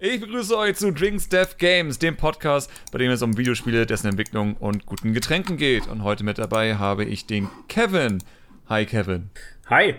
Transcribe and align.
Ich 0.00 0.20
begrüße 0.20 0.56
euch 0.56 0.76
zu 0.76 0.92
Drinks 0.92 1.28
Death 1.28 1.58
Games, 1.58 1.98
dem 1.98 2.16
Podcast, 2.16 2.70
bei 2.92 2.98
dem 2.98 3.10
es 3.10 3.20
um 3.20 3.36
Videospiele, 3.36 3.84
dessen 3.84 4.06
Entwicklung 4.06 4.54
und 4.54 4.86
guten 4.86 5.12
Getränken 5.12 5.56
geht. 5.56 5.88
Und 5.88 6.04
heute 6.04 6.22
mit 6.22 6.38
dabei 6.38 6.76
habe 6.76 7.04
ich 7.04 7.26
den 7.26 7.48
Kevin. 7.66 8.22
Hi 8.68 8.86
Kevin. 8.86 9.30
Hi. 9.68 9.96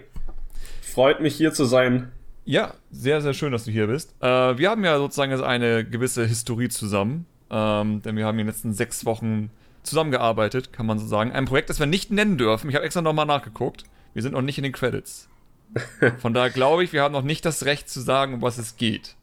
Freut 0.82 1.20
mich 1.20 1.36
hier 1.36 1.52
zu 1.52 1.66
sein. 1.66 2.14
Ja, 2.46 2.76
sehr, 2.92 3.20
sehr 3.20 3.34
schön, 3.34 3.52
dass 3.52 3.66
du 3.66 3.72
hier 3.72 3.88
bist. 3.88 4.16
Äh, 4.22 4.58
wir 4.58 4.70
haben 4.70 4.86
ja 4.86 4.98
sozusagen 4.98 5.34
eine 5.44 5.84
gewisse 5.84 6.26
Historie 6.26 6.70
zusammen, 6.70 7.26
ähm, 7.50 8.02
denn 8.02 8.16
wir 8.16 8.26
haben 8.26 8.40
in 8.40 8.46
den 8.46 8.54
letzten 8.54 8.72
sechs 8.72 9.04
Wochen 9.04 9.52
zusammengearbeitet, 9.84 10.72
kann 10.72 10.86
man 10.86 10.98
so 10.98 11.08
sagen. 11.08 11.34
Ein 11.34 11.44
Projekt, 11.44 11.70
das 11.70 11.80
wir 11.80 11.88
nicht 11.88 12.10
nennen 12.10 12.38
dürfen. 12.38 12.70
Ich 12.70 12.76
habe 12.78 12.86
extra 12.86 13.02
nochmal 13.02 13.26
nachgeguckt. 13.26 13.84
Wir 14.14 14.22
sind 14.22 14.32
noch 14.32 14.44
nicht 14.44 14.58
in 14.58 14.64
den 14.64 14.72
Credits. 14.72 15.28
Von 16.20 16.34
daher 16.34 16.52
glaube 16.52 16.86
ich, 16.86 16.94
wir 16.94 17.04
haben 17.04 17.12
noch 17.12 17.22
nicht 17.22 17.44
das 17.44 17.66
Recht 17.66 17.90
zu 17.90 18.00
sagen, 18.00 18.36
um 18.36 18.42
was 18.42 18.58
es 18.58 18.78
geht. 18.78 19.18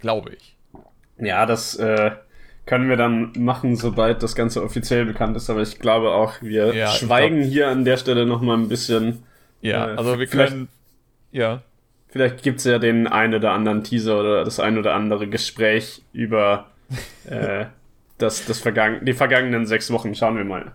Glaube 0.00 0.32
ich. 0.34 0.56
Ja, 1.18 1.46
das 1.46 1.76
äh, 1.76 2.12
können 2.66 2.88
wir 2.88 2.96
dann 2.96 3.32
machen, 3.36 3.76
sobald 3.76 4.22
das 4.22 4.34
Ganze 4.34 4.62
offiziell 4.62 5.04
bekannt 5.04 5.36
ist. 5.36 5.50
Aber 5.50 5.62
ich 5.62 5.78
glaube 5.78 6.10
auch, 6.10 6.40
wir 6.42 6.74
ja, 6.74 6.88
schweigen 6.88 7.40
glaub, 7.40 7.50
hier 7.50 7.68
an 7.68 7.84
der 7.84 7.96
Stelle 7.96 8.26
noch 8.26 8.42
mal 8.42 8.56
ein 8.56 8.68
bisschen. 8.68 9.22
Ja, 9.60 9.92
äh, 9.92 9.96
also 9.96 10.18
wir 10.18 10.26
können. 10.26 10.68
Ja. 11.32 11.62
Vielleicht 12.08 12.42
gibt 12.42 12.58
es 12.58 12.64
ja 12.64 12.78
den 12.78 13.06
einen 13.06 13.34
oder 13.34 13.52
anderen 13.52 13.84
Teaser 13.84 14.18
oder 14.18 14.44
das 14.44 14.60
ein 14.60 14.78
oder 14.78 14.94
andere 14.94 15.28
Gespräch 15.28 16.02
über 16.12 16.68
äh, 17.28 17.66
das, 18.18 18.46
das 18.46 18.58
vergangen, 18.58 19.04
die 19.04 19.12
vergangenen 19.12 19.66
sechs 19.66 19.90
Wochen. 19.90 20.14
Schauen 20.14 20.36
wir 20.36 20.44
mal. 20.44 20.72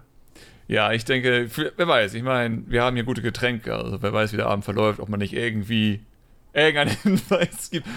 Ja, 0.67 0.93
ich 0.93 1.05
denke, 1.05 1.47
wer 1.75 1.87
weiß, 1.87 2.13
ich 2.13 2.23
meine, 2.23 2.63
wir 2.67 2.83
haben 2.83 2.95
hier 2.95 3.03
gute 3.03 3.21
Getränke, 3.21 3.75
also 3.75 4.01
wer 4.01 4.13
weiß, 4.13 4.31
wie 4.31 4.37
der 4.37 4.47
Abend 4.47 4.63
verläuft, 4.63 4.99
ob 4.99 5.09
man 5.09 5.19
nicht 5.19 5.33
irgendwie 5.33 6.01
irgendeinen 6.53 6.97
Hinweis 7.03 7.69
gibt. 7.71 7.87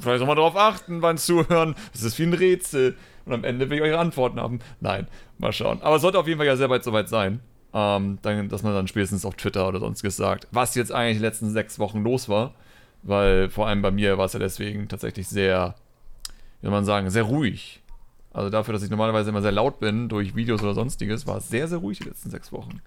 Vielleicht 0.00 0.26
man 0.26 0.36
darauf 0.36 0.56
achten 0.56 1.00
beim 1.00 1.16
Zuhören. 1.16 1.74
Das 1.92 2.02
ist 2.02 2.18
wie 2.18 2.24
ein 2.24 2.34
Rätsel. 2.34 2.96
Und 3.24 3.32
am 3.32 3.44
Ende 3.44 3.70
will 3.70 3.78
ich 3.78 3.82
eure 3.82 3.98
Antworten 3.98 4.40
haben. 4.40 4.58
Nein, 4.80 5.06
mal 5.38 5.52
schauen. 5.52 5.80
Aber 5.82 5.96
es 5.96 6.02
sollte 6.02 6.18
auf 6.18 6.26
jeden 6.26 6.38
Fall 6.38 6.46
ja 6.46 6.56
sehr 6.56 6.70
weit 6.70 6.84
soweit 6.84 7.08
sein. 7.08 7.40
Ähm, 7.74 8.18
dann, 8.22 8.48
dass 8.48 8.62
man 8.62 8.74
dann 8.74 8.88
spätestens 8.88 9.24
auf 9.24 9.34
Twitter 9.34 9.66
oder 9.68 9.80
sonstiges 9.80 10.16
sagt, 10.16 10.46
was 10.50 10.74
jetzt 10.74 10.92
eigentlich 10.92 11.18
die 11.18 11.24
letzten 11.24 11.50
sechs 11.50 11.78
Wochen 11.78 12.02
los 12.02 12.28
war. 12.28 12.54
Weil 13.02 13.50
vor 13.50 13.66
allem 13.66 13.82
bei 13.82 13.90
mir 13.90 14.18
war 14.18 14.26
es 14.26 14.32
ja 14.32 14.38
deswegen 14.38 14.88
tatsächlich 14.88 15.28
sehr, 15.28 15.74
wie 16.60 16.66
soll 16.66 16.70
man 16.70 16.84
sagen, 16.84 17.10
sehr 17.10 17.24
ruhig. 17.24 17.82
Also 18.32 18.48
dafür, 18.48 18.72
dass 18.72 18.82
ich 18.82 18.90
normalerweise 18.90 19.30
immer 19.30 19.42
sehr 19.42 19.52
laut 19.52 19.80
bin 19.80 20.08
durch 20.08 20.34
Videos 20.34 20.62
oder 20.62 20.74
sonstiges, 20.74 21.26
war 21.26 21.38
es 21.38 21.48
sehr, 21.48 21.68
sehr 21.68 21.78
ruhig 21.78 21.98
die 21.98 22.08
letzten 22.08 22.30
sechs 22.30 22.52
Wochen. 22.52 22.80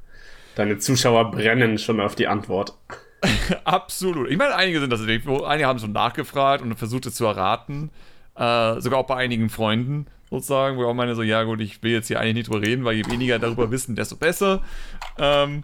Deine 0.56 0.78
Zuschauer 0.78 1.32
brennen 1.32 1.78
schon 1.78 2.00
auf 2.00 2.16
die 2.16 2.28
Antwort. 2.28 2.74
Absolut. 3.64 4.30
Ich 4.30 4.38
meine, 4.38 4.56
einige 4.56 4.80
sind 4.80 4.92
das. 4.92 5.02
Einige 5.02 5.68
haben 5.68 5.80
schon 5.80 5.92
nachgefragt 5.92 6.64
und 6.64 6.76
versucht 6.76 7.06
es 7.06 7.16
zu 7.16 7.26
erraten. 7.26 7.90
Äh, 8.36 8.82
sogar 8.82 9.00
auch 9.00 9.08
bei 9.08 9.16
einigen 9.16 9.50
Freunden 9.50 10.08
sozusagen, 10.30 10.78
wo 10.78 10.82
ich 10.82 10.88
auch 10.88 10.94
meine, 10.94 11.16
so, 11.16 11.22
ja 11.22 11.44
gut, 11.44 11.62
ich 11.62 11.82
will 11.84 11.92
jetzt 11.92 12.08
hier 12.08 12.20
eigentlich 12.20 12.36
nicht 12.36 12.50
drüber 12.50 12.62
reden, 12.62 12.84
weil 12.84 12.96
je 12.96 13.06
weniger 13.10 13.40
darüber 13.40 13.72
wissen, 13.72 13.96
desto 13.96 14.16
besser. 14.16 14.62
Ähm, 15.18 15.64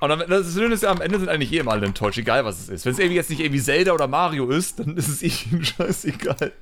und 0.00 0.08
dann, 0.08 0.22
das 0.28 0.54
Schöne 0.54 0.74
ist 0.74 0.82
ja, 0.82 0.90
am 0.90 1.00
Ende 1.00 1.18
sind 1.18 1.28
eigentlich 1.28 1.52
eh 1.52 1.58
immer 1.58 1.72
alle 1.72 1.86
enttäuscht, 1.86 2.18
egal 2.18 2.44
was 2.44 2.58
es 2.58 2.68
ist. 2.68 2.84
Wenn 2.84 2.92
es 2.92 2.98
irgendwie 2.98 3.16
jetzt 3.16 3.30
nicht 3.30 3.40
irgendwie 3.40 3.60
Zelda 3.60 3.92
oder 3.92 4.08
Mario 4.08 4.48
ist, 4.50 4.80
dann 4.80 4.96
ist 4.96 5.08
es 5.08 5.22
ihnen 5.46 5.64
scheißegal. 5.64 6.52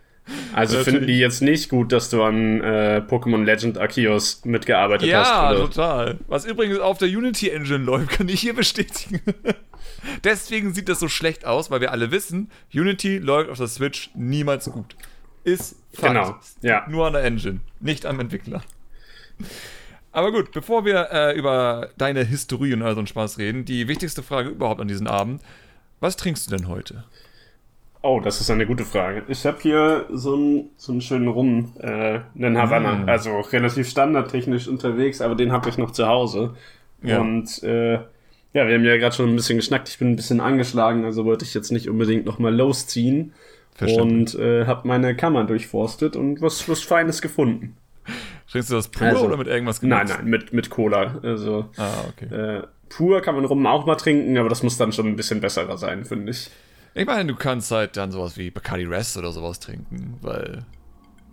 Also 0.52 0.78
finden 0.84 1.06
die 1.06 1.18
jetzt 1.18 1.42
nicht 1.42 1.68
gut, 1.68 1.92
dass 1.92 2.10
du 2.10 2.22
an 2.22 2.60
äh, 2.60 3.02
Pokémon 3.06 3.44
Legend 3.44 3.78
Arceus 3.78 4.44
mitgearbeitet 4.44 5.08
ja, 5.08 5.20
hast? 5.20 5.30
Ja, 5.30 5.54
total. 5.54 6.18
Was 6.26 6.44
übrigens 6.44 6.78
auf 6.78 6.98
der 6.98 7.08
Unity 7.08 7.50
Engine 7.50 7.84
läuft, 7.84 8.10
kann 8.18 8.28
ich 8.28 8.40
hier 8.40 8.54
bestätigen. 8.54 9.20
Deswegen 10.24 10.74
sieht 10.74 10.88
das 10.88 11.00
so 11.00 11.08
schlecht 11.08 11.44
aus, 11.44 11.70
weil 11.70 11.80
wir 11.80 11.92
alle 11.92 12.10
wissen, 12.10 12.50
Unity 12.72 13.18
läuft 13.18 13.50
auf 13.50 13.58
der 13.58 13.68
Switch 13.68 14.10
niemals 14.14 14.70
gut. 14.70 14.96
Ist 15.44 15.76
Fakt. 15.92 16.14
Genau, 16.14 16.36
ja. 16.60 16.86
Nur 16.88 17.06
an 17.06 17.14
der 17.14 17.24
Engine, 17.24 17.60
nicht 17.80 18.06
am 18.06 18.20
Entwickler. 18.20 18.62
Aber 20.12 20.32
gut, 20.32 20.52
bevor 20.52 20.84
wir 20.84 21.08
äh, 21.12 21.38
über 21.38 21.90
deine 21.96 22.24
Historie 22.24 22.72
und 22.74 22.82
all 22.82 22.94
so 22.94 23.00
einen 23.00 23.06
Spaß 23.06 23.38
reden, 23.38 23.64
die 23.64 23.88
wichtigste 23.88 24.22
Frage 24.22 24.50
überhaupt 24.50 24.80
an 24.80 24.88
diesem 24.88 25.06
Abend. 25.06 25.42
Was 26.00 26.16
trinkst 26.16 26.46
du 26.46 26.56
denn 26.56 26.68
heute? 26.68 27.04
Oh, 28.02 28.20
das 28.20 28.40
ist 28.40 28.50
eine 28.50 28.66
gute 28.66 28.84
Frage. 28.84 29.24
Ich 29.28 29.44
habe 29.44 29.58
hier 29.60 30.06
so 30.12 30.34
einen, 30.34 30.70
so 30.76 30.92
einen 30.92 31.00
schönen 31.00 31.28
Rum, 31.28 31.72
äh, 31.80 32.20
einen 32.36 32.56
Havanna. 32.56 32.94
Mm. 32.94 33.08
Also 33.08 33.40
relativ 33.40 33.88
standardtechnisch 33.88 34.68
unterwegs, 34.68 35.20
aber 35.20 35.34
den 35.34 35.50
habe 35.50 35.68
ich 35.68 35.78
noch 35.78 35.90
zu 35.90 36.06
Hause. 36.06 36.54
Ja. 37.02 37.20
Und 37.20 37.62
äh, 37.64 37.94
ja, 37.94 38.66
wir 38.66 38.74
haben 38.74 38.84
ja 38.84 38.96
gerade 38.96 39.14
schon 39.14 39.30
ein 39.30 39.36
bisschen 39.36 39.56
geschnackt. 39.58 39.88
Ich 39.88 39.98
bin 39.98 40.12
ein 40.12 40.16
bisschen 40.16 40.40
angeschlagen, 40.40 41.04
also 41.04 41.24
wollte 41.24 41.44
ich 41.44 41.54
jetzt 41.54 41.72
nicht 41.72 41.88
unbedingt 41.88 42.24
nochmal 42.24 42.54
losziehen. 42.54 43.32
Und 43.80 44.34
äh, 44.34 44.66
habe 44.66 44.88
meine 44.88 45.14
Kammer 45.14 45.44
durchforstet 45.44 46.16
und 46.16 46.42
was, 46.42 46.68
was 46.68 46.82
Feines 46.82 47.22
gefunden. 47.22 47.76
Trinkst 48.50 48.70
du 48.70 48.74
das 48.74 48.88
pur 48.88 49.06
also, 49.06 49.26
oder 49.26 49.36
mit 49.36 49.46
irgendwas 49.46 49.80
gemacht? 49.80 50.08
Nein, 50.08 50.16
nein, 50.18 50.30
mit, 50.30 50.52
mit 50.52 50.70
Cola. 50.70 51.20
Also 51.22 51.66
ah, 51.76 51.90
okay. 52.08 52.34
äh, 52.34 52.62
pur 52.88 53.20
kann 53.20 53.36
man 53.36 53.44
rum 53.44 53.64
auch 53.66 53.86
mal 53.86 53.94
trinken, 53.94 54.36
aber 54.36 54.48
das 54.48 54.62
muss 54.62 54.78
dann 54.78 54.92
schon 54.92 55.06
ein 55.06 55.16
bisschen 55.16 55.40
besserer 55.40 55.76
sein, 55.76 56.04
finde 56.04 56.32
ich. 56.32 56.50
Ich 56.94 57.06
meine, 57.06 57.26
du 57.26 57.36
kannst 57.36 57.70
halt 57.70 57.96
dann 57.96 58.10
sowas 58.10 58.36
wie 58.36 58.50
Bacardi 58.50 58.84
Rest 58.84 59.16
oder 59.16 59.32
sowas 59.32 59.60
trinken, 59.60 60.18
weil 60.20 60.64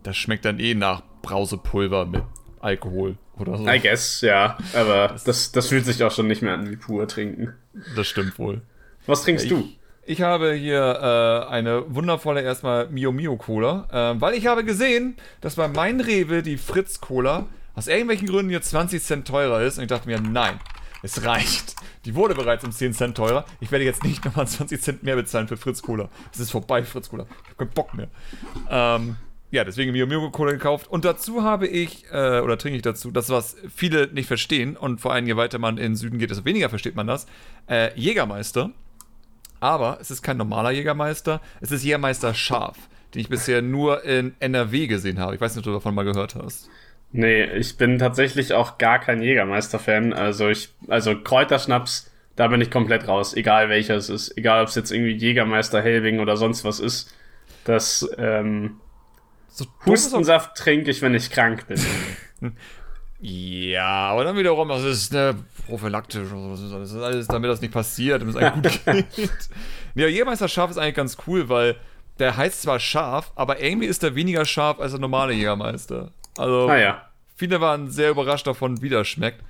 das 0.04 0.16
schmeckt 0.18 0.46
dann 0.46 0.60
eh 0.60 0.76
nach 0.76 1.02
Brausepulver 1.22 2.06
mit 2.06 2.24
Alkohol 2.60 3.18
oder 3.38 3.58
so. 3.58 3.68
I 3.68 3.80
guess, 3.80 4.22
ja. 4.22 4.58
Aber 4.74 5.10
das, 5.10 5.24
das, 5.24 5.52
das 5.52 5.68
fühlt 5.68 5.86
sich 5.86 6.04
auch 6.04 6.12
schon 6.12 6.28
nicht 6.28 6.42
mehr 6.42 6.54
an 6.54 6.70
wie 6.70 6.76
pur 6.76 7.08
trinken. 7.08 7.54
Das 7.96 8.08
stimmt 8.08 8.38
wohl. 8.40 8.62
Was 9.06 9.24
trinkst 9.24 9.46
ja, 9.46 9.58
du? 9.58 9.70
Ich 10.08 10.22
habe 10.22 10.54
hier 10.54 10.80
äh, 10.80 11.52
eine 11.52 11.84
wundervolle 11.94 12.42
erstmal 12.42 12.88
Mio 12.90 13.12
Mio 13.12 13.38
Cola, 13.38 13.88
äh, 13.92 14.22
weil 14.22 14.36
ich 14.36 14.46
habe 14.46 14.64
gesehen, 14.64 15.16
dass 15.42 15.56
bei 15.56 15.68
mein 15.68 16.00
Rewe 16.00 16.44
die 16.44 16.58
Fritz 16.58 17.02
Cola 17.02 17.48
aus 17.74 17.88
irgendwelchen 17.88 18.28
Gründen 18.28 18.52
jetzt 18.52 18.70
20 18.70 19.02
Cent 19.02 19.28
teurer 19.28 19.62
ist 19.64 19.78
und 19.78 19.84
ich 19.84 19.90
dachte 19.90 20.08
mir, 20.08 20.20
nein, 20.20 20.60
es 21.03 21.25
reicht. 21.25 21.75
Die 22.06 22.16
wurde 22.16 22.35
bereits 22.35 22.63
um 22.63 22.72
10 22.72 22.94
Cent 22.94 23.17
teurer. 23.17 23.45
Ich 23.59 23.72
werde 23.72 23.85
jetzt 23.85 24.03
nicht 24.03 24.23
nochmal 24.25 24.47
20 24.47 24.81
Cent 24.81 25.03
mehr 25.03 25.16
bezahlen 25.16 25.47
für 25.47 25.57
Fritz 25.57 25.81
Cola. 25.81 26.09
Es 26.33 26.39
ist 26.39 26.51
vorbei, 26.51 26.83
Fritz 26.83 27.09
Cola. 27.09 27.25
Ich 27.44 27.50
habe 27.50 27.66
keinen 27.66 27.73
Bock 27.73 27.94
mehr. 27.94 28.07
Ähm, 28.69 29.17
ja, 29.51 29.63
deswegen 29.63 29.91
Mio 29.91 30.06
Mio 30.06 30.29
Cola 30.31 30.51
gekauft. 30.51 30.88
Und 30.89 31.06
dazu 31.06 31.44
habe 31.44 31.67
ich, 31.67 32.06
äh, 32.11 32.41
oder 32.41 32.57
trinke 32.57 32.75
ich 32.75 32.81
dazu, 32.81 33.11
das, 33.11 33.29
was 33.29 33.56
viele 33.73 34.07
nicht 34.07 34.28
verstehen, 34.28 34.75
und 34.75 35.00
vor 35.00 35.13
allem 35.13 35.28
je 35.28 35.38
weiter 35.38 35.59
man 35.59 35.78
in 35.78 35.83
den 35.83 35.95
Süden 35.95 36.19
geht, 36.19 36.29
desto 36.29 36.45
weniger 36.45 36.69
versteht 36.69 36.95
man 36.95 37.07
das, 37.07 37.25
äh, 37.69 37.97
Jägermeister. 37.97 38.72
Aber 39.59 39.97
es 40.01 40.12
ist 40.12 40.22
kein 40.22 40.38
normaler 40.38 40.72
Jägermeister, 40.72 41.41
es 41.62 41.72
ist 41.72 41.83
Jägermeister 41.83 42.33
Scharf, 42.33 42.77
den 43.13 43.22
ich 43.22 43.29
bisher 43.29 43.62
nur 43.62 44.03
in 44.03 44.35
NRW 44.39 44.88
gesehen 44.88 45.19
habe. 45.19 45.35
Ich 45.35 45.41
weiß 45.41 45.56
nicht, 45.56 45.59
ob 45.59 45.72
du 45.72 45.72
davon 45.72 45.95
mal 45.95 46.03
gehört 46.03 46.35
hast. 46.35 46.69
Nee, 47.18 47.46
ich 47.46 47.78
bin 47.78 47.98
tatsächlich 47.98 48.52
auch 48.52 48.78
gar 48.78 49.00
kein 49.00 49.22
Jägermeister-Fan. 49.22 50.12
Also 50.12 50.50
ich, 50.50 50.74
also 50.90 51.18
Kräuterschnaps, 51.18 52.12
da 52.36 52.50
bin 52.50 52.59
ich 52.59 52.70
komplett 52.70 53.08
raus, 53.08 53.34
egal 53.36 53.70
welcher 53.70 53.96
es 53.96 54.09
ist. 54.09 54.38
Egal 54.38 54.62
ob 54.62 54.68
es 54.68 54.76
jetzt 54.76 54.92
irgendwie 54.92 55.14
Jägermeister, 55.14 55.81
Helbing 55.81 56.20
oder 56.20 56.36
sonst 56.36 56.66
was 56.66 56.81
ist. 56.81 57.16
Das, 57.64 58.06
ähm, 58.18 58.81
so 59.48 59.66
Hustensaft 59.86 60.58
trinke 60.58 60.92
ich, 60.92 61.02
wenn 61.02 61.16
ich 61.16 61.31
krank 61.31 61.66
bin. 61.70 61.80
ja, 63.22 64.09
aber 64.09 64.25
dann 64.25 64.36
wiederum, 64.36 64.68
das 64.68 64.84
ist 64.84 65.16
eine 65.16 65.36
prophylaktisch 65.68 66.30
oder 66.34 66.58
so. 66.58 66.80
Das 66.80 66.92
ist 66.92 67.02
alles, 67.02 67.28
damit 67.28 67.50
das 67.50 67.62
nicht 67.62 67.74
passiert, 67.74 68.24
damit 68.24 68.36
es 68.36 68.42
eigentlich 68.42 68.84
gut 68.84 69.06
geht. 69.16 69.50
ja, 69.96 70.08
Jägermeister 70.08 70.50
scharf 70.50 70.70
ist 70.70 70.78
eigentlich 70.78 70.96
ganz 70.96 71.16
cool, 71.28 71.48
weil 71.48 71.78
der 72.20 72.36
heißt 72.36 72.64
zwar 72.64 72.78
scharf, 72.81 73.31
aber 73.36 73.62
irgendwie 73.62 73.88
ist 73.88 74.04
er 74.04 74.16
weniger 74.16 74.44
scharf 74.44 74.81
als 74.81 74.92
der 74.92 75.00
normale 75.00 75.31
Jägermeister. 75.31 76.12
Also, 76.38 76.68
ah, 76.68 76.78
ja. 76.78 77.09
viele 77.35 77.62
waren 77.62 77.90
sehr 77.90 78.12
überrascht 78.12 78.47
davon, 78.47 78.81
wie 78.81 78.90
das 78.90 79.07
schmeckt. 79.07 79.41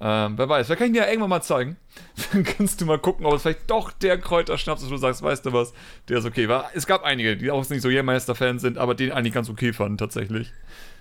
Ähm, 0.00 0.36
wer 0.36 0.48
weiß, 0.48 0.66
vielleicht 0.66 0.78
kann 0.80 0.88
ich 0.88 0.94
dir 0.94 1.02
ja 1.02 1.08
irgendwann 1.08 1.30
mal 1.30 1.42
zeigen. 1.42 1.76
Dann 2.32 2.42
kannst 2.42 2.80
du 2.80 2.86
mal 2.86 2.98
gucken, 2.98 3.24
ob 3.26 3.34
es 3.34 3.42
vielleicht 3.42 3.70
doch 3.70 3.92
der 3.92 4.18
Kräuterschnaps 4.18 4.82
ist, 4.82 4.88
wo 4.88 4.94
du 4.94 5.00
sagst, 5.00 5.22
weißt 5.22 5.46
du 5.46 5.52
was, 5.52 5.72
der 6.08 6.18
ist 6.18 6.24
okay. 6.24 6.48
War, 6.48 6.70
es 6.74 6.86
gab 6.86 7.04
einige, 7.04 7.36
die 7.36 7.50
auch 7.50 7.68
nicht 7.68 7.80
so 7.80 7.88
Jägermeister-Fans 7.88 8.60
sind, 8.60 8.76
aber 8.76 8.94
den 8.94 9.12
eigentlich 9.12 9.32
ganz 9.32 9.48
okay 9.48 9.72
fanden, 9.72 9.96
tatsächlich. 9.96 10.52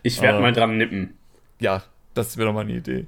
Ich 0.04 0.22
werde 0.22 0.38
ähm, 0.38 0.44
mal 0.44 0.54
dran 0.54 0.78
nippen. 0.78 1.18
Ja, 1.60 1.84
das 2.14 2.38
wäre 2.38 2.48
doch 2.48 2.54
mal 2.54 2.62
eine 2.62 2.74
Idee. 2.74 3.08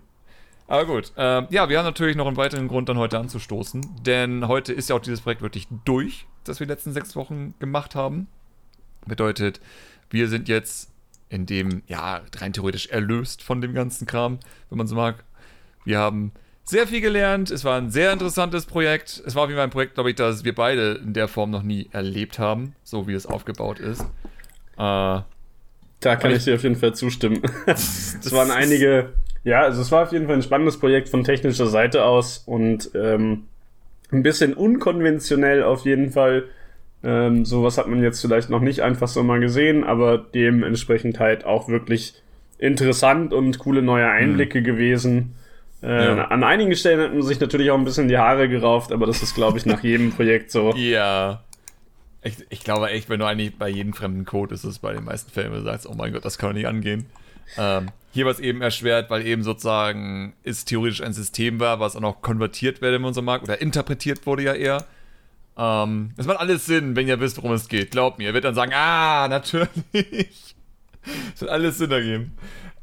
Aber 0.67 0.85
gut, 0.85 1.11
ähm, 1.15 1.45
ja, 1.51 1.69
wir 1.69 1.77
haben 1.77 1.85
natürlich 1.85 2.15
noch 2.15 2.25
einen 2.25 2.37
weiteren 2.37 2.67
Grund, 2.67 2.89
dann 2.89 2.97
heute 2.97 3.19
anzustoßen, 3.19 3.85
denn 4.03 4.47
heute 4.47 4.73
ist 4.73 4.89
ja 4.89 4.95
auch 4.95 5.01
dieses 5.01 5.21
Projekt 5.21 5.43
wirklich 5.43 5.67
durch, 5.85 6.25
das 6.43 6.59
wir 6.59 6.65
die 6.65 6.73
letzten 6.73 6.91
sechs 6.91 7.15
Wochen 7.15 7.53
gemacht 7.59 7.93
haben. 7.93 8.27
Bedeutet, 9.05 9.61
wir 10.09 10.27
sind 10.27 10.49
jetzt 10.49 10.91
in 11.29 11.45
dem, 11.45 11.83
ja, 11.87 12.21
rein 12.37 12.53
theoretisch 12.53 12.87
erlöst 12.87 13.43
von 13.43 13.61
dem 13.61 13.73
ganzen 13.73 14.05
Kram, 14.05 14.39
wenn 14.69 14.77
man 14.77 14.87
so 14.87 14.95
mag. 14.95 15.23
Wir 15.83 15.99
haben 15.99 16.31
sehr 16.63 16.87
viel 16.87 17.01
gelernt. 17.01 17.51
Es 17.51 17.63
war 17.63 17.77
ein 17.77 17.91
sehr 17.91 18.11
interessantes 18.11 18.65
Projekt. 18.65 19.21
Es 19.25 19.35
war 19.35 19.43
auf 19.43 19.49
jeden 19.49 19.57
Fall 19.57 19.67
ein 19.67 19.71
Projekt, 19.71 19.93
glaube 19.95 20.09
ich, 20.09 20.15
das 20.15 20.43
wir 20.43 20.55
beide 20.55 20.93
in 21.03 21.13
der 21.13 21.27
Form 21.27 21.51
noch 21.51 21.63
nie 21.63 21.87
erlebt 21.91 22.39
haben, 22.39 22.75
so 22.83 23.07
wie 23.07 23.13
es 23.13 23.25
aufgebaut 23.25 23.79
ist. 23.79 24.01
Äh, 24.77 25.21
da 25.99 26.15
kann 26.17 26.31
ich, 26.31 26.37
ich 26.37 26.43
dir 26.45 26.55
auf 26.55 26.63
jeden 26.63 26.75
Fall 26.75 26.93
zustimmen. 26.93 27.41
es 27.65 28.31
waren 28.31 28.51
einige, 28.51 29.13
ja, 29.43 29.61
also 29.61 29.81
es 29.81 29.91
war 29.91 30.03
auf 30.03 30.11
jeden 30.11 30.25
Fall 30.25 30.35
ein 30.35 30.43
spannendes 30.43 30.79
Projekt 30.79 31.09
von 31.09 31.23
technischer 31.23 31.67
Seite 31.67 32.03
aus 32.03 32.39
und 32.45 32.89
ähm, 32.95 33.45
ein 34.11 34.23
bisschen 34.23 34.53
unkonventionell 34.53 35.63
auf 35.63 35.85
jeden 35.85 36.11
Fall. 36.11 36.45
Ähm, 37.05 37.45
sowas 37.45 37.77
hat 37.77 37.87
man 37.87 38.01
jetzt 38.01 38.19
vielleicht 38.19 38.49
noch 38.49 38.61
nicht 38.61 38.81
einfach 38.81 39.07
so 39.07 39.21
mal 39.21 39.39
gesehen, 39.39 39.83
aber 39.83 40.17
dementsprechend 40.17 41.19
halt 41.19 41.45
auch 41.45 41.69
wirklich 41.69 42.15
interessant 42.57 43.31
und 43.31 43.59
coole 43.59 43.83
neue 43.83 44.09
Einblicke 44.09 44.61
mhm. 44.61 44.63
gewesen. 44.63 45.35
Äh, 45.83 46.05
ja. 46.05 46.25
An 46.29 46.43
einigen 46.43 46.75
Stellen 46.75 46.99
hat 46.99 47.13
man 47.13 47.21
sich 47.21 47.39
natürlich 47.39 47.69
auch 47.69 47.77
ein 47.77 47.85
bisschen 47.85 48.07
die 48.07 48.17
Haare 48.17 48.49
gerauft, 48.49 48.91
aber 48.91 49.05
das 49.05 49.21
ist, 49.21 49.35
glaube 49.35 49.59
ich, 49.59 49.67
nach 49.67 49.83
jedem 49.83 50.11
Projekt 50.11 50.49
so. 50.49 50.73
Ja. 50.75 51.43
Ich, 52.23 52.37
ich, 52.49 52.63
glaube 52.63 52.89
echt, 52.89 53.07
wenn 53.07 53.19
du 53.19 53.27
eigentlich 53.27 53.55
bei 53.55 53.69
jedem 53.69 53.93
fremden 53.93 54.25
Code 54.25 54.55
ist 54.55 54.63
es 54.63 54.79
bei 54.79 54.93
den 54.93 55.03
meisten 55.03 55.29
Fällen, 55.29 55.51
wenn 55.51 55.59
du 55.59 55.65
sagst, 55.65 55.87
oh 55.87 55.93
mein 55.93 56.11
Gott, 56.11 56.25
das 56.25 56.39
kann 56.39 56.49
doch 56.49 56.55
nicht 56.55 56.67
angehen. 56.67 57.05
Ähm, 57.55 57.89
hier 58.13 58.25
war 58.25 58.31
es 58.31 58.39
eben 58.39 58.63
erschwert, 58.63 59.11
weil 59.11 59.27
eben 59.27 59.43
sozusagen 59.43 60.33
es 60.43 60.65
theoretisch 60.65 61.03
ein 61.03 61.13
System 61.13 61.59
war, 61.59 61.79
was 61.79 61.95
auch 61.95 62.01
noch 62.01 62.23
konvertiert 62.23 62.81
werden, 62.81 63.03
man 63.03 63.13
so 63.13 63.21
mag, 63.21 63.43
oder 63.43 63.61
interpretiert 63.61 64.25
wurde 64.25 64.41
ja 64.41 64.53
eher. 64.53 64.85
Ähm, 65.57 66.11
das 66.17 66.25
macht 66.25 66.39
alles 66.39 66.65
Sinn, 66.65 66.95
wenn 66.95 67.07
ihr 67.07 67.19
wisst, 67.19 67.37
worum 67.37 67.53
es 67.53 67.67
geht. 67.67 67.91
Glaubt 67.91 68.17
mir. 68.17 68.25
Ihr 68.25 68.33
werdet 68.33 68.45
dann 68.45 68.55
sagen, 68.55 68.73
ah, 68.73 69.27
natürlich. 69.27 69.69
das 71.31 71.41
wird 71.41 71.51
alles 71.51 71.77
Sinn 71.77 71.91
ergeben. 71.91 72.37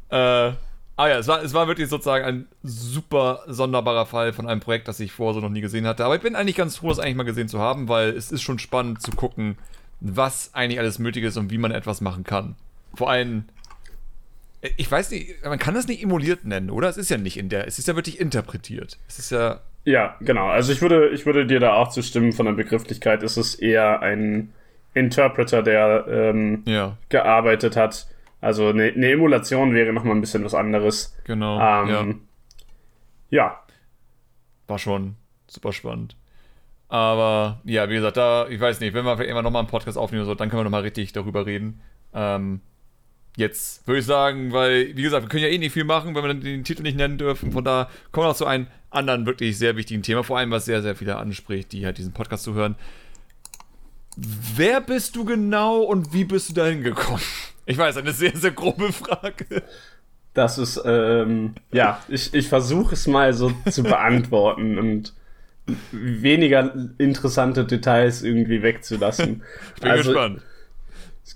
Äh, 0.09 0.53
Ah 0.95 1.09
ja, 1.09 1.19
es 1.19 1.27
war, 1.27 1.43
es 1.43 1.55
war 1.55 1.67
wirklich 1.69 1.89
sozusagen 1.89 2.25
ein 2.25 2.49
super 2.63 3.43
sonderbarer 3.47 4.05
Fall 4.05 4.33
von 4.33 4.47
einem 4.47 4.61
Projekt, 4.61 4.89
das 4.89 5.01
ich 5.01 5.11
vorher 5.11 5.35
so 5.35 5.41
noch 5.41 5.49
nie 5.49 5.63
gesehen 5.63 5.87
hatte. 5.87 6.05
Aber 6.05 6.15
ich 6.15 6.21
bin 6.21 6.37
eigentlich 6.37 6.57
ganz 6.57 6.77
froh, 6.77 6.91
das 6.91 6.99
eigentlich 6.99 7.17
mal 7.17 7.23
gesehen 7.23 7.49
zu 7.49 7.59
haben, 7.59 7.89
weil 7.89 8.11
es 8.11 8.31
ist 8.31 8.43
schon 8.43 8.59
spannend 8.59 9.01
zu 9.01 9.11
gucken, 9.13 9.57
was 10.01 10.51
eigentlich 10.53 10.79
alles 10.79 10.99
möglich 10.99 11.25
ist 11.25 11.39
und 11.39 11.51
wie 11.51 11.59
man 11.59 11.73
etwas 11.73 12.03
machen 12.03 12.25
kann. 12.25 12.57
Vor 12.95 13.11
allem, 13.11 13.45
ich 14.77 14.91
weiß 14.91 15.11
nicht, 15.13 15.43
man 15.45 15.59
kann 15.59 15.75
das 15.75 15.87
nicht 15.89 16.03
emuliert 16.03 16.45
nennen, 16.45 16.69
oder? 16.69 16.91
Es 16.91 16.99
ist 16.99 17.09
ja 17.09 17.17
nicht 17.17 17.39
in 17.39 17.49
der, 17.49 17.67
es 17.67 17.79
ist 17.79 17.89
ja 17.89 17.97
wirklich 17.97 18.21
interpretiert. 18.21 18.99
Es 19.09 19.19
ist 19.19 19.31
ja. 19.31 19.61
Ja, 19.85 20.17
genau. 20.21 20.47
Also 20.47 20.73
ich 20.73 20.81
würde, 20.81 21.09
ich 21.09 21.27
würde 21.27 21.47
dir 21.47 21.61
da 21.61 21.75
auch 21.75 21.89
zustimmen, 21.89 22.33
von 22.33 22.47
der 22.47 22.53
Begrifflichkeit 22.53 23.23
ist 23.23 23.37
es 23.37 23.55
eher 23.55 24.01
ein 24.01 24.53
Interpreter, 24.95 25.63
der 25.63 26.07
ähm, 26.09 26.63
ja. 26.67 26.97
gearbeitet 27.09 27.77
hat 27.77 28.07
also 28.43 28.69
eine, 28.69 28.89
eine 28.89 29.11
Emulation 29.13 29.73
wäre 29.73 29.93
nochmal 29.93 30.17
ein 30.17 30.21
bisschen 30.21 30.45
was 30.45 30.53
anderes. 30.53 31.17
Genau. 31.25 31.61
Ähm, 31.61 32.23
ja. 33.31 33.39
ja. 33.39 33.61
War 34.67 34.79
schon 34.81 35.15
super 35.47 35.73
spannend. 35.73 36.17
Aber 36.89 37.61
ja, 37.65 37.89
wie 37.89 37.95
gesagt, 37.95 38.17
da, 38.17 38.49
ich 38.49 38.61
weiß 38.61 38.81
nicht, 38.81 38.95
wenn 38.95 39.05
wir 39.05 39.25
immer 39.27 39.43
nochmal 39.43 39.61
einen 39.61 39.71
Podcast 39.71 39.97
aufnehmen, 39.97 40.25
so, 40.25 40.35
dann 40.35 40.51
können 40.51 40.61
wir 40.61 40.65
nochmal 40.65 40.83
richtig 40.83 41.13
darüber 41.13 41.47
reden. 41.47 41.81
Ähm, 42.13 42.61
jetzt 43.37 43.87
würde 43.87 44.01
ich 44.01 44.07
sagen, 44.07 44.53
weil, 44.53 44.97
wie 44.97 45.03
gesagt, 45.03 45.23
wir 45.23 45.29
können 45.29 45.45
ja 45.45 45.49
eh 45.49 45.59
nicht 45.59 45.73
viel 45.73 45.85
machen, 45.85 46.17
wenn 46.17 46.25
wir 46.25 46.35
den 46.35 46.65
Titel 46.65 46.83
nicht 46.83 46.97
nennen 46.97 47.19
dürfen. 47.19 47.53
Von 47.53 47.63
da 47.63 47.89
kommen 48.11 48.25
wir 48.25 48.31
noch 48.31 48.37
zu 48.37 48.45
einem 48.45 48.67
anderen 48.93 49.27
wirklich 49.27 49.59
sehr 49.59 49.77
wichtigen 49.77 50.03
Thema, 50.03 50.23
vor 50.23 50.39
allem 50.39 50.51
was 50.51 50.65
sehr, 50.65 50.83
sehr 50.83 50.95
viele 50.95 51.17
anspricht, 51.17 51.73
die 51.73 51.85
halt 51.85 51.99
diesen 51.99 52.13
Podcast 52.13 52.45
zu 52.45 52.55
hören. 52.55 52.77
Wer 54.17 54.81
bist 54.81 55.17
du 55.17 55.25
genau 55.25 55.81
und 55.81 56.13
wie 56.13 56.25
bist 56.25 56.51
du 56.51 56.55
dahin 56.55 56.83
gekommen? 56.83 57.23
Ich 57.65 57.79
weiß, 57.79 57.97
eine 57.97 58.13
sehr, 58.13 58.37
sehr 58.37 58.51
grobe 58.51 58.93
Frage. 58.93 59.63
Das 60.35 60.59
ist, 60.59 60.81
ähm, 60.85 61.55
ja, 61.73 62.03
ich, 62.09 62.35
ich 62.35 62.49
versuche 62.49 62.95
es 62.95 63.07
mal 63.07 63.33
so 63.33 63.53
zu 63.71 63.83
beantworten 63.83 64.79
und 64.79 65.15
weniger 65.93 66.75
interessante 66.99 67.65
Details 67.65 68.23
irgendwie 68.23 68.63
wegzulassen. 68.63 69.43
Ich 69.77 69.81
bin 69.81 69.91
also, 69.91 70.11
gespannt. 70.11 70.43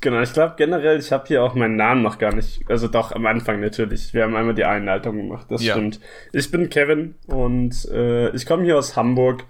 Genau, 0.00 0.20
ich 0.20 0.32
glaube 0.32 0.54
generell, 0.56 0.98
ich 0.98 1.12
habe 1.12 1.25
hier 1.26 1.43
auch 1.43 1.54
meinen 1.54 1.76
Namen 1.76 2.02
noch 2.02 2.19
gar 2.19 2.34
nicht, 2.34 2.62
also 2.69 2.88
doch 2.88 3.12
am 3.12 3.26
Anfang 3.26 3.60
natürlich. 3.60 4.12
Wir 4.14 4.25
haben 4.25 4.37
einmal 4.37 4.54
die 4.54 4.64
Einleitung 4.64 5.16
gemacht, 5.16 5.46
das 5.50 5.64
ja. 5.64 5.75
stimmt. 5.75 6.00
Ich 6.32 6.50
bin 6.50 6.69
Kevin 6.69 7.14
und 7.26 7.87
äh, 7.90 8.31
ich 8.31 8.46
komme 8.46 8.64
hier 8.64 8.78
aus 8.78 8.96
Hamburg 8.96 9.44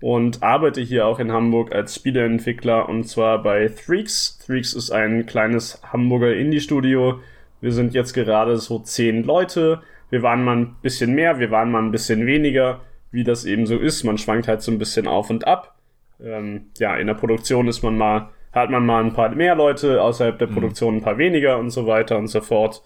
und 0.00 0.42
arbeite 0.42 0.80
hier 0.80 1.06
auch 1.06 1.18
in 1.18 1.32
Hamburg 1.32 1.74
als 1.74 1.94
Spieleentwickler 1.94 2.88
und 2.88 3.04
zwar 3.04 3.42
bei 3.42 3.68
Threaks. 3.68 4.38
Threaks 4.44 4.74
ist 4.74 4.90
ein 4.90 5.26
kleines 5.26 5.80
Hamburger 5.92 6.34
Indie-Studio. 6.34 7.20
Wir 7.60 7.72
sind 7.72 7.94
jetzt 7.94 8.12
gerade 8.12 8.58
so 8.58 8.78
zehn 8.78 9.24
Leute. 9.24 9.80
Wir 10.10 10.22
waren 10.22 10.44
mal 10.44 10.56
ein 10.56 10.76
bisschen 10.82 11.14
mehr, 11.14 11.38
wir 11.38 11.50
waren 11.50 11.70
mal 11.70 11.82
ein 11.82 11.90
bisschen 11.90 12.26
weniger, 12.26 12.80
wie 13.10 13.24
das 13.24 13.44
eben 13.44 13.66
so 13.66 13.78
ist. 13.78 14.04
Man 14.04 14.18
schwankt 14.18 14.46
halt 14.48 14.62
so 14.62 14.70
ein 14.70 14.78
bisschen 14.78 15.06
auf 15.08 15.30
und 15.30 15.46
ab. 15.46 15.76
Ähm, 16.22 16.66
ja, 16.78 16.96
in 16.96 17.06
der 17.06 17.14
Produktion 17.14 17.66
ist 17.66 17.82
man 17.82 17.96
mal, 17.96 18.30
hat 18.56 18.70
man 18.70 18.84
mal 18.84 19.04
ein 19.04 19.12
paar 19.12 19.28
mehr 19.34 19.54
Leute, 19.54 20.02
außerhalb 20.02 20.38
der 20.38 20.48
mhm. 20.48 20.54
Produktion 20.54 20.96
ein 20.96 21.02
paar 21.02 21.18
weniger 21.18 21.58
und 21.58 21.70
so 21.70 21.86
weiter 21.86 22.18
und 22.18 22.28
so 22.28 22.40
fort. 22.40 22.82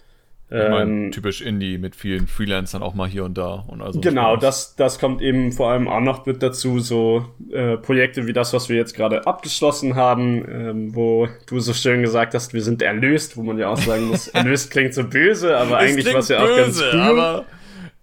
Ähm, 0.53 1.13
typisch 1.13 1.43
Indie 1.43 1.79
mit 1.79 1.95
vielen 1.95 2.27
Freelancern 2.27 2.83
auch 2.83 2.95
mal 2.95 3.09
hier 3.09 3.25
und 3.25 3.39
da. 3.39 3.65
Und 3.69 3.81
also 3.81 4.01
genau, 4.01 4.37
das, 4.37 4.75
das 4.75 4.99
kommt 4.99 5.23
eben 5.23 5.53
vor 5.53 5.71
allem 5.71 5.87
auch 5.87 6.01
noch 6.01 6.27
mit 6.27 6.43
dazu, 6.43 6.81
so 6.81 7.25
äh, 7.53 7.77
Projekte 7.77 8.27
wie 8.27 8.33
das, 8.33 8.53
was 8.53 8.69
wir 8.69 8.75
jetzt 8.75 8.97
gerade 8.97 9.29
abgeschlossen 9.29 9.95
haben, 9.95 10.45
ähm, 10.51 10.95
wo 10.97 11.29
du 11.47 11.61
so 11.61 11.73
schön 11.73 12.03
gesagt 12.03 12.35
hast, 12.35 12.53
wir 12.53 12.63
sind 12.63 12.83
erlöst, 12.83 13.37
wo 13.37 13.45
man 13.45 13.59
ja 13.59 13.69
auch 13.69 13.79
sagen 13.79 14.09
muss, 14.09 14.27
erlöst 14.35 14.73
klingt 14.73 14.93
so 14.93 15.05
böse, 15.05 15.57
aber 15.57 15.79
eigentlich 15.79 16.13
war 16.13 16.19
es 16.19 16.29
ja 16.29 16.43
auch 16.43 16.49
böse, 16.49 16.83
ganz 16.83 16.95
cool. 16.95 17.01
Aber 17.01 17.45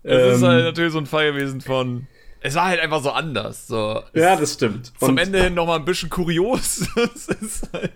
es 0.03 0.27
ähm, 0.27 0.33
ist 0.35 0.43
halt 0.43 0.63
natürlich 0.63 0.93
so 0.93 0.99
ein 0.99 1.05
Fall 1.05 1.33
gewesen 1.33 1.59
von, 1.59 2.07
es 2.41 2.55
war 2.55 2.65
halt 2.65 2.79
einfach 2.79 3.01
so 3.01 3.11
anders. 3.11 3.67
So. 3.67 4.01
Ja, 4.13 4.35
das 4.35 4.53
stimmt. 4.53 4.93
Zum 4.99 5.09
und, 5.09 5.17
Ende 5.17 5.43
hin 5.43 5.53
nochmal 5.53 5.79
ein 5.79 5.85
bisschen 5.85 6.09
kurios. 6.09 6.87
es 7.15 7.27
ist 7.27 7.69
halt. 7.73 7.91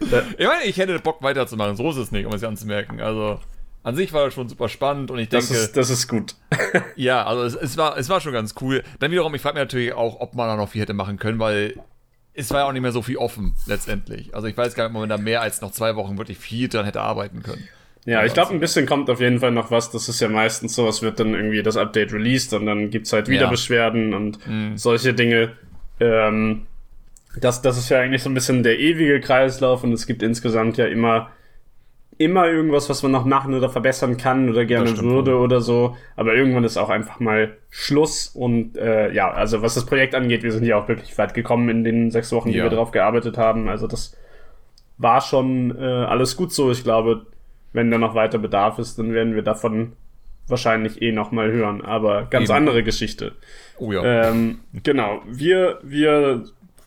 Ich 0.00 0.46
meine, 0.46 0.64
ich 0.64 0.76
hätte 0.76 0.98
Bock 0.98 1.22
weiterzumachen, 1.22 1.76
so 1.76 1.90
ist 1.90 1.96
es 1.96 2.12
nicht, 2.12 2.26
um 2.26 2.32
es 2.32 2.42
anzumerken. 2.42 3.00
Also 3.00 3.40
an 3.84 3.96
sich 3.96 4.12
war 4.12 4.24
das 4.24 4.34
schon 4.34 4.48
super 4.48 4.68
spannend 4.68 5.10
und 5.10 5.18
ich 5.18 5.28
denke. 5.28 5.46
Das 5.46 5.56
ist, 5.56 5.76
das 5.76 5.90
ist 5.90 6.08
gut. 6.08 6.34
ja, 6.96 7.24
also 7.24 7.44
es, 7.44 7.54
es, 7.54 7.76
war, 7.76 7.96
es 7.96 8.08
war 8.08 8.20
schon 8.20 8.32
ganz 8.32 8.54
cool. 8.60 8.82
Dann 8.98 9.10
wiederum, 9.10 9.34
ich 9.34 9.42
frage 9.42 9.54
mich 9.54 9.62
natürlich 9.62 9.92
auch, 9.92 10.20
ob 10.20 10.34
man 10.34 10.48
da 10.48 10.56
noch 10.56 10.70
viel 10.70 10.82
hätte 10.82 10.94
machen 10.94 11.18
können, 11.18 11.38
weil 11.38 11.74
es 12.32 12.50
war 12.50 12.60
ja 12.60 12.66
auch 12.66 12.72
nicht 12.72 12.82
mehr 12.82 12.92
so 12.92 13.02
viel 13.02 13.16
offen 13.16 13.54
letztendlich. 13.66 14.34
Also 14.34 14.48
ich 14.48 14.56
weiß 14.56 14.74
gar 14.74 14.84
nicht, 14.84 14.94
ob 14.94 15.00
man 15.00 15.08
da 15.08 15.18
mehr 15.18 15.40
als 15.40 15.60
noch 15.60 15.70
zwei 15.70 15.96
Wochen 15.96 16.18
wirklich 16.18 16.38
viel 16.38 16.68
dran 16.68 16.84
hätte 16.84 17.00
arbeiten 17.00 17.42
können. 17.42 17.68
Ja, 18.06 18.24
ich 18.24 18.34
glaube, 18.34 18.52
ein 18.52 18.60
bisschen 18.60 18.84
kommt 18.86 19.08
auf 19.08 19.20
jeden 19.20 19.38
Fall 19.38 19.50
noch 19.50 19.70
was. 19.70 19.90
Das 19.90 20.08
ist 20.08 20.20
ja 20.20 20.28
meistens 20.28 20.74
so, 20.74 20.86
es 20.86 21.00
wird 21.00 21.20
dann 21.20 21.34
irgendwie 21.34 21.62
das 21.62 21.76
Update 21.76 22.12
released 22.12 22.52
und 22.52 22.66
dann 22.66 22.90
gibt's 22.90 23.12
halt 23.12 23.28
wieder 23.28 23.44
ja. 23.44 23.50
Beschwerden 23.50 24.12
und 24.12 24.46
mhm. 24.46 24.76
solche 24.76 25.14
Dinge. 25.14 25.52
Ähm, 26.00 26.66
das, 27.40 27.62
das 27.62 27.78
ist 27.78 27.88
ja 27.88 28.00
eigentlich 28.00 28.22
so 28.22 28.30
ein 28.30 28.34
bisschen 28.34 28.62
der 28.62 28.78
ewige 28.78 29.20
Kreislauf 29.20 29.84
und 29.84 29.92
es 29.92 30.06
gibt 30.06 30.22
insgesamt 30.22 30.76
ja 30.76 30.86
immer 30.86 31.30
immer 32.18 32.46
irgendwas, 32.46 32.88
was 32.88 33.02
man 33.02 33.12
noch 33.12 33.24
machen 33.24 33.54
oder 33.54 33.68
verbessern 33.68 34.16
kann 34.16 34.48
oder 34.48 34.64
gerne 34.64 34.96
würde 34.98 35.36
oder 35.36 35.60
so. 35.60 35.96
Aber 36.16 36.34
irgendwann 36.34 36.64
ist 36.64 36.76
auch 36.76 36.90
einfach 36.90 37.20
mal 37.20 37.56
Schluss. 37.70 38.28
Und 38.28 38.76
äh, 38.76 39.12
ja, 39.12 39.30
also 39.30 39.62
was 39.62 39.74
das 39.74 39.86
Projekt 39.86 40.14
angeht, 40.14 40.42
wir 40.42 40.52
sind 40.52 40.64
ja 40.64 40.76
auch 40.76 40.88
wirklich 40.88 41.16
weit 41.18 41.34
gekommen 41.34 41.68
in 41.68 41.84
den 41.84 42.10
sechs 42.10 42.30
Wochen, 42.32 42.52
die 42.52 42.58
ja. 42.58 42.64
wir 42.64 42.70
drauf 42.70 42.92
gearbeitet 42.92 43.36
haben. 43.36 43.68
Also 43.68 43.86
das 43.86 44.16
war 44.96 45.20
schon 45.20 45.76
äh, 45.76 45.82
alles 45.82 46.36
gut 46.36 46.52
so. 46.52 46.70
Ich 46.70 46.84
glaube, 46.84 47.26
wenn 47.74 47.90
da 47.90 47.98
noch 47.98 48.14
weiter 48.14 48.38
Bedarf 48.38 48.78
ist, 48.78 48.98
dann 48.98 49.12
werden 49.12 49.34
wir 49.34 49.42
davon 49.42 49.92
wahrscheinlich 50.48 51.02
eh 51.02 51.12
noch 51.12 51.30
mal 51.30 51.52
hören. 51.52 51.82
Aber 51.82 52.24
ganz 52.30 52.48
Eben. 52.48 52.56
andere 52.56 52.82
Geschichte. 52.82 53.32
Oh 53.78 53.92
ja. 53.92 54.30
Ähm, 54.30 54.60
genau. 54.82 55.20
Wir, 55.26 55.80
wir 55.82 56.44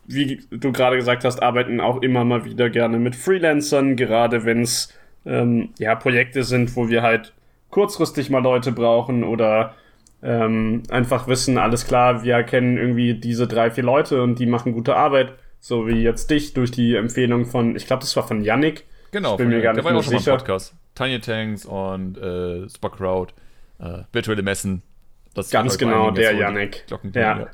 wie 0.07 0.39
du 0.49 0.71
gerade 0.71 0.95
gesagt 0.95 1.25
hast, 1.25 1.43
arbeiten 1.43 1.81
auch 1.81 2.01
immer 2.01 2.23
mal 2.23 2.45
wieder 2.45 2.69
gerne 2.69 2.97
mit 2.97 3.15
Freelancern, 3.15 3.95
gerade 3.97 4.45
wenn 4.45 4.61
es 4.61 4.93
ähm, 5.25 5.69
ja, 5.77 5.95
Projekte 5.95 6.43
sind, 6.43 6.75
wo 6.75 6.87
wir 6.89 7.03
halt 7.03 7.33
kurzfristig 7.69 8.29
mal 8.29 8.41
Leute 8.41 8.71
brauchen 8.71 9.25
oder 9.25 9.75
ähm, 10.23 10.83
einfach 10.89 11.27
wissen, 11.27 11.57
alles 11.57 11.85
klar, 11.85 12.23
wir 12.23 12.41
kennen 12.43 12.77
irgendwie 12.77 13.15
diese 13.15 13.47
drei, 13.47 13.69
vier 13.69 13.83
Leute 13.83 14.23
und 14.23 14.39
die 14.39 14.45
machen 14.45 14.71
gute 14.71 14.95
Arbeit, 14.95 15.33
so 15.59 15.87
wie 15.87 16.01
jetzt 16.01 16.31
dich 16.31 16.53
durch 16.53 16.71
die 16.71 16.95
Empfehlung 16.95 17.45
von, 17.45 17.75
ich 17.75 17.85
glaube, 17.85 18.01
das 18.01 18.15
war 18.15 18.25
von 18.25 18.41
Yannick. 18.41 18.85
Genau, 19.11 19.33
ich 19.33 19.37
bin 19.37 19.49
mir 19.49 19.61
gar 19.61 19.73
nicht 19.73 19.83
der 19.83 19.91
war 19.91 19.97
auch 19.97 20.03
schon 20.03 20.17
sicher. 20.17 20.31
mal 20.31 20.37
Podcast. 20.37 20.75
Tiny 20.95 21.19
Tanks 21.19 21.65
und 21.65 22.17
äh, 22.17 22.67
Super 22.67 22.89
Crowd, 22.89 23.33
äh, 23.79 24.03
virtuelle 24.11 24.41
Messen. 24.41 24.81
Das 25.33 25.51
Ganz 25.51 25.77
genau, 25.77 26.11
der 26.11 26.33
Yannick. 26.33 26.85
Ja. 26.89 27.21
ja. 27.21 27.47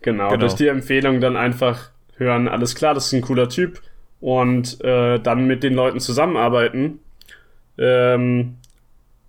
Genau, 0.00 0.28
genau, 0.28 0.36
durch 0.36 0.54
die 0.54 0.68
Empfehlung 0.68 1.20
dann 1.20 1.36
einfach 1.36 1.90
hören, 2.16 2.46
alles 2.46 2.74
klar, 2.74 2.94
das 2.94 3.06
ist 3.06 3.12
ein 3.14 3.22
cooler 3.22 3.48
Typ 3.48 3.82
und 4.20 4.80
äh, 4.84 5.18
dann 5.18 5.46
mit 5.46 5.62
den 5.62 5.74
Leuten 5.74 6.00
zusammenarbeiten. 6.00 7.00
Ähm, 7.78 8.56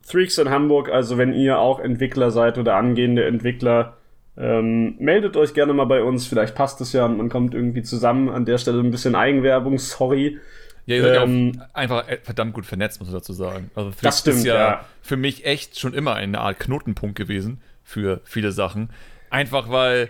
Freaks 0.01 0.37
in 0.37 0.49
Hamburg, 0.49 0.89
also 0.89 1.17
wenn 1.17 1.33
ihr 1.33 1.59
auch 1.59 1.79
Entwickler 1.79 2.31
seid 2.31 2.57
oder 2.57 2.75
angehende 2.75 3.25
Entwickler, 3.25 3.97
ähm, 4.37 4.95
meldet 4.99 5.37
euch 5.37 5.53
gerne 5.53 5.73
mal 5.73 5.85
bei 5.85 6.01
uns. 6.01 6.25
Vielleicht 6.25 6.55
passt 6.55 6.81
es 6.81 6.93
ja 6.93 7.05
und 7.05 7.17
man 7.17 7.29
kommt 7.29 7.53
irgendwie 7.53 7.83
zusammen. 7.83 8.29
An 8.29 8.45
der 8.45 8.57
Stelle 8.57 8.79
ein 8.79 8.91
bisschen 8.91 9.15
Eigenwerbung, 9.15 9.77
sorry. 9.77 10.39
Ja, 10.85 10.95
ihr 10.95 11.03
seid 11.03 11.21
ähm, 11.23 11.53
ja 11.55 11.63
auch 11.63 11.75
einfach 11.75 12.05
verdammt 12.23 12.53
gut 12.53 12.65
vernetzt, 12.65 12.99
muss 12.99 13.09
man 13.09 13.17
dazu 13.17 13.33
sagen. 13.33 13.71
Also 13.75 13.91
Freaks 13.91 14.01
das 14.01 14.19
stimmt, 14.19 14.37
ist 14.37 14.45
ja, 14.45 14.55
ja 14.55 14.85
für 15.01 15.17
mich 15.17 15.45
echt 15.45 15.79
schon 15.79 15.93
immer 15.93 16.15
eine 16.15 16.39
Art 16.39 16.59
Knotenpunkt 16.59 17.15
gewesen 17.15 17.61
für 17.83 18.21
viele 18.23 18.51
Sachen. 18.51 18.89
Einfach 19.29 19.69
weil 19.69 20.09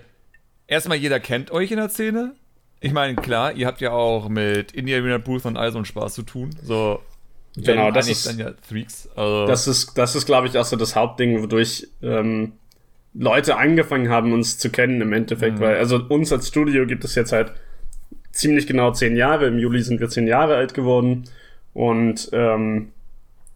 erstmal 0.68 0.98
jeder 0.98 1.20
kennt 1.20 1.52
euch 1.52 1.72
in 1.72 1.78
der 1.78 1.90
Szene. 1.90 2.34
Ich 2.80 2.94
meine, 2.94 3.16
klar, 3.16 3.54
ihr 3.54 3.68
habt 3.68 3.82
ja 3.82 3.92
auch 3.92 4.30
mit 4.30 4.72
Indie 4.72 4.96
Arena 4.96 5.18
Booth 5.18 5.46
und 5.46 5.58
all 5.58 5.72
so 5.72 5.78
einen 5.78 5.86
Spaß 5.86 6.14
zu 6.14 6.24
tun. 6.24 6.56
So, 6.64 7.02
genau, 7.56 7.92
das 7.92 8.08
ist, 8.08 8.26
dann 8.26 8.40
ja. 8.40 8.54
Also 9.16 9.48
das 9.48 9.68
ist, 9.68 9.98
das 9.98 10.16
ist, 10.16 10.26
glaube 10.26 10.48
ich, 10.48 10.58
auch 10.58 10.64
so 10.64 10.78
das 10.78 10.96
Hauptding, 10.96 11.42
wodurch 11.42 11.88
ähm, 12.02 12.54
Leute 13.14 13.58
angefangen 13.58 14.10
haben, 14.10 14.32
uns 14.32 14.58
zu 14.58 14.70
kennen 14.70 15.02
im 15.02 15.12
Endeffekt. 15.12 15.58
Mhm. 15.58 15.62
Weil, 15.62 15.78
also 15.78 15.98
uns 16.08 16.32
als 16.32 16.48
Studio 16.48 16.86
gibt 16.86 17.04
es 17.04 17.16
jetzt 17.16 17.34
halt 17.34 17.52
ziemlich 18.40 18.68
genau 18.68 18.92
zehn 18.92 19.16
Jahre. 19.16 19.48
Im 19.48 19.60
Juli 19.60 19.82
sind 19.82 20.00
wir 20.00 20.10
zehn 20.10 20.28
Jahre 20.28 20.56
alt 20.56 20.74
geworden. 20.74 21.26
Und 21.74 22.30
ähm, 22.34 22.90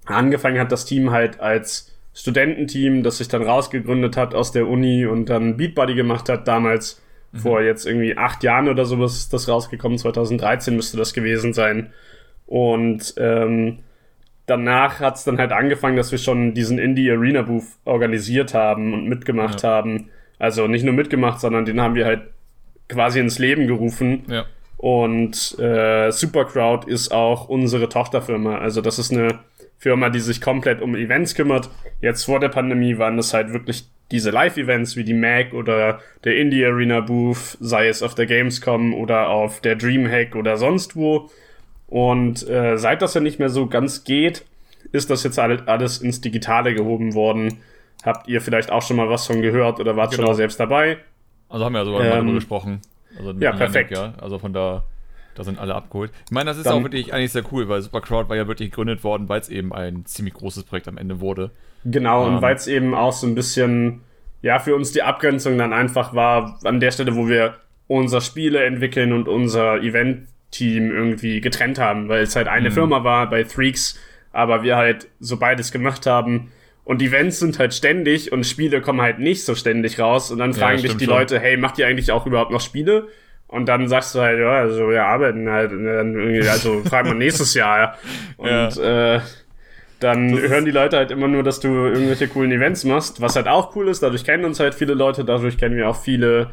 angefangen 0.06 0.60
hat 0.60 0.72
das 0.72 0.86
Team 0.86 1.12
halt 1.12 1.40
als 1.40 1.96
Studententeam, 2.14 3.04
das 3.04 3.18
sich 3.18 3.28
dann 3.28 3.44
rausgegründet 3.44 4.18
hat 4.18 4.36
aus 4.36 4.52
der 4.52 4.68
Uni 4.68 5.06
und 5.06 5.30
dann 5.30 5.58
Beat 5.58 5.76
Buddy 5.76 5.96
gemacht 5.96 6.30
hat 6.30 6.48
damals. 6.48 7.02
Mhm. 7.32 7.38
Vor 7.40 7.62
jetzt 7.62 7.88
irgendwie 7.88 8.16
acht 8.16 8.44
Jahren 8.44 8.70
oder 8.70 8.86
sowas 8.86 9.16
ist 9.16 9.34
das 9.34 9.50
rausgekommen. 9.50 9.98
2013 9.98 10.76
müsste 10.76 10.98
das 10.98 11.14
gewesen 11.14 11.54
sein. 11.54 11.92
Und 12.46 13.16
ähm, 13.18 13.80
danach 14.46 15.00
hat 15.00 15.16
es 15.16 15.24
dann 15.24 15.40
halt 15.40 15.52
angefangen, 15.52 15.98
dass 15.98 16.12
wir 16.12 16.20
schon 16.20 16.54
diesen 16.54 16.78
Indie 16.78 17.10
Arena 17.10 17.42
Booth 17.42 17.66
organisiert 17.86 18.54
haben 18.54 18.94
und 18.94 19.08
mitgemacht 19.08 19.64
ja. 19.64 19.70
haben. 19.70 20.10
Also 20.38 20.68
nicht 20.68 20.84
nur 20.84 20.94
mitgemacht, 20.94 21.40
sondern 21.40 21.66
den 21.66 21.82
haben 21.82 21.96
wir 21.96 22.06
halt 22.06 22.22
quasi 22.90 23.20
ins 23.20 23.40
Leben 23.40 23.68
gerufen. 23.68 24.24
Ja. 24.28 24.46
Und 24.84 25.58
äh, 25.60 26.12
Supercrowd 26.12 26.84
ist 26.90 27.14
auch 27.14 27.48
unsere 27.48 27.88
Tochterfirma. 27.88 28.58
Also 28.58 28.82
das 28.82 29.00
ist 29.00 29.14
eine 29.14 29.40
Firma, 29.78 30.10
die 30.10 30.20
sich 30.20 30.42
komplett 30.42 30.82
um 30.82 30.94
Events 30.94 31.36
kümmert. 31.36 31.70
Jetzt 32.02 32.26
vor 32.26 32.42
der 32.42 32.50
Pandemie 32.50 32.98
waren 32.98 33.16
das 33.16 33.34
halt 33.34 33.54
wirklich 33.54 33.86
diese 34.12 34.32
Live-Events 34.32 34.98
wie 34.98 35.06
die 35.06 35.14
Mac 35.14 35.54
oder 35.54 36.02
der 36.26 36.36
Indie 36.36 36.66
Arena 36.66 37.00
Booth, 37.00 37.58
sei 37.62 37.88
es 37.88 38.04
auf 38.04 38.14
der 38.14 38.26
Gamescom 38.26 38.94
oder 38.94 39.30
auf 39.30 39.62
der 39.62 39.78
Dreamhack 39.78 40.36
oder 40.36 40.58
sonst 40.58 40.98
wo. 40.98 41.30
Und 41.88 42.46
äh, 42.50 42.78
seit 42.78 43.02
das 43.02 43.14
ja 43.14 43.22
nicht 43.22 43.40
mehr 43.40 43.50
so 43.50 43.68
ganz 43.68 44.04
geht, 44.04 44.44
ist 44.92 45.10
das 45.10 45.24
jetzt 45.24 45.40
alles 45.40 46.00
ins 46.00 46.20
Digitale 46.20 46.74
gehoben 46.74 47.14
worden. 47.14 47.60
Habt 48.04 48.28
ihr 48.28 48.42
vielleicht 48.42 48.70
auch 48.70 48.82
schon 48.82 48.98
mal 48.98 49.10
was 49.10 49.28
von 49.28 49.42
gehört 49.42 49.80
oder 49.80 49.96
wart 49.96 50.12
genau. 50.12 50.24
schon 50.24 50.32
mal 50.32 50.36
selbst 50.36 50.60
dabei? 50.60 50.98
Also 51.48 51.64
haben 51.64 51.72
wir 51.72 51.80
ja 51.80 51.86
sogar 51.86 52.02
ähm, 52.02 52.10
mal 52.10 52.16
darüber 52.18 52.34
gesprochen. 52.34 52.82
Also 53.18 53.32
ja, 53.40 53.52
perfekt. 53.52 53.92
Ja. 53.92 54.14
Also 54.20 54.40
von 54.40 54.54
da 54.54 54.84
da 55.36 55.44
sind 55.44 55.60
alle 55.60 55.76
abgeholt. 55.76 56.12
Ich 56.26 56.32
meine, 56.32 56.50
das 56.50 56.58
ist 56.58 56.68
Dann, 56.68 56.74
auch 56.74 56.84
wirklich 56.84 57.14
eigentlich 57.14 57.32
sehr 57.32 57.44
cool, 57.52 57.68
weil 57.70 57.82
Supercrowd 57.82 58.30
war 58.30 58.36
ja 58.36 58.48
wirklich 58.48 58.70
gegründet 58.70 59.04
worden, 59.04 59.30
weil 59.30 59.40
es 59.40 59.50
eben 59.50 59.74
ein 59.74 60.06
ziemlich 60.06 60.34
großes 60.36 60.64
Projekt 60.64 60.88
am 60.88 60.98
Ende 60.98 61.20
wurde. 61.20 61.52
Genau, 61.86 62.28
ähm, 62.28 62.36
und 62.36 62.42
weil 62.42 62.56
es 62.56 62.68
eben 62.68 62.94
auch 62.94 63.14
so 63.14 63.28
ein 63.28 63.36
bisschen, 63.36 64.02
ja, 64.42 64.60
für 64.60 64.76
uns 64.76 64.92
die 64.92 65.02
Abgrenzung 65.02 65.58
dann 65.58 65.74
einfach 65.74 66.14
war, 66.14 66.60
an 66.64 66.80
der 66.80 66.92
Stelle, 66.92 67.16
wo 67.16 67.28
wir 67.28 67.56
unser 67.88 68.22
Spiele 68.22 68.64
entwickeln 68.64 69.12
und 69.12 69.28
unser 69.28 69.82
Event-Team 69.82 70.92
irgendwie 70.92 71.42
getrennt 71.42 71.80
haben, 71.80 72.10
weil 72.10 72.24
es 72.24 72.36
halt 72.36 72.48
eine 72.48 72.70
mhm. 72.70 72.74
Firma 72.74 73.04
war 73.04 73.30
bei 73.30 73.44
Threaks, 73.44 74.00
aber 74.32 74.64
wir 74.64 74.78
halt 74.78 75.08
so 75.20 75.38
beides 75.38 75.72
gemacht 75.72 76.06
haben. 76.06 76.52
Und 76.86 77.02
Events 77.02 77.40
sind 77.40 77.60
halt 77.60 77.74
ständig 77.74 78.32
und 78.32 78.46
Spiele 78.46 78.82
kommen 78.82 79.02
halt 79.02 79.20
nicht 79.20 79.46
so 79.46 79.56
ständig 79.56 80.00
raus. 80.00 80.32
Und 80.32 80.40
dann 80.40 80.54
fragen 80.54 80.78
ja, 80.78 80.84
dich 80.84 80.98
die 80.98 81.06
schon. 81.06 81.14
Leute, 81.14 81.40
hey, 81.40 81.56
macht 81.56 81.80
ihr 81.80 81.88
eigentlich 81.88 82.12
auch 82.12 82.26
überhaupt 82.26 82.52
noch 82.52 82.62
Spiele? 82.62 83.08
Und 83.48 83.68
dann 83.68 83.88
sagst 83.88 84.16
du 84.16 84.20
halt, 84.20 84.40
ja, 84.40 84.52
also 84.52 84.90
wir 84.90 85.06
arbeiten 85.06 85.50
halt, 85.50 85.72
also 86.50 86.82
fragt 86.86 87.08
man 87.08 87.20
nächstes 87.20 87.54
Jahr. 87.54 87.98
Und 88.38 88.48
ja. 88.50 89.16
äh, 89.16 89.22
dann 90.00 90.32
das 90.32 90.50
hören 90.50 90.66
die 90.66 90.72
Leute 90.72 90.98
halt 90.98 91.12
immer 91.12 91.28
nur, 91.28 91.44
dass 91.44 91.60
du 91.62 91.70
irgendwelche 91.70 92.28
coolen 92.28 92.52
Events 92.52 92.84
machst, 92.84 93.22
was 93.22 93.36
halt 93.36 93.48
auch 93.48 93.76
cool 93.76 93.88
ist. 93.88 94.04
Dadurch 94.04 94.26
kennen 94.26 94.44
uns 94.44 94.60
halt 94.60 94.76
viele 94.76 94.94
Leute, 94.94 95.24
dadurch 95.24 95.58
kennen 95.58 95.78
wir 95.78 95.88
auch 95.88 96.02
viele, 96.02 96.52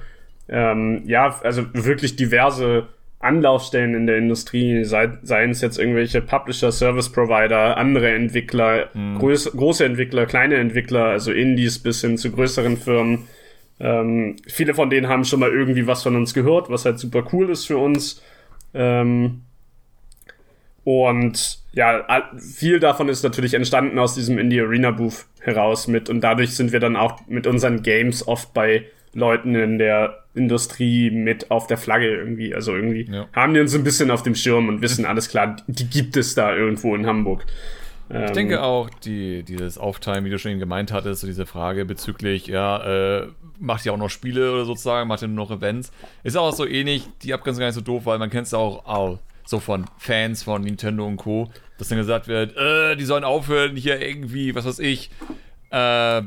ähm, 0.48 1.02
ja, 1.06 1.40
also 1.42 1.64
wirklich 1.72 2.14
diverse 2.14 2.86
Anlaufstellen 3.20 3.94
in 3.94 4.06
der 4.06 4.16
Industrie, 4.16 4.82
sei, 4.84 5.10
seien 5.22 5.50
es 5.50 5.60
jetzt 5.60 5.78
irgendwelche 5.78 6.22
Publisher, 6.22 6.72
Service 6.72 7.12
Provider, 7.12 7.76
andere 7.76 8.10
Entwickler, 8.12 8.88
mhm. 8.94 9.18
groß, 9.18 9.52
große 9.52 9.84
Entwickler, 9.84 10.24
kleine 10.24 10.56
Entwickler, 10.56 11.04
also 11.04 11.30
Indies 11.30 11.78
bis 11.78 12.00
hin 12.00 12.16
zu 12.16 12.32
größeren 12.32 12.78
Firmen. 12.78 13.28
Ähm, 13.78 14.36
viele 14.46 14.74
von 14.74 14.88
denen 14.88 15.08
haben 15.08 15.24
schon 15.24 15.40
mal 15.40 15.50
irgendwie 15.50 15.86
was 15.86 16.02
von 16.02 16.16
uns 16.16 16.32
gehört, 16.32 16.70
was 16.70 16.86
halt 16.86 16.98
super 16.98 17.26
cool 17.32 17.50
ist 17.50 17.66
für 17.66 17.76
uns. 17.76 18.22
Ähm, 18.72 19.42
und 20.84 21.58
ja, 21.72 22.30
viel 22.38 22.80
davon 22.80 23.10
ist 23.10 23.22
natürlich 23.22 23.52
entstanden 23.52 23.98
aus 23.98 24.14
diesem 24.14 24.38
Indie 24.38 24.60
Arena 24.60 24.92
Booth 24.92 25.26
heraus 25.40 25.88
mit 25.88 26.08
und 26.08 26.22
dadurch 26.22 26.56
sind 26.56 26.72
wir 26.72 26.80
dann 26.80 26.96
auch 26.96 27.26
mit 27.26 27.46
unseren 27.46 27.82
Games 27.82 28.26
oft 28.26 28.54
bei 28.54 28.86
Leuten 29.12 29.54
in 29.54 29.78
der 29.78 30.24
Industrie 30.34 31.10
mit 31.10 31.50
auf 31.50 31.66
der 31.66 31.76
Flagge 31.76 32.08
irgendwie. 32.08 32.54
Also 32.54 32.74
irgendwie 32.74 33.10
ja. 33.10 33.26
haben 33.32 33.54
die 33.54 33.60
uns 33.60 33.74
ein 33.74 33.84
bisschen 33.84 34.10
auf 34.10 34.22
dem 34.22 34.34
Schirm 34.34 34.68
und 34.68 34.82
wissen 34.82 35.04
alles 35.06 35.28
klar, 35.28 35.56
die 35.66 35.88
gibt 35.88 36.16
es 36.16 36.34
da 36.34 36.54
irgendwo 36.54 36.94
in 36.94 37.06
Hamburg. 37.06 37.46
Ich 38.08 38.16
ähm, 38.16 38.32
denke 38.32 38.62
auch, 38.62 38.90
die, 38.90 39.44
dieses 39.44 39.78
Aufteilen, 39.78 40.24
wie 40.24 40.30
du 40.30 40.38
schon 40.38 40.50
eben 40.50 40.60
gemeint 40.60 40.92
hattest, 40.92 41.20
so 41.20 41.26
diese 41.26 41.46
Frage 41.46 41.84
bezüglich, 41.84 42.48
ja, 42.48 43.20
äh, 43.20 43.28
macht 43.60 43.84
ja 43.84 43.92
auch 43.92 43.98
noch 43.98 44.10
Spiele 44.10 44.52
oder 44.52 44.64
sozusagen, 44.64 45.06
macht 45.06 45.22
ja 45.22 45.28
nur 45.28 45.36
noch 45.36 45.56
Events. 45.56 45.92
Ist 46.24 46.36
auch 46.36 46.52
so 46.52 46.66
ähnlich, 46.66 47.08
die 47.22 47.32
Abgrenzung 47.34 47.60
gar 47.60 47.66
nicht 47.66 47.76
so 47.76 47.80
doof, 47.80 48.06
weil 48.06 48.18
man 48.18 48.30
kennt 48.30 48.48
es 48.48 48.54
auch, 48.54 48.84
auch 48.84 49.20
so 49.44 49.60
von 49.60 49.84
Fans 49.98 50.42
von 50.42 50.62
Nintendo 50.62 51.06
und 51.06 51.18
Co., 51.18 51.50
dass 51.78 51.88
dann 51.88 51.98
gesagt 51.98 52.26
wird, 52.26 52.56
äh, 52.56 52.96
die 52.96 53.04
sollen 53.04 53.24
aufhören, 53.24 53.76
hier 53.76 54.00
irgendwie, 54.00 54.54
was 54.54 54.66
weiß 54.66 54.80
ich, 54.80 55.10
äh, 55.70 56.22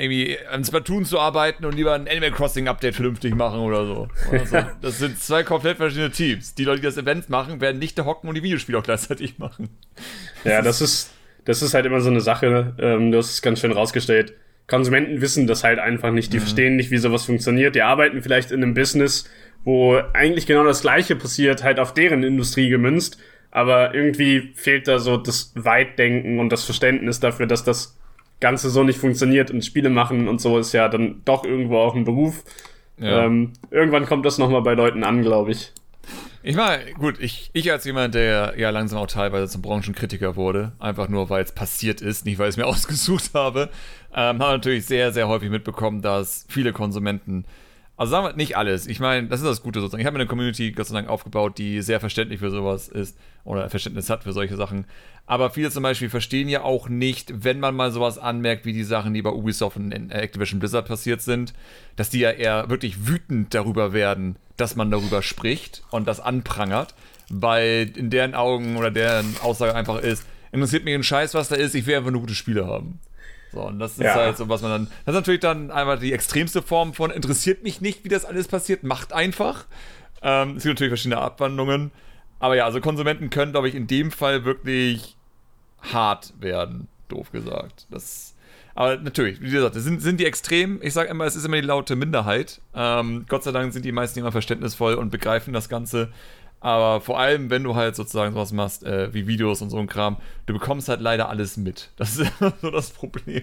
irgendwie 0.00 0.38
an 0.50 0.64
Splatoon 0.64 1.04
zu 1.04 1.18
arbeiten 1.18 1.64
und 1.64 1.74
lieber 1.74 1.94
ein 1.94 2.08
Animal 2.08 2.30
Crossing 2.32 2.68
Update 2.68 2.94
vernünftig 2.94 3.34
machen 3.34 3.60
oder 3.60 3.86
so. 3.86 4.08
Also, 4.30 4.58
das 4.80 4.98
sind 4.98 5.20
zwei 5.20 5.42
komplett 5.42 5.76
verschiedene 5.76 6.10
Teams. 6.10 6.54
Die 6.54 6.64
Leute, 6.64 6.80
die 6.80 6.86
das 6.86 6.96
Event 6.96 7.28
machen, 7.28 7.60
werden 7.60 7.78
nicht 7.78 7.98
da 7.98 8.04
hocken 8.04 8.28
und 8.28 8.34
die 8.34 8.42
Videospiele 8.42 8.78
auch 8.78 8.82
gleichzeitig 8.82 9.38
machen. 9.38 9.68
Ja, 10.44 10.62
das 10.62 10.80
ist, 10.80 11.12
das 11.44 11.62
ist 11.62 11.74
halt 11.74 11.86
immer 11.86 12.00
so 12.00 12.10
eine 12.10 12.20
Sache. 12.20 12.74
Ähm, 12.78 13.12
du 13.12 13.18
hast 13.18 13.30
es 13.30 13.42
ganz 13.42 13.60
schön 13.60 13.72
rausgestellt. 13.72 14.34
Konsumenten 14.66 15.20
wissen 15.20 15.46
das 15.46 15.64
halt 15.64 15.78
einfach 15.78 16.12
nicht. 16.12 16.32
Die 16.32 16.38
mhm. 16.38 16.42
verstehen 16.42 16.76
nicht, 16.76 16.90
wie 16.90 16.98
sowas 16.98 17.24
funktioniert. 17.24 17.74
Die 17.74 17.82
arbeiten 17.82 18.22
vielleicht 18.22 18.52
in 18.52 18.62
einem 18.62 18.74
Business, 18.74 19.28
wo 19.64 20.00
eigentlich 20.14 20.46
genau 20.46 20.64
das 20.64 20.82
Gleiche 20.82 21.16
passiert, 21.16 21.62
halt 21.62 21.78
auf 21.78 21.92
deren 21.92 22.22
Industrie 22.22 22.70
gemünzt. 22.70 23.18
Aber 23.50 23.94
irgendwie 23.94 24.52
fehlt 24.54 24.86
da 24.86 25.00
so 25.00 25.16
das 25.16 25.52
Weitdenken 25.56 26.38
und 26.38 26.50
das 26.50 26.64
Verständnis 26.64 27.18
dafür, 27.18 27.46
dass 27.46 27.64
das 27.64 27.98
Ganze 28.40 28.70
so 28.70 28.82
nicht 28.82 28.98
funktioniert 28.98 29.50
und 29.50 29.64
Spiele 29.64 29.90
machen 29.90 30.28
und 30.28 30.40
so 30.40 30.58
ist 30.58 30.72
ja 30.72 30.88
dann 30.88 31.22
doch 31.24 31.44
irgendwo 31.44 31.78
auch 31.78 31.94
ein 31.94 32.04
Beruf. 32.04 32.44
Ja. 32.98 33.24
Ähm, 33.24 33.52
irgendwann 33.70 34.06
kommt 34.06 34.26
das 34.26 34.38
nochmal 34.38 34.62
bei 34.62 34.74
Leuten 34.74 35.04
an, 35.04 35.22
glaube 35.22 35.52
ich. 35.52 35.72
Ich 36.42 36.56
meine, 36.56 36.92
gut, 36.94 37.20
ich, 37.20 37.50
ich 37.52 37.70
als 37.70 37.84
jemand, 37.84 38.14
der 38.14 38.54
ja 38.56 38.70
langsam 38.70 38.98
auch 38.98 39.06
teilweise 39.06 39.46
zum 39.46 39.60
Branchenkritiker 39.60 40.36
wurde, 40.36 40.72
einfach 40.78 41.08
nur 41.08 41.28
weil 41.28 41.44
es 41.44 41.52
passiert 41.52 42.00
ist, 42.00 42.24
nicht 42.24 42.38
weil 42.38 42.48
ich 42.48 42.54
es 42.54 42.56
mir 42.56 42.66
ausgesucht 42.66 43.30
habe, 43.34 43.68
ähm, 44.14 44.38
habe 44.38 44.52
natürlich 44.52 44.86
sehr, 44.86 45.12
sehr 45.12 45.28
häufig 45.28 45.50
mitbekommen, 45.50 46.00
dass 46.00 46.46
viele 46.48 46.72
Konsumenten, 46.72 47.44
also 48.00 48.12
sagen 48.12 48.26
wir 48.28 48.32
nicht 48.32 48.56
alles, 48.56 48.86
ich 48.86 48.98
meine, 48.98 49.26
das 49.26 49.40
ist 49.40 49.46
das 49.46 49.62
Gute 49.62 49.80
sozusagen. 49.80 50.00
Ich 50.00 50.06
habe 50.06 50.16
eine 50.16 50.26
Community 50.26 50.72
Gott 50.72 50.86
sei 50.86 50.94
Dank 50.94 51.10
aufgebaut, 51.10 51.58
die 51.58 51.82
sehr 51.82 52.00
verständlich 52.00 52.40
für 52.40 52.50
sowas 52.50 52.88
ist 52.88 53.18
oder 53.44 53.68
Verständnis 53.68 54.08
hat 54.08 54.22
für 54.22 54.32
solche 54.32 54.56
Sachen. 54.56 54.86
Aber 55.26 55.50
viele 55.50 55.70
zum 55.70 55.82
Beispiel 55.82 56.08
verstehen 56.08 56.48
ja 56.48 56.62
auch 56.62 56.88
nicht, 56.88 57.44
wenn 57.44 57.60
man 57.60 57.76
mal 57.76 57.92
sowas 57.92 58.16
anmerkt, 58.16 58.64
wie 58.64 58.72
die 58.72 58.84
Sachen, 58.84 59.12
die 59.12 59.20
bei 59.20 59.28
Ubisoft 59.28 59.76
und 59.76 59.92
Activision 59.92 60.60
Blizzard 60.60 60.88
passiert 60.88 61.20
sind, 61.20 61.52
dass 61.96 62.08
die 62.08 62.20
ja 62.20 62.30
eher 62.30 62.70
wirklich 62.70 63.06
wütend 63.06 63.52
darüber 63.52 63.92
werden, 63.92 64.36
dass 64.56 64.76
man 64.76 64.90
darüber 64.90 65.20
spricht 65.20 65.82
und 65.90 66.08
das 66.08 66.20
anprangert, 66.20 66.94
weil 67.28 67.92
in 67.96 68.08
deren 68.08 68.34
Augen 68.34 68.78
oder 68.78 68.90
deren 68.90 69.36
Aussage 69.42 69.74
einfach 69.74 70.00
ist, 70.00 70.24
interessiert 70.52 70.86
mich 70.86 70.94
ein 70.94 71.02
Scheiß, 71.02 71.34
was 71.34 71.48
da 71.48 71.56
ist, 71.56 71.74
ich 71.74 71.84
will 71.84 71.96
einfach 71.96 72.12
nur 72.12 72.22
gute 72.22 72.34
Spiele 72.34 72.66
haben. 72.66 72.98
So, 73.52 73.62
und 73.62 73.78
das 73.78 73.92
ist 73.92 74.00
ja. 74.00 74.14
halt 74.14 74.36
so, 74.36 74.48
was 74.48 74.62
man 74.62 74.70
dann. 74.70 74.86
Das 75.04 75.14
ist 75.14 75.20
natürlich 75.20 75.40
dann 75.40 75.70
einfach 75.70 75.98
die 75.98 76.12
extremste 76.12 76.62
Form 76.62 76.94
von 76.94 77.10
interessiert 77.10 77.62
mich 77.62 77.80
nicht, 77.80 78.04
wie 78.04 78.08
das 78.08 78.24
alles 78.24 78.48
passiert, 78.48 78.82
macht 78.84 79.12
einfach. 79.12 79.66
Ähm, 80.22 80.56
es 80.56 80.62
gibt 80.62 80.74
natürlich 80.74 80.90
verschiedene 80.90 81.20
Abwandlungen. 81.20 81.90
Aber 82.38 82.56
ja, 82.56 82.64
also 82.64 82.80
Konsumenten 82.80 83.30
können, 83.30 83.52
glaube 83.52 83.68
ich, 83.68 83.74
in 83.74 83.86
dem 83.86 84.10
Fall 84.10 84.44
wirklich 84.44 85.16
hart 85.82 86.32
werden, 86.40 86.88
doof 87.08 87.32
gesagt. 87.32 87.86
Das, 87.90 88.34
aber 88.74 88.96
natürlich, 88.96 89.40
wie 89.40 89.50
gesagt, 89.50 89.74
sind, 89.74 90.00
sind 90.00 90.20
die 90.20 90.26
extrem. 90.26 90.80
Ich 90.82 90.94
sage 90.94 91.10
immer, 91.10 91.24
es 91.24 91.36
ist 91.36 91.44
immer 91.44 91.56
die 91.56 91.66
laute 91.66 91.96
Minderheit. 91.96 92.60
Ähm, 92.74 93.26
Gott 93.28 93.44
sei 93.44 93.52
Dank 93.52 93.72
sind 93.72 93.84
die 93.84 93.92
meisten 93.92 94.18
immer 94.18 94.32
verständnisvoll 94.32 94.94
und 94.94 95.10
begreifen 95.10 95.52
das 95.52 95.68
Ganze. 95.68 96.12
Aber 96.60 97.00
vor 97.00 97.18
allem, 97.18 97.48
wenn 97.50 97.64
du 97.64 97.74
halt 97.74 97.96
sozusagen 97.96 98.34
sowas 98.34 98.52
machst, 98.52 98.84
äh, 98.84 99.12
wie 99.14 99.26
Videos 99.26 99.62
und 99.62 99.70
so 99.70 99.78
ein 99.78 99.86
Kram, 99.86 100.18
du 100.46 100.52
bekommst 100.52 100.88
halt 100.88 101.00
leider 101.00 101.28
alles 101.28 101.56
mit. 101.56 101.90
Das 101.96 102.18
ist 102.18 102.32
so 102.60 102.70
das 102.70 102.90
Problem. 102.90 103.42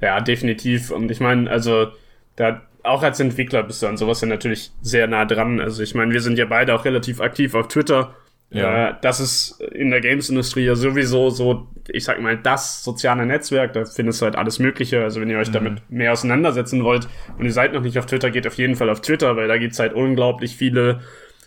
Ja, 0.00 0.20
definitiv. 0.20 0.90
Und 0.90 1.10
ich 1.10 1.20
meine, 1.20 1.50
also, 1.50 1.88
da, 2.36 2.62
auch 2.82 3.02
als 3.02 3.20
Entwickler 3.20 3.62
bist 3.62 3.82
du 3.82 3.86
an 3.86 3.96
sowas 3.96 4.20
ja 4.20 4.28
natürlich 4.28 4.70
sehr 4.80 5.06
nah 5.06 5.24
dran. 5.24 5.60
Also, 5.60 5.82
ich 5.82 5.94
meine, 5.94 6.12
wir 6.12 6.20
sind 6.20 6.38
ja 6.38 6.46
beide 6.46 6.74
auch 6.74 6.84
relativ 6.84 7.20
aktiv 7.20 7.54
auf 7.54 7.68
Twitter 7.68 8.14
ja. 8.50 8.90
Äh, 8.90 8.94
das 9.02 9.20
ist 9.20 9.60
in 9.60 9.90
der 9.90 10.00
Games-Industrie 10.00 10.64
ja 10.64 10.74
sowieso 10.74 11.28
so, 11.28 11.68
ich 11.88 12.04
sag 12.04 12.20
mal, 12.20 12.36
das 12.36 12.82
soziale 12.82 13.26
Netzwerk. 13.26 13.74
Da 13.74 13.84
findest 13.84 14.20
du 14.20 14.24
halt 14.24 14.36
alles 14.36 14.58
Mögliche. 14.58 15.02
Also 15.02 15.20
wenn 15.20 15.28
ihr 15.28 15.38
euch 15.38 15.48
mhm. 15.48 15.54
damit 15.54 15.90
mehr 15.90 16.12
auseinandersetzen 16.12 16.82
wollt 16.84 17.08
und 17.38 17.44
ihr 17.44 17.52
seid 17.52 17.72
noch 17.74 17.82
nicht 17.82 17.98
auf 17.98 18.06
Twitter, 18.06 18.30
geht 18.30 18.46
auf 18.46 18.54
jeden 18.54 18.74
Fall 18.74 18.88
auf 18.88 19.00
Twitter, 19.00 19.36
weil 19.36 19.48
da 19.48 19.58
gibt's 19.58 19.78
halt 19.78 19.92
unglaublich 19.92 20.56
viele 20.56 21.00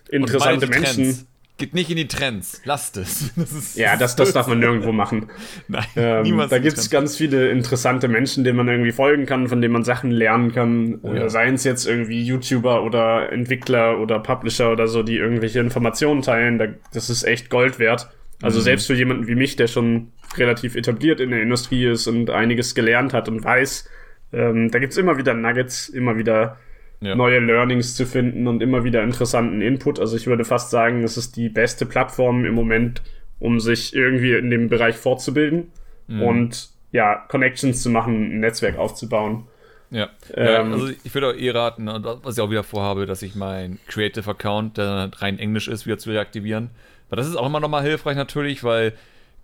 interessante 0.09 0.67
Menschen. 0.67 1.03
Trends. 1.03 1.25
Geht 1.57 1.75
nicht 1.75 1.91
in 1.91 1.97
die 1.97 2.07
Trends. 2.07 2.59
Lasst 2.65 2.97
es. 2.97 3.31
Das 3.35 3.75
ja, 3.75 3.95
das, 3.95 4.15
das 4.15 4.33
darf 4.33 4.47
man 4.47 4.59
nirgendwo 4.59 4.91
machen. 4.91 5.29
Nein, 5.67 5.85
ähm, 5.95 6.23
niemals. 6.23 6.49
Da 6.49 6.57
gibt 6.57 6.77
es 6.77 6.89
ganz 6.89 7.15
viele 7.15 7.51
interessante 7.51 8.07
Menschen, 8.07 8.43
denen 8.43 8.57
man 8.57 8.67
irgendwie 8.67 8.91
folgen 8.91 9.27
kann, 9.27 9.47
von 9.47 9.61
denen 9.61 9.73
man 9.73 9.83
Sachen 9.83 10.09
lernen 10.09 10.51
kann. 10.53 10.99
Oh, 11.03 11.13
ja. 11.13 11.29
Seien 11.29 11.55
es 11.55 11.63
jetzt 11.63 11.85
irgendwie 11.85 12.23
YouTuber 12.23 12.83
oder 12.83 13.31
Entwickler 13.31 13.99
oder 13.99 14.19
Publisher 14.19 14.71
oder 14.71 14.87
so, 14.87 15.03
die 15.03 15.17
irgendwelche 15.17 15.59
Informationen 15.59 16.23
teilen. 16.23 16.79
das 16.93 17.09
ist 17.11 17.23
echt 17.23 17.51
Gold 17.51 17.77
wert. 17.77 18.09
Also 18.41 18.59
mhm. 18.59 18.63
selbst 18.63 18.87
für 18.87 18.95
jemanden 18.95 19.27
wie 19.27 19.35
mich, 19.35 19.55
der 19.55 19.67
schon 19.67 20.11
relativ 20.37 20.75
etabliert 20.75 21.19
in 21.19 21.29
der 21.29 21.43
Industrie 21.43 21.85
ist 21.85 22.07
und 22.07 22.29
einiges 22.31 22.73
gelernt 22.73 23.13
hat 23.13 23.29
und 23.29 23.43
weiß, 23.43 23.87
ähm, 24.33 24.71
da 24.71 24.79
gibt's 24.79 24.97
immer 24.97 25.17
wieder 25.17 25.33
Nuggets, 25.33 25.89
immer 25.89 26.17
wieder 26.17 26.57
ja. 27.01 27.15
neue 27.15 27.39
Learnings 27.39 27.95
zu 27.95 28.05
finden 28.05 28.47
und 28.47 28.61
immer 28.61 28.83
wieder 28.83 29.03
interessanten 29.03 29.61
Input. 29.61 29.99
Also 29.99 30.15
ich 30.15 30.27
würde 30.27 30.45
fast 30.45 30.69
sagen, 30.69 31.03
es 31.03 31.17
ist 31.17 31.35
die 31.35 31.49
beste 31.49 31.85
Plattform 31.85 32.45
im 32.45 32.53
Moment, 32.53 33.01
um 33.39 33.59
sich 33.59 33.95
irgendwie 33.95 34.33
in 34.33 34.49
dem 34.49 34.69
Bereich 34.69 34.95
fortzubilden 34.95 35.71
mhm. 36.07 36.21
und 36.21 36.69
ja, 36.91 37.15
Connections 37.27 37.81
zu 37.81 37.89
machen, 37.89 38.35
ein 38.35 38.39
Netzwerk 38.39 38.77
aufzubauen. 38.77 39.47
Ja. 39.89 40.09
Ähm, 40.33 40.45
ja 40.45 40.73
also 40.73 40.89
ich 41.03 41.13
würde 41.13 41.29
auch 41.29 41.35
eh 41.35 41.49
raten, 41.49 41.87
was 42.23 42.37
ich 42.37 42.41
auch 42.41 42.51
wieder 42.51 42.63
vorhabe, 42.63 43.05
dass 43.05 43.21
ich 43.23 43.35
mein 43.35 43.79
Creative 43.87 44.29
Account, 44.29 44.77
der 44.77 45.11
rein 45.17 45.39
Englisch 45.39 45.67
ist, 45.67 45.85
wieder 45.85 45.97
zu 45.97 46.11
reaktivieren. 46.11 46.69
Weil 47.09 47.17
das 47.17 47.27
ist 47.27 47.35
auch 47.35 47.45
immer 47.45 47.59
nochmal 47.59 47.83
hilfreich 47.83 48.15
natürlich, 48.15 48.63
weil 48.63 48.93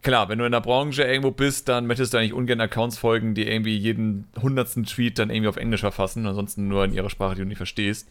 klar, 0.01 0.29
wenn 0.29 0.39
du 0.39 0.45
in 0.45 0.51
der 0.51 0.61
Branche 0.61 1.03
irgendwo 1.03 1.31
bist, 1.31 1.67
dann 1.69 1.87
möchtest 1.87 2.13
du 2.13 2.17
eigentlich 2.17 2.33
ungern 2.33 2.61
Accounts 2.61 2.97
folgen, 2.97 3.33
die 3.33 3.47
irgendwie 3.47 3.77
jeden 3.77 4.27
hundertsten 4.41 4.85
Tweet 4.85 5.19
dann 5.19 5.29
irgendwie 5.29 5.49
auf 5.49 5.57
Englisch 5.57 5.81
verfassen, 5.81 6.25
ansonsten 6.25 6.67
nur 6.67 6.85
in 6.85 6.93
ihrer 6.93 7.09
Sprache, 7.09 7.35
die 7.35 7.41
du 7.41 7.47
nicht 7.47 7.57
verstehst. 7.57 8.09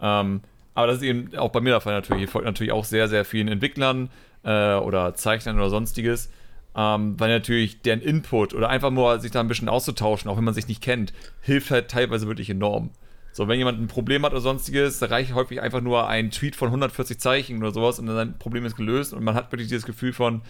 Ähm, 0.00 0.42
aber 0.74 0.86
das 0.86 0.98
ist 0.98 1.02
eben 1.02 1.36
auch 1.36 1.50
bei 1.50 1.60
mir 1.60 1.70
der 1.70 1.80
Fall 1.80 1.94
natürlich. 1.94 2.24
Ich 2.24 2.30
folge 2.30 2.46
natürlich 2.46 2.72
auch 2.72 2.84
sehr, 2.84 3.08
sehr 3.08 3.24
vielen 3.24 3.48
Entwicklern 3.48 4.10
äh, 4.44 4.74
oder 4.74 5.14
Zeichnern 5.14 5.56
oder 5.56 5.70
sonstiges, 5.70 6.30
ähm, 6.76 7.18
weil 7.18 7.30
natürlich 7.30 7.82
deren 7.82 8.00
Input 8.00 8.54
oder 8.54 8.68
einfach 8.68 8.90
nur 8.90 9.18
sich 9.18 9.32
da 9.32 9.40
ein 9.40 9.48
bisschen 9.48 9.68
auszutauschen, 9.68 10.30
auch 10.30 10.36
wenn 10.36 10.44
man 10.44 10.54
sich 10.54 10.68
nicht 10.68 10.82
kennt, 10.82 11.12
hilft 11.40 11.70
halt 11.70 11.90
teilweise 11.90 12.28
wirklich 12.28 12.50
enorm. 12.50 12.90
So, 13.32 13.46
wenn 13.46 13.58
jemand 13.58 13.80
ein 13.80 13.88
Problem 13.88 14.24
hat 14.24 14.32
oder 14.32 14.40
sonstiges, 14.40 14.98
da 14.98 15.06
reicht 15.06 15.34
häufig 15.34 15.60
einfach 15.60 15.80
nur 15.80 16.08
ein 16.08 16.30
Tweet 16.30 16.56
von 16.56 16.68
140 16.68 17.18
Zeichen 17.18 17.58
oder 17.58 17.72
sowas 17.72 17.98
und 17.98 18.06
dann 18.06 18.16
sein 18.16 18.38
Problem 18.38 18.64
ist 18.64 18.76
gelöst 18.76 19.12
und 19.12 19.22
man 19.22 19.34
hat 19.34 19.52
wirklich 19.52 19.68
dieses 19.68 19.84
Gefühl 19.84 20.12
von, 20.12 20.42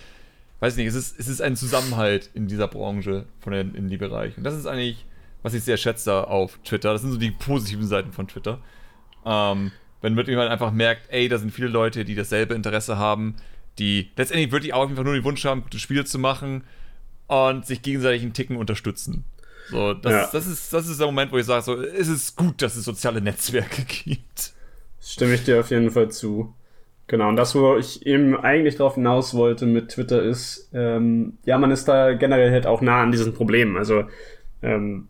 weiß 0.61 0.77
nicht, 0.77 0.87
es 0.87 0.95
ist, 0.95 1.19
es 1.19 1.29
ist 1.29 1.41
ein 1.41 1.57
Zusammenhalt 1.57 2.31
in 2.35 2.49
dieser 2.49 2.69
Branche 2.69 3.27
von 3.41 3.53
den 3.53 3.75
Indie-Bereich. 3.75 4.37
Und 4.37 4.45
das 4.45 4.55
ist 4.55 4.67
eigentlich, 4.67 5.05
was 5.43 5.55
ich 5.55 5.63
sehr 5.63 5.77
schätze 5.77 6.27
auf 6.27 6.59
Twitter. 6.65 6.93
Das 6.93 7.03
sind 7.03 7.13
so 7.13 7.19
die 7.19 7.31
positiven 7.31 7.87
Seiten 7.87 8.13
von 8.13 8.27
Twitter. 8.27 8.59
Ähm, 9.25 9.71
wenn 10.01 10.17
wirklich 10.17 10.35
jemand 10.35 10.51
einfach 10.51 10.73
merkt, 10.73 11.11
ey, 11.11 11.29
da 11.29 11.39
sind 11.39 11.53
viele 11.53 11.69
Leute, 11.69 12.05
die 12.05 12.15
dasselbe 12.15 12.55
Interesse 12.55 12.99
haben, 12.99 13.37
die 13.79 14.11
letztendlich 14.17 14.51
wirklich 14.53 14.75
auch 14.75 14.89
einfach 14.89 15.05
nur 15.05 15.15
den 15.15 15.25
Wunsch 15.25 15.45
haben, 15.45 15.63
gute 15.63 15.79
Spiele 15.79 16.05
zu 16.05 16.19
machen 16.19 16.65
und 17.27 17.67
sich 17.67 17.83
gegenseitig 17.83 18.23
einen 18.23 18.33
Ticken 18.33 18.57
unterstützen. 18.57 19.25
So, 19.71 19.95
das, 19.95 20.13
ja. 20.13 20.29
das, 20.33 20.47
ist, 20.47 20.73
das 20.73 20.89
ist 20.89 20.99
der 20.99 21.07
Moment, 21.07 21.31
wo 21.31 21.39
ich 21.39 21.45
sage, 21.45 21.63
so, 21.63 21.81
es 21.81 22.09
ist 22.09 22.37
gut, 22.37 22.63
dass 22.63 22.75
es 22.75 22.85
soziale 22.85 23.21
Netzwerke 23.21 23.83
gibt. 24.05 24.53
Stimme 25.01 25.35
ich 25.35 25.45
dir 25.45 25.61
auf 25.61 25.71
jeden 25.71 25.91
Fall 25.91 26.11
zu. 26.11 26.55
Genau, 27.09 27.31
und 27.31 27.37
das, 27.37 27.55
wo 27.55 27.77
ich 27.77 28.05
eben 28.07 28.37
eigentlich 28.37 28.77
drauf 28.77 28.97
hinaus 28.97 29.35
wollte 29.35 29.65
mit 29.65 29.89
Twitter 29.89 30.23
ist, 30.23 30.71
ähm, 30.75 31.39
ja, 31.47 31.57
man 31.57 31.71
ist 31.71 31.89
da 31.89 32.13
generell 32.13 32.53
halt 32.53 32.67
auch 32.67 32.83
nah 32.83 33.03
an 33.03 33.11
diesen 33.13 33.33
Problemen. 33.33 33.79
Also 33.79 34.05
ähm, 34.63 35.09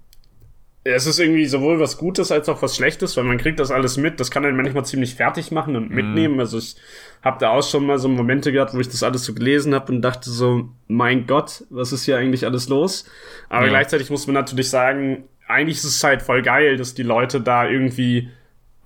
es 0.84 1.06
ist 1.06 1.18
irgendwie 1.18 1.46
sowohl 1.46 1.80
was 1.80 1.98
Gutes 1.98 2.30
als 2.30 2.48
auch 2.48 2.62
was 2.62 2.76
Schlechtes, 2.76 3.16
weil 3.16 3.24
man 3.24 3.36
kriegt 3.36 3.58
das 3.58 3.72
alles 3.72 3.96
mit. 3.96 4.20
Das 4.20 4.30
kann 4.30 4.44
einen 4.44 4.56
manchmal 4.56 4.84
ziemlich 4.84 5.16
fertig 5.16 5.50
machen 5.50 5.74
und 5.74 5.90
mhm. 5.90 5.96
mitnehmen. 5.96 6.38
Also 6.38 6.58
ich 6.58 6.76
habe 7.22 7.38
da 7.40 7.50
auch 7.50 7.68
schon 7.68 7.84
mal 7.84 7.98
so 7.98 8.08
Momente 8.08 8.52
gehabt, 8.52 8.74
wo 8.74 8.78
ich 8.78 8.88
das 8.88 9.02
alles 9.02 9.24
so 9.24 9.34
gelesen 9.34 9.74
habe 9.74 9.92
und 9.92 10.00
dachte 10.00 10.30
so, 10.30 10.68
mein 10.86 11.26
Gott, 11.26 11.64
was 11.68 11.92
ist 11.92 12.04
hier 12.04 12.16
eigentlich 12.16 12.46
alles 12.46 12.68
los? 12.68 13.10
Aber 13.48 13.64
ja. 13.64 13.70
gleichzeitig 13.70 14.08
muss 14.08 14.28
man 14.28 14.34
natürlich 14.34 14.70
sagen, 14.70 15.24
eigentlich 15.48 15.78
ist 15.78 15.84
es 15.84 16.04
halt 16.04 16.22
voll 16.22 16.42
geil, 16.42 16.76
dass 16.76 16.94
die 16.94 17.02
Leute 17.02 17.40
da 17.40 17.68
irgendwie 17.68 18.28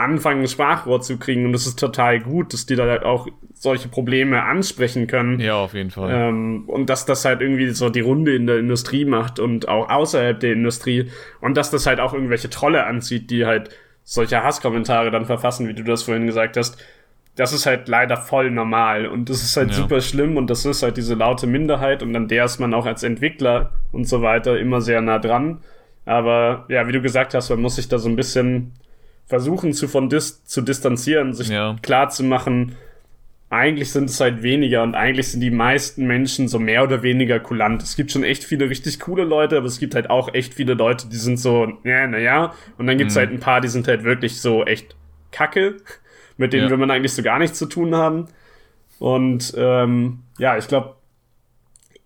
anfangen, 0.03 0.43
ein 0.43 0.49
Sprachrohr 0.49 1.01
zu 1.01 1.19
kriegen. 1.19 1.47
Und 1.47 1.55
es 1.55 1.67
ist 1.67 1.79
total 1.79 2.21
gut, 2.21 2.53
dass 2.53 2.67
die 2.67 2.77
da 2.77 2.87
halt 2.87 3.05
auch 3.05 3.29
solche 3.55 3.89
Probleme 3.89 4.43
ansprechen 4.43 5.07
können. 5.07 5.41
Ja, 5.41 5.57
auf 5.57 5.75
jeden 5.75 5.91
Fall. 5.91 6.11
Ähm, 6.13 6.65
und 6.67 6.91
dass 6.91 7.07
das 7.07 7.25
halt 7.25 7.41
irgendwie 7.41 7.71
so 7.71 7.91
die 7.91 8.01
Runde 8.01 8.35
in 8.35 8.47
der 8.47 8.59
Industrie 8.59 9.05
macht 9.05 9.39
und 9.39 9.69
auch 9.69 9.89
außerhalb 9.89 10.39
der 10.41 10.53
Industrie. 10.53 11.11
Und 11.41 11.57
dass 11.57 11.71
das 11.71 11.87
halt 11.87 12.01
auch 12.01 12.13
irgendwelche 12.13 12.51
Trolle 12.51 12.85
anzieht, 12.87 13.31
die 13.31 13.47
halt 13.47 13.71
solche 14.05 14.43
Hasskommentare 14.43 15.11
dann 15.11 15.27
verfassen, 15.27 15.69
wie 15.69 15.75
du 15.75 15.85
das 15.85 16.03
vorhin 16.03 16.27
gesagt 16.27 16.57
hast. 16.57 16.83
Das 17.35 17.53
ist 17.53 17.65
halt 17.65 17.89
leider 17.89 18.19
voll 18.19 18.51
normal 18.51 19.07
und 19.07 19.31
das 19.31 19.43
ist 19.43 19.57
halt 19.57 19.71
ja. 19.71 19.77
super 19.77 20.03
schlimm 20.03 20.37
und 20.37 20.51
das 20.51 20.67
ist 20.67 20.83
halt 20.83 20.99
diese 20.99 21.15
laute 21.15 21.47
Minderheit 21.47 22.03
und 22.03 22.15
an 22.15 22.29
der 22.29 22.45
ist 22.45 22.59
man 22.59 22.75
auch 22.75 22.85
als 22.85 23.03
Entwickler 23.05 23.73
und 23.91 24.07
so 24.07 24.21
weiter 24.21 24.59
immer 24.59 24.83
sehr 24.83 25.01
nah 25.01 25.19
dran. 25.19 25.63
Aber 26.05 26.67
ja, 26.69 26.87
wie 26.89 26.93
du 26.93 27.01
gesagt 27.01 27.33
hast, 27.33 27.49
man 27.49 27.63
muss 27.63 27.77
sich 27.77 27.89
da 27.89 27.99
so 27.99 28.09
ein 28.09 28.17
bisschen 28.17 28.73
versuchen 29.27 29.73
zu 29.73 29.89
von 29.89 30.09
dis 30.09 30.45
zu 30.45 30.61
distanzieren, 30.63 31.33
sich 31.33 31.49
ja. 31.49 31.77
klar 31.83 32.11
zu 32.11 32.25
machen, 32.25 32.77
eigentlich 33.53 33.93
sind 33.93 34.09
es 34.09 34.19
halt 34.19 34.43
weniger 34.43 34.83
und 34.83 34.95
eigentlich 34.95 35.29
sind 35.29 35.41
die 35.41 35.51
meisten 35.51 36.07
Menschen 36.07 36.49
so 36.49 36.59
mehr 36.59 36.83
oder 36.83 37.03
weniger 37.03 37.39
kulant. 37.39 37.83
Es 37.83 37.97
gibt 37.97 38.11
schon 38.11 38.25
echt 38.25 38.45
viele 38.45 38.71
richtig 38.71 38.99
coole 38.99 39.25
Leute, 39.25 39.59
aber 39.59 39.67
es 39.67 39.79
gibt 39.79 39.95
halt 39.95 40.09
auch 40.09 40.33
echt 40.33 40.55
viele 40.55 40.73
Leute, 40.73 41.07
die 41.09 41.17
sind 41.17 41.39
so, 41.39 41.71
ja, 41.85 42.07
naja. 42.07 42.55
Und 42.79 42.87
dann 42.87 42.97
gibt's 42.97 43.15
mhm. 43.15 43.19
halt 43.19 43.31
ein 43.31 43.41
paar, 43.41 43.61
die 43.61 43.69
sind 43.69 43.89
halt 43.89 44.05
wirklich 44.05 44.41
so 44.41 44.65
echt 44.65 44.97
kacke, 45.33 45.77
mit 46.39 46.55
denen 46.55 46.65
ja. 46.65 46.71
will 46.71 46.79
man 46.79 46.91
eigentlich 46.91 47.13
so 47.13 47.23
gar 47.23 47.39
nichts 47.39 47.59
zu 47.59 47.67
tun 47.67 47.95
haben. 47.95 48.29
Und 48.99 49.53
ähm, 49.55 50.21
ja, 50.39 50.57
ich 50.57 50.67
glaube, 50.67 50.97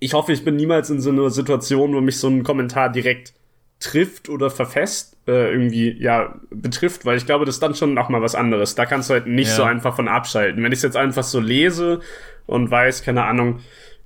ich 0.01 0.15
hoffe, 0.15 0.33
ich 0.33 0.45
bin 0.45 0.57
niemals 0.57 0.91
in 0.91 1.01
so 1.01 1.11
einer 1.11 1.31
Situation, 1.31 1.95
wo 1.95 2.01
mich 2.01 2.19
so 2.19 2.27
ein 2.27 2.43
Kommentar 2.43 2.91
direkt 2.91 3.35
trifft 3.79 4.29
oder 4.29 4.51
verfest 4.51 5.16
äh, 5.27 5.51
irgendwie 5.53 5.97
ja 5.99 6.35
betrifft, 6.51 7.05
weil 7.05 7.17
ich 7.17 7.27
glaube, 7.27 7.45
das 7.45 7.57
ist 7.57 7.63
dann 7.63 7.75
schon 7.75 7.95
noch 7.95 8.09
mal 8.09 8.23
was 8.23 8.35
anderes. 8.35 8.75
Da 8.75 8.87
kannst 8.87 9.11
du 9.11 9.15
halt 9.15 9.27
nicht 9.27 9.49
ja. 9.49 9.55
so 9.55 9.63
einfach 9.65 9.97
von 9.97 10.09
abschalten. 10.09 10.63
Wenn 10.63 10.73
ich 10.73 10.79
es 10.79 10.83
jetzt 10.83 10.97
einfach 10.97 11.25
so 11.25 11.41
lese 11.41 12.01
und 12.47 12.71
weiß, 12.71 13.03
keine 13.03 13.25
Ahnung, 13.25 13.61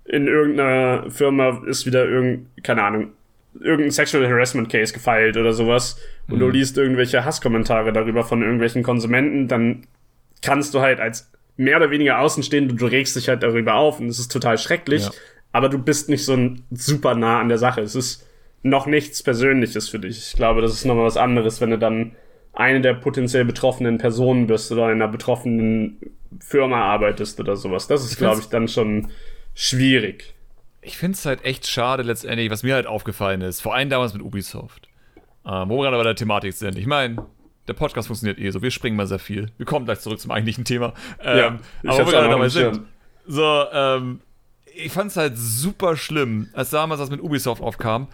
in 0.05 0.27
irgendeiner 0.27 1.11
Firma 1.11 1.63
ist 1.67 1.87
wieder 1.87 2.07
irgend, 2.07 2.49
keine 2.65 2.83
Ahnung, 2.83 3.13
irgendein 3.55 3.91
Sexual 3.91 4.27
Harassment 4.27 4.71
Case 4.71 4.93
gefeilt 4.93 5.37
oder 5.37 5.53
sowas 5.53 5.99
und 6.29 6.37
mhm. 6.37 6.41
du 6.41 6.49
liest 6.49 6.79
irgendwelche 6.79 7.25
Hasskommentare 7.25 7.93
darüber 7.93 8.25
von 8.25 8.43
irgendwelchen 8.43 8.83
Konsumenten, 8.83 9.49
dann 9.49 9.87
kannst 10.43 10.75
du 10.75 10.81
halt 10.81 11.01
als 11.01 11.31
mehr 11.57 11.77
oder 11.77 11.91
weniger 11.91 12.21
Außenstehende, 12.21 12.75
du 12.75 12.87
regst 12.87 13.17
dich 13.17 13.29
halt 13.29 13.43
darüber 13.43 13.75
auf 13.75 14.01
und 14.01 14.09
es 14.09 14.19
ist 14.19 14.33
total 14.33 14.57
schrecklich, 14.57 15.05
ja. 15.05 15.11
aber 15.53 15.69
du 15.69 15.79
bist 15.79 16.09
nicht 16.09 16.25
so 16.25 16.33
ein 16.33 16.63
super 16.71 17.15
nah 17.15 17.41
an 17.41 17.49
der 17.49 17.59
Sache. 17.59 17.83
Es 17.83 17.95
ist 17.95 18.27
noch 18.63 18.87
nichts 18.87 19.23
Persönliches 19.23 19.89
für 19.89 19.99
dich. 19.99 20.19
Ich 20.19 20.33
glaube, 20.35 20.61
das 20.61 20.73
ist 20.73 20.85
nochmal 20.85 21.07
was 21.07 21.17
anderes, 21.17 21.61
wenn 21.61 21.71
du 21.71 21.79
dann 21.79 22.13
eine 22.53 22.81
der 22.81 22.95
potenziell 22.95 23.45
betroffenen 23.45 23.99
Personen 23.99 24.47
bist 24.47 24.71
oder 24.73 24.87
in 24.87 25.03
einer 25.03 25.09
betroffenen 25.09 26.01
Firma 26.41 26.83
arbeitest 26.83 27.41
oder 27.41 27.57
sowas. 27.57 27.87
Das 27.87 28.05
ist, 28.05 28.17
glaube 28.19 28.41
ich, 28.41 28.47
dann 28.47 28.69
schon 28.69 29.09
schwierig. 29.55 30.35
Ich 30.83 30.97
finde 30.97 31.17
es 31.17 31.27
halt 31.27 31.45
echt 31.45 31.67
schade 31.67 32.03
letztendlich, 32.03 32.51
was 32.51 32.63
mir 32.63 32.75
halt 32.75 32.87
aufgefallen 32.87 33.41
ist, 33.43 33.61
vor 33.61 33.75
allem 33.75 33.91
damals 33.91 34.15
mit 34.15 34.23
Ubisoft, 34.23 34.89
ähm, 35.47 35.69
wo 35.69 35.79
wir 35.79 35.85
gerade 35.85 35.97
bei 35.97 36.03
der 36.03 36.15
Thematik 36.15 36.53
sind. 36.55 36.77
Ich 36.79 36.87
meine, 36.87 37.25
der 37.69 37.75
Podcast 37.75 38.09
funktioniert 38.09 38.39
eh 38.39 38.51
so, 38.51 38.63
wir 38.63 38.71
springen 38.71 38.97
mal 38.97 39.07
sehr 39.07 39.19
viel. 39.19 39.51
Wir 39.57 39.67
kommen 39.67 39.85
gleich 39.85 40.01
zurück 40.01 40.19
zum 40.21 40.31
eigentlichen 40.31 40.65
Thema. 40.65 40.95
Ähm, 41.23 41.39
ja, 41.39 41.59
aber 41.87 42.07
wo 42.07 42.07
wir 42.07 42.13
gerade 42.13 42.29
dabei 42.29 42.49
sind. 42.49 42.81
So, 43.27 43.65
ähm, 43.73 44.21
ich 44.75 44.93
fand 44.93 45.11
es 45.11 45.17
halt 45.17 45.37
super 45.37 45.97
schlimm, 45.97 46.49
als 46.53 46.71
damals 46.71 47.01
das 47.01 47.11
mit 47.11 47.21
Ubisoft 47.21 47.63
aufkam, 47.63 48.09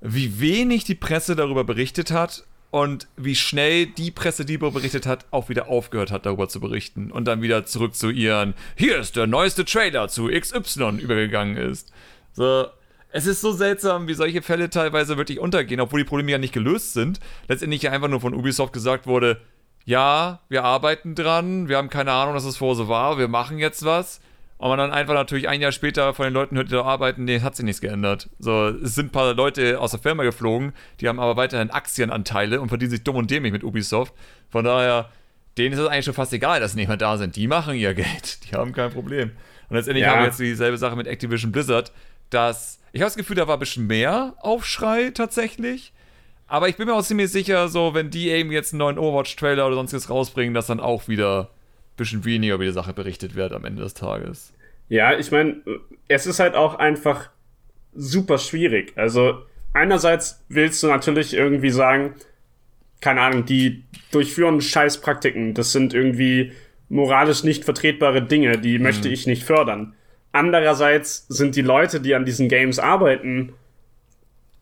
wie 0.00 0.40
wenig 0.40 0.84
die 0.84 0.94
Presse 0.94 1.36
darüber 1.36 1.64
berichtet 1.64 2.10
hat 2.10 2.44
und 2.70 3.08
wie 3.16 3.34
schnell 3.34 3.86
die 3.86 4.10
Presse, 4.10 4.44
die 4.44 4.58
darüber 4.58 4.78
berichtet 4.78 5.06
hat, 5.06 5.26
auch 5.30 5.48
wieder 5.48 5.68
aufgehört 5.68 6.10
hat, 6.10 6.26
darüber 6.26 6.48
zu 6.48 6.60
berichten 6.60 7.10
und 7.10 7.26
dann 7.26 7.42
wieder 7.42 7.64
zurück 7.64 7.94
zu 7.94 8.10
ihren, 8.10 8.54
hier 8.76 8.98
ist 8.98 9.16
der 9.16 9.26
neueste 9.26 9.64
Trailer 9.64 10.08
zu 10.08 10.28
XY 10.28 10.98
übergegangen 10.98 11.56
ist. 11.56 11.92
So, 12.32 12.66
es 13.10 13.26
ist 13.26 13.40
so 13.40 13.52
seltsam, 13.52 14.08
wie 14.08 14.14
solche 14.14 14.42
Fälle 14.42 14.68
teilweise 14.68 15.16
wirklich 15.16 15.40
untergehen, 15.40 15.80
obwohl 15.80 16.00
die 16.00 16.08
Probleme 16.08 16.32
ja 16.32 16.38
nicht 16.38 16.52
gelöst 16.52 16.92
sind. 16.92 17.18
Letztendlich 17.48 17.88
einfach 17.88 18.08
nur 18.08 18.20
von 18.20 18.34
Ubisoft 18.34 18.72
gesagt 18.74 19.06
wurde, 19.06 19.40
ja, 19.86 20.40
wir 20.48 20.64
arbeiten 20.64 21.14
dran, 21.14 21.68
wir 21.68 21.78
haben 21.78 21.88
keine 21.88 22.12
Ahnung, 22.12 22.34
dass 22.34 22.44
es 22.44 22.56
vorher 22.56 22.76
so 22.76 22.88
war, 22.88 23.18
wir 23.18 23.28
machen 23.28 23.58
jetzt 23.58 23.84
was. 23.84 24.20
Und 24.58 24.68
man 24.70 24.78
dann 24.78 24.92
einfach 24.92 25.14
natürlich 25.14 25.48
ein 25.48 25.60
Jahr 25.60 25.72
später 25.72 26.14
von 26.14 26.24
den 26.24 26.32
Leuten 26.32 26.56
hört, 26.56 26.68
die 26.68 26.72
da 26.72 26.82
arbeiten, 26.82 27.24
nee, 27.24 27.40
hat 27.40 27.56
sich 27.56 27.64
nichts 27.64 27.80
geändert. 27.80 28.30
So, 28.38 28.68
es 28.68 28.94
sind 28.94 29.08
ein 29.08 29.12
paar 29.12 29.34
Leute 29.34 29.78
aus 29.80 29.90
der 29.90 30.00
Firma 30.00 30.22
geflogen, 30.22 30.72
die 31.00 31.08
haben 31.08 31.20
aber 31.20 31.36
weiterhin 31.36 31.70
Aktienanteile 31.70 32.60
und 32.60 32.68
verdienen 32.68 32.90
sich 32.90 33.04
dumm 33.04 33.16
und 33.16 33.30
dämlich 33.30 33.52
mit 33.52 33.64
Ubisoft. 33.64 34.14
Von 34.48 34.64
daher, 34.64 35.10
denen 35.58 35.74
ist 35.74 35.80
es 35.80 35.86
eigentlich 35.86 36.06
schon 36.06 36.14
fast 36.14 36.32
egal, 36.32 36.60
dass 36.60 36.72
sie 36.72 36.78
nicht 36.78 36.88
mehr 36.88 36.96
da 36.96 37.18
sind. 37.18 37.36
Die 37.36 37.46
machen 37.46 37.74
ihr 37.74 37.92
Geld. 37.92 38.50
Die 38.50 38.56
haben 38.56 38.72
kein 38.72 38.90
Problem. 38.90 39.32
Und 39.68 39.76
letztendlich 39.76 40.04
ja. 40.06 40.12
haben 40.12 40.20
wir 40.20 40.26
jetzt 40.26 40.40
dieselbe 40.40 40.78
Sache 40.78 40.96
mit 40.96 41.06
Activision 41.06 41.52
Blizzard, 41.52 41.92
dass 42.30 42.80
ich 42.92 43.02
habe 43.02 43.08
das 43.08 43.16
Gefühl, 43.16 43.36
da 43.36 43.46
war 43.46 43.56
ein 43.56 43.60
bisschen 43.60 43.86
mehr 43.86 44.34
Aufschrei 44.40 45.10
tatsächlich. 45.10 45.92
Aber 46.46 46.68
ich 46.68 46.76
bin 46.76 46.86
mir 46.86 46.94
auch 46.94 47.02
ziemlich 47.02 47.30
sicher, 47.30 47.68
so, 47.68 47.92
wenn 47.92 48.10
die 48.10 48.30
eben 48.30 48.52
jetzt 48.52 48.72
einen 48.72 48.78
neuen 48.78 48.98
Overwatch-Trailer 48.98 49.66
oder 49.66 49.74
sonstiges 49.74 50.08
rausbringen, 50.08 50.54
dass 50.54 50.68
dann 50.68 50.80
auch 50.80 51.08
wieder 51.08 51.50
bisschen 51.96 52.24
weniger 52.24 52.54
über 52.54 52.64
die 52.64 52.72
Sache 52.72 52.92
berichtet 52.92 53.34
wird 53.34 53.52
am 53.52 53.64
Ende 53.64 53.82
des 53.82 53.94
Tages. 53.94 54.52
Ja, 54.88 55.18
ich 55.18 55.30
meine, 55.30 55.56
es 56.08 56.26
ist 56.26 56.38
halt 56.38 56.54
auch 56.54 56.76
einfach 56.76 57.30
super 57.94 58.38
schwierig. 58.38 58.92
Also 58.96 59.42
einerseits 59.72 60.44
willst 60.48 60.82
du 60.82 60.86
natürlich 60.86 61.34
irgendwie 61.34 61.70
sagen, 61.70 62.14
keine 63.00 63.20
Ahnung, 63.20 63.44
die 63.44 63.84
durchführen 64.12 64.60
Scheißpraktiken. 64.60 65.54
Das 65.54 65.72
sind 65.72 65.92
irgendwie 65.92 66.52
moralisch 66.88 67.42
nicht 67.42 67.64
vertretbare 67.64 68.22
Dinge, 68.22 68.58
die 68.58 68.78
mhm. 68.78 68.84
möchte 68.84 69.08
ich 69.08 69.26
nicht 69.26 69.44
fördern. 69.44 69.94
Andererseits 70.32 71.26
sind 71.28 71.56
die 71.56 71.62
Leute, 71.62 72.00
die 72.00 72.14
an 72.14 72.24
diesen 72.24 72.48
Games 72.48 72.78
arbeiten, 72.78 73.54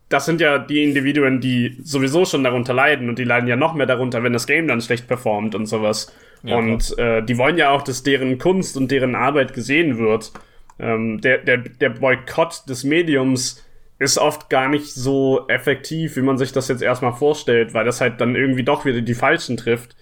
das 0.09 0.25
sind 0.25 0.39
ja 0.39 0.59
die 0.59 0.83
Individuen, 0.83 1.41
die 1.41 1.77
sowieso 1.83 2.25
schon 2.25 2.43
darunter 2.43 2.73
leiden 2.73 3.09
und 3.09 3.17
die 3.17 3.23
leiden 3.23 3.49
ja 3.49 3.55
noch 3.55 3.73
mehr 3.73 3.87
darunter, 3.87 4.23
wenn 4.23 4.33
das 4.33 4.45
Game 4.45 4.67
dann 4.67 4.81
schlecht 4.81 5.07
performt 5.07 5.55
und 5.55 5.65
sowas. 5.65 6.13
Ja, 6.45 6.57
und 6.57 6.97
äh, 6.97 7.23
die 7.23 7.37
wollen 7.37 7.57
ja 7.57 7.71
auch, 7.71 7.81
dass 7.81 8.03
deren 8.03 8.37
Kunst 8.37 8.77
und 8.77 8.91
deren 8.91 9.15
Arbeit 9.15 9.53
gesehen 9.53 9.97
wird. 9.97 10.31
Ähm, 10.77 11.21
der, 11.21 11.39
der, 11.39 11.57
der 11.57 11.89
Boykott 11.89 12.63
des 12.69 12.83
Mediums 12.83 13.63
ist 13.97 14.17
oft 14.17 14.49
gar 14.49 14.67
nicht 14.67 14.93
so 14.93 15.47
effektiv, 15.47 16.17
wie 16.17 16.21
man 16.21 16.37
sich 16.37 16.51
das 16.51 16.67
jetzt 16.67 16.81
erstmal 16.81 17.13
vorstellt, 17.13 17.73
weil 17.73 17.85
das 17.85 18.01
halt 18.01 18.19
dann 18.19 18.35
irgendwie 18.35 18.63
doch 18.63 18.85
wieder 18.85 19.01
die 19.01 19.13
Falschen 19.13 19.57
trifft. 19.57 19.95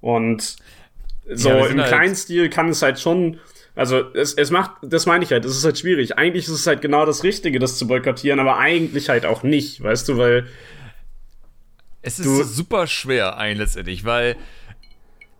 Und 0.00 0.56
so 1.32 1.48
ja, 1.48 1.66
im 1.66 1.80
halt 1.80 1.88
kleinen 1.88 2.14
Stil 2.14 2.50
kann 2.50 2.68
es 2.68 2.82
halt 2.82 3.00
schon, 3.00 3.40
also 3.74 4.02
es, 4.14 4.34
es 4.34 4.50
macht, 4.50 4.72
das 4.82 5.06
meine 5.06 5.24
ich 5.24 5.32
halt, 5.32 5.44
es 5.44 5.56
ist 5.56 5.64
halt 5.64 5.78
schwierig. 5.78 6.18
Eigentlich 6.18 6.44
ist 6.44 6.52
es 6.52 6.66
halt 6.66 6.82
genau 6.82 7.06
das 7.06 7.24
Richtige, 7.24 7.58
das 7.58 7.78
zu 7.78 7.86
boykottieren, 7.86 8.38
aber 8.38 8.58
eigentlich 8.58 9.08
halt 9.08 9.24
auch 9.24 9.42
nicht, 9.42 9.82
weißt 9.82 10.08
du, 10.08 10.18
weil. 10.18 10.46
Es 12.02 12.18
ist 12.18 12.54
super 12.54 12.86
schwer 12.86 13.36
ein 13.38 13.58
letztendlich, 13.58 14.04
weil 14.04 14.36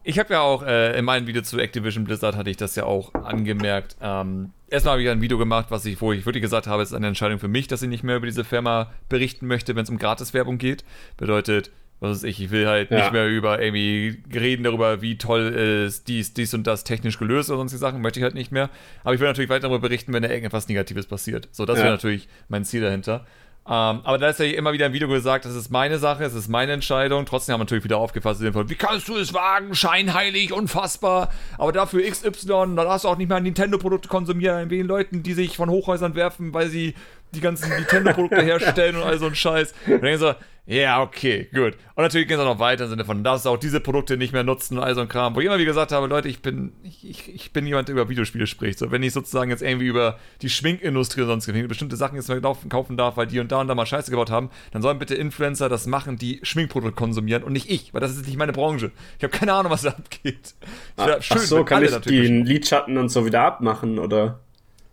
ich 0.08 0.18
habe 0.18 0.32
ja 0.32 0.40
auch 0.40 0.62
äh, 0.62 0.98
in 0.98 1.04
meinem 1.04 1.26
Video 1.26 1.42
zu 1.42 1.58
Activision 1.58 2.04
Blizzard 2.04 2.34
hatte 2.34 2.48
ich 2.48 2.56
das 2.56 2.74
ja 2.76 2.84
auch 2.84 3.12
angemerkt. 3.12 3.94
Ähm, 4.00 4.52
erstmal 4.70 4.92
habe 4.92 5.02
ich 5.02 5.10
ein 5.10 5.20
Video 5.20 5.36
gemacht, 5.36 5.66
was 5.68 5.84
ich, 5.84 6.00
wo 6.00 6.14
ich 6.14 6.24
wirklich 6.24 6.40
gesagt 6.40 6.66
habe, 6.66 6.82
es 6.82 6.88
ist 6.88 6.94
eine 6.94 7.08
Entscheidung 7.08 7.38
für 7.38 7.48
mich, 7.48 7.68
dass 7.68 7.82
ich 7.82 7.90
nicht 7.90 8.04
mehr 8.04 8.16
über 8.16 8.24
diese 8.24 8.42
Firma 8.42 8.90
berichten 9.10 9.46
möchte, 9.46 9.76
wenn 9.76 9.82
es 9.82 9.90
um 9.90 9.98
Gratiswerbung 9.98 10.56
geht. 10.56 10.82
Bedeutet, 11.18 11.70
was 12.00 12.16
ist 12.16 12.24
ich, 12.24 12.40
ich 12.40 12.50
will 12.50 12.66
halt 12.66 12.90
ja. 12.90 13.00
nicht 13.00 13.12
mehr 13.12 13.28
über 13.28 13.60
irgendwie 13.60 14.22
reden 14.32 14.64
darüber, 14.64 15.02
wie 15.02 15.18
toll 15.18 15.42
ist 15.42 16.08
dies, 16.08 16.32
dies 16.32 16.54
und 16.54 16.66
das 16.66 16.84
technisch 16.84 17.18
gelöst 17.18 17.50
oder 17.50 17.58
sonstige 17.58 17.80
Sachen, 17.80 18.00
möchte 18.00 18.18
ich 18.18 18.24
halt 18.24 18.34
nicht 18.34 18.50
mehr. 18.50 18.70
Aber 19.04 19.12
ich 19.12 19.20
will 19.20 19.28
natürlich 19.28 19.50
weiter 19.50 19.68
darüber 19.68 19.80
berichten, 19.80 20.14
wenn 20.14 20.22
da 20.22 20.30
irgendetwas 20.30 20.68
Negatives 20.68 21.04
passiert. 21.04 21.50
So, 21.52 21.66
das 21.66 21.76
ja. 21.76 21.84
wäre 21.84 21.92
natürlich 21.92 22.30
mein 22.48 22.64
Ziel 22.64 22.80
dahinter. 22.80 23.26
Ähm, 23.70 24.00
aber 24.02 24.16
da 24.16 24.30
ist 24.30 24.40
ja 24.40 24.46
immer 24.46 24.72
wieder 24.72 24.86
im 24.86 24.94
Video 24.94 25.08
gesagt, 25.08 25.44
das 25.44 25.54
ist 25.54 25.70
meine 25.70 25.98
Sache, 25.98 26.24
es 26.24 26.32
ist 26.32 26.48
meine 26.48 26.72
Entscheidung. 26.72 27.26
Trotzdem 27.26 27.52
haben 27.52 27.60
wir 27.60 27.64
natürlich 27.64 27.84
wieder 27.84 27.98
aufgefasst, 27.98 28.40
wie 28.40 28.74
kannst 28.74 29.08
du 29.08 29.16
es 29.16 29.34
wagen, 29.34 29.74
scheinheilig, 29.74 30.54
unfassbar. 30.54 31.30
Aber 31.58 31.72
dafür 31.72 32.02
XY, 32.08 32.76
dann 32.76 32.88
hast 32.88 33.04
du 33.04 33.08
auch 33.08 33.18
nicht 33.18 33.28
mehr 33.28 33.40
Nintendo-Produkte 33.40 34.08
konsumieren, 34.08 34.70
wegen 34.70 34.86
Leuten, 34.86 35.22
die 35.22 35.34
sich 35.34 35.56
von 35.56 35.68
Hochhäusern 35.68 36.14
werfen, 36.14 36.54
weil 36.54 36.68
sie 36.68 36.94
die 37.32 37.40
ganzen 37.40 37.68
Nintendo-Produkte 37.68 38.40
herstellen 38.42 38.96
und 38.96 39.02
all 39.02 39.18
so 39.18 39.26
ein 39.26 39.34
Scheiß. 39.34 39.74
Und 39.86 40.02
dann 40.02 40.18
so, 40.18 40.34
ja, 40.70 41.00
okay, 41.00 41.48
gut. 41.50 41.76
Und 41.94 42.04
natürlich 42.04 42.28
geht 42.28 42.36
es 42.36 42.42
auch 42.42 42.54
noch 42.54 42.58
weiter 42.58 42.84
im 42.84 42.90
Sinne 42.90 43.06
von, 43.06 43.24
dass 43.24 43.46
auch 43.46 43.56
diese 43.56 43.80
Produkte 43.80 44.18
nicht 44.18 44.34
mehr 44.34 44.44
nutzen 44.44 44.76
und 44.76 44.84
all 44.84 44.94
so 44.94 45.00
ein 45.00 45.08
Kram. 45.08 45.34
Wo 45.34 45.40
ich 45.40 45.46
immer 45.46 45.56
wie 45.56 45.64
gesagt 45.64 45.92
habe, 45.92 46.06
Leute, 46.08 46.28
ich 46.28 46.42
bin, 46.42 46.72
ich, 46.82 47.34
ich 47.34 47.54
bin 47.54 47.66
jemand, 47.66 47.88
der 47.88 47.94
über 47.94 48.10
Videospiele 48.10 48.46
spricht. 48.46 48.78
So, 48.78 48.90
wenn 48.90 49.02
ich 49.02 49.14
sozusagen 49.14 49.50
jetzt 49.50 49.62
irgendwie 49.62 49.86
über 49.86 50.18
die 50.42 50.50
Schminkindustrie 50.50 51.22
oder 51.22 51.28
sonst 51.28 51.50
bestimmte 51.68 51.96
Sachen 51.96 52.16
jetzt 52.16 52.28
mal 52.28 52.42
kaufen 52.68 52.98
darf, 52.98 53.16
weil 53.16 53.26
die 53.26 53.40
und 53.40 53.50
da 53.50 53.62
und 53.62 53.68
da 53.68 53.74
mal 53.74 53.86
Scheiße 53.86 54.10
gebaut 54.10 54.30
haben, 54.30 54.50
dann 54.70 54.82
sollen 54.82 54.98
bitte 54.98 55.14
Influencer 55.14 55.70
das 55.70 55.86
machen, 55.86 56.18
die 56.18 56.40
Schminkprodukte 56.42 56.94
konsumieren 56.94 57.44
und 57.44 57.54
nicht 57.54 57.70
ich, 57.70 57.94
weil 57.94 58.02
das 58.02 58.10
ist 58.10 58.26
nicht 58.26 58.36
meine 58.36 58.52
Branche. 58.52 58.90
Ich 59.16 59.24
habe 59.24 59.34
keine 59.34 59.54
Ahnung, 59.54 59.72
was 59.72 59.80
da 59.80 59.90
abgeht. 59.92 60.52
Ach, 60.98 61.22
schön, 61.22 61.38
ach 61.38 61.42
so, 61.44 61.64
kann 61.64 61.82
ich 61.82 61.96
den 61.96 62.44
Lidschatten 62.44 62.98
und 62.98 63.08
so 63.08 63.24
wieder 63.24 63.40
abmachen, 63.40 63.98
oder? 63.98 64.40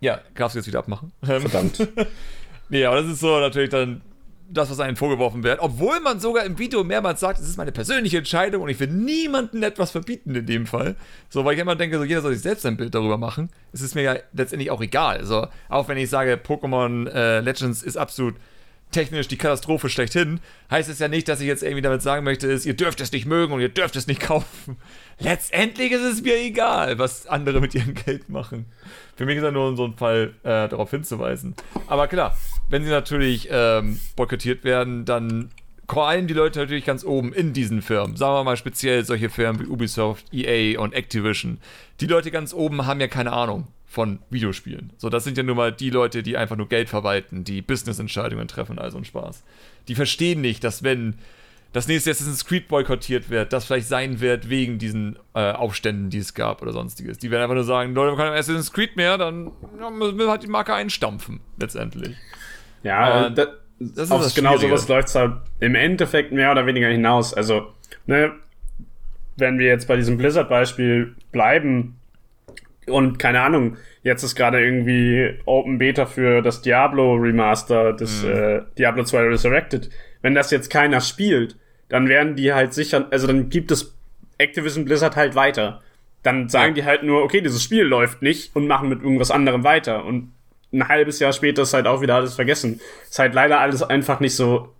Ja, 0.00 0.20
darfst 0.34 0.54
du 0.54 0.60
jetzt 0.60 0.68
wieder 0.68 0.78
abmachen. 0.78 1.12
Verdammt. 1.22 1.86
nee, 2.70 2.86
aber 2.86 3.02
das 3.02 3.12
ist 3.12 3.20
so 3.20 3.38
natürlich 3.40 3.68
dann 3.68 4.00
das, 4.48 4.70
was 4.70 4.80
einem 4.80 4.96
vorgeworfen 4.96 5.42
wird. 5.42 5.60
Obwohl 5.60 6.00
man 6.00 6.20
sogar 6.20 6.44
im 6.44 6.58
Video 6.58 6.84
mehrmals 6.84 7.20
sagt, 7.20 7.40
es 7.40 7.48
ist 7.48 7.56
meine 7.56 7.72
persönliche 7.72 8.18
Entscheidung 8.18 8.62
und 8.62 8.68
ich 8.68 8.78
will 8.80 8.88
niemandem 8.88 9.62
etwas 9.62 9.90
verbieten 9.90 10.34
in 10.34 10.46
dem 10.46 10.66
Fall. 10.66 10.96
So, 11.28 11.44
weil 11.44 11.54
ich 11.54 11.60
immer 11.60 11.76
denke, 11.76 11.98
so 11.98 12.04
jeder 12.04 12.22
soll 12.22 12.34
sich 12.34 12.42
selbst 12.42 12.64
ein 12.66 12.76
Bild 12.76 12.94
darüber 12.94 13.18
machen. 13.18 13.50
Es 13.72 13.80
ist 13.80 13.94
mir 13.94 14.02
ja 14.02 14.16
letztendlich 14.32 14.70
auch 14.70 14.80
egal. 14.80 15.24
So, 15.24 15.46
auch 15.68 15.88
wenn 15.88 15.98
ich 15.98 16.10
sage, 16.10 16.40
Pokémon 16.42 17.08
äh, 17.08 17.40
Legends 17.40 17.82
ist 17.82 17.96
absolut 17.96 18.34
technisch 18.92 19.28
die 19.28 19.36
Katastrophe 19.36 19.88
schlechthin, 19.88 20.40
heißt 20.70 20.88
es 20.88 20.98
ja 20.98 21.08
nicht, 21.08 21.28
dass 21.28 21.40
ich 21.40 21.46
jetzt 21.46 21.62
irgendwie 21.62 21.82
damit 21.82 22.02
sagen 22.02 22.24
möchte, 22.24 22.46
ist, 22.46 22.66
ihr 22.66 22.74
dürft 22.74 23.00
es 23.00 23.12
nicht 23.12 23.26
mögen 23.26 23.52
und 23.52 23.60
ihr 23.60 23.68
dürft 23.68 23.96
es 23.96 24.06
nicht 24.06 24.20
kaufen. 24.20 24.76
Letztendlich 25.18 25.92
ist 25.92 26.02
es 26.02 26.22
mir 26.22 26.36
egal, 26.36 26.98
was 26.98 27.26
andere 27.26 27.60
mit 27.60 27.74
ihrem 27.74 27.94
Geld 27.94 28.28
machen. 28.28 28.66
Für 29.16 29.26
mich 29.26 29.36
ist 29.36 29.42
ja 29.42 29.50
nur 29.50 29.76
so 29.76 29.84
ein 29.84 29.96
Fall, 29.96 30.34
äh, 30.44 30.68
darauf 30.68 30.90
hinzuweisen. 30.90 31.54
Aber 31.88 32.06
klar, 32.06 32.36
wenn 32.68 32.84
sie 32.84 32.90
natürlich 32.90 33.48
ähm, 33.50 34.00
boykottiert 34.16 34.64
werden, 34.64 35.04
dann 35.04 35.50
korallen 35.86 36.26
die 36.26 36.34
Leute 36.34 36.58
natürlich 36.58 36.84
ganz 36.84 37.04
oben 37.04 37.32
in 37.32 37.52
diesen 37.52 37.82
Firmen. 37.82 38.16
Sagen 38.16 38.34
wir 38.34 38.44
mal 38.44 38.56
speziell 38.56 39.04
solche 39.04 39.30
Firmen 39.30 39.60
wie 39.60 39.70
Ubisoft, 39.70 40.26
EA 40.32 40.80
und 40.80 40.94
Activision. 40.94 41.58
Die 42.00 42.06
Leute 42.06 42.30
ganz 42.30 42.52
oben 42.52 42.86
haben 42.86 43.00
ja 43.00 43.08
keine 43.08 43.32
Ahnung 43.32 43.68
von 43.86 44.18
Videospielen. 44.30 44.92
So, 44.98 45.08
das 45.08 45.24
sind 45.24 45.38
ja 45.38 45.44
nur 45.44 45.54
mal 45.54 45.72
die 45.72 45.90
Leute, 45.90 46.22
die 46.22 46.36
einfach 46.36 46.56
nur 46.56 46.68
Geld 46.68 46.88
verwalten, 46.88 47.44
die 47.44 47.62
Business-Entscheidungen 47.62 48.48
treffen, 48.48 48.78
also 48.78 48.98
ein 48.98 49.04
Spaß. 49.04 49.44
Die 49.88 49.94
verstehen 49.94 50.40
nicht, 50.40 50.64
dass 50.64 50.82
wenn 50.82 51.14
das 51.72 51.88
nächste 51.88 52.10
Assassin's 52.10 52.44
Creed 52.44 52.68
boykottiert 52.68 53.30
wird, 53.30 53.52
das 53.52 53.66
vielleicht 53.66 53.86
sein 53.86 54.20
wird 54.20 54.48
wegen 54.48 54.78
diesen 54.78 55.18
äh, 55.34 55.52
Aufständen, 55.52 56.10
die 56.10 56.18
es 56.18 56.34
gab 56.34 56.62
oder 56.62 56.72
sonstiges. 56.72 57.18
Die 57.18 57.30
werden 57.30 57.42
einfach 57.42 57.54
nur 57.54 57.64
sagen, 57.64 57.94
Leute, 57.94 58.12
wir 58.12 58.16
können 58.16 58.36
Assassin's 58.36 58.72
Creed 58.72 58.96
mehr, 58.96 59.18
dann 59.18 59.52
müssen 59.98 60.18
wir 60.18 60.28
halt 60.28 60.42
die 60.42 60.48
Marke 60.48 60.74
einstampfen, 60.74 61.40
letztendlich. 61.58 62.16
Ja, 62.82 63.26
äh, 63.26 63.34
das, 63.34 63.48
das 63.78 64.04
ist 64.04 64.12
auf 64.12 64.34
genau 64.34 64.56
sowas 64.56 64.88
läuft 64.88 65.08
es 65.08 65.14
halt 65.14 65.32
im 65.60 65.74
Endeffekt 65.74 66.32
mehr 66.32 66.50
oder 66.50 66.66
weniger 66.66 66.88
hinaus. 66.88 67.34
Also, 67.34 67.72
ne, 68.06 68.32
wenn 69.36 69.58
wir 69.58 69.66
jetzt 69.66 69.86
bei 69.86 69.96
diesem 69.96 70.16
Blizzard-Beispiel 70.16 71.14
bleiben, 71.32 71.98
und 72.88 73.18
keine 73.18 73.40
Ahnung, 73.40 73.76
jetzt 74.02 74.22
ist 74.22 74.36
gerade 74.36 74.64
irgendwie 74.64 75.38
Open 75.44 75.78
Beta 75.78 76.06
für 76.06 76.40
das 76.40 76.62
Diablo 76.62 77.14
Remaster, 77.14 77.92
das 77.92 78.22
mhm. 78.22 78.30
äh, 78.30 78.62
Diablo 78.78 79.04
2 79.04 79.22
Resurrected. 79.22 79.90
Wenn 80.22 80.34
das 80.34 80.50
jetzt 80.50 80.70
keiner 80.70 81.00
spielt, 81.00 81.56
dann 81.88 82.08
werden 82.08 82.36
die 82.36 82.52
halt 82.52 82.74
sicher, 82.74 83.06
also 83.10 83.26
dann 83.26 83.48
gibt 83.48 83.70
es 83.70 83.96
Activision 84.38 84.84
Blizzard 84.84 85.16
halt 85.16 85.34
weiter. 85.34 85.82
Dann 86.22 86.48
sagen 86.48 86.76
ja. 86.76 86.82
die 86.82 86.84
halt 86.84 87.02
nur, 87.02 87.22
okay, 87.22 87.40
dieses 87.40 87.62
Spiel 87.62 87.82
läuft 87.82 88.22
nicht 88.22 88.54
und 88.56 88.66
machen 88.66 88.88
mit 88.88 89.02
irgendwas 89.02 89.30
anderem 89.30 89.64
weiter. 89.64 90.04
Und 90.04 90.32
ein 90.76 90.88
halbes 90.88 91.18
Jahr 91.18 91.32
später 91.32 91.62
ist 91.62 91.74
halt 91.74 91.86
auch 91.86 92.00
wieder 92.00 92.14
alles 92.14 92.34
vergessen. 92.34 92.80
Ist 93.08 93.18
halt 93.18 93.34
leider 93.34 93.60
alles 93.60 93.82
einfach 93.82 94.20
nicht 94.20 94.34
so 94.34 94.72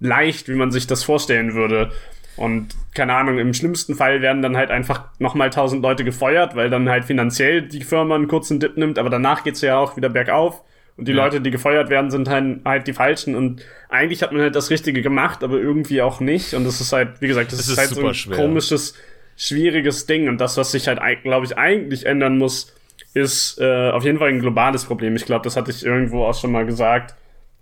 leicht, 0.00 0.48
wie 0.48 0.54
man 0.54 0.70
sich 0.70 0.86
das 0.86 1.04
vorstellen 1.04 1.54
würde. 1.54 1.90
Und 2.36 2.68
keine 2.94 3.14
Ahnung, 3.14 3.38
im 3.38 3.52
schlimmsten 3.52 3.94
Fall 3.94 4.22
werden 4.22 4.40
dann 4.40 4.56
halt 4.56 4.70
einfach 4.70 5.04
nochmal 5.18 5.50
tausend 5.50 5.82
Leute 5.82 6.04
gefeuert, 6.04 6.56
weil 6.56 6.70
dann 6.70 6.88
halt 6.88 7.04
finanziell 7.04 7.62
die 7.62 7.82
Firma 7.82 8.14
einen 8.14 8.28
kurzen 8.28 8.60
Dip 8.60 8.76
nimmt, 8.76 8.98
aber 8.98 9.10
danach 9.10 9.44
geht's 9.44 9.60
ja 9.60 9.78
auch 9.78 9.96
wieder 9.96 10.08
bergauf. 10.08 10.62
Und 10.96 11.08
die 11.08 11.12
ja. 11.12 11.24
Leute, 11.24 11.40
die 11.40 11.50
gefeuert 11.50 11.90
werden, 11.90 12.10
sind 12.10 12.28
halt, 12.28 12.60
halt 12.64 12.86
die 12.86 12.92
falschen. 12.92 13.34
Und 13.34 13.62
eigentlich 13.88 14.22
hat 14.22 14.32
man 14.32 14.42
halt 14.42 14.54
das 14.54 14.70
Richtige 14.70 15.02
gemacht, 15.02 15.42
aber 15.42 15.58
irgendwie 15.58 16.02
auch 16.02 16.20
nicht. 16.20 16.54
Und 16.54 16.64
das 16.64 16.80
ist 16.80 16.92
halt, 16.92 17.20
wie 17.20 17.28
gesagt, 17.28 17.52
das, 17.52 17.58
das 17.58 17.68
ist, 17.68 17.72
ist, 17.72 17.78
halt 17.78 17.90
so 17.90 18.06
ein 18.06 18.14
schwer. 18.14 18.36
komisches, 18.36 18.94
schwieriges 19.36 20.06
Ding. 20.06 20.28
Und 20.28 20.40
das, 20.40 20.56
was 20.56 20.72
sich 20.72 20.88
halt, 20.88 21.00
glaube 21.22 21.46
ich, 21.46 21.56
eigentlich 21.56 22.06
ändern 22.06 22.38
muss, 22.38 22.74
ist 23.14 23.58
äh, 23.60 23.90
auf 23.90 24.04
jeden 24.04 24.18
Fall 24.18 24.28
ein 24.28 24.40
globales 24.40 24.84
Problem. 24.84 25.16
Ich 25.16 25.26
glaube, 25.26 25.44
das 25.44 25.56
hatte 25.56 25.70
ich 25.70 25.84
irgendwo 25.84 26.24
auch 26.24 26.38
schon 26.38 26.52
mal 26.52 26.66
gesagt, 26.66 27.14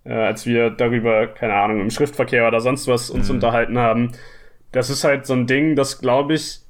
äh, 0.04 0.12
als 0.12 0.46
wir 0.46 0.70
darüber, 0.70 1.26
keine 1.26 1.54
Ahnung, 1.54 1.80
im 1.80 1.90
Schriftverkehr 1.90 2.46
oder 2.46 2.60
sonst 2.60 2.86
was 2.88 3.10
uns 3.10 3.28
mhm. 3.28 3.36
unterhalten 3.36 3.78
haben 3.78 4.12
das 4.72 4.90
ist 4.90 5.04
halt 5.04 5.26
so 5.26 5.34
ein 5.34 5.46
Ding, 5.46 5.76
das 5.76 6.00
glaube 6.00 6.34
ich 6.34 6.60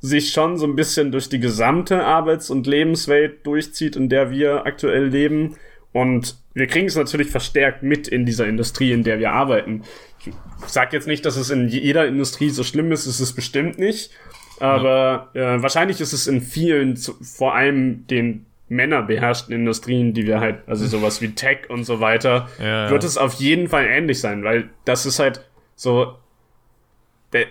sich 0.00 0.30
schon 0.30 0.56
so 0.56 0.66
ein 0.66 0.76
bisschen 0.76 1.10
durch 1.10 1.28
die 1.28 1.40
gesamte 1.40 2.04
Arbeits- 2.04 2.50
und 2.50 2.66
Lebenswelt 2.66 3.44
durchzieht, 3.44 3.96
in 3.96 4.08
der 4.08 4.30
wir 4.30 4.64
aktuell 4.64 5.06
leben. 5.06 5.56
Und 5.92 6.36
wir 6.54 6.68
kriegen 6.68 6.86
es 6.86 6.94
natürlich 6.94 7.30
verstärkt 7.30 7.82
mit 7.82 8.06
in 8.06 8.24
dieser 8.24 8.46
Industrie, 8.46 8.92
in 8.92 9.02
der 9.02 9.18
wir 9.18 9.32
arbeiten. 9.32 9.82
Ich 10.24 10.32
sage 10.66 10.96
jetzt 10.96 11.08
nicht, 11.08 11.24
dass 11.24 11.36
es 11.36 11.50
in 11.50 11.68
jeder 11.68 12.06
Industrie 12.06 12.50
so 12.50 12.62
schlimm 12.62 12.92
ist, 12.92 13.06
ist 13.06 13.18
es 13.18 13.32
bestimmt 13.32 13.78
nicht. 13.78 14.12
Aber 14.60 15.30
ja. 15.34 15.56
äh, 15.56 15.62
wahrscheinlich 15.62 16.00
ist 16.00 16.12
es 16.12 16.26
in 16.26 16.40
vielen, 16.40 16.96
vor 16.96 17.54
allem 17.54 18.06
den 18.06 18.46
männerbeherrschten 18.68 19.54
Industrien, 19.54 20.12
die 20.12 20.26
wir 20.26 20.40
halt, 20.40 20.60
also 20.66 20.86
sowas 20.98 21.20
wie 21.20 21.30
Tech 21.30 21.68
und 21.68 21.84
so 21.84 22.00
weiter, 22.00 22.48
ja, 22.62 22.90
wird 22.90 23.04
es 23.04 23.16
auf 23.16 23.34
jeden 23.34 23.68
Fall 23.68 23.86
ähnlich 23.86 24.20
sein, 24.20 24.44
weil 24.44 24.68
das 24.84 25.06
ist 25.06 25.18
halt 25.18 25.44
so, 25.74 26.16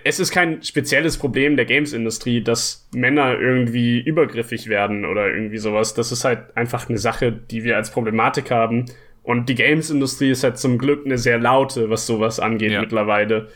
es 0.04 0.18
ist 0.18 0.32
kein 0.32 0.62
spezielles 0.62 1.18
Problem 1.18 1.56
der 1.56 1.64
Games-Industrie, 1.64 2.42
dass 2.42 2.88
Männer 2.92 3.38
irgendwie 3.38 4.00
übergriffig 4.00 4.68
werden 4.68 5.04
oder 5.04 5.32
irgendwie 5.32 5.58
sowas. 5.58 5.94
Das 5.94 6.10
ist 6.10 6.24
halt 6.24 6.56
einfach 6.56 6.88
eine 6.88 6.98
Sache, 6.98 7.30
die 7.30 7.62
wir 7.62 7.76
als 7.76 7.92
Problematik 7.92 8.50
haben. 8.50 8.86
Und 9.22 9.48
die 9.48 9.54
Games-Industrie 9.54 10.30
ist 10.30 10.42
halt 10.42 10.58
zum 10.58 10.78
Glück 10.78 11.06
eine 11.06 11.16
sehr 11.16 11.38
laute, 11.38 11.90
was 11.90 12.06
sowas 12.06 12.40
angeht 12.40 12.72
ja. 12.72 12.80
mittlerweile. 12.80 13.48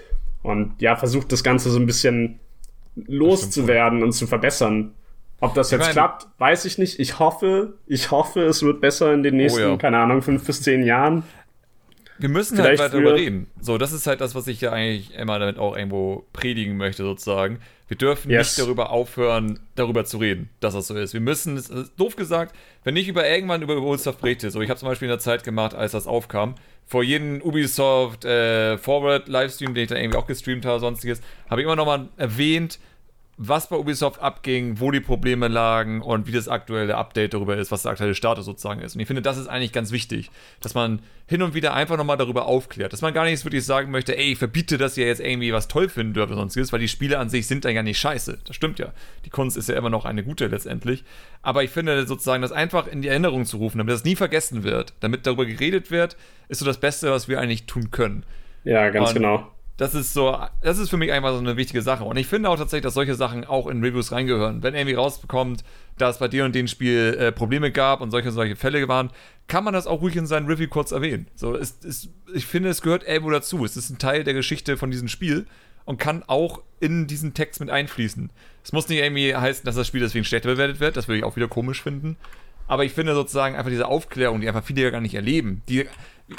Und 0.42 0.80
ja, 0.80 0.94
versucht 0.94 1.32
das 1.32 1.42
Ganze 1.42 1.70
so 1.70 1.80
ein 1.80 1.86
bisschen 1.86 2.38
loszuwerden 2.94 4.02
und 4.02 4.12
zu 4.12 4.26
verbessern. 4.26 4.94
Ob 5.40 5.54
das 5.54 5.72
jetzt 5.72 5.80
ich 5.80 5.86
mein, 5.88 5.92
klappt, 5.94 6.28
weiß 6.38 6.64
ich 6.66 6.78
nicht. 6.78 7.00
Ich 7.00 7.18
hoffe, 7.18 7.74
ich 7.86 8.12
hoffe, 8.12 8.42
es 8.42 8.62
wird 8.62 8.80
besser 8.80 9.12
in 9.12 9.24
den 9.24 9.36
nächsten, 9.36 9.62
oh 9.64 9.70
ja. 9.70 9.76
keine 9.76 9.98
Ahnung, 9.98 10.22
fünf 10.22 10.46
bis 10.46 10.62
zehn 10.62 10.84
Jahren. 10.84 11.24
Wir 12.22 12.28
müssen 12.28 12.56
halt 12.56 12.66
Vielleicht 12.66 12.82
halt 12.82 12.92
weiter 12.92 13.02
darüber 13.02 13.18
reden. 13.18 13.48
So, 13.60 13.78
das 13.78 13.90
ist 13.92 14.06
halt 14.06 14.20
das, 14.20 14.36
was 14.36 14.46
ich 14.46 14.60
ja 14.60 14.70
eigentlich 14.70 15.12
immer 15.14 15.40
damit 15.40 15.58
auch 15.58 15.76
irgendwo 15.76 16.24
predigen 16.32 16.76
möchte, 16.76 17.02
sozusagen. 17.02 17.58
Wir 17.88 17.96
dürfen 17.96 18.30
yes. 18.30 18.56
nicht 18.56 18.64
darüber 18.64 18.90
aufhören, 18.90 19.58
darüber 19.74 20.04
zu 20.04 20.18
reden, 20.18 20.48
dass 20.60 20.74
das 20.74 20.86
so 20.86 20.94
ist. 20.94 21.14
Wir 21.14 21.20
müssen, 21.20 21.56
ist 21.56 21.72
doof 21.96 22.14
gesagt, 22.14 22.54
wenn 22.84 22.94
ich 22.94 23.08
über 23.08 23.28
irgendwann 23.28 23.60
über 23.60 23.76
Ubisoft 23.76 24.20
berichte, 24.20 24.52
so 24.52 24.60
ich 24.60 24.70
habe 24.70 24.78
zum 24.78 24.88
Beispiel 24.88 25.06
in 25.06 25.10
der 25.10 25.18
Zeit 25.18 25.42
gemacht, 25.42 25.74
als 25.74 25.92
das 25.92 26.06
aufkam, 26.06 26.54
vor 26.86 27.02
jedem 27.02 27.42
Ubisoft 27.42 28.24
äh, 28.24 28.78
Forward 28.78 29.26
Livestream, 29.26 29.74
den 29.74 29.82
ich 29.82 29.88
dann 29.88 29.98
irgendwie 29.98 30.18
auch 30.18 30.26
gestreamt 30.26 30.64
habe, 30.64 30.78
sonstiges, 30.78 31.20
habe 31.50 31.60
ich 31.60 31.64
immer 31.64 31.76
nochmal 31.76 32.08
erwähnt, 32.16 32.78
was 33.38 33.68
bei 33.68 33.76
Ubisoft 33.76 34.20
abging, 34.20 34.78
wo 34.78 34.90
die 34.90 35.00
Probleme 35.00 35.48
lagen 35.48 36.02
und 36.02 36.26
wie 36.26 36.32
das 36.32 36.48
aktuelle 36.48 36.96
Update 36.96 37.32
darüber 37.32 37.56
ist, 37.56 37.72
was 37.72 37.82
der 37.82 37.92
aktuelle 37.92 38.14
Status 38.14 38.44
sozusagen 38.44 38.82
ist. 38.82 38.94
Und 38.94 39.00
ich 39.00 39.06
finde, 39.06 39.22
das 39.22 39.38
ist 39.38 39.46
eigentlich 39.46 39.72
ganz 39.72 39.90
wichtig, 39.90 40.30
dass 40.60 40.74
man 40.74 41.00
hin 41.26 41.40
und 41.40 41.54
wieder 41.54 41.72
einfach 41.72 41.96
nochmal 41.96 42.18
darüber 42.18 42.44
aufklärt, 42.44 42.92
dass 42.92 43.00
man 43.00 43.14
gar 43.14 43.24
nicht 43.24 43.42
wirklich 43.44 43.64
sagen 43.64 43.90
möchte, 43.90 44.16
ey, 44.16 44.32
ich 44.32 44.38
verbiete, 44.38 44.76
dass 44.76 44.98
ihr 44.98 45.06
jetzt 45.06 45.20
irgendwie 45.20 45.52
was 45.52 45.66
toll 45.66 45.88
finden 45.88 46.12
dürft 46.12 46.30
oder 46.30 46.40
sonstiges, 46.40 46.72
weil 46.72 46.80
die 46.80 46.88
Spiele 46.88 47.18
an 47.18 47.30
sich 47.30 47.46
sind 47.46 47.64
dann 47.64 47.74
ja 47.74 47.82
nicht 47.82 47.98
scheiße. 47.98 48.38
Das 48.44 48.54
stimmt 48.54 48.78
ja. 48.78 48.92
Die 49.24 49.30
Kunst 49.30 49.56
ist 49.56 49.68
ja 49.68 49.76
immer 49.76 49.90
noch 49.90 50.04
eine 50.04 50.22
gute 50.22 50.46
letztendlich. 50.48 51.02
Aber 51.40 51.64
ich 51.64 51.70
finde 51.70 52.06
sozusagen, 52.06 52.42
das 52.42 52.52
einfach 52.52 52.86
in 52.86 53.00
die 53.00 53.08
Erinnerung 53.08 53.46
zu 53.46 53.56
rufen, 53.56 53.78
damit 53.78 53.94
das 53.94 54.04
nie 54.04 54.14
vergessen 54.14 54.62
wird, 54.62 54.92
damit 55.00 55.26
darüber 55.26 55.46
geredet 55.46 55.90
wird, 55.90 56.18
ist 56.48 56.58
so 56.58 56.66
das 56.66 56.78
Beste, 56.78 57.10
was 57.10 57.28
wir 57.28 57.40
eigentlich 57.40 57.64
tun 57.64 57.90
können. 57.90 58.24
Ja, 58.64 58.90
ganz 58.90 59.08
und 59.08 59.14
genau 59.14 59.52
das 59.76 59.94
ist 59.94 60.12
so, 60.12 60.36
das 60.60 60.78
ist 60.78 60.90
für 60.90 60.96
mich 60.96 61.12
einfach 61.12 61.32
so 61.32 61.38
eine 61.38 61.56
wichtige 61.56 61.82
Sache. 61.82 62.04
Und 62.04 62.16
ich 62.16 62.26
finde 62.26 62.50
auch 62.50 62.56
tatsächlich, 62.56 62.84
dass 62.84 62.94
solche 62.94 63.14
Sachen 63.14 63.44
auch 63.44 63.66
in 63.66 63.82
Reviews 63.82 64.12
reingehören. 64.12 64.62
Wenn 64.62 64.74
irgendwie 64.74 64.94
rausbekommt, 64.94 65.64
dass 65.98 66.18
bei 66.18 66.28
dir 66.28 66.44
und 66.44 66.54
dem 66.54 66.68
Spiel 66.68 67.16
äh, 67.18 67.32
Probleme 67.32 67.72
gab 67.72 68.00
und 68.00 68.10
solche 68.10 68.30
solche 68.30 68.56
Fälle 68.56 68.86
waren, 68.88 69.10
kann 69.48 69.64
man 69.64 69.74
das 69.74 69.86
auch 69.86 70.00
ruhig 70.00 70.16
in 70.16 70.26
seinem 70.26 70.46
Review 70.46 70.68
kurz 70.68 70.92
erwähnen. 70.92 71.26
So, 71.34 71.56
es, 71.56 71.78
es, 71.84 72.08
ich 72.34 72.46
finde, 72.46 72.68
es 72.68 72.82
gehört 72.82 73.06
irgendwo 73.06 73.30
dazu. 73.30 73.64
Es 73.64 73.76
ist 73.76 73.90
ein 73.90 73.98
Teil 73.98 74.24
der 74.24 74.34
Geschichte 74.34 74.76
von 74.76 74.90
diesem 74.90 75.08
Spiel 75.08 75.46
und 75.84 75.98
kann 75.98 76.22
auch 76.26 76.62
in 76.80 77.06
diesen 77.06 77.34
Text 77.34 77.60
mit 77.60 77.70
einfließen. 77.70 78.30
Es 78.64 78.72
muss 78.72 78.88
nicht 78.88 79.00
irgendwie 79.00 79.34
heißen, 79.34 79.64
dass 79.64 79.74
das 79.74 79.86
Spiel 79.86 80.00
deswegen 80.00 80.24
schlechter 80.24 80.50
bewertet 80.50 80.80
wird. 80.80 80.96
Das 80.96 81.08
würde 81.08 81.18
ich 81.18 81.24
auch 81.24 81.36
wieder 81.36 81.48
komisch 81.48 81.82
finden. 81.82 82.16
Aber 82.66 82.84
ich 82.84 82.92
finde 82.92 83.14
sozusagen 83.14 83.56
einfach 83.56 83.70
diese 83.70 83.86
Aufklärung, 83.86 84.40
die 84.40 84.48
einfach 84.48 84.64
viele 84.64 84.82
ja 84.82 84.90
gar 84.90 85.00
nicht 85.00 85.14
erleben. 85.14 85.62
Die, 85.68 85.86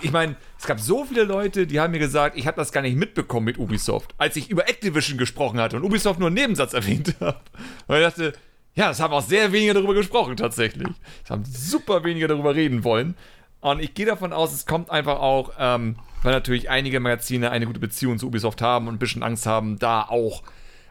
ich 0.02 0.12
meine, 0.12 0.36
es 0.58 0.66
gab 0.66 0.80
so 0.80 1.06
viele 1.06 1.24
Leute, 1.24 1.68
die 1.68 1.80
haben 1.80 1.92
mir 1.92 2.00
gesagt, 2.00 2.38
ich 2.38 2.48
habe 2.48 2.58
das 2.58 2.72
gar 2.72 2.82
nicht 2.82 2.98
mitbekommen 2.98 3.46
mit 3.46 3.58
Ubisoft, 3.58 4.14
als 4.18 4.36
ich 4.36 4.50
über 4.50 4.68
Activision 4.68 5.18
gesprochen 5.18 5.60
hatte 5.60 5.78
und 5.78 5.84
Ubisoft 5.84 6.20
nur 6.20 6.28
einen 6.28 6.36
Nebensatz 6.36 6.74
erwähnt 6.74 7.16
habe. 7.20 7.40
Und 7.88 7.98
ich 7.98 8.04
dachte, 8.04 8.34
ja, 8.76 8.90
es 8.90 9.00
haben 9.00 9.14
auch 9.14 9.22
sehr 9.22 9.52
wenige 9.52 9.74
darüber 9.74 9.94
gesprochen 9.94 10.36
tatsächlich. 10.36 10.88
Es 11.24 11.30
haben 11.30 11.46
super 11.46 12.04
wenige 12.04 12.28
darüber 12.28 12.56
reden 12.56 12.84
wollen. 12.84 13.16
Und 13.62 13.82
ich 13.82 13.94
gehe 13.94 14.06
davon 14.06 14.34
aus, 14.34 14.52
es 14.52 14.66
kommt 14.66 14.90
einfach 14.90 15.20
auch, 15.20 15.54
ähm, 15.58 15.96
weil 16.24 16.34
natürlich 16.34 16.70
einige 16.70 17.00
Magazine 17.00 17.52
eine 17.52 17.66
gute 17.66 17.80
Beziehung 17.80 18.18
zu 18.18 18.28
Ubisoft 18.28 18.62
haben 18.62 18.88
und 18.88 18.96
ein 18.96 19.00
bisschen 19.00 19.24
Angst 19.24 19.46
haben, 19.46 19.80
da 19.80 20.02
auch 20.02 20.44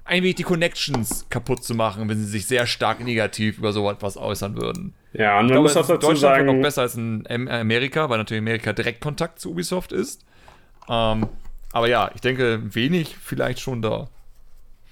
ein 0.05 0.23
wenig 0.23 0.37
die 0.37 0.43
Connections 0.43 1.27
kaputt 1.29 1.65
zu 1.65 1.75
machen, 1.75 2.09
wenn 2.09 2.19
sie 2.19 2.25
sich 2.25 2.47
sehr 2.47 2.67
stark 2.67 3.01
negativ 3.01 3.59
über 3.59 3.73
so 3.73 3.91
etwas 3.91 4.17
äußern 4.17 4.57
würden. 4.57 4.95
Ja, 5.15 5.39
und 5.39 5.47
man 5.47 5.53
glaube, 5.53 5.63
muss 5.63 5.77
auch 5.77 5.87
dazu 5.87 6.15
sagen, 6.15 6.47
noch 6.47 6.63
besser 6.63 6.83
als 6.83 6.95
in 6.95 7.27
Amerika, 7.29 8.09
weil 8.09 8.19
natürlich 8.19 8.41
Amerika 8.41 8.73
direkt 8.73 9.01
Kontakt 9.01 9.41
zu 9.41 9.51
Ubisoft 9.51 9.93
ist. 9.93 10.25
Ähm, 10.89 11.27
aber 11.73 11.89
ja, 11.89 12.11
ich 12.15 12.21
denke, 12.21 12.61
wenig 12.75 13.17
vielleicht 13.17 13.61
schon 13.61 13.83
da. 13.83 14.09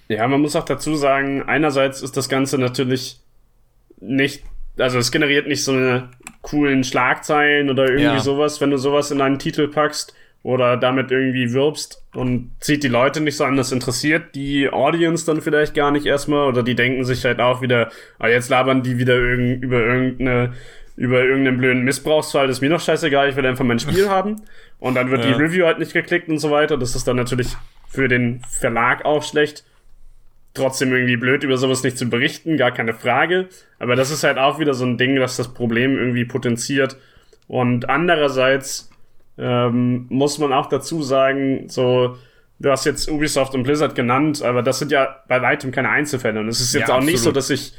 Ja, 0.09 0.27
man 0.27 0.41
muss 0.41 0.55
auch 0.55 0.65
dazu 0.65 0.95
sagen, 0.95 1.43
einerseits 1.43 2.01
ist 2.01 2.17
das 2.17 2.29
Ganze 2.29 2.57
natürlich 2.57 3.19
nicht, 3.99 4.43
also 4.77 4.99
es 4.99 5.11
generiert 5.11 5.47
nicht 5.47 5.63
so 5.63 5.71
eine 5.71 6.09
coolen 6.41 6.83
Schlagzeilen 6.83 7.69
oder 7.69 7.85
irgendwie 7.85 8.03
ja. 8.03 8.19
sowas, 8.19 8.61
wenn 8.61 8.71
du 8.71 8.77
sowas 8.77 9.11
in 9.11 9.21
einen 9.21 9.39
Titel 9.39 9.67
packst 9.67 10.13
oder 10.43 10.75
damit 10.75 11.11
irgendwie 11.11 11.53
wirbst 11.53 12.03
und 12.13 12.51
zieht 12.59 12.83
die 12.83 12.87
Leute 12.87 13.21
nicht 13.21 13.37
so 13.37 13.45
an, 13.45 13.57
das 13.57 13.71
interessiert 13.71 14.33
die 14.33 14.69
Audience 14.69 15.25
dann 15.25 15.41
vielleicht 15.41 15.75
gar 15.75 15.91
nicht 15.91 16.05
erstmal 16.05 16.47
oder 16.47 16.63
die 16.63 16.75
denken 16.75 17.05
sich 17.05 17.23
halt 17.25 17.39
auch 17.39 17.61
wieder, 17.61 17.91
ah, 18.17 18.27
jetzt 18.27 18.49
labern 18.49 18.81
die 18.81 18.97
wieder 18.97 19.15
irgend, 19.15 19.63
über 19.63 19.79
irgendeine 19.79 20.53
über 21.01 21.23
irgendeinen 21.23 21.57
blöden 21.57 21.83
Missbrauchsfall, 21.83 22.45
das 22.45 22.57
ist 22.57 22.61
mir 22.61 22.69
noch 22.69 22.79
scheißegal, 22.79 23.29
ich 23.29 23.35
will 23.35 23.45
einfach 23.45 23.65
mein 23.65 23.79
Spiel 23.79 24.07
haben. 24.09 24.35
Und 24.79 24.93
dann 24.93 25.09
wird 25.09 25.25
ja. 25.25 25.31
die 25.31 25.41
Review 25.41 25.65
halt 25.65 25.79
nicht 25.79 25.93
geklickt 25.93 26.29
und 26.29 26.37
so 26.37 26.51
weiter. 26.51 26.77
Das 26.77 26.95
ist 26.95 27.07
dann 27.07 27.15
natürlich 27.15 27.55
für 27.87 28.07
den 28.07 28.41
Verlag 28.49 29.03
auch 29.03 29.23
schlecht. 29.23 29.63
Trotzdem 30.53 30.93
irgendwie 30.93 31.17
blöd, 31.17 31.43
über 31.43 31.57
sowas 31.57 31.81
nicht 31.81 31.97
zu 31.97 32.07
berichten, 32.07 32.55
gar 32.55 32.71
keine 32.71 32.93
Frage. 32.93 33.47
Aber 33.79 33.95
das 33.95 34.11
ist 34.11 34.23
halt 34.23 34.37
auch 34.37 34.59
wieder 34.59 34.75
so 34.75 34.85
ein 34.85 34.99
Ding, 34.99 35.15
das 35.15 35.37
das 35.37 35.53
Problem 35.53 35.97
irgendwie 35.97 36.25
potenziert. 36.25 36.97
Und 37.47 37.89
andererseits 37.89 38.90
ähm, 39.41 40.05
muss 40.09 40.37
man 40.37 40.53
auch 40.53 40.67
dazu 40.67 41.01
sagen, 41.01 41.67
so, 41.67 42.15
du 42.59 42.69
hast 42.69 42.85
jetzt 42.85 43.09
Ubisoft 43.09 43.55
und 43.55 43.63
Blizzard 43.63 43.95
genannt, 43.95 44.43
aber 44.43 44.61
das 44.61 44.77
sind 44.79 44.91
ja 44.91 45.17
bei 45.27 45.41
weitem 45.41 45.71
keine 45.71 45.89
Einzelfälle. 45.89 46.39
Und 46.39 46.47
es 46.47 46.61
ist 46.61 46.73
jetzt 46.73 46.87
ja, 46.87 46.93
auch 46.93 46.97
absolut. 46.97 47.11
nicht 47.11 47.23
so, 47.23 47.31
dass 47.31 47.49
ich 47.49 47.73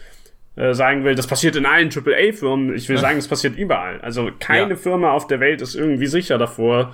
äh, 0.57 0.75
sagen 0.75 1.05
will, 1.05 1.15
das 1.15 1.29
passiert 1.29 1.55
in 1.55 1.65
allen 1.65 1.89
AAA-Firmen. 1.89 2.75
Ich 2.75 2.89
will 2.89 2.99
sagen, 2.99 3.17
es 3.19 3.29
passiert 3.29 3.57
überall. 3.57 4.01
Also 4.01 4.31
keine 4.41 4.71
ja. 4.71 4.77
Firma 4.77 5.13
auf 5.13 5.29
der 5.29 5.39
Welt 5.39 5.63
ist 5.63 5.77
irgendwie 5.77 6.09
sicher 6.09 6.37
davor. 6.37 6.93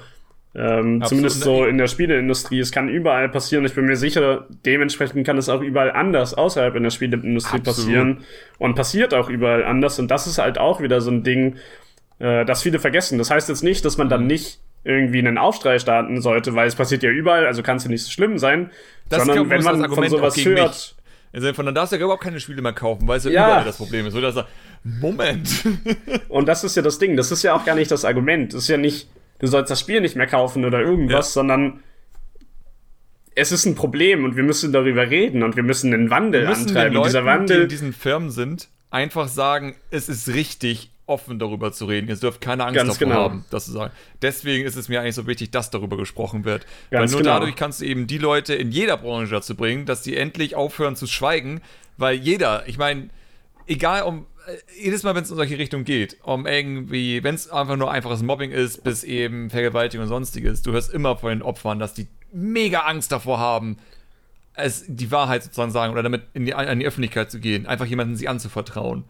Ähm, 0.54 1.02
zumindest 1.04 1.42
so 1.42 1.64
in 1.64 1.78
der 1.78 1.86
Spieleindustrie. 1.86 2.58
Es 2.58 2.70
kann 2.70 2.88
überall 2.88 3.28
passieren. 3.28 3.64
Ich 3.64 3.74
bin 3.74 3.86
mir 3.86 3.96
sicher, 3.96 4.46
dementsprechend 4.66 5.26
kann 5.26 5.38
es 5.38 5.48
auch 5.48 5.62
überall 5.62 5.92
anders 5.92 6.34
außerhalb 6.34 6.74
in 6.74 6.82
der 6.82 6.90
Spieleindustrie 6.90 7.58
Absolut. 7.58 7.64
passieren. 7.64 8.18
Und 8.58 8.74
passiert 8.74 9.14
auch 9.14 9.30
überall 9.30 9.64
anders. 9.64 9.98
Und 9.98 10.10
das 10.10 10.26
ist 10.26 10.38
halt 10.38 10.58
auch 10.58 10.82
wieder 10.82 11.00
so 11.00 11.10
ein 11.10 11.22
Ding, 11.22 11.56
äh, 12.18 12.44
das 12.44 12.62
viele 12.62 12.78
vergessen. 12.78 13.18
Das 13.18 13.30
heißt 13.30 13.48
jetzt 13.48 13.62
nicht, 13.62 13.84
dass 13.84 13.96
man 13.96 14.08
dann 14.08 14.26
nicht 14.26 14.60
irgendwie 14.84 15.18
einen 15.18 15.38
Aufstrei 15.38 15.78
starten 15.78 16.20
sollte, 16.20 16.54
weil 16.54 16.68
es 16.68 16.74
passiert 16.74 17.02
ja 17.02 17.10
überall, 17.10 17.46
also 17.46 17.62
kann 17.62 17.76
es 17.76 17.84
ja 17.84 17.90
nicht 17.90 18.04
so 18.04 18.10
schlimm 18.10 18.38
sein. 18.38 18.70
Das 19.08 19.24
sondern 19.24 19.50
wenn 19.50 19.62
man 19.62 19.92
von 19.92 20.08
sowas 20.08 20.36
hört. 20.44 20.96
Also 21.32 21.52
von 21.52 21.66
dann 21.66 21.74
darfst 21.74 21.92
du 21.92 21.96
ja 21.96 22.02
überhaupt 22.02 22.22
keine 22.22 22.40
Spiele 22.40 22.62
mehr 22.62 22.72
kaufen, 22.72 23.06
weil 23.06 23.18
es 23.18 23.24
ja, 23.24 23.30
ja. 23.30 23.46
überall 23.46 23.64
das 23.64 23.76
Problem 23.76 24.06
ist. 24.06 24.14
Oder 24.14 24.46
Moment. 24.82 25.48
Und 26.28 26.48
das 26.48 26.64
ist 26.64 26.76
ja 26.76 26.82
das 26.82 26.98
Ding. 26.98 27.16
Das 27.16 27.30
ist 27.30 27.42
ja 27.42 27.54
auch 27.54 27.64
gar 27.64 27.74
nicht 27.74 27.90
das 27.90 28.04
Argument. 28.04 28.54
Das 28.54 28.62
ist 28.62 28.68
ja 28.68 28.78
nicht, 28.78 29.08
du 29.38 29.46
sollst 29.46 29.70
das 29.70 29.80
Spiel 29.80 30.00
nicht 30.00 30.16
mehr 30.16 30.26
kaufen 30.26 30.64
oder 30.64 30.80
irgendwas, 30.80 31.28
ja. 31.28 31.32
sondern 31.32 31.80
es 33.34 33.52
ist 33.52 33.66
ein 33.66 33.74
Problem 33.74 34.24
und 34.24 34.36
wir 34.36 34.42
müssen 34.42 34.72
darüber 34.72 35.10
reden 35.10 35.42
und 35.42 35.54
wir 35.54 35.62
müssen 35.62 35.92
einen 35.92 36.10
Wandel 36.10 36.42
wir 36.42 36.48
müssen 36.48 36.68
antreiben. 36.68 36.92
Den 36.92 36.94
Leuten, 36.94 37.08
dieser 37.08 37.24
Wandel, 37.24 37.56
die 37.56 37.62
in 37.64 37.68
diesen 37.68 37.92
Firmen 37.92 38.30
sind, 38.30 38.68
einfach 38.90 39.28
sagen, 39.28 39.76
es 39.90 40.08
ist 40.08 40.28
richtig, 40.28 40.90
offen 41.08 41.38
darüber 41.38 41.72
zu 41.72 41.86
reden. 41.86 42.08
Ihr 42.08 42.16
dürft 42.16 42.40
keine 42.40 42.64
Angst 42.64 42.76
Ganz 42.76 42.98
davor 42.98 43.08
genau. 43.08 43.20
haben, 43.22 43.44
das 43.50 43.66
zu 43.66 43.72
sagen. 43.72 43.92
Deswegen 44.22 44.66
ist 44.66 44.76
es 44.76 44.88
mir 44.88 45.00
eigentlich 45.00 45.14
so 45.14 45.26
wichtig, 45.26 45.50
dass 45.50 45.70
darüber 45.70 45.96
gesprochen 45.96 46.44
wird. 46.44 46.66
Ganz 46.90 47.10
weil 47.10 47.12
nur 47.12 47.20
genau. 47.22 47.38
dadurch 47.38 47.56
kannst 47.56 47.80
du 47.80 47.84
eben 47.84 48.06
die 48.06 48.18
Leute 48.18 48.54
in 48.54 48.70
jeder 48.70 48.96
Branche 48.96 49.32
dazu 49.32 49.54
bringen, 49.54 49.86
dass 49.86 50.04
sie 50.04 50.16
endlich 50.16 50.54
aufhören 50.54 50.96
zu 50.96 51.06
schweigen, 51.06 51.60
weil 51.96 52.16
jeder, 52.16 52.68
ich 52.68 52.78
meine, 52.78 53.10
egal 53.66 54.02
um 54.02 54.26
äh, 54.46 54.82
jedes 54.82 55.02
Mal, 55.02 55.14
wenn 55.14 55.24
es 55.24 55.30
in 55.30 55.36
solche 55.36 55.58
Richtung 55.58 55.84
geht, 55.84 56.18
um 56.22 56.46
irgendwie, 56.46 57.22
wenn 57.22 57.34
es 57.34 57.50
einfach 57.50 57.76
nur 57.76 57.90
einfaches 57.90 58.22
Mobbing 58.22 58.50
ist, 58.50 58.84
bis 58.84 59.04
eben 59.04 59.50
Vergewaltigung 59.50 60.04
und 60.04 60.08
sonstiges, 60.08 60.62
du 60.62 60.72
hörst 60.72 60.92
immer 60.92 61.16
von 61.16 61.30
den 61.30 61.42
Opfern, 61.42 61.78
dass 61.78 61.94
die 61.94 62.08
mega 62.32 62.80
Angst 62.80 63.12
davor 63.12 63.38
haben, 63.38 63.78
es, 64.54 64.84
die 64.88 65.10
Wahrheit 65.10 65.44
sozusagen 65.44 65.70
sagen 65.70 65.92
oder 65.92 66.02
damit 66.02 66.22
in 66.34 66.44
die, 66.44 66.54
an 66.54 66.78
die 66.80 66.86
Öffentlichkeit 66.86 67.30
zu 67.30 67.38
gehen, 67.38 67.66
einfach 67.66 67.86
jemanden 67.86 68.16
sie 68.16 68.28
anzuvertrauen. 68.28 69.04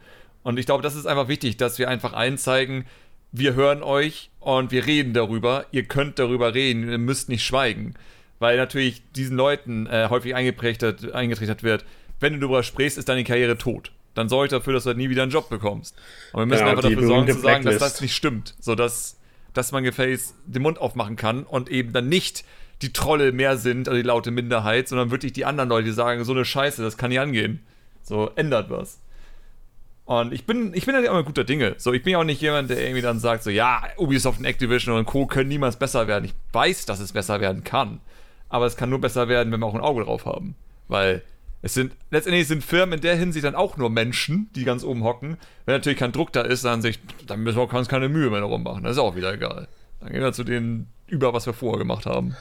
Und 0.49 0.59
ich 0.59 0.65
glaube, 0.65 0.83
das 0.83 0.95
ist 0.95 1.05
einfach 1.05 1.29
wichtig, 1.29 1.59
dass 1.59 1.79
wir 1.79 1.91
einfach 1.91 2.15
allen 2.15 2.39
zeigen, 2.39 2.87
wir 3.33 3.53
hören 3.53 3.83
euch 3.83 4.31
und 4.41 4.73
wir 4.73 4.87
reden 4.87 5.13
darüber. 5.13 5.67
Ihr 5.73 5.85
könnt 5.85 6.19
darüber 6.19 6.55
reden, 6.55 6.89
ihr 6.89 6.97
müsst 6.97 7.29
nicht 7.29 7.45
schweigen. 7.45 7.93
Weil 8.39 8.57
natürlich 8.57 9.03
diesen 9.15 9.37
Leuten 9.37 9.87
äh, 9.89 10.07
häufig 10.09 10.35
eingetrichtert 10.35 11.03
wird, 11.03 11.85
wenn 12.19 12.33
du 12.33 12.39
darüber 12.39 12.63
sprichst, 12.63 12.97
ist 12.97 13.11
deine 13.11 13.25
Karriere 13.25 13.59
tot. 13.59 13.93
Dann 14.15 14.31
sorge 14.31 14.47
ich 14.47 14.51
dafür, 14.51 14.73
dass 14.73 14.85
du 14.85 14.87
halt 14.87 14.97
nie 14.97 15.11
wieder 15.11 15.23
einen 15.23 15.31
Job 15.31 15.51
bekommst. 15.51 15.95
Und 16.33 16.41
wir 16.41 16.47
müssen 16.47 16.65
ja, 16.65 16.71
einfach 16.71 16.83
dafür 16.83 17.07
sorgen 17.07 17.31
zu 17.31 17.41
sagen, 17.41 17.65
dass 17.67 17.77
das 17.77 18.01
nicht 18.01 18.17
stimmt. 18.17 18.55
Sodass 18.59 19.19
dass 19.53 19.71
man 19.71 19.85
gefälligst 19.85 20.35
den 20.47 20.63
Mund 20.63 20.79
aufmachen 20.79 21.17
kann 21.17 21.43
und 21.43 21.69
eben 21.69 21.93
dann 21.93 22.09
nicht 22.09 22.43
die 22.81 22.95
Trolle 22.95 23.33
mehr 23.33 23.59
sind, 23.59 23.87
also 23.87 24.01
die 24.01 24.07
laute 24.07 24.31
Minderheit, 24.31 24.89
sondern 24.89 25.11
wirklich 25.11 25.35
die 25.35 25.45
anderen 25.45 25.69
Leute, 25.69 25.85
die 25.85 25.93
sagen, 25.93 26.25
so 26.25 26.33
eine 26.33 26.47
Scheiße, 26.47 26.83
das 26.83 26.97
kann 26.97 27.11
nicht 27.11 27.21
angehen. 27.21 27.61
So, 28.03 28.31
ändert 28.35 28.71
was. 28.71 28.99
Und 30.09 30.33
ich 30.33 30.47
bin, 30.47 30.73
ich 30.73 30.87
bin 30.87 30.95
ja 30.95 31.03
immer 31.03 31.23
guter 31.23 31.45
Dinge. 31.45 31.75
So, 31.77 31.93
ich 31.93 32.03
bin 32.03 32.13
ja 32.13 32.19
auch 32.19 32.25
nicht 32.25 32.41
jemand, 32.41 32.71
der 32.71 32.81
irgendwie 32.81 33.03
dann 33.03 33.19
sagt, 33.19 33.43
so, 33.43 33.51
ja, 33.51 33.83
Ubisoft 33.99 34.39
und 34.39 34.47
Activision 34.47 34.97
und 34.97 35.05
Co. 35.05 35.27
können 35.27 35.51
niemals 35.51 35.77
besser 35.79 36.09
werden. 36.09 36.25
Ich 36.25 36.35
weiß, 36.51 36.87
dass 36.87 36.99
es 36.99 37.13
besser 37.13 37.43
werden 37.43 37.63
kann. 37.63 38.01
Aber 38.49 38.65
es 38.65 38.79
kann 38.79 38.89
nur 38.89 39.03
besser 39.03 39.29
werden, 39.29 39.53
wenn 39.53 39.61
wir 39.61 39.67
auch 39.67 39.75
ein 39.75 39.83
Auge 39.83 40.05
drauf 40.05 40.25
haben. 40.25 40.55
Weil 40.89 41.21
es 41.61 41.75
sind, 41.75 41.93
letztendlich 42.11 42.49
sind 42.49 42.65
Firmen 42.65 42.95
in 42.95 43.01
der 43.03 43.17
Hinsicht 43.17 43.45
dann 43.45 43.55
auch 43.55 43.77
nur 43.77 43.91
Menschen, 43.91 44.49
die 44.57 44.65
ganz 44.65 44.83
oben 44.83 45.05
hocken. 45.05 45.37
Wenn 45.67 45.75
natürlich 45.75 45.99
kein 45.99 46.13
Druck 46.13 46.33
da 46.33 46.41
ist, 46.41 46.65
dann 46.65 46.81
sich, 46.81 47.01
dann 47.27 47.41
müssen 47.41 47.59
wir 47.59 47.71
uns 47.71 47.89
keine 47.89 48.09
Mühe 48.09 48.31
mehr 48.31 48.41
darum 48.41 48.63
machen. 48.63 48.85
Das 48.85 48.93
ist 48.93 48.99
auch 48.99 49.15
wieder 49.15 49.35
egal. 49.35 49.69
Dann 50.01 50.11
gehen 50.11 50.23
wir 50.23 50.33
zu 50.33 50.43
denen 50.43 50.89
über, 51.07 51.35
was 51.35 51.45
wir 51.45 51.53
vorher 51.53 51.79
gemacht 51.79 52.07
haben. 52.07 52.35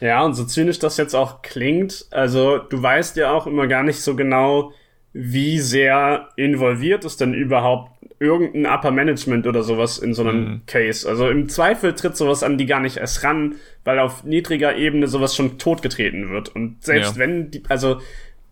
Ja, 0.00 0.24
und 0.24 0.34
so 0.34 0.44
zynisch 0.44 0.80
das 0.80 0.96
jetzt 0.96 1.14
auch 1.14 1.42
klingt, 1.42 2.06
also 2.10 2.58
du 2.58 2.82
weißt 2.82 3.14
ja 3.14 3.30
auch 3.30 3.46
immer 3.46 3.68
gar 3.68 3.84
nicht 3.84 4.00
so 4.00 4.16
genau, 4.16 4.72
wie 5.12 5.58
sehr 5.58 6.28
involviert 6.36 7.04
ist 7.04 7.20
denn 7.20 7.34
überhaupt 7.34 7.90
irgendein 8.18 8.66
Upper 8.66 8.92
Management 8.92 9.46
oder 9.46 9.62
sowas 9.62 9.98
in 9.98 10.14
so 10.14 10.22
einem 10.22 10.44
mhm. 10.44 10.60
Case. 10.66 11.08
Also 11.08 11.28
im 11.28 11.48
Zweifel 11.48 11.94
tritt 11.94 12.16
sowas 12.16 12.42
an 12.42 12.56
die 12.56 12.66
gar 12.66 12.80
nicht 12.80 12.98
erst 12.98 13.24
ran, 13.24 13.56
weil 13.84 13.98
auf 13.98 14.24
niedriger 14.24 14.76
Ebene 14.76 15.08
sowas 15.08 15.34
schon 15.34 15.58
totgetreten 15.58 16.30
wird. 16.30 16.48
Und 16.54 16.82
selbst 16.84 17.16
ja. 17.16 17.18
wenn 17.18 17.50
die, 17.50 17.62
also 17.68 18.00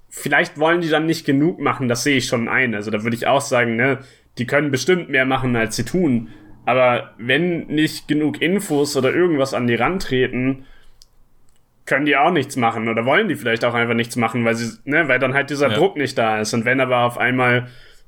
vielleicht 0.08 0.58
wollen 0.58 0.80
die 0.80 0.88
dann 0.88 1.06
nicht 1.06 1.24
genug 1.24 1.60
machen, 1.60 1.88
das 1.88 2.02
sehe 2.02 2.16
ich 2.16 2.26
schon 2.26 2.48
ein. 2.48 2.74
Also 2.74 2.90
da 2.90 3.04
würde 3.04 3.16
ich 3.16 3.28
auch 3.28 3.40
sagen, 3.40 3.76
ne, 3.76 4.00
die 4.38 4.46
können 4.46 4.72
bestimmt 4.72 5.08
mehr 5.08 5.24
machen, 5.24 5.54
als 5.54 5.76
sie 5.76 5.84
tun. 5.84 6.28
Aber 6.66 7.14
wenn 7.18 7.66
nicht 7.68 8.08
genug 8.08 8.42
Infos 8.42 8.96
oder 8.96 9.14
irgendwas 9.14 9.54
an 9.54 9.66
die 9.66 9.76
rantreten, 9.76 10.66
können 11.90 12.06
die 12.06 12.16
auch 12.16 12.30
nichts 12.30 12.54
machen 12.54 12.88
oder 12.88 13.04
wollen 13.04 13.26
die 13.26 13.34
vielleicht 13.34 13.64
auch 13.64 13.74
einfach 13.74 13.94
nichts 13.94 14.14
machen, 14.14 14.44
weil 14.44 14.54
sie, 14.54 14.78
ne, 14.84 15.08
weil 15.08 15.18
dann 15.18 15.34
halt 15.34 15.50
dieser 15.50 15.70
ja. 15.70 15.76
Druck 15.76 15.96
nicht 15.96 16.16
da 16.16 16.40
ist. 16.40 16.54
Und 16.54 16.64
wenn 16.64 16.80
aber 16.80 16.98
auf 16.98 17.18
einmal 17.18 17.66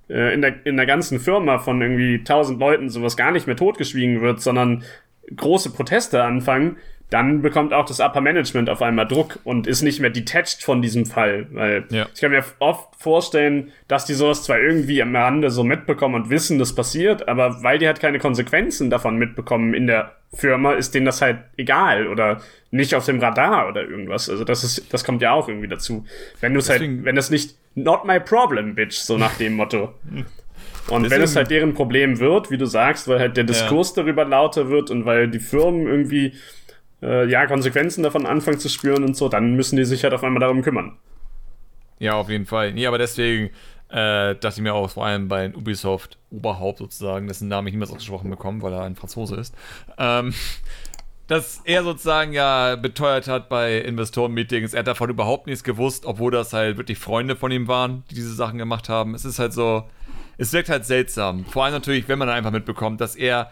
äh, 0.08 0.32
in, 0.32 0.40
der, 0.40 0.64
in 0.64 0.76
der 0.76 0.86
ganzen 0.86 1.18
Firma 1.18 1.58
von 1.58 1.82
irgendwie 1.82 2.22
tausend 2.22 2.60
Leuten 2.60 2.90
sowas 2.90 3.16
gar 3.16 3.32
nicht 3.32 3.48
mehr 3.48 3.56
totgeschwiegen 3.56 4.20
wird, 4.20 4.40
sondern 4.40 4.84
große 5.34 5.70
Proteste 5.70 6.22
anfangen, 6.22 6.76
dann 7.12 7.42
bekommt 7.42 7.75
auch 7.75 7.85
das 7.85 8.01
Upper 8.01 8.22
Management 8.22 8.70
auf 8.70 8.81
einmal 8.81 9.07
Druck 9.07 9.38
und 9.44 9.66
ist 9.66 9.83
nicht 9.83 10.01
mehr 10.01 10.09
detached 10.09 10.62
von 10.62 10.81
diesem 10.81 11.05
Fall. 11.05 11.46
Weil 11.51 11.85
ja. 11.90 12.07
ich 12.14 12.20
kann 12.20 12.31
mir 12.31 12.42
oft 12.59 12.96
vorstellen, 12.96 13.70
dass 13.87 14.07
die 14.07 14.14
sowas 14.14 14.44
zwar 14.44 14.59
irgendwie 14.59 15.03
am 15.03 15.14
Rande 15.14 15.51
so 15.51 15.62
mitbekommen 15.62 16.14
und 16.14 16.31
wissen, 16.31 16.59
das 16.59 16.75
passiert, 16.75 17.29
aber 17.29 17.62
weil 17.62 17.79
die 17.79 17.87
halt 17.87 18.01
keine 18.01 18.18
Konsequenzen 18.18 18.88
davon 18.88 19.16
mitbekommen 19.16 19.75
in 19.75 19.87
der 19.87 20.12
Firma, 20.33 20.72
ist 20.72 20.94
denen 20.94 21.05
das 21.05 21.20
halt 21.20 21.40
egal 21.59 22.07
oder 22.07 22.40
nicht 22.70 22.94
auf 22.94 23.05
dem 23.05 23.20
Radar 23.20 23.68
oder 23.68 23.83
irgendwas. 23.83 24.31
Also 24.31 24.44
das 24.44 24.64
ist, 24.64 24.90
das 24.92 25.05
kommt 25.05 25.20
ja 25.20 25.33
auch 25.33 25.48
irgendwie 25.48 25.68
dazu. 25.68 26.07
Wenn 26.40 26.55
du 26.55 26.61
es 26.61 26.70
halt, 26.70 26.81
wenn 27.05 27.14
das 27.14 27.31
nicht 27.31 27.57
not 27.75 28.07
my 28.07 28.20
problem, 28.20 28.75
bitch, 28.75 28.96
so 28.96 29.18
nach 29.18 29.37
dem 29.37 29.55
Motto. 29.55 29.92
Und 30.88 31.05
Deswegen. 31.05 31.11
wenn 31.11 31.22
es 31.22 31.37
halt 31.37 31.51
deren 31.51 31.75
Problem 31.75 32.18
wird, 32.18 32.51
wie 32.51 32.57
du 32.57 32.64
sagst, 32.64 33.07
weil 33.07 33.20
halt 33.20 33.37
der 33.37 33.44
Diskurs 33.44 33.94
ja. 33.94 34.03
darüber 34.03 34.25
lauter 34.25 34.70
wird 34.70 34.90
und 34.90 35.05
weil 35.05 35.29
die 35.29 35.38
Firmen 35.38 35.87
irgendwie 35.87 36.33
äh, 37.02 37.28
ja, 37.28 37.46
Konsequenzen 37.46 38.02
davon 38.02 38.26
anfangen 38.26 38.58
zu 38.58 38.68
spüren 38.68 39.04
und 39.04 39.16
so, 39.16 39.28
dann 39.28 39.54
müssen 39.54 39.76
die 39.76 39.84
sich 39.84 40.04
halt 40.04 40.14
auf 40.14 40.24
einmal 40.24 40.40
darum 40.40 40.62
kümmern. 40.62 40.96
Ja, 41.98 42.14
auf 42.14 42.28
jeden 42.28 42.46
Fall. 42.46 42.72
Nee, 42.72 42.86
aber 42.86 42.98
deswegen 42.98 43.50
äh, 43.88 44.34
dachte 44.34 44.54
ich 44.56 44.60
mir 44.60 44.74
auch, 44.74 44.90
vor 44.90 45.06
allem 45.06 45.28
bei 45.28 45.54
Ubisoft 45.54 46.18
Oberhaupt 46.30 46.78
sozusagen, 46.78 47.28
dessen 47.28 47.48
Namen 47.48 47.68
ich 47.68 47.74
niemals 47.74 47.90
ausgesprochen 47.90 48.30
bekommen, 48.30 48.62
weil 48.62 48.72
er 48.72 48.82
ein 48.82 48.96
Franzose 48.96 49.36
ist, 49.36 49.54
ähm, 49.98 50.32
dass 51.26 51.60
er 51.64 51.84
sozusagen 51.84 52.32
ja 52.32 52.76
beteuert 52.76 53.28
hat 53.28 53.48
bei 53.48 53.78
Investoren-Meetings, 53.78 54.74
er 54.74 54.80
hat 54.80 54.86
davon 54.86 55.10
überhaupt 55.10 55.46
nichts 55.46 55.62
gewusst, 55.62 56.06
obwohl 56.06 56.32
das 56.32 56.52
halt 56.52 56.76
wirklich 56.76 56.98
Freunde 56.98 57.36
von 57.36 57.52
ihm 57.52 57.68
waren, 57.68 58.02
die 58.10 58.14
diese 58.14 58.34
Sachen 58.34 58.58
gemacht 58.58 58.88
haben. 58.88 59.14
Es 59.14 59.24
ist 59.24 59.38
halt 59.38 59.52
so, 59.52 59.84
es 60.38 60.52
wirkt 60.52 60.68
halt 60.68 60.84
seltsam. 60.84 61.44
Vor 61.44 61.64
allem 61.64 61.74
natürlich, 61.74 62.08
wenn 62.08 62.18
man 62.18 62.28
einfach 62.28 62.50
mitbekommt, 62.50 63.00
dass 63.00 63.14
er 63.14 63.50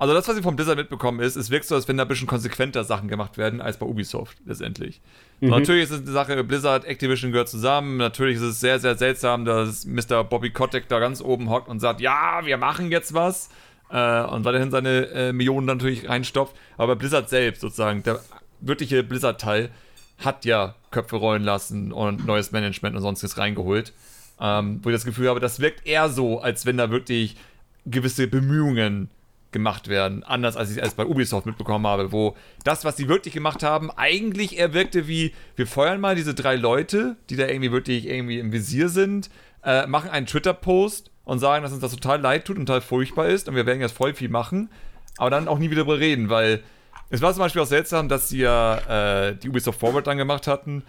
also 0.00 0.14
das, 0.14 0.26
was 0.26 0.38
ich 0.38 0.42
vom 0.42 0.56
Blizzard 0.56 0.78
mitbekommen 0.78 1.20
ist, 1.20 1.36
es 1.36 1.50
wirkt 1.50 1.66
so, 1.66 1.74
als 1.74 1.86
wenn 1.86 1.98
da 1.98 2.04
ein 2.04 2.08
bisschen 2.08 2.26
konsequenter 2.26 2.84
Sachen 2.84 3.06
gemacht 3.06 3.36
werden 3.36 3.60
als 3.60 3.76
bei 3.76 3.84
Ubisoft 3.84 4.38
letztendlich. 4.46 5.02
Mhm. 5.40 5.50
Natürlich 5.50 5.84
ist 5.84 5.90
es 5.90 6.00
eine 6.00 6.10
Sache, 6.12 6.42
Blizzard, 6.42 6.86
Activision 6.86 7.32
gehört 7.32 7.50
zusammen. 7.50 7.98
Natürlich 7.98 8.36
ist 8.36 8.42
es 8.42 8.60
sehr, 8.60 8.78
sehr 8.78 8.96
seltsam, 8.96 9.44
dass 9.44 9.84
Mr. 9.84 10.24
Bobby 10.24 10.52
Kotick 10.52 10.88
da 10.88 11.00
ganz 11.00 11.20
oben 11.20 11.50
hockt 11.50 11.68
und 11.68 11.80
sagt, 11.80 12.00
ja, 12.00 12.40
wir 12.46 12.56
machen 12.56 12.90
jetzt 12.90 13.12
was. 13.12 13.50
Äh, 13.90 14.22
und 14.22 14.46
weiterhin 14.46 14.70
seine 14.70 15.06
äh, 15.08 15.32
Millionen 15.34 15.66
natürlich 15.66 16.08
reinstopft. 16.08 16.56
Aber 16.78 16.96
Blizzard 16.96 17.28
selbst 17.28 17.60
sozusagen, 17.60 18.02
der 18.02 18.20
wirkliche 18.60 19.02
Blizzard-Teil, 19.04 19.70
hat 20.16 20.46
ja 20.46 20.76
Köpfe 20.90 21.16
rollen 21.16 21.44
lassen 21.44 21.92
und 21.92 22.24
neues 22.24 22.52
Management 22.52 22.96
und 22.96 23.02
sonstiges 23.02 23.36
reingeholt. 23.36 23.92
Ähm, 24.40 24.80
wo 24.82 24.88
ich 24.88 24.94
das 24.94 25.04
Gefühl 25.04 25.28
habe, 25.28 25.40
das 25.40 25.60
wirkt 25.60 25.86
eher 25.86 26.08
so, 26.08 26.40
als 26.40 26.64
wenn 26.64 26.78
da 26.78 26.90
wirklich 26.90 27.36
gewisse 27.84 28.26
Bemühungen 28.26 29.10
gemacht 29.52 29.88
werden. 29.88 30.22
Anders 30.22 30.56
als 30.56 30.70
ich 30.70 30.82
es 30.82 30.94
bei 30.94 31.04
Ubisoft 31.04 31.46
mitbekommen 31.46 31.86
habe, 31.86 32.12
wo 32.12 32.36
das, 32.64 32.84
was 32.84 32.96
sie 32.96 33.08
wirklich 33.08 33.34
gemacht 33.34 33.62
haben, 33.62 33.90
eigentlich 33.90 34.58
eher 34.58 34.72
wirkte 34.72 35.08
wie, 35.08 35.32
wir 35.56 35.66
feuern 35.66 36.00
mal 36.00 36.14
diese 36.14 36.34
drei 36.34 36.56
Leute, 36.56 37.16
die 37.28 37.36
da 37.36 37.46
irgendwie 37.46 37.72
wirklich 37.72 38.06
irgendwie 38.06 38.38
im 38.38 38.52
Visier 38.52 38.88
sind, 38.88 39.30
äh, 39.64 39.86
machen 39.86 40.10
einen 40.10 40.26
Twitter-Post 40.26 41.10
und 41.24 41.38
sagen, 41.38 41.62
dass 41.62 41.72
uns 41.72 41.80
das 41.80 41.92
total 41.92 42.20
leid 42.20 42.44
tut 42.44 42.58
und 42.58 42.66
total 42.66 42.80
furchtbar 42.80 43.28
ist 43.28 43.48
und 43.48 43.54
wir 43.54 43.66
werden 43.66 43.80
jetzt 43.80 43.96
voll 43.96 44.14
viel 44.14 44.28
machen, 44.28 44.70
aber 45.16 45.30
dann 45.30 45.48
auch 45.48 45.58
nie 45.58 45.70
wieder 45.70 45.84
darüber 45.84 45.98
reden, 45.98 46.30
weil 46.30 46.62
es 47.10 47.20
war 47.20 47.32
zum 47.32 47.40
Beispiel 47.40 47.62
auch 47.62 47.66
seltsam, 47.66 48.08
dass 48.08 48.28
sie 48.28 48.38
ja 48.38 49.28
äh, 49.28 49.36
die 49.36 49.48
Ubisoft 49.48 49.80
Forward 49.80 50.06
dann 50.06 50.16
gemacht 50.16 50.46
hatten, 50.46 50.84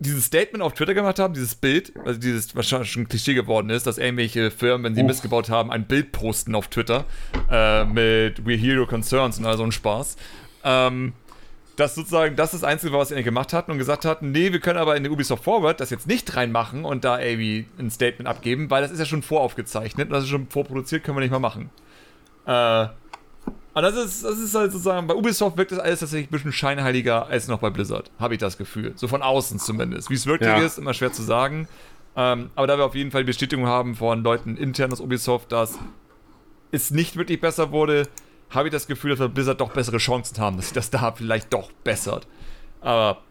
dieses 0.00 0.24
Statement 0.24 0.62
auf 0.62 0.72
Twitter 0.72 0.94
gemacht 0.94 1.18
haben, 1.18 1.34
dieses 1.34 1.54
Bild, 1.54 1.92
also 2.04 2.18
dieses 2.18 2.56
wahrscheinlich 2.56 2.90
schon 2.90 3.06
Klischee 3.06 3.34
geworden 3.34 3.68
ist, 3.70 3.86
dass 3.86 3.98
irgendwelche 3.98 4.50
Firmen, 4.50 4.84
wenn 4.84 4.94
sie 4.94 5.02
Uff. 5.02 5.06
missgebaut 5.06 5.50
haben, 5.50 5.70
ein 5.70 5.86
Bild 5.86 6.10
posten 6.10 6.54
auf 6.54 6.68
Twitter 6.68 7.04
äh, 7.50 7.84
mit 7.84 8.44
We 8.46 8.54
Hear 8.54 8.80
Your 8.80 8.88
Concerns 8.88 9.38
und 9.38 9.44
all 9.44 9.58
so 9.58 9.62
ein 9.62 9.72
Spaß. 9.72 10.16
Ähm, 10.64 11.12
dass 11.76 11.94
sozusagen 11.94 12.34
das 12.34 12.50
das 12.50 12.64
Einzige 12.64 12.92
war, 12.92 13.00
was 13.00 13.08
sie 13.08 13.22
gemacht 13.22 13.52
hatten 13.52 13.70
und 13.70 13.78
gesagt 13.78 14.04
hatten, 14.04 14.32
nee, 14.32 14.52
wir 14.52 14.60
können 14.60 14.78
aber 14.78 14.96
in 14.96 15.02
der 15.02 15.12
Ubisoft 15.12 15.44
Forward 15.44 15.80
das 15.80 15.90
jetzt 15.90 16.06
nicht 16.06 16.34
reinmachen 16.36 16.84
und 16.84 17.04
da 17.04 17.20
irgendwie 17.20 17.66
ein 17.78 17.90
Statement 17.90 18.28
abgeben, 18.28 18.70
weil 18.70 18.82
das 18.82 18.90
ist 18.90 18.98
ja 18.98 19.06
schon 19.06 19.22
voraufgezeichnet 19.22 20.08
und 20.08 20.12
das 20.14 20.24
ist 20.24 20.30
schon 20.30 20.48
vorproduziert, 20.48 21.04
können 21.04 21.16
wir 21.16 21.22
nicht 21.22 21.30
mal 21.30 21.38
machen. 21.38 21.70
Äh, 22.46 22.88
aber 23.72 23.90
das 23.90 23.96
ist, 23.96 24.24
das 24.24 24.38
ist 24.38 24.54
halt 24.54 24.72
sozusagen, 24.72 25.06
bei 25.06 25.14
Ubisoft 25.14 25.56
wirkt 25.56 25.72
das 25.72 25.78
alles 25.78 26.00
tatsächlich 26.00 26.28
ein 26.28 26.32
bisschen 26.32 26.52
scheinheiliger 26.52 27.26
als 27.26 27.48
noch 27.48 27.60
bei 27.60 27.70
Blizzard, 27.70 28.10
habe 28.18 28.34
ich 28.34 28.40
das 28.40 28.58
Gefühl. 28.58 28.92
So 28.96 29.06
von 29.06 29.22
außen 29.22 29.58
zumindest. 29.58 30.10
Wie 30.10 30.14
es 30.14 30.26
wirklich 30.26 30.48
ja. 30.48 30.58
ist, 30.58 30.78
immer 30.78 30.94
schwer 30.94 31.12
zu 31.12 31.22
sagen. 31.22 31.68
Ähm, 32.16 32.50
aber 32.56 32.66
da 32.66 32.78
wir 32.78 32.84
auf 32.84 32.94
jeden 32.94 33.10
Fall 33.10 33.22
die 33.22 33.28
Bestätigung 33.28 33.66
haben 33.66 33.94
von 33.94 34.24
Leuten 34.24 34.56
intern 34.56 34.92
aus 34.92 35.00
Ubisoft, 35.00 35.52
dass 35.52 35.78
es 36.72 36.90
nicht 36.90 37.16
wirklich 37.16 37.40
besser 37.40 37.70
wurde, 37.70 38.08
habe 38.50 38.68
ich 38.68 38.72
das 38.72 38.88
Gefühl, 38.88 39.10
dass 39.10 39.20
wir 39.20 39.28
Blizzard 39.28 39.60
doch 39.60 39.72
bessere 39.72 39.98
Chancen 39.98 40.38
haben, 40.38 40.56
dass 40.56 40.66
sich 40.66 40.74
das 40.74 40.90
da 40.90 41.12
vielleicht 41.12 41.52
doch 41.52 41.70
bessert. 41.84 42.26
Aber 42.80 43.22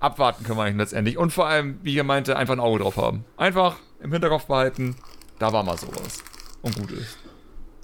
abwarten 0.00 0.44
können 0.44 0.58
wir 0.58 0.64
eigentlich 0.64 0.78
letztendlich. 0.78 1.16
Und 1.16 1.32
vor 1.32 1.46
allem, 1.46 1.78
wie 1.82 1.94
ihr 1.94 2.04
meinte, 2.04 2.36
einfach 2.36 2.54
ein 2.54 2.60
Auge 2.60 2.80
drauf 2.80 2.96
haben. 2.96 3.24
Einfach 3.36 3.76
im 4.02 4.12
Hinterkopf 4.12 4.46
behalten, 4.46 4.96
da 5.38 5.52
war 5.52 5.62
mal 5.62 5.78
sowas. 5.78 6.24
Und 6.62 6.76
gut 6.76 6.90
ist. 6.90 7.16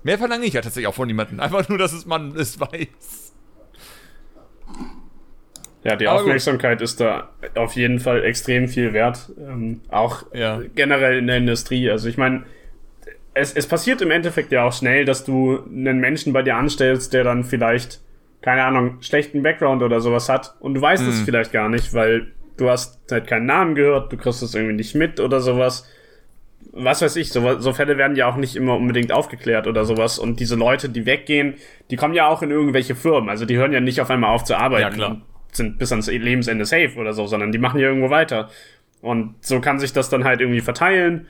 Mehr 0.06 0.18
verlange 0.18 0.46
ich 0.46 0.52
ja 0.52 0.60
tatsächlich 0.60 0.86
auch 0.86 0.94
von 0.94 1.08
niemandem. 1.08 1.40
Einfach 1.40 1.68
nur, 1.68 1.78
dass 1.78 1.92
es 1.92 2.06
man 2.06 2.36
es 2.36 2.60
weiß. 2.60 3.34
Ja, 5.82 5.96
die 5.96 6.06
Aber 6.06 6.20
Aufmerksamkeit 6.20 6.78
gut. 6.78 6.84
ist 6.84 7.00
da 7.00 7.30
auf 7.56 7.72
jeden 7.74 7.98
Fall 7.98 8.22
extrem 8.22 8.68
viel 8.68 8.92
wert. 8.92 9.32
Ähm, 9.36 9.80
auch 9.88 10.22
ja. 10.32 10.60
generell 10.76 11.18
in 11.18 11.26
der 11.26 11.38
Industrie. 11.38 11.90
Also 11.90 12.08
ich 12.08 12.18
meine, 12.18 12.44
es, 13.34 13.52
es 13.52 13.66
passiert 13.66 14.00
im 14.00 14.12
Endeffekt 14.12 14.52
ja 14.52 14.62
auch 14.62 14.72
schnell, 14.72 15.04
dass 15.04 15.24
du 15.24 15.58
einen 15.64 15.98
Menschen 15.98 16.32
bei 16.32 16.42
dir 16.42 16.54
anstellst, 16.54 17.12
der 17.12 17.24
dann 17.24 17.42
vielleicht, 17.42 18.00
keine 18.42 18.62
Ahnung, 18.62 18.98
schlechten 19.02 19.42
Background 19.42 19.82
oder 19.82 20.00
sowas 20.00 20.28
hat. 20.28 20.54
Und 20.60 20.74
du 20.74 20.80
weißt 20.80 21.04
es 21.04 21.20
mhm. 21.20 21.24
vielleicht 21.24 21.50
gar 21.50 21.68
nicht, 21.68 21.94
weil 21.94 22.32
du 22.58 22.70
hast 22.70 23.00
halt 23.10 23.26
keinen 23.26 23.46
Namen 23.46 23.74
gehört, 23.74 24.12
du 24.12 24.16
kriegst 24.16 24.40
es 24.40 24.54
irgendwie 24.54 24.76
nicht 24.76 24.94
mit 24.94 25.18
oder 25.18 25.40
sowas 25.40 25.88
was 26.72 27.02
weiß 27.02 27.16
ich, 27.16 27.30
so, 27.30 27.58
so 27.58 27.72
Fälle 27.72 27.98
werden 27.98 28.16
ja 28.16 28.28
auch 28.28 28.36
nicht 28.36 28.56
immer 28.56 28.76
unbedingt 28.76 29.12
aufgeklärt 29.12 29.66
oder 29.66 29.84
sowas. 29.84 30.18
Und 30.18 30.40
diese 30.40 30.56
Leute, 30.56 30.88
die 30.88 31.06
weggehen, 31.06 31.54
die 31.90 31.96
kommen 31.96 32.14
ja 32.14 32.28
auch 32.28 32.42
in 32.42 32.50
irgendwelche 32.50 32.94
Firmen. 32.94 33.28
Also 33.28 33.44
die 33.44 33.56
hören 33.56 33.72
ja 33.72 33.80
nicht 33.80 34.00
auf 34.00 34.10
einmal 34.10 34.30
auf 34.30 34.44
zu 34.44 34.56
arbeiten 34.56 34.82
ja, 34.82 34.90
klar. 34.90 35.10
und 35.10 35.22
sind 35.52 35.78
bis 35.78 35.90
ans 35.92 36.08
Lebensende 36.08 36.64
safe 36.64 36.96
oder 36.96 37.12
so, 37.12 37.26
sondern 37.26 37.52
die 37.52 37.58
machen 37.58 37.80
ja 37.80 37.88
irgendwo 37.88 38.10
weiter. 38.10 38.50
Und 39.00 39.34
so 39.40 39.60
kann 39.60 39.78
sich 39.78 39.92
das 39.92 40.08
dann 40.08 40.24
halt 40.24 40.40
irgendwie 40.40 40.60
verteilen. 40.60 41.26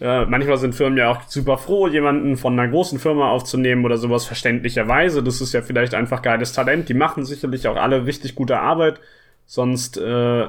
Äh, 0.00 0.26
manchmal 0.26 0.58
sind 0.58 0.74
Firmen 0.74 0.98
ja 0.98 1.10
auch 1.10 1.22
super 1.22 1.58
froh, 1.58 1.88
jemanden 1.88 2.36
von 2.36 2.58
einer 2.58 2.70
großen 2.70 2.98
Firma 2.98 3.30
aufzunehmen 3.30 3.84
oder 3.84 3.96
sowas, 3.96 4.26
verständlicherweise. 4.26 5.22
Das 5.22 5.40
ist 5.40 5.52
ja 5.52 5.62
vielleicht 5.62 5.94
einfach 5.94 6.22
geiles 6.22 6.52
Talent. 6.52 6.88
Die 6.88 6.94
machen 6.94 7.24
sicherlich 7.24 7.66
auch 7.66 7.76
alle 7.76 8.06
richtig 8.06 8.34
gute 8.34 8.58
Arbeit. 8.60 9.00
Sonst 9.44 9.96
äh, 9.96 10.46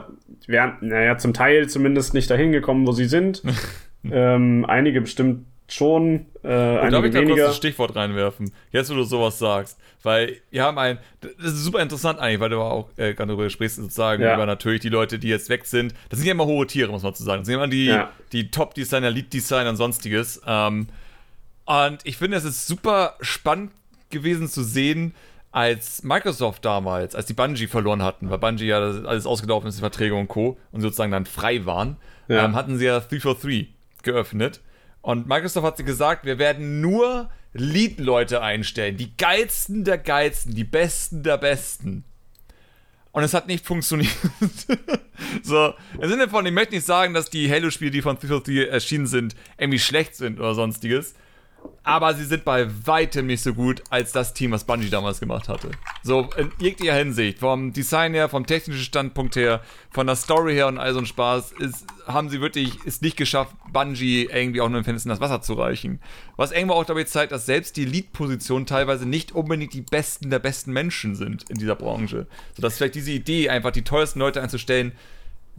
wären, 0.47 0.77
naja, 0.81 1.17
zum 1.17 1.33
Teil 1.33 1.67
zumindest 1.69 2.13
nicht 2.13 2.29
dahin 2.29 2.51
gekommen, 2.51 2.85
wo 2.85 2.91
sie 2.91 3.05
sind. 3.05 3.43
ähm, 4.11 4.65
einige 4.65 5.01
bestimmt 5.01 5.45
schon, 5.67 6.25
äh, 6.43 6.47
einige 6.47 6.91
Darf 6.91 7.05
ich 7.05 7.13
da 7.13 7.23
kurz 7.23 7.41
ein 7.41 7.53
Stichwort 7.53 7.95
reinwerfen? 7.95 8.51
Jetzt, 8.71 8.89
wo 8.89 8.95
du 8.95 9.03
sowas 9.03 9.39
sagst. 9.39 9.79
Weil 10.01 10.37
wir 10.49 10.63
haben 10.63 10.77
ein, 10.77 10.97
das 11.21 11.53
ist 11.53 11.63
super 11.63 11.81
interessant 11.81 12.19
eigentlich, 12.19 12.39
weil 12.39 12.49
du 12.49 12.61
auch 12.61 12.89
äh, 12.95 13.13
gerade 13.13 13.27
darüber 13.27 13.49
sprichst, 13.49 13.77
sozusagen, 13.77 14.23
ja. 14.23 14.35
über 14.35 14.45
natürlich 14.45 14.79
die 14.79 14.89
Leute, 14.89 15.19
die 15.19 15.27
jetzt 15.27 15.49
weg 15.49 15.65
sind. 15.65 15.93
Das 16.09 16.19
sind 16.19 16.25
ja 16.25 16.31
immer 16.31 16.45
hohe 16.45 16.65
Tiere, 16.67 16.91
muss 16.91 17.03
man 17.03 17.13
zu 17.13 17.23
sagen. 17.23 17.41
Das 17.41 17.47
sind 17.47 17.55
immer 17.55 17.67
die, 17.67 17.87
ja. 17.87 18.09
die 18.31 18.49
Top-Designer, 18.49 19.11
Lead-Designer 19.11 19.71
und 19.71 19.75
sonstiges. 19.75 20.41
Ähm, 20.47 20.87
und 21.65 21.99
ich 22.05 22.17
finde, 22.17 22.37
es 22.37 22.45
ist 22.45 22.65
super 22.65 23.15
spannend 23.19 23.71
gewesen 24.09 24.47
zu 24.47 24.63
sehen, 24.63 25.13
als 25.51 26.03
Microsoft 26.03 26.63
damals, 26.63 27.15
als 27.15 27.25
die 27.25 27.33
Bungie 27.33 27.67
verloren 27.67 28.03
hatten, 28.03 28.29
weil 28.29 28.37
Bungie 28.37 28.65
ja 28.65 28.77
alles 28.77 29.25
ausgelaufen 29.25 29.67
ist, 29.67 29.77
die 29.77 29.81
Verträge 29.81 30.15
und 30.15 30.27
Co. 30.27 30.57
und 30.71 30.81
sozusagen 30.81 31.11
dann 31.11 31.25
frei 31.25 31.65
waren, 31.65 31.97
ja. 32.27 32.45
ähm, 32.45 32.55
hatten 32.55 32.77
sie 32.77 32.85
ja 32.85 32.99
343 32.99 33.67
geöffnet. 34.03 34.61
Und 35.01 35.27
Microsoft 35.27 35.65
hat 35.65 35.77
sie 35.77 35.85
gesagt, 35.85 36.25
wir 36.25 36.39
werden 36.39 36.81
nur 36.81 37.29
Lead-Leute 37.53 38.41
einstellen. 38.41 38.97
Die 38.97 39.15
geilsten 39.15 39.83
der 39.83 39.97
geilsten, 39.97 40.53
die 40.53 40.63
besten 40.63 41.23
der 41.23 41.37
besten. 41.37 42.03
und 43.11 43.23
es 43.23 43.33
hat 43.33 43.47
nicht 43.47 43.65
funktioniert. 43.65 44.11
so, 45.43 45.73
im 45.99 46.09
Sinne 46.09 46.29
von, 46.29 46.45
ich 46.45 46.51
möchte 46.51 46.75
nicht 46.75 46.85
sagen, 46.85 47.13
dass 47.13 47.29
die 47.29 47.49
Halo-Spiele, 47.49 47.91
die 47.91 48.01
von 48.01 48.17
343 48.17 48.71
erschienen 48.71 49.07
sind, 49.07 49.35
irgendwie 49.57 49.79
schlecht 49.79 50.15
sind 50.15 50.39
oder 50.39 50.53
sonstiges 50.53 51.15
aber 51.83 52.13
sie 52.13 52.25
sind 52.25 52.45
bei 52.45 52.67
weitem 52.85 53.25
nicht 53.25 53.41
so 53.41 53.53
gut 53.53 53.81
als 53.89 54.11
das 54.11 54.35
Team, 54.35 54.51
was 54.51 54.63
Bungie 54.63 54.91
damals 54.91 55.19
gemacht 55.19 55.49
hatte. 55.49 55.71
So 56.03 56.29
in 56.37 56.51
jeglicher 56.59 56.93
Hinsicht, 56.93 57.39
vom 57.39 57.73
Design 57.73 58.13
her, 58.13 58.29
vom 58.29 58.45
technischen 58.45 58.83
Standpunkt 58.83 59.35
her, 59.35 59.61
von 59.89 60.05
der 60.05 60.15
Story 60.15 60.53
her 60.53 60.67
und 60.67 60.77
all 60.77 60.93
so 60.93 60.99
ein 60.99 61.07
Spaß, 61.07 61.53
ist, 61.53 61.85
haben 62.05 62.29
sie 62.29 62.41
wirklich 62.41 62.77
es 62.85 63.01
nicht 63.01 63.17
geschafft, 63.17 63.55
Bungie 63.73 64.25
irgendwie 64.31 64.61
auch 64.61 64.69
nur 64.69 64.87
in 64.87 64.95
das 64.95 65.19
Wasser 65.19 65.41
zu 65.41 65.53
reichen. 65.53 65.99
Was 66.35 66.51
irgendwo 66.51 66.75
auch 66.75 66.85
dabei 66.85 67.05
zeigt, 67.05 67.31
dass 67.31 67.47
selbst 67.47 67.75
die 67.75 67.85
Lead-Positionen 67.85 68.67
teilweise 68.67 69.07
nicht 69.07 69.31
unbedingt 69.31 69.73
die 69.73 69.81
besten 69.81 70.29
der 70.29 70.39
besten 70.39 70.71
Menschen 70.71 71.15
sind 71.15 71.49
in 71.49 71.57
dieser 71.57 71.75
Branche. 71.75 72.27
Sodass 72.55 72.77
vielleicht 72.77 72.95
diese 72.95 73.11
Idee, 73.11 73.49
einfach 73.49 73.71
die 73.71 73.83
teuersten 73.83 74.19
Leute 74.19 74.41
einzustellen, 74.43 74.91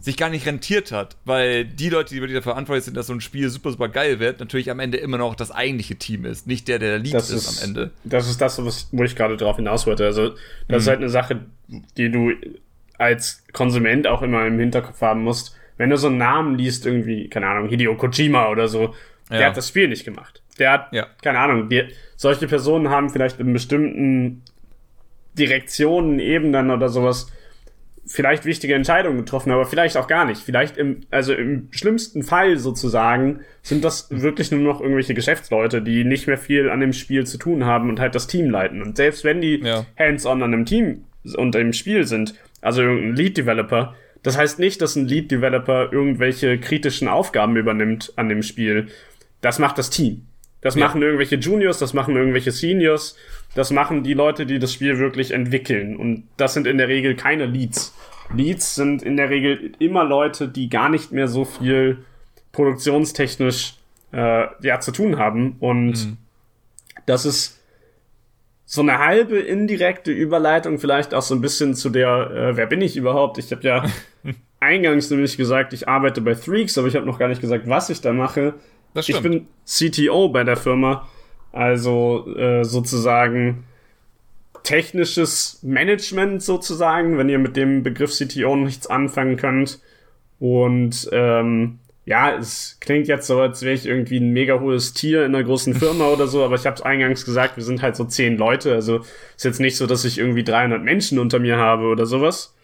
sich 0.01 0.17
gar 0.17 0.29
nicht 0.29 0.47
rentiert 0.47 0.91
hat, 0.91 1.15
weil 1.25 1.63
die 1.63 1.89
Leute, 1.89 2.13
die 2.13 2.21
wirklich 2.21 2.35
dafür 2.35 2.53
verantwortlich 2.53 2.85
sind, 2.85 2.97
dass 2.97 3.07
so 3.07 3.13
ein 3.13 3.21
Spiel 3.21 3.49
super, 3.49 3.69
super 3.69 3.87
geil 3.87 4.19
wird, 4.19 4.39
natürlich 4.39 4.71
am 4.71 4.79
Ende 4.79 4.97
immer 4.97 5.19
noch 5.19 5.35
das 5.35 5.51
eigentliche 5.51 5.95
Team 5.95 6.25
ist, 6.25 6.47
nicht 6.47 6.67
der, 6.67 6.79
der 6.79 6.97
Lead 6.97 7.13
ist, 7.13 7.29
ist, 7.29 7.61
am 7.61 7.69
Ende. 7.69 7.91
Das 8.03 8.27
ist 8.27 8.41
das, 8.41 8.63
was, 8.65 8.89
wo 8.91 9.03
ich 9.03 9.15
gerade 9.15 9.37
drauf 9.37 9.57
hinaus 9.57 9.85
wollte. 9.85 10.05
Also, 10.05 10.29
das 10.29 10.37
mhm. 10.67 10.75
ist 10.75 10.87
halt 10.87 10.99
eine 10.99 11.09
Sache, 11.09 11.41
die 11.97 12.09
du 12.09 12.31
als 12.97 13.43
Konsument 13.53 14.07
auch 14.07 14.23
immer 14.23 14.45
im 14.47 14.59
Hinterkopf 14.59 14.99
haben 15.01 15.23
musst. 15.23 15.55
Wenn 15.77 15.91
du 15.91 15.97
so 15.97 16.07
einen 16.07 16.17
Namen 16.17 16.57
liest, 16.57 16.85
irgendwie, 16.85 17.29
keine 17.29 17.47
Ahnung, 17.47 17.69
Hideo 17.69 17.95
Kojima 17.95 18.49
oder 18.49 18.67
so, 18.67 18.95
der 19.29 19.41
ja. 19.41 19.47
hat 19.47 19.57
das 19.57 19.67
Spiel 19.67 19.87
nicht 19.87 20.03
gemacht. 20.03 20.41
Der 20.57 20.71
hat, 20.71 20.93
ja. 20.93 21.07
keine 21.21 21.39
Ahnung, 21.39 21.69
die, 21.69 21.87
solche 22.15 22.47
Personen 22.47 22.89
haben 22.89 23.09
vielleicht 23.09 23.39
in 23.39 23.53
bestimmten 23.53 24.41
Direktionen, 25.37 26.19
Ebenen 26.19 26.71
oder 26.71 26.89
sowas 26.89 27.31
vielleicht 28.05 28.45
wichtige 28.45 28.73
Entscheidungen 28.73 29.17
getroffen, 29.17 29.51
aber 29.51 29.65
vielleicht 29.65 29.97
auch 29.97 30.07
gar 30.07 30.25
nicht. 30.25 30.41
Vielleicht 30.41 30.77
im, 30.77 31.01
also 31.11 31.33
im 31.33 31.67
schlimmsten 31.71 32.23
Fall 32.23 32.57
sozusagen 32.57 33.41
sind 33.61 33.83
das 33.83 34.07
wirklich 34.09 34.51
nur 34.51 34.61
noch 34.61 34.81
irgendwelche 34.81 35.13
Geschäftsleute, 35.13 35.81
die 35.81 36.03
nicht 36.03 36.27
mehr 36.27 36.37
viel 36.37 36.69
an 36.69 36.79
dem 36.79 36.93
Spiel 36.93 37.25
zu 37.25 37.37
tun 37.37 37.65
haben 37.65 37.89
und 37.89 37.99
halt 37.99 38.15
das 38.15 38.27
Team 38.27 38.49
leiten. 38.49 38.81
Und 38.81 38.97
selbst 38.97 39.23
wenn 39.23 39.41
die 39.41 39.61
ja. 39.61 39.85
hands-on 39.97 40.43
an 40.43 40.53
einem 40.53 40.65
Team 40.65 41.05
und 41.35 41.55
im 41.55 41.73
Spiel 41.73 42.05
sind, 42.05 42.33
also 42.61 42.81
irgendein 42.81 43.15
Lead-Developer, 43.15 43.95
das 44.23 44.37
heißt 44.37 44.59
nicht, 44.59 44.81
dass 44.81 44.95
ein 44.95 45.07
Lead-Developer 45.07 45.91
irgendwelche 45.91 46.59
kritischen 46.59 47.07
Aufgaben 47.07 47.55
übernimmt 47.55 48.13
an 48.15 48.29
dem 48.29 48.43
Spiel. 48.43 48.87
Das 49.41 49.59
macht 49.59 49.77
das 49.77 49.89
Team. 49.89 50.27
Das 50.61 50.75
ja. 50.75 50.85
machen 50.85 51.01
irgendwelche 51.01 51.35
Juniors, 51.35 51.79
das 51.79 51.93
machen 51.93 52.15
irgendwelche 52.15 52.51
Seniors, 52.51 53.15
das 53.55 53.71
machen 53.71 54.03
die 54.03 54.13
Leute, 54.13 54.45
die 54.45 54.59
das 54.59 54.71
Spiel 54.71 54.99
wirklich 54.99 55.31
entwickeln. 55.31 55.97
Und 55.97 56.27
das 56.37 56.53
sind 56.53 56.67
in 56.67 56.77
der 56.77 56.87
Regel 56.87 57.15
keine 57.15 57.45
Leads. 57.47 57.95
Leads 58.33 58.75
sind 58.75 59.03
in 59.03 59.17
der 59.17 59.29
Regel 59.29 59.71
immer 59.79 60.03
Leute, 60.03 60.47
die 60.47 60.69
gar 60.69 60.89
nicht 60.89 61.11
mehr 61.11 61.27
so 61.27 61.45
viel 61.45 62.05
produktionstechnisch 62.51 63.75
äh, 64.13 64.47
ja, 64.61 64.79
zu 64.79 64.91
tun 64.91 65.17
haben. 65.17 65.55
Und 65.59 66.05
mhm. 66.05 66.17
das 67.05 67.25
ist 67.25 67.59
so 68.65 68.81
eine 68.81 68.99
halbe 68.99 69.37
indirekte 69.39 70.11
Überleitung 70.11 70.79
vielleicht 70.79 71.13
auch 71.13 71.21
so 71.21 71.35
ein 71.35 71.41
bisschen 71.41 71.75
zu 71.75 71.89
der, 71.89 72.31
äh, 72.31 72.55
wer 72.55 72.67
bin 72.67 72.81
ich 72.81 72.95
überhaupt? 72.95 73.37
Ich 73.37 73.51
habe 73.51 73.63
ja 73.63 73.83
eingangs 74.59 75.09
nämlich 75.09 75.35
gesagt, 75.35 75.73
ich 75.73 75.89
arbeite 75.89 76.21
bei 76.21 76.35
Threaks, 76.35 76.77
aber 76.77 76.87
ich 76.87 76.95
habe 76.95 77.05
noch 77.05 77.19
gar 77.19 77.27
nicht 77.27 77.41
gesagt, 77.41 77.67
was 77.67 77.89
ich 77.89 77.99
da 77.99 78.13
mache. 78.13 78.53
Ich 78.93 79.21
bin 79.21 79.47
CTO 79.65 80.29
bei 80.29 80.43
der 80.43 80.57
Firma, 80.57 81.07
also 81.51 82.27
äh, 82.35 82.63
sozusagen 82.63 83.63
technisches 84.63 85.59
Management 85.63 86.43
sozusagen, 86.43 87.17
wenn 87.17 87.29
ihr 87.29 87.39
mit 87.39 87.55
dem 87.55 87.83
Begriff 87.83 88.11
CTO 88.11 88.55
nichts 88.55 88.87
anfangen 88.87 89.37
könnt. 89.37 89.79
Und 90.39 91.09
ähm, 91.11 91.79
ja, 92.05 92.35
es 92.35 92.77
klingt 92.79 93.07
jetzt 93.07 93.27
so, 93.27 93.39
als 93.39 93.61
wäre 93.61 93.75
ich 93.75 93.85
irgendwie 93.85 94.19
ein 94.19 94.31
mega 94.33 94.59
hohes 94.59 94.93
Tier 94.93 95.25
in 95.25 95.35
einer 95.35 95.43
großen 95.43 95.75
Firma 95.75 96.07
oder 96.07 96.27
so, 96.27 96.43
aber 96.43 96.55
ich 96.55 96.65
habe 96.65 96.75
es 96.75 96.81
eingangs 96.81 97.25
gesagt, 97.25 97.57
wir 97.57 97.63
sind 97.63 97.81
halt 97.81 97.95
so 97.95 98.05
zehn 98.05 98.37
Leute. 98.37 98.73
Also 98.73 99.01
ist 99.35 99.45
jetzt 99.45 99.59
nicht 99.59 99.77
so, 99.77 99.87
dass 99.87 100.05
ich 100.05 100.17
irgendwie 100.17 100.43
300 100.43 100.83
Menschen 100.83 101.19
unter 101.19 101.39
mir 101.39 101.57
habe 101.57 101.85
oder 101.85 102.05
sowas. 102.05 102.55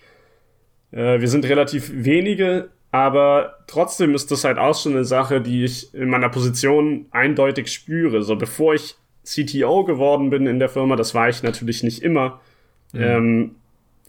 Äh, 0.91 1.19
wir 1.19 1.27
sind 1.27 1.45
relativ 1.45 1.91
wenige, 1.93 2.69
aber 2.91 3.57
trotzdem 3.67 4.15
ist 4.15 4.31
das 4.31 4.43
halt 4.43 4.57
auch 4.57 4.79
schon 4.79 4.93
eine 4.93 5.05
Sache, 5.05 5.41
die 5.41 5.63
ich 5.63 5.93
in 5.93 6.09
meiner 6.09 6.29
Position 6.29 7.05
eindeutig 7.11 7.71
spüre. 7.71 8.23
So 8.23 8.35
bevor 8.35 8.73
ich 8.73 8.95
CTO 9.23 9.83
geworden 9.83 10.29
bin 10.29 10.47
in 10.47 10.59
der 10.59 10.69
Firma, 10.69 10.95
das 10.95 11.13
war 11.13 11.27
ich 11.27 11.43
natürlich 11.43 11.83
nicht 11.83 12.01
immer, 12.01 12.39
mhm. 12.93 13.01
ähm, 13.01 13.55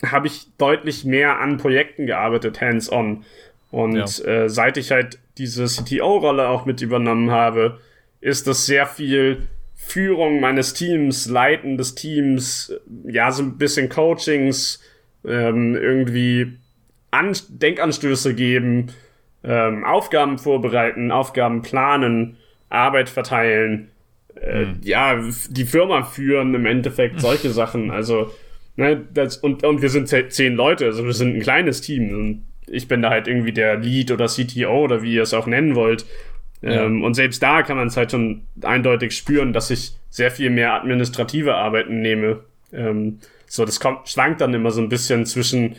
habe 0.04 0.28
ich 0.28 0.46
deutlich 0.58 1.04
mehr 1.04 1.40
an 1.40 1.56
Projekten 1.56 2.06
gearbeitet, 2.06 2.60
hands-on. 2.60 3.24
Und 3.70 4.18
ja. 4.18 4.24
äh, 4.24 4.48
seit 4.48 4.76
ich 4.76 4.92
halt 4.92 5.18
diese 5.38 5.66
CTO-Rolle 5.66 6.48
auch 6.48 6.64
mit 6.64 6.80
übernommen 6.80 7.30
habe, 7.30 7.80
ist 8.20 8.46
das 8.46 8.66
sehr 8.66 8.86
viel 8.86 9.48
Führung 9.74 10.40
meines 10.40 10.74
Teams, 10.74 11.28
Leiten 11.28 11.76
des 11.76 11.94
Teams, 11.94 12.72
ja, 13.04 13.30
so 13.32 13.42
ein 13.42 13.58
bisschen 13.58 13.88
Coachings, 13.88 14.82
ähm, 15.24 15.74
irgendwie 15.74 16.58
An 17.10 17.36
Denkanstöße 17.48 18.34
geben, 18.34 18.88
ähm, 19.44 19.84
Aufgaben 19.84 20.38
vorbereiten, 20.38 21.10
Aufgaben 21.10 21.62
planen, 21.62 22.36
Arbeit 22.68 23.08
verteilen, 23.08 23.90
äh, 24.34 24.66
hm. 24.66 24.80
ja, 24.82 25.20
die 25.50 25.64
Firma 25.64 26.02
führen 26.02 26.54
im 26.54 26.66
Endeffekt, 26.66 27.20
solche 27.20 27.50
Sachen. 27.50 27.90
Also, 27.90 28.32
ne, 28.76 29.04
das, 29.12 29.38
und, 29.38 29.64
und 29.64 29.82
wir 29.82 29.90
sind 29.90 30.08
zehn 30.08 30.54
Leute, 30.54 30.86
also 30.86 31.04
wir 31.04 31.12
sind 31.12 31.36
ein 31.36 31.42
kleines 31.42 31.80
Team. 31.80 32.14
Und 32.14 32.44
ich 32.66 32.88
bin 32.88 33.02
da 33.02 33.10
halt 33.10 33.28
irgendwie 33.28 33.52
der 33.52 33.76
Lead 33.76 34.10
oder 34.10 34.26
CTO 34.26 34.84
oder 34.84 35.02
wie 35.02 35.14
ihr 35.14 35.22
es 35.22 35.34
auch 35.34 35.46
nennen 35.46 35.74
wollt. 35.74 36.06
Ja. 36.60 36.84
Ähm, 36.84 37.04
und 37.04 37.14
selbst 37.14 37.42
da 37.42 37.62
kann 37.62 37.76
man 37.76 37.88
es 37.88 37.96
halt 37.96 38.10
schon 38.10 38.42
eindeutig 38.62 39.16
spüren, 39.16 39.52
dass 39.52 39.70
ich 39.70 39.92
sehr 40.10 40.30
viel 40.30 40.50
mehr 40.50 40.74
administrative 40.74 41.54
Arbeiten 41.54 42.00
nehme. 42.00 42.40
Ähm, 42.72 43.20
so, 43.46 43.64
das 43.64 43.80
kommt, 43.80 44.08
schwankt 44.08 44.40
dann 44.40 44.52
immer 44.54 44.70
so 44.70 44.80
ein 44.80 44.88
bisschen 44.88 45.24
zwischen 45.24 45.76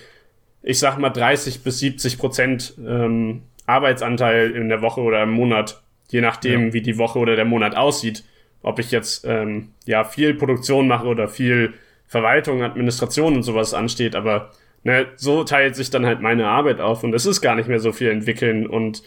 ich 0.62 0.80
sag 0.80 0.98
mal 0.98 1.10
30 1.10 1.64
bis 1.64 1.80
70 1.80 2.18
Prozent 2.18 2.74
ähm, 2.86 3.44
Arbeitsanteil 3.66 4.52
in 4.52 4.70
der 4.70 4.82
Woche 4.82 5.02
oder 5.02 5.24
im 5.24 5.32
Monat, 5.32 5.82
je 6.10 6.22
nachdem, 6.22 6.68
ja. 6.68 6.74
wie 6.74 6.82
die 6.82 6.98
Woche 6.98 7.20
oder 7.20 7.36
der 7.36 7.46
Monat 7.46 7.76
aussieht. 7.76 8.24
Ob 8.62 8.80
ich 8.80 8.92
jetzt 8.92 9.26
ähm, 9.26 9.70
ja 9.86 10.04
viel 10.04 10.34
Produktion 10.34 10.88
mache 10.88 11.08
oder 11.08 11.30
viel 11.30 11.74
Verwaltung, 12.08 12.64
Administration 12.64 13.36
und 13.36 13.44
sowas 13.44 13.74
ansteht, 13.74 14.16
aber 14.16 14.52
ne, 14.84 15.08
so 15.16 15.44
teilt 15.44 15.76
sich 15.76 15.92
dann 15.92 16.06
halt 16.06 16.22
meine 16.22 16.48
Arbeit 16.48 16.82
auf 16.82 17.04
und 17.04 17.14
es 17.14 17.26
ist 17.26 17.42
gar 17.42 17.56
nicht 17.56 17.70
mehr 17.70 17.80
so 17.80 17.92
viel 17.92 18.10
entwickeln 18.10 18.68
und 18.68 19.04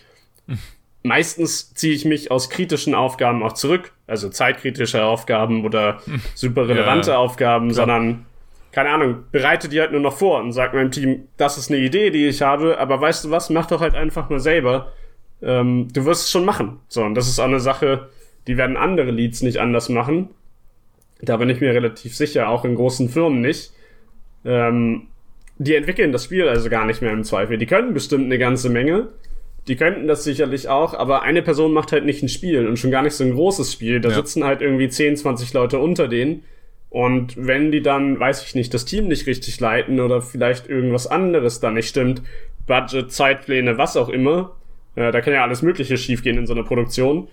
meistens 1.02 1.74
ziehe 1.74 1.94
ich 1.94 2.04
mich 2.04 2.30
aus 2.30 2.48
kritischen 2.48 2.94
Aufgaben 2.94 3.42
auch 3.42 3.52
zurück, 3.52 3.92
also 4.06 4.28
zeitkritische 4.28 5.04
Aufgaben 5.04 5.64
oder 5.64 6.00
super 6.34 6.68
relevante 6.68 7.10
ja, 7.10 7.18
Aufgaben, 7.18 7.68
klar. 7.68 7.74
sondern 7.74 8.26
keine 8.72 8.88
Ahnung, 8.88 9.24
bereite 9.30 9.68
die 9.68 9.80
halt 9.80 9.92
nur 9.92 10.00
noch 10.00 10.16
vor 10.16 10.40
und 10.40 10.52
sag 10.52 10.72
meinem 10.72 10.90
Team, 10.90 11.28
das 11.36 11.58
ist 11.58 11.70
eine 11.70 11.80
Idee, 11.80 12.10
die 12.10 12.26
ich 12.26 12.40
habe, 12.40 12.78
aber 12.78 13.00
weißt 13.00 13.26
du 13.26 13.30
was, 13.30 13.50
mach 13.50 13.66
doch 13.66 13.82
halt 13.82 13.94
einfach 13.94 14.30
mal 14.30 14.40
selber. 14.40 14.92
Ähm, 15.42 15.88
du 15.92 16.06
wirst 16.06 16.24
es 16.24 16.30
schon 16.30 16.46
machen. 16.46 16.80
So, 16.88 17.02
und 17.02 17.14
das 17.14 17.28
ist 17.28 17.38
auch 17.38 17.44
eine 17.44 17.60
Sache, 17.60 18.08
die 18.46 18.56
werden 18.56 18.76
andere 18.76 19.10
Leads 19.10 19.42
nicht 19.42 19.58
anders 19.58 19.90
machen. 19.90 20.30
Da 21.20 21.36
bin 21.36 21.50
ich 21.50 21.60
mir 21.60 21.74
relativ 21.74 22.16
sicher, 22.16 22.48
auch 22.48 22.64
in 22.64 22.74
großen 22.74 23.10
Firmen 23.10 23.42
nicht. 23.42 23.72
Ähm, 24.44 25.08
die 25.58 25.76
entwickeln 25.76 26.10
das 26.10 26.24
Spiel 26.24 26.48
also 26.48 26.70
gar 26.70 26.86
nicht 26.86 27.02
mehr 27.02 27.12
im 27.12 27.24
Zweifel. 27.24 27.58
Die 27.58 27.66
können 27.66 27.92
bestimmt 27.92 28.24
eine 28.24 28.38
ganze 28.38 28.70
Menge. 28.70 29.08
Die 29.68 29.76
könnten 29.76 30.08
das 30.08 30.24
sicherlich 30.24 30.68
auch, 30.68 30.94
aber 30.94 31.22
eine 31.22 31.42
Person 31.42 31.72
macht 31.72 31.92
halt 31.92 32.04
nicht 32.04 32.22
ein 32.22 32.28
Spiel 32.28 32.66
und 32.66 32.78
schon 32.78 32.90
gar 32.90 33.02
nicht 33.02 33.14
so 33.14 33.22
ein 33.22 33.34
großes 33.34 33.72
Spiel. 33.72 34.00
Da 34.00 34.08
ja. 34.08 34.14
sitzen 34.16 34.42
halt 34.44 34.62
irgendwie 34.62 34.88
10, 34.88 35.16
20 35.16 35.52
Leute 35.52 35.78
unter 35.78 36.08
denen 36.08 36.42
und 36.92 37.34
wenn 37.38 37.72
die 37.72 37.80
dann, 37.80 38.20
weiß 38.20 38.44
ich 38.44 38.54
nicht, 38.54 38.74
das 38.74 38.84
Team 38.84 39.08
nicht 39.08 39.26
richtig 39.26 39.58
leiten 39.60 39.98
oder 39.98 40.20
vielleicht 40.20 40.68
irgendwas 40.68 41.06
anderes 41.06 41.58
da 41.58 41.70
nicht 41.70 41.88
stimmt, 41.88 42.20
Budget, 42.66 43.10
Zeitpläne, 43.10 43.78
was 43.78 43.96
auch 43.96 44.10
immer, 44.10 44.52
äh, 44.94 45.10
da 45.10 45.22
kann 45.22 45.32
ja 45.32 45.42
alles 45.42 45.62
Mögliche 45.62 45.96
schiefgehen 45.96 46.36
in 46.36 46.46
so 46.46 46.52
einer 46.52 46.64
Produktion. 46.64 47.28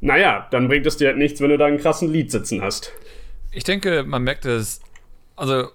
Naja, 0.00 0.48
dann 0.50 0.66
bringt 0.66 0.86
es 0.86 0.96
dir 0.96 1.08
halt 1.08 1.18
nichts, 1.18 1.42
wenn 1.42 1.50
du 1.50 1.58
da 1.58 1.66
einen 1.66 1.76
krassen 1.76 2.10
Lied 2.10 2.30
sitzen 2.30 2.62
hast. 2.62 2.90
Ich 3.50 3.64
denke, 3.64 4.02
man 4.02 4.22
merkt 4.22 4.46
es, 4.46 4.80
also 5.36 5.68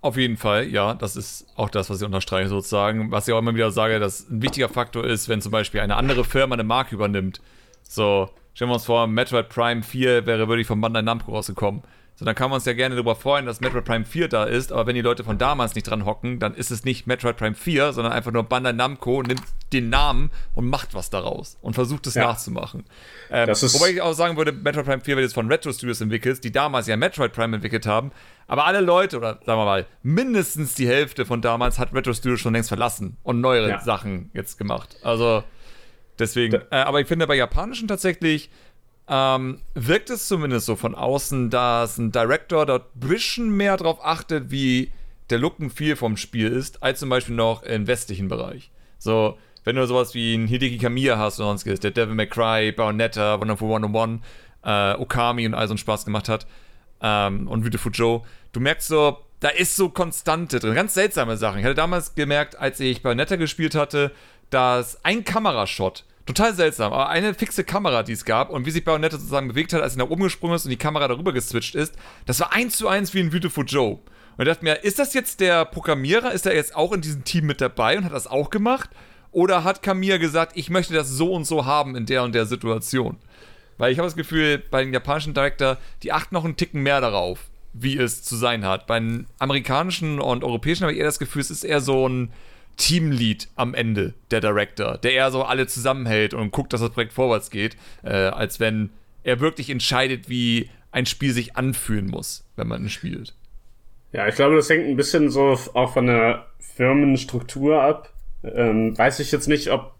auf 0.00 0.16
jeden 0.16 0.36
Fall, 0.36 0.68
ja, 0.68 0.94
das 0.94 1.16
ist 1.16 1.48
auch 1.56 1.70
das, 1.70 1.90
was 1.90 2.00
ich 2.00 2.06
unterstreiche 2.06 2.48
sozusagen. 2.48 3.10
Was 3.10 3.26
ich 3.26 3.34
auch 3.34 3.40
immer 3.40 3.56
wieder 3.56 3.72
sage, 3.72 3.98
dass 3.98 4.30
ein 4.30 4.42
wichtiger 4.42 4.68
Faktor 4.68 5.04
ist, 5.04 5.28
wenn 5.28 5.40
zum 5.40 5.50
Beispiel 5.50 5.80
eine 5.80 5.96
andere 5.96 6.22
Firma 6.22 6.54
eine 6.54 6.62
Marke 6.62 6.94
übernimmt. 6.94 7.40
So, 7.82 8.30
Stellen 8.56 8.70
wir 8.70 8.76
uns 8.76 8.86
vor, 8.86 9.06
Metroid 9.06 9.50
Prime 9.50 9.82
4 9.82 10.24
wäre 10.24 10.48
wirklich 10.48 10.66
von 10.66 10.80
Bandai 10.80 11.02
Namco 11.02 11.30
rausgekommen. 11.30 11.82
So, 12.18 12.24
dann 12.24 12.34
kann 12.34 12.48
man 12.48 12.56
uns 12.56 12.64
ja 12.64 12.72
gerne 12.72 12.94
darüber 12.94 13.14
freuen, 13.14 13.44
dass 13.44 13.60
Metroid 13.60 13.84
Prime 13.84 14.06
4 14.06 14.28
da 14.28 14.44
ist, 14.44 14.72
aber 14.72 14.86
wenn 14.86 14.94
die 14.94 15.02
Leute 15.02 15.22
von 15.22 15.36
damals 15.36 15.74
nicht 15.74 15.84
dran 15.84 16.06
hocken, 16.06 16.38
dann 16.38 16.54
ist 16.54 16.70
es 16.70 16.82
nicht 16.82 17.06
Metroid 17.06 17.36
Prime 17.36 17.54
4, 17.54 17.92
sondern 17.92 18.14
einfach 18.14 18.32
nur 18.32 18.42
Bandai 18.42 18.72
Namco 18.72 19.22
nimmt 19.22 19.42
den 19.74 19.90
Namen 19.90 20.30
und 20.54 20.66
macht 20.66 20.94
was 20.94 21.10
daraus 21.10 21.58
und 21.60 21.74
versucht 21.74 22.06
es 22.06 22.14
ja. 22.14 22.24
nachzumachen. 22.24 22.84
Ähm, 23.30 23.48
wobei 23.48 23.90
ich 23.90 24.00
auch 24.00 24.14
sagen 24.14 24.38
würde, 24.38 24.52
Metroid 24.52 24.86
Prime 24.86 25.02
4 25.02 25.16
wird 25.16 25.24
jetzt 25.24 25.34
von 25.34 25.48
Retro 25.48 25.70
Studios 25.72 26.00
entwickelt, 26.00 26.42
die 26.42 26.50
damals 26.50 26.86
ja 26.86 26.96
Metroid 26.96 27.34
Prime 27.34 27.54
entwickelt 27.54 27.84
haben, 27.84 28.12
aber 28.46 28.64
alle 28.64 28.80
Leute, 28.80 29.18
oder 29.18 29.38
sagen 29.44 29.60
wir 29.60 29.66
mal, 29.66 29.86
mindestens 30.02 30.74
die 30.74 30.88
Hälfte 30.88 31.26
von 31.26 31.42
damals 31.42 31.78
hat 31.78 31.92
Retro 31.92 32.14
Studios 32.14 32.40
schon 32.40 32.54
längst 32.54 32.68
verlassen 32.70 33.18
und 33.24 33.42
neuere 33.42 33.68
ja. 33.68 33.80
Sachen 33.80 34.30
jetzt 34.32 34.56
gemacht. 34.56 34.96
Also 35.02 35.44
deswegen, 36.18 36.62
äh, 36.70 36.76
aber 36.76 37.00
ich 37.00 37.08
finde 37.08 37.26
bei 37.26 37.34
japanischen 37.34 37.88
tatsächlich, 37.88 38.48
ähm, 39.08 39.60
wirkt 39.74 40.10
es 40.10 40.28
zumindest 40.28 40.66
so 40.66 40.76
von 40.76 40.94
außen, 40.94 41.50
dass 41.50 41.98
ein 41.98 42.12
Director 42.12 42.66
dort 42.66 42.94
ein 42.96 43.08
bisschen 43.08 43.56
mehr 43.56 43.76
darauf 43.76 44.04
achtet, 44.04 44.50
wie 44.50 44.90
der 45.30 45.38
Look 45.38 45.60
and 45.60 45.72
Feel 45.72 45.96
vom 45.96 46.16
Spiel 46.16 46.48
ist, 46.48 46.82
als 46.82 47.00
zum 47.00 47.08
Beispiel 47.08 47.34
noch 47.34 47.62
im 47.62 47.86
westlichen 47.86 48.28
Bereich. 48.28 48.70
So, 48.98 49.38
wenn 49.64 49.76
du 49.76 49.86
sowas 49.86 50.14
wie 50.14 50.34
ein 50.34 50.46
Hideki 50.46 50.78
Kamiya 50.78 51.18
hast 51.18 51.38
oder 51.38 51.48
sonstiges, 51.48 51.80
der 51.80 51.90
Devil 51.90 52.14
May 52.14 52.28
Cry, 52.28 52.72
Bayonetta, 52.72 53.40
Wonderful 53.40 53.74
101, 53.74 54.20
äh, 54.64 54.94
Okami 54.94 55.46
und 55.46 55.54
all 55.54 55.66
so 55.66 55.72
einen 55.72 55.78
Spaß 55.78 56.04
gemacht 56.04 56.28
hat, 56.28 56.46
ähm, 57.00 57.48
und 57.48 57.62
Beautiful 57.62 57.92
Joe, 57.92 58.22
du 58.52 58.60
merkst 58.60 58.88
so, 58.88 59.18
da 59.40 59.48
ist 59.48 59.76
so 59.76 59.88
Konstante 59.90 60.60
drin, 60.60 60.74
ganz 60.74 60.94
seltsame 60.94 61.36
Sachen. 61.36 61.58
Ich 61.58 61.64
hatte 61.64 61.74
damals 61.74 62.14
gemerkt, 62.14 62.58
als 62.58 62.80
ich 62.80 63.02
Bayonetta 63.02 63.36
gespielt 63.36 63.74
hatte, 63.74 64.12
dass 64.50 65.04
ein 65.04 65.24
Kamerashot 65.24 66.04
Total 66.26 66.54
seltsam, 66.54 66.92
aber 66.92 67.08
eine 67.08 67.34
fixe 67.34 67.62
Kamera, 67.62 68.02
die 68.02 68.12
es 68.12 68.24
gab 68.24 68.50
und 68.50 68.66
wie 68.66 68.72
sich 68.72 68.84
Bayonetta 68.84 69.16
sozusagen 69.16 69.46
bewegt 69.46 69.72
hat, 69.72 69.80
als 69.80 69.92
sie 69.92 70.00
nach 70.00 70.10
oben 70.10 70.24
gesprungen 70.24 70.56
ist 70.56 70.64
und 70.64 70.70
die 70.70 70.76
Kamera 70.76 71.06
darüber 71.06 71.32
geswitcht 71.32 71.76
ist, 71.76 71.94
das 72.26 72.40
war 72.40 72.52
eins 72.52 72.76
zu 72.76 72.88
eins 72.88 73.14
wie 73.14 73.20
in 73.20 73.30
Beautiful 73.30 73.64
Joe. 73.64 74.00
Und 74.36 74.42
ich 74.42 74.48
dachte 74.48 74.64
mir, 74.64 74.82
ist 74.84 74.98
das 74.98 75.14
jetzt 75.14 75.38
der 75.38 75.64
Programmierer? 75.64 76.32
Ist 76.32 76.44
er 76.44 76.54
jetzt 76.54 76.74
auch 76.74 76.92
in 76.92 77.00
diesem 77.00 77.24
Team 77.24 77.46
mit 77.46 77.60
dabei 77.60 77.96
und 77.96 78.04
hat 78.04 78.12
das 78.12 78.26
auch 78.26 78.50
gemacht? 78.50 78.90
Oder 79.30 79.64
hat 79.64 79.82
Kamiya 79.82 80.18
gesagt, 80.18 80.52
ich 80.56 80.68
möchte 80.68 80.94
das 80.94 81.08
so 81.08 81.32
und 81.32 81.44
so 81.44 81.64
haben 81.64 81.94
in 81.94 82.06
der 82.06 82.24
und 82.24 82.34
der 82.34 82.46
Situation? 82.46 83.18
Weil 83.78 83.92
ich 83.92 83.98
habe 83.98 84.06
das 84.06 84.16
Gefühl, 84.16 84.58
bei 84.70 84.82
den 84.82 84.92
japanischen 84.92 85.32
Director, 85.32 85.78
die 86.02 86.12
achten 86.12 86.34
noch 86.34 86.44
einen 86.44 86.56
Ticken 86.56 86.82
mehr 86.82 87.00
darauf, 87.00 87.38
wie 87.72 87.96
es 87.98 88.22
zu 88.22 88.34
sein 88.34 88.64
hat. 88.64 88.86
Bei 88.86 88.98
den 88.98 89.26
amerikanischen 89.38 90.20
und 90.20 90.42
europäischen 90.42 90.82
habe 90.82 90.92
ich 90.92 90.98
eher 90.98 91.06
das 91.06 91.18
Gefühl, 91.18 91.42
es 91.42 91.50
ist 91.50 91.64
eher 91.64 91.80
so 91.80 92.08
ein 92.08 92.32
Teamlead 92.76 93.48
am 93.56 93.74
Ende, 93.74 94.14
der 94.30 94.40
Director, 94.40 94.98
der 94.98 95.12
eher 95.12 95.30
so 95.30 95.42
alle 95.42 95.66
zusammenhält 95.66 96.34
und 96.34 96.50
guckt, 96.50 96.72
dass 96.72 96.80
das 96.80 96.90
Projekt 96.90 97.12
vorwärts 97.12 97.50
geht, 97.50 97.76
äh, 98.02 98.10
als 98.10 98.60
wenn 98.60 98.90
er 99.24 99.40
wirklich 99.40 99.70
entscheidet, 99.70 100.28
wie 100.28 100.70
ein 100.92 101.06
Spiel 101.06 101.32
sich 101.32 101.56
anfühlen 101.56 102.06
muss, 102.06 102.44
wenn 102.56 102.68
man 102.68 102.84
es 102.84 102.92
spielt. 102.92 103.34
Ja, 104.12 104.26
ich 104.28 104.34
glaube, 104.34 104.56
das 104.56 104.70
hängt 104.70 104.86
ein 104.86 104.96
bisschen 104.96 105.30
so 105.30 105.58
auch 105.74 105.92
von 105.92 106.06
der 106.06 106.46
Firmenstruktur 106.58 107.82
ab. 107.82 108.12
Ähm, 108.44 108.96
weiß 108.96 109.20
ich 109.20 109.32
jetzt 109.32 109.48
nicht, 109.48 109.70
ob 109.70 109.94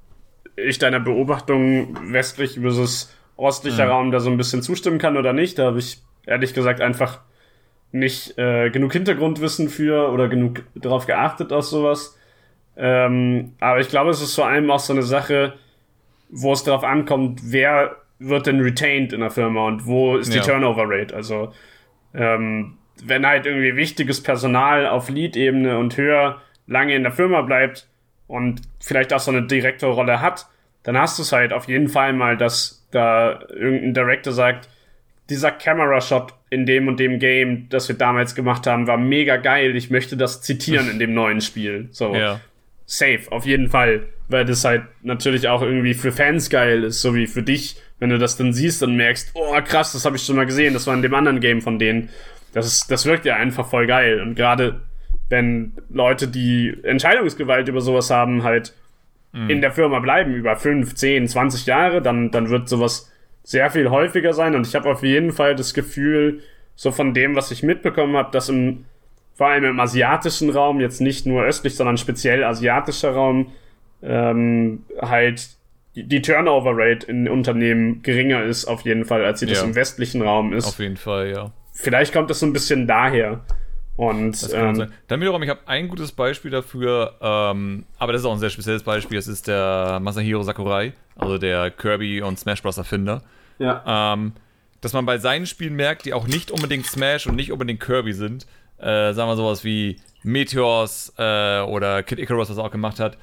ich 0.56 0.78
deiner 0.78 1.00
Beobachtung 1.00 1.98
westlich 2.12 2.58
versus 2.60 3.12
ostlicher 3.36 3.86
mhm. 3.86 3.90
Raum 3.90 4.10
da 4.10 4.20
so 4.20 4.30
ein 4.30 4.36
bisschen 4.36 4.62
zustimmen 4.62 4.98
kann 4.98 5.16
oder 5.16 5.32
nicht. 5.32 5.58
Da 5.58 5.66
habe 5.66 5.78
ich 5.78 6.02
ehrlich 6.26 6.54
gesagt 6.54 6.80
einfach 6.80 7.20
nicht 7.92 8.38
äh, 8.38 8.70
genug 8.70 8.92
Hintergrundwissen 8.92 9.68
für 9.68 10.10
oder 10.10 10.28
genug 10.28 10.62
darauf 10.74 11.06
geachtet 11.06 11.52
aus 11.52 11.70
sowas. 11.70 12.18
Ähm, 12.76 13.52
aber 13.58 13.80
ich 13.80 13.88
glaube, 13.88 14.10
es 14.10 14.20
ist 14.20 14.34
vor 14.34 14.46
allem 14.46 14.70
auch 14.70 14.78
so 14.78 14.92
eine 14.92 15.02
Sache, 15.02 15.54
wo 16.28 16.52
es 16.52 16.64
darauf 16.64 16.84
ankommt, 16.84 17.40
wer 17.44 17.96
wird 18.18 18.46
denn 18.46 18.60
retained 18.60 19.12
in 19.12 19.20
der 19.20 19.30
Firma 19.30 19.66
und 19.66 19.86
wo 19.86 20.16
ist 20.16 20.32
die 20.32 20.38
ja. 20.38 20.44
Turnover 20.44 20.84
Rate. 20.86 21.14
Also 21.14 21.52
ähm, 22.14 22.78
wenn 23.04 23.26
halt 23.26 23.46
irgendwie 23.46 23.76
wichtiges 23.76 24.22
Personal 24.22 24.86
auf 24.86 25.08
Lead-Ebene 25.08 25.78
und 25.78 25.96
höher 25.96 26.40
lange 26.66 26.94
in 26.94 27.02
der 27.02 27.12
Firma 27.12 27.42
bleibt 27.42 27.88
und 28.26 28.62
vielleicht 28.80 29.12
auch 29.12 29.20
so 29.20 29.30
eine 29.30 29.46
Direktorrolle 29.46 30.20
hat, 30.20 30.46
dann 30.82 30.98
hast 30.98 31.18
du 31.18 31.22
es 31.22 31.32
halt 31.32 31.52
auf 31.52 31.68
jeden 31.68 31.88
Fall 31.88 32.12
mal, 32.12 32.36
dass 32.36 32.86
da 32.90 33.40
irgendein 33.50 33.94
Director 33.94 34.32
sagt, 34.32 34.68
dieser 35.28 35.50
Camera-Shot 35.50 36.34
in 36.50 36.66
dem 36.66 36.88
und 36.88 37.00
dem 37.00 37.18
Game, 37.18 37.68
das 37.68 37.88
wir 37.88 37.96
damals 37.96 38.34
gemacht 38.34 38.66
haben, 38.66 38.86
war 38.86 38.96
mega 38.96 39.36
geil. 39.36 39.74
Ich 39.74 39.90
möchte 39.90 40.16
das 40.16 40.40
zitieren 40.42 40.88
in 40.88 40.98
dem 41.00 41.12
neuen 41.12 41.40
Spiel. 41.40 41.88
So. 41.90 42.14
Ja 42.14 42.40
safe, 42.86 43.30
auf 43.30 43.44
jeden 43.44 43.68
Fall. 43.68 44.06
Weil 44.28 44.44
das 44.44 44.64
halt 44.64 44.82
natürlich 45.02 45.46
auch 45.46 45.62
irgendwie 45.62 45.94
für 45.94 46.10
Fans 46.10 46.50
geil 46.50 46.82
ist, 46.84 47.00
so 47.00 47.14
wie 47.14 47.26
für 47.26 47.42
dich, 47.42 47.76
wenn 48.00 48.10
du 48.10 48.18
das 48.18 48.36
dann 48.36 48.52
siehst 48.52 48.82
und 48.82 48.96
merkst, 48.96 49.32
oh 49.34 49.54
krass, 49.64 49.92
das 49.92 50.04
habe 50.04 50.16
ich 50.16 50.24
schon 50.24 50.36
mal 50.36 50.46
gesehen, 50.46 50.74
das 50.74 50.86
war 50.86 50.94
in 50.94 51.02
dem 51.02 51.14
anderen 51.14 51.40
Game 51.40 51.60
von 51.60 51.78
denen. 51.78 52.08
Das, 52.52 52.66
ist, 52.66 52.90
das 52.90 53.06
wirkt 53.06 53.24
ja 53.24 53.36
einfach 53.36 53.68
voll 53.68 53.86
geil. 53.86 54.20
Und 54.20 54.34
gerade 54.34 54.80
wenn 55.28 55.72
Leute, 55.90 56.28
die 56.28 56.74
Entscheidungsgewalt 56.82 57.68
über 57.68 57.80
sowas 57.80 58.10
haben, 58.10 58.42
halt 58.42 58.72
mhm. 59.32 59.50
in 59.50 59.60
der 59.60 59.72
Firma 59.72 60.00
bleiben 60.00 60.34
über 60.34 60.56
5, 60.56 60.94
10, 60.94 61.28
20 61.28 61.66
Jahre, 61.66 62.02
dann, 62.02 62.30
dann 62.30 62.50
wird 62.50 62.68
sowas 62.68 63.12
sehr 63.42 63.70
viel 63.70 63.90
häufiger 63.90 64.32
sein. 64.32 64.54
Und 64.54 64.66
ich 64.66 64.74
habe 64.74 64.90
auf 64.90 65.02
jeden 65.02 65.32
Fall 65.32 65.54
das 65.54 65.74
Gefühl, 65.74 66.40
so 66.74 66.90
von 66.90 67.14
dem, 67.14 67.36
was 67.36 67.50
ich 67.50 67.62
mitbekommen 67.62 68.16
habe, 68.16 68.30
dass 68.32 68.48
im 68.48 68.84
vor 69.36 69.48
allem 69.48 69.64
im 69.64 69.80
asiatischen 69.80 70.50
Raum, 70.50 70.80
jetzt 70.80 71.00
nicht 71.00 71.26
nur 71.26 71.44
östlich, 71.44 71.76
sondern 71.76 71.98
speziell 71.98 72.42
asiatischer 72.42 73.12
Raum, 73.12 73.52
ähm, 74.02 74.84
halt 75.00 75.50
die 75.94 76.22
Turnover 76.22 76.72
Rate 76.74 77.06
in 77.06 77.28
Unternehmen 77.28 78.02
geringer 78.02 78.42
ist, 78.42 78.66
auf 78.66 78.82
jeden 78.82 79.04
Fall, 79.04 79.24
als 79.24 79.40
sie 79.40 79.46
ja. 79.46 79.52
das 79.52 79.62
im 79.62 79.74
westlichen 79.74 80.22
Raum 80.22 80.52
ist. 80.52 80.66
Auf 80.66 80.78
jeden 80.78 80.96
Fall, 80.96 81.30
ja. 81.30 81.52
Vielleicht 81.72 82.12
kommt 82.12 82.30
das 82.30 82.40
so 82.40 82.46
ein 82.46 82.52
bisschen 82.52 82.86
daher. 82.86 83.40
Und 83.96 84.50
ähm, 84.52 84.88
dann 85.08 85.20
wiederum, 85.20 85.42
ich 85.42 85.48
habe 85.48 85.60
ein 85.66 85.88
gutes 85.88 86.12
Beispiel 86.12 86.50
dafür, 86.50 87.14
ähm, 87.20 87.86
aber 87.98 88.12
das 88.12 88.22
ist 88.22 88.26
auch 88.26 88.32
ein 88.32 88.38
sehr 88.38 88.50
spezielles 88.50 88.82
Beispiel. 88.82 89.16
Das 89.16 89.26
ist 89.26 89.48
der 89.48 90.00
Masahiro 90.02 90.42
Sakurai, 90.42 90.92
also 91.14 91.38
der 91.38 91.70
Kirby 91.70 92.20
und 92.20 92.38
Smash 92.38 92.62
Bros. 92.62 92.76
Erfinder. 92.76 93.22
Ja. 93.58 94.12
Ähm, 94.14 94.32
dass 94.82 94.92
man 94.92 95.06
bei 95.06 95.16
seinen 95.16 95.46
Spielen 95.46 95.74
merkt, 95.74 96.04
die 96.04 96.12
auch 96.12 96.26
nicht 96.26 96.50
unbedingt 96.50 96.84
Smash 96.84 97.26
und 97.26 97.36
nicht 97.36 97.52
unbedingt 97.52 97.80
Kirby 97.80 98.12
sind, 98.12 98.46
äh, 98.78 99.12
sagen 99.12 99.28
wir 99.28 99.36
sowas 99.36 99.64
wie 99.64 100.00
Meteors 100.22 101.12
äh, 101.18 101.60
oder 101.60 102.02
Kid 102.02 102.18
Icarus, 102.18 102.50
was 102.50 102.58
er 102.58 102.64
auch 102.64 102.70
gemacht 102.70 103.00
hat. 103.00 103.16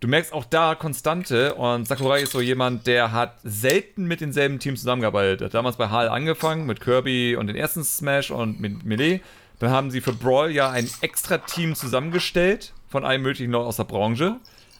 Du 0.00 0.08
merkst 0.08 0.32
auch 0.32 0.44
da 0.44 0.74
Konstante 0.74 1.54
und 1.54 1.86
Sakurai 1.86 2.22
ist 2.22 2.32
so 2.32 2.40
jemand, 2.40 2.88
der 2.88 3.12
hat 3.12 3.36
selten 3.44 4.06
mit 4.06 4.20
denselben 4.20 4.58
Teams 4.58 4.80
zusammengearbeitet. 4.80 5.42
Hat 5.42 5.54
damals 5.54 5.76
bei 5.76 5.88
HAL 5.88 6.08
angefangen 6.08 6.66
mit 6.66 6.80
Kirby 6.80 7.36
und 7.36 7.46
den 7.46 7.54
ersten 7.54 7.84
Smash 7.84 8.32
und 8.32 8.60
mit 8.60 8.84
Melee. 8.84 9.20
Dann 9.60 9.70
haben 9.70 9.92
sie 9.92 10.00
für 10.00 10.12
Brawl 10.12 10.50
ja 10.50 10.70
ein 10.70 10.90
extra 11.02 11.38
Team 11.38 11.76
zusammengestellt 11.76 12.72
von 12.88 13.04
allen 13.04 13.22
möglichen 13.22 13.52
Leuten 13.52 13.68
aus 13.68 13.76
der 13.76 13.84
Branche, 13.84 14.38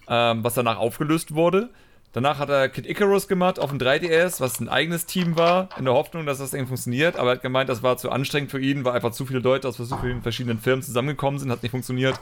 ähm, 0.08 0.42
was 0.42 0.54
danach 0.54 0.78
aufgelöst 0.78 1.36
wurde. 1.36 1.70
Danach 2.12 2.38
hat 2.38 2.50
er 2.50 2.68
Kid 2.68 2.86
Icarus 2.86 3.26
gemacht 3.26 3.58
auf 3.58 3.70
dem 3.70 3.78
3DS, 3.78 4.40
was 4.40 4.60
ein 4.60 4.68
eigenes 4.68 5.06
Team 5.06 5.36
war, 5.36 5.70
in 5.78 5.86
der 5.86 5.94
Hoffnung, 5.94 6.26
dass 6.26 6.38
das 6.38 6.52
irgendwie 6.52 6.68
funktioniert. 6.68 7.16
Aber 7.16 7.30
er 7.30 7.36
hat 7.36 7.42
gemeint, 7.42 7.70
das 7.70 7.82
war 7.82 7.96
zu 7.96 8.10
anstrengend 8.10 8.50
für 8.50 8.60
ihn, 8.60 8.84
weil 8.84 8.92
einfach 8.92 9.12
zu 9.12 9.24
viele 9.24 9.38
Leute 9.38 9.66
aus 9.66 9.78
so 9.78 9.96
vielen 9.96 10.20
verschiedenen 10.20 10.58
Firmen 10.58 10.82
zusammengekommen 10.82 11.40
sind, 11.40 11.50
hat 11.50 11.62
nicht 11.62 11.70
funktioniert. 11.70 12.20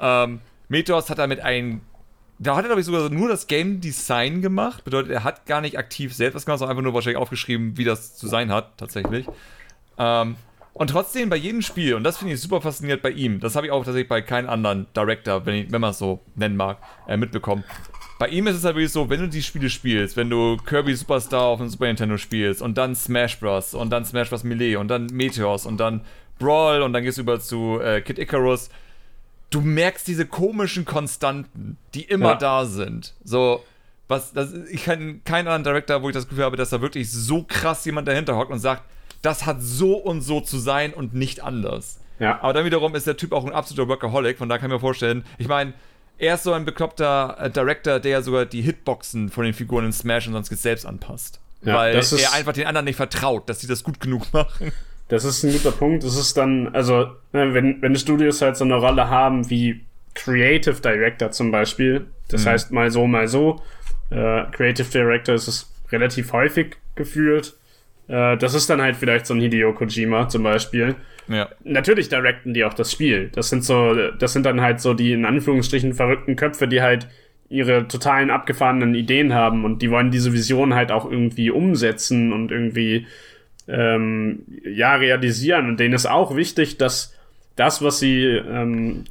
Ähm, 0.00 0.40
Meteos 0.68 1.10
hat 1.10 1.18
er 1.18 1.26
mit 1.26 1.40
einem. 1.40 1.82
Da 2.38 2.54
hat 2.54 2.64
er, 2.64 2.68
glaube 2.68 2.80
ich, 2.80 2.86
sogar 2.86 3.10
nur 3.10 3.28
das 3.28 3.48
Game 3.48 3.80
Design 3.80 4.40
gemacht. 4.40 4.84
Bedeutet, 4.84 5.10
er 5.10 5.24
hat 5.24 5.44
gar 5.44 5.60
nicht 5.60 5.76
aktiv 5.76 6.14
selbst 6.14 6.36
was 6.36 6.46
gemacht, 6.46 6.60
sondern 6.60 6.76
einfach 6.76 6.84
nur 6.84 6.94
wahrscheinlich 6.94 7.20
aufgeschrieben, 7.20 7.76
wie 7.76 7.84
das 7.84 8.16
zu 8.16 8.28
sein 8.28 8.52
hat, 8.52 8.78
tatsächlich. 8.78 9.26
Ähm, 9.98 10.36
und 10.78 10.88
trotzdem 10.90 11.28
bei 11.28 11.36
jedem 11.36 11.62
Spiel, 11.62 11.94
und 11.94 12.04
das 12.04 12.18
finde 12.18 12.34
ich 12.34 12.40
super 12.40 12.60
fasziniert 12.60 13.02
bei 13.02 13.10
ihm, 13.10 13.40
das 13.40 13.56
habe 13.56 13.66
ich 13.66 13.72
auch 13.72 13.84
tatsächlich 13.84 14.08
bei 14.08 14.22
keinem 14.22 14.48
anderen 14.48 14.86
Director, 14.96 15.44
wenn, 15.46 15.70
wenn 15.70 15.80
man 15.80 15.90
es 15.90 15.98
so 15.98 16.20
nennen 16.34 16.56
mag, 16.56 16.78
äh, 17.06 17.16
mitbekommen 17.16 17.64
bei 18.18 18.28
ihm 18.28 18.48
ist 18.48 18.56
es 18.56 18.64
halt 18.64 18.74
wirklich 18.74 18.92
so, 18.92 19.08
wenn 19.08 19.20
du 19.20 19.28
die 19.28 19.42
Spiele 19.42 19.70
spielst, 19.70 20.16
wenn 20.16 20.28
du 20.28 20.56
Kirby 20.56 20.94
Superstar 20.94 21.42
auf 21.42 21.60
dem 21.60 21.68
Super 21.68 21.86
Nintendo 21.86 22.16
spielst 22.16 22.60
und 22.60 22.76
dann 22.76 22.96
Smash 22.96 23.38
Bros. 23.38 23.74
und 23.74 23.90
dann 23.90 24.04
Smash 24.04 24.28
Bros. 24.28 24.42
Melee 24.42 24.76
und 24.76 24.88
dann 24.88 25.06
Meteors 25.06 25.66
und 25.66 25.78
dann 25.78 26.00
Brawl 26.38 26.82
und 26.82 26.92
dann 26.92 27.04
gehst 27.04 27.18
du 27.18 27.22
über 27.22 27.38
zu 27.38 27.80
äh, 27.80 28.00
Kid 28.00 28.18
Icarus, 28.18 28.70
du 29.50 29.60
merkst 29.60 30.06
diese 30.06 30.26
komischen 30.26 30.84
Konstanten, 30.84 31.78
die 31.94 32.02
immer 32.02 32.30
ja. 32.30 32.34
da 32.34 32.64
sind. 32.64 33.14
So, 33.22 33.64
was, 34.08 34.32
das, 34.32 34.52
ich 34.52 34.84
kenne 34.84 35.20
keinen 35.24 35.46
anderen 35.46 35.64
Director, 35.64 36.02
wo 36.02 36.08
ich 36.08 36.14
das 36.14 36.28
Gefühl 36.28 36.44
habe, 36.44 36.56
dass 36.56 36.70
da 36.70 36.80
wirklich 36.80 37.10
so 37.10 37.44
krass 37.44 37.84
jemand 37.84 38.08
dahinter 38.08 38.36
hockt 38.36 38.50
und 38.50 38.58
sagt, 38.58 38.82
das 39.22 39.46
hat 39.46 39.58
so 39.60 39.96
und 39.96 40.20
so 40.20 40.40
zu 40.40 40.58
sein 40.58 40.94
und 40.94 41.14
nicht 41.14 41.42
anders. 41.42 42.00
Ja. 42.18 42.40
Aber 42.42 42.52
dann 42.52 42.64
wiederum 42.64 42.94
ist 42.94 43.06
der 43.06 43.16
Typ 43.16 43.32
auch 43.32 43.44
ein 43.44 43.52
absoluter 43.52 43.88
Workaholic, 43.88 44.38
von 44.38 44.48
da 44.48 44.58
kann 44.58 44.70
ich 44.70 44.74
mir 44.74 44.80
vorstellen, 44.80 45.24
ich 45.38 45.48
meine, 45.48 45.72
er 46.18 46.34
ist 46.34 46.42
so 46.42 46.52
ein 46.52 46.64
bekloppter 46.64 47.36
äh, 47.40 47.50
Director, 47.50 48.00
der 48.00 48.22
sogar 48.22 48.44
die 48.44 48.60
Hitboxen 48.62 49.28
von 49.28 49.44
den 49.44 49.54
Figuren 49.54 49.86
in 49.86 49.92
Smash 49.92 50.26
und 50.26 50.32
sonst 50.32 50.48
selbst 50.48 50.84
anpasst. 50.84 51.40
Ja, 51.62 51.74
weil 51.74 51.96
er 51.96 52.32
einfach 52.34 52.52
den 52.52 52.66
anderen 52.66 52.84
nicht 52.84 52.96
vertraut, 52.96 53.48
dass 53.48 53.60
sie 53.60 53.66
das 53.66 53.82
gut 53.82 54.00
genug 54.00 54.26
machen. 54.32 54.72
Das 55.08 55.24
ist 55.24 55.42
ein 55.42 55.52
guter 55.52 55.72
Punkt. 55.72 56.04
Das 56.04 56.16
ist 56.16 56.36
dann, 56.36 56.68
also, 56.74 57.06
ne, 57.32 57.54
wenn, 57.54 57.80
wenn 57.80 57.96
Studios 57.96 58.42
halt 58.42 58.56
so 58.56 58.64
eine 58.64 58.76
Rolle 58.76 59.08
haben 59.08 59.48
wie 59.48 59.84
Creative 60.14 60.80
Director 60.80 61.30
zum 61.30 61.50
Beispiel, 61.50 62.06
das 62.28 62.44
mhm. 62.44 62.48
heißt 62.50 62.72
mal 62.72 62.90
so, 62.90 63.06
mal 63.06 63.28
so. 63.28 63.62
Äh, 64.10 64.44
Creative 64.52 64.88
Director 64.90 65.34
ist 65.34 65.48
es 65.48 65.70
relativ 65.90 66.32
häufig 66.32 66.76
gefühlt. 66.94 67.54
Äh, 68.08 68.36
das 68.36 68.54
ist 68.54 68.68
dann 68.68 68.82
halt 68.82 68.96
vielleicht 68.96 69.26
so 69.26 69.34
ein 69.34 69.40
Hideo 69.40 69.72
Kojima 69.72 70.28
zum 70.28 70.42
Beispiel. 70.42 70.96
Ja. 71.28 71.48
Natürlich 71.62 72.08
directen 72.08 72.54
die 72.54 72.64
auch 72.64 72.74
das 72.74 72.90
Spiel. 72.90 73.30
Das 73.34 73.50
sind 73.50 73.64
so, 73.64 73.94
das 74.18 74.32
sind 74.32 74.46
dann 74.46 74.60
halt 74.60 74.80
so 74.80 74.94
die 74.94 75.12
in 75.12 75.24
Anführungsstrichen 75.24 75.92
verrückten 75.92 76.36
Köpfe, 76.36 76.66
die 76.66 76.80
halt 76.80 77.06
ihre 77.50 77.88
totalen 77.88 78.30
abgefahrenen 78.30 78.94
Ideen 78.94 79.32
haben 79.32 79.64
und 79.64 79.80
die 79.80 79.90
wollen 79.90 80.10
diese 80.10 80.32
Vision 80.32 80.74
halt 80.74 80.90
auch 80.90 81.10
irgendwie 81.10 81.50
umsetzen 81.50 82.32
und 82.32 82.50
irgendwie 82.50 83.06
ähm, 83.66 84.44
ja 84.64 84.94
realisieren. 84.96 85.68
Und 85.68 85.80
denen 85.80 85.94
ist 85.94 86.06
auch 86.06 86.36
wichtig, 86.36 86.78
dass 86.78 87.14
das, 87.56 87.82
was 87.82 87.98
sie 87.98 88.24
ähm, 88.24 89.04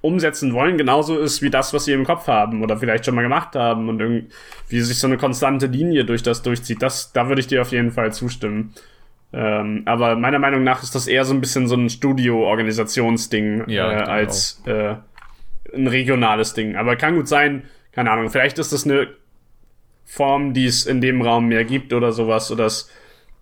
umsetzen 0.00 0.52
wollen, 0.52 0.78
genauso 0.78 1.18
ist 1.18 1.42
wie 1.42 1.50
das, 1.50 1.74
was 1.74 1.84
sie 1.84 1.92
im 1.92 2.04
Kopf 2.04 2.28
haben 2.28 2.62
oder 2.62 2.76
vielleicht 2.76 3.04
schon 3.04 3.14
mal 3.14 3.22
gemacht 3.22 3.56
haben 3.56 3.88
und 3.88 4.00
irgendwie 4.00 4.80
sich 4.80 4.98
so 4.98 5.06
eine 5.06 5.16
konstante 5.16 5.66
Linie 5.66 6.04
durch 6.04 6.22
das 6.22 6.42
durchzieht. 6.42 6.82
Das, 6.82 7.12
da 7.12 7.28
würde 7.28 7.40
ich 7.40 7.48
dir 7.48 7.62
auf 7.62 7.72
jeden 7.72 7.90
Fall 7.90 8.12
zustimmen. 8.12 8.74
Ähm, 9.32 9.82
aber 9.86 10.16
meiner 10.16 10.38
Meinung 10.38 10.62
nach 10.62 10.82
ist 10.82 10.94
das 10.94 11.06
eher 11.06 11.24
so 11.24 11.34
ein 11.34 11.40
bisschen 11.40 11.66
so 11.66 11.74
ein 11.74 11.90
Studio-Organisationsding 11.90 13.68
ja, 13.68 13.92
äh, 13.92 14.02
als 14.04 14.62
äh, 14.66 14.94
ein 15.74 15.86
regionales 15.86 16.54
Ding. 16.54 16.76
Aber 16.76 16.96
kann 16.96 17.16
gut 17.16 17.28
sein, 17.28 17.64
keine 17.92 18.10
Ahnung, 18.10 18.30
vielleicht 18.30 18.58
ist 18.58 18.72
das 18.72 18.84
eine 18.84 19.08
Form, 20.04 20.54
die 20.54 20.64
es 20.64 20.86
in 20.86 21.00
dem 21.00 21.20
Raum 21.20 21.48
mehr 21.48 21.64
gibt 21.64 21.92
oder 21.92 22.12
sowas 22.12 22.50
oder 22.50 22.66
es 22.66 22.90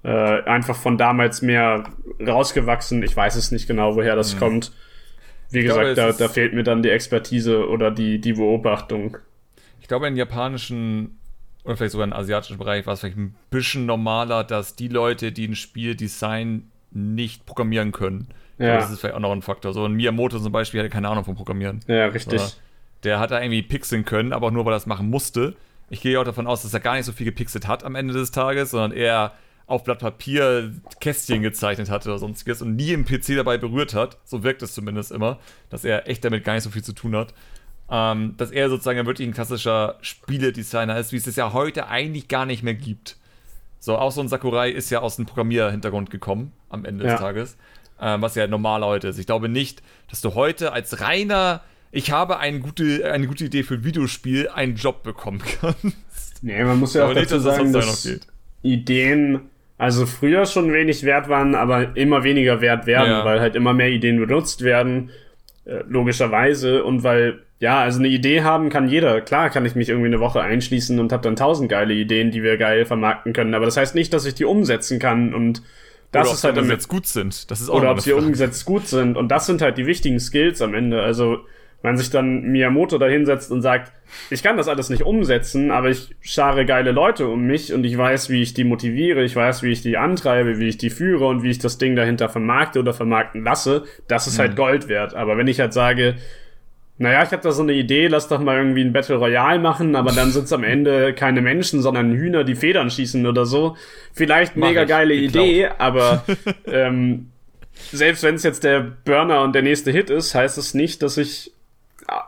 äh, 0.03 0.43
einfach 0.43 0.77
von 0.77 0.99
damals 0.99 1.43
mehr 1.43 1.85
rausgewachsen. 2.27 3.03
Ich 3.03 3.17
weiß 3.17 3.37
es 3.37 3.53
nicht 3.53 3.69
genau, 3.69 3.95
woher 3.95 4.17
das 4.17 4.35
mhm. 4.35 4.39
kommt. 4.39 4.73
Wie 5.51 5.59
ich 5.61 5.67
gesagt, 5.67 5.95
glaube, 5.95 5.95
da, 5.95 6.13
da 6.13 6.29
fehlt 6.29 6.55
mir 6.55 6.63
dann 6.63 6.83
die 6.83 6.91
Expertise 6.91 7.69
oder 7.69 7.91
die, 7.91 8.21
die 8.21 8.33
Beobachtung. 8.33 9.19
Ich 9.81 9.89
glaube, 9.89 10.09
in 10.09 10.17
japanischen 10.17 11.19
oder 11.67 11.77
vielleicht 11.77 11.93
sogar 11.93 12.07
im 12.07 12.13
asiatischen 12.13 12.59
Bereich 12.59 12.87
war 12.87 12.95
es 12.95 13.01
vielleicht 13.01 13.17
ein 13.17 13.35
bisschen 13.51 13.87
normaler, 13.87 14.45
dass 14.45 14.77
die 14.77 14.89
Leute, 14.89 15.33
die 15.33 15.49
ein 15.49 15.57
Spiel 15.57 15.97
designen, 15.97 16.71
nicht 16.93 17.45
programmieren 17.45 17.93
können. 17.93 18.29
Ja. 18.59 18.77
Das 18.77 18.91
ist 18.91 19.01
vielleicht 19.01 19.17
auch 19.17 19.21
noch 19.21 19.33
ein 19.33 19.43
Faktor. 19.43 19.73
So 19.73 19.85
ein 19.85 19.93
Miyamoto 19.93 20.39
zum 20.39 20.53
Beispiel 20.53 20.81
hatte 20.81 20.91
keine 20.91 21.09
Ahnung 21.09 21.25
vom 21.25 21.35
Programmieren. 21.35 21.81
Ja, 21.89 22.07
richtig. 22.07 22.41
So, 22.41 22.53
der 23.03 23.19
hat 23.19 23.33
da 23.33 23.41
irgendwie 23.41 23.63
pixeln 23.63 24.05
können, 24.05 24.33
aber 24.33 24.47
auch 24.47 24.51
nur, 24.53 24.65
weil 24.65 24.73
er 24.73 24.77
das 24.77 24.87
machen 24.87 25.11
musste. 25.11 25.57
Ich 25.91 26.01
gehe 26.01 26.19
auch 26.19 26.25
davon 26.25 26.47
aus, 26.47 26.63
dass 26.63 26.73
er 26.73 26.81
gar 26.81 26.95
nicht 26.95 27.05
so 27.05 27.13
viel 27.13 27.27
gepixelt 27.27 27.69
hat 27.69 27.85
am 27.85 27.97
Ende 27.97 28.15
des 28.15 28.31
Tages, 28.31 28.71
sondern 28.71 28.93
eher 28.93 29.33
auf 29.67 29.85
Blatt 29.85 29.99
Papier 29.99 30.73
Kästchen 31.01 31.43
gezeichnet 31.43 31.91
hatte 31.91 32.09
oder 32.09 32.19
sonstiges 32.19 32.63
und 32.63 32.77
nie 32.77 32.93
im 32.93 33.05
PC 33.05 33.35
dabei 33.37 33.59
berührt 33.59 33.95
hat. 33.95 34.19
So 34.25 34.43
wirkt 34.43 34.63
es 34.63 34.75
zumindest 34.75 35.11
immer, 35.11 35.39
dass 35.71 35.85
er 35.85 36.09
echt 36.09 36.25
damit 36.25 36.45
gar 36.45 36.55
nicht 36.55 36.63
so 36.63 36.71
viel 36.71 36.85
zu 36.85 36.93
tun 36.93 37.17
hat 37.17 37.35
ähm, 37.91 38.35
dass 38.37 38.51
er 38.51 38.69
sozusagen 38.69 39.07
wirklich 39.07 39.29
ein 39.29 39.35
klassischer 39.35 39.97
Spieledesigner 40.01 40.99
ist, 40.99 41.13
wie 41.13 41.17
es 41.17 41.27
es 41.27 41.37
ja 41.37 41.53
heute 41.53 41.89
eigentlich 41.89 42.29
gar 42.29 42.47
nicht 42.47 42.63
mehr 42.63 42.75
gibt. 42.75 43.17
So, 43.79 43.97
auch 43.97 44.11
so 44.11 44.21
ein 44.21 44.29
Sakurai 44.29 44.71
ist 44.71 44.91
ja 44.91 45.01
aus 45.01 45.17
dem 45.17 45.27
Programmierhintergrund 45.27 46.11
gekommen 46.11 46.53
am 46.69 46.85
Ende 46.85 47.05
ja. 47.05 47.13
des 47.13 47.21
Tages, 47.21 47.57
ähm, 48.01 48.23
was 48.23 48.35
ja 48.35 48.47
normal 48.47 48.85
heute 48.85 49.09
ist. 49.09 49.19
Ich 49.19 49.27
glaube 49.27 49.49
nicht, 49.49 49.83
dass 50.11 50.21
du 50.21 50.35
heute 50.35 50.73
als 50.73 51.01
reiner, 51.01 51.63
ich 51.93 52.11
habe 52.11 52.39
eine 52.39 52.59
gute, 52.59 53.11
eine 53.13 53.29
gute 53.29 53.45
Idee 53.45 53.63
für 53.63 53.75
ein 53.75 53.85
Videospiel, 53.85 54.49
einen 54.49 54.75
Job 54.75 55.05
bekommen 55.05 55.41
kannst. 55.61 56.43
Nee, 56.43 56.65
man 56.65 56.81
muss 56.81 56.95
ja 56.95 57.07
auch 57.07 57.15
dazu 57.15 57.39
sagen, 57.39 57.73
dass 57.73 58.09
Ideen 58.63 59.43
also 59.79 60.07
früher 60.07 60.47
schon 60.47 60.73
wenig 60.73 61.05
wert 61.05 61.29
waren, 61.29 61.55
aber 61.55 61.97
immer 61.97 62.25
weniger 62.25 62.61
wert 62.61 62.87
werden, 62.87 63.11
ja. 63.11 63.25
weil 63.25 63.41
halt 63.41 63.57
immer 63.57 63.75
mehr 63.75 63.91
Ideen 63.91 64.19
benutzt 64.19 64.63
werden, 64.63 65.11
äh, 65.65 65.83
logischerweise, 65.89 66.85
und 66.85 67.03
weil 67.03 67.41
ja, 67.59 67.81
also 67.81 67.99
eine 67.99 68.09
Idee 68.09 68.43
haben 68.43 68.69
kann 68.69 68.89
jeder. 68.89 69.21
Klar 69.23 69.49
kann 69.49 69.65
ich 69.65 69.75
mich 69.75 69.89
irgendwie 69.89 70.09
eine 70.09 70.21
Woche 70.21 70.43
einschließen 70.43 71.01
und 71.01 71.11
habe 71.13 71.23
dann 71.23 71.37
tausend 71.37 71.71
geile 71.71 71.95
Ideen, 71.95 72.31
die 72.31 72.43
wir 72.43 72.59
geil 72.59 72.85
vermarkten 72.85 73.33
können. 73.33 73.55
Aber 73.55 73.65
das 73.65 73.79
heißt 73.79 73.95
nicht, 73.95 74.13
dass 74.13 74.27
ich 74.27 74.35
die 74.35 74.45
umsetzen 74.45 74.99
kann 74.99 75.33
und 75.33 75.63
das 76.13 76.29
oder 76.29 76.35
ist 76.35 76.45
halt 76.45 76.59
umgesetzt 76.59 76.89
gut 76.89 77.07
sind. 77.07 77.51
Das 77.51 77.61
ist 77.61 77.71
auch 77.71 77.77
oder 77.77 77.91
ob 77.91 78.01
sie 78.01 78.11
Frage. 78.11 78.25
umgesetzt 78.25 78.65
gut 78.67 78.87
sind. 78.87 79.17
Und 79.17 79.29
das 79.29 79.47
sind 79.47 79.63
halt 79.63 79.79
die 79.79 79.87
wichtigen 79.87 80.21
Skills 80.21 80.61
am 80.61 80.75
Ende. 80.75 81.03
Also 81.03 81.47
wenn 81.87 81.97
sich 81.97 82.11
dann 82.11 82.43
Miyamoto 82.43 82.99
da 82.99 83.07
hinsetzt 83.07 83.53
und 83.53 83.63
sagt, 83.63 83.93
ich 84.29 84.43
kann 84.43 84.57
das 84.57 84.67
alles 84.67 84.91
nicht 84.91 85.03
umsetzen, 85.03 85.71
aber 85.71 85.89
ich 85.89 86.17
schare 86.21 86.67
geile 86.67 86.91
Leute 86.91 87.29
um 87.29 87.47
mich 87.47 87.73
und 87.73 87.85
ich 87.85 87.97
weiß, 87.97 88.29
wie 88.29 88.43
ich 88.43 88.55
die 88.55 88.65
motiviere, 88.65 89.23
ich 89.23 89.37
weiß, 89.37 89.63
wie 89.63 89.71
ich 89.71 89.83
die 89.83 89.97
antreibe, 89.97 90.59
wie 90.59 90.67
ich 90.67 90.79
die 90.79 90.91
führe 90.91 91.27
und 91.27 91.45
wie 91.45 91.51
ich 91.51 91.61
das 91.61 91.79
Ding 91.79 91.95
dahinter 91.95 92.29
vermarkte 92.29 92.81
oder 92.81 92.93
vermarkten 92.93 93.45
lasse, 93.45 93.85
das 94.09 94.27
ist 94.27 94.41
halt 94.41 94.59
mhm. 94.59 94.63
halt 94.63 94.71
Gold 94.73 94.89
wert. 94.89 95.15
Aber 95.15 95.39
wenn 95.39 95.47
ich 95.47 95.61
halt 95.61 95.73
sage, 95.73 96.17
naja, 96.99 97.23
ich 97.23 97.31
habe 97.31 97.43
da 97.43 97.53
so 97.53 97.63
eine 97.63 97.75
Idee, 97.75 98.09
lass 98.09 98.27
doch 98.27 98.41
mal 98.41 98.57
irgendwie 98.57 98.83
ein 98.83 98.93
Battle 98.93 99.17
Royale 99.17 99.61
machen, 99.61 99.95
aber 99.95 100.11
dann 100.11 100.33
sind's 100.33 100.53
am 100.53 100.65
Ende 100.65 101.13
keine 101.15 101.41
Menschen, 101.41 101.83
sondern 101.83 102.11
Hühner, 102.13 102.43
die 102.43 102.57
Federn 102.57 102.91
schießen 102.91 103.25
oder 103.27 103.47
so. 103.47 103.77
Vielleicht 104.13 104.57
mega 104.57 104.85
geile 104.85 105.15
Idee, 105.15 105.69
aber 105.79 106.25
ähm, 106.67 107.31
selbst 107.93 108.25
wenn 108.25 108.35
es 108.35 108.43
jetzt 108.43 108.65
der 108.65 108.81
Burner 108.81 109.43
und 109.43 109.55
der 109.55 109.63
nächste 109.63 109.93
Hit 109.93 110.11
ist, 110.11 110.35
heißt 110.35 110.59
es 110.59 110.67
das 110.67 110.75
nicht, 110.75 111.03
dass 111.03 111.17
ich 111.17 111.53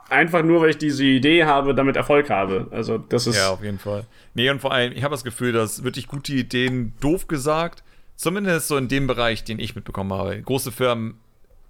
einfach 0.09 0.43
nur, 0.43 0.61
weil 0.61 0.70
ich 0.70 0.79
diese 0.79 1.05
Idee 1.05 1.45
habe, 1.45 1.74
damit 1.74 1.97
Erfolg 1.97 2.31
habe. 2.31 2.68
Also 2.70 2.99
das 2.99 3.26
ist. 3.26 3.37
Ja, 3.37 3.51
auf 3.51 3.62
jeden 3.62 3.79
Fall. 3.79 4.05
Nee, 4.35 4.51
und 4.51 4.61
vor 4.61 4.72
allem, 4.72 4.93
ich 4.93 5.03
habe 5.03 5.12
das 5.12 5.24
Gefühl, 5.24 5.53
dass 5.53 5.85
wirklich 5.85 6.07
gute 6.07 6.33
Ideen, 6.33 6.95
doof 7.01 7.29
gesagt, 7.29 7.83
zumindest 8.16 8.68
so 8.68 8.76
in 8.76 8.89
dem 8.89 9.07
Bereich, 9.07 9.45
den 9.45 9.59
ich 9.59 9.74
mitbekommen 9.74 10.12
habe. 10.12 10.41
Große 10.41 10.72
Firmen 10.72 11.18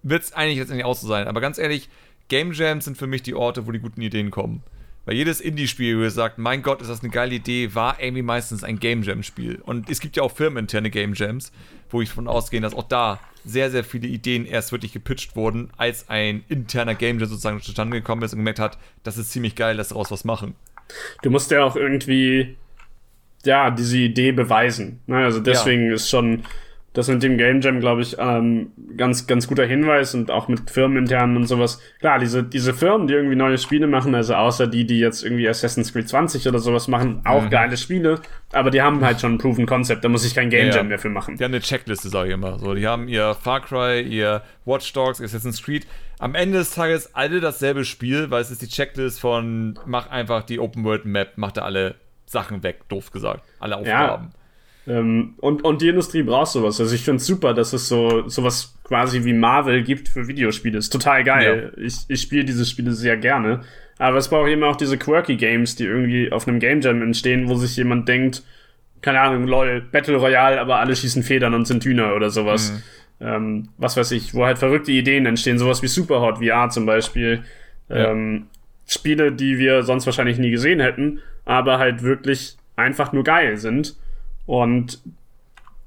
wird 0.02 0.22
es 0.22 0.32
eigentlich 0.32 0.58
letztendlich 0.58 0.86
auch 0.86 0.96
so 0.96 1.06
sein. 1.06 1.28
Aber 1.28 1.40
ganz 1.40 1.58
ehrlich, 1.58 1.88
Game 2.28 2.52
Jams 2.52 2.84
sind 2.84 2.96
für 2.96 3.06
mich 3.06 3.22
die 3.22 3.34
Orte, 3.34 3.66
wo 3.66 3.72
die 3.72 3.78
guten 3.78 4.00
Ideen 4.02 4.30
kommen. 4.30 4.62
Weil 5.08 5.16
jedes 5.16 5.40
Indie-Spiel, 5.40 5.96
wo 5.96 6.02
ihr 6.02 6.10
sagt, 6.10 6.36
mein 6.36 6.60
Gott, 6.60 6.82
ist 6.82 6.90
das 6.90 7.00
eine 7.00 7.08
geile 7.08 7.34
Idee, 7.34 7.74
war 7.74 7.98
irgendwie 7.98 8.20
meistens 8.20 8.62
ein 8.62 8.78
Game 8.78 9.02
Jam-Spiel. 9.02 9.58
Und 9.62 9.88
es 9.88 10.00
gibt 10.00 10.18
ja 10.18 10.22
auch 10.22 10.30
firmeninterne 10.30 10.90
Game 10.90 11.14
Jams, 11.14 11.50
wo 11.88 12.02
ich 12.02 12.10
davon 12.10 12.28
ausgehe, 12.28 12.60
dass 12.60 12.74
auch 12.74 12.86
da 12.86 13.18
sehr, 13.42 13.70
sehr 13.70 13.84
viele 13.84 14.06
Ideen 14.06 14.44
erst 14.44 14.70
wirklich 14.70 14.92
gepitcht 14.92 15.34
wurden, 15.34 15.70
als 15.78 16.10
ein 16.10 16.44
interner 16.50 16.94
Game 16.94 17.18
Jam 17.18 17.26
sozusagen 17.26 17.62
zustande 17.62 17.96
gekommen 17.96 18.20
ist 18.20 18.34
und 18.34 18.40
gemerkt 18.40 18.58
hat, 18.58 18.76
das 19.02 19.16
ist 19.16 19.32
ziemlich 19.32 19.54
geil, 19.54 19.76
lass 19.76 19.88
daraus 19.88 20.10
was 20.10 20.26
machen. 20.26 20.54
Du 21.22 21.30
musst 21.30 21.50
ja 21.50 21.64
auch 21.64 21.76
irgendwie, 21.76 22.58
ja, 23.46 23.70
diese 23.70 23.96
Idee 23.96 24.32
beweisen. 24.32 25.00
Ne? 25.06 25.24
Also 25.24 25.40
deswegen 25.40 25.86
ja. 25.86 25.94
ist 25.94 26.10
schon 26.10 26.44
das 26.94 27.08
mit 27.08 27.22
dem 27.22 27.36
Game 27.36 27.60
Jam, 27.60 27.80
glaube 27.80 28.02
ich, 28.02 28.16
ähm, 28.18 28.72
ganz, 28.96 29.26
ganz 29.26 29.46
guter 29.46 29.64
Hinweis 29.64 30.14
und 30.14 30.30
auch 30.30 30.48
mit 30.48 30.70
Firmeninternen 30.70 31.36
und 31.36 31.46
sowas. 31.46 31.80
Klar, 32.00 32.18
diese, 32.18 32.42
diese 32.42 32.74
Firmen, 32.74 33.06
die 33.06 33.14
irgendwie 33.14 33.36
neue 33.36 33.58
Spiele 33.58 33.86
machen, 33.86 34.14
also 34.14 34.34
außer 34.34 34.66
die, 34.66 34.86
die 34.86 34.98
jetzt 34.98 35.22
irgendwie 35.22 35.48
Assassin's 35.48 35.92
Creed 35.92 36.08
20 36.08 36.48
oder 36.48 36.58
sowas 36.58 36.88
machen, 36.88 37.20
auch 37.24 37.44
mhm. 37.44 37.50
geile 37.50 37.76
Spiele, 37.76 38.20
aber 38.52 38.70
die 38.70 38.82
haben 38.82 39.04
halt 39.04 39.20
schon 39.20 39.34
ein 39.34 39.38
Proven 39.38 39.66
Concept, 39.66 40.02
da 40.02 40.08
muss 40.08 40.24
ich 40.24 40.34
kein 40.34 40.50
Game 40.50 40.68
ja, 40.68 40.76
Jam 40.76 40.88
mehr 40.88 40.98
für 40.98 41.10
machen. 41.10 41.36
Die 41.36 41.44
haben 41.44 41.52
eine 41.52 41.60
Checkliste, 41.60 42.08
sage 42.08 42.28
ich 42.28 42.34
immer. 42.34 42.58
So, 42.58 42.74
die 42.74 42.86
haben 42.86 43.06
ihr 43.06 43.34
Far 43.34 43.60
Cry, 43.60 44.00
ihr 44.00 44.42
Watch 44.64 44.92
Dogs, 44.92 45.20
Assassin's 45.20 45.62
Creed. 45.62 45.86
Am 46.18 46.34
Ende 46.34 46.58
des 46.58 46.74
Tages 46.74 47.14
alle 47.14 47.40
dasselbe 47.40 47.84
Spiel, 47.84 48.30
weil 48.30 48.40
es 48.40 48.50
ist 48.50 48.62
die 48.62 48.68
Checklist 48.68 49.20
von 49.20 49.78
mach 49.86 50.10
einfach 50.10 50.42
die 50.42 50.58
Open 50.58 50.84
World 50.84 51.04
Map, 51.04 51.34
mach 51.36 51.52
da 51.52 51.62
alle 51.62 51.94
Sachen 52.26 52.62
weg, 52.62 52.88
doof 52.88 53.12
gesagt. 53.12 53.44
Alle 53.60 53.76
Aufgaben. 53.76 54.30
Ja. 54.32 54.37
Ähm, 54.88 55.34
und, 55.38 55.64
und 55.64 55.82
die 55.82 55.88
Industrie 55.88 56.22
braucht 56.22 56.50
sowas. 56.50 56.80
Also 56.80 56.94
ich 56.94 57.02
finde 57.02 57.18
es 57.18 57.26
super, 57.26 57.52
dass 57.52 57.74
es 57.74 57.88
so 57.88 58.26
sowas 58.28 58.74
quasi 58.84 59.24
wie 59.24 59.34
Marvel 59.34 59.82
gibt 59.82 60.08
für 60.08 60.26
Videospiele. 60.26 60.78
Ist 60.78 60.90
total 60.90 61.24
geil. 61.24 61.72
Ja. 61.76 61.82
Ich, 61.82 61.96
ich 62.08 62.22
spiele 62.22 62.44
diese 62.44 62.64
Spiele 62.64 62.92
sehr 62.92 63.18
gerne. 63.18 63.60
Aber 63.98 64.16
es 64.16 64.28
braucht 64.28 64.48
eben 64.48 64.64
auch 64.64 64.76
diese 64.76 64.96
quirky 64.96 65.36
Games, 65.36 65.76
die 65.76 65.84
irgendwie 65.84 66.32
auf 66.32 66.48
einem 66.48 66.58
Game 66.58 66.80
Jam 66.80 67.02
entstehen, 67.02 67.48
wo 67.48 67.56
sich 67.56 67.76
jemand 67.76 68.08
denkt, 68.08 68.42
keine 69.02 69.20
Ahnung, 69.20 69.46
lol, 69.46 69.80
Battle 69.92 70.16
Royale, 70.16 70.60
aber 70.60 70.78
alle 70.78 70.96
schießen 70.96 71.22
Federn 71.22 71.54
und 71.54 71.66
sind 71.66 71.84
Hühner 71.84 72.14
oder 72.14 72.30
sowas. 72.30 72.72
Mhm. 72.72 73.26
Ähm, 73.26 73.68
was 73.76 73.96
weiß 73.96 74.12
ich, 74.12 74.34
wo 74.34 74.46
halt 74.46 74.58
verrückte 74.58 74.92
Ideen 74.92 75.26
entstehen, 75.26 75.58
sowas 75.58 75.82
wie 75.82 75.88
Superhot 75.88 76.38
VR 76.38 76.70
zum 76.70 76.86
Beispiel. 76.86 77.42
Ja. 77.88 78.12
Ähm, 78.12 78.46
Spiele, 78.86 79.32
die 79.32 79.58
wir 79.58 79.82
sonst 79.82 80.06
wahrscheinlich 80.06 80.38
nie 80.38 80.50
gesehen 80.50 80.80
hätten, 80.80 81.20
aber 81.44 81.78
halt 81.78 82.02
wirklich 82.02 82.56
einfach 82.76 83.12
nur 83.12 83.24
geil 83.24 83.56
sind. 83.58 83.96
Und 84.48 84.98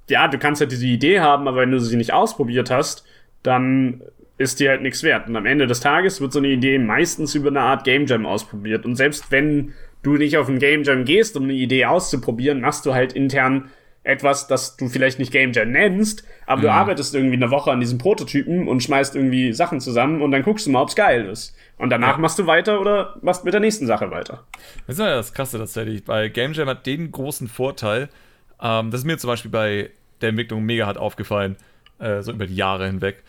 ja, 0.08 0.28
du 0.28 0.38
kannst 0.38 0.62
halt 0.62 0.72
diese 0.72 0.86
Idee 0.86 1.20
haben, 1.20 1.48
aber 1.48 1.62
wenn 1.62 1.72
du 1.72 1.80
sie 1.80 1.98
nicht 1.98 2.14
ausprobiert 2.14 2.70
hast, 2.70 3.04
dann 3.42 4.04
ist 4.38 4.60
die 4.60 4.70
halt 4.70 4.84
nichts 4.84 5.02
wert. 5.02 5.28
Und 5.28 5.36
am 5.36 5.48
Ende 5.48 5.66
des 5.66 5.80
Tages 5.80 6.22
wird 6.22 6.32
so 6.32 6.38
eine 6.38 6.50
Idee 6.50 6.78
meistens 6.78 7.34
über 7.34 7.50
eine 7.50 7.62
Art 7.62 7.86
Game 7.86 8.06
Jam 8.06 8.28
ausprobiert. 8.28 8.86
Und 8.86 8.98
selbst 8.98 9.32
wenn 9.32 9.74
du 10.04 10.14
nicht 10.14 10.38
auf 10.38 10.48
ein 10.48 10.60
Game 10.60 10.84
Jam 10.84 11.06
gehst, 11.06 11.36
um 11.36 11.46
eine 11.46 11.54
Idee 11.54 11.86
auszuprobieren, 11.86 12.62
machst 12.62 12.86
du 12.86 12.94
halt 12.94 13.14
intern 13.14 13.72
etwas, 14.04 14.46
das 14.46 14.78
du 14.78 14.90
vielleicht 14.90 15.18
nicht 15.18 15.32
Game 15.32 15.54
Jam 15.54 15.72
nennst, 15.72 16.24
aber 16.46 16.60
mhm. 16.60 16.62
du 16.64 16.72
arbeitest 16.72 17.16
irgendwie 17.16 17.36
eine 17.36 17.50
Woche 17.50 17.72
an 17.72 17.80
diesem 17.80 17.98
Prototypen 17.98 18.68
und 18.68 18.84
schmeißt 18.84 19.16
irgendwie 19.16 19.54
Sachen 19.54 19.80
zusammen 19.80 20.22
und 20.22 20.30
dann 20.30 20.44
guckst 20.44 20.68
du 20.68 20.72
mal, 20.72 20.84
ob's 20.84 20.96
geil 20.96 21.26
ist. 21.26 21.56
Und 21.80 21.90
danach 21.90 22.18
ja. 22.18 22.18
machst 22.18 22.38
du 22.38 22.46
weiter 22.46 22.80
oder 22.80 23.16
machst 23.24 23.44
mit 23.44 23.56
der 23.56 23.62
nächsten 23.62 23.88
Sache 23.88 24.12
weiter. 24.12 24.44
Das 24.86 24.98
ist 24.98 25.00
ja 25.00 25.16
das 25.16 25.34
Krasse 25.34 25.58
tatsächlich, 25.58 26.04
weil 26.08 26.30
Game 26.30 26.54
Jam 26.54 26.68
hat 26.68 26.86
den 26.86 27.12
großen 27.12 27.48
Vorteil, 27.48 28.10
ähm, 28.62 28.92
das 28.92 29.02
ist 29.02 29.06
mir 29.06 29.18
zum 29.18 29.30
Beispiel 29.30 29.52
bei 29.52 29.92
der 30.22 30.30
Entwicklung 30.30 30.64
mega 30.64 30.86
hart 30.86 30.98
aufgefallen, 30.98 31.58
äh, 32.00 32.22
so 32.22 32.32
über 32.32 32.48
die 32.48 32.56
Jahre 32.56 32.88
hinweg, 32.88 33.24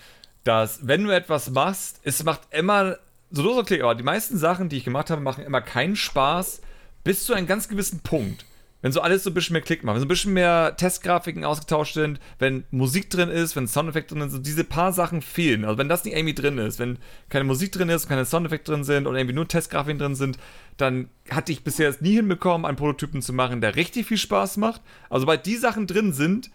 dass 0.44 0.86
wenn 0.86 1.04
du 1.04 1.10
etwas 1.10 1.50
machst, 1.50 2.00
es 2.02 2.22
macht 2.24 2.40
immer, 2.50 2.96
so 3.30 3.42
los 3.42 3.56
okay, 3.56 3.80
aber 3.82 3.94
die 3.94 4.02
meisten 4.02 4.36
Sachen, 4.36 4.68
die 4.68 4.76
ich 4.76 4.84
gemacht 4.84 5.10
habe, 5.10 5.20
machen 5.20 5.44
immer 5.44 5.60
keinen 5.60 5.96
Spaß 5.96 6.60
bis 7.04 7.24
zu 7.24 7.34
einem 7.34 7.46
ganz 7.46 7.68
gewissen 7.68 8.00
Punkt. 8.00 8.44
Wenn 8.82 8.92
so 8.92 9.00
alles 9.00 9.22
so 9.22 9.30
ein 9.30 9.34
bisschen 9.34 9.54
mehr 9.54 9.62
Klick 9.62 9.84
macht, 9.84 9.94
wenn 9.94 10.00
so 10.00 10.06
ein 10.06 10.08
bisschen 10.08 10.32
mehr 10.32 10.76
Testgrafiken 10.76 11.44
ausgetauscht 11.44 11.94
sind, 11.94 12.20
wenn 12.38 12.64
Musik 12.70 13.08
drin 13.10 13.30
ist, 13.30 13.56
wenn 13.56 13.68
Soundeffekte 13.68 14.14
drin 14.14 14.28
sind, 14.28 14.30
so 14.30 14.38
diese 14.38 14.64
paar 14.64 14.92
Sachen 14.92 15.22
fehlen. 15.22 15.64
Also 15.64 15.78
wenn 15.78 15.88
das 15.88 16.04
nicht 16.04 16.14
irgendwie 16.14 16.34
drin 16.34 16.58
ist, 16.58 16.78
wenn 16.78 16.98
keine 17.28 17.44
Musik 17.44 17.72
drin 17.72 17.88
ist, 17.88 18.08
keine 18.08 18.24
Soundeffekte 18.24 18.72
drin 18.72 18.84
sind 18.84 19.06
und 19.06 19.14
irgendwie 19.14 19.34
nur 19.34 19.48
Testgrafiken 19.48 19.98
drin 19.98 20.14
sind, 20.16 20.36
dann 20.76 21.08
hatte 21.30 21.52
ich 21.52 21.62
bisher 21.62 21.88
es 21.88 22.00
nie 22.00 22.16
hinbekommen, 22.16 22.66
einen 22.66 22.76
Prototypen 22.76 23.22
zu 23.22 23.32
machen, 23.32 23.60
der 23.60 23.76
richtig 23.76 24.06
viel 24.06 24.18
Spaß 24.18 24.56
macht. 24.56 24.82
Also 25.08 25.22
sobald 25.22 25.46
die 25.46 25.56
Sachen 25.56 25.86
drin 25.86 26.12
sind, 26.12 26.50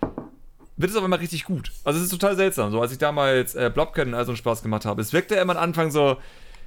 wird 0.76 0.92
es 0.92 0.98
auf 0.98 1.04
einmal 1.04 1.20
richtig 1.20 1.46
gut. 1.46 1.72
Also 1.84 1.98
es 1.98 2.06
ist 2.06 2.12
total 2.12 2.36
seltsam. 2.36 2.72
So 2.72 2.82
als 2.82 2.92
ich 2.92 2.98
damals 3.00 3.56
äh, 3.56 3.72
Blobcat 3.74 4.08
und 4.08 4.14
all 4.14 4.26
einen 4.26 4.36
Spaß 4.36 4.62
gemacht 4.62 4.86
habe, 4.86 5.02
es 5.02 5.14
wirkte 5.14 5.36
immer 5.36 5.56
am 5.56 5.64
Anfang 5.64 5.92
so, 5.92 6.18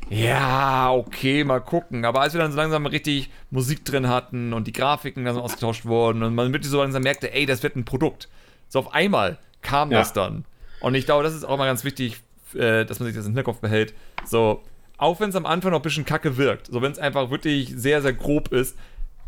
ja, 0.08 0.92
okay, 0.92 1.44
mal 1.44 1.60
gucken. 1.60 2.04
Aber 2.04 2.20
als 2.20 2.34
wir 2.34 2.40
dann 2.40 2.50
so 2.50 2.56
langsam 2.56 2.86
richtig 2.86 3.30
Musik 3.50 3.84
drin 3.84 4.08
hatten 4.08 4.52
und 4.52 4.66
die 4.66 4.72
Grafiken 4.72 5.24
dann 5.24 5.34
so 5.34 5.42
ausgetauscht 5.42 5.84
wurden 5.84 6.22
und 6.22 6.34
man 6.34 6.52
wirklich 6.52 6.70
so 6.70 6.82
langsam 6.82 7.02
merkte, 7.02 7.32
ey, 7.32 7.46
das 7.46 7.62
wird 7.62 7.76
ein 7.76 7.84
Produkt. 7.84 8.28
So 8.68 8.80
auf 8.80 8.92
einmal 8.92 9.38
kam 9.62 9.90
ja. 9.90 9.98
das 9.98 10.12
dann. 10.12 10.44
Und 10.80 10.94
ich 10.94 11.04
glaube, 11.04 11.22
das 11.22 11.34
ist 11.34 11.44
auch 11.44 11.58
mal 11.58 11.66
ganz 11.66 11.84
wichtig, 11.84 12.20
äh, 12.54 12.84
dass 12.84 12.98
man 12.98 13.06
sich 13.06 13.16
das 13.16 13.26
im 13.26 13.32
Hinterkopf 13.32 13.60
behält. 13.60 13.94
So, 14.24 14.62
auch 14.96 15.20
wenn 15.20 15.30
es 15.30 15.36
am 15.36 15.46
Anfang 15.46 15.70
noch 15.70 15.78
ein 15.78 15.82
bisschen 15.82 16.04
kacke 16.04 16.36
wirkt, 16.36 16.66
so 16.68 16.82
wenn 16.82 16.92
es 16.92 16.98
einfach 16.98 17.30
wirklich 17.30 17.72
sehr, 17.74 18.02
sehr 18.02 18.12
grob 18.12 18.52
ist, 18.52 18.76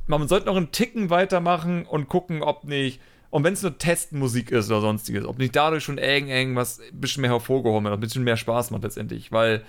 man 0.07 0.27
sollte 0.29 0.47
noch 0.47 0.57
einen 0.57 0.73
Ticken 0.73 1.11
weitermachen 1.11 1.87
und 1.87 2.09
gucken, 2.09 2.43
ob 2.43 2.65
nicht, 2.65 3.01
und 3.31 3.45
wenn 3.45 3.55
es 3.55 3.63
nur 3.63 3.79
Testmusik 3.79 4.51
ist 4.51 4.69
oder 4.71 4.81
sonstiges, 4.81 5.25
ob 5.25 5.39
nicht 5.39 5.57
dadurch 5.57 5.85
schon 5.85 5.99
irgendwas 5.99 6.81
ein 6.81 7.01
bisschen 7.01 7.23
mehr 7.23 7.31
hervorgehoben 7.31 7.85
wird, 7.85 7.95
ein 7.95 8.01
bisschen 8.01 8.25
mehr 8.25 8.37
Spaß 8.37 8.71
macht 8.73 8.83
letztendlich, 8.83 9.33
weil 9.33 9.63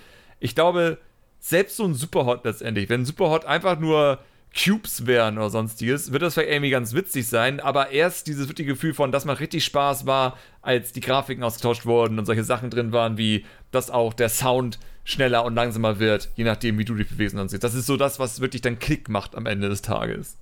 ich 0.44 0.54
glaube, 0.54 0.98
selbst 1.40 1.76
so 1.76 1.84
ein 1.84 1.94
Superhot 1.94 2.44
letztendlich, 2.44 2.90
wenn 2.90 3.06
Superhot 3.06 3.46
einfach 3.46 3.78
nur 3.78 4.18
Cubes 4.54 5.06
wären 5.06 5.38
oder 5.38 5.48
sonstiges, 5.48 6.12
wird 6.12 6.22
das 6.22 6.34
vielleicht 6.34 6.52
irgendwie 6.52 6.70
ganz 6.70 6.92
witzig 6.92 7.26
sein, 7.26 7.60
aber 7.60 7.90
erst 7.90 8.26
dieses 8.26 8.46
wirkliche 8.48 8.72
Gefühl 8.72 8.92
von, 8.92 9.10
dass 9.10 9.24
man 9.24 9.36
richtig 9.36 9.64
Spaß 9.64 10.04
war, 10.04 10.36
als 10.60 10.92
die 10.92 11.00
Grafiken 11.00 11.42
ausgetauscht 11.42 11.86
wurden 11.86 12.18
und 12.18 12.26
solche 12.26 12.44
Sachen 12.44 12.68
drin 12.68 12.92
waren, 12.92 13.16
wie 13.16 13.46
dass 13.70 13.90
auch 13.90 14.12
der 14.12 14.28
Sound 14.28 14.78
schneller 15.02 15.46
und 15.46 15.54
langsamer 15.54 15.98
wird, 15.98 16.28
je 16.36 16.44
nachdem, 16.44 16.76
wie 16.76 16.84
du 16.84 16.94
dich 16.94 17.08
bewegst 17.08 17.34
und. 17.34 17.64
Das 17.64 17.74
ist 17.74 17.86
so 17.86 17.96
das, 17.96 18.18
was 18.18 18.42
wirklich 18.42 18.60
dann 18.60 18.78
Klick 18.78 19.08
macht 19.08 19.34
am 19.34 19.46
Ende 19.46 19.70
des 19.70 19.80
Tages. 19.80 20.36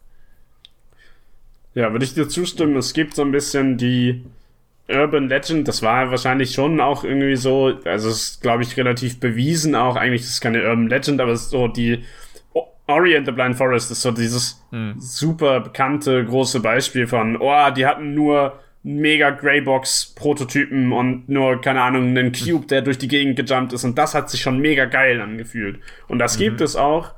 Ja, 1.75 1.93
würde 1.93 2.05
ich 2.05 2.15
dir 2.15 2.29
zustimmen. 2.29 2.77
Es 2.77 2.93
gibt 2.93 3.15
so 3.15 3.23
ein 3.23 3.31
bisschen 3.31 3.79
die 3.79 4.25
Urban 4.93 5.29
Legend, 5.29 5.67
das 5.67 5.83
war 5.83 6.11
wahrscheinlich 6.11 6.53
schon 6.53 6.81
auch 6.81 7.05
irgendwie 7.05 7.37
so, 7.37 7.79
also 7.85 8.09
es 8.09 8.23
ist, 8.23 8.43
glaube 8.43 8.63
ich, 8.63 8.77
relativ 8.77 9.21
bewiesen 9.21 9.75
auch, 9.75 9.97
eigentlich 9.97 10.23
ist 10.23 10.31
es 10.31 10.41
keine 10.41 10.63
Urban 10.63 10.89
Legend, 10.89 11.21
aber 11.21 11.33
es 11.33 11.43
ist 11.43 11.51
so 11.51 11.69
die 11.69 12.05
Ori 12.87 13.17
and 13.17 13.27
the 13.27 13.33
Blind 13.33 13.57
Forest 13.57 13.91
ist 13.91 14.03
so 14.03 14.11
dieses 14.11 14.63
hm. 14.71 14.95
super 14.99 15.61
bekannte 15.61 16.25
große 16.25 16.61
Beispiel 16.61 17.07
von, 17.07 17.37
oh, 17.37 17.71
die 17.71 17.87
hatten 17.87 18.15
nur 18.15 18.59
mega 18.83 19.31
Greybox 19.31 20.15
Prototypen 20.17 20.93
und 20.93 21.29
nur, 21.29 21.61
keine 21.61 21.83
Ahnung, 21.83 22.09
einen 22.09 22.33
Cube, 22.33 22.67
der 22.67 22.83
durch 22.83 22.99
die 22.99 23.09
Gegend 23.09 23.37
gejumpt 23.37 23.73
ist 23.73 23.85
und 23.85 23.97
das 23.97 24.15
hat 24.15 24.29
sich 24.29 24.41
schon 24.41 24.59
mega 24.59 24.87
geil 24.87 25.21
angefühlt. 25.21 25.79
Und 26.09 26.19
das 26.19 26.37
mhm. 26.37 26.43
gibt 26.43 26.61
es 26.61 26.77
auch. 26.77 27.15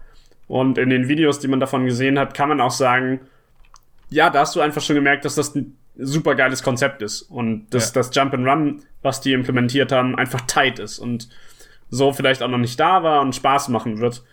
Und 0.47 0.77
in 0.77 0.91
den 0.91 1.09
Videos, 1.09 1.41
die 1.41 1.49
man 1.49 1.61
davon 1.61 1.87
gesehen 1.87 2.19
hat, 2.19 2.35
kann 2.35 2.51
man 2.51 2.61
auch 2.61 2.71
sagen, 2.71 3.21
ja, 4.11 4.29
da 4.29 4.41
hast 4.41 4.55
du 4.55 4.61
einfach 4.61 4.83
schon 4.83 4.97
gemerkt, 4.97 5.25
dass 5.25 5.35
das 5.35 5.59
super 5.97 6.35
geiles 6.35 6.63
Konzept 6.63 7.03
ist 7.03 7.23
und 7.23 7.67
dass 7.71 7.95
ja. 7.95 8.01
das 8.01 8.11
Jump 8.15 8.35
and 8.35 8.47
Run, 8.47 8.83
was 9.03 9.21
die 9.21 9.33
implementiert 9.33 9.93
haben, 9.93 10.17
einfach 10.17 10.41
tight 10.43 10.79
ist 10.79 10.99
und 10.99 11.29
so 11.91 12.13
vielleicht 12.13 12.43
auch 12.43 12.49
noch 12.49 12.59
nicht 12.59 12.79
da 12.81 13.03
war 13.03 13.21
und 13.21 13.35
Spaß 13.35 13.69
machen 13.69 14.01
wird. 14.01 14.25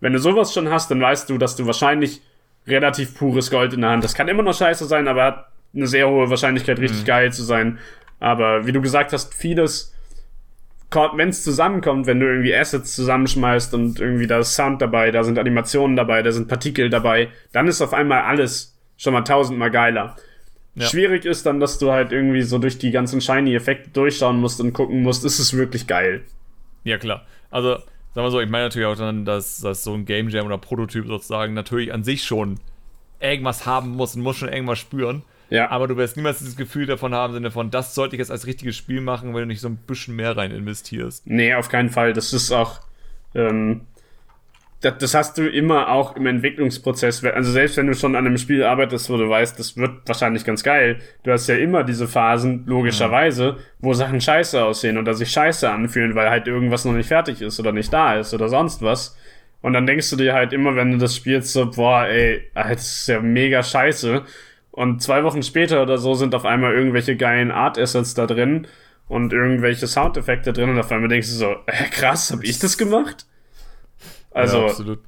Wenn 0.00 0.12
du 0.12 0.18
sowas 0.18 0.52
schon 0.52 0.70
hast, 0.70 0.90
dann 0.90 1.00
weißt 1.00 1.30
du, 1.30 1.38
dass 1.38 1.56
du 1.56 1.66
wahrscheinlich 1.66 2.22
relativ 2.66 3.16
pures 3.16 3.50
Gold 3.50 3.72
in 3.72 3.82
der 3.82 3.90
Hand. 3.90 4.04
Das 4.04 4.14
kann 4.14 4.28
immer 4.28 4.42
noch 4.42 4.54
scheiße 4.54 4.86
sein, 4.86 5.06
aber 5.08 5.24
hat 5.24 5.46
eine 5.74 5.86
sehr 5.86 6.08
hohe 6.08 6.28
Wahrscheinlichkeit, 6.28 6.78
richtig 6.78 7.02
mhm. 7.02 7.06
geil 7.06 7.32
zu 7.32 7.42
sein. 7.44 7.78
Aber 8.18 8.66
wie 8.66 8.72
du 8.72 8.80
gesagt 8.80 9.12
hast, 9.12 9.34
vieles, 9.34 9.94
wenn 10.90 11.28
es 11.28 11.44
zusammenkommt, 11.44 12.06
wenn 12.06 12.20
du 12.20 12.26
irgendwie 12.26 12.54
Assets 12.54 12.94
zusammenschmeißt 12.94 13.74
und 13.74 14.00
irgendwie 14.00 14.26
da 14.26 14.38
ist 14.38 14.54
Sound 14.54 14.80
dabei, 14.82 15.10
da 15.10 15.22
sind 15.22 15.38
Animationen 15.38 15.96
dabei, 15.96 16.22
da 16.22 16.32
sind 16.32 16.48
Partikel 16.48 16.90
dabei, 16.90 17.28
dann 17.52 17.68
ist 17.68 17.82
auf 17.82 17.92
einmal 17.92 18.22
alles 18.22 18.76
schon 18.96 19.12
mal 19.12 19.22
tausendmal 19.22 19.70
geiler. 19.70 20.16
Ja. 20.76 20.86
Schwierig 20.86 21.24
ist 21.24 21.46
dann, 21.46 21.58
dass 21.58 21.78
du 21.78 21.90
halt 21.90 22.12
irgendwie 22.12 22.42
so 22.42 22.58
durch 22.58 22.78
die 22.78 22.90
ganzen 22.90 23.20
Shiny-Effekte 23.22 23.90
durchschauen 23.90 24.38
musst 24.38 24.60
und 24.60 24.74
gucken 24.74 25.02
musst, 25.02 25.24
ist 25.24 25.38
es 25.38 25.56
wirklich 25.56 25.86
geil. 25.86 26.22
Ja, 26.84 26.98
klar. 26.98 27.24
Also, 27.50 27.76
sagen 28.14 28.26
wir 28.26 28.30
so, 28.30 28.40
ich 28.40 28.48
meine 28.50 28.64
natürlich 28.64 28.86
auch 28.86 28.96
dann, 28.96 29.24
dass, 29.24 29.60
dass 29.60 29.82
so 29.82 29.94
ein 29.94 30.04
Game 30.04 30.28
Jam 30.28 30.44
oder 30.44 30.58
Prototyp 30.58 31.06
sozusagen 31.06 31.54
natürlich 31.54 31.94
an 31.94 32.04
sich 32.04 32.24
schon 32.24 32.60
irgendwas 33.20 33.64
haben 33.64 33.90
muss 33.90 34.14
und 34.14 34.22
muss 34.22 34.36
schon 34.36 34.50
irgendwas 34.50 34.78
spüren. 34.78 35.22
Ja. 35.48 35.70
Aber 35.70 35.88
du 35.88 35.96
wirst 35.96 36.16
niemals 36.16 36.40
das 36.40 36.56
Gefühl 36.56 36.86
davon 36.86 37.14
haben, 37.14 37.32
Sinne 37.32 37.50
von, 37.50 37.70
das 37.70 37.94
sollte 37.94 38.16
ich 38.16 38.18
jetzt 38.18 38.30
als 38.30 38.46
richtiges 38.46 38.76
Spiel 38.76 39.00
machen, 39.00 39.34
wenn 39.34 39.40
du 39.40 39.46
nicht 39.46 39.60
so 39.60 39.68
ein 39.68 39.76
bisschen 39.76 40.16
mehr 40.16 40.36
rein 40.36 40.50
investierst. 40.50 41.26
Nee, 41.26 41.54
auf 41.54 41.68
keinen 41.68 41.90
Fall. 41.90 42.12
Das 42.12 42.32
ist 42.32 42.52
auch, 42.52 42.80
ähm, 43.34 43.82
das, 44.80 44.98
das 44.98 45.14
hast 45.14 45.38
du 45.38 45.48
immer 45.48 45.88
auch 45.88 46.16
im 46.16 46.26
Entwicklungsprozess. 46.26 47.24
Also 47.24 47.50
selbst 47.50 47.76
wenn 47.76 47.86
du 47.86 47.94
schon 47.94 48.14
an 48.14 48.26
einem 48.26 48.38
Spiel 48.38 48.62
arbeitest, 48.62 49.08
wo 49.10 49.16
du 49.16 49.28
weißt, 49.28 49.58
das 49.58 49.76
wird 49.76 50.06
wahrscheinlich 50.06 50.44
ganz 50.44 50.62
geil, 50.62 50.98
du 51.22 51.32
hast 51.32 51.48
ja 51.48 51.56
immer 51.56 51.82
diese 51.84 52.06
Phasen, 52.06 52.64
logischerweise, 52.66 53.56
wo 53.78 53.94
Sachen 53.94 54.20
scheiße 54.20 54.62
aussehen 54.62 54.98
oder 54.98 55.14
sich 55.14 55.30
scheiße 55.30 55.68
anfühlen, 55.70 56.14
weil 56.14 56.30
halt 56.30 56.46
irgendwas 56.46 56.84
noch 56.84 56.92
nicht 56.92 57.08
fertig 57.08 57.40
ist 57.40 57.58
oder 57.58 57.72
nicht 57.72 57.92
da 57.92 58.16
ist 58.16 58.34
oder 58.34 58.48
sonst 58.48 58.82
was. 58.82 59.16
Und 59.62 59.72
dann 59.72 59.86
denkst 59.86 60.10
du 60.10 60.16
dir 60.16 60.34
halt 60.34 60.52
immer, 60.52 60.76
wenn 60.76 60.92
du 60.92 60.98
das 60.98 61.16
spielst, 61.16 61.52
so, 61.52 61.70
boah, 61.70 62.06
ey, 62.06 62.42
das 62.54 63.00
ist 63.00 63.08
ja 63.08 63.20
mega 63.20 63.62
scheiße. 63.62 64.22
Und 64.70 65.02
zwei 65.02 65.24
Wochen 65.24 65.42
später 65.42 65.82
oder 65.82 65.96
so 65.96 66.14
sind 66.14 66.34
auf 66.34 66.44
einmal 66.44 66.74
irgendwelche 66.74 67.16
geilen 67.16 67.50
Art-Assets 67.50 68.14
da 68.14 68.26
drin 68.26 68.66
und 69.08 69.32
irgendwelche 69.32 69.86
Soundeffekte 69.86 70.52
drin 70.52 70.68
und 70.70 70.78
auf 70.78 70.92
einmal 70.92 71.08
denkst 71.08 71.28
du 71.28 71.34
so, 71.34 71.52
äh, 71.66 71.88
krass, 71.90 72.30
hab 72.30 72.44
ich 72.44 72.58
das 72.58 72.76
gemacht? 72.76 73.26
Also, 74.36 74.58
ja, 74.58 74.66
absolut. 74.66 74.98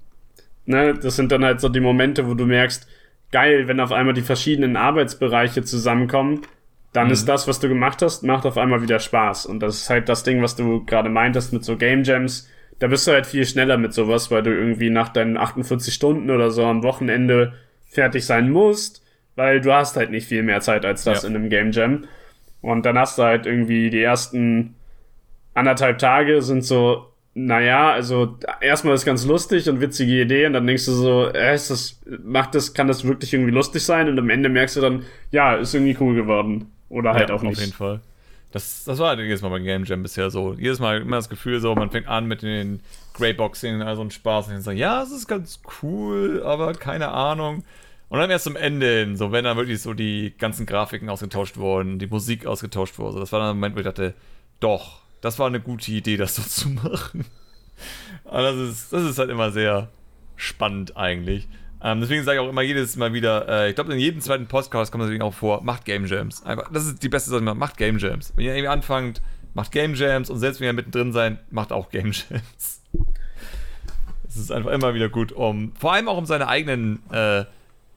Ne, 0.65 0.95
das 0.95 1.17
sind 1.17 1.33
dann 1.33 1.45
halt 1.45 1.61
so 1.61 1.69
die 1.69 1.81
Momente, 1.81 2.27
wo 2.27 2.35
du 2.35 2.47
merkst, 2.47 2.89
geil, 3.31 3.69
wenn 3.69 3.81
auf 3.81 3.93
einmal 3.93 4.15
die 4.15 4.23
verschiedenen 4.23 4.77
Arbeitsbereiche 4.77 5.63
zusammenkommen, 5.63 6.43
dann 6.93 7.09
mhm. 7.09 7.13
ist 7.13 7.29
das, 7.29 7.47
was 7.47 7.61
du 7.61 7.69
gemacht 7.69 8.01
hast, 8.01 8.23
macht 8.23 8.47
auf 8.47 8.57
einmal 8.57 8.83
wieder 8.83 8.99
Spaß. 8.99 9.47
Und 9.47 9.61
das 9.61 9.77
ist 9.77 9.91
halt 9.91 10.09
das 10.09 10.23
Ding, 10.23 10.43
was 10.43 10.57
du 10.57 10.85
gerade 10.85 11.11
meintest 11.11 11.53
mit 11.53 11.63
so 11.63 11.77
Game 11.77 12.05
Jams. 12.05 12.49
Da 12.79 12.87
bist 12.87 13.07
du 13.07 13.13
halt 13.13 13.27
viel 13.27 13.45
schneller 13.45 13.77
mit 13.77 13.93
sowas, 13.93 14.31
weil 14.31 14.43
du 14.43 14.51
irgendwie 14.51 14.89
nach 14.89 15.11
deinen 15.11 15.37
48 15.37 15.93
Stunden 15.93 16.31
oder 16.31 16.51
so 16.51 16.65
am 16.65 16.83
Wochenende 16.83 17.53
fertig 17.91 18.25
sein 18.25 18.51
musst, 18.51 19.05
weil 19.37 19.61
du 19.61 19.75
hast 19.75 19.97
halt 19.97 20.11
nicht 20.11 20.27
viel 20.27 20.43
mehr 20.43 20.61
Zeit 20.61 20.87
als 20.87 21.05
das 21.05 21.23
ja. 21.23 21.29
in 21.29 21.37
einem 21.37 21.51
Game 21.51 21.73
Jam. 21.73 22.05
Und 22.63 22.87
dann 22.87 22.99
hast 22.99 23.19
du 23.19 23.25
halt 23.25 23.45
irgendwie 23.45 23.91
die 23.91 24.03
ersten 24.03 24.75
anderthalb 25.55 25.99
Tage 25.99 26.41
sind 26.41 26.65
so 26.65 27.13
naja, 27.35 27.93
also 27.93 28.39
erstmal 28.61 28.95
ist 28.95 29.05
ganz 29.05 29.25
lustig 29.25 29.69
und 29.69 29.81
witzige 29.81 30.23
Idee 30.23 30.47
und 30.47 30.55
dann 30.55 30.67
denkst 30.67 30.87
du 30.87 30.93
so, 30.93 31.29
äh, 31.29 31.55
ist 31.55 31.71
das, 31.71 32.01
macht 32.25 32.55
das, 32.55 32.75
kann 32.75 32.89
das 32.89 33.05
wirklich 33.05 33.33
irgendwie 33.33 33.53
lustig 33.53 33.85
sein? 33.85 34.09
Und 34.09 34.19
am 34.19 34.31
Ende 34.31 34.49
merkst 34.49 34.77
du 34.77 34.81
dann, 34.81 35.05
ja, 35.31 35.55
ist 35.55 35.75
irgendwie 35.75 35.97
cool 36.01 36.15
geworden. 36.15 36.73
Oder 36.89 37.13
halt 37.13 37.29
ja, 37.29 37.35
auch 37.35 37.43
nicht. 37.43 37.59
Auf 37.59 37.61
jeden 37.61 37.73
Fall. 37.73 38.01
Das, 38.51 38.85
das 38.85 38.99
war 38.99 39.11
halt 39.11 39.21
jedes 39.21 39.43
Mal 39.43 39.51
beim 39.51 39.63
Game 39.63 39.85
Jam 39.85 40.03
bisher 40.03 40.31
so. 40.31 40.55
Jedes 40.55 40.79
Mal 40.79 41.03
immer 41.03 41.17
das 41.17 41.29
Gefühl 41.29 41.61
so, 41.61 41.75
man 41.75 41.91
fängt 41.91 42.09
an 42.09 42.27
mit 42.27 42.43
den 42.43 42.81
Greyboxing, 43.15 43.83
also 43.83 44.03
ein 44.03 44.11
Spaß 44.11 44.47
und 44.47 44.55
dann 44.55 44.63
sagt, 44.63 44.79
ja, 44.79 45.03
es 45.03 45.13
ist 45.13 45.29
ganz 45.29 45.61
cool, 45.83 46.43
aber 46.45 46.73
keine 46.73 47.09
Ahnung. 47.09 47.65
Und 48.09 48.19
dann 48.19 48.31
erst 48.31 48.45
zum 48.45 48.57
Ende 48.57 49.01
hin, 49.01 49.17
so 49.17 49.33
wenn 49.33 49.45
dann 49.45 49.59
wirklich 49.59 49.83
so 49.83 49.93
die 49.93 50.35
ganzen 50.39 50.65
Grafiken 50.65 51.11
ausgetauscht 51.11 51.59
wurden, 51.59 51.99
die 51.99 52.07
Musik 52.07 52.47
ausgetauscht 52.47 52.99
wurde. 52.99 53.13
So, 53.13 53.21
das 53.21 53.33
war 53.33 53.41
dann 53.41 53.49
der 53.49 53.55
Moment, 53.55 53.77
wo 53.77 53.81
ich 53.81 53.87
dachte, 53.87 54.15
doch, 54.61 55.03
das 55.21 55.39
war 55.39 55.47
eine 55.47 55.61
gute 55.61 55.91
Idee, 55.91 56.17
das 56.17 56.37
so 56.37 56.43
zu 56.47 56.69
machen. 56.71 57.25
Aber 58.25 58.43
das 58.43 58.57
ist, 58.57 58.93
das 58.93 59.05
ist 59.05 59.19
halt 59.19 59.31
immer 59.31 59.51
sehr 59.51 59.89
spannend 60.37 60.97
eigentlich. 60.97 61.49
Ähm, 61.81 62.01
deswegen 62.01 62.25
sage 62.25 62.39
ich 62.39 62.45
auch 62.45 62.49
immer 62.49 62.63
jedes 62.63 62.97
Mal 62.97 63.13
wieder, 63.13 63.49
äh, 63.49 63.69
ich 63.71 63.75
glaube 63.77 63.93
in 63.93 64.01
jedem 64.01 64.21
zweiten 64.21 64.47
Podcast 64.47 64.91
kommt 64.91 65.05
deswegen 65.05 65.23
auch 65.23 65.35
vor, 65.35 65.63
macht 65.63 65.85
Game 65.85 66.07
Jams. 66.07 66.43
Einfach, 66.43 66.71
das 66.73 66.87
ist 66.87 67.03
die 67.03 67.09
beste 67.09 67.31
Sache, 67.31 67.43
macht 67.43 67.77
Game 67.77 67.99
Jams. 67.99 68.33
Wenn 68.35 68.47
ihr 68.47 68.53
irgendwie 68.53 68.69
anfangt, 68.69 69.23
macht 69.55 69.71
Game 69.71 69.95
Jams 69.95 70.29
und 70.29 70.39
selbst 70.39 70.61
wenn 70.61 70.67
ihr 70.67 70.73
mittendrin 70.73 71.13
seid, 71.13 71.53
macht 71.53 71.73
auch 71.73 71.91
Game 71.91 72.13
Jams. 72.13 72.83
Es 74.27 74.37
ist 74.37 74.53
einfach 74.53 74.73
immer 74.73 74.95
wieder 74.95 75.09
gut, 75.09 75.33
um, 75.33 75.73
vor 75.79 75.93
allem 75.93 76.09
auch 76.09 76.19
um 76.19 76.27
seine 76.27 76.49
eigenen 76.49 77.01
äh, 77.11 77.45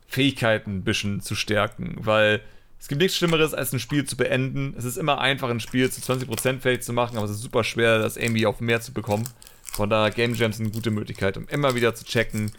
Fähigkeiten 0.08 0.78
ein 0.78 0.84
bisschen 0.84 1.22
zu 1.22 1.36
stärken, 1.36 1.96
weil 2.00 2.42
es 2.82 2.88
gibt 2.88 3.00
nichts 3.00 3.16
Schlimmeres, 3.16 3.54
als 3.54 3.72
ein 3.74 3.80
Spiel 3.80 4.06
zu 4.06 4.18
beenden. 4.18 4.74
Es 4.76 4.86
ist 4.86 4.98
immer 4.98 5.22
einfach, 5.22 5.50
ein 5.50 5.60
Spiel 5.60 5.92
zu 5.92 6.02
20% 6.02 6.62
fähig 6.62 6.82
zu 6.82 6.94
machen, 6.94 7.16
aber 7.16 7.26
es 7.26 7.32
ist 7.32 7.44
super 7.44 7.64
schwer, 7.64 8.00
das 8.00 8.18
irgendwie 8.18 8.48
auf 8.48 8.60
mehr 8.60 8.82
zu 8.82 8.92
bekommen. 8.92 9.30
Von 9.62 9.92
daher, 9.92 10.10
Game 10.10 10.34
Jams 10.34 10.60
eine 10.60 10.72
gute 10.72 10.90
Möglichkeit, 10.90 11.38
um 11.38 11.48
immer 11.48 11.76
wieder 11.76 11.94
zu 11.94 12.06
checken, 12.06 12.52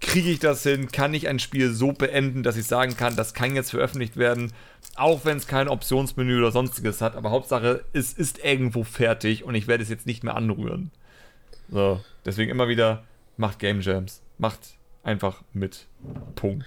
kriege 0.00 0.30
ich 0.30 0.38
das 0.38 0.62
hin? 0.62 0.92
Kann 0.92 1.14
ich 1.14 1.26
ein 1.26 1.40
Spiel 1.40 1.72
so 1.72 1.90
beenden, 1.90 2.44
dass 2.44 2.56
ich 2.56 2.66
sagen 2.66 2.96
kann, 2.96 3.16
das 3.16 3.34
kann 3.34 3.56
jetzt 3.56 3.70
veröffentlicht 3.70 4.16
werden, 4.16 4.52
auch 4.94 5.24
wenn 5.24 5.36
es 5.36 5.48
kein 5.48 5.66
Optionsmenü 5.66 6.38
oder 6.38 6.52
sonstiges 6.52 7.00
hat. 7.00 7.16
Aber 7.16 7.32
Hauptsache, 7.32 7.84
es 7.92 8.12
ist 8.12 8.44
irgendwo 8.44 8.84
fertig 8.84 9.42
und 9.42 9.56
ich 9.56 9.66
werde 9.66 9.82
es 9.82 9.90
jetzt 9.90 10.06
nicht 10.06 10.22
mehr 10.22 10.36
anrühren. 10.36 10.92
So, 11.68 12.00
deswegen 12.24 12.52
immer 12.52 12.68
wieder, 12.68 13.02
macht 13.36 13.58
Game 13.58 13.80
Jams. 13.80 14.22
Macht 14.38 14.60
einfach 15.02 15.42
mit. 15.52 15.86
Punkt. 16.36 16.64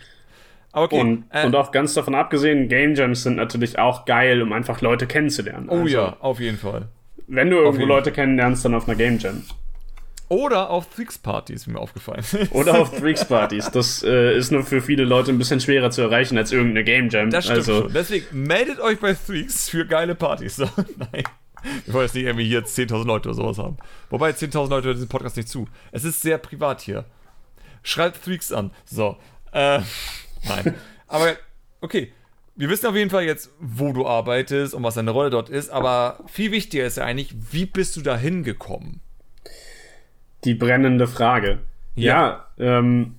Okay, 0.71 0.99
und, 0.99 1.25
äh, 1.31 1.45
und 1.45 1.55
auch 1.55 1.71
ganz 1.71 1.93
davon 1.95 2.13
abgesehen, 2.13 2.67
Game 2.67 2.93
Jams 2.93 3.23
sind 3.23 3.35
natürlich 3.35 3.79
auch 3.79 4.05
geil, 4.05 4.41
um 4.41 4.53
einfach 4.53 4.81
Leute 4.81 5.07
kennenzulernen. 5.07 5.67
Oh 5.69 5.81
also, 5.81 5.87
ja, 5.87 6.17
auf 6.19 6.39
jeden 6.39 6.57
Fall. 6.57 6.89
Wenn 7.27 7.49
du 7.49 7.57
irgendwo 7.57 7.85
Leute 7.85 8.11
kennenlernst, 8.11 8.65
dann 8.65 8.73
auf 8.73 8.87
einer 8.87 8.97
Game 8.97 9.17
Jam. 9.19 9.43
Oder 10.29 10.69
auf 10.69 10.87
Freaks-Partys, 10.91 11.67
wie 11.67 11.71
mir 11.71 11.79
aufgefallen 11.79 12.19
ist. 12.19 12.51
Oder 12.51 12.79
auf 12.79 12.95
Freaks-Partys. 12.99 13.71
Das 13.71 14.03
äh, 14.03 14.37
ist 14.37 14.51
nur 14.51 14.63
für 14.63 14.79
viele 14.79 15.03
Leute 15.03 15.31
ein 15.31 15.39
bisschen 15.39 15.59
schwerer 15.59 15.89
zu 15.89 16.01
erreichen 16.01 16.37
als 16.37 16.51
irgendeine 16.51 16.83
Game 16.83 17.09
Jam. 17.09 17.31
Das 17.31 17.45
stimmt 17.45 17.57
also, 17.59 17.81
schon. 17.81 17.93
Deswegen 17.93 18.25
meldet 18.43 18.79
euch 18.79 18.99
bei 18.99 19.15
Freaks 19.15 19.69
für 19.69 19.87
geile 19.87 20.13
Partys. 20.13 20.57
Nein. 20.97 21.23
Wir 21.85 21.93
wollen 21.93 22.05
jetzt 22.05 22.13
nicht 22.13 22.25
irgendwie 22.25 22.45
hier 22.45 22.63
10.000 22.63 23.05
Leute 23.05 23.29
oder 23.29 23.35
sowas 23.35 23.57
haben. 23.57 23.77
Wobei 24.11 24.29
10.000 24.29 24.69
Leute 24.69 24.87
hören 24.87 24.95
diesen 24.95 25.09
Podcast 25.09 25.35
nicht 25.35 25.49
zu. 25.49 25.67
Es 25.91 26.03
ist 26.03 26.21
sehr 26.21 26.37
privat 26.37 26.81
hier. 26.81 27.05
Schreibt 27.81 28.17
Freaks 28.17 28.51
an. 28.51 28.71
So. 28.85 29.17
Äh, 29.51 29.81
nein. 30.47 30.75
Aber, 31.07 31.35
okay. 31.81 32.11
Wir 32.55 32.69
wissen 32.69 32.87
auf 32.87 32.95
jeden 32.95 33.09
Fall 33.09 33.23
jetzt, 33.23 33.51
wo 33.61 33.93
du 33.93 34.05
arbeitest 34.05 34.73
und 34.73 34.83
was 34.83 34.95
deine 34.95 35.11
Rolle 35.11 35.29
dort 35.29 35.49
ist. 35.49 35.69
Aber 35.69 36.19
viel 36.27 36.51
wichtiger 36.51 36.85
ist 36.85 36.97
ja 36.97 37.05
eigentlich, 37.05 37.33
wie 37.51 37.65
bist 37.65 37.95
du 37.95 38.01
da 38.01 38.17
hingekommen? 38.17 38.99
die 40.43 40.53
brennende 40.53 41.07
Frage. 41.07 41.59
Ja, 41.95 42.45
ja 42.57 42.79
ähm, 42.79 43.15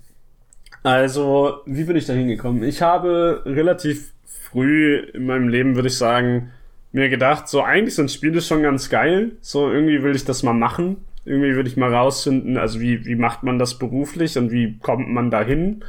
also, 0.83 1.61
wie 1.67 1.85
bin 1.85 1.97
ich 1.97 2.07
da 2.07 2.15
hingekommen? 2.15 2.63
Ich 2.63 2.81
habe 2.81 3.43
relativ 3.45 4.13
früh 4.25 4.97
in 4.97 5.27
meinem 5.27 5.49
Leben, 5.49 5.75
würde 5.75 5.89
ich 5.89 5.99
sagen, 5.99 6.51
mir 6.93 7.09
gedacht, 7.09 7.49
so 7.49 7.63
eigentlich 7.63 7.95
sind 7.95 8.11
Spiele 8.11 8.41
schon 8.41 8.63
ganz 8.63 8.89
geil. 8.89 9.33
So 9.41 9.71
irgendwie 9.71 10.03
will 10.03 10.17
ich 10.17 10.25
das 10.25 10.43
mal 10.43 10.55
machen. 10.55 11.05
Irgendwie 11.25 11.55
will 11.55 11.67
ich 11.67 11.77
mal 11.77 11.95
rausfinden, 11.95 12.57
also 12.57 12.81
wie, 12.81 13.05
wie 13.05 13.15
macht 13.15 13.43
man 13.43 13.59
das 13.59 13.79
beruflich 13.79 14.39
und 14.39 14.51
wie 14.51 14.79
kommt 14.79 15.09
man 15.11 15.31
dahin? 15.31 15.85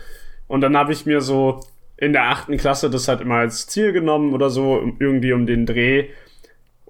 Und 0.52 0.62
dann 0.62 0.76
habe 0.76 0.92
ich 0.92 1.06
mir 1.06 1.22
so 1.22 1.62
in 1.98 2.14
der 2.14 2.30
achten 2.30 2.58
Klasse 2.58 2.90
das 2.90 3.08
halt 3.08 3.22
immer 3.22 3.36
als 3.36 3.68
Ziel 3.68 3.94
genommen 3.94 4.34
oder 4.34 4.50
so, 4.50 4.82
irgendwie 5.00 5.34
um 5.34 5.46
den 5.46 5.66
Dreh, 5.66 6.10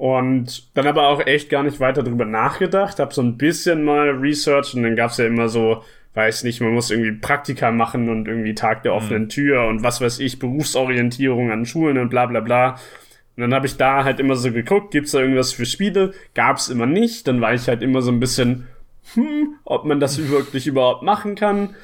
und 0.01 0.75
dann 0.75 0.87
aber 0.87 1.09
auch 1.09 1.27
echt 1.27 1.51
gar 1.51 1.61
nicht 1.61 1.79
weiter 1.79 2.01
drüber 2.01 2.25
nachgedacht, 2.25 2.97
habe 2.97 3.13
so 3.13 3.21
ein 3.21 3.37
bisschen 3.37 3.83
mal 3.83 4.09
Research 4.09 4.73
und 4.73 4.81
dann 4.81 4.95
gab's 4.95 5.17
ja 5.17 5.27
immer 5.27 5.47
so, 5.47 5.83
weiß 6.15 6.43
nicht, 6.43 6.59
man 6.59 6.73
muss 6.73 6.89
irgendwie 6.89 7.11
Praktika 7.11 7.69
machen 7.69 8.09
und 8.09 8.27
irgendwie 8.27 8.55
Tag 8.55 8.81
der 8.81 8.95
offenen 8.95 9.25
mhm. 9.25 9.29
Tür 9.29 9.67
und 9.67 9.83
was 9.83 10.01
weiß 10.01 10.17
ich, 10.17 10.39
Berufsorientierung 10.39 11.51
an 11.51 11.67
Schulen 11.67 11.99
und 11.99 12.09
bla 12.09 12.25
bla 12.25 12.39
bla. 12.39 12.79
Und 13.37 13.41
dann 13.41 13.53
habe 13.53 13.67
ich 13.67 13.77
da 13.77 14.03
halt 14.03 14.19
immer 14.19 14.35
so 14.35 14.51
geguckt, 14.51 14.89
gibt's 14.89 15.11
da 15.11 15.19
irgendwas 15.19 15.53
für 15.53 15.67
Spiele? 15.67 16.15
Gab's 16.33 16.69
immer 16.69 16.87
nicht. 16.87 17.27
Dann 17.27 17.39
war 17.39 17.53
ich 17.53 17.67
halt 17.67 17.83
immer 17.83 18.01
so 18.01 18.11
ein 18.11 18.19
bisschen, 18.19 18.67
hm, 19.13 19.53
ob 19.65 19.85
man 19.85 19.99
das 19.99 20.17
wirklich 20.29 20.65
überhaupt 20.65 21.03
machen 21.03 21.35
kann. 21.35 21.75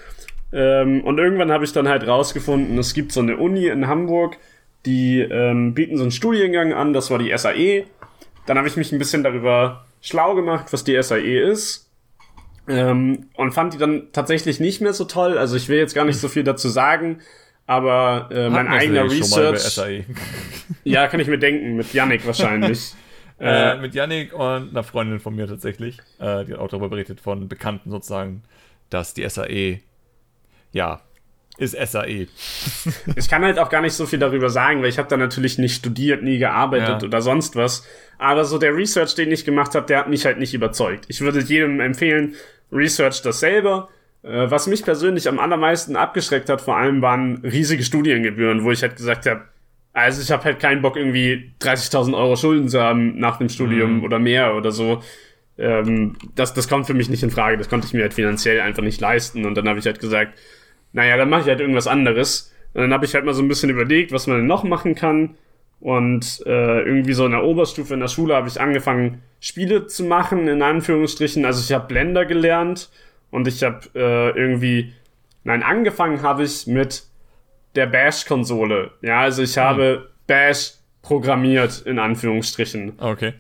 Ähm, 0.54 1.04
und 1.04 1.18
irgendwann 1.18 1.52
habe 1.52 1.66
ich 1.66 1.74
dann 1.74 1.88
halt 1.88 2.08
rausgefunden, 2.08 2.78
es 2.78 2.94
gibt 2.94 3.12
so 3.12 3.20
eine 3.20 3.38
Uni 3.38 3.68
in 3.68 3.88
Hamburg, 3.88 4.38
die 4.86 5.20
ähm, 5.20 5.74
bieten 5.74 5.98
so 5.98 6.04
einen 6.04 6.12
Studiengang 6.12 6.74
an, 6.74 6.94
das 6.94 7.12
war 7.12 7.20
die 7.20 7.36
SAE. 7.38 7.86
Dann 8.46 8.58
habe 8.58 8.68
ich 8.68 8.78
mich 8.78 8.92
ein 8.92 9.00
bisschen 9.00 9.24
darüber 9.24 9.86
schlau 10.02 10.36
gemacht, 10.36 10.72
was 10.72 10.84
die 10.84 11.02
SAE 11.02 11.40
ist. 11.40 11.90
Ähm, 12.70 13.28
und 13.36 13.54
fand 13.54 13.74
die 13.74 13.78
dann 13.78 14.08
tatsächlich 14.12 14.60
nicht 14.60 14.82
mehr 14.82 14.94
so 14.94 15.06
toll. 15.06 15.38
Also 15.38 15.56
ich 15.56 15.70
will 15.70 15.78
jetzt 15.78 15.96
gar 15.96 16.06
nicht 16.06 16.20
so 16.20 16.28
viel 16.28 16.44
dazu 16.44 16.68
sagen, 16.70 17.20
aber 17.66 18.30
äh, 18.32 18.50
mein 18.50 18.68
eigener 18.68 19.04
Research. 19.04 19.78
E. 19.78 20.06
ja, 20.84 21.08
kann 21.08 21.20
ich 21.20 21.28
mir 21.28 21.38
denken, 21.40 21.76
mit 21.76 21.94
Yannick 21.94 22.26
wahrscheinlich. 22.26 22.94
äh, 23.40 23.78
mit 23.78 23.94
Yannick 23.96 24.34
und 24.34 24.70
einer 24.70 24.84
Freundin 24.84 25.20
von 25.20 25.36
mir 25.36 25.48
tatsächlich. 25.48 26.00
Äh, 26.20 26.46
die 26.46 26.54
hat 26.54 26.60
auch 26.60 26.70
darüber 26.70 26.90
berichtet 26.90 27.22
von 27.22 27.48
Bekannten 27.48 27.90
sozusagen, 27.90 28.44
dass 28.90 29.14
die 29.14 29.28
SAE 29.28 29.80
ja 30.78 31.02
ist 31.58 31.76
SAE. 31.76 32.28
ich 33.16 33.30
kann 33.30 33.44
halt 33.44 33.60
auch 33.60 33.70
gar 33.70 33.82
nicht 33.82 33.94
so 33.94 34.06
viel 34.06 34.20
darüber 34.20 34.50
sagen, 34.50 34.82
weil 34.82 34.90
ich 34.90 34.98
habe 34.98 35.10
da 35.10 35.18
natürlich 35.18 35.58
nicht 35.58 35.76
studiert, 35.76 36.24
nie 36.24 36.38
gearbeitet 36.38 37.02
ja. 37.02 37.08
oder 37.08 37.22
sonst 37.22 37.56
was. 37.56 37.86
Aber 38.18 38.46
so 38.46 38.58
der 38.58 38.76
Research, 38.76 39.16
den 39.16 39.32
ich 39.32 39.46
gemacht 39.46 39.76
habe, 39.76 39.86
der 39.86 40.00
hat 40.00 40.10
mich 40.10 40.26
halt 40.26 40.40
nicht 40.40 40.54
überzeugt. 40.54 41.06
Ich 41.08 41.22
würde 41.22 41.40
jedem 41.40 41.80
empfehlen, 41.80 42.36
research 42.72 43.22
das 43.22 43.40
selber. 43.40 43.90
Äh, 44.24 44.50
was 44.50 44.68
mich 44.68 44.84
persönlich 44.84 45.28
am 45.28 45.40
allermeisten 45.40 45.96
abgeschreckt 45.96 46.50
hat, 46.50 46.62
vor 46.62 46.78
allem 46.78 47.02
waren 47.02 47.38
riesige 47.44 47.84
Studiengebühren, 47.84 48.64
wo 48.64 48.72
ich 48.72 48.82
halt 48.82 48.96
gesagt 48.96 49.26
habe, 49.26 49.42
also 49.94 50.22
ich 50.22 50.30
habe 50.30 50.44
halt 50.44 50.60
keinen 50.60 50.84
Bock, 50.84 50.96
irgendwie 50.96 51.54
30.000 51.60 52.16
Euro 52.16 52.36
Schulden 52.36 52.70
zu 52.70 52.80
haben 52.80 53.18
nach 53.18 53.38
dem 53.38 53.50
Studium 53.50 53.98
mhm. 53.98 54.04
oder 54.04 54.20
mehr 54.20 54.54
oder 54.54 54.72
so. 54.72 55.02
Ähm, 55.58 56.18
das, 56.36 56.54
das 56.54 56.68
kommt 56.68 56.86
für 56.86 56.94
mich 56.94 57.10
nicht 57.10 57.24
in 57.24 57.32
Frage. 57.32 57.58
Das 57.58 57.68
konnte 57.68 57.88
ich 57.88 57.94
mir 57.94 58.04
halt 58.04 58.14
finanziell 58.14 58.62
einfach 58.62 58.84
nicht 58.84 59.02
leisten. 59.02 59.44
Und 59.44 59.56
dann 59.56 59.68
habe 59.68 59.80
ich 59.80 59.88
halt 59.88 60.00
gesagt, 60.00 60.38
naja, 60.98 61.16
dann 61.16 61.30
mache 61.30 61.42
ich 61.42 61.48
halt 61.48 61.60
irgendwas 61.60 61.86
anderes. 61.86 62.52
Und 62.74 62.82
dann 62.82 62.92
habe 62.92 63.06
ich 63.06 63.14
halt 63.14 63.24
mal 63.24 63.36
so 63.36 63.44
ein 63.44 63.48
bisschen 63.48 63.70
überlegt, 63.70 64.12
was 64.12 64.26
man 64.26 64.38
denn 64.38 64.48
noch 64.48 64.64
machen 64.64 64.96
kann. 64.96 65.36
Und 65.80 66.42
äh, 66.48 66.82
irgendwie 66.82 67.14
so 67.14 67.28
in 67.28 67.34
der 67.34 67.44
Oberstufe 67.44 67.94
in 67.94 68.00
der 68.00 68.08
Schule 68.08 68.34
habe 68.34 68.48
ich 68.48 68.60
angefangen, 68.60 69.22
Spiele 69.40 69.86
zu 69.86 70.06
machen, 70.06 70.48
in 70.48 70.64
Anführungsstrichen. 70.64 71.46
Also 71.46 71.62
ich 71.62 71.72
habe 71.72 71.86
Blender 71.86 72.26
gelernt 72.26 72.90
und 73.30 73.48
ich 73.48 73.62
habe 73.62 73.82
äh, 73.94 74.30
irgendwie, 74.32 74.96
nein, 75.44 75.62
angefangen 75.62 76.24
habe 76.24 76.44
ich 76.44 76.66
mit 76.66 77.04
der 77.76 77.86
Bash-Konsole. 77.86 78.90
Ja, 79.04 79.22
also 79.22 79.44
ich 79.44 79.56
habe 79.60 79.98
hm. 79.98 80.02
Bash 80.26 80.72
programmiert, 81.04 81.84
in 81.86 82.00
Anführungsstrichen. 82.00 82.94
Okay. 82.98 83.36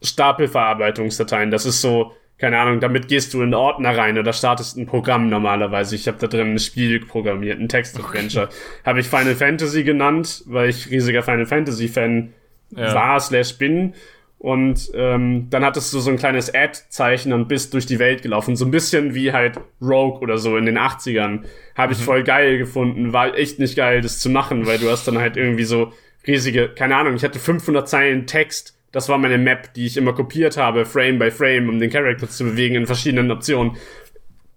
Stapelverarbeitungsdateien, 0.00 1.50
das 1.50 1.66
ist 1.66 1.80
so 1.80 2.12
keine 2.38 2.58
Ahnung, 2.58 2.80
damit 2.80 3.08
gehst 3.08 3.32
du 3.32 3.42
in 3.42 3.54
Ordner 3.54 3.96
rein 3.96 4.18
oder 4.18 4.32
startest 4.32 4.76
ein 4.76 4.86
Programm 4.86 5.28
normalerweise. 5.28 5.94
Ich 5.94 6.08
habe 6.08 6.18
da 6.18 6.26
drin 6.26 6.54
ein 6.54 6.58
Spiel 6.58 7.00
programmiert, 7.00 7.60
ein 7.60 7.68
Text-Adventure. 7.68 8.46
Okay. 8.46 8.54
Habe 8.84 9.00
ich 9.00 9.06
Final 9.06 9.34
Fantasy 9.36 9.84
genannt, 9.84 10.42
weil 10.46 10.68
ich 10.68 10.90
riesiger 10.90 11.22
Final 11.22 11.46
Fantasy-Fan 11.46 12.32
ja. 12.76 12.94
war, 12.94 13.20
slash 13.20 13.56
bin. 13.56 13.94
Und 14.38 14.90
ähm, 14.94 15.46
dann 15.48 15.64
hattest 15.64 15.94
du 15.94 16.00
so 16.00 16.10
ein 16.10 16.18
kleines 16.18 16.52
Ad-Zeichen 16.52 17.32
und 17.32 17.48
bist 17.48 17.72
durch 17.72 17.86
die 17.86 17.98
Welt 17.98 18.20
gelaufen. 18.20 18.56
So 18.56 18.66
ein 18.66 18.70
bisschen 18.70 19.14
wie 19.14 19.32
halt 19.32 19.58
Rogue 19.80 20.20
oder 20.20 20.36
so 20.36 20.58
in 20.58 20.66
den 20.66 20.76
80ern. 20.76 21.44
Habe 21.76 21.94
ich 21.94 22.00
mhm. 22.00 22.04
voll 22.04 22.24
geil 22.24 22.58
gefunden. 22.58 23.14
War 23.14 23.34
echt 23.38 23.58
nicht 23.58 23.76
geil, 23.76 24.02
das 24.02 24.18
zu 24.18 24.28
machen, 24.28 24.66
weil 24.66 24.78
du 24.78 24.90
hast 24.90 25.08
dann 25.08 25.18
halt 25.18 25.38
irgendwie 25.38 25.64
so 25.64 25.92
riesige, 26.26 26.68
keine 26.68 26.96
Ahnung, 26.96 27.14
ich 27.14 27.24
hatte 27.24 27.38
500 27.38 27.88
Zeilen 27.88 28.26
Text 28.26 28.76
das 28.94 29.08
war 29.08 29.18
meine 29.18 29.38
Map, 29.38 29.74
die 29.74 29.86
ich 29.86 29.96
immer 29.96 30.12
kopiert 30.12 30.56
habe, 30.56 30.84
Frame 30.84 31.18
by 31.18 31.32
Frame, 31.32 31.68
um 31.68 31.80
den 31.80 31.90
Charakter 31.90 32.28
zu 32.28 32.44
bewegen 32.44 32.76
in 32.76 32.86
verschiedenen 32.86 33.28
Optionen. 33.32 33.76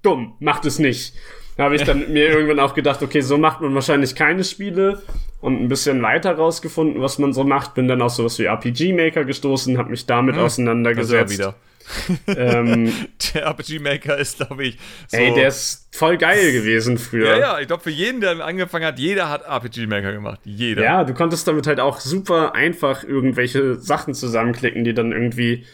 Dumm, 0.04 0.36
macht 0.40 0.64
es 0.66 0.78
nicht. 0.78 1.16
Da 1.58 1.64
habe 1.64 1.76
ich 1.76 1.84
dann 1.84 2.14
mir 2.14 2.30
irgendwann 2.30 2.60
auch 2.60 2.76
gedacht, 2.76 3.02
okay, 3.02 3.22
so 3.22 3.40
macht 3.40 3.62
man 3.62 3.74
wahrscheinlich 3.74 4.14
keine 4.14 4.44
Spiele 4.44 5.02
und 5.42 5.60
ein 5.60 5.68
bisschen 5.70 6.04
weiter 6.04 6.34
rausgefunden, 6.36 7.02
was 7.02 7.18
man 7.18 7.34
so 7.34 7.46
macht. 7.46 7.74
Bin 7.74 7.88
dann 7.88 8.00
auf 8.00 8.12
sowas 8.12 8.38
wie 8.38 8.46
RPG 8.46 8.94
Maker 8.94 9.26
gestoßen, 9.26 9.80
habe 9.80 9.90
mich 9.90 10.06
damit 10.06 10.36
hm, 10.36 10.44
auseinandergesetzt. 10.44 11.34
wieder 11.34 11.56
ähm, 12.28 12.92
der 13.34 13.46
RPG 13.46 13.80
Maker 13.80 14.18
ist, 14.18 14.38
glaube 14.38 14.66
ich. 14.66 14.78
So 15.08 15.18
ey, 15.18 15.34
der 15.34 15.48
ist 15.48 15.88
voll 15.96 16.18
geil 16.18 16.52
gewesen 16.52 16.98
früher. 16.98 17.30
Ja, 17.30 17.40
ja, 17.40 17.60
ich 17.60 17.68
glaube, 17.68 17.84
für 17.84 17.90
jeden, 17.90 18.22
der 18.22 18.40
angefangen 18.46 18.86
hat, 18.86 19.00
jeder 19.00 19.30
hat 19.30 19.46
RPG 19.46 19.88
Maker 19.88 20.12
gemacht. 20.12 20.40
Jeder. 20.44 20.84
Ja, 20.84 21.04
du 21.04 21.14
konntest 21.14 21.48
damit 21.48 21.68
halt 21.68 21.80
auch 21.80 22.00
super 22.00 22.56
einfach 22.56 23.04
irgendwelche 23.04 23.76
Sachen 23.76 24.14
zusammenklicken, 24.14 24.84
die 24.84 24.94
dann 24.94 25.12
irgendwie, 25.12 25.66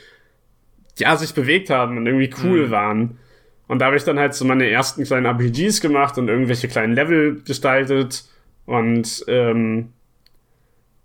ja, 0.98 1.16
sich 1.16 1.34
bewegt 1.34 1.70
haben 1.70 1.98
und 1.98 2.06
irgendwie 2.06 2.34
cool 2.44 2.68
mhm. 2.68 2.72
waren. 2.72 3.20
Und 3.68 3.80
da 3.80 3.86
habe 3.86 3.96
ich 3.96 4.04
dann 4.04 4.20
halt 4.20 4.34
so 4.34 4.46
meine 4.46 4.70
ersten 4.70 5.04
kleinen 5.04 5.26
RPGs 5.26 5.82
gemacht 5.82 6.18
und 6.18 6.28
irgendwelche 6.28 6.68
kleinen 6.68 6.94
Level 6.94 7.42
gestaltet 7.44 8.26
und 8.66 9.24
ähm, 9.28 9.94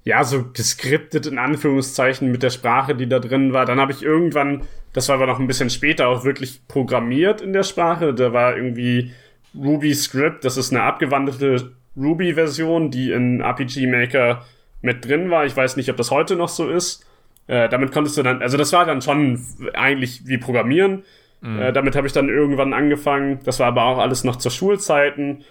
ja, 0.09 0.25
so 0.25 0.47
geskriptet 0.55 1.27
in 1.27 1.37
Anführungszeichen 1.37 2.31
mit 2.31 2.43
der 2.43 2.49
Sprache, 2.49 2.95
die 2.95 3.11
da 3.11 3.19
drin 3.19 3.53
war. 3.53 3.67
Dann 3.67 3.79
habe 3.79 3.93
ich 3.93 4.03
irgendwann, 4.03 4.63
das 4.95 5.11
war 5.11 5.17
aber 5.17 5.27
noch 5.27 5.39
ein 5.39 5.47
bisschen 5.47 5.69
später, 5.69 6.09
auch 6.09 6.25
wirklich 6.25 6.67
programmiert 6.67 7.43
in 7.43 7.53
der 7.53 7.63
Sprache. 7.63 8.15
Da 8.15 8.33
war 8.33 8.57
irgendwie 8.57 9.13
Ruby 9.55 9.95
Script, 9.95 10.47
das 10.47 10.57
ist 10.57 10.73
eine 10.73 10.83
abgewandelte 10.83 11.73
Ruby-Version, 11.95 12.91
die 12.91 13.13
in 13.13 13.43
RPG 13.43 13.87
Maker 13.87 14.47
mit 14.81 15.05
drin 15.05 15.29
war. 15.29 15.45
Ich 15.45 15.55
weiß 15.55 15.77
nicht, 15.77 15.91
ob 15.91 15.99
das 15.99 16.11
heute 16.11 16.37
noch 16.37 16.49
so 16.49 16.71
ist. 16.71 17.05
Äh, 17.47 17.69
damit 17.69 17.93
konntest 17.93 18.17
du 18.17 18.23
dann, 18.23 18.41
also 18.41 18.57
das 18.57 18.73
war 18.73 18.87
dann 18.87 19.03
schon 19.03 19.45
eigentlich 19.75 20.23
wie 20.27 20.39
Programmieren. 20.39 21.03
Mhm. 21.43 21.61
Äh, 21.61 21.73
damit 21.75 21.97
habe 21.97 22.07
ich 22.07 22.15
dann 22.15 22.31
irgendwann 22.31 22.73
angefangen. 22.73 23.41
Das 23.45 23.61
war 23.61 23.67
aber 23.67 23.85
auch 23.85 23.99
alles 23.99 24.25
noch 24.25 24.37
zur 24.37 24.53
Schulzeiten. 24.53 25.45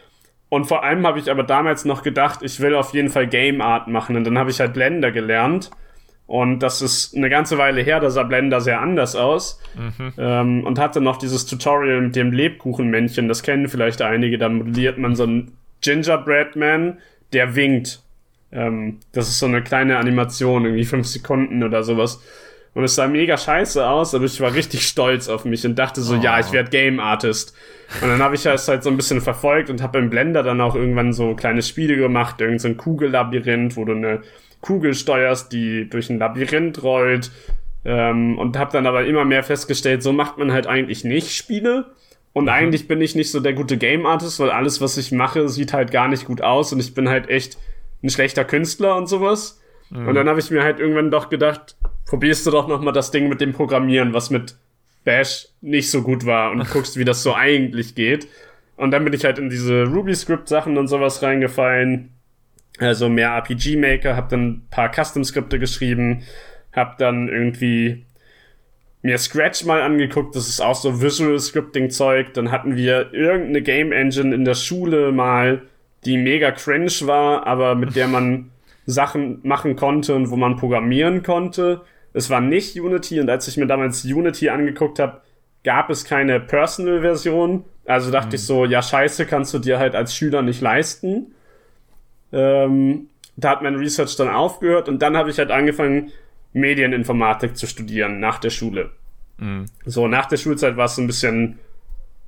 Und 0.50 0.66
vor 0.66 0.84
allem 0.84 1.06
habe 1.06 1.20
ich 1.20 1.30
aber 1.30 1.44
damals 1.44 1.84
noch 1.86 2.04
gedacht, 2.04 2.40
ich 2.42 2.60
will 2.60 2.76
auf 2.76 2.94
jeden 2.94 3.10
Fall 3.10 3.28
Game 3.28 3.62
Art 3.62 3.88
machen. 3.88 4.16
Und 4.16 4.24
dann 4.24 4.38
habe 4.38 4.50
ich 4.50 4.60
halt 4.60 4.74
Blender 4.74 5.12
gelernt. 5.12 5.72
Und 6.26 6.60
das 6.60 6.82
ist 6.82 7.16
eine 7.16 7.30
ganze 7.30 7.58
Weile 7.58 7.82
her, 7.82 8.02
da 8.02 8.10
sah 8.10 8.24
Blender 8.24 8.60
sehr 8.60 8.82
anders 8.82 9.16
aus. 9.16 9.62
Mhm. 9.76 10.14
Ähm, 10.18 10.64
und 10.66 10.78
hatte 10.78 11.00
noch 11.00 11.18
dieses 11.18 11.46
Tutorial 11.46 12.02
mit 12.02 12.16
dem 12.18 12.34
Lebkuchenmännchen, 12.34 13.30
das 13.30 13.44
kennen 13.44 13.70
vielleicht 13.70 14.02
einige. 14.02 14.38
Da 14.38 14.50
modelliert 14.50 14.98
man 14.98 15.16
so 15.16 15.24
einen 15.24 15.54
Gingerbread 15.82 16.58
Man, 16.58 16.98
der 17.32 17.56
winkt. 17.56 18.02
Ähm, 18.52 19.00
das 19.14 19.30
ist 19.30 19.40
so 19.40 19.46
eine 19.46 19.64
kleine 19.64 19.98
Animation, 19.98 20.66
irgendwie 20.66 20.86
fünf 20.86 21.08
Sekunden 21.08 21.64
oder 21.64 21.84
sowas. 21.84 22.22
Und 22.78 22.84
es 22.84 22.94
sah 22.94 23.08
mega 23.08 23.38
scheiße 23.40 23.90
aus, 23.90 24.14
aber 24.14 24.26
ich 24.26 24.40
war 24.40 24.54
richtig 24.54 24.88
stolz 24.88 25.30
auf 25.30 25.46
mich 25.46 25.66
und 25.66 25.80
dachte 25.80 26.02
so, 26.02 26.14
oh. 26.14 26.20
ja, 26.22 26.40
ich 26.40 26.52
werde 26.52 26.70
Game 26.70 27.00
Artist. 27.00 27.58
Und 28.04 28.08
dann 28.08 28.22
habe 28.22 28.36
ich 28.36 28.44
das 28.44 28.68
halt 28.68 28.84
so 28.84 28.92
ein 28.92 28.98
bisschen 28.98 29.20
verfolgt 29.20 29.72
und 29.72 29.82
habe 29.82 29.98
im 29.98 30.12
Blender 30.12 30.44
dann 30.44 30.62
auch 30.62 30.76
irgendwann 30.76 31.12
so 31.12 31.34
kleine 31.34 31.64
Spiele 31.64 31.98
gemacht, 31.98 32.40
irgend 32.40 32.62
so 32.62 32.68
ein 32.68 32.78
Kugellabyrinth, 32.78 33.78
wo 33.78 33.86
du 33.86 33.94
eine 33.94 34.22
Kugel 34.62 34.94
steuerst, 34.94 35.52
die 35.52 35.90
durch 35.90 36.12
ein 36.12 36.20
Labyrinth 36.20 36.84
rollt. 36.84 37.32
Ähm, 37.84 38.38
und 38.38 38.60
habe 38.60 38.74
dann 38.74 38.86
aber 38.86 39.06
immer 39.06 39.26
mehr 39.26 39.42
festgestellt, 39.42 40.04
so 40.04 40.14
macht 40.14 40.38
man 40.38 40.52
halt 40.52 40.68
eigentlich 40.68 41.04
nicht 41.04 41.32
Spiele. 41.32 41.88
Und 42.32 42.44
mhm. 42.44 42.50
eigentlich 42.50 42.88
bin 42.88 43.02
ich 43.02 43.16
nicht 43.16 43.32
so 43.32 43.40
der 43.40 43.54
gute 43.54 43.78
Game 43.78 44.06
Artist, 44.06 44.40
weil 44.40 44.52
alles, 44.52 44.82
was 44.82 44.98
ich 44.98 45.12
mache, 45.12 45.50
sieht 45.50 45.74
halt 45.74 45.90
gar 45.90 46.10
nicht 46.10 46.26
gut 46.26 46.44
aus 46.44 46.72
und 46.74 46.80
ich 46.80 46.94
bin 46.94 47.10
halt 47.10 47.28
echt 47.28 47.58
ein 48.04 48.12
schlechter 48.12 48.46
Künstler 48.46 48.96
und 48.98 49.08
sowas. 49.08 49.64
Mhm. 49.90 50.10
Und 50.10 50.14
dann 50.14 50.30
habe 50.30 50.40
ich 50.40 50.52
mir 50.52 50.62
halt 50.62 50.80
irgendwann 50.80 51.10
doch 51.10 51.30
gedacht, 51.30 51.76
probierst 52.08 52.46
du 52.48 52.52
doch 52.52 52.68
noch 52.68 52.82
mal 52.82 52.92
das 52.92 53.12
Ding 53.12 53.30
mit 53.30 53.42
dem 53.42 53.54
Programmieren, 53.54 54.14
was 54.14 54.30
mit 54.30 54.56
Bash 55.04 55.48
nicht 55.62 55.92
so 55.92 56.02
gut 56.02 56.26
war 56.26 56.52
und 56.52 56.68
guckst, 56.74 56.98
wie 56.98 57.06
das 57.06 57.22
so 57.22 57.36
eigentlich 57.36 57.96
geht. 57.96 58.28
Und 58.76 58.92
dann 58.92 59.04
bin 59.04 59.14
ich 59.14 59.26
halt 59.26 59.40
in 59.40 59.50
diese 59.50 59.86
Ruby-Script-Sachen 59.86 60.78
und 60.78 60.88
sowas 60.88 61.22
reingefallen. 61.22 62.12
Also 62.80 63.10
mehr 63.10 63.30
RPG-Maker, 63.30 64.16
hab 64.16 64.30
dann 64.30 64.48
ein 64.48 64.68
paar 64.70 64.92
Custom-Skripte 64.94 65.58
geschrieben, 65.58 66.24
hab 66.74 66.98
dann 67.00 67.28
irgendwie 67.28 68.06
mir 69.02 69.18
Scratch 69.18 69.66
mal 69.66 69.82
angeguckt, 69.82 70.36
das 70.36 70.48
ist 70.48 70.60
auch 70.60 70.76
so 70.76 71.02
Visual 71.02 71.40
Scripting 71.40 71.90
Zeug. 71.90 72.34
Dann 72.34 72.52
hatten 72.52 72.76
wir 72.76 73.14
irgendeine 73.14 73.62
Game 73.62 73.92
Engine 73.92 74.34
in 74.34 74.46
der 74.46 74.54
Schule 74.54 75.12
mal, 75.12 75.64
die 76.06 76.18
mega 76.18 76.52
cringe 76.52 76.92
war, 77.02 77.48
aber 77.48 77.76
mit 77.76 77.96
der 77.96 78.08
man 78.08 78.52
Sachen 78.86 79.40
machen 79.44 79.76
konnte 79.76 80.16
und 80.16 80.30
wo 80.30 80.36
man 80.36 80.56
programmieren 80.56 81.24
konnte. 81.24 81.82
Es 82.18 82.32
war 82.32 82.42
nicht 82.42 82.76
Unity 82.80 83.20
und 83.20 83.30
als 83.30 83.48
ich 83.48 83.58
mir 83.58 83.68
damals 83.68 84.04
Unity 84.04 84.50
angeguckt 84.50 84.98
habe, 84.98 85.22
gab 85.64 85.92
es 85.92 86.04
keine 86.04 86.40
Personal-Version. 86.40 87.64
Also 87.86 88.10
dachte 88.10 88.30
mhm. 88.30 88.36
ich 88.36 88.42
so, 88.44 88.66
ja 88.66 88.82
scheiße, 88.82 89.28
kannst 89.28 89.54
du 89.54 89.60
dir 89.60 89.78
halt 89.78 89.94
als 89.94 90.16
Schüler 90.16 90.42
nicht 90.42 90.60
leisten. 90.60 91.36
Ähm, 92.34 93.10
da 93.36 93.52
hat 93.52 93.62
mein 93.62 93.76
Research 93.76 94.16
dann 94.16 94.30
aufgehört 94.30 94.90
und 94.90 95.00
dann 95.04 95.16
habe 95.16 95.30
ich 95.30 95.38
halt 95.38 95.52
angefangen, 95.52 96.12
Medieninformatik 96.54 97.56
zu 97.56 97.68
studieren 97.68 98.20
nach 98.20 98.40
der 98.40 98.50
Schule. 98.50 98.90
Mhm. 99.38 99.66
So, 99.86 100.08
nach 100.08 100.26
der 100.26 100.38
Schulzeit 100.38 100.76
war 100.76 100.86
es 100.86 100.96
so 100.96 101.04
ein 101.04 101.08
bisschen, 101.08 101.60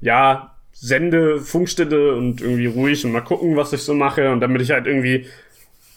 ja, 0.01 0.55
Sende, 0.71 1.39
Funkstille 1.39 2.13
und 2.13 2.41
irgendwie 2.41 2.67
ruhig 2.67 3.03
und 3.05 3.11
mal 3.11 3.21
gucken, 3.21 3.55
was 3.55 3.73
ich 3.73 3.81
so 3.81 3.95
mache. 3.95 4.31
Und 4.31 4.39
bin 4.39 4.59
ich 4.59 4.69
halt 4.69 4.85
irgendwie, 4.85 5.25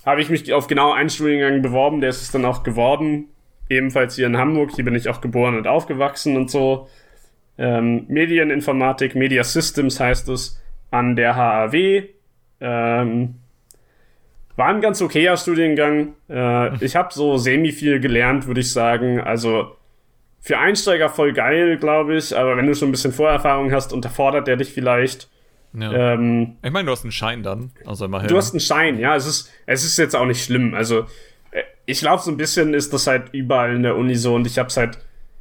habe 0.07 0.23
ich 0.23 0.31
mich 0.31 0.51
auf 0.55 0.67
genau 0.67 0.93
einen 0.93 1.11
Studiengang 1.11 1.61
beworben, 1.61 2.01
der 2.01 2.09
ist 2.09 2.23
es 2.23 2.31
dann 2.31 2.47
auch 2.47 2.63
geworden 2.63 3.29
ebenfalls 3.73 4.17
hier 4.17 4.27
in 4.27 4.37
Hamburg. 4.37 4.71
Hier 4.75 4.85
bin 4.85 4.95
ich 4.95 5.09
auch 5.09 5.21
geboren 5.21 5.57
und 5.57 5.67
aufgewachsen 5.67 6.37
und 6.37 6.51
so. 6.51 6.89
Ähm, 7.59 8.07
Medieninformatik, 8.09 9.15
Media 9.15 9.45
Systems 9.45 10.01
heißt 10.01 10.29
es, 10.29 10.61
an 10.91 11.17
der 11.17 11.37
HAW. 11.37 12.05
Ähm, 12.61 13.35
war 14.57 14.69
ein 14.69 14.81
ganz 14.81 15.01
okayer 15.01 15.37
Studiengang. 15.37 16.15
Äh, 16.29 16.85
ich 16.85 16.97
habe 16.97 17.13
so 17.13 17.37
semi 17.37 17.73
viel 17.73 18.01
gelernt, 18.01 18.47
würde 18.47 18.61
ich 18.61 18.73
sagen. 18.73 19.21
Also 19.21 19.77
für 20.41 20.59
Einsteiger 20.59 21.09
voll 21.09 21.33
geil, 21.33 21.79
glaube 21.79 22.17
ich. 22.17 22.37
Aber 22.37 22.57
wenn 22.57 22.67
du 22.67 22.75
schon 22.75 22.89
ein 22.89 22.93
bisschen 22.93 23.13
Vorerfahrung 23.13 23.73
hast, 23.73 23.93
unterfordert 23.93 24.47
der 24.47 24.57
dich 24.57 24.73
vielleicht. 24.73 25.29
Ja. 25.75 26.15
Ähm, 26.15 26.57
ich 26.63 26.71
meine, 26.71 26.87
du 26.87 26.93
hast 26.93 27.05
einen 27.05 27.13
Schein 27.13 27.43
dann. 27.43 27.71
Also 27.87 28.05
immerhin. 28.05 28.29
Du 28.29 28.37
hast 28.37 28.53
einen 28.53 28.61
Schein, 28.61 28.99
ja. 28.99 29.17
Es 29.17 29.27
ist, 29.27 29.51
es 29.67 29.85
ist 29.85 29.97
jetzt 29.97 30.15
auch 30.15 30.27
nicht 30.27 30.45
schlimm. 30.45 30.75
Also 30.75 31.07
ich 31.87 32.01
glaube, 32.01 32.23
so 32.23 32.31
ein 32.31 32.37
bisschen 32.37 32.75
ist 32.75 32.93
das 32.93 33.07
halt 33.07 33.33
überall 33.33 33.75
in 33.75 33.83
der 33.83 33.97
Uni 33.97 34.15
so 34.15 34.35
und 34.35 34.47
ich 34.47 34.59
habe 34.59 34.73
halt, 34.75 34.99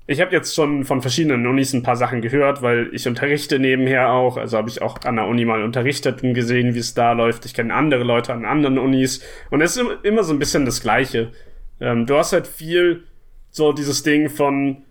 ich 0.08 0.20
habe 0.20 0.32
jetzt 0.32 0.56
schon 0.56 0.84
von 0.84 1.02
verschiedenen 1.02 1.46
Unis 1.46 1.74
ein 1.74 1.84
paar 1.84 1.96
Sachen 1.96 2.22
gehört, 2.22 2.62
weil 2.62 2.90
ich 2.94 3.08
unterrichte 3.08 3.60
nebenher 3.60 4.12
auch, 4.12 4.38
also 4.38 4.58
habe 4.58 4.70
ich 4.70 4.82
auch 4.82 5.00
an 5.04 5.16
der 5.16 5.28
Uni 5.28 5.46
mal 5.46 5.64
unterrichtet 5.64 6.24
und 6.24 6.34
gesehen, 6.34 6.74
wie 6.76 6.80
es 6.80 6.94
da 6.94 7.14
läuft. 7.14 7.46
Ich 7.46 7.54
kenne 7.54 7.74
andere 7.74 8.04
Leute 8.04 8.34
an 8.34 8.46
anderen 8.46 8.78
Unis 8.78 9.22
und 9.50 9.62
es 9.62 9.78
ist 9.78 9.86
immer 10.04 10.24
so 10.24 10.34
ein 10.34 10.40
bisschen 10.40 10.66
das 10.66 10.82
Gleiche. 10.82 11.32
Ähm, 11.80 12.06
du 12.06 12.18
hast 12.18 12.34
halt 12.34 12.48
viel 12.48 13.04
so 13.52 13.72
dieses 13.72 14.04
Ding 14.04 14.30
von, 14.30 14.84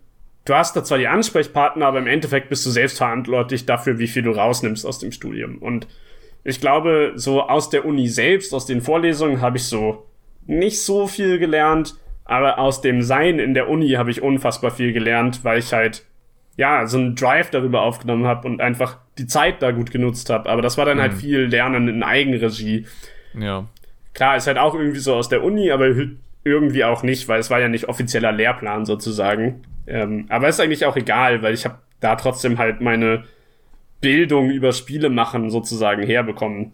du 0.44 0.54
hast 0.54 0.76
da 0.76 0.84
zwar 0.84 0.98
die 0.98 1.08
Ansprechpartner, 1.08 1.86
aber 1.86 1.98
im 1.98 2.06
Endeffekt 2.06 2.48
bist 2.48 2.64
du 2.64 2.70
selbst 2.70 2.98
verantwortlich 2.98 3.66
dafür, 3.66 3.98
wie 3.98 4.08
viel 4.08 4.22
du 4.22 4.30
rausnimmst 4.30 4.86
aus 4.86 4.98
dem 4.98 5.12
Studium 5.12 5.58
und 5.58 5.86
ich 6.42 6.58
glaube, 6.58 7.12
so 7.16 7.42
aus 7.42 7.68
der 7.68 7.84
Uni 7.84 8.08
selbst, 8.08 8.54
aus 8.54 8.64
den 8.64 8.80
Vorlesungen 8.80 9.42
habe 9.42 9.58
ich 9.58 9.64
so 9.64 10.06
nicht 10.50 10.82
so 10.82 11.06
viel 11.06 11.38
gelernt, 11.38 11.94
aber 12.24 12.58
aus 12.58 12.80
dem 12.80 13.02
Sein 13.02 13.38
in 13.38 13.54
der 13.54 13.68
Uni 13.68 13.90
habe 13.90 14.10
ich 14.10 14.22
unfassbar 14.22 14.70
viel 14.70 14.92
gelernt, 14.92 15.44
weil 15.44 15.58
ich 15.58 15.72
halt 15.72 16.04
ja 16.56 16.86
so 16.86 16.98
einen 16.98 17.14
Drive 17.14 17.50
darüber 17.50 17.82
aufgenommen 17.82 18.26
habe 18.26 18.46
und 18.46 18.60
einfach 18.60 18.98
die 19.18 19.26
Zeit 19.26 19.62
da 19.62 19.70
gut 19.70 19.90
genutzt 19.90 20.28
habe. 20.28 20.50
Aber 20.50 20.60
das 20.60 20.76
war 20.76 20.84
dann 20.84 21.00
halt 21.00 21.12
mhm. 21.12 21.14
halt 21.14 21.22
viel 21.22 21.40
Lernen 21.46 21.88
in 21.88 22.02
Eigenregie. 22.02 22.86
Ja. 23.38 23.66
Klar, 24.12 24.36
ist 24.36 24.46
halt 24.46 24.58
auch 24.58 24.74
irgendwie 24.74 24.98
so 24.98 25.14
aus 25.14 25.28
der 25.28 25.42
Uni, 25.42 25.70
aber 25.70 25.94
irgendwie 26.44 26.84
auch 26.84 27.02
nicht, 27.02 27.28
weil 27.28 27.40
es 27.40 27.50
war 27.50 27.60
ja 27.60 27.68
nicht 27.68 27.88
offizieller 27.88 28.32
Lehrplan 28.32 28.84
sozusagen. 28.84 29.62
Ähm, 29.86 30.26
aber 30.28 30.48
ist 30.48 30.60
eigentlich 30.60 30.84
auch 30.84 30.96
egal, 30.96 31.42
weil 31.42 31.54
ich 31.54 31.64
habe 31.64 31.78
da 32.00 32.16
trotzdem 32.16 32.58
halt 32.58 32.80
meine 32.80 33.24
Bildung 34.00 34.50
über 34.50 34.72
Spiele 34.72 35.10
machen 35.10 35.50
sozusagen 35.50 36.02
herbekommen. 36.02 36.72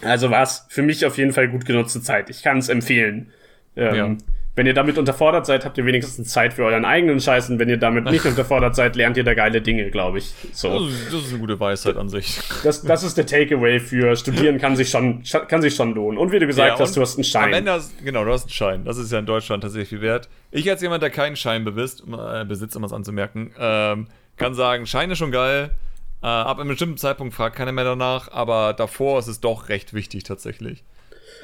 Also 0.00 0.30
war 0.30 0.42
es 0.42 0.66
für 0.68 0.82
mich 0.82 1.04
auf 1.06 1.18
jeden 1.18 1.32
Fall 1.32 1.48
gut 1.48 1.64
genutzte 1.64 2.00
Zeit. 2.00 2.30
Ich 2.30 2.42
kann 2.42 2.58
es 2.58 2.68
empfehlen. 2.68 3.30
Ähm, 3.76 3.94
ja. 3.94 4.16
Wenn 4.54 4.66
ihr 4.66 4.74
damit 4.74 4.98
unterfordert 4.98 5.46
seid, 5.46 5.64
habt 5.64 5.78
ihr 5.78 5.86
wenigstens 5.86 6.28
Zeit 6.28 6.52
für 6.52 6.64
euren 6.64 6.84
eigenen 6.84 7.20
Scheiß. 7.20 7.48
Und 7.48 7.58
wenn 7.58 7.70
ihr 7.70 7.78
damit 7.78 8.04
nicht 8.04 8.24
unterfordert 8.26 8.76
seid, 8.76 8.96
lernt 8.96 9.16
ihr 9.16 9.24
da 9.24 9.32
geile 9.32 9.62
Dinge, 9.62 9.90
glaube 9.90 10.18
ich. 10.18 10.34
So. 10.52 10.88
Das 10.88 11.14
ist, 11.14 11.30
eine 11.30 11.38
gute 11.38 11.58
Weisheit 11.58 11.96
an 11.96 12.10
sich. 12.10 12.38
Das, 12.62 12.82
das 12.82 13.02
ist 13.02 13.16
der 13.16 13.24
Takeaway 13.24 13.80
für 13.80 14.14
Studieren 14.14 14.58
kann 14.58 14.76
sich 14.76 14.90
schon, 14.90 15.22
kann 15.48 15.62
sich 15.62 15.74
schon 15.74 15.94
lohnen. 15.94 16.18
Und 16.18 16.32
wie 16.32 16.38
du 16.38 16.46
gesagt 16.46 16.78
ja, 16.78 16.78
hast, 16.78 16.96
du 16.96 17.00
hast 17.00 17.16
einen 17.16 17.24
Schein. 17.24 17.44
Am 17.44 17.52
Ende 17.54 17.72
hast, 17.72 18.04
genau, 18.04 18.24
du 18.24 18.32
hast 18.32 18.42
einen 18.42 18.50
Schein. 18.50 18.84
Das 18.84 18.98
ist 18.98 19.10
ja 19.10 19.20
in 19.20 19.26
Deutschland 19.26 19.62
tatsächlich 19.62 19.88
viel 19.88 20.02
wert. 20.02 20.28
Ich 20.50 20.68
als 20.68 20.82
jemand, 20.82 21.02
der 21.02 21.10
keinen 21.10 21.36
Schein 21.36 21.64
besitzt, 21.64 22.04
äh, 22.06 22.44
besitzt, 22.44 22.76
um 22.76 22.84
es 22.84 22.92
anzumerken, 22.92 23.52
ähm, 23.58 24.08
kann 24.36 24.52
sagen, 24.52 24.84
Schein 24.84 25.10
ist 25.10 25.18
schon 25.18 25.32
geil. 25.32 25.70
Äh, 26.22 26.26
ab 26.26 26.58
einem 26.58 26.68
bestimmten 26.68 26.98
Zeitpunkt 26.98 27.34
fragt 27.34 27.56
keiner 27.56 27.72
mehr 27.72 27.84
danach, 27.84 28.30
aber 28.30 28.74
davor 28.74 29.18
ist 29.18 29.26
es 29.26 29.40
doch 29.40 29.68
recht 29.68 29.92
wichtig 29.92 30.24
tatsächlich. 30.24 30.84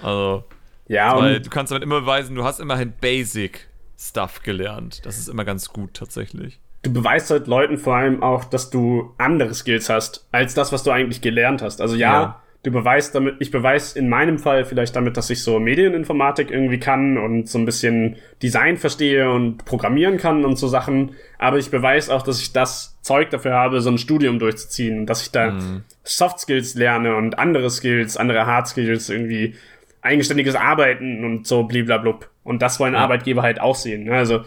Also, 0.02 0.44
ja, 0.86 1.18
weil 1.18 1.40
du 1.40 1.50
kannst 1.50 1.72
damit 1.72 1.82
immer 1.82 2.00
beweisen, 2.00 2.36
du 2.36 2.44
hast 2.44 2.60
immerhin 2.60 2.92
Basic 3.00 3.68
Stuff 3.98 4.42
gelernt. 4.42 5.04
Das 5.04 5.18
ist 5.18 5.28
immer 5.28 5.44
ganz 5.44 5.70
gut 5.70 5.94
tatsächlich. 5.94 6.60
Du 6.82 6.92
beweist 6.92 7.30
halt 7.30 7.48
Leuten 7.48 7.76
vor 7.76 7.96
allem 7.96 8.22
auch, 8.22 8.44
dass 8.44 8.70
du 8.70 9.14
andere 9.18 9.52
Skills 9.52 9.88
hast, 9.88 10.28
als 10.30 10.54
das, 10.54 10.70
was 10.70 10.84
du 10.84 10.92
eigentlich 10.92 11.20
gelernt 11.20 11.60
hast. 11.60 11.80
Also 11.80 11.96
ja, 11.96 12.22
ja 12.22 12.42
du 12.68 12.72
beweist 12.72 13.14
damit, 13.14 13.36
ich 13.40 13.50
beweise 13.50 13.98
in 13.98 14.08
meinem 14.08 14.38
Fall 14.38 14.64
vielleicht 14.64 14.94
damit, 14.94 15.16
dass 15.16 15.30
ich 15.30 15.42
so 15.42 15.58
Medieninformatik 15.58 16.50
irgendwie 16.50 16.78
kann 16.78 17.16
und 17.16 17.48
so 17.48 17.58
ein 17.58 17.64
bisschen 17.64 18.16
Design 18.42 18.76
verstehe 18.76 19.30
und 19.30 19.64
programmieren 19.64 20.18
kann 20.18 20.44
und 20.44 20.56
so 20.56 20.68
Sachen. 20.68 21.12
Aber 21.38 21.58
ich 21.58 21.70
beweise 21.70 22.14
auch, 22.14 22.22
dass 22.22 22.40
ich 22.40 22.52
das 22.52 22.98
Zeug 23.00 23.30
dafür 23.30 23.54
habe, 23.54 23.80
so 23.80 23.90
ein 23.90 23.96
Studium 23.96 24.38
durchzuziehen, 24.38 25.06
dass 25.06 25.22
ich 25.22 25.32
da 25.32 25.52
mhm. 25.52 25.82
Soft 26.04 26.40
Skills 26.40 26.74
lerne 26.74 27.16
und 27.16 27.38
andere 27.38 27.70
Skills, 27.70 28.16
andere 28.16 28.44
Hard 28.44 28.68
Skills 28.68 29.08
irgendwie 29.08 29.54
eigenständiges 30.02 30.54
Arbeiten 30.54 31.24
und 31.24 31.46
so 31.46 31.62
bliblablub. 31.64 32.28
Und 32.44 32.60
das 32.60 32.78
wollen 32.80 32.94
ja. 32.94 33.00
Arbeitgeber 33.00 33.42
halt 33.42 33.60
auch 33.60 33.76
sehen. 33.76 34.04
Ne? 34.04 34.12
Also, 34.12 34.44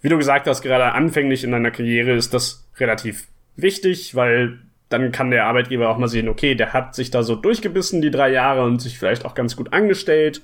wie 0.00 0.08
du 0.08 0.16
gesagt 0.16 0.46
hast, 0.46 0.62
gerade 0.62 0.92
anfänglich 0.92 1.42
in 1.42 1.50
deiner 1.50 1.70
Karriere 1.72 2.12
ist 2.12 2.34
das 2.34 2.68
relativ 2.78 3.26
wichtig, 3.56 4.14
weil 4.14 4.60
dann 4.94 5.12
kann 5.12 5.30
der 5.30 5.46
Arbeitgeber 5.46 5.88
auch 5.88 5.98
mal 5.98 6.08
sehen, 6.08 6.28
okay, 6.28 6.54
der 6.54 6.72
hat 6.72 6.94
sich 6.94 7.10
da 7.10 7.22
so 7.22 7.34
durchgebissen 7.34 8.00
die 8.00 8.10
drei 8.10 8.30
Jahre 8.30 8.64
und 8.64 8.80
sich 8.80 8.98
vielleicht 8.98 9.24
auch 9.24 9.34
ganz 9.34 9.56
gut 9.56 9.72
angestellt. 9.72 10.42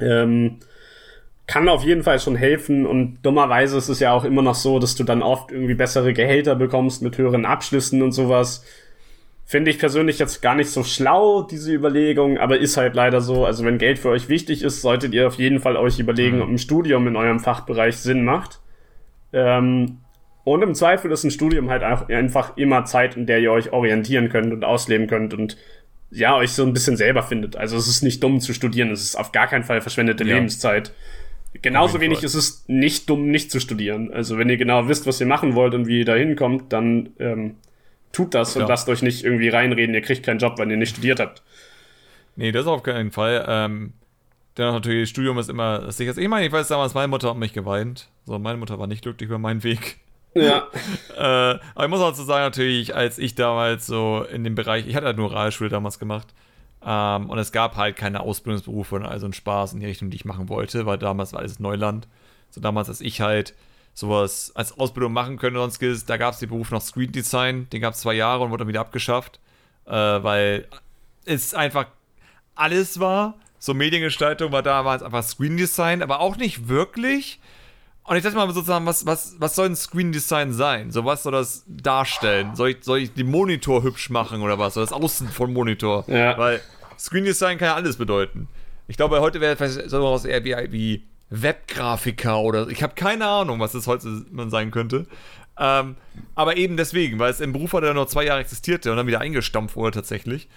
Ähm, 0.00 0.58
kann 1.46 1.68
auf 1.68 1.84
jeden 1.84 2.02
Fall 2.02 2.18
schon 2.20 2.36
helfen 2.36 2.86
und 2.86 3.18
dummerweise 3.22 3.78
ist 3.78 3.88
es 3.88 4.00
ja 4.00 4.12
auch 4.12 4.24
immer 4.24 4.42
noch 4.42 4.54
so, 4.54 4.78
dass 4.78 4.94
du 4.96 5.04
dann 5.04 5.22
oft 5.22 5.50
irgendwie 5.50 5.74
bessere 5.74 6.12
Gehälter 6.12 6.54
bekommst 6.54 7.02
mit 7.02 7.16
höheren 7.16 7.46
Abschlüssen 7.46 8.02
und 8.02 8.12
sowas. 8.12 8.64
Finde 9.44 9.70
ich 9.70 9.78
persönlich 9.78 10.18
jetzt 10.18 10.42
gar 10.42 10.54
nicht 10.54 10.70
so 10.70 10.84
schlau, 10.84 11.42
diese 11.42 11.72
Überlegung, 11.72 12.36
aber 12.36 12.58
ist 12.58 12.76
halt 12.76 12.94
leider 12.94 13.22
so. 13.22 13.46
Also 13.46 13.64
wenn 13.64 13.78
Geld 13.78 13.98
für 13.98 14.10
euch 14.10 14.28
wichtig 14.28 14.62
ist, 14.62 14.82
solltet 14.82 15.14
ihr 15.14 15.26
auf 15.26 15.36
jeden 15.36 15.60
Fall 15.60 15.76
euch 15.76 15.98
überlegen, 15.98 16.36
mhm. 16.36 16.42
ob 16.42 16.48
ein 16.50 16.58
Studium 16.58 17.06
in 17.06 17.16
eurem 17.16 17.40
Fachbereich 17.40 17.96
Sinn 17.96 18.24
macht. 18.24 18.60
Ähm, 19.32 20.00
und 20.52 20.62
im 20.62 20.74
Zweifel 20.74 21.10
ist 21.10 21.24
ein 21.24 21.30
Studium 21.30 21.70
halt 21.70 21.82
einfach 21.82 22.56
immer 22.56 22.84
Zeit, 22.84 23.16
in 23.16 23.26
der 23.26 23.40
ihr 23.40 23.52
euch 23.52 23.72
orientieren 23.72 24.28
könnt 24.28 24.52
und 24.52 24.64
ausleben 24.64 25.06
könnt 25.06 25.34
und 25.34 25.56
ja, 26.10 26.36
euch 26.36 26.52
so 26.52 26.64
ein 26.64 26.72
bisschen 26.72 26.96
selber 26.96 27.22
findet. 27.22 27.56
Also 27.56 27.76
es 27.76 27.86
ist 27.86 28.02
nicht 28.02 28.22
dumm 28.22 28.40
zu 28.40 28.54
studieren, 28.54 28.90
es 28.90 29.02
ist 29.02 29.16
auf 29.16 29.32
gar 29.32 29.46
keinen 29.46 29.64
Fall 29.64 29.80
verschwendete 29.80 30.24
ja. 30.24 30.34
Lebenszeit. 30.34 30.92
Genauso 31.60 32.00
wenig 32.00 32.18
Fall. 32.18 32.26
ist 32.26 32.34
es 32.34 32.64
nicht 32.66 33.08
dumm, 33.10 33.30
nicht 33.30 33.50
zu 33.50 33.60
studieren. 33.60 34.12
Also 34.12 34.38
wenn 34.38 34.48
ihr 34.48 34.56
genau 34.56 34.88
wisst, 34.88 35.06
was 35.06 35.20
ihr 35.20 35.26
machen 35.26 35.54
wollt 35.54 35.74
und 35.74 35.86
wie 35.86 36.00
ihr 36.00 36.04
da 36.04 36.14
hinkommt, 36.14 36.72
dann 36.72 37.10
ähm, 37.18 37.56
tut 38.12 38.34
das 38.34 38.54
ja. 38.54 38.62
und 38.62 38.68
lasst 38.68 38.88
euch 38.88 39.02
nicht 39.02 39.24
irgendwie 39.24 39.48
reinreden, 39.48 39.94
ihr 39.94 40.02
kriegt 40.02 40.24
keinen 40.24 40.38
Job, 40.38 40.58
wenn 40.58 40.70
ihr 40.70 40.76
nicht 40.76 40.90
studiert 40.90 41.20
habt. 41.20 41.42
Nee, 42.36 42.52
das 42.52 42.66
auf 42.66 42.82
keinen 42.82 43.10
Fall. 43.10 43.44
Ähm, 43.48 43.92
Dennoch 44.58 44.72
natürlich, 44.72 45.08
Studium 45.08 45.38
ist 45.38 45.48
immer 45.48 45.78
das 45.78 45.96
sicherste. 45.96 46.20
Ich 46.20 46.28
meine, 46.28 46.44
ich 46.44 46.50
weiß 46.50 46.66
damals, 46.66 46.92
meine 46.92 47.06
Mutter 47.06 47.30
hat 47.30 47.36
mich 47.36 47.52
geweint. 47.52 48.08
So, 48.26 48.40
meine 48.40 48.58
Mutter 48.58 48.76
war 48.80 48.88
nicht 48.88 49.02
glücklich 49.02 49.28
über 49.28 49.38
meinen 49.38 49.62
Weg. 49.62 49.98
Ja. 50.42 50.68
äh, 51.16 51.58
aber 51.74 51.84
ich 51.84 51.90
muss 51.90 52.00
auch 52.00 52.14
so 52.14 52.24
sagen, 52.24 52.44
natürlich, 52.44 52.94
als 52.94 53.18
ich 53.18 53.34
damals 53.34 53.86
so 53.86 54.24
in 54.30 54.44
dem 54.44 54.54
Bereich, 54.54 54.86
ich 54.86 54.94
hatte 54.94 55.06
halt 55.06 55.16
nur 55.16 55.30
Realschule 55.32 55.70
damals 55.70 55.98
gemacht. 55.98 56.28
Ähm, 56.84 57.28
und 57.28 57.38
es 57.38 57.52
gab 57.52 57.76
halt 57.76 57.96
keine 57.96 58.20
Ausbildungsberufe 58.20 58.96
und 58.96 59.06
also 59.06 59.26
ein 59.26 59.32
Spaß 59.32 59.72
in 59.72 59.80
die 59.80 59.86
Richtung, 59.86 60.10
die 60.10 60.16
ich 60.16 60.24
machen 60.24 60.48
wollte, 60.48 60.86
weil 60.86 60.98
damals 60.98 61.32
war 61.32 61.40
alles 61.40 61.58
Neuland. 61.58 62.06
So 62.50 62.60
damals, 62.60 62.88
als 62.88 63.00
ich 63.00 63.20
halt 63.20 63.54
sowas 63.94 64.52
als 64.54 64.78
Ausbildung 64.78 65.12
machen 65.12 65.38
könnte, 65.38 65.58
sonst 65.58 65.82
ist, 65.82 66.08
da 66.08 66.16
gab 66.16 66.34
es 66.34 66.40
den 66.40 66.48
Beruf 66.48 66.70
noch 66.70 66.80
Screen 66.80 67.10
Design, 67.10 67.68
den 67.70 67.80
gab 67.80 67.94
es 67.94 68.00
zwei 68.00 68.14
Jahre 68.14 68.44
und 68.44 68.50
wurde 68.50 68.60
dann 68.60 68.68
wieder 68.68 68.80
abgeschafft, 68.80 69.40
äh, 69.86 69.92
weil 69.92 70.68
es 71.24 71.52
einfach 71.52 71.86
alles 72.54 73.00
war. 73.00 73.34
So 73.58 73.74
Mediengestaltung 73.74 74.52
war 74.52 74.62
damals 74.62 75.02
einfach 75.02 75.24
Screen 75.24 75.56
Design, 75.56 76.00
aber 76.00 76.20
auch 76.20 76.36
nicht 76.36 76.68
wirklich. 76.68 77.40
Und 78.08 78.16
ich 78.16 78.22
dachte 78.22 78.36
mal 78.36 78.50
sozusagen, 78.50 78.86
was, 78.86 79.04
was, 79.04 79.36
was 79.38 79.54
soll 79.54 79.66
ein 79.66 79.76
Screen 79.76 80.12
Design 80.12 80.54
sein? 80.54 80.90
So, 80.90 81.04
was 81.04 81.24
soll 81.24 81.32
das 81.32 81.64
darstellen? 81.66 82.56
Soll 82.56 82.70
ich, 82.70 82.78
soll 82.80 83.00
ich 83.00 83.12
den 83.12 83.30
Monitor 83.30 83.82
hübsch 83.82 84.08
machen 84.08 84.40
oder 84.40 84.58
was? 84.58 84.78
Oder 84.78 84.86
das 84.86 84.94
Außen 84.94 85.28
von 85.28 85.52
Monitor? 85.52 86.04
Ja. 86.08 86.38
Weil 86.38 86.62
Screen 86.98 87.26
Design 87.26 87.58
kann 87.58 87.66
ja 87.66 87.74
alles 87.74 87.98
bedeuten. 87.98 88.48
Ich 88.86 88.96
glaube, 88.96 89.20
heute 89.20 89.42
wäre 89.42 89.56
vielleicht 89.56 89.90
sowas 89.90 90.24
eher 90.24 90.42
wie, 90.42 90.56
wie 90.72 91.06
Webgrafiker 91.28 92.40
oder 92.40 92.68
ich 92.68 92.82
habe 92.82 92.94
keine 92.94 93.26
Ahnung, 93.26 93.60
was 93.60 93.72
das 93.72 93.86
heute 93.86 94.24
sein 94.48 94.70
könnte. 94.70 95.06
Ähm, 95.58 95.96
aber 96.34 96.56
eben 96.56 96.78
deswegen, 96.78 97.18
weil 97.18 97.30
es 97.30 97.40
im 97.40 97.52
Beruf 97.52 97.74
hatte, 97.74 97.84
der 97.84 97.94
nur 97.94 98.08
zwei 98.08 98.24
Jahre 98.24 98.40
existierte 98.40 98.90
und 98.90 98.96
dann 98.96 99.06
wieder 99.06 99.20
eingestampft 99.20 99.76
wurde 99.76 99.96
tatsächlich. 99.96 100.48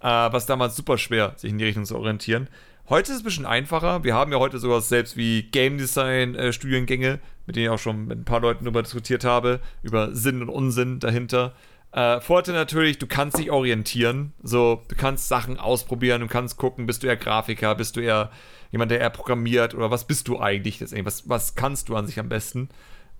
Äh, 0.00 0.06
was 0.06 0.44
damals 0.44 0.76
super 0.76 0.98
schwer, 0.98 1.32
sich 1.36 1.50
in 1.50 1.56
die 1.56 1.64
Richtung 1.64 1.86
zu 1.86 1.96
orientieren. 1.96 2.48
Heute 2.90 3.10
ist 3.12 3.16
es 3.18 3.22
ein 3.22 3.24
bisschen 3.24 3.44
einfacher. 3.44 4.02
Wir 4.02 4.14
haben 4.14 4.32
ja 4.32 4.38
heute 4.38 4.58
sowas 4.58 4.88
selbst 4.88 5.18
wie 5.18 5.42
Game 5.42 5.76
Design 5.76 6.34
äh, 6.34 6.54
Studiengänge, 6.54 7.18
mit 7.44 7.54
denen 7.54 7.66
ich 7.66 7.70
auch 7.70 7.78
schon 7.78 8.06
mit 8.06 8.18
ein 8.18 8.24
paar 8.24 8.40
Leuten 8.40 8.64
darüber 8.64 8.82
diskutiert 8.82 9.24
habe, 9.24 9.60
über 9.82 10.14
Sinn 10.14 10.40
und 10.40 10.48
Unsinn 10.48 10.98
dahinter. 10.98 11.52
Äh, 11.92 12.22
Vorteil 12.22 12.54
natürlich, 12.54 12.98
du 12.98 13.06
kannst 13.06 13.36
dich 13.36 13.50
orientieren. 13.50 14.32
So, 14.42 14.82
du 14.88 14.96
kannst 14.96 15.28
Sachen 15.28 15.58
ausprobieren, 15.58 16.22
du 16.22 16.28
kannst 16.28 16.56
gucken, 16.56 16.86
bist 16.86 17.02
du 17.02 17.08
eher 17.08 17.18
Grafiker, 17.18 17.74
bist 17.74 17.94
du 17.96 18.00
eher 18.00 18.30
jemand, 18.70 18.90
der 18.90 19.00
eher 19.00 19.10
programmiert 19.10 19.74
oder 19.74 19.90
was 19.90 20.06
bist 20.06 20.26
du 20.26 20.40
eigentlich? 20.40 20.80
Was, 20.80 21.28
was 21.28 21.54
kannst 21.54 21.90
du 21.90 21.96
an 21.96 22.06
sich 22.06 22.18
am 22.18 22.30
besten? 22.30 22.70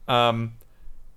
Ähm, 0.06 0.52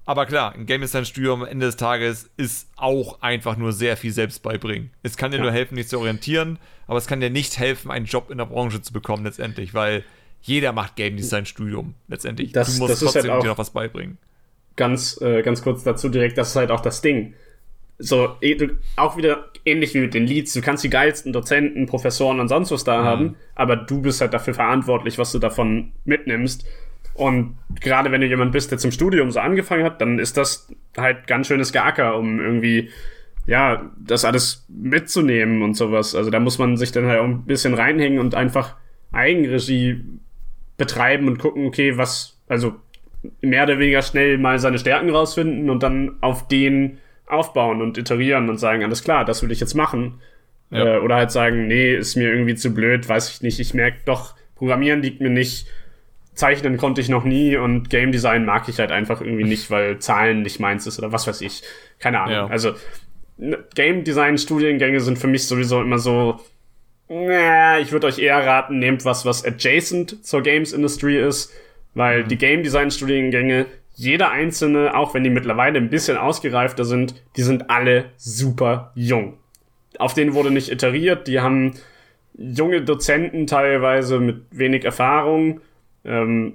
aber 0.06 0.26
klar, 0.26 0.54
ein 0.54 0.66
Game 0.66 0.82
Design 0.82 1.06
Studium 1.06 1.44
am 1.44 1.48
Ende 1.48 1.68
des 1.68 1.78
Tages 1.78 2.30
ist 2.38 2.70
auch 2.76 3.22
einfach 3.22 3.56
nur 3.56 3.72
sehr 3.72 3.98
viel 3.98 4.12
selbst 4.12 4.42
beibringen. 4.42 4.92
Es 5.04 5.16
kann 5.16 5.32
dir 5.32 5.38
ja. 5.38 5.44
nur 5.44 5.52
helfen, 5.52 5.76
dich 5.76 5.88
zu 5.88 6.00
orientieren, 6.00 6.58
aber 6.88 6.98
es 6.98 7.08
kann 7.08 7.20
dir 7.20 7.30
nicht 7.30 7.60
helfen, 7.60 7.92
einen 7.92 8.06
Job 8.06 8.32
in 8.32 8.38
der 8.38 8.46
Branche 8.46 8.82
zu 8.82 8.94
bekommen 8.94 9.24
letztendlich, 9.24 9.74
weil 9.74 10.04
jeder 10.42 10.74
macht 10.74 10.96
Game 10.96 11.18
Design 11.18 11.46
Studium 11.46 11.94
letztendlich. 12.08 12.52
Das, 12.52 12.74
du 12.74 12.80
musst 12.80 12.94
das 12.94 13.00
trotzdem 13.00 13.32
halt 13.32 13.44
dir 13.44 13.48
noch 13.48 13.58
was 13.58 13.70
beibringen. 13.70 14.18
Ganz, 14.76 15.22
äh, 15.22 15.44
ganz 15.44 15.62
kurz 15.62 15.84
dazu 15.84 16.10
direkt, 16.10 16.38
das 16.38 16.50
ist 16.50 16.56
halt 16.56 16.72
auch 16.72 16.82
das 16.82 17.02
Ding. 17.02 17.36
So, 18.00 18.36
eh, 18.42 18.58
auch 18.96 19.18
wieder 19.18 19.52
ähnlich 19.64 19.94
wie 19.94 20.00
mit 20.00 20.16
den 20.16 20.26
Leads. 20.26 20.54
Du 20.54 20.62
kannst 20.62 20.84
die 20.84 20.90
geilsten 20.90 21.34
Dozenten, 21.34 21.86
Professoren 21.86 22.40
und 22.40 22.48
sonst 22.48 22.72
was 22.72 22.84
da 22.84 23.02
mhm. 23.02 23.06
haben, 23.06 23.36
aber 23.54 23.76
du 23.76 24.02
bist 24.02 24.22
halt 24.22 24.34
dafür 24.34 24.56
verantwortlich, 24.56 25.20
was 25.20 25.32
du 25.32 25.38
davon 25.38 25.92
mitnimmst. 26.06 26.66
Und 27.14 27.58
gerade 27.80 28.12
wenn 28.12 28.22
du 28.22 28.28
jemand 28.28 28.52
bist, 28.52 28.72
der 28.72 28.78
zum 28.78 28.92
Studium 28.92 29.32
so 29.32 29.40
angefangen 29.40 29.84
hat, 29.84 30.02
dann 30.02 30.20
ist 30.20 30.38
das 30.38 30.70
halt 30.98 31.28
ganz 31.28 31.48
schönes 31.48 31.72
Gacker, 31.72 32.18
um 32.18 32.40
irgendwie, 32.40 32.90
ja, 33.46 33.92
das 34.00 34.26
alles 34.26 34.66
mitzunehmen 34.70 35.62
und 35.62 35.76
sowas. 35.76 36.16
Also 36.16 36.30
da 36.30 36.40
muss 36.40 36.58
man 36.58 36.78
sich 36.78 36.92
dann 36.92 37.06
halt 37.06 37.20
auch 37.20 37.26
ein 37.26 37.46
bisschen 37.46 37.74
reinhängen 37.74 38.20
und 38.20 38.36
einfach 38.36 38.76
Eigenregie 39.12 40.04
betreiben 40.78 41.28
und 41.28 41.38
gucken, 41.38 41.66
okay, 41.66 41.98
was, 41.98 42.40
also 42.48 42.76
mehr 43.42 43.64
oder 43.64 43.78
weniger 43.78 44.02
schnell 44.02 44.38
mal 44.38 44.58
seine 44.60 44.80
Stärken 44.80 45.10
rausfinden 45.10 45.70
und 45.70 45.84
dann 45.84 46.18
auf 46.22 46.48
den 46.48 46.98
aufbauen 47.28 47.82
und 47.82 47.98
iterieren 47.98 48.50
und 48.50 48.58
sagen, 48.58 48.84
alles 48.84 49.04
klar, 49.04 49.26
das 49.26 49.42
will 49.44 49.52
ich 49.52 49.60
jetzt 49.60 49.74
machen. 49.74 50.22
Ja. 50.70 50.96
Äh, 50.96 51.00
oder 51.00 51.16
halt 51.16 51.32
sagen, 51.32 51.68
nee, 51.68 51.96
ist 51.96 52.16
mir 52.16 52.30
irgendwie 52.30 52.56
zu 52.56 52.74
blöd, 52.74 53.08
weiß 53.08 53.30
ich 53.30 53.42
nicht. 53.42 53.60
Ich 53.60 53.74
merke 53.74 54.00
doch, 54.06 54.36
Programmieren 54.56 55.02
liegt 55.02 55.22
mir 55.22 55.30
nicht 55.30 55.68
Zeichnen 56.42 56.78
konnte 56.78 57.02
ich 57.02 57.10
noch 57.10 57.24
nie 57.24 57.56
und 57.56 57.92
Game 57.92 58.12
Design 58.12 58.46
mag 58.46 58.68
ich 58.68 58.80
halt 58.80 58.92
einfach 58.92 59.22
irgendwie 59.22 59.44
nicht, 59.44 59.70
weil 59.70 60.00
Zahlen 60.00 60.42
nicht 60.42 60.60
meins 60.60 60.88
ist 60.88 60.98
oder 60.98 61.12
was 61.12 61.28
weiß 61.28 61.42
ich. 61.42 61.62
Keine 62.00 62.20
Ahnung. 62.20 62.34
Ja. 62.34 62.48
Also 62.48 62.74
Game 63.76 64.04
Design 64.04 64.40
Studiengänge 64.40 65.02
sind 65.02 65.20
für 65.20 65.28
mich 65.28 65.48
sowieso 65.48 65.80
immer 65.82 66.00
so, 66.00 66.40
na, 67.10 67.78
ich 67.80 67.92
würde 67.92 68.08
euch 68.08 68.18
eher 68.18 68.44
raten, 68.44 68.80
nehmt 68.80 69.06
was, 69.06 69.24
was 69.24 69.46
adjacent 69.46 70.26
zur 70.26 70.42
Games 70.42 70.74
Industry 70.74 71.22
ist, 71.22 71.54
weil 71.94 72.24
mhm. 72.24 72.30
die 72.30 72.38
Game 72.38 72.64
Design 72.64 72.90
Studiengänge, 72.90 73.68
jeder 73.94 74.32
einzelne, 74.32 74.98
auch 74.98 75.14
wenn 75.14 75.24
die 75.24 75.30
mittlerweile 75.30 75.78
ein 75.78 75.92
bisschen 75.92 76.18
ausgereifter 76.18 76.86
sind, 76.86 77.14
die 77.36 77.44
sind 77.44 77.70
alle 77.70 78.06
super 78.18 78.94
jung. 78.96 79.38
Auf 80.00 80.16
denen 80.16 80.34
wurde 80.34 80.50
nicht 80.50 80.72
iteriert, 80.72 81.28
die 81.28 81.40
haben 81.40 81.76
junge 82.34 82.82
Dozenten 82.82 83.46
teilweise 83.46 84.20
mit 84.20 84.46
wenig 84.50 84.86
Erfahrung 84.86 85.62
ähm, 86.06 86.54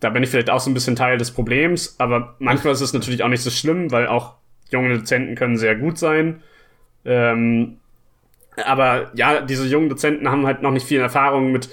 da 0.00 0.10
bin 0.10 0.22
ich 0.22 0.30
vielleicht 0.30 0.50
auch 0.50 0.60
so 0.60 0.70
ein 0.70 0.74
bisschen 0.74 0.96
Teil 0.96 1.18
des 1.18 1.30
Problems, 1.30 1.96
aber 1.98 2.36
manchmal 2.38 2.72
ist 2.74 2.80
es 2.80 2.92
natürlich 2.92 3.22
auch 3.22 3.28
nicht 3.28 3.42
so 3.42 3.50
schlimm, 3.50 3.90
weil 3.90 4.06
auch 4.06 4.34
junge 4.70 4.98
Dozenten 4.98 5.34
können 5.34 5.56
sehr 5.56 5.76
gut 5.76 5.98
sein. 5.98 6.42
Ähm, 7.04 7.78
aber 8.64 9.10
ja, 9.14 9.40
diese 9.40 9.66
jungen 9.66 9.88
Dozenten 9.88 10.30
haben 10.30 10.46
halt 10.46 10.62
noch 10.62 10.72
nicht 10.72 10.86
viel 10.86 11.00
Erfahrung 11.00 11.52
mit, 11.52 11.68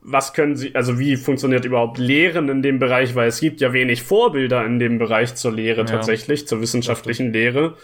was 0.00 0.32
können 0.32 0.54
sie, 0.56 0.74
also 0.74 0.98
wie 0.98 1.16
funktioniert 1.16 1.64
überhaupt 1.64 1.98
Lehren 1.98 2.48
in 2.48 2.62
dem 2.62 2.78
Bereich, 2.78 3.14
weil 3.14 3.28
es 3.28 3.40
gibt 3.40 3.60
ja 3.60 3.72
wenig 3.72 4.02
Vorbilder 4.02 4.64
in 4.64 4.78
dem 4.78 4.98
Bereich 4.98 5.34
zur 5.34 5.52
Lehre 5.52 5.80
ja. 5.80 5.86
tatsächlich, 5.86 6.46
zur 6.46 6.60
wissenschaftlichen 6.60 7.32
Lehre. 7.32 7.74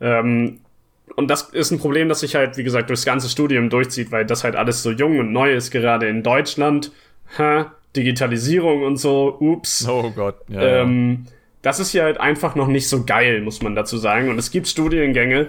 Ähm, 0.00 0.60
und 1.16 1.30
das 1.30 1.42
ist 1.50 1.70
ein 1.70 1.78
Problem, 1.78 2.08
das 2.08 2.20
sich 2.20 2.34
halt, 2.34 2.56
wie 2.56 2.64
gesagt, 2.64 2.88
durchs 2.88 3.04
ganze 3.04 3.28
Studium 3.28 3.70
durchzieht, 3.70 4.10
weil 4.10 4.26
das 4.26 4.44
halt 4.44 4.56
alles 4.56 4.82
so 4.82 4.90
jung 4.90 5.18
und 5.18 5.32
neu 5.32 5.54
ist, 5.54 5.70
gerade 5.70 6.08
in 6.08 6.22
Deutschland. 6.22 6.92
Ha, 7.38 7.72
Digitalisierung 7.96 8.82
und 8.82 8.96
so, 8.96 9.36
ups. 9.40 9.86
Oh 9.88 10.10
Gott, 10.10 10.36
ja. 10.48 10.82
Ähm, 10.82 11.26
das 11.62 11.80
ist 11.80 11.92
ja 11.94 12.04
halt 12.04 12.20
einfach 12.20 12.54
noch 12.54 12.68
nicht 12.68 12.88
so 12.88 13.04
geil, 13.04 13.40
muss 13.40 13.62
man 13.62 13.74
dazu 13.74 13.96
sagen. 13.96 14.28
Und 14.28 14.38
es 14.38 14.50
gibt 14.50 14.68
Studiengänge, 14.68 15.48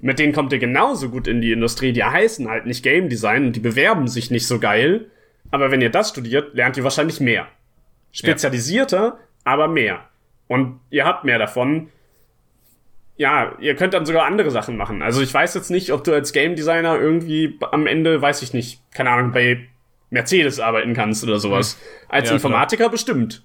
mit 0.00 0.18
denen 0.18 0.32
kommt 0.32 0.52
ihr 0.52 0.58
genauso 0.58 1.10
gut 1.10 1.28
in 1.28 1.40
die 1.40 1.52
Industrie, 1.52 1.92
die 1.92 2.04
heißen 2.04 2.48
halt 2.48 2.66
nicht 2.66 2.82
Game 2.82 3.08
Design 3.08 3.46
und 3.46 3.56
die 3.56 3.60
bewerben 3.60 4.08
sich 4.08 4.30
nicht 4.30 4.46
so 4.46 4.58
geil. 4.58 5.06
Aber 5.50 5.70
wenn 5.70 5.80
ihr 5.80 5.90
das 5.90 6.10
studiert, 6.10 6.54
lernt 6.54 6.76
ihr 6.76 6.84
wahrscheinlich 6.84 7.20
mehr. 7.20 7.46
Spezialisierter, 8.10 8.98
ja. 8.98 9.18
aber 9.44 9.68
mehr. 9.68 10.00
Und 10.48 10.80
ihr 10.90 11.04
habt 11.04 11.24
mehr 11.24 11.38
davon. 11.38 11.88
Ja, 13.16 13.56
ihr 13.60 13.76
könnt 13.76 13.94
dann 13.94 14.06
sogar 14.06 14.26
andere 14.26 14.50
Sachen 14.50 14.76
machen. 14.76 15.02
Also 15.02 15.22
ich 15.22 15.32
weiß 15.32 15.54
jetzt 15.54 15.70
nicht, 15.70 15.92
ob 15.92 16.02
du 16.02 16.12
als 16.12 16.32
Game 16.32 16.56
Designer 16.56 16.98
irgendwie 17.00 17.58
am 17.70 17.86
Ende, 17.86 18.20
weiß 18.20 18.42
ich 18.42 18.52
nicht, 18.52 18.82
keine 18.92 19.10
Ahnung, 19.10 19.30
bei 19.30 19.68
Mercedes 20.14 20.60
arbeiten 20.60 20.94
kannst 20.94 21.22
oder 21.24 21.38
sowas. 21.38 21.78
Als 22.08 22.28
ja, 22.30 22.34
Informatiker 22.34 22.84
klar. 22.84 22.90
bestimmt. 22.90 23.42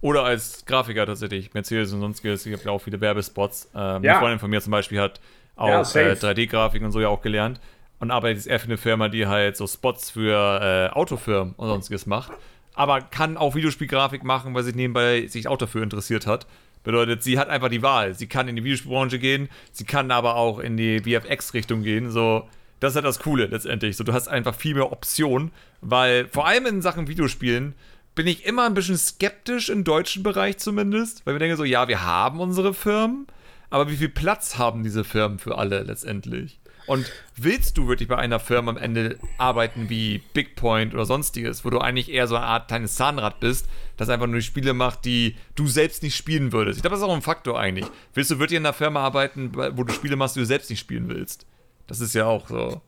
Oder 0.00 0.24
als 0.24 0.64
Grafiker 0.64 1.04
tatsächlich. 1.04 1.52
Mercedes 1.52 1.92
und 1.92 2.00
sonstiges. 2.00 2.46
Ich 2.46 2.52
habe 2.54 2.64
ja 2.64 2.70
auch 2.70 2.78
viele 2.78 3.00
Werbespots. 3.00 3.70
Ähm, 3.74 4.02
ja. 4.02 4.12
Eine 4.12 4.20
Freundin 4.20 4.38
von 4.38 4.48
mir 4.48 4.60
zum 4.62 4.70
Beispiel 4.70 5.00
hat 5.00 5.20
auch 5.56 5.68
ja, 5.68 6.00
äh, 6.00 6.12
3D-Grafik 6.14 6.82
und 6.82 6.92
so 6.92 7.00
ja 7.00 7.08
auch 7.08 7.20
gelernt. 7.20 7.60
Und 7.98 8.10
arbeitet 8.10 8.38
jetzt 8.38 8.46
eher 8.46 8.58
für 8.58 8.66
eine 8.66 8.78
Firma, 8.78 9.08
die 9.08 9.26
halt 9.26 9.58
so 9.58 9.66
Spots 9.66 10.10
für 10.10 10.88
äh, 10.90 10.96
Autofirmen 10.96 11.52
und 11.56 11.68
sonstiges 11.68 12.06
macht. 12.06 12.32
Aber 12.74 13.02
kann 13.02 13.36
auch 13.36 13.54
Videospielgrafik 13.54 14.24
machen, 14.24 14.54
weil 14.54 14.62
sie 14.62 14.72
nebenbei 14.72 15.26
sich 15.26 15.48
auch 15.48 15.58
dafür 15.58 15.82
interessiert 15.82 16.26
hat. 16.26 16.46
Bedeutet, 16.82 17.22
sie 17.22 17.38
hat 17.38 17.50
einfach 17.50 17.68
die 17.68 17.82
Wahl. 17.82 18.14
Sie 18.14 18.26
kann 18.26 18.48
in 18.48 18.56
die 18.56 18.64
Videospielbranche 18.64 19.18
gehen, 19.18 19.50
sie 19.70 19.84
kann 19.84 20.10
aber 20.10 20.36
auch 20.36 20.60
in 20.60 20.78
die 20.78 21.00
VFX-Richtung 21.00 21.82
gehen. 21.82 22.10
So, 22.10 22.48
das 22.80 22.92
ist 22.92 22.96
halt 22.96 23.06
das 23.06 23.20
Coole 23.20 23.46
letztendlich. 23.46 23.96
So, 23.96 24.04
du 24.04 24.12
hast 24.12 24.28
einfach 24.28 24.54
viel 24.54 24.74
mehr 24.74 24.90
Optionen, 24.90 25.52
weil 25.80 26.26
vor 26.28 26.46
allem 26.46 26.66
in 26.66 26.82
Sachen 26.82 27.06
Videospielen 27.06 27.74
bin 28.14 28.26
ich 28.26 28.44
immer 28.44 28.66
ein 28.66 28.74
bisschen 28.74 28.98
skeptisch 28.98 29.68
im 29.68 29.84
deutschen 29.84 30.22
Bereich 30.22 30.58
zumindest, 30.58 31.24
weil 31.24 31.34
wir 31.34 31.38
denken 31.38 31.56
so, 31.56 31.64
ja, 31.64 31.88
wir 31.88 32.02
haben 32.04 32.40
unsere 32.40 32.74
Firmen, 32.74 33.26
aber 33.68 33.88
wie 33.90 33.96
viel 33.96 34.08
Platz 34.08 34.58
haben 34.58 34.82
diese 34.82 35.04
Firmen 35.04 35.38
für 35.38 35.56
alle 35.56 35.82
letztendlich? 35.82 36.58
Und 36.86 37.12
willst 37.36 37.78
du 37.78 37.86
wirklich 37.86 38.08
bei 38.08 38.16
einer 38.16 38.40
Firma 38.40 38.72
am 38.72 38.76
Ende 38.76 39.18
arbeiten 39.38 39.88
wie 39.88 40.22
Big 40.32 40.56
Point 40.56 40.92
oder 40.92 41.04
sonstiges, 41.04 41.64
wo 41.64 41.70
du 41.70 41.78
eigentlich 41.78 42.10
eher 42.10 42.26
so 42.26 42.34
eine 42.34 42.46
Art 42.46 42.66
kleines 42.66 42.96
Zahnrad 42.96 43.38
bist, 43.38 43.68
das 43.96 44.08
einfach 44.08 44.26
nur 44.26 44.36
die 44.36 44.42
Spiele 44.42 44.74
macht, 44.74 45.04
die 45.04 45.36
du 45.54 45.68
selbst 45.68 46.02
nicht 46.02 46.16
spielen 46.16 46.52
würdest? 46.52 46.78
Ich 46.78 46.82
glaube, 46.82 46.94
das 46.96 47.02
ist 47.02 47.08
auch 47.08 47.14
ein 47.14 47.22
Faktor 47.22 47.60
eigentlich. 47.60 47.86
Willst 48.14 48.32
du 48.32 48.40
wirklich 48.40 48.56
in 48.56 48.66
einer 48.66 48.72
Firma 48.72 49.00
arbeiten, 49.00 49.52
wo 49.54 49.84
du 49.84 49.92
Spiele 49.92 50.16
machst, 50.16 50.34
die 50.34 50.40
du 50.40 50.46
selbst 50.46 50.68
nicht 50.68 50.80
spielen 50.80 51.08
willst? 51.08 51.46
Das 51.90 52.00
ist 52.00 52.14
ja 52.14 52.26
auch 52.26 52.48
so 52.48 52.80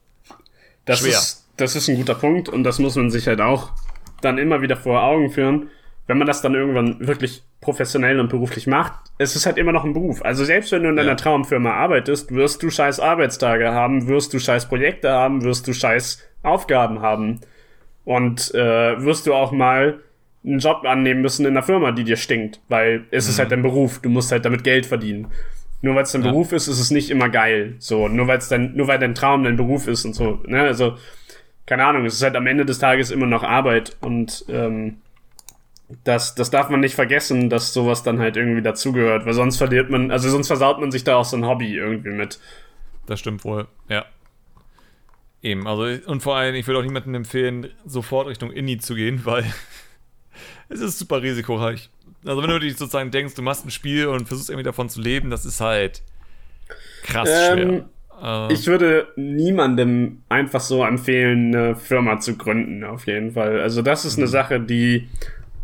das 0.84 1.00
schwer. 1.00 1.10
Ist, 1.10 1.48
das 1.56 1.74
ist 1.74 1.88
ein 1.88 1.96
guter 1.96 2.14
Punkt 2.14 2.48
und 2.48 2.62
das 2.62 2.78
muss 2.78 2.94
man 2.94 3.10
sich 3.10 3.26
halt 3.26 3.40
auch 3.40 3.72
dann 4.20 4.38
immer 4.38 4.62
wieder 4.62 4.76
vor 4.76 5.02
Augen 5.02 5.30
führen, 5.30 5.70
wenn 6.06 6.18
man 6.18 6.28
das 6.28 6.40
dann 6.40 6.54
irgendwann 6.54 7.04
wirklich 7.04 7.42
professionell 7.60 8.20
und 8.20 8.28
beruflich 8.28 8.68
macht. 8.68 8.92
Es 9.18 9.34
ist 9.34 9.44
halt 9.44 9.58
immer 9.58 9.72
noch 9.72 9.84
ein 9.84 9.92
Beruf. 9.92 10.24
Also 10.24 10.44
selbst 10.44 10.70
wenn 10.70 10.84
du 10.84 10.90
in 10.90 10.96
deiner 10.96 11.10
ja. 11.10 11.14
Traumfirma 11.16 11.72
arbeitest, 11.72 12.32
wirst 12.32 12.62
du 12.62 12.70
scheiß 12.70 13.00
Arbeitstage 13.00 13.72
haben, 13.72 14.06
wirst 14.06 14.32
du 14.34 14.38
scheiß 14.38 14.68
Projekte 14.68 15.10
haben, 15.10 15.42
wirst 15.42 15.66
du 15.66 15.72
scheiß 15.72 16.22
Aufgaben 16.44 17.02
haben. 17.02 17.40
Und 18.04 18.54
äh, 18.54 19.02
wirst 19.02 19.26
du 19.26 19.34
auch 19.34 19.50
mal 19.50 20.00
einen 20.44 20.60
Job 20.60 20.84
annehmen 20.84 21.22
müssen 21.22 21.44
in 21.44 21.56
einer 21.56 21.62
Firma, 21.64 21.90
die 21.90 22.04
dir 22.04 22.16
stinkt, 22.16 22.60
weil 22.68 23.04
es 23.10 23.26
mhm. 23.26 23.30
ist 23.30 23.38
halt 23.40 23.50
dein 23.50 23.62
Beruf, 23.62 24.00
du 24.00 24.08
musst 24.08 24.30
halt 24.30 24.44
damit 24.44 24.62
Geld 24.62 24.86
verdienen. 24.86 25.28
Nur 25.82 25.96
weil 25.96 26.04
es 26.04 26.12
dein 26.12 26.24
ja. 26.24 26.30
Beruf 26.30 26.52
ist, 26.52 26.68
ist 26.68 26.78
es 26.78 26.90
nicht 26.90 27.10
immer 27.10 27.28
geil. 27.28 27.74
So, 27.78 28.08
nur 28.08 28.28
weil 28.28 28.38
es 28.38 28.48
dein, 28.48 28.74
nur 28.74 28.86
weil 28.86 28.98
dein 28.98 29.14
Traum 29.14 29.44
dein 29.44 29.56
Beruf 29.56 29.88
ist 29.88 30.04
und 30.04 30.14
so. 30.14 30.40
Ne? 30.46 30.62
Also, 30.62 30.96
keine 31.66 31.84
Ahnung, 31.84 32.06
es 32.06 32.14
ist 32.14 32.22
halt 32.22 32.36
am 32.36 32.46
Ende 32.46 32.64
des 32.64 32.78
Tages 32.78 33.10
immer 33.10 33.26
noch 33.26 33.42
Arbeit 33.42 33.96
und 34.00 34.44
ähm, 34.48 34.98
das, 36.04 36.34
das 36.34 36.50
darf 36.50 36.70
man 36.70 36.80
nicht 36.80 36.94
vergessen, 36.94 37.50
dass 37.50 37.72
sowas 37.72 38.02
dann 38.02 38.18
halt 38.18 38.36
irgendwie 38.36 38.62
dazugehört, 38.62 39.26
weil 39.26 39.34
sonst 39.34 39.58
verliert 39.58 39.90
man, 39.90 40.10
also 40.10 40.28
sonst 40.30 40.46
versaut 40.46 40.80
man 40.80 40.90
sich 40.90 41.04
da 41.04 41.16
auch 41.16 41.24
so 41.24 41.36
ein 41.36 41.46
Hobby 41.46 41.74
irgendwie 41.74 42.10
mit. 42.10 42.40
Das 43.06 43.20
stimmt 43.20 43.44
wohl, 43.44 43.66
ja. 43.88 44.06
Eben, 45.42 45.66
also 45.66 45.84
und 46.06 46.22
vor 46.22 46.36
allem, 46.36 46.54
ich 46.54 46.66
würde 46.66 46.78
auch 46.78 46.84
niemandem 46.84 47.14
empfehlen, 47.16 47.68
sofort 47.84 48.28
Richtung 48.28 48.52
Indie 48.52 48.78
zu 48.78 48.94
gehen, 48.94 49.22
weil 49.24 49.44
es 50.68 50.80
ist 50.80 50.98
super 50.98 51.20
risikoreich. 51.20 51.90
Also 52.24 52.42
wenn 52.42 52.50
du 52.50 52.60
dich 52.60 52.76
sozusagen 52.76 53.10
denkst, 53.10 53.34
du 53.34 53.42
machst 53.42 53.66
ein 53.66 53.70
Spiel 53.70 54.06
und 54.06 54.28
versuchst 54.28 54.50
irgendwie 54.50 54.64
davon 54.64 54.88
zu 54.88 55.00
leben, 55.00 55.30
das 55.30 55.44
ist 55.44 55.60
halt 55.60 56.02
krass 57.02 57.28
ähm, 57.30 57.58
schwer. 57.58 57.84
Äh, 58.22 58.52
ich 58.52 58.66
würde 58.66 59.08
niemandem 59.16 60.22
einfach 60.28 60.60
so 60.60 60.84
empfehlen, 60.84 61.54
eine 61.54 61.76
Firma 61.76 62.20
zu 62.20 62.36
gründen, 62.36 62.84
auf 62.84 63.06
jeden 63.06 63.32
Fall. 63.32 63.60
Also 63.60 63.82
das 63.82 64.04
ist 64.04 64.16
eine 64.16 64.26
mhm. 64.26 64.30
Sache, 64.30 64.60
die, 64.60 65.08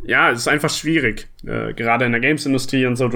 ja, 0.04 0.30
ist 0.30 0.48
einfach 0.48 0.70
schwierig. 0.70 1.28
Äh, 1.46 1.74
gerade 1.74 2.04
in 2.04 2.12
der 2.12 2.20
Games-Industrie 2.20 2.86
und 2.86 2.96
so. 2.96 3.10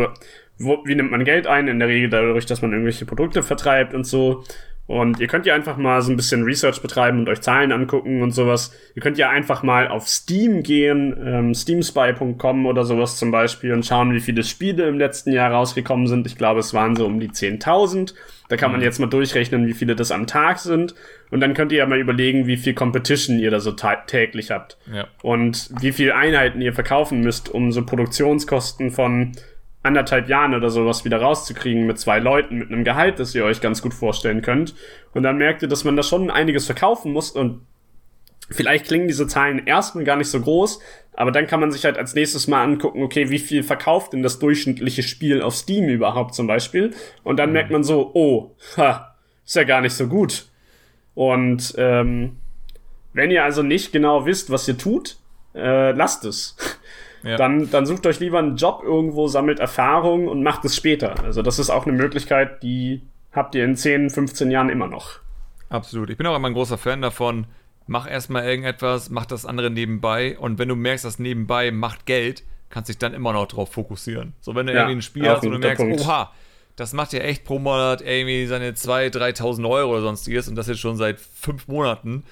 Wo, 0.59 0.85
wie 0.85 0.95
nimmt 0.95 1.11
man 1.11 1.25
Geld 1.25 1.47
ein? 1.47 1.67
In 1.67 1.79
der 1.79 1.89
Regel 1.89 2.11
dadurch, 2.11 2.47
dass 2.47 2.63
man 2.63 2.73
irgendwelche 2.73 3.07
Produkte 3.07 3.43
vertreibt 3.43 3.95
und 3.95 4.05
so. 4.05 4.45
Und 4.93 5.21
ihr 5.21 5.27
könnt 5.27 5.47
ja 5.47 5.55
einfach 5.55 5.79
mal 5.79 6.03
so 6.03 6.13
ein 6.13 6.17
bisschen 6.17 6.43
Research 6.43 6.83
betreiben 6.83 7.21
und 7.21 7.29
euch 7.31 7.41
Zahlen 7.41 7.73
angucken 7.73 8.21
und 8.21 8.33
sowas. 8.33 8.77
Ihr 8.95 9.01
könnt 9.01 9.17
ja 9.17 9.31
einfach 9.31 9.63
mal 9.63 9.89
auf 9.89 10.07
Steam 10.07 10.63
gehen, 10.63 11.17
ähm, 11.25 11.55
steamspy.com 11.55 12.67
oder 12.67 12.85
sowas 12.85 13.17
zum 13.17 13.31
Beispiel 13.31 13.73
und 13.73 13.87
schauen, 13.87 14.13
wie 14.13 14.21
viele 14.21 14.43
Spiele 14.43 14.87
im 14.87 14.99
letzten 14.99 15.33
Jahr 15.33 15.51
rausgekommen 15.51 16.09
sind. 16.09 16.27
Ich 16.27 16.37
glaube, 16.37 16.61
es 16.61 16.75
waren 16.75 16.95
so 16.95 17.07
um 17.07 17.21
die 17.21 17.31
10.000. 17.31 18.13
Da 18.51 18.59
kann 18.59 18.71
man 18.71 18.81
mhm. 18.81 18.85
jetzt 18.85 18.99
mal 18.99 19.07
durchrechnen, 19.07 19.67
wie 19.67 19.73
viele 19.73 19.97
das 19.97 20.13
am 20.13 20.27
Tag 20.27 20.59
sind. 20.59 20.95
Und 21.31 21.41
dann 21.41 21.55
könnt 21.55 21.73
ihr 21.73 21.79
ja 21.79 21.87
mal 21.87 21.99
überlegen, 21.99 22.47
wie 22.47 22.59
viel 22.59 22.75
Competition 22.75 23.39
ihr 23.39 23.51
da 23.51 23.61
so 23.61 23.73
täglich 23.73 24.51
habt. 24.51 24.77
Ja. 24.93 25.07
Und 25.23 25.71
wie 25.81 25.93
viele 25.93 26.15
Einheiten 26.15 26.61
ihr 26.61 26.75
verkaufen 26.75 27.23
müsst, 27.23 27.49
um 27.49 27.73
so 27.73 27.87
Produktionskosten 27.87 28.91
von 28.91 29.33
anderthalb 29.83 30.29
Jahren 30.29 30.55
oder 30.55 30.71
sowas 30.71 31.05
wieder 31.05 31.21
rauszukriegen 31.21 31.87
mit 31.87 31.99
zwei 31.99 32.19
Leuten, 32.19 32.59
mit 32.59 32.71
einem 32.71 32.85
Gehalt, 32.85 33.19
das 33.19 33.35
ihr 33.35 33.45
euch 33.45 33.61
ganz 33.61 33.83
gut 33.83 33.95
vorstellen 33.95 34.43
könnt. 34.43 34.75
Und 35.13 35.23
dann 35.23 35.39
merkt 35.39 35.63
ihr, 35.63 35.69
dass 35.69 35.85
man 35.85 35.97
da 35.97 36.03
schon 36.03 36.31
einiges 36.31 36.67
verkaufen 36.67 37.13
muss 37.13 37.31
und 37.31 37.67
vielleicht 38.51 38.87
klingen 38.87 39.09
diese 39.09 39.27
Zahlen 39.27 39.67
erstmal 39.67 40.05
gar 40.05 40.17
nicht 40.17 40.29
so 40.29 40.41
groß, 40.41 40.81
aber 41.15 41.31
dann 41.31 41.47
kann 41.47 41.61
man 41.61 41.71
sich 41.73 41.85
halt 41.85 41.99
als 41.99 42.15
nächstes 42.15 42.49
mal 42.49 42.63
angucken, 42.63 43.03
okay, 43.03 43.29
wie 43.31 43.39
viel 43.39 43.63
verkauft 43.63 44.13
denn 44.13 44.23
das 44.23 44.39
durchschnittliche 44.39 45.03
Spiel 45.03 45.43
auf 45.43 45.55
Steam 45.55 45.89
überhaupt 45.89 46.35
zum 46.35 46.47
Beispiel? 46.47 46.95
Und 47.23 47.39
dann 47.39 47.53
merkt 47.53 47.71
man 47.71 47.85
so, 47.85 48.11
oh, 48.15 48.55
ha, 48.77 49.15
ist 49.45 49.57
ja 49.57 49.65
gar 49.65 49.81
nicht 49.81 49.95
so 49.95 50.07
gut. 50.07 50.47
Und 51.15 51.75
ähm, 51.77 52.37
wenn 53.13 53.31
ihr 53.31 53.45
also 53.45 53.63
nicht 53.63 53.93
genau 53.93 54.25
wisst, 54.25 54.51
was 54.51 54.67
ihr 54.69 54.79
tut, 54.79 55.17
äh, 55.55 55.93
lasst 55.93 56.25
es. 56.25 56.57
Ja. 57.23 57.37
Dann, 57.37 57.71
dann 57.71 57.87
sucht 57.87 58.07
euch 58.07 58.21
lieber 58.21 58.39
einen 58.39 58.57
Job 58.57 58.83
irgendwo, 58.85 59.29
sammelt 59.29 59.61
Erfahrung 59.61 60.29
und 60.29 60.43
macht 60.43 60.65
es 60.65 60.75
später. 60.75 61.23
Also 61.23 61.43
das 61.43 61.59
ist 61.59 61.71
auch 61.71 61.87
eine 61.87 61.97
Möglichkeit, 61.97 62.63
die 62.63 63.03
habt 63.33 63.55
ihr 63.55 63.65
in 63.65 63.77
10, 63.77 64.11
15 64.11 64.51
Jahren 64.51 64.69
immer 64.69 64.89
noch. 64.89 65.21
Absolut. 65.69 66.11
Ich 66.11 66.17
bin 66.17 66.27
auch 66.27 66.37
immer 66.37 66.49
ein 66.49 66.55
großer 66.55 66.79
Fan 66.79 67.01
davon, 67.01 67.47
mach 67.87 68.11
erstmal 68.11 68.45
irgendetwas, 68.45 69.11
mach 69.11 69.27
das 69.27 69.47
andere 69.47 69.71
nebenbei 69.71 70.39
und 70.39 70.59
wenn 70.59 70.69
du 70.69 70.77
merkst, 70.77 71.05
dass 71.05 71.19
nebenbei 71.19 71.71
macht 71.71 72.07
Geld, 72.07 72.43
kannst 72.69 72.89
dich 72.89 72.99
dann 72.99 73.15
immer 73.15 73.33
noch 73.33 73.47
drauf 73.47 73.73
fokussieren. 73.73 74.35
So, 74.41 74.55
wenn 74.55 74.67
du 74.67 74.73
ja, 74.73 74.81
irgendwie 74.81 74.99
ein 74.99 75.03
Spiel 75.03 75.29
hast 75.29 75.45
und 75.45 75.53
du 75.53 75.59
merkst, 75.59 75.83
Punkt. 75.83 76.01
oha, 76.01 76.33
das 76.77 76.93
macht 76.93 77.13
ja 77.13 77.21
echt 77.21 77.45
pro 77.45 77.59
Monat 77.59 78.01
irgendwie 78.01 78.47
seine 78.47 78.73
2.000, 78.73 79.17
3.000 79.17 79.69
Euro 79.69 79.93
oder 79.93 80.03
sonstiges 80.03 80.49
und 80.49 80.57
das 80.57 80.67
jetzt 80.69 80.81
schon 80.81 80.97
seit 80.97 81.21
fünf 81.21 81.69
Monaten, 81.69 82.25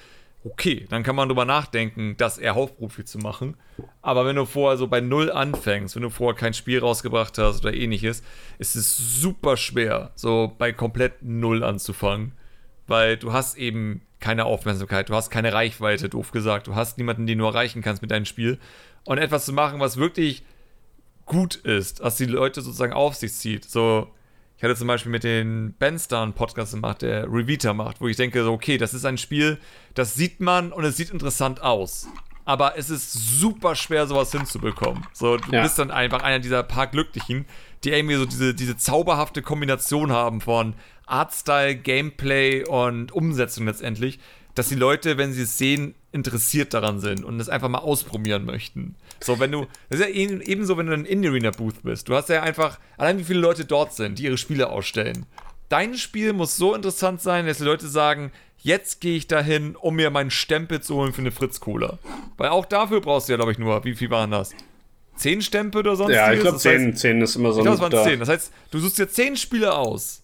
okay, 0.43 0.87
dann 0.89 1.03
kann 1.03 1.15
man 1.15 1.29
drüber 1.29 1.45
nachdenken, 1.45 2.15
das 2.17 2.37
eher 2.37 2.55
Hauptprofi 2.55 3.05
zu 3.05 3.19
machen. 3.19 3.57
Aber 4.01 4.25
wenn 4.25 4.35
du 4.35 4.45
vorher 4.45 4.77
so 4.77 4.87
bei 4.87 5.01
Null 5.01 5.31
anfängst, 5.31 5.95
wenn 5.95 6.03
du 6.03 6.09
vorher 6.09 6.39
kein 6.39 6.53
Spiel 6.53 6.79
rausgebracht 6.79 7.37
hast 7.37 7.63
oder 7.63 7.73
ähnliches, 7.73 8.23
ist 8.57 8.75
es 8.75 8.97
super 8.97 9.57
schwer, 9.57 10.11
so 10.15 10.51
bei 10.57 10.71
komplett 10.71 11.21
Null 11.21 11.63
anzufangen. 11.63 12.33
Weil 12.87 13.17
du 13.17 13.31
hast 13.31 13.57
eben 13.57 14.01
keine 14.19 14.45
Aufmerksamkeit, 14.45 15.09
du 15.09 15.15
hast 15.15 15.29
keine 15.29 15.53
Reichweite, 15.53 16.09
doof 16.09 16.31
gesagt. 16.31 16.67
Du 16.67 16.75
hast 16.75 16.97
niemanden, 16.97 17.27
den 17.27 17.37
du 17.37 17.45
erreichen 17.45 17.81
kannst 17.81 18.01
mit 18.01 18.11
deinem 18.11 18.25
Spiel. 18.25 18.59
Und 19.03 19.17
etwas 19.17 19.45
zu 19.45 19.53
machen, 19.53 19.79
was 19.79 19.97
wirklich 19.97 20.43
gut 21.25 21.55
ist, 21.55 22.01
was 22.01 22.17
die 22.17 22.25
Leute 22.25 22.61
sozusagen 22.61 22.93
auf 22.93 23.15
sich 23.15 23.33
zieht. 23.33 23.65
So, 23.65 24.11
ich 24.61 24.63
hatte 24.63 24.75
zum 24.75 24.89
Beispiel 24.89 25.11
mit 25.11 25.23
den 25.23 25.73
Benstar 25.79 26.21
einen 26.21 26.33
Podcast 26.33 26.73
gemacht, 26.73 27.01
der 27.01 27.23
Revita 27.23 27.73
macht, 27.73 27.99
wo 27.99 28.07
ich 28.07 28.15
denke, 28.15 28.47
okay, 28.47 28.77
das 28.77 28.93
ist 28.93 29.05
ein 29.05 29.17
Spiel, 29.17 29.57
das 29.95 30.13
sieht 30.13 30.39
man 30.39 30.71
und 30.71 30.83
es 30.83 30.97
sieht 30.97 31.09
interessant 31.09 31.63
aus. 31.63 32.07
Aber 32.45 32.77
es 32.77 32.91
ist 32.91 33.11
super 33.11 33.73
schwer, 33.73 34.05
sowas 34.05 34.31
hinzubekommen. 34.31 35.03
So, 35.13 35.37
du 35.37 35.51
ja. 35.51 35.63
bist 35.63 35.79
dann 35.79 35.89
einfach 35.89 36.21
einer 36.21 36.37
dieser 36.37 36.61
paar 36.61 36.85
Glücklichen, 36.85 37.45
die 37.83 37.89
irgendwie 37.89 38.17
so 38.17 38.25
diese, 38.27 38.53
diese 38.53 38.77
zauberhafte 38.77 39.41
Kombination 39.41 40.11
haben 40.11 40.41
von 40.41 40.75
Artstyle, 41.07 41.75
Gameplay 41.75 42.63
und 42.63 43.11
Umsetzung 43.13 43.65
letztendlich, 43.65 44.19
dass 44.53 44.69
die 44.69 44.75
Leute, 44.75 45.17
wenn 45.17 45.33
sie 45.33 45.41
es 45.41 45.57
sehen, 45.57 45.95
interessiert 46.11 46.75
daran 46.75 46.99
sind 46.99 47.25
und 47.25 47.39
es 47.39 47.49
einfach 47.49 47.69
mal 47.69 47.79
ausprobieren 47.79 48.45
möchten. 48.45 48.95
So, 49.23 49.39
wenn 49.39 49.51
du, 49.51 49.67
das 49.89 49.99
ist 49.99 50.07
ja 50.07 50.13
ebenso, 50.13 50.77
wenn 50.77 50.87
du 50.87 50.93
in 50.93 51.05
Indie 51.05 51.29
Arena 51.29 51.51
Booth 51.51 51.83
bist. 51.83 52.09
Du 52.09 52.15
hast 52.15 52.29
ja 52.29 52.41
einfach, 52.41 52.79
allein 52.97 53.19
wie 53.19 53.23
viele 53.23 53.39
Leute 53.39 53.65
dort 53.65 53.93
sind, 53.93 54.19
die 54.19 54.23
ihre 54.23 54.37
Spiele 54.37 54.69
ausstellen. 54.69 55.25
Dein 55.69 55.95
Spiel 55.95 56.33
muss 56.33 56.57
so 56.57 56.75
interessant 56.75 57.21
sein, 57.21 57.45
dass 57.45 57.59
die 57.59 57.63
Leute 57.63 57.87
sagen, 57.87 58.31
jetzt 58.57 58.99
gehe 58.99 59.15
ich 59.15 59.27
dahin, 59.27 59.75
um 59.75 59.95
mir 59.95 60.09
meinen 60.09 60.31
Stempel 60.31 60.81
zu 60.81 60.95
holen 60.95 61.13
für 61.13 61.21
eine 61.21 61.31
Fritz-Cola. 61.31 61.97
Weil 62.37 62.49
auch 62.49 62.65
dafür 62.65 63.01
brauchst 63.01 63.27
du 63.27 63.33
ja, 63.33 63.37
glaube 63.37 63.51
ich, 63.51 63.57
nur, 63.57 63.83
wie 63.85 63.95
viel 63.95 64.09
waren 64.09 64.31
das? 64.31 64.53
Zehn 65.15 65.41
Stempel 65.41 65.81
oder 65.81 65.95
sonst 65.95 66.13
Ja, 66.13 66.33
ich 66.33 66.41
glaube, 66.41 66.57
zehn, 66.57 66.95
zehn 66.95 67.21
ist 67.21 67.35
immer 67.35 67.51
so. 67.51 67.59
Ich 67.59 67.63
glaube, 67.63 67.75
es 67.75 67.93
waren 67.93 68.05
zehn. 68.05 68.19
Das 68.19 68.29
heißt, 68.29 68.51
du 68.71 68.79
suchst 68.79 68.97
dir 68.97 69.07
zehn 69.07 69.37
Spiele 69.37 69.75
aus 69.75 70.21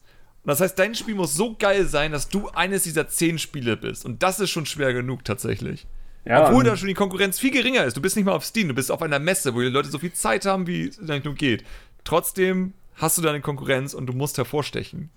und 0.47 0.51
das 0.51 0.61
heißt, 0.61 0.79
dein 0.79 0.95
Spiel 0.95 1.15
muss 1.15 1.35
so 1.35 1.57
geil 1.59 1.85
sein, 1.87 2.13
dass 2.13 2.29
du 2.29 2.47
eines 2.47 2.83
dieser 2.83 3.09
zehn 3.09 3.37
Spiele 3.37 3.75
bist. 3.75 4.05
Und 4.05 4.23
das 4.23 4.39
ist 4.39 4.49
schon 4.49 4.65
schwer 4.65 4.93
genug 4.93 5.25
tatsächlich. 5.25 5.85
Ja, 6.27 6.47
Obwohl 6.47 6.63
da 6.63 6.75
schon 6.75 6.89
die 6.89 6.93
Konkurrenz 6.93 7.39
viel 7.39 7.51
geringer 7.51 7.85
ist. 7.85 7.95
Du 7.95 8.01
bist 8.01 8.15
nicht 8.17 8.25
mal 8.25 8.33
auf 8.33 8.43
Steam, 8.43 8.67
du 8.67 8.73
bist 8.73 8.91
auf 8.91 9.01
einer 9.01 9.19
Messe, 9.19 9.55
wo 9.55 9.61
die 9.61 9.69
Leute 9.69 9.89
so 9.89 9.97
viel 9.97 10.11
Zeit 10.11 10.45
haben, 10.45 10.67
wie 10.67 10.87
es 10.87 10.99
eigentlich 10.99 11.23
nur 11.23 11.35
geht. 11.35 11.63
Trotzdem 12.03 12.73
hast 12.95 13.17
du 13.17 13.21
deine 13.21 13.39
Konkurrenz 13.39 13.93
und 13.93 14.07
du 14.07 14.13
musst 14.13 14.37
hervorstechen. 14.37 15.09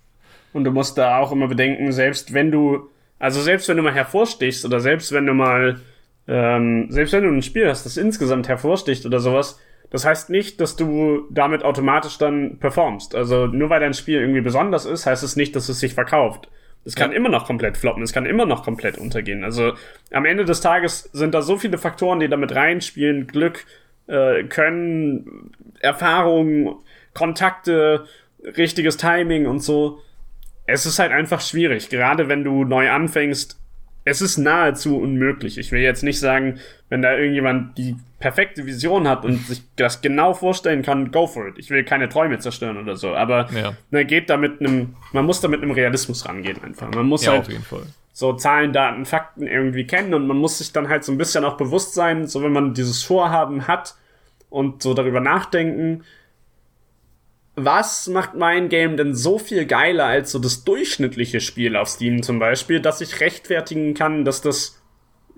Und 0.53 0.65
du 0.65 0.70
musst 0.70 0.99
da 0.99 1.19
auch 1.19 1.32
immer 1.32 1.49
bedenken, 1.49 1.91
selbst 1.91 2.32
wenn 2.32 2.53
du, 2.53 2.89
also 3.19 3.41
selbst 3.41 3.69
wenn 3.69 3.77
du 3.77 3.82
mal 3.82 3.95
hervorstichst 3.95 4.65
oder 4.65 4.78
selbst 4.78 5.11
wenn 5.12 5.27
du 5.27 5.35
mal, 5.35 5.81
ähm, 6.28 6.87
selbst 6.91 7.12
wenn 7.12 7.24
du 7.24 7.31
ein 7.31 7.43
Spiel 7.43 7.69
hast, 7.69 7.87
das 7.87 7.97
insgesamt 7.97 8.49
hervorsticht 8.49 9.05
oder 9.05 9.19
sowas, 9.19 9.59
das 9.91 10.05
heißt 10.05 10.31
nicht, 10.31 10.61
dass 10.61 10.77
du 10.77 11.27
damit 11.31 11.65
automatisch 11.65 12.19
dann 12.19 12.59
performst. 12.59 13.16
Also 13.16 13.47
nur 13.47 13.70
weil 13.70 13.81
dein 13.81 13.95
Spiel 13.95 14.20
irgendwie 14.20 14.41
besonders 14.41 14.87
ist, 14.87 15.07
heißt 15.07 15.24
es 15.24 15.35
nicht, 15.35 15.57
dass 15.57 15.69
es 15.69 15.81
sich 15.81 15.95
verkauft. 15.95 16.49
Es 16.85 16.94
kann 16.94 17.11
ja. 17.11 17.16
immer 17.16 17.28
noch 17.28 17.47
komplett 17.47 17.77
floppen, 17.77 18.02
es 18.02 18.12
kann 18.12 18.27
immer 18.27 18.47
noch 18.47 18.65
komplett 18.65 18.97
untergehen. 18.97 19.44
Also 19.44 19.74
am 20.12 20.24
Ende 20.24 20.44
des 20.44 20.61
Tages 20.61 21.11
sind 21.12 21.35
da 21.35 21.43
so 21.43 21.57
viele 21.59 21.78
Faktoren, 21.78 22.20
die 22.20 22.28
damit 22.28 22.55
reinspielen. 22.55 23.27
Glück, 23.27 23.66
äh, 24.07 24.44
Können, 24.44 25.52
Erfahrung, 25.81 26.82
Kontakte, 27.12 28.07
richtiges 28.43 28.97
Timing 28.97 29.47
und 29.47 29.61
so. 29.61 30.01
Es 30.66 30.86
ist 30.86 30.98
halt 30.98 31.12
einfach 31.12 31.40
schwierig, 31.40 31.90
gerade 31.90 32.28
wenn 32.28 32.44
du 32.44 32.65
neu 32.65 32.90
anfängst. 32.90 33.59
Es 34.05 34.23
ist 34.23 34.39
nahezu 34.39 34.98
unmöglich. 34.98 35.59
Ich 35.59 35.73
will 35.73 35.81
jetzt 35.81 36.02
nicht 36.02 36.20
sagen, 36.20 36.59
wenn 36.90 37.02
da 37.02 37.16
irgendjemand 37.16 37.78
die 37.78 37.96
perfekte 38.18 38.66
Vision 38.66 39.08
hat 39.08 39.24
und 39.24 39.46
sich 39.46 39.62
das 39.76 40.02
genau 40.02 40.34
vorstellen 40.34 40.82
kann, 40.82 41.10
go 41.10 41.26
for 41.26 41.46
it. 41.48 41.54
Ich 41.56 41.70
will 41.70 41.84
keine 41.84 42.08
Träume 42.08 42.38
zerstören 42.38 42.76
oder 42.76 42.96
so, 42.96 43.14
aber 43.14 43.48
ja. 43.54 43.72
ne, 43.90 44.04
geht 44.04 44.28
da 44.28 44.36
mit 44.36 44.60
einem, 44.60 44.96
man 45.12 45.24
muss 45.24 45.40
da 45.40 45.48
mit 45.48 45.62
einem 45.62 45.70
Realismus 45.70 46.28
rangehen 46.28 46.62
einfach. 46.62 46.90
Man 46.90 47.06
muss 47.06 47.24
ja, 47.24 47.32
halt 47.32 47.48
so 48.12 48.34
Zahlen, 48.34 48.72
Daten, 48.72 49.06
Fakten 49.06 49.46
irgendwie 49.46 49.86
kennen 49.86 50.12
und 50.12 50.26
man 50.26 50.36
muss 50.36 50.58
sich 50.58 50.72
dann 50.72 50.88
halt 50.88 51.04
so 51.04 51.12
ein 51.12 51.18
bisschen 51.18 51.44
auch 51.44 51.56
bewusst 51.56 51.94
sein, 51.94 52.26
so 52.26 52.42
wenn 52.42 52.52
man 52.52 52.74
dieses 52.74 53.02
Vorhaben 53.02 53.66
hat 53.68 53.94
und 54.50 54.82
so 54.82 54.92
darüber 54.92 55.20
nachdenken, 55.20 56.04
was 57.54 58.08
macht 58.08 58.34
mein 58.34 58.68
Game 58.68 58.96
denn 58.96 59.14
so 59.14 59.38
viel 59.38 59.64
geiler 59.64 60.06
als 60.06 60.32
so 60.32 60.38
das 60.38 60.64
durchschnittliche 60.64 61.40
Spiel 61.40 61.76
auf 61.76 61.88
Steam 61.88 62.22
zum 62.22 62.38
Beispiel, 62.38 62.80
dass 62.80 63.00
ich 63.00 63.20
rechtfertigen 63.20 63.94
kann, 63.94 64.24
dass 64.24 64.40
das 64.42 64.80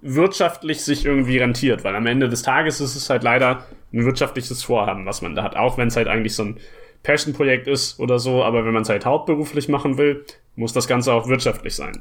wirtschaftlich 0.03 0.83
sich 0.83 1.07
irgendwie 1.07 1.39
rentiert, 1.39 1.85
weil 1.85 1.95
am 1.95 2.07
Ende 2.07 2.29
des 2.29 2.43
Tages 2.43 2.81
ist 2.81 2.97
es 2.97 3.09
halt 3.09 3.23
leider 3.23 3.65
ein 3.93 4.05
wirtschaftliches 4.05 4.63
Vorhaben, 4.63 5.07
was 5.07 5.23
man 5.23 5.35
da 5.35 5.45
hat. 5.45 5.57
Auch 5.57 5.79
wenn 5.79 5.89
es 5.89 5.97
halt 5.97 6.09
eigentlich 6.09 6.35
so 6.35 6.45
ein 6.45 6.57
Passion-Projekt 7.03 7.69
ist 7.69 7.99
oder 7.99 8.19
so, 8.19 8.43
aber 8.43 8.65
wenn 8.65 8.75
man 8.75 8.83
es 8.83 8.89
halt 8.89 9.07
hauptberuflich 9.07 9.69
machen 9.69 9.99
will, 9.99 10.25
muss 10.57 10.73
das 10.73 10.89
Ganze 10.89 11.13
auch 11.13 11.29
wirtschaftlich 11.29 11.75
sein. 11.75 12.01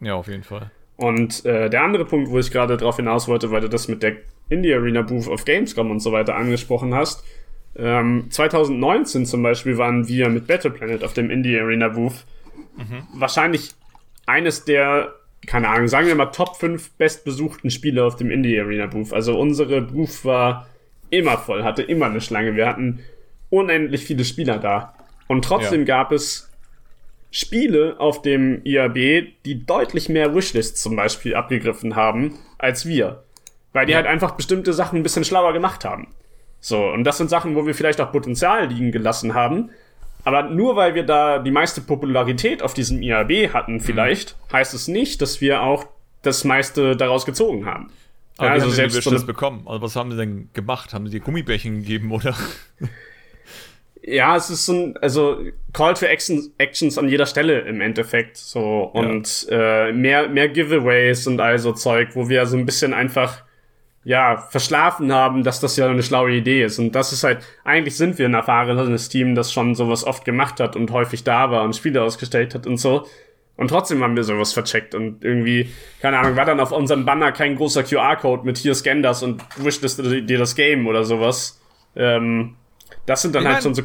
Ja, 0.00 0.14
auf 0.14 0.28
jeden 0.28 0.44
Fall. 0.44 0.70
Und 0.96 1.44
äh, 1.44 1.68
der 1.68 1.82
andere 1.82 2.04
Punkt, 2.04 2.30
wo 2.30 2.38
ich 2.38 2.50
gerade 2.50 2.76
drauf 2.76 2.96
hinaus 2.96 3.28
wollte, 3.28 3.50
weil 3.50 3.60
du 3.60 3.68
das 3.68 3.88
mit 3.88 4.02
der 4.02 4.16
Indie 4.48 4.72
Arena 4.72 5.02
Booth 5.02 5.28
auf 5.28 5.44
Gamescom 5.44 5.90
und 5.90 6.00
so 6.00 6.12
weiter 6.12 6.36
angesprochen 6.36 6.94
hast. 6.94 7.24
Ähm, 7.76 8.28
2019 8.30 9.26
zum 9.26 9.42
Beispiel 9.42 9.76
waren 9.76 10.08
wir 10.08 10.28
mit 10.30 10.46
Battle 10.46 10.70
Planet 10.70 11.04
auf 11.04 11.12
dem 11.12 11.30
Indie 11.30 11.58
Arena 11.58 11.88
Booth. 11.88 12.24
Mhm. 12.76 13.06
Wahrscheinlich 13.14 13.72
eines 14.24 14.64
der, 14.64 15.15
keine 15.46 15.68
Ahnung, 15.68 15.88
sagen 15.88 16.06
wir 16.06 16.14
mal 16.14 16.26
Top 16.26 16.56
5 16.56 16.92
bestbesuchten 16.92 17.70
Spiele 17.70 18.04
auf 18.04 18.16
dem 18.16 18.30
Indie 18.30 18.58
Arena 18.60 18.86
Booth. 18.86 19.12
Also 19.12 19.38
unsere 19.38 19.80
Booth 19.82 20.24
war 20.24 20.66
immer 21.10 21.38
voll, 21.38 21.64
hatte 21.64 21.82
immer 21.82 22.06
eine 22.06 22.20
Schlange. 22.20 22.56
Wir 22.56 22.66
hatten 22.66 23.00
unendlich 23.50 24.04
viele 24.04 24.24
Spieler 24.24 24.58
da. 24.58 24.94
Und 25.28 25.44
trotzdem 25.44 25.80
ja. 25.80 25.86
gab 25.86 26.12
es 26.12 26.50
Spiele 27.30 27.96
auf 27.98 28.22
dem 28.22 28.62
IAB, 28.64 29.26
die 29.44 29.66
deutlich 29.66 30.08
mehr 30.08 30.34
Wishlists 30.34 30.82
zum 30.82 30.96
Beispiel 30.96 31.34
abgegriffen 31.34 31.96
haben 31.96 32.38
als 32.58 32.86
wir. 32.86 33.22
Weil 33.72 33.86
die 33.86 33.92
ja. 33.92 33.98
halt 33.98 34.06
einfach 34.06 34.32
bestimmte 34.32 34.72
Sachen 34.72 35.00
ein 35.00 35.02
bisschen 35.02 35.24
schlauer 35.24 35.52
gemacht 35.52 35.84
haben. 35.84 36.08
So, 36.60 36.88
und 36.88 37.04
das 37.04 37.18
sind 37.18 37.28
Sachen, 37.28 37.54
wo 37.54 37.66
wir 37.66 37.74
vielleicht 37.74 38.00
auch 38.00 38.10
Potenzial 38.10 38.66
liegen 38.66 38.90
gelassen 38.90 39.34
haben. 39.34 39.70
Aber 40.26 40.42
nur 40.50 40.74
weil 40.74 40.96
wir 40.96 41.04
da 41.04 41.38
die 41.38 41.52
meiste 41.52 41.80
Popularität 41.80 42.60
auf 42.60 42.74
diesem 42.74 43.00
IAB 43.00 43.52
hatten, 43.52 43.78
vielleicht, 43.78 44.36
mhm. 44.36 44.54
heißt 44.54 44.74
es 44.74 44.88
nicht, 44.88 45.22
dass 45.22 45.40
wir 45.40 45.62
auch 45.62 45.86
das 46.22 46.42
meiste 46.42 46.96
daraus 46.96 47.24
gezogen 47.24 47.64
haben. 47.64 47.92
Aber 48.36 48.48
ja, 48.48 48.54
also 48.54 48.68
selbst 48.70 49.00
so 49.00 49.24
bekommen. 49.24 49.62
Also 49.66 49.82
was 49.82 49.94
haben 49.94 50.10
sie 50.10 50.16
denn 50.16 50.50
gemacht? 50.52 50.92
Haben 50.92 51.06
sie 51.06 51.12
dir 51.12 51.20
Gummibärchen 51.20 51.82
gegeben 51.82 52.10
oder? 52.10 52.34
ja, 54.02 54.34
es 54.34 54.50
ist 54.50 54.66
so 54.66 54.72
ein, 54.72 54.96
also 54.96 55.38
Call 55.72 55.94
to 55.94 56.06
Action, 56.06 56.50
Actions 56.58 56.98
an 56.98 57.08
jeder 57.08 57.26
Stelle 57.26 57.60
im 57.60 57.80
Endeffekt 57.80 58.36
so 58.36 58.82
und 58.82 59.46
ja. 59.48 59.86
äh, 59.86 59.92
mehr 59.92 60.28
mehr 60.28 60.48
Giveaways 60.48 61.28
und 61.28 61.40
all 61.40 61.60
so 61.60 61.72
Zeug, 61.72 62.16
wo 62.16 62.28
wir 62.28 62.46
so 62.46 62.56
ein 62.56 62.66
bisschen 62.66 62.92
einfach 62.92 63.44
ja 64.06 64.36
verschlafen 64.36 65.12
haben, 65.12 65.42
dass 65.42 65.58
das 65.58 65.76
ja 65.76 65.88
eine 65.88 66.04
schlaue 66.04 66.30
Idee 66.30 66.62
ist 66.62 66.78
und 66.78 66.92
das 66.92 67.12
ist 67.12 67.24
halt 67.24 67.44
eigentlich 67.64 67.96
sind 67.96 68.18
wir 68.18 68.26
ein 68.26 68.34
erfahrenes 68.34 69.08
Team, 69.08 69.34
das 69.34 69.52
schon 69.52 69.74
sowas 69.74 70.04
oft 70.04 70.24
gemacht 70.24 70.60
hat 70.60 70.76
und 70.76 70.92
häufig 70.92 71.24
da 71.24 71.50
war 71.50 71.64
und 71.64 71.74
Spiele 71.74 72.02
ausgestellt 72.02 72.54
hat 72.54 72.68
und 72.68 72.78
so. 72.78 73.06
Und 73.56 73.68
trotzdem 73.68 74.04
haben 74.04 74.14
wir 74.14 74.22
sowas 74.22 74.52
vercheckt 74.52 74.94
und 74.94 75.24
irgendwie, 75.24 75.72
keine 76.00 76.18
Ahnung, 76.18 76.36
war 76.36 76.44
dann 76.44 76.60
auf 76.60 76.70
unserem 76.70 77.04
Banner 77.04 77.32
kein 77.32 77.56
großer 77.56 77.82
QR-Code 77.82 78.44
mit 78.44 78.58
hier 78.58 78.76
scan 78.76 79.02
das 79.02 79.24
und 79.24 79.42
wishlist 79.56 79.98
dir 79.98 80.38
das 80.38 80.54
Game 80.54 80.86
oder 80.86 81.04
sowas. 81.04 81.60
Ähm, 81.96 82.54
das 83.06 83.22
sind 83.22 83.34
dann 83.34 83.42
ich 83.42 83.48
halt 83.48 83.62
schon 83.64 83.74
so. 83.74 83.82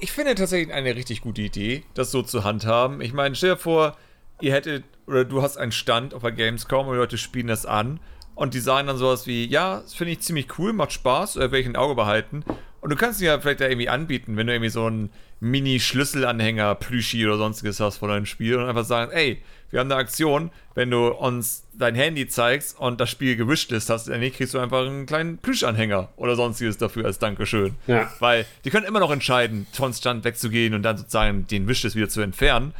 Ich 0.00 0.12
finde 0.12 0.34
tatsächlich 0.34 0.74
eine 0.74 0.96
richtig 0.96 1.22
gute 1.22 1.40
Idee, 1.40 1.84
das 1.94 2.10
so 2.10 2.20
zu 2.20 2.44
handhaben. 2.44 3.00
Ich 3.00 3.14
meine, 3.14 3.34
stell 3.36 3.52
dir 3.52 3.56
vor, 3.56 3.96
ihr 4.40 4.52
hättet, 4.52 4.84
oder 5.06 5.24
du 5.24 5.40
hast 5.40 5.56
einen 5.56 5.72
Stand 5.72 6.12
auf 6.12 6.20
der 6.20 6.32
Gamescom 6.32 6.88
und 6.88 6.96
Leute 6.96 7.16
spielen 7.16 7.46
das 7.46 7.64
an 7.64 8.00
und 8.34 8.54
die 8.54 8.60
sagen 8.60 8.88
dann 8.88 8.96
sowas 8.96 9.26
wie, 9.26 9.46
ja, 9.46 9.80
das 9.80 9.94
finde 9.94 10.12
ich 10.12 10.20
ziemlich 10.20 10.58
cool, 10.58 10.72
macht 10.72 10.92
Spaß, 10.92 11.36
oder 11.36 11.46
werde 11.46 11.60
ich 11.60 11.66
ein 11.66 11.76
Auge 11.76 11.94
behalten. 11.94 12.44
Und 12.80 12.90
du 12.90 12.96
kannst 12.96 13.20
ihn 13.20 13.26
ja 13.26 13.40
vielleicht 13.40 13.60
da 13.60 13.66
irgendwie 13.66 13.88
anbieten, 13.88 14.36
wenn 14.36 14.46
du 14.46 14.52
irgendwie 14.52 14.70
so 14.70 14.84
einen 14.84 15.10
Mini-Schlüsselanhänger, 15.40 16.74
Plüschi 16.74 17.26
oder 17.26 17.38
sonstiges 17.38 17.80
hast 17.80 17.98
von 17.98 18.08
deinem 18.08 18.26
Spiel 18.26 18.56
und 18.56 18.68
einfach 18.68 18.84
sagen, 18.84 19.10
ey, 19.12 19.42
wir 19.70 19.80
haben 19.80 19.90
eine 19.90 20.00
Aktion, 20.00 20.50
wenn 20.74 20.90
du 20.90 21.08
uns 21.08 21.64
dein 21.72 21.94
Handy 21.94 22.28
zeigst 22.28 22.78
und 22.78 23.00
das 23.00 23.10
Spiel 23.10 23.36
gewischt 23.36 23.72
ist, 23.72 23.90
hast, 23.90 24.08
dann 24.08 24.20
kriegst 24.32 24.54
du 24.54 24.58
einfach 24.58 24.86
einen 24.86 25.06
kleinen 25.06 25.38
Plüschanhänger 25.38 26.10
oder 26.16 26.36
sonstiges 26.36 26.78
dafür 26.78 27.06
als 27.06 27.18
Dankeschön. 27.18 27.74
Ja. 27.86 28.10
Weil 28.20 28.46
die 28.64 28.70
können 28.70 28.86
immer 28.86 29.00
noch 29.00 29.10
entscheiden, 29.10 29.66
von 29.72 29.92
Stand 29.92 30.24
wegzugehen 30.24 30.74
und 30.74 30.82
dann 30.82 30.96
sozusagen 30.96 31.46
den 31.46 31.66
Wishlist 31.66 31.96
wieder 31.96 32.08
zu 32.08 32.20
entfernen. 32.20 32.72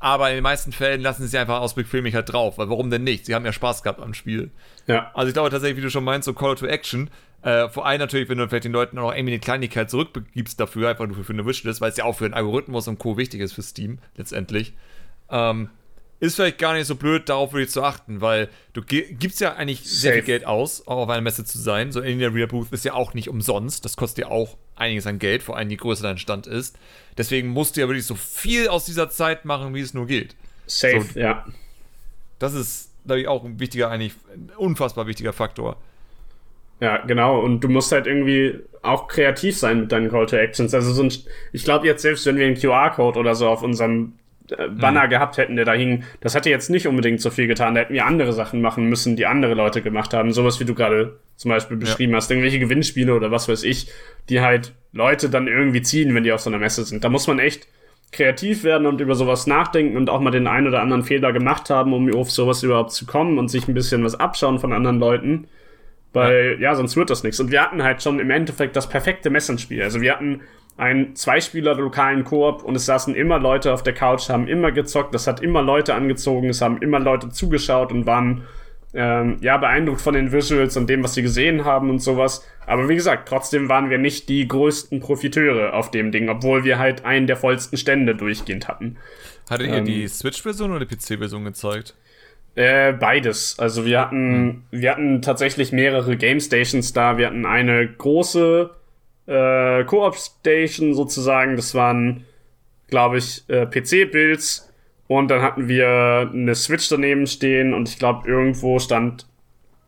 Aber 0.00 0.28
in 0.30 0.36
den 0.36 0.44
meisten 0.44 0.72
Fällen 0.72 1.00
lassen 1.00 1.26
sie 1.26 1.38
einfach 1.38 1.60
aus 1.60 1.74
bequemlich 1.74 2.14
halt 2.14 2.32
drauf, 2.32 2.58
weil 2.58 2.68
warum 2.70 2.90
denn 2.90 3.04
nicht? 3.04 3.26
Sie 3.26 3.34
haben 3.34 3.44
ja 3.44 3.52
Spaß 3.52 3.82
gehabt 3.82 4.00
am 4.00 4.14
Spiel. 4.14 4.50
Ja. 4.86 5.10
Also 5.14 5.28
ich 5.28 5.34
glaube 5.34 5.50
tatsächlich, 5.50 5.78
wie 5.78 5.82
du 5.82 5.90
schon 5.90 6.04
meinst, 6.04 6.26
so 6.26 6.34
Call 6.34 6.54
to 6.54 6.66
Action, 6.66 7.10
äh, 7.42 7.68
vor 7.68 7.86
allem 7.86 8.00
natürlich, 8.00 8.28
wenn 8.28 8.38
du 8.38 8.48
vielleicht 8.48 8.64
den 8.64 8.72
Leuten 8.72 8.96
noch 8.96 9.12
irgendwie 9.12 9.32
eine 9.32 9.40
Kleinigkeit 9.40 9.90
zurückgibst 9.90 10.58
dafür, 10.58 10.90
einfach 10.90 11.06
nur 11.06 11.24
für, 11.24 11.32
eine 11.32 11.46
Wishlist, 11.46 11.80
weil 11.80 11.90
es 11.90 11.96
ja 11.96 12.04
auch 12.04 12.16
für 12.16 12.28
den 12.28 12.34
Algorithmus 12.34 12.88
und 12.88 12.98
Co. 12.98 13.16
wichtig 13.16 13.40
ist 13.40 13.52
für 13.52 13.62
Steam 13.62 13.98
letztendlich. 14.16 14.74
Ähm, 15.30 15.70
ist 16.20 16.34
vielleicht 16.34 16.58
gar 16.58 16.74
nicht 16.74 16.86
so 16.86 16.96
blöd, 16.96 17.28
darauf 17.28 17.52
wirklich 17.52 17.70
zu 17.70 17.82
achten, 17.82 18.20
weil 18.20 18.48
du 18.72 18.82
gibst 18.82 19.40
ja 19.40 19.54
eigentlich 19.54 19.80
Safe. 19.84 19.90
sehr 19.90 20.12
viel 20.14 20.22
Geld 20.22 20.46
aus, 20.46 20.86
auch 20.88 20.96
auf 20.96 21.08
einer 21.08 21.20
Messe 21.20 21.44
zu 21.44 21.58
sein. 21.58 21.92
So 21.92 22.00
in 22.00 22.18
der 22.18 22.34
Real 22.34 22.48
Booth 22.48 22.72
ist 22.72 22.84
ja 22.84 22.94
auch 22.94 23.14
nicht 23.14 23.28
umsonst. 23.28 23.84
Das 23.84 23.96
kostet 23.96 24.24
ja 24.24 24.30
auch 24.30 24.56
einiges 24.78 25.06
an 25.06 25.18
Geld, 25.18 25.42
vor 25.42 25.56
allem 25.56 25.70
je 25.70 25.76
größer 25.76 26.02
dein 26.02 26.18
Stand 26.18 26.46
ist. 26.46 26.78
Deswegen 27.16 27.48
musst 27.48 27.76
du 27.76 27.80
ja 27.80 27.88
wirklich 27.88 28.06
so 28.06 28.14
viel 28.14 28.68
aus 28.68 28.84
dieser 28.84 29.10
Zeit 29.10 29.44
machen, 29.44 29.74
wie 29.74 29.80
es 29.80 29.94
nur 29.94 30.06
geht. 30.06 30.36
Safe, 30.66 31.00
so, 31.00 31.18
ja. 31.18 31.44
Das 32.38 32.54
ist, 32.54 32.90
glaube 33.04 33.20
ich, 33.20 33.28
auch 33.28 33.44
ein 33.44 33.58
wichtiger, 33.58 33.90
eigentlich 33.90 34.14
ein 34.32 34.50
unfassbar 34.56 35.06
wichtiger 35.06 35.32
Faktor. 35.32 35.76
Ja, 36.80 36.98
genau. 36.98 37.40
Und 37.40 37.60
du 37.60 37.68
musst 37.68 37.90
halt 37.90 38.06
irgendwie 38.06 38.60
auch 38.82 39.08
kreativ 39.08 39.58
sein 39.58 39.80
mit 39.80 39.92
deinen 39.92 40.10
Call 40.10 40.26
to 40.26 40.36
Actions. 40.36 40.72
Also 40.74 40.92
so 40.92 41.02
ein, 41.02 41.12
ich 41.52 41.64
glaube 41.64 41.86
jetzt 41.86 42.02
selbst, 42.02 42.24
wenn 42.26 42.36
wir 42.36 42.46
einen 42.46 42.56
QR-Code 42.56 43.18
oder 43.18 43.34
so 43.34 43.48
auf 43.48 43.62
unserem 43.62 44.12
Banner 44.56 45.04
mhm. 45.04 45.10
gehabt 45.10 45.36
hätten, 45.36 45.56
der 45.56 45.64
da 45.64 45.72
hing, 45.72 46.04
das 46.20 46.34
hätte 46.34 46.50
jetzt 46.50 46.70
nicht 46.70 46.86
unbedingt 46.86 47.20
so 47.20 47.30
viel 47.30 47.46
getan. 47.46 47.74
Da 47.74 47.82
hätten 47.82 47.94
wir 47.94 48.06
andere 48.06 48.32
Sachen 48.32 48.60
machen 48.60 48.88
müssen, 48.88 49.16
die 49.16 49.26
andere 49.26 49.54
Leute 49.54 49.82
gemacht 49.82 50.14
haben. 50.14 50.32
Sowas 50.32 50.60
wie 50.60 50.64
du 50.64 50.74
gerade 50.74 51.18
zum 51.36 51.50
Beispiel 51.50 51.76
beschrieben 51.76 52.12
ja. 52.12 52.16
hast. 52.16 52.30
Irgendwelche 52.30 52.58
Gewinnspiele 52.58 53.14
oder 53.14 53.30
was 53.30 53.48
weiß 53.48 53.62
ich, 53.64 53.90
die 54.28 54.40
halt 54.40 54.72
Leute 54.92 55.30
dann 55.30 55.48
irgendwie 55.48 55.82
ziehen, 55.82 56.14
wenn 56.14 56.24
die 56.24 56.32
auf 56.32 56.40
so 56.40 56.50
einer 56.50 56.58
Messe 56.58 56.84
sind. 56.84 57.04
Da 57.04 57.08
muss 57.08 57.26
man 57.26 57.38
echt 57.38 57.68
kreativ 58.10 58.64
werden 58.64 58.86
und 58.86 59.00
über 59.00 59.14
sowas 59.14 59.46
nachdenken 59.46 59.96
und 59.96 60.08
auch 60.08 60.20
mal 60.20 60.30
den 60.30 60.46
einen 60.46 60.66
oder 60.66 60.80
anderen 60.80 61.04
Fehler 61.04 61.32
gemacht 61.32 61.68
haben, 61.68 61.92
um 61.92 62.12
auf 62.14 62.30
sowas 62.30 62.62
überhaupt 62.62 62.92
zu 62.92 63.04
kommen 63.04 63.38
und 63.38 63.48
sich 63.48 63.68
ein 63.68 63.74
bisschen 63.74 64.02
was 64.02 64.18
abschauen 64.18 64.58
von 64.58 64.72
anderen 64.72 64.98
Leuten. 64.98 65.46
Weil, 66.12 66.56
ja, 66.58 66.70
ja 66.70 66.74
sonst 66.74 66.96
wird 66.96 67.10
das 67.10 67.22
nichts. 67.22 67.38
Und 67.38 67.50
wir 67.50 67.60
hatten 67.60 67.82
halt 67.82 68.02
schon 68.02 68.18
im 68.18 68.30
Endeffekt 68.30 68.76
das 68.76 68.88
perfekte 68.88 69.28
Messenspiel. 69.28 69.82
Also 69.82 70.00
wir 70.00 70.12
hatten 70.12 70.40
einen 70.78 71.16
Zweispieler 71.16 71.74
lokalen 71.74 72.24
Koop 72.24 72.62
und 72.62 72.76
es 72.76 72.86
saßen 72.86 73.14
immer 73.14 73.38
Leute 73.38 73.72
auf 73.72 73.82
der 73.82 73.92
Couch, 73.92 74.28
haben 74.30 74.46
immer 74.46 74.72
gezockt, 74.72 75.12
das 75.12 75.26
hat 75.26 75.40
immer 75.40 75.60
Leute 75.60 75.94
angezogen, 75.94 76.48
es 76.48 76.62
haben 76.62 76.78
immer 76.78 77.00
Leute 77.00 77.30
zugeschaut 77.30 77.90
und 77.92 78.06
waren 78.06 78.44
ähm, 78.94 79.38
ja 79.40 79.56
beeindruckt 79.58 80.00
von 80.00 80.14
den 80.14 80.32
Visuals 80.32 80.76
und 80.76 80.88
dem, 80.88 81.02
was 81.02 81.14
sie 81.14 81.22
gesehen 81.22 81.64
haben 81.64 81.90
und 81.90 81.98
sowas. 81.98 82.46
Aber 82.64 82.88
wie 82.88 82.94
gesagt, 82.94 83.28
trotzdem 83.28 83.68
waren 83.68 83.90
wir 83.90 83.98
nicht 83.98 84.28
die 84.28 84.46
größten 84.46 85.00
Profiteure 85.00 85.74
auf 85.74 85.90
dem 85.90 86.12
Ding, 86.12 86.28
obwohl 86.28 86.64
wir 86.64 86.78
halt 86.78 87.04
einen 87.04 87.26
der 87.26 87.36
vollsten 87.36 87.76
Stände 87.76 88.14
durchgehend 88.14 88.68
hatten. 88.68 88.96
Hattet 89.50 89.66
ihr 89.66 89.78
ähm, 89.78 89.84
die 89.84 90.06
Switch-Version 90.06 90.70
oder 90.70 90.86
die 90.86 90.94
PC-Version 90.94 91.44
gezeigt? 91.44 91.96
Äh, 92.54 92.92
beides. 92.92 93.58
Also 93.58 93.84
wir 93.84 94.00
hatten, 94.00 94.62
hm. 94.70 94.80
wir 94.80 94.92
hatten 94.92 95.22
tatsächlich 95.22 95.72
mehrere 95.72 96.16
Game 96.16 96.38
Stations 96.38 96.92
da. 96.92 97.18
Wir 97.18 97.26
hatten 97.26 97.46
eine 97.46 97.86
große 97.88 98.70
äh, 99.28 99.84
Co-op-Station 99.84 100.94
sozusagen. 100.94 101.56
Das 101.56 101.74
waren, 101.74 102.24
glaube 102.88 103.18
ich, 103.18 103.44
äh, 103.48 103.66
PC-Builds. 103.66 104.72
Und 105.06 105.28
dann 105.30 105.42
hatten 105.42 105.68
wir 105.68 106.30
eine 106.32 106.54
Switch 106.54 106.88
daneben 106.88 107.26
stehen 107.26 107.72
und 107.72 107.88
ich 107.88 107.98
glaube, 107.98 108.28
irgendwo 108.28 108.78
stand. 108.78 109.26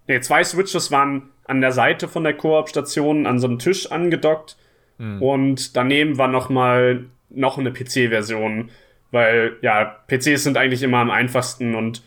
Ne, 0.07 0.21
zwei 0.21 0.43
Switches 0.45 0.91
waren 0.91 1.29
an 1.45 1.61
der 1.61 1.73
Seite 1.73 2.09
von 2.09 2.25
der 2.25 2.35
Koop-Station 2.35 3.27
an 3.27 3.39
so 3.39 3.47
einem 3.47 3.59
Tisch 3.59 3.91
angedockt. 3.91 4.57
Mhm. 4.99 5.23
Und 5.23 5.77
daneben 5.77 6.17
war 6.17 6.29
noch 6.29 6.49
mal 6.49 7.05
noch 7.29 7.59
eine 7.59 7.71
PC-Version. 7.71 8.71
Weil, 9.11 9.57
ja, 9.61 9.97
PCs 10.07 10.45
sind 10.45 10.57
eigentlich 10.57 10.83
immer 10.83 10.99
am 10.99 11.11
einfachsten 11.11 11.75
und 11.75 12.03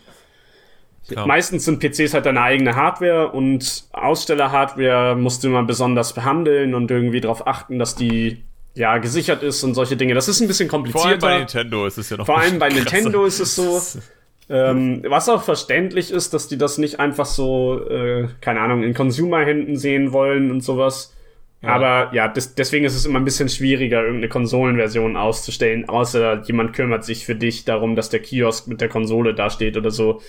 Klar. 1.08 1.26
Meistens 1.26 1.64
sind 1.66 1.80
PCs 1.80 2.14
halt 2.14 2.26
deine 2.26 2.40
eigene 2.40 2.76
Hardware 2.76 3.30
und 3.30 3.84
Aussteller-Hardware 3.92 5.16
musst 5.16 5.44
du 5.44 5.48
immer 5.48 5.62
besonders 5.62 6.14
behandeln 6.14 6.74
und 6.74 6.90
irgendwie 6.90 7.20
darauf 7.20 7.46
achten, 7.46 7.78
dass 7.78 7.94
die 7.94 8.42
ja 8.74 8.98
gesichert 8.98 9.42
ist 9.42 9.62
und 9.64 9.74
solche 9.74 9.96
Dinge. 9.96 10.14
Das 10.14 10.28
ist 10.28 10.40
ein 10.40 10.48
bisschen 10.48 10.68
komplizierter. 10.68 11.20
Vor 11.20 11.28
allem 11.28 11.38
bei 11.38 11.38
Nintendo 11.38 11.86
ist 11.86 11.98
es 11.98 12.10
ja 12.10 12.16
noch. 12.16 12.26
Vor 12.26 12.38
allem 12.38 12.58
bei 12.58 12.68
krasser. 12.68 12.84
Nintendo 12.84 13.24
ist 13.24 13.40
es 13.40 13.54
so. 13.54 13.80
ähm, 14.48 15.02
was 15.06 15.28
auch 15.28 15.42
verständlich 15.42 16.10
ist, 16.10 16.32
dass 16.32 16.48
die 16.48 16.58
das 16.58 16.78
nicht 16.78 17.00
einfach 17.00 17.26
so, 17.26 17.86
äh, 17.88 18.28
keine 18.40 18.60
Ahnung, 18.60 18.82
in 18.82 18.94
Consumer-Händen 18.94 19.76
sehen 19.76 20.12
wollen 20.12 20.50
und 20.50 20.62
sowas. 20.62 21.14
Ja. 21.62 21.70
Aber 21.70 22.14
ja, 22.14 22.28
des, 22.28 22.54
deswegen 22.54 22.84
ist 22.84 22.94
es 22.94 23.06
immer 23.06 23.18
ein 23.18 23.24
bisschen 23.24 23.48
schwieriger, 23.48 24.02
irgendeine 24.02 24.28
Konsolenversion 24.28 25.16
auszustellen, 25.16 25.88
außer 25.88 26.42
jemand 26.44 26.74
kümmert 26.74 27.04
sich 27.04 27.24
für 27.24 27.34
dich 27.34 27.64
darum, 27.64 27.96
dass 27.96 28.10
der 28.10 28.20
Kiosk 28.20 28.66
mit 28.68 28.80
der 28.80 28.88
Konsole 28.88 29.34
dasteht 29.34 29.76
oder 29.76 29.90
so. 29.90 30.20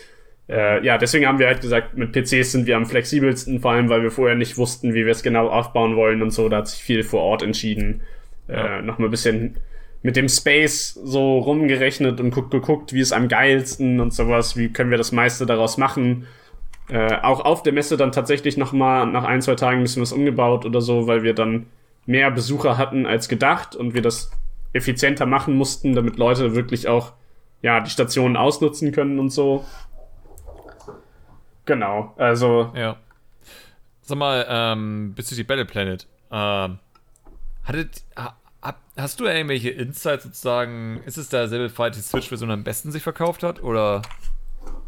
Äh, 0.47 0.85
ja, 0.85 0.97
deswegen 0.97 1.26
haben 1.26 1.39
wir 1.39 1.47
halt 1.47 1.61
gesagt, 1.61 1.97
mit 1.97 2.11
PCs 2.11 2.51
sind 2.51 2.67
wir 2.67 2.77
am 2.77 2.85
flexibelsten, 2.85 3.59
vor 3.59 3.72
allem 3.72 3.89
weil 3.89 4.03
wir 4.03 4.11
vorher 4.11 4.35
nicht 4.35 4.57
wussten, 4.57 4.93
wie 4.93 5.05
wir 5.05 5.11
es 5.11 5.23
genau 5.23 5.47
aufbauen 5.47 5.95
wollen 5.95 6.22
und 6.22 6.31
so. 6.31 6.49
Da 6.49 6.57
hat 6.57 6.67
sich 6.67 6.84
viel 6.84 7.03
vor 7.03 7.22
Ort 7.22 7.41
entschieden. 7.41 8.01
Äh, 8.47 8.53
ja. 8.53 8.77
Äh, 8.77 8.81
noch 8.81 8.99
mal 8.99 9.05
ein 9.05 9.11
bisschen 9.11 9.57
mit 10.03 10.15
dem 10.15 10.30
Space 10.30 10.99
so 11.03 11.39
rumgerechnet 11.39 12.19
und 12.19 12.30
guckt, 12.30 12.51
geguckt, 12.51 12.93
wie 12.93 12.99
ist 12.99 13.11
am 13.11 13.27
geilsten 13.27 13.99
und 13.99 14.13
sowas, 14.13 14.55
wie 14.55 14.69
können 14.69 14.91
wir 14.91 14.99
das 14.99 15.11
meiste 15.11 15.47
daraus 15.47 15.77
machen. 15.77 16.27
Äh, 16.89 17.15
auch 17.23 17.43
auf 17.43 17.63
der 17.63 17.73
Messe 17.73 17.97
dann 17.97 18.11
tatsächlich 18.11 18.55
noch 18.57 18.72
mal 18.72 19.07
nach 19.07 19.23
ein, 19.23 19.41
zwei 19.41 19.55
Tagen 19.55 19.80
ein 19.80 19.84
bisschen 19.84 20.03
was 20.03 20.11
umgebaut 20.11 20.63
oder 20.63 20.80
so, 20.80 21.07
weil 21.07 21.23
wir 21.23 21.34
dann 21.34 21.65
mehr 22.05 22.30
Besucher 22.30 22.77
hatten 22.77 23.07
als 23.07 23.27
gedacht 23.27 23.76
und 23.76 23.95
wir 23.95 24.03
das 24.03 24.30
effizienter 24.73 25.26
machen 25.26 25.55
mussten, 25.55 25.95
damit 25.95 26.17
Leute 26.17 26.53
wirklich 26.53 26.88
auch 26.88 27.13
ja 27.63 27.80
die 27.80 27.89
Stationen 27.89 28.38
ausnutzen 28.38 28.91
können 28.91 29.17
und 29.17 29.31
so. 29.31 29.65
Genau, 31.66 32.14
also. 32.18 32.72
Ja. 32.76 32.98
Sag 34.02 34.18
mal, 34.18 34.46
ähm, 34.48 35.14
bezüglich 35.16 35.48
Battle 35.48 35.66
Planet, 35.66 36.08
ähm, 36.32 36.80
hattet, 37.64 38.04
ha, 38.16 38.36
hast 38.98 39.20
du 39.20 39.26
irgendwelche 39.26 39.70
Insights 39.72 40.24
sozusagen? 40.24 41.02
Ist 41.06 41.18
es 41.18 41.30
derselbe 41.30 41.70
Fall, 41.70 41.92
die 41.92 42.02
Switch-Version 42.02 42.52
am 42.52 42.64
besten 42.64 42.92
sich 42.92 43.04
verkauft 43.04 43.44
hat? 43.44 43.64
Oder 43.64 44.02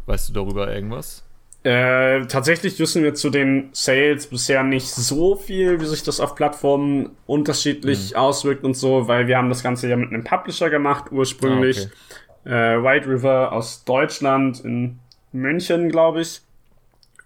weißt 0.06 0.28
du 0.28 0.32
darüber 0.32 0.72
irgendwas? 0.72 1.24
Äh, 1.64 2.26
tatsächlich 2.26 2.78
wissen 2.78 3.02
wir 3.02 3.14
zu 3.14 3.30
den 3.30 3.70
Sales 3.72 4.28
bisher 4.28 4.62
nicht 4.62 4.88
so 4.88 5.34
viel, 5.34 5.80
wie 5.80 5.86
sich 5.86 6.04
das 6.04 6.20
auf 6.20 6.36
Plattformen 6.36 7.10
unterschiedlich 7.26 8.12
mhm. 8.12 8.16
auswirkt 8.16 8.64
und 8.64 8.74
so, 8.74 9.08
weil 9.08 9.26
wir 9.26 9.36
haben 9.36 9.48
das 9.48 9.62
Ganze 9.62 9.88
ja 9.88 9.96
mit 9.96 10.10
einem 10.10 10.22
Publisher 10.22 10.70
gemacht 10.70 11.10
ursprünglich. 11.10 11.88
Ah, 11.88 12.46
okay. 12.46 12.76
äh, 12.76 12.82
White 12.82 13.08
River 13.08 13.52
aus 13.52 13.84
Deutschland 13.84 14.60
in 14.64 15.00
München, 15.32 15.88
glaube 15.88 16.20
ich. 16.20 16.40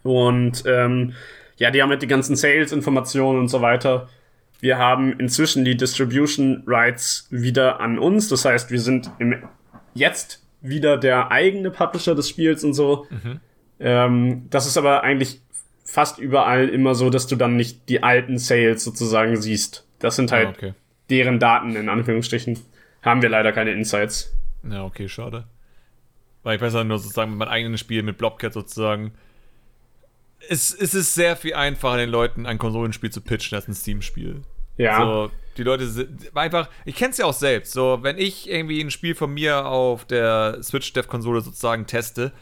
Und 0.02 0.64
ähm, 0.66 1.14
ja, 1.56 1.70
die 1.70 1.82
haben 1.82 1.90
halt 1.90 2.02
die 2.02 2.08
ganzen 2.08 2.36
Sales-Informationen 2.36 3.38
und 3.38 3.48
so 3.48 3.60
weiter. 3.60 4.08
Wir 4.60 4.78
haben 4.78 5.18
inzwischen 5.18 5.64
die 5.64 5.76
Distribution 5.76 6.62
Rights 6.66 7.26
wieder 7.30 7.80
an 7.80 7.98
uns. 7.98 8.28
Das 8.28 8.44
heißt, 8.44 8.70
wir 8.70 8.80
sind 8.80 9.10
im, 9.18 9.42
jetzt 9.94 10.42
wieder 10.60 10.96
der 10.96 11.30
eigene 11.30 11.70
Publisher 11.70 12.14
des 12.14 12.28
Spiels 12.28 12.64
und 12.64 12.74
so. 12.74 13.06
Mhm. 13.10 13.40
Ähm, 13.80 14.46
das 14.50 14.66
ist 14.66 14.76
aber 14.76 15.02
eigentlich 15.02 15.40
fast 15.84 16.18
überall 16.18 16.68
immer 16.68 16.94
so, 16.94 17.10
dass 17.10 17.26
du 17.26 17.36
dann 17.36 17.56
nicht 17.56 17.88
die 17.88 18.02
alten 18.02 18.38
Sales 18.38 18.84
sozusagen 18.84 19.36
siehst. 19.36 19.86
Das 19.98 20.16
sind 20.16 20.32
halt 20.32 20.46
ah, 20.48 20.50
okay. 20.50 20.74
deren 21.10 21.38
Daten 21.38 21.76
in 21.76 21.88
Anführungsstrichen. 21.88 22.58
Haben 23.02 23.22
wir 23.22 23.28
leider 23.28 23.52
keine 23.52 23.72
Insights. 23.72 24.34
Ja, 24.68 24.84
okay, 24.84 25.08
schade. 25.08 25.44
Weil 26.44 26.56
ich 26.56 26.72
ja 26.72 26.84
nur 26.84 26.98
sozusagen 26.98 27.30
mit 27.30 27.40
meinem 27.40 27.48
eigenen 27.48 27.78
Spiel 27.78 28.02
mit 28.02 28.18
Blobcat 28.18 28.52
sozusagen. 28.52 29.12
Es, 30.48 30.74
es 30.74 30.94
ist 30.94 31.14
sehr 31.14 31.36
viel 31.36 31.54
einfacher, 31.54 31.98
den 31.98 32.10
Leuten 32.10 32.46
ein 32.46 32.58
Konsolenspiel 32.58 33.10
zu 33.10 33.20
pitchen 33.20 33.56
als 33.56 33.68
ein 33.68 33.74
Steam-Spiel. 33.74 34.42
Ja. 34.76 35.00
So, 35.00 35.30
die 35.56 35.62
Leute 35.62 35.86
sind 35.86 36.34
einfach, 36.34 36.68
ich 36.84 36.96
kenne 36.96 37.10
es 37.10 37.18
ja 37.18 37.26
auch 37.26 37.34
selbst. 37.34 37.72
So, 37.72 37.98
wenn 38.02 38.18
ich 38.18 38.48
irgendwie 38.50 38.80
ein 38.80 38.90
Spiel 38.90 39.14
von 39.14 39.32
mir 39.32 39.66
auf 39.66 40.04
der 40.04 40.58
Switch-Dev-Konsole 40.62 41.40
sozusagen 41.42 41.86
teste, 41.86 42.32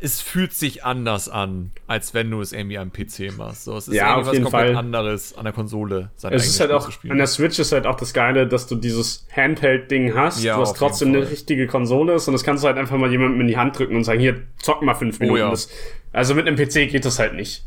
es 0.00 0.20
fühlt 0.20 0.52
sich 0.52 0.84
anders 0.84 1.28
an, 1.28 1.72
als 1.88 2.14
wenn 2.14 2.30
du 2.30 2.40
es 2.40 2.52
irgendwie 2.52 2.78
am 2.78 2.92
PC 2.92 3.36
machst. 3.36 3.64
So, 3.64 3.76
es 3.76 3.88
ist 3.88 3.94
ja, 3.94 4.10
irgendwas 4.10 4.34
komplett 4.34 4.52
Fall. 4.52 4.76
anderes 4.76 5.36
an 5.36 5.42
der 5.42 5.52
Konsole. 5.52 6.12
Es 6.22 6.46
ist 6.46 6.60
halt 6.60 6.70
auch, 6.70 6.88
an 7.08 7.18
der 7.18 7.26
Switch 7.26 7.58
ist 7.58 7.72
halt 7.72 7.84
auch 7.84 7.96
das 7.96 8.14
Geile, 8.14 8.46
dass 8.46 8.68
du 8.68 8.76
dieses 8.76 9.26
Handheld-Ding 9.34 10.14
hast, 10.14 10.44
ja, 10.44 10.56
was 10.56 10.74
trotzdem 10.74 11.08
eine 11.08 11.28
richtige 11.28 11.66
Konsole 11.66 12.14
ist 12.14 12.28
und 12.28 12.32
das 12.32 12.44
kannst 12.44 12.62
du 12.62 12.68
halt 12.68 12.78
einfach 12.78 12.96
mal 12.96 13.10
jemandem 13.10 13.40
in 13.40 13.48
die 13.48 13.56
Hand 13.56 13.76
drücken 13.76 13.96
und 13.96 14.04
sagen, 14.04 14.20
hier, 14.20 14.42
zock 14.58 14.82
mal 14.82 14.94
fünf 14.94 15.18
Minuten. 15.18 15.40
Oh, 15.40 15.44
ja. 15.44 15.50
das, 15.50 15.68
also 16.12 16.34
mit 16.34 16.46
einem 16.46 16.56
PC 16.56 16.90
geht 16.90 17.04
das 17.04 17.18
halt 17.18 17.34
nicht. 17.34 17.64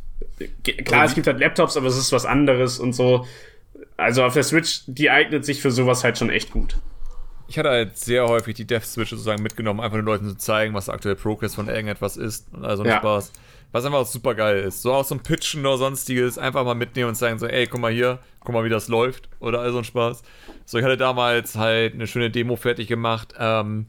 Klar, 0.85 1.05
es 1.05 1.15
gibt 1.15 1.27
halt 1.27 1.39
Laptops, 1.39 1.77
aber 1.77 1.87
es 1.87 1.97
ist 1.97 2.11
was 2.11 2.25
anderes 2.25 2.79
und 2.79 2.93
so. 2.93 3.27
Also 3.97 4.23
auf 4.23 4.33
der 4.33 4.43
Switch, 4.43 4.81
die 4.87 5.09
eignet 5.09 5.45
sich 5.45 5.61
für 5.61 5.71
sowas 5.71 6.03
halt 6.03 6.17
schon 6.17 6.29
echt 6.29 6.51
gut 6.51 6.75
ich 7.51 7.57
hatte 7.57 7.69
halt 7.69 7.97
sehr 7.97 8.27
häufig 8.27 8.55
die 8.55 8.65
Dev 8.65 8.85
Switch 8.85 9.09
sozusagen 9.09 9.43
mitgenommen, 9.43 9.81
einfach 9.81 9.97
den 9.97 10.05
Leuten 10.05 10.27
zu 10.27 10.37
zeigen, 10.37 10.73
was 10.73 10.87
aktuell 10.87 11.15
Progress 11.15 11.53
von 11.53 11.67
irgendetwas 11.67 12.15
ist 12.15 12.47
und 12.53 12.63
also 12.63 12.85
ja. 12.85 12.97
Spaß. 12.97 13.33
Was 13.73 13.85
einfach 13.85 14.05
super 14.05 14.35
geil 14.35 14.63
ist. 14.63 14.81
So 14.81 14.93
auch 14.93 15.03
so 15.03 15.15
ein 15.15 15.23
Pitchen 15.23 15.65
oder 15.65 15.77
sonstiges, 15.77 16.37
einfach 16.37 16.63
mal 16.63 16.75
mitnehmen 16.75 17.09
und 17.09 17.15
sagen 17.15 17.39
so, 17.39 17.47
ey, 17.47 17.67
guck 17.67 17.81
mal 17.81 17.91
hier, 17.91 18.19
guck 18.39 18.53
mal, 18.53 18.63
wie 18.63 18.69
das 18.69 18.87
läuft 18.87 19.29
oder 19.39 19.59
all 19.59 19.71
so 19.71 19.79
ein 19.79 19.83
Spaß. 19.83 20.23
So, 20.65 20.77
ich 20.77 20.83
hatte 20.83 20.97
damals 20.97 21.55
halt 21.55 21.93
eine 21.93 22.07
schöne 22.07 22.31
Demo 22.31 22.55
fertig 22.55 22.87
gemacht, 22.87 23.33
ähm, 23.37 23.87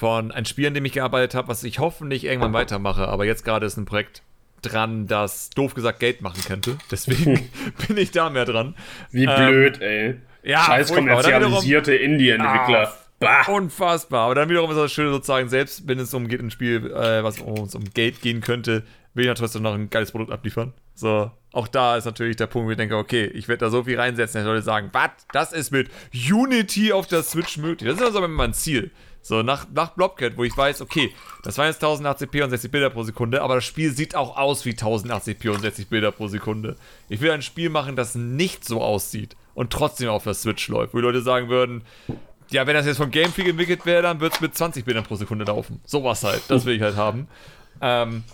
von 0.00 0.32
einem 0.32 0.46
Spiel, 0.46 0.66
an 0.66 0.72
dem 0.72 0.86
ich 0.86 0.94
gearbeitet 0.94 1.34
habe, 1.34 1.48
was 1.48 1.62
ich 1.62 1.78
hoffentlich 1.78 2.24
irgendwann 2.24 2.54
weitermache, 2.54 3.06
aber 3.06 3.26
jetzt 3.26 3.44
gerade 3.44 3.66
ist 3.66 3.76
ein 3.76 3.84
Projekt 3.84 4.22
dran, 4.62 5.06
das 5.06 5.50
doof 5.50 5.74
gesagt 5.74 6.00
Geld 6.00 6.22
machen 6.22 6.42
könnte. 6.42 6.78
Deswegen 6.90 7.50
bin 7.86 7.98
ich 7.98 8.10
da 8.10 8.30
mehr 8.30 8.46
dran. 8.46 8.74
Wie 9.10 9.24
ähm, 9.24 9.36
blöd, 9.36 9.80
ey. 9.82 10.14
Ja, 10.42 10.64
Scheiß 10.64 10.94
kommerzialisierte 10.94 11.94
Indie-Entwickler. 11.94 12.94
Ah, 13.20 13.52
unfassbar. 13.52 14.24
Aber 14.24 14.34
dann 14.34 14.48
wiederum 14.48 14.70
ist 14.70 14.78
das 14.78 14.90
schön 14.90 15.12
sozusagen, 15.12 15.50
selbst 15.50 15.86
wenn 15.86 15.98
es 15.98 16.14
um 16.14 16.28
geht 16.28 16.40
ein 16.40 16.50
Spiel, 16.50 16.90
äh, 16.90 17.22
was 17.22 17.38
uns 17.38 17.74
um 17.74 17.84
Geld 17.92 18.22
gehen 18.22 18.40
könnte, 18.40 18.84
will 19.12 19.24
ich 19.24 19.28
natürlich 19.28 19.52
trotzdem 19.52 19.62
noch 19.62 19.74
ein 19.74 19.90
geiles 19.90 20.12
Produkt 20.12 20.32
abliefern. 20.32 20.72
So, 20.94 21.30
auch 21.52 21.68
da 21.68 21.98
ist 21.98 22.06
natürlich 22.06 22.36
der 22.36 22.46
Punkt, 22.46 22.68
wo 22.68 22.70
ich 22.70 22.78
denke, 22.78 22.96
okay, 22.96 23.26
ich 23.26 23.48
werde 23.48 23.66
da 23.66 23.70
so 23.70 23.84
viel 23.84 24.00
reinsetzen, 24.00 24.38
dass 24.38 24.46
Leute 24.46 24.62
sagen, 24.62 24.88
was, 24.92 25.10
das 25.34 25.52
ist 25.52 25.70
mit 25.72 25.90
Unity 26.14 26.94
auf 26.94 27.06
der 27.06 27.22
Switch 27.22 27.58
möglich. 27.58 27.90
Das 27.90 28.00
ist 28.00 28.06
also 28.06 28.26
mein 28.26 28.54
Ziel. 28.54 28.90
So, 29.22 29.42
nach, 29.42 29.66
nach 29.74 29.90
Blobcat, 29.90 30.36
wo 30.36 30.44
ich 30.44 30.56
weiß, 30.56 30.80
okay, 30.80 31.12
das 31.42 31.58
waren 31.58 31.66
jetzt 31.66 31.84
1080p 31.84 32.42
und 32.42 32.50
60 32.50 32.70
Bilder 32.70 32.90
pro 32.90 33.02
Sekunde, 33.02 33.42
aber 33.42 33.56
das 33.56 33.64
Spiel 33.64 33.92
sieht 33.92 34.14
auch 34.14 34.36
aus 34.36 34.64
wie 34.64 34.72
1080p 34.72 35.50
und 35.50 35.60
60 35.60 35.88
Bilder 35.88 36.10
pro 36.10 36.28
Sekunde. 36.28 36.76
Ich 37.08 37.20
will 37.20 37.30
ein 37.30 37.42
Spiel 37.42 37.68
machen, 37.68 37.96
das 37.96 38.14
nicht 38.14 38.64
so 38.64 38.80
aussieht 38.80 39.36
und 39.54 39.72
trotzdem 39.72 40.08
auf 40.08 40.24
der 40.24 40.34
Switch 40.34 40.68
läuft, 40.68 40.94
wo 40.94 40.98
die 40.98 41.04
Leute 41.04 41.22
sagen 41.22 41.48
würden, 41.48 41.82
ja, 42.50 42.66
wenn 42.66 42.74
das 42.74 42.86
jetzt 42.86 42.96
von 42.96 43.10
Game 43.10 43.32
Freak 43.32 43.48
entwickelt 43.48 43.86
wäre, 43.86 44.02
dann 44.02 44.20
wird 44.20 44.34
es 44.34 44.40
mit 44.40 44.56
20 44.56 44.84
Bildern 44.84 45.04
pro 45.04 45.14
Sekunde 45.14 45.44
laufen. 45.44 45.80
Sowas 45.84 46.24
halt, 46.24 46.42
das 46.48 46.64
will 46.64 46.74
ich 46.74 46.82
halt 46.82 46.96
haben. 46.96 47.28
Ähm, 47.80 48.24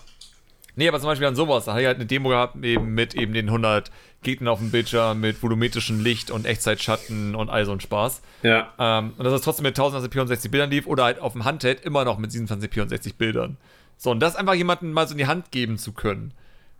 nee, 0.76 0.88
aber 0.88 1.00
zum 1.00 1.08
Beispiel 1.08 1.26
an 1.26 1.34
sowas, 1.34 1.64
da 1.64 1.72
habe 1.72 1.80
ich 1.82 1.86
halt 1.86 1.96
eine 1.96 2.06
Demo 2.06 2.28
gehabt, 2.28 2.62
eben 2.64 2.94
mit 2.94 3.14
eben 3.14 3.32
den 3.32 3.46
100 3.46 3.90
Gegnern 4.22 4.48
auf 4.48 4.58
dem 4.58 4.70
Bildschirm, 4.70 5.20
mit 5.20 5.42
volumetrischem 5.42 6.00
Licht 6.00 6.30
und 6.30 6.46
Echtzeitschatten 6.46 7.34
und 7.34 7.50
all 7.50 7.64
so 7.64 7.72
ein 7.72 7.80
Spaß. 7.80 8.22
Ja. 8.42 8.72
Ähm, 8.78 9.12
und 9.16 9.24
dass 9.24 9.32
das 9.32 9.42
trotzdem 9.42 9.64
mit 9.64 9.78
1080p 9.78 10.20
und 10.20 10.28
60 10.28 10.50
Bildern 10.50 10.70
lief 10.70 10.86
oder 10.86 11.04
halt 11.04 11.18
auf 11.18 11.32
dem 11.32 11.44
Handheld 11.44 11.80
immer 11.84 12.04
noch 12.04 12.18
mit 12.18 12.30
27p 12.30 12.82
und 12.82 12.88
60 12.88 13.16
Bildern. 13.16 13.56
So, 13.96 14.10
und 14.10 14.20
das 14.20 14.36
einfach 14.36 14.54
jemandem 14.54 14.92
mal 14.92 15.06
so 15.06 15.12
in 15.12 15.18
die 15.18 15.26
Hand 15.26 15.50
geben 15.50 15.78
zu 15.78 15.92
können, 15.92 16.32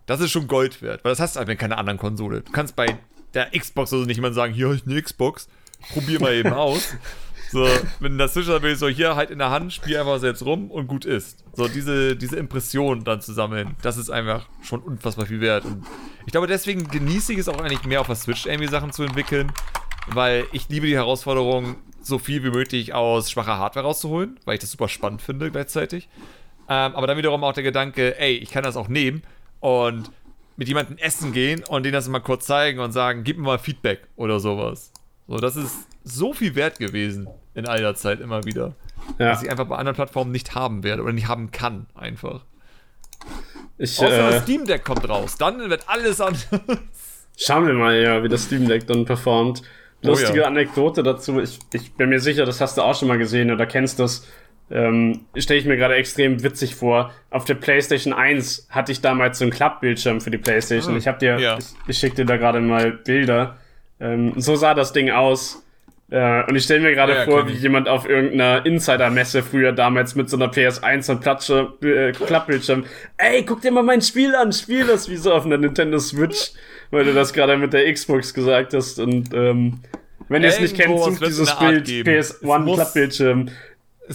das 0.05 0.21
ist 0.21 0.31
schon 0.31 0.47
Gold 0.47 0.81
wert, 0.81 1.03
weil 1.03 1.11
das 1.11 1.19
hast 1.19 1.35
du 1.35 1.39
halt 1.39 1.47
mit 1.47 1.59
keiner 1.59 1.77
anderen 1.77 1.99
Konsole. 1.99 2.41
Du 2.41 2.51
kannst 2.51 2.75
bei 2.75 2.97
der 3.33 3.51
Xbox 3.51 3.91
also 3.91 4.05
nicht 4.05 4.17
jemand 4.17 4.35
sagen, 4.35 4.53
hier 4.53 4.67
habe 4.67 4.75
ich 4.75 4.85
eine 4.85 5.01
Xbox, 5.01 5.49
probier 5.93 6.19
mal 6.19 6.33
eben 6.33 6.53
aus. 6.53 6.95
So, 7.51 7.67
wenn 7.99 8.17
das 8.17 8.33
Switch 8.33 8.47
will, 8.47 8.75
so 8.75 8.87
hier 8.87 9.15
halt 9.15 9.31
in 9.31 9.39
der 9.39 9.49
Hand, 9.49 9.73
spiel 9.73 9.97
einfach 9.97 10.19
selbst 10.19 10.43
rum 10.43 10.69
und 10.69 10.87
gut 10.87 11.05
ist. 11.05 11.43
So, 11.53 11.67
diese, 11.67 12.15
diese 12.15 12.35
Impression 12.35 13.03
dann 13.03 13.21
zu 13.21 13.33
sammeln, 13.33 13.75
das 13.81 13.97
ist 13.97 14.09
einfach 14.09 14.47
schon 14.61 14.81
unfassbar 14.81 15.25
viel 15.25 15.39
wert. 15.39 15.65
Und 15.65 15.85
ich 16.25 16.31
glaube, 16.31 16.47
deswegen 16.47 16.87
genieße 16.87 17.33
ich 17.33 17.39
es 17.39 17.47
auch 17.47 17.59
eigentlich 17.59 17.85
mehr 17.85 18.01
auf 18.01 18.07
der 18.07 18.15
Switch 18.15 18.45
irgendwie 18.45 18.67
Sachen 18.67 18.91
zu 18.91 19.03
entwickeln, 19.03 19.51
weil 20.07 20.45
ich 20.51 20.67
liebe 20.69 20.87
die 20.87 20.95
Herausforderung, 20.95 21.77
so 22.01 22.19
viel 22.19 22.43
wie 22.43 22.51
möglich 22.51 22.93
aus 22.93 23.29
schwacher 23.29 23.57
Hardware 23.57 23.85
rauszuholen, 23.85 24.39
weil 24.45 24.55
ich 24.55 24.61
das 24.61 24.71
super 24.71 24.87
spannend 24.87 25.21
finde 25.21 25.51
gleichzeitig. 25.51 26.07
Ähm, 26.69 26.95
aber 26.95 27.07
dann 27.07 27.17
wiederum 27.17 27.43
auch 27.43 27.53
der 27.53 27.63
Gedanke, 27.63 28.17
ey, 28.19 28.33
ich 28.35 28.49
kann 28.49 28.63
das 28.63 28.77
auch 28.77 28.87
nehmen 28.87 29.23
und 29.59 30.11
mit 30.55 30.67
jemandem 30.67 30.97
essen 30.97 31.33
gehen 31.33 31.63
und 31.65 31.83
denen 31.83 31.93
das 31.93 32.07
mal 32.07 32.19
kurz 32.19 32.45
zeigen 32.45 32.79
und 32.79 32.91
sagen, 32.91 33.23
gib 33.23 33.37
mir 33.37 33.43
mal 33.43 33.59
Feedback 33.59 34.07
oder 34.15 34.39
sowas. 34.39 34.91
So, 35.27 35.37
das 35.37 35.55
ist 35.55 35.86
so 36.07 36.33
viel 36.33 36.55
wert 36.55 36.79
gewesen 36.79 37.27
in 37.53 37.65
all 37.65 37.79
der 37.79 37.95
Zeit 37.95 38.19
immer 38.19 38.43
wieder. 38.45 38.73
Ja. 39.19 39.31
Was 39.31 39.43
ich 39.43 39.49
einfach 39.49 39.65
bei 39.65 39.77
anderen 39.77 39.95
Plattformen 39.95 40.31
nicht 40.31 40.55
haben 40.55 40.83
werde 40.83 41.03
oder 41.03 41.13
nicht 41.13 41.27
haben 41.27 41.51
kann, 41.51 41.87
einfach. 41.95 42.45
Ich, 43.77 43.99
Außer 43.99 44.29
äh, 44.29 44.31
das 44.31 44.43
Steam 44.43 44.65
Deck 44.65 44.83
kommt 44.83 45.07
raus, 45.07 45.37
dann 45.37 45.69
wird 45.69 45.87
alles 45.87 46.19
anders. 46.19 46.47
Schauen 47.37 47.67
wir 47.67 47.73
mal, 47.73 47.95
ja, 47.95 48.23
wie 48.23 48.29
das 48.29 48.43
Steam 48.43 48.67
Deck 48.67 48.87
dann 48.87 49.05
performt. 49.05 49.61
Lustige 50.01 50.33
oh, 50.33 50.41
ja. 50.41 50.47
Anekdote 50.47 51.03
dazu. 51.03 51.39
Ich, 51.39 51.59
ich 51.73 51.93
bin 51.93 52.09
mir 52.09 52.19
sicher, 52.19 52.45
das 52.45 52.61
hast 52.61 52.77
du 52.77 52.81
auch 52.81 52.95
schon 52.95 53.07
mal 53.07 53.17
gesehen 53.17 53.51
oder 53.51 53.65
kennst 53.65 53.99
das 53.99 54.27
ähm, 54.69 55.21
stelle 55.37 55.59
ich 55.59 55.65
mir 55.65 55.77
gerade 55.77 55.95
extrem 55.95 56.43
witzig 56.43 56.75
vor. 56.75 57.11
Auf 57.29 57.45
der 57.45 57.55
PlayStation 57.55 58.13
1 58.13 58.67
hatte 58.69 58.91
ich 58.91 59.01
damals 59.01 59.39
so 59.39 59.45
einen 59.45 59.51
Klappbildschirm 59.51 60.19
für 60.19 60.29
die 60.29 60.37
PlayStation. 60.37 60.95
Ah, 60.95 60.97
ich 60.97 61.07
habe 61.07 61.19
dir, 61.19 61.39
ja. 61.39 61.57
ich, 61.57 61.65
ich 61.87 61.97
schicke 61.97 62.17
dir 62.17 62.25
da 62.25 62.37
gerade 62.37 62.59
mal 62.59 62.91
Bilder. 62.91 63.57
Ähm, 63.99 64.33
so 64.35 64.55
sah 64.55 64.73
das 64.73 64.91
Ding 64.91 65.09
aus. 65.09 65.63
Äh, 66.09 66.43
und 66.47 66.55
ich 66.55 66.63
stelle 66.63 66.79
mir 66.79 66.93
gerade 66.93 67.13
ja, 67.13 67.25
vor, 67.25 67.47
wie 67.47 67.53
jemand 67.53 67.89
auf 67.89 68.07
irgendeiner 68.07 68.65
Insider-Messe 68.65 69.43
früher 69.43 69.73
damals 69.73 70.15
mit 70.15 70.29
so 70.29 70.37
einer 70.37 70.47
PS1 70.47 71.11
und 71.11 71.19
Platsche, 71.19 71.73
äh, 71.81 72.13
Klappbildschirm. 72.13 72.85
Ey, 73.17 73.43
guck 73.43 73.61
dir 73.61 73.71
mal 73.71 73.83
mein 73.83 74.01
Spiel 74.01 74.33
an, 74.33 74.53
spiel 74.53 74.85
das 74.87 75.09
wie 75.09 75.17
so 75.17 75.33
auf 75.33 75.45
einer 75.45 75.57
Nintendo 75.57 75.99
Switch, 75.99 76.51
weil 76.91 77.03
du 77.03 77.13
das 77.13 77.33
gerade 77.33 77.57
mit 77.57 77.73
der 77.73 77.91
Xbox 77.91 78.33
gesagt 78.33 78.73
hast. 78.73 78.99
Und 78.99 79.33
ähm, 79.33 79.81
wenn 80.29 80.43
ihr 80.43 80.49
es 80.49 80.61
nicht 80.61 80.77
kennt, 80.77 80.97
sucht 80.97 81.25
dieses 81.25 81.53
Bild 81.57 81.87
PS1 81.87 82.73
Klappbildschirm. 82.73 83.49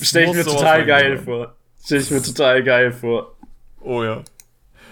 Stell 0.01 0.24
ich 0.24 0.35
mir 0.35 0.44
total 0.44 0.86
geil 0.86 1.19
vor. 1.19 1.55
Stell 1.85 2.01
ich 2.01 2.10
mir 2.10 2.23
total 2.23 2.62
geil 2.62 2.93
vor. 2.93 3.36
Oh 3.82 4.02
ja. 4.02 4.23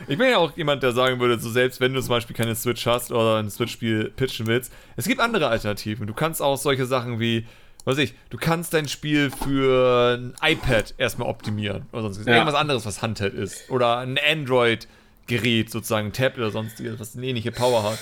Ich 0.08 0.18
bin 0.18 0.28
ja 0.28 0.38
auch 0.38 0.56
jemand, 0.56 0.82
der 0.82 0.92
sagen 0.92 1.20
würde, 1.20 1.38
so 1.38 1.50
selbst 1.50 1.80
wenn 1.80 1.94
du 1.94 2.00
zum 2.00 2.10
Beispiel 2.10 2.36
keine 2.36 2.54
Switch 2.54 2.86
hast 2.86 3.12
oder 3.12 3.36
ein 3.36 3.50
Switch-Spiel 3.50 4.12
pitchen 4.16 4.46
willst, 4.46 4.72
es 4.96 5.06
gibt 5.06 5.20
andere 5.20 5.48
Alternativen. 5.48 6.06
Du 6.06 6.14
kannst 6.14 6.42
auch 6.42 6.56
solche 6.56 6.86
Sachen 6.86 7.20
wie, 7.20 7.46
was 7.84 7.96
weiß 7.96 8.04
ich, 8.04 8.14
du 8.30 8.38
kannst 8.38 8.74
dein 8.74 8.88
Spiel 8.88 9.30
für 9.30 10.18
ein 10.18 10.34
iPad 10.42 10.94
erstmal 10.98 11.28
optimieren 11.28 11.86
oder 11.92 12.02
sonst 12.02 12.26
ja. 12.26 12.34
irgendwas 12.34 12.54
anderes, 12.54 12.86
was 12.86 13.02
Handheld 13.02 13.34
ist. 13.34 13.70
Oder 13.70 13.98
ein 13.98 14.18
Android- 14.18 14.88
Gerät, 15.30 15.70
sozusagen 15.70 16.08
ein 16.08 16.12
Tablet 16.12 16.38
oder 16.38 16.50
sonstiges, 16.50 16.98
was 16.98 17.16
eine 17.16 17.24
ähnliche 17.24 17.52
Power 17.52 17.84
hat. 17.84 17.98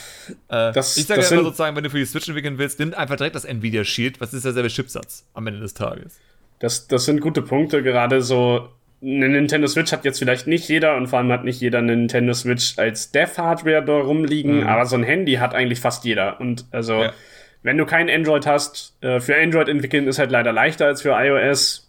Äh, 0.49 0.73
das, 0.73 0.97
ich 0.97 1.05
sage 1.05 1.20
ja 1.20 1.29
immer 1.29 1.43
sozusagen, 1.43 1.77
wenn 1.77 1.85
du 1.85 1.91
für 1.91 1.99
die 1.99 2.07
Switch 2.07 2.27
entwickeln 2.27 2.57
willst, 2.57 2.79
nimm 2.79 2.95
einfach 2.95 3.16
direkt 3.16 3.37
das 3.37 3.45
Nvidia 3.45 3.85
Shield, 3.85 4.19
was 4.19 4.33
ist 4.33 4.47
derselbe 4.47 4.70
Chipsatz 4.70 5.27
am 5.35 5.47
Ende 5.47 5.61
des 5.61 5.75
Tages. 5.75 6.19
Das, 6.59 6.89
das 6.89 7.05
sind 7.05 7.20
gute 7.20 7.43
Punkte, 7.43 7.83
gerade 7.83 8.23
so 8.23 8.70
eine 9.01 9.29
Nintendo 9.29 9.69
Switch 9.69 9.93
hat 9.93 10.05
jetzt 10.05 10.19
vielleicht 10.19 10.47
nicht 10.47 10.69
jeder 10.69 10.97
und 10.97 11.07
vor 11.07 11.20
allem 11.20 11.31
hat 11.31 11.45
nicht 11.45 11.61
jeder 11.61 11.79
eine 11.79 11.97
Nintendo 11.97 12.33
Switch 12.35 12.79
als 12.79 13.12
Dev-Hardware 13.12 13.85
da 13.85 13.99
rumliegen, 13.99 14.61
mhm. 14.61 14.66
aber 14.66 14.87
so 14.87 14.97
ein 14.97 15.05
Handy 15.05 15.35
hat 15.35 15.55
eigentlich 15.55 15.81
fast 15.81 16.05
jeder. 16.05 16.41
Und 16.41 16.66
also, 16.73 17.03
ja. 17.03 17.12
wenn 17.62 17.79
du 17.79 17.87
kein 17.87 18.11
Android 18.11 18.47
hast, 18.47 18.97
äh, 19.01 19.20
für 19.20 19.37
Android 19.37 19.69
entwickeln 19.69 20.09
ist 20.09 20.19
halt 20.19 20.31
leider 20.31 20.53
leichter 20.53 20.87
als 20.87 21.03
für 21.03 21.11
iOS. 21.11 21.89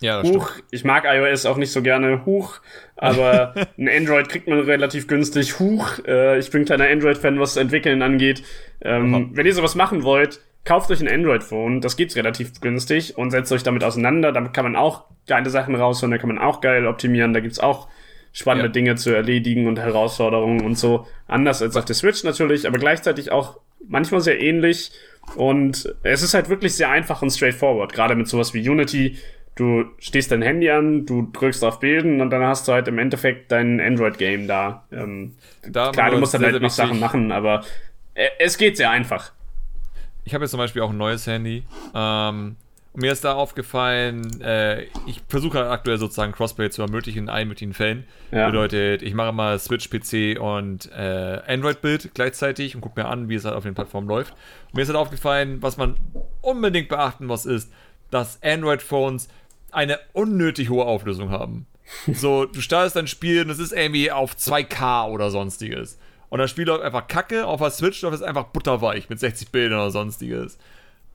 Ja, 0.00 0.20
das 0.20 0.30
Huch, 0.30 0.50
stimmt. 0.50 0.68
ich 0.72 0.84
mag 0.84 1.04
iOS 1.06 1.46
auch 1.46 1.56
nicht 1.56 1.72
so 1.72 1.80
gerne. 1.80 2.26
Huch, 2.26 2.60
aber 2.96 3.54
ein 3.78 3.88
Android 3.88 4.28
kriegt 4.28 4.46
man 4.46 4.60
relativ 4.60 5.06
günstig. 5.06 5.58
Huch, 5.58 6.00
äh, 6.06 6.38
ich 6.38 6.50
bin 6.50 6.66
kleiner 6.66 6.88
Android-Fan, 6.88 7.40
was 7.40 7.54
das 7.54 7.62
Entwickeln 7.62 8.02
angeht. 8.02 8.42
Ähm, 8.82 9.30
wenn 9.32 9.46
ihr 9.46 9.54
sowas 9.54 9.74
machen 9.74 10.02
wollt, 10.02 10.40
kauft 10.64 10.90
euch 10.90 11.00
ein 11.00 11.08
Android-Phone, 11.08 11.80
das 11.80 11.96
geht 11.96 12.14
relativ 12.16 12.60
günstig 12.60 13.16
und 13.16 13.30
setzt 13.30 13.52
euch 13.52 13.62
damit 13.62 13.84
auseinander. 13.84 14.32
Damit 14.32 14.54
kann 14.54 14.64
man 14.64 14.76
auch 14.76 15.04
geile 15.26 15.50
Sachen 15.50 15.74
rausholen, 15.74 16.10
da 16.10 16.18
kann 16.18 16.28
man 16.28 16.38
auch 16.38 16.60
geil 16.60 16.86
optimieren, 16.86 17.32
da 17.32 17.40
gibt's 17.40 17.58
auch 17.58 17.88
spannende 18.32 18.68
ja. 18.68 18.72
Dinge 18.72 18.94
zu 18.94 19.10
erledigen 19.10 19.66
und 19.66 19.78
Herausforderungen 19.78 20.62
und 20.62 20.78
so. 20.78 21.06
Anders 21.26 21.62
als 21.62 21.76
auf 21.76 21.84
der 21.84 21.94
Switch 21.94 22.24
natürlich, 22.24 22.66
aber 22.66 22.78
gleichzeitig 22.78 23.30
auch 23.30 23.60
manchmal 23.86 24.20
sehr 24.20 24.40
ähnlich. 24.40 24.92
Und 25.36 25.94
es 26.02 26.22
ist 26.22 26.34
halt 26.34 26.48
wirklich 26.48 26.74
sehr 26.74 26.90
einfach 26.90 27.22
und 27.22 27.30
straightforward, 27.30 27.92
gerade 27.92 28.14
mit 28.14 28.28
sowas 28.28 28.54
wie 28.54 28.68
Unity 28.68 29.18
du 29.54 29.84
stehst 29.98 30.32
dein 30.32 30.42
Handy 30.42 30.70
an, 30.70 31.06
du 31.06 31.28
drückst 31.32 31.64
auf 31.64 31.80
Bilden 31.80 32.20
und 32.20 32.30
dann 32.30 32.42
hast 32.42 32.68
du 32.68 32.72
halt 32.72 32.88
im 32.88 32.98
Endeffekt 32.98 33.52
dein 33.52 33.80
Android-Game 33.80 34.46
da. 34.46 34.84
Ähm, 34.90 35.34
da 35.62 35.90
klar, 35.90 36.10
du 36.10 36.18
musst 36.18 36.34
dann 36.34 36.42
halt 36.42 36.60
noch 36.60 36.70
Sachen 36.70 36.98
machen, 36.98 37.32
aber 37.32 37.64
äh, 38.14 38.28
es 38.38 38.56
geht 38.56 38.76
sehr 38.76 38.90
einfach. 38.90 39.32
Ich 40.24 40.34
habe 40.34 40.44
jetzt 40.44 40.52
zum 40.52 40.58
Beispiel 40.58 40.82
auch 40.82 40.90
ein 40.90 40.96
neues 40.96 41.26
Handy. 41.26 41.64
Ähm, 41.94 42.56
und 42.92 43.00
mir 43.00 43.12
ist 43.12 43.24
da 43.24 43.32
aufgefallen, 43.32 44.42
äh, 44.42 44.82
ich 45.06 45.22
versuche 45.26 45.58
halt 45.58 45.70
aktuell 45.70 45.96
sozusagen 45.96 46.32
Crossplay 46.32 46.68
zu 46.68 46.82
ermöglichen 46.82 47.24
in 47.24 47.28
allen 47.30 47.48
möglichen 47.48 47.72
Fällen. 47.72 48.04
Ja. 48.30 48.46
Bedeutet, 48.46 49.00
ich 49.02 49.14
mache 49.14 49.32
mal 49.32 49.58
Switch-PC 49.58 50.38
und 50.38 50.90
äh, 50.92 51.40
Android-Bild 51.46 52.10
gleichzeitig 52.12 52.74
und 52.74 52.82
gucke 52.82 53.00
mir 53.00 53.08
an, 53.08 53.30
wie 53.30 53.34
es 53.34 53.46
halt 53.46 53.56
auf 53.56 53.62
den 53.62 53.74
Plattformen 53.74 54.08
läuft. 54.08 54.32
Und 54.66 54.74
mir 54.74 54.82
ist 54.82 54.88
halt 54.88 54.98
aufgefallen, 54.98 55.62
was 55.62 55.78
man 55.78 55.96
unbedingt 56.42 56.90
beachten 56.90 57.24
muss, 57.24 57.46
ist, 57.46 57.72
dass 58.10 58.42
Android-Phones 58.42 59.28
eine 59.70 59.98
unnötig 60.12 60.68
hohe 60.68 60.84
Auflösung 60.84 61.30
haben. 61.30 61.66
So, 62.14 62.46
du 62.46 62.60
startest 62.60 62.96
dein 62.96 63.06
Spiel 63.06 63.42
und 63.42 63.50
es 63.50 63.58
ist 63.58 63.72
irgendwie 63.72 64.10
auf 64.10 64.34
2K 64.34 65.10
oder 65.10 65.30
sonstiges. 65.30 65.98
Und 66.32 66.38
das 66.38 66.50
Spiel 66.50 66.64
läuft 66.64 66.82
einfach 66.82 67.08
kacke, 67.08 67.46
auf 67.46 67.60
der 67.60 67.70
Switch 67.70 68.00
läuft 68.00 68.14
es 68.14 68.22
einfach 68.22 68.44
butterweich 68.44 69.10
mit 69.10 69.20
60 69.20 69.50
Bildern 69.50 69.80
oder 69.80 69.90
sonstiges. 69.90 70.56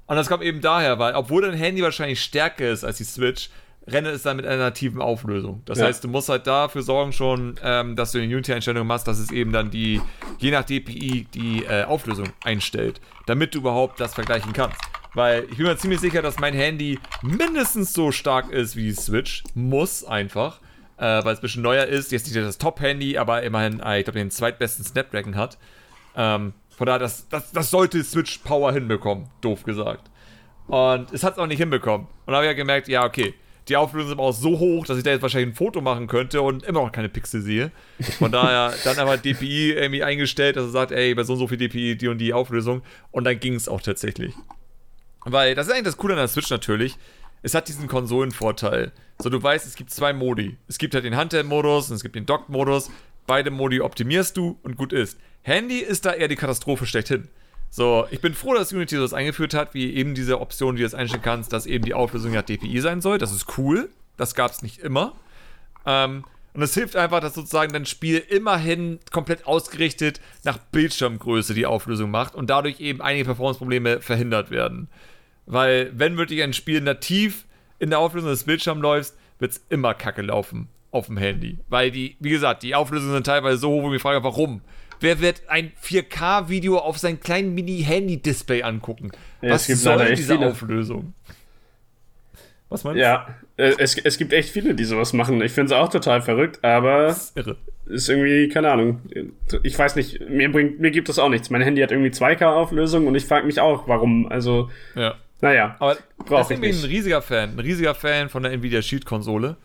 Und 0.06 0.16
das 0.16 0.28
kommt 0.28 0.44
eben 0.44 0.62
daher, 0.62 1.00
weil, 1.00 1.16
obwohl 1.16 1.42
dein 1.42 1.56
Handy 1.56 1.82
wahrscheinlich 1.82 2.22
stärker 2.22 2.70
ist 2.70 2.84
als 2.84 2.98
die 2.98 3.04
Switch, 3.04 3.50
rennt 3.88 4.06
es 4.06 4.22
dann 4.22 4.38
mit 4.38 4.46
einer 4.46 4.62
nativen 4.62 5.02
Auflösung. 5.02 5.64
Das 5.66 5.80
ja. 5.80 5.86
heißt, 5.86 6.04
du 6.04 6.08
musst 6.08 6.30
halt 6.30 6.46
dafür 6.46 6.84
sorgen 6.84 7.14
schon, 7.14 7.56
ähm, 7.64 7.96
dass 7.96 8.12
du 8.12 8.20
in 8.20 8.32
Unity-Einstellungen 8.32 8.88
machst, 8.88 9.08
dass 9.08 9.18
es 9.18 9.32
eben 9.32 9.52
dann 9.52 9.72
die, 9.72 10.00
je 10.38 10.52
nach 10.52 10.64
DPI, 10.64 11.26
die 11.34 11.66
äh, 11.66 11.86
Auflösung 11.86 12.30
einstellt, 12.44 13.02
damit 13.26 13.56
du 13.56 13.58
überhaupt 13.58 14.00
das 14.00 14.14
vergleichen 14.14 14.54
kannst. 14.54 14.80
Weil 15.16 15.46
ich 15.50 15.58
bin 15.58 15.66
mir 15.66 15.78
ziemlich 15.78 16.00
sicher, 16.00 16.22
dass 16.22 16.38
mein 16.38 16.54
Handy 16.54 17.00
mindestens 17.24 17.92
so 17.92 18.12
stark 18.12 18.52
ist 18.52 18.76
wie 18.76 18.84
die 18.84 18.94
Switch. 18.94 19.44
Muss 19.56 20.04
einfach. 20.04 20.60
Äh, 20.98 21.24
weil 21.24 21.34
es 21.34 21.40
ein 21.40 21.42
bisschen 21.42 21.64
neuer 21.64 21.86
ist. 21.86 22.12
Jetzt 22.12 22.26
nicht 22.26 22.36
das 22.36 22.58
Top-Handy, 22.58 23.18
aber 23.18 23.44
immerhin, 23.44 23.80
äh, 23.80 24.00
ich 24.00 24.06
glaube, 24.06 24.20
den 24.20 24.32
zweitbesten 24.32 24.84
Snapdragon 24.84 25.36
hat. 25.36 25.58
Ähm, 26.16 26.54
von 26.76 26.88
daher, 26.88 27.00
das, 27.00 27.28
das, 27.30 27.52
das 27.52 27.70
sollte 27.70 28.04
Switch 28.04 28.40
Power 28.40 28.72
hinbekommen, 28.72 29.28
doof 29.42 29.64
gesagt. 29.64 30.10
Und 30.68 31.14
es 31.14 31.24
hat 31.24 31.34
es 31.34 31.40
auch 31.40 31.48
nicht 31.48 31.60
hinbekommen. 31.60 32.08
Und 32.26 32.32
da 32.32 32.36
habe 32.36 32.46
ich 32.46 32.50
ja 32.50 32.54
gemerkt, 32.54 32.88
ja, 32.88 33.06
okay, 33.06 33.34
die 33.68 33.76
Auflösung 33.76 34.10
ist 34.10 34.14
aber 34.14 34.24
auch 34.24 34.34
so 34.34 34.60
hoch, 34.60 34.86
dass 34.86 34.98
ich 34.98 35.04
da 35.04 35.12
jetzt 35.12 35.22
wahrscheinlich 35.22 35.54
ein 35.54 35.56
Foto 35.56 35.82
machen 35.82 36.08
könnte 36.08 36.42
und 36.42 36.64
immer 36.64 36.84
noch 36.84 36.92
keine 36.92 37.10
Pixel 37.10 37.42
sehe. 37.42 37.72
Von 38.18 38.32
daher 38.32 38.74
dann 38.84 38.98
einfach 38.98 39.18
DPI 39.18 39.74
irgendwie 39.74 40.04
eingestellt, 40.04 40.56
dass 40.56 40.66
er 40.66 40.72
sagt, 40.72 40.92
ey, 40.92 41.14
bei 41.16 41.24
so 41.24 41.34
und 41.34 41.40
so 41.40 41.48
viel 41.48 41.58
DPI 41.58 41.98
die 41.98 42.08
und 42.08 42.18
die 42.18 42.34
Auflösung. 42.34 42.82
Und 43.12 43.26
dann 43.26 43.40
ging 43.40 43.56
es 43.56 43.68
auch 43.68 43.82
tatsächlich. 43.82 44.34
Weil 45.26 45.56
das 45.56 45.68
ist 45.68 45.74
eigentlich 45.74 45.86
das 45.86 45.98
Coole 45.98 46.14
an 46.14 46.20
der 46.20 46.30
Switch 46.30 46.50
natürlich. 46.50 46.98
Es 47.42 47.54
hat 47.54 47.68
diesen 47.68 47.88
Konsolenvorteil. 47.88 48.92
So, 49.20 49.30
du 49.30 49.42
weißt, 49.42 49.66
es 49.66 49.76
gibt 49.76 49.92
zwei 49.92 50.14
Modi. 50.14 50.58
Es 50.68 50.78
gibt 50.78 50.94
halt 50.94 51.06
den 51.06 51.16
Handheld-Modus 51.16 51.90
und 51.90 51.96
es 51.96 52.04
gibt 52.04 52.16
den 52.16 52.26
Dock-Modus. 52.26 52.90
Beide 53.26 53.52
Modi 53.52 53.82
optimierst 53.82 54.38
du 54.38 54.58
und 54.64 54.78
gut 54.78 54.94
ist. 54.94 55.18
Handy 55.42 55.80
ist 55.80 56.06
da 56.06 56.14
eher 56.14 56.28
die 56.28 56.36
Katastrophe 56.36 56.86
schlechthin. 56.86 57.28
So, 57.70 58.08
ich 58.12 58.22
bin 58.22 58.34
froh, 58.34 58.54
dass 58.54 58.72
Unity 58.72 58.96
das 58.98 59.14
eingeführt 59.14 59.54
hat, 59.54 59.74
wie 59.74 59.94
eben 59.94 60.16
diese 60.16 60.40
Option, 60.40 60.76
die 60.76 60.80
du 60.80 60.86
jetzt 60.86 60.96
einstellen 60.96 61.24
kannst, 61.24 61.52
dass 61.52 61.66
eben 61.66 61.84
die 61.84 61.94
Auflösung 61.94 62.34
ja 62.34 62.42
DPI 62.42 62.80
sein 62.80 63.02
soll. 63.02 63.18
Das 63.18 63.32
ist 63.32 63.58
cool. 63.58 63.90
Das 64.16 64.36
gab 64.36 64.52
es 64.52 64.62
nicht 64.62 64.80
immer. 64.80 65.14
Ähm, 65.86 66.24
und 66.54 66.64
es 66.64 66.74
hilft 66.74 66.96
einfach, 66.96 67.20
dass 67.20 67.36
sozusagen 67.36 67.72
dein 67.72 67.86
Spiel 67.86 68.18
immerhin 68.18 69.00
komplett 69.12 69.46
ausgerichtet 69.46 70.20
nach 70.44 70.58
Bildschirmgröße 70.58 71.54
die 71.54 71.68
Auflösung 71.68 72.10
macht 72.10 72.34
und 72.34 72.50
dadurch 72.50 72.80
eben 72.80 73.00
einige 73.02 73.26
Performance-Probleme 73.26 74.02
verhindert 74.02 74.50
werden. 74.50 74.90
Weil, 75.48 75.92
wenn 75.98 76.18
wirklich 76.18 76.44
ein 76.44 76.54
Spiel 76.54 76.82
nativ 76.82 77.46
in 77.80 77.90
der 77.90 78.00
Auflösung 78.00 78.30
des 78.30 78.44
Bildschirms 78.44 78.82
läuft, 78.82 79.14
wird 79.40 79.54
es 79.54 79.66
immer 79.70 79.94
kacke 79.94 80.22
laufen 80.22 80.68
auf 80.92 81.08
dem 81.08 81.18
Handy. 81.18 81.58
Weil 81.70 81.92
die, 81.92 82.18
wie 82.20 82.30
gesagt, 82.30 82.64
die 82.64 82.76
Auflösungen 82.76 83.14
sind 83.14 83.26
teilweise 83.26 83.58
so 83.58 83.70
hoch, 83.70 83.84
wo 83.84 83.88
ich 83.88 83.94
mich 83.94 84.02
frage, 84.02 84.24
warum? 84.24 84.62
Wer 85.00 85.22
wird 85.22 85.44
ein 85.48 85.72
4K-Video 85.84 86.80
auf 86.80 86.98
sein 86.98 87.20
kleinen 87.20 87.54
Mini-Handy-Display 87.54 88.64
angucken? 88.64 89.12
Ja, 89.42 89.52
Was 89.52 89.68
soll 89.68 90.16
diese 90.16 90.36
viele. 90.36 90.52
Auflösung? 90.52 91.14
Was 92.70 92.84
meinst 92.84 92.98
du? 92.98 93.02
Ja, 93.02 93.28
äh, 93.56 93.74
es, 93.78 93.98
es 93.98 94.18
gibt 94.18 94.34
echt 94.34 94.50
viele, 94.50 94.76
die 94.76 94.84
sowas 94.84 95.14
machen. 95.14 95.42
Ich 95.42 95.52
finde 95.52 95.74
es 95.74 95.80
auch 95.80 95.90
total 95.90 96.22
verrückt, 96.22 96.64
aber 96.64 97.08
ist, 97.08 97.38
irre. 97.38 97.58
ist 97.86 98.10
irgendwie, 98.10 98.50
keine 98.50 98.72
Ahnung. 98.72 99.02
Ich 99.64 99.78
weiß 99.78 99.96
nicht, 99.96 100.28
mir, 100.28 100.52
bringt, 100.52 100.80
mir 100.80 100.92
gibt 100.92 101.08
das 101.08 101.20
auch 101.20 101.30
nichts. 101.30 101.50
Mein 101.50 101.62
Handy 101.62 101.82
hat 101.82 101.92
irgendwie 101.92 102.10
2K-Auflösung 102.10 103.08
und 103.08 103.16
ich 103.16 103.26
frage 103.26 103.46
mich 103.46 103.62
auch, 103.62 103.88
warum. 103.88 104.28
Also, 104.30 104.70
ja. 104.96 105.16
Naja, 105.42 105.76
aber 105.80 105.98
brauche 106.18 106.54
ich 106.54 106.60
nicht. 106.60 106.84
ein 106.84 106.90
riesiger 106.90 107.22
Fan, 107.22 107.52
ein 107.52 107.60
riesiger 107.60 107.94
Fan 107.94 108.30
von 108.30 108.44
der 108.44 108.52
Nvidia 108.52 108.82
Shield-Konsole. 108.82 109.58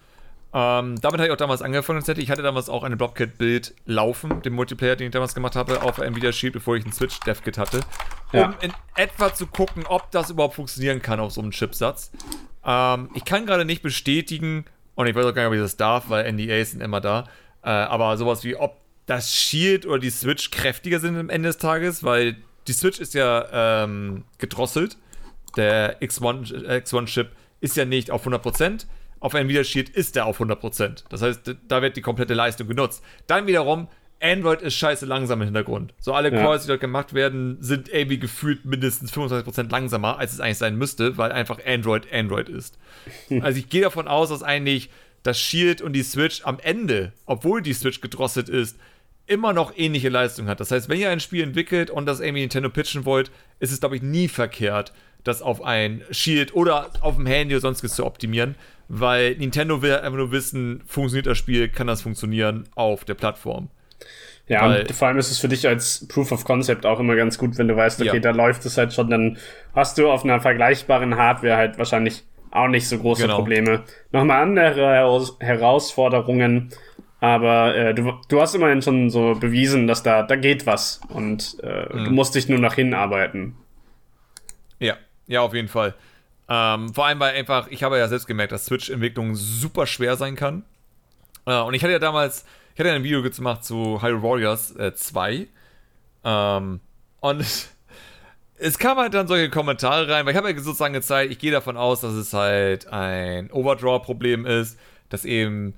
Ähm, 0.54 1.00
damit 1.00 1.18
habe 1.18 1.26
ich 1.26 1.30
auch 1.30 1.38
damals 1.38 1.62
angefangen. 1.62 2.02
Ich 2.18 2.30
hatte 2.30 2.42
damals 2.42 2.68
auch 2.68 2.82
eine 2.82 2.96
Blobcat-Bild 2.98 3.74
laufen, 3.86 4.42
den 4.42 4.52
Multiplayer, 4.52 4.96
den 4.96 5.06
ich 5.06 5.12
damals 5.12 5.34
gemacht 5.34 5.56
habe, 5.56 5.82
auf 5.82 5.96
Nvidia 5.96 6.30
Shield, 6.30 6.52
bevor 6.52 6.76
ich 6.76 6.84
ein 6.84 6.92
Switch 6.92 7.18
DevKit 7.20 7.56
hatte, 7.56 7.80
um 8.32 8.38
ja. 8.38 8.54
in 8.60 8.72
etwa 8.94 9.32
zu 9.32 9.46
gucken, 9.46 9.86
ob 9.86 10.10
das 10.10 10.28
überhaupt 10.28 10.54
funktionieren 10.54 11.00
kann 11.00 11.20
auf 11.20 11.32
so 11.32 11.40
einem 11.40 11.52
Chipsatz. 11.52 12.10
Ähm, 12.66 13.08
ich 13.14 13.24
kann 13.24 13.46
gerade 13.46 13.64
nicht 13.64 13.82
bestätigen, 13.82 14.66
und 14.94 15.06
ich 15.06 15.14
weiß 15.14 15.24
auch 15.24 15.32
gar 15.32 15.42
nicht, 15.42 15.48
ob 15.48 15.54
ich 15.54 15.60
das 15.60 15.78
darf, 15.78 16.10
weil 16.10 16.30
NDAs 16.30 16.72
sind 16.72 16.82
immer 16.82 17.00
da, 17.00 17.24
äh, 17.62 17.70
aber 17.70 18.18
sowas 18.18 18.44
wie, 18.44 18.54
ob 18.54 18.76
das 19.06 19.34
Shield 19.34 19.86
oder 19.86 20.00
die 20.00 20.10
Switch 20.10 20.50
kräftiger 20.50 21.00
sind 21.00 21.16
am 21.16 21.30
Ende 21.30 21.48
des 21.48 21.56
Tages, 21.56 22.04
weil 22.04 22.36
die 22.68 22.72
Switch 22.72 23.00
ist 23.00 23.14
ja 23.14 23.84
ähm, 23.84 24.24
gedrosselt 24.36 24.98
der 25.56 26.00
X1-Chip 26.00 27.26
X1 27.26 27.26
ist 27.60 27.76
ja 27.76 27.84
nicht 27.84 28.10
auf 28.10 28.26
100%. 28.26 28.86
Auf 29.20 29.34
Nvidia 29.34 29.62
Shield 29.62 29.88
ist 29.88 30.16
der 30.16 30.26
auf 30.26 30.40
100%. 30.40 31.04
Das 31.08 31.22
heißt, 31.22 31.54
da 31.68 31.80
wird 31.80 31.96
die 31.96 32.00
komplette 32.00 32.34
Leistung 32.34 32.66
genutzt. 32.66 33.04
Dann 33.28 33.46
wiederum, 33.46 33.88
Android 34.20 34.62
ist 34.62 34.74
scheiße 34.74 35.06
langsam 35.06 35.40
im 35.40 35.46
Hintergrund. 35.46 35.94
So 35.98 36.12
alle 36.14 36.32
ja. 36.32 36.40
Calls, 36.40 36.62
die 36.62 36.68
dort 36.68 36.80
gemacht 36.80 37.12
werden, 37.12 37.56
sind 37.60 37.88
irgendwie 37.88 38.18
gefühlt 38.18 38.64
mindestens 38.64 39.12
25% 39.12 39.70
langsamer, 39.70 40.18
als 40.18 40.32
es 40.32 40.40
eigentlich 40.40 40.58
sein 40.58 40.76
müsste, 40.76 41.18
weil 41.18 41.32
einfach 41.32 41.58
Android 41.66 42.12
Android 42.12 42.48
ist. 42.48 42.78
also 43.40 43.58
ich 43.58 43.68
gehe 43.68 43.82
davon 43.82 44.08
aus, 44.08 44.28
dass 44.30 44.42
eigentlich 44.42 44.90
das 45.22 45.38
Shield 45.38 45.82
und 45.82 45.92
die 45.92 46.02
Switch 46.02 46.42
am 46.44 46.58
Ende, 46.60 47.12
obwohl 47.26 47.62
die 47.62 47.74
Switch 47.74 48.00
gedrosselt 48.00 48.48
ist, 48.48 48.76
immer 49.26 49.52
noch 49.52 49.72
ähnliche 49.76 50.08
Leistung 50.08 50.48
hat. 50.48 50.60
Das 50.60 50.70
heißt, 50.70 50.88
wenn 50.88 50.98
ihr 50.98 51.10
ein 51.10 51.20
Spiel 51.20 51.42
entwickelt 51.42 51.90
und 51.90 52.06
das 52.06 52.20
irgendwie 52.20 52.40
Nintendo 52.40 52.70
pitchen 52.70 53.04
wollt, 53.04 53.30
ist 53.60 53.72
es, 53.72 53.80
glaube 53.80 53.96
ich, 53.96 54.02
nie 54.02 54.28
verkehrt, 54.28 54.92
das 55.24 55.42
auf 55.42 55.62
ein 55.62 56.02
Shield 56.10 56.54
oder 56.54 56.90
auf 57.00 57.16
dem 57.16 57.26
Handy 57.26 57.54
oder 57.54 57.60
sonstiges 57.60 57.94
zu 57.94 58.04
optimieren, 58.04 58.56
weil 58.88 59.36
Nintendo 59.36 59.82
will 59.82 59.94
einfach 59.94 60.18
nur 60.18 60.32
wissen, 60.32 60.82
funktioniert 60.86 61.26
das 61.26 61.38
Spiel, 61.38 61.68
kann 61.68 61.86
das 61.86 62.02
funktionieren 62.02 62.64
auf 62.74 63.04
der 63.04 63.14
Plattform. 63.14 63.68
Ja, 64.48 64.68
weil, 64.68 64.80
und 64.80 64.92
vor 64.92 65.08
allem 65.08 65.18
ist 65.18 65.30
es 65.30 65.38
für 65.38 65.48
dich 65.48 65.66
als 65.66 66.06
Proof 66.08 66.32
of 66.32 66.44
Concept 66.44 66.84
auch 66.84 66.98
immer 66.98 67.14
ganz 67.14 67.38
gut, 67.38 67.56
wenn 67.58 67.68
du 67.68 67.76
weißt, 67.76 68.00
okay, 68.00 68.14
ja. 68.14 68.20
da 68.20 68.30
läuft 68.30 68.66
es 68.66 68.76
halt 68.76 68.92
schon, 68.92 69.08
dann 69.08 69.38
hast 69.74 69.98
du 69.98 70.10
auf 70.10 70.24
einer 70.24 70.40
vergleichbaren 70.40 71.16
Hardware 71.16 71.56
halt 71.56 71.78
wahrscheinlich 71.78 72.24
auch 72.50 72.68
nicht 72.68 72.88
so 72.88 72.98
große 72.98 73.22
genau. 73.22 73.36
Probleme. 73.36 73.84
Nochmal 74.10 74.42
andere 74.42 75.30
Herausforderungen, 75.38 76.70
aber 77.20 77.74
äh, 77.76 77.94
du, 77.94 78.12
du 78.28 78.40
hast 78.40 78.54
immerhin 78.54 78.82
schon 78.82 79.08
so 79.08 79.34
bewiesen, 79.38 79.86
dass 79.86 80.02
da, 80.02 80.22
da 80.22 80.36
geht 80.36 80.66
was 80.66 81.00
und 81.08 81.56
äh, 81.62 81.86
mhm. 81.90 82.04
du 82.04 82.10
musst 82.10 82.34
dich 82.34 82.48
nur 82.48 82.58
nach 82.58 82.74
hinarbeiten. 82.74 83.54
Ja, 85.32 85.40
auf 85.40 85.54
jeden 85.54 85.68
Fall. 85.68 85.94
Ähm, 86.46 86.92
vor 86.92 87.06
allem, 87.06 87.18
weil 87.18 87.34
einfach, 87.34 87.68
ich 87.68 87.82
habe 87.82 87.96
ja 87.96 88.06
selbst 88.06 88.26
gemerkt, 88.26 88.52
dass 88.52 88.66
Switch-Entwicklung 88.66 89.34
super 89.34 89.86
schwer 89.86 90.18
sein 90.18 90.36
kann. 90.36 90.62
Äh, 91.46 91.58
und 91.60 91.72
ich 91.72 91.82
hatte 91.82 91.92
ja 91.92 91.98
damals, 91.98 92.44
ich 92.74 92.80
hatte 92.80 92.90
ja 92.90 92.96
ein 92.96 93.02
Video 93.02 93.22
gemacht 93.22 93.64
zu 93.64 94.02
Hyrule 94.02 94.22
Warriors 94.22 94.76
äh, 94.76 94.94
2. 94.94 95.46
Ähm, 96.24 96.80
und 97.20 97.46
es 98.58 98.78
kam 98.78 98.98
halt 98.98 99.14
dann 99.14 99.26
solche 99.26 99.48
Kommentare 99.48 100.06
rein, 100.06 100.26
weil 100.26 100.32
ich 100.32 100.36
habe 100.36 100.50
ja 100.50 100.58
sozusagen 100.58 100.92
gezeigt, 100.92 101.32
ich 101.32 101.38
gehe 101.38 101.50
davon 101.50 101.78
aus, 101.78 102.02
dass 102.02 102.12
es 102.12 102.34
halt 102.34 102.88
ein 102.88 103.50
Overdraw-Problem 103.50 104.44
ist, 104.44 104.78
dass 105.08 105.24
eben 105.24 105.72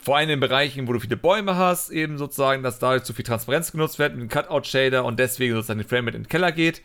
vor 0.00 0.18
allem 0.18 0.30
in 0.30 0.38
Bereichen, 0.38 0.86
wo 0.86 0.92
du 0.92 1.00
viele 1.00 1.16
Bäume 1.16 1.56
hast, 1.56 1.90
eben 1.90 2.16
sozusagen, 2.16 2.62
dass 2.62 2.78
dadurch 2.78 3.02
zu 3.02 3.12
viel 3.12 3.24
Transparenz 3.24 3.72
genutzt 3.72 3.98
wird 3.98 4.14
mit 4.14 4.22
dem 4.22 4.28
Cutout-Shader 4.28 5.04
und 5.04 5.18
deswegen 5.18 5.54
sozusagen 5.54 5.80
die 5.80 5.84
Frame 5.88 6.06
in 6.06 6.14
den 6.14 6.28
Keller 6.28 6.52
geht. 6.52 6.80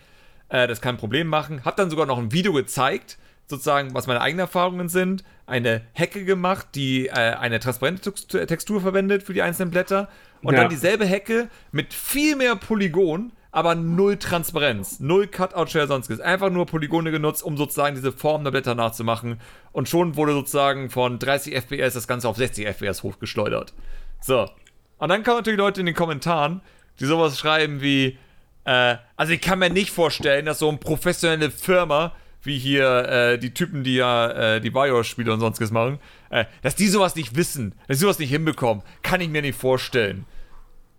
Äh, 0.49 0.67
das 0.67 0.81
kann 0.81 0.95
ein 0.95 0.99
Problem 0.99 1.27
machen. 1.27 1.63
Hab 1.65 1.75
dann 1.77 1.89
sogar 1.89 2.05
noch 2.05 2.17
ein 2.17 2.31
Video 2.31 2.53
gezeigt, 2.53 3.17
sozusagen, 3.47 3.93
was 3.93 4.07
meine 4.07 4.21
eigenen 4.21 4.41
Erfahrungen 4.41 4.89
sind. 4.89 5.23
Eine 5.45 5.81
Hecke 5.93 6.25
gemacht, 6.25 6.67
die 6.75 7.07
äh, 7.07 7.11
eine 7.11 7.59
transparente 7.59 8.13
Textur 8.13 8.81
verwendet 8.81 9.23
für 9.23 9.33
die 9.33 9.41
einzelnen 9.41 9.71
Blätter. 9.71 10.09
Und 10.41 10.53
ja. 10.53 10.61
dann 10.61 10.69
dieselbe 10.69 11.05
Hecke 11.05 11.49
mit 11.71 11.93
viel 11.93 12.35
mehr 12.35 12.55
Polygon, 12.55 13.31
aber 13.51 13.73
null 13.73 14.17
Transparenz, 14.17 14.99
null 14.99 15.27
Cutout-Share, 15.27 15.87
sonstiges. 15.87 16.19
Einfach 16.19 16.49
nur 16.49 16.65
Polygone 16.65 17.11
genutzt, 17.11 17.41
um 17.41 17.57
sozusagen 17.57 17.95
diese 17.95 18.11
Form 18.11 18.43
der 18.43 18.51
Blätter 18.51 18.75
nachzumachen. 18.75 19.39
Und 19.71 19.87
schon 19.87 20.15
wurde 20.15 20.33
sozusagen 20.33 20.89
von 20.89 21.19
30 21.19 21.55
FPS 21.55 21.93
das 21.93 22.07
Ganze 22.07 22.27
auf 22.27 22.37
60 22.37 22.65
FPS 22.67 23.01
hochgeschleudert. 23.01 23.73
So. 24.19 24.49
Und 24.97 25.09
dann 25.09 25.23
kommen 25.23 25.37
natürlich 25.37 25.59
Leute 25.59 25.79
in 25.79 25.85
den 25.85 25.95
Kommentaren, 25.95 26.61
die 26.99 27.05
sowas 27.05 27.39
schreiben 27.39 27.81
wie, 27.81 28.17
äh, 28.65 28.97
also 29.15 29.33
ich 29.33 29.41
kann 29.41 29.59
mir 29.59 29.69
nicht 29.69 29.91
vorstellen, 29.91 30.45
dass 30.45 30.59
so 30.59 30.69
eine 30.69 30.77
professionelle 30.77 31.51
Firma 31.51 32.13
wie 32.45 32.57
hier 32.57 33.07
äh, 33.07 33.37
die 33.39 33.53
Typen, 33.53 33.83
die 33.83 33.95
ja 33.95 34.55
äh, 34.55 34.61
die 34.61 34.69
Bioshock-Spiele 34.69 35.33
und 35.33 35.39
sonstiges 35.39 35.71
machen, 35.71 35.99
äh, 36.29 36.45
dass 36.61 36.75
die 36.75 36.87
sowas 36.87 37.15
nicht 37.15 37.35
wissen, 37.35 37.73
dass 37.87 37.97
die 37.97 38.01
sowas 38.01 38.19
nicht 38.19 38.29
hinbekommen, 38.29 38.83
kann 39.01 39.21
ich 39.21 39.29
mir 39.29 39.41
nicht 39.41 39.57
vorstellen. 39.57 40.25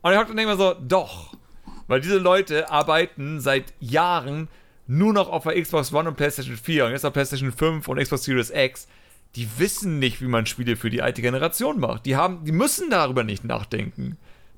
Und 0.03 0.13
ich 0.13 0.19
hab 0.19 0.29
dann 0.29 0.39
immer 0.39 0.57
so, 0.57 0.75
doch, 0.75 1.35
weil 1.87 2.01
diese 2.01 2.19
Leute 2.19 2.71
arbeiten 2.71 3.41
seit 3.41 3.73
Jahren 3.81 4.49
nur 4.87 5.13
noch 5.13 5.29
auf 5.29 5.45
der 5.45 5.61
Xbox 5.61 5.93
One 5.93 6.09
und 6.09 6.17
PlayStation 6.17 6.57
4 6.57 6.87
und 6.87 6.93
jetzt 6.93 7.05
auf 7.05 7.13
PlayStation 7.13 7.53
5 7.53 7.87
und 7.89 7.99
Xbox 7.99 8.25
Series 8.25 8.51
X. 8.51 8.89
Die 9.35 9.49
wissen 9.59 9.99
nicht, 9.99 10.23
wie 10.23 10.27
man 10.27 10.47
Spiele 10.47 10.77
für 10.77 10.91
die 10.91 11.03
alte 11.03 11.23
Generation 11.23 11.79
macht. 11.79 12.07
Die 12.07 12.17
haben, 12.17 12.45
die 12.45 12.53
müssen 12.53 12.89
darüber 12.91 13.23
nicht 13.23 13.45
nachdenken. 13.45 14.17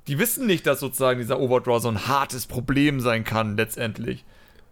Die 0.09 0.19
wissen 0.19 0.47
nicht, 0.47 0.67
dass 0.67 0.81
sozusagen 0.81 1.21
dieser 1.21 1.39
Overdraw 1.39 1.81
so 1.81 1.89
ein 1.89 2.09
hartes 2.09 2.47
Problem 2.47 3.01
sein 3.01 3.25
kann, 3.25 3.57
letztendlich. 3.57 4.25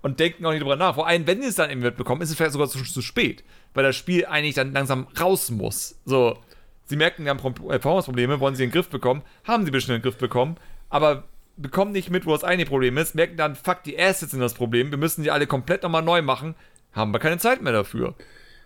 Und 0.02 0.18
denken 0.18 0.44
auch 0.46 0.50
nicht 0.50 0.62
darüber 0.62 0.76
nach. 0.76 0.94
Vor 0.94 1.06
allem, 1.06 1.26
wenn 1.26 1.42
sie 1.42 1.48
es 1.48 1.56
dann 1.56 1.70
eben 1.70 1.80
mitbekommen, 1.82 2.22
ist 2.22 2.30
es 2.30 2.36
vielleicht 2.36 2.52
sogar 2.52 2.68
zu, 2.68 2.82
zu 2.82 3.02
spät. 3.02 3.44
Weil 3.74 3.84
das 3.84 3.96
Spiel 3.96 4.24
eigentlich 4.26 4.54
dann 4.54 4.72
langsam 4.72 5.06
raus 5.20 5.50
muss. 5.50 6.00
So, 6.04 6.38
sie 6.86 6.96
merken, 6.96 7.24
die 7.24 7.30
haben 7.30 7.38
Performance-Probleme, 7.38 8.40
wollen 8.40 8.54
sie 8.54 8.64
in 8.64 8.70
den 8.70 8.74
Griff 8.74 8.88
bekommen, 8.88 9.22
haben 9.44 9.64
sie 9.64 9.70
bestimmt 9.70 9.96
in 9.96 10.02
den 10.02 10.04
Griff 10.04 10.18
bekommen, 10.18 10.56
aber 10.88 11.24
bekommen 11.56 11.92
nicht 11.92 12.10
mit, 12.10 12.26
wo 12.26 12.32
das 12.32 12.44
eine 12.44 12.64
Problem 12.64 12.96
ist, 12.98 13.14
merken 13.14 13.36
dann, 13.36 13.56
fuck, 13.56 13.82
die 13.82 13.98
Assets 13.98 14.32
sind 14.32 14.40
das 14.40 14.54
Problem, 14.54 14.90
wir 14.90 14.98
müssen 14.98 15.22
die 15.22 15.30
alle 15.30 15.46
komplett 15.46 15.82
nochmal 15.82 16.02
neu 16.02 16.22
machen, 16.22 16.54
haben 16.92 17.12
wir 17.12 17.18
keine 17.18 17.38
Zeit 17.38 17.62
mehr 17.62 17.72
dafür. 17.72 18.14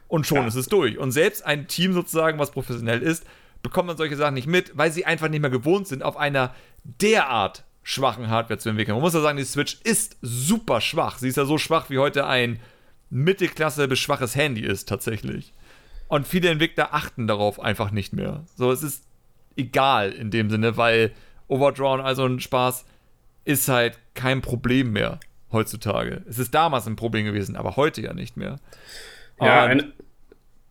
Und 0.09 0.27
schon 0.27 0.39
ja. 0.39 0.47
ist 0.47 0.57
es 0.57 0.67
durch. 0.67 0.99
Und 0.99 1.13
selbst 1.13 1.47
ein 1.47 1.69
Team 1.69 1.93
sozusagen, 1.93 2.39
was 2.39 2.51
professionell 2.51 3.01
ist, 3.01 3.25
bekommt 3.63 3.89
man 3.89 3.97
solche 3.97 4.17
Sachen 4.17 4.35
nicht 4.35 4.47
mit, 4.47 4.77
weil 4.77 4.91
sie 4.91 5.05
einfach 5.05 5.29
nicht 5.29 5.41
mehr 5.41 5.51
gewohnt 5.51 5.87
sind, 5.89 6.03
auf 6.03 6.17
einer 6.17 6.55
derart 6.85 7.65
schwachen 7.83 8.29
Hardware 8.29 8.59
zu 8.59 8.69
entwickeln. 8.69 8.95
Man 8.95 9.03
muss 9.03 9.15
ja 9.15 9.21
sagen, 9.21 9.39
die 9.39 9.45
Switch 9.45 9.79
ist 9.85 10.17
super 10.23 10.81
schwach. 10.81 11.19
Sie 11.19 11.29
ist 11.29 11.37
ja 11.37 11.45
so 11.45 11.59
schwach, 11.59 11.91
wie 11.91 11.99
heute 11.99 12.27
ein 12.27 12.61
Mittelklasse 13.11 13.89
bis 13.89 13.99
schwaches 13.99 14.37
Handy 14.37 14.63
ist, 14.63 14.89
tatsächlich. 14.89 15.53
Und 16.09 16.27
viele 16.27 16.51
Entwickler 16.51 16.95
achten 16.95 17.27
darauf 17.27 17.61
einfach 17.61 17.91
nicht 17.91 18.13
mehr. 18.13 18.45
So, 18.57 18.71
es 18.71 18.83
ist 18.83 19.05
egal 19.57 20.13
in 20.13 20.31
dem 20.31 20.51
Sinne, 20.51 20.77
weil 20.77 21.13
Overdrawn, 21.49 22.01
also 22.01 22.25
ein 22.25 22.41
Spaß, 22.41 22.85
ist 23.45 23.69
halt 23.69 23.99
kein 24.15 24.43
Problem 24.43 24.93
mehr 24.93 25.19
heutzutage. 25.51 26.23
Es 26.29 26.39
ist 26.39 26.55
damals 26.55 26.87
ein 26.87 26.97
Problem 26.97 27.25
gewesen, 27.25 27.57
aber 27.57 27.77
heute 27.77 28.01
ja 28.03 28.13
nicht 28.13 28.37
mehr. 28.37 28.61
Ja, 29.41 29.65
ein 29.65 29.93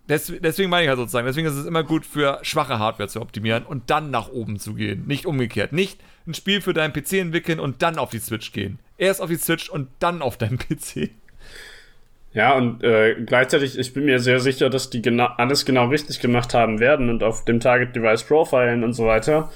deswegen 0.09 0.69
meine 0.69 0.83
ich 0.83 0.89
halt 0.89 0.97
sozusagen, 0.97 1.27
deswegen 1.27 1.47
ist 1.47 1.53
es 1.53 1.65
immer 1.65 1.83
gut 1.83 2.05
für 2.05 2.39
schwache 2.41 2.79
Hardware 2.79 3.07
zu 3.07 3.21
optimieren 3.21 3.63
und 3.63 3.89
dann 3.89 4.09
nach 4.11 4.29
oben 4.29 4.59
zu 4.59 4.73
gehen. 4.73 5.05
Nicht 5.07 5.25
umgekehrt. 5.25 5.71
Nicht 5.71 5.99
ein 6.27 6.33
Spiel 6.33 6.61
für 6.61 6.73
deinen 6.73 6.93
PC 6.93 7.13
entwickeln 7.13 7.59
und 7.59 7.81
dann 7.81 7.97
auf 7.97 8.09
die 8.09 8.19
Switch 8.19 8.51
gehen. 8.51 8.79
Erst 8.97 9.21
auf 9.21 9.29
die 9.29 9.37
Switch 9.37 9.69
und 9.69 9.87
dann 9.99 10.21
auf 10.21 10.37
deinen 10.37 10.57
PC. 10.57 11.11
Ja, 12.33 12.55
und 12.55 12.83
äh, 12.83 13.15
gleichzeitig, 13.25 13.77
ich 13.77 13.93
bin 13.93 14.05
mir 14.05 14.19
sehr 14.19 14.39
sicher, 14.39 14.69
dass 14.69 14.89
die 14.89 15.01
genau, 15.01 15.29
alles 15.37 15.65
genau 15.65 15.87
richtig 15.87 16.19
gemacht 16.19 16.53
haben 16.53 16.79
werden 16.79 17.09
und 17.09 17.23
auf 17.23 17.45
dem 17.45 17.59
Target 17.59 17.95
Device 17.95 18.23
profilen 18.23 18.83
und 18.83 18.93
so 18.93 19.05
weiter. 19.05 19.51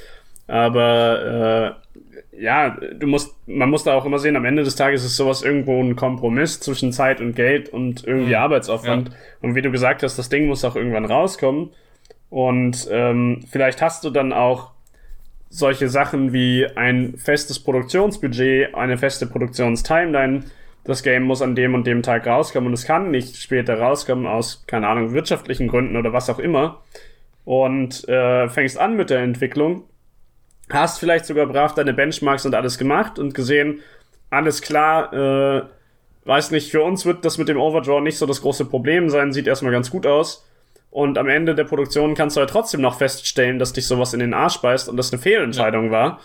Aber 0.48 1.78
äh, 1.92 2.00
ja, 2.32 2.70
du 2.70 3.08
musst, 3.08 3.36
man 3.48 3.70
muss 3.70 3.84
da 3.84 3.94
auch 3.94 4.06
immer 4.06 4.20
sehen, 4.20 4.36
am 4.36 4.46
Ende 4.46 4.64
des 4.64 4.76
Tages 4.76 5.04
ist 5.04 5.16
sowas 5.16 5.44
irgendwo 5.44 5.82
ein 5.82 5.96
Kompromiss 5.96 6.60
zwischen 6.60 6.92
Zeit 6.92 7.22
und 7.22 7.36
Geld 7.36 7.70
und 7.70 8.06
irgendwie 8.06 8.36
mhm. 8.36 8.42
Arbeitsaufwand. 8.42 9.10
Ja. 9.10 9.16
Und 9.42 9.56
wie 9.56 9.62
du 9.62 9.72
gesagt 9.72 10.04
hast, 10.04 10.18
das 10.18 10.30
Ding 10.30 10.48
muss 10.48 10.66
auch 10.66 10.76
irgendwann 10.76 11.06
rauskommen. 11.06 11.70
Und 12.30 12.88
ähm, 12.92 13.44
vielleicht 13.50 13.82
hast 13.82 14.04
du 14.04 14.10
dann 14.10 14.34
auch 14.34 14.72
solche 15.50 15.88
Sachen 15.88 16.34
wie 16.34 16.66
ein 16.76 17.16
festes 17.18 17.60
Produktionsbudget, 17.60 18.74
eine 18.74 18.98
feste 18.98 19.28
Produktionstimeline. 19.28 20.44
Das 20.84 21.04
Game 21.04 21.24
muss 21.24 21.42
an 21.42 21.56
dem 21.56 21.76
und 21.76 21.86
dem 21.86 22.02
Tag 22.02 22.26
rauskommen 22.26 22.68
und 22.68 22.74
es 22.74 22.86
kann 22.86 23.12
nicht 23.12 23.38
später 23.38 23.80
rauskommen 23.80 24.26
aus, 24.26 24.66
keine 24.68 24.88
Ahnung, 24.88 25.14
wirtschaftlichen 25.14 25.68
Gründen 25.68 25.96
oder 25.96 26.12
was 26.12 26.30
auch 26.30 26.40
immer. 26.40 26.82
Und 27.46 28.08
äh, 28.10 28.50
fängst 28.50 28.80
an 28.80 28.96
mit 28.96 29.10
der 29.10 29.20
Entwicklung 29.20 29.84
hast 30.70 31.00
vielleicht 31.00 31.26
sogar 31.26 31.46
brav 31.46 31.74
deine 31.74 31.94
Benchmarks 31.94 32.46
und 32.46 32.56
alles 32.56 32.78
gemacht 32.78 33.20
und 33.20 33.34
gesehen, 33.34 33.82
alles 34.30 34.62
klar, 34.62 35.14
äh, 35.14 35.64
weiß 36.26 36.52
nicht, 36.52 36.72
für 36.72 36.82
uns 36.82 37.06
wird 37.06 37.26
das 37.26 37.38
mit 37.38 37.50
dem 37.50 37.60
Overdraw 37.60 38.02
nicht 38.02 38.18
so 38.18 38.26
das 38.26 38.42
große 38.42 38.66
Problem 38.66 39.10
sein, 39.10 39.34
sieht 39.34 39.48
erstmal 39.48 39.74
ganz 39.74 39.92
gut 39.92 40.06
aus. 40.06 40.48
Und 40.90 41.18
am 41.18 41.28
Ende 41.28 41.56
der 41.56 41.64
Produktion 41.64 42.14
kannst 42.14 42.38
du 42.38 42.40
ja 42.40 42.46
trotzdem 42.46 42.82
noch 42.82 42.98
feststellen, 42.98 43.58
dass 43.58 43.74
dich 43.74 43.88
sowas 43.88 44.14
in 44.14 44.20
den 44.20 44.34
Arsch 44.34 44.62
beißt 44.62 44.90
und 44.90 44.98
das 44.98 45.12
eine 45.12 45.22
Fehlentscheidung 45.22 45.86
ja. 45.86 45.92
war. 45.92 46.20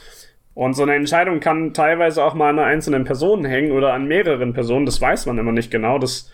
Und 0.55 0.75
so 0.75 0.83
eine 0.83 0.95
Entscheidung 0.95 1.41
kann 1.41 1.73
teilweise 1.73 2.23
auch 2.23 2.35
mal 2.35 2.51
an 2.51 2.59
einer 2.59 2.69
einzelnen 2.69 3.05
Person 3.05 3.45
hängen 3.45 3.73
oder 3.73 3.95
an 3.95 4.07
mehreren 4.07 4.53
Personen, 4.53 4.87
das 4.87 5.01
weiß 5.01 5.27
man 5.27 5.39
immer 5.39 5.53
nicht 5.53 5.71
genau. 5.71 5.99
Das 5.99 6.33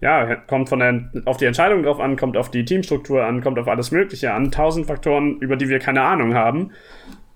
ja, 0.00 0.34
kommt 0.34 0.68
von 0.68 0.80
der, 0.80 1.10
auf 1.26 1.36
die 1.36 1.44
Entscheidung 1.46 1.82
drauf 1.82 2.00
an, 2.00 2.16
kommt 2.16 2.36
auf 2.36 2.50
die 2.50 2.64
Teamstruktur 2.64 3.24
an, 3.24 3.42
kommt 3.42 3.58
auf 3.58 3.68
alles 3.68 3.90
Mögliche 3.90 4.32
an, 4.32 4.50
tausend 4.50 4.86
Faktoren, 4.86 5.38
über 5.38 5.56
die 5.56 5.68
wir 5.68 5.78
keine 5.78 6.02
Ahnung 6.02 6.34
haben. 6.34 6.72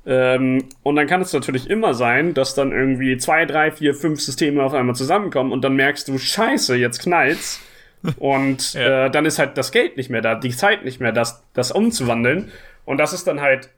Ähm, 0.06 0.64
und 0.82 0.96
dann 0.96 1.06
kann 1.06 1.20
es 1.20 1.32
natürlich 1.32 1.68
immer 1.68 1.94
sein, 1.94 2.32
dass 2.34 2.54
dann 2.54 2.72
irgendwie 2.72 3.18
zwei, 3.18 3.44
drei, 3.44 3.70
vier, 3.70 3.94
fünf 3.94 4.20
Systeme 4.20 4.62
auf 4.62 4.72
einmal 4.72 4.94
zusammenkommen 4.94 5.52
und 5.52 5.62
dann 5.62 5.76
merkst 5.76 6.08
du, 6.08 6.18
scheiße, 6.18 6.76
jetzt 6.76 7.02
knallt's. 7.02 7.60
und 8.18 8.72
ja. 8.72 9.06
äh, 9.06 9.10
dann 9.10 9.26
ist 9.26 9.38
halt 9.38 9.58
das 9.58 9.72
Geld 9.72 9.98
nicht 9.98 10.08
mehr 10.08 10.22
da, 10.22 10.34
die 10.34 10.50
Zeit 10.50 10.84
nicht 10.84 11.00
mehr, 11.00 11.12
das, 11.12 11.44
das 11.52 11.70
umzuwandeln. 11.70 12.50
Und 12.86 12.96
das 12.96 13.12
ist 13.12 13.26
dann 13.26 13.42
halt 13.42 13.68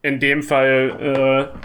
in 0.00 0.18
dem 0.18 0.42
Fall, 0.42 1.50
äh, 1.52 1.58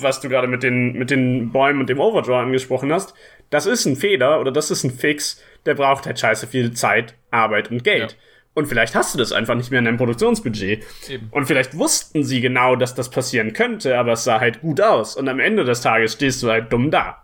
was 0.00 0.20
du 0.20 0.28
gerade 0.28 0.46
mit 0.46 0.62
den, 0.62 0.94
mit 0.94 1.10
den 1.10 1.52
Bäumen 1.52 1.80
und 1.80 1.88
dem 1.88 2.00
Overdraw 2.00 2.42
angesprochen 2.42 2.92
hast. 2.92 3.14
Das 3.50 3.66
ist 3.66 3.84
ein 3.86 3.96
Fehler 3.96 4.40
oder 4.40 4.50
das 4.50 4.70
ist 4.70 4.82
ein 4.84 4.90
Fix, 4.90 5.42
der 5.66 5.74
braucht 5.74 6.06
halt 6.06 6.18
scheiße 6.18 6.46
viel 6.46 6.72
Zeit, 6.72 7.14
Arbeit 7.30 7.70
und 7.70 7.84
Geld. 7.84 8.12
Ja. 8.12 8.18
Und 8.56 8.68
vielleicht 8.68 8.94
hast 8.94 9.12
du 9.12 9.18
das 9.18 9.32
einfach 9.32 9.54
nicht 9.54 9.70
mehr 9.70 9.80
in 9.80 9.84
deinem 9.84 9.98
Produktionsbudget. 9.98 10.82
Eben. 11.10 11.28
Und 11.30 11.44
vielleicht 11.44 11.76
wussten 11.76 12.24
sie 12.24 12.40
genau, 12.40 12.74
dass 12.74 12.94
das 12.94 13.10
passieren 13.10 13.52
könnte, 13.52 13.98
aber 13.98 14.12
es 14.12 14.24
sah 14.24 14.40
halt 14.40 14.62
gut 14.62 14.80
aus. 14.80 15.14
Und 15.14 15.28
am 15.28 15.40
Ende 15.40 15.64
des 15.64 15.82
Tages 15.82 16.14
stehst 16.14 16.42
du 16.42 16.48
halt 16.48 16.72
dumm 16.72 16.90
da. 16.90 17.22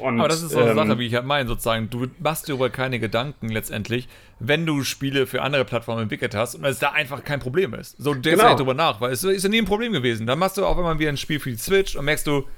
Und, 0.00 0.18
aber 0.18 0.26
das 0.28 0.42
ist 0.42 0.50
so 0.50 0.58
eine 0.58 0.70
ähm, 0.70 0.76
Sache, 0.76 0.98
wie 0.98 1.06
ich 1.06 1.14
halt 1.14 1.26
meine, 1.26 1.48
sozusagen. 1.48 1.90
Du 1.90 2.08
machst 2.18 2.48
dir 2.48 2.54
darüber 2.54 2.70
keine 2.70 2.98
Gedanken 2.98 3.50
letztendlich, 3.50 4.08
wenn 4.40 4.66
du 4.66 4.82
Spiele 4.82 5.28
für 5.28 5.42
andere 5.42 5.64
Plattformen 5.64 6.02
entwickelt 6.02 6.34
hast 6.34 6.56
und 6.56 6.64
es 6.64 6.80
da 6.80 6.90
einfach 6.90 7.22
kein 7.22 7.38
Problem 7.38 7.72
ist. 7.74 7.96
So, 8.02 8.12
du 8.12 8.20
denkst 8.20 8.38
genau. 8.38 8.48
halt 8.48 8.58
drüber 8.58 8.74
nach, 8.74 9.00
weil 9.00 9.12
es 9.12 9.22
ist 9.22 9.44
ja 9.44 9.48
nie 9.48 9.58
ein 9.58 9.66
Problem 9.66 9.92
gewesen. 9.92 10.26
Dann 10.26 10.40
machst 10.40 10.56
du 10.56 10.66
auch 10.66 10.76
immer 10.76 10.98
wieder 10.98 11.10
ein 11.10 11.16
Spiel 11.16 11.38
für 11.38 11.52
die 11.52 11.56
Switch 11.56 11.94
und 11.94 12.04
merkst 12.04 12.26
du, 12.26 12.48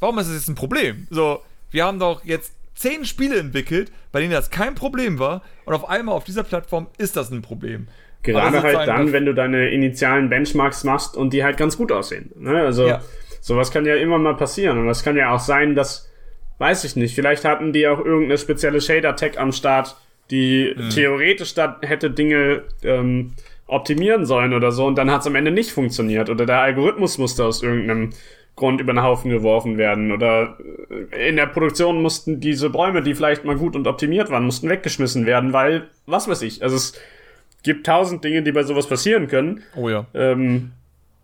warum 0.00 0.18
ist 0.18 0.26
das 0.26 0.34
jetzt 0.34 0.48
ein 0.48 0.56
Problem? 0.56 1.06
So, 1.08 1.40
wir 1.70 1.84
haben 1.84 2.00
doch 2.00 2.24
jetzt 2.24 2.52
zehn 2.80 3.04
Spiele 3.04 3.38
entwickelt, 3.38 3.92
bei 4.10 4.20
denen 4.20 4.32
das 4.32 4.48
kein 4.48 4.74
Problem 4.74 5.18
war 5.18 5.42
und 5.66 5.74
auf 5.74 5.88
einmal 5.88 6.14
auf 6.14 6.24
dieser 6.24 6.44
Plattform 6.44 6.86
ist 6.96 7.14
das 7.14 7.30
ein 7.30 7.42
Problem. 7.42 7.88
Gerade 8.22 8.62
halt 8.62 8.88
dann, 8.88 9.12
wenn 9.12 9.26
du 9.26 9.34
deine 9.34 9.70
initialen 9.70 10.30
Benchmarks 10.30 10.82
machst 10.84 11.14
und 11.16 11.32
die 11.32 11.44
halt 11.44 11.58
ganz 11.58 11.76
gut 11.76 11.92
aussehen. 11.92 12.30
Ne? 12.36 12.62
Also 12.62 12.86
ja. 12.86 13.02
sowas 13.42 13.70
kann 13.70 13.84
ja 13.84 13.96
immer 13.96 14.18
mal 14.18 14.34
passieren 14.34 14.78
und 14.78 14.86
das 14.86 15.02
kann 15.02 15.16
ja 15.16 15.34
auch 15.34 15.40
sein, 15.40 15.74
dass, 15.74 16.10
weiß 16.58 16.84
ich 16.84 16.96
nicht, 16.96 17.14
vielleicht 17.14 17.44
hatten 17.44 17.74
die 17.74 17.86
auch 17.86 17.98
irgendeine 17.98 18.38
spezielle 18.38 18.80
Shader-Tech 18.80 19.38
am 19.38 19.52
Start, 19.52 19.96
die 20.30 20.74
mhm. 20.74 20.88
theoretisch 20.88 21.52
da 21.52 21.78
hätte 21.82 22.10
Dinge 22.10 22.62
ähm, 22.82 23.32
optimieren 23.66 24.24
sollen 24.24 24.54
oder 24.54 24.72
so 24.72 24.86
und 24.86 24.96
dann 24.96 25.10
hat 25.10 25.20
es 25.20 25.26
am 25.26 25.34
Ende 25.34 25.50
nicht 25.50 25.70
funktioniert 25.70 26.30
oder 26.30 26.46
der 26.46 26.60
Algorithmus 26.60 27.18
musste 27.18 27.44
aus 27.44 27.62
irgendeinem 27.62 28.10
Grund 28.60 28.80
über 28.80 28.92
den 28.92 29.02
Haufen 29.02 29.30
geworfen 29.30 29.76
werden. 29.78 30.12
Oder 30.12 30.56
äh, 31.10 31.28
in 31.28 31.36
der 31.36 31.46
Produktion 31.46 32.00
mussten 32.00 32.38
diese 32.38 32.70
Bäume, 32.70 33.02
die 33.02 33.14
vielleicht 33.14 33.44
mal 33.44 33.56
gut 33.56 33.74
und 33.74 33.88
optimiert 33.88 34.30
waren, 34.30 34.44
mussten 34.44 34.68
weggeschmissen 34.68 35.26
werden, 35.26 35.52
weil, 35.52 35.88
was 36.06 36.28
weiß 36.28 36.42
ich, 36.42 36.62
also 36.62 36.76
es 36.76 36.92
gibt 37.64 37.86
tausend 37.86 38.22
Dinge, 38.22 38.42
die 38.42 38.52
bei 38.52 38.62
sowas 38.62 38.86
passieren 38.86 39.26
können. 39.26 39.62
Oh 39.74 39.88
ja. 39.88 40.06
Ähm, 40.14 40.70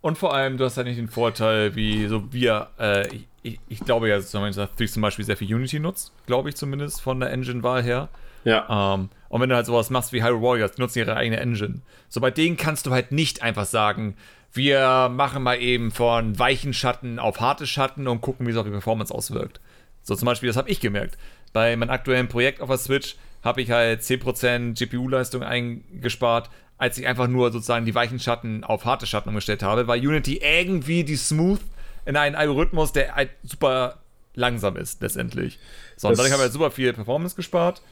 und 0.01 0.19
vor 0.19 0.35
allem, 0.35 0.57
du 0.57 0.65
hast 0.65 0.77
ja 0.77 0.85
nicht 0.85 0.99
den 0.99 1.09
Vorteil, 1.09 1.75
wie 1.77 2.07
so 2.07 2.33
wir, 2.33 2.69
äh, 2.79 3.07
ich, 3.43 3.61
ich, 3.69 3.81
glaube 3.81 4.09
ja, 4.09 4.17
dass 4.17 4.31
zum 4.31 5.03
Beispiel 5.03 5.25
sehr 5.25 5.37
viel 5.37 5.55
Unity 5.55 5.79
nutzt, 5.79 6.13
glaube 6.27 6.49
ich 6.49 6.57
zumindest, 6.57 7.01
von 7.01 7.21
der 7.21 7.31
Engine-Wahl 7.31 7.83
her. 7.83 8.09
Ja. 8.45 8.95
Ähm, 8.95 9.09
Und 9.29 9.41
wenn 9.41 9.49
du 9.49 9.57
halt 9.57 9.67
sowas 9.67 9.91
machst 9.91 10.13
wie 10.13 10.23
Hyrule 10.23 10.43
Warriors, 10.43 10.73
die 10.73 10.81
nutzen 10.81 11.01
ihre 11.01 11.17
eigene 11.17 11.41
Engine. 11.41 11.81
So 12.09 12.21
bei 12.21 12.31
denen 12.31 12.57
kannst 12.57 12.87
du 12.87 12.93
halt 12.93 13.11
nicht 13.11 13.43
einfach 13.43 13.67
sagen, 13.67 14.17
wir 14.57 15.09
machen 15.11 15.43
mal 15.43 15.61
eben 15.61 15.91
von 15.91 16.39
weichen 16.39 16.73
Schatten 16.73 17.19
auf 17.19 17.41
harte 17.41 17.67
Schatten 17.67 18.09
und 18.09 18.21
gucken, 18.21 18.47
wie 18.47 18.51
es 18.51 18.57
auf 18.57 18.65
die 18.65 18.73
Performance 18.73 19.15
auswirkt. 19.15 19.61
So 20.03 20.15
zum 20.15 20.27
Beispiel, 20.27 20.49
das 20.49 20.57
habe 20.57 20.71
ich 20.71 20.81
gemerkt. 20.81 21.19
Bei 21.53 21.77
meinem 21.77 21.91
aktuellen 21.91 22.29
Projekt 22.29 22.61
auf 22.61 22.69
der 22.69 22.79
Switch 22.79 23.17
habe 23.43 23.63
ich 23.63 23.71
halt 23.71 24.03
10% 24.03 24.79
GPU-Leistung 24.79 25.43
eingespart, 25.43 26.51
als 26.79 26.99
ich 26.99 27.07
einfach 27.07 27.29
nur 27.29 27.53
sozusagen 27.53 27.87
die 27.87 27.95
weichen 27.95 28.19
Schatten 28.19 28.65
auf 28.65 28.85
harte 28.85 29.07
Schatten 29.07 29.29
umgestellt 29.29 29.63
habe, 29.63 29.87
weil 29.87 30.07
Unity 30.07 30.41
irgendwie 30.43 31.05
die 31.05 31.17
Smooth 31.17 31.61
in 32.05 32.17
einen 32.17 32.35
Algorithmus, 32.35 32.93
der 32.93 33.15
halt 33.15 33.31
super 33.43 33.99
langsam 34.35 34.77
ist, 34.77 35.01
letztendlich. 35.03 35.59
So, 35.97 36.09
und 36.09 36.19
dadurch 36.19 36.33
habe 36.33 36.41
ich 36.41 36.45
halt 36.45 36.53
super 36.53 36.71
viel 36.71 36.93
Performance 36.93 37.37
gespart. 37.37 37.83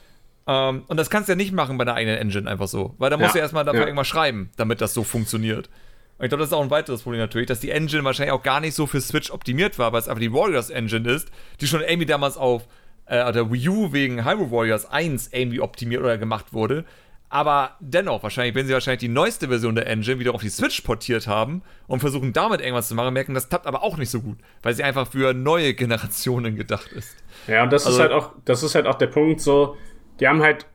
Um, 0.46 0.54
ähm, 0.54 0.82
und 0.88 0.98
das 0.98 1.08
kannst 1.08 1.28
du 1.28 1.32
ja 1.32 1.36
nicht 1.36 1.52
machen 1.52 1.78
bei 1.78 1.82
einer 1.82 1.94
eigenen 1.94 2.18
Engine 2.18 2.50
einfach 2.50 2.68
so. 2.68 2.94
Weil 2.98 3.08
da 3.08 3.16
musst 3.16 3.28
ja, 3.28 3.32
du 3.32 3.38
erstmal 3.38 3.64
dafür 3.64 3.80
ja. 3.80 3.86
irgendwas 3.86 4.08
schreiben, 4.08 4.50
damit 4.56 4.82
das 4.82 4.92
so 4.92 5.02
funktioniert. 5.02 5.70
Und 6.18 6.24
ich 6.24 6.28
glaube, 6.28 6.42
das 6.42 6.50
ist 6.50 6.54
auch 6.54 6.62
ein 6.62 6.70
weiteres 6.70 7.02
Problem 7.02 7.20
natürlich, 7.20 7.48
dass 7.48 7.60
die 7.60 7.70
Engine 7.70 8.04
wahrscheinlich 8.04 8.32
auch 8.32 8.42
gar 8.42 8.60
nicht 8.60 8.74
so 8.74 8.86
für 8.86 9.00
Switch 9.00 9.30
optimiert 9.30 9.78
war, 9.78 9.92
weil 9.92 10.00
es 10.00 10.08
einfach 10.08 10.20
die 10.20 10.32
Warriors 10.32 10.70
Engine 10.70 11.10
ist, 11.10 11.30
die 11.60 11.66
schon 11.66 11.80
irgendwie 11.80 12.06
damals 12.06 12.36
auf 12.36 12.68
äh, 13.06 13.32
der 13.32 13.50
Wii 13.50 13.68
U 13.68 13.92
wegen 13.92 14.24
Hyrule 14.24 14.50
Warriors 14.50 14.90
1 14.90 15.30
irgendwie 15.32 15.60
optimiert 15.60 16.02
oder 16.02 16.16
gemacht 16.18 16.52
wurde. 16.52 16.84
Aber 17.30 17.72
dennoch, 17.80 18.22
wahrscheinlich, 18.22 18.54
wenn 18.54 18.66
sie 18.68 18.72
wahrscheinlich 18.72 19.00
die 19.00 19.08
neueste 19.08 19.48
Version 19.48 19.74
der 19.74 19.88
Engine 19.88 20.20
wieder 20.20 20.34
auf 20.34 20.40
die 20.40 20.50
Switch 20.50 20.82
portiert 20.82 21.26
haben 21.26 21.62
und 21.88 21.98
versuchen 21.98 22.32
damit 22.32 22.60
irgendwas 22.60 22.86
zu 22.86 22.94
machen, 22.94 23.12
merken, 23.12 23.34
das 23.34 23.48
klappt 23.48 23.66
aber 23.66 23.82
auch 23.82 23.96
nicht 23.96 24.10
so 24.10 24.20
gut, 24.20 24.38
weil 24.62 24.72
sie 24.74 24.84
einfach 24.84 25.08
für 25.08 25.34
neue 25.34 25.74
Generationen 25.74 26.54
gedacht 26.54 26.92
ist. 26.92 27.16
Ja, 27.48 27.64
und 27.64 27.72
das 27.72 27.86
also, 27.86 27.98
ist 27.98 28.02
halt 28.02 28.12
auch, 28.12 28.30
das 28.44 28.62
ist 28.62 28.76
halt 28.76 28.86
auch 28.86 28.94
der 28.94 29.08
Punkt, 29.08 29.40
so, 29.40 29.76
die 30.20 30.28
haben 30.28 30.42
halt 30.42 30.66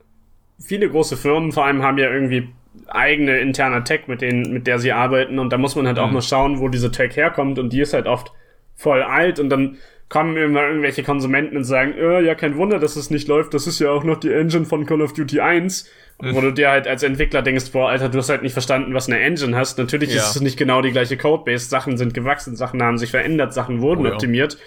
viele 0.59 0.89
große 0.89 1.15
Firmen, 1.15 1.53
vor 1.53 1.63
allem 1.63 1.81
haben 1.81 1.97
ja 1.97 2.09
irgendwie 2.11 2.49
eigene 2.87 3.39
interne 3.39 3.83
Tech, 3.83 4.07
mit 4.07 4.21
denen, 4.21 4.53
mit 4.53 4.67
der 4.67 4.79
sie 4.79 4.91
arbeiten. 4.91 5.39
Und 5.39 5.51
da 5.51 5.57
muss 5.57 5.75
man 5.75 5.87
halt 5.87 5.97
mhm. 5.97 6.03
auch 6.03 6.11
mal 6.11 6.21
schauen, 6.21 6.59
wo 6.59 6.67
diese 6.67 6.91
Tech 6.91 7.15
herkommt. 7.15 7.59
Und 7.59 7.73
die 7.73 7.81
ist 7.81 7.93
halt 7.93 8.07
oft 8.07 8.31
voll 8.75 9.01
alt. 9.01 9.39
Und 9.39 9.49
dann 9.49 9.77
kommen 10.09 10.35
immer 10.37 10.63
irgendwelche 10.63 11.03
Konsumenten 11.03 11.55
und 11.55 11.63
sagen, 11.63 11.93
äh, 11.93 12.21
ja, 12.21 12.33
kein 12.33 12.57
Wunder, 12.57 12.79
dass 12.79 12.95
es 12.95 13.11
nicht 13.11 13.27
läuft. 13.27 13.53
Das 13.53 13.67
ist 13.67 13.79
ja 13.79 13.91
auch 13.91 14.03
noch 14.03 14.17
die 14.19 14.33
Engine 14.33 14.65
von 14.65 14.85
Call 14.85 15.01
of 15.01 15.13
Duty 15.13 15.39
1. 15.39 15.89
Mhm. 16.21 16.35
Wo 16.35 16.41
du 16.41 16.51
dir 16.51 16.71
halt 16.71 16.87
als 16.87 17.03
Entwickler 17.03 17.41
denkst, 17.41 17.71
boah, 17.71 17.89
Alter, 17.89 18.09
du 18.09 18.17
hast 18.17 18.29
halt 18.29 18.41
nicht 18.41 18.53
verstanden, 18.53 18.93
was 18.93 19.07
eine 19.07 19.19
Engine 19.19 19.55
hast. 19.55 19.77
Natürlich 19.77 20.13
ja. 20.13 20.21
ist 20.21 20.35
es 20.35 20.41
nicht 20.41 20.57
genau 20.57 20.81
die 20.81 20.91
gleiche 20.91 21.15
Codebase. 21.15 21.69
Sachen 21.69 21.97
sind 21.97 22.13
gewachsen, 22.13 22.55
Sachen 22.55 22.81
haben 22.83 22.97
sich 22.97 23.11
verändert, 23.11 23.53
Sachen 23.53 23.81
wurden 23.81 24.01
oh, 24.01 24.07
ja. 24.07 24.13
optimiert. 24.13 24.57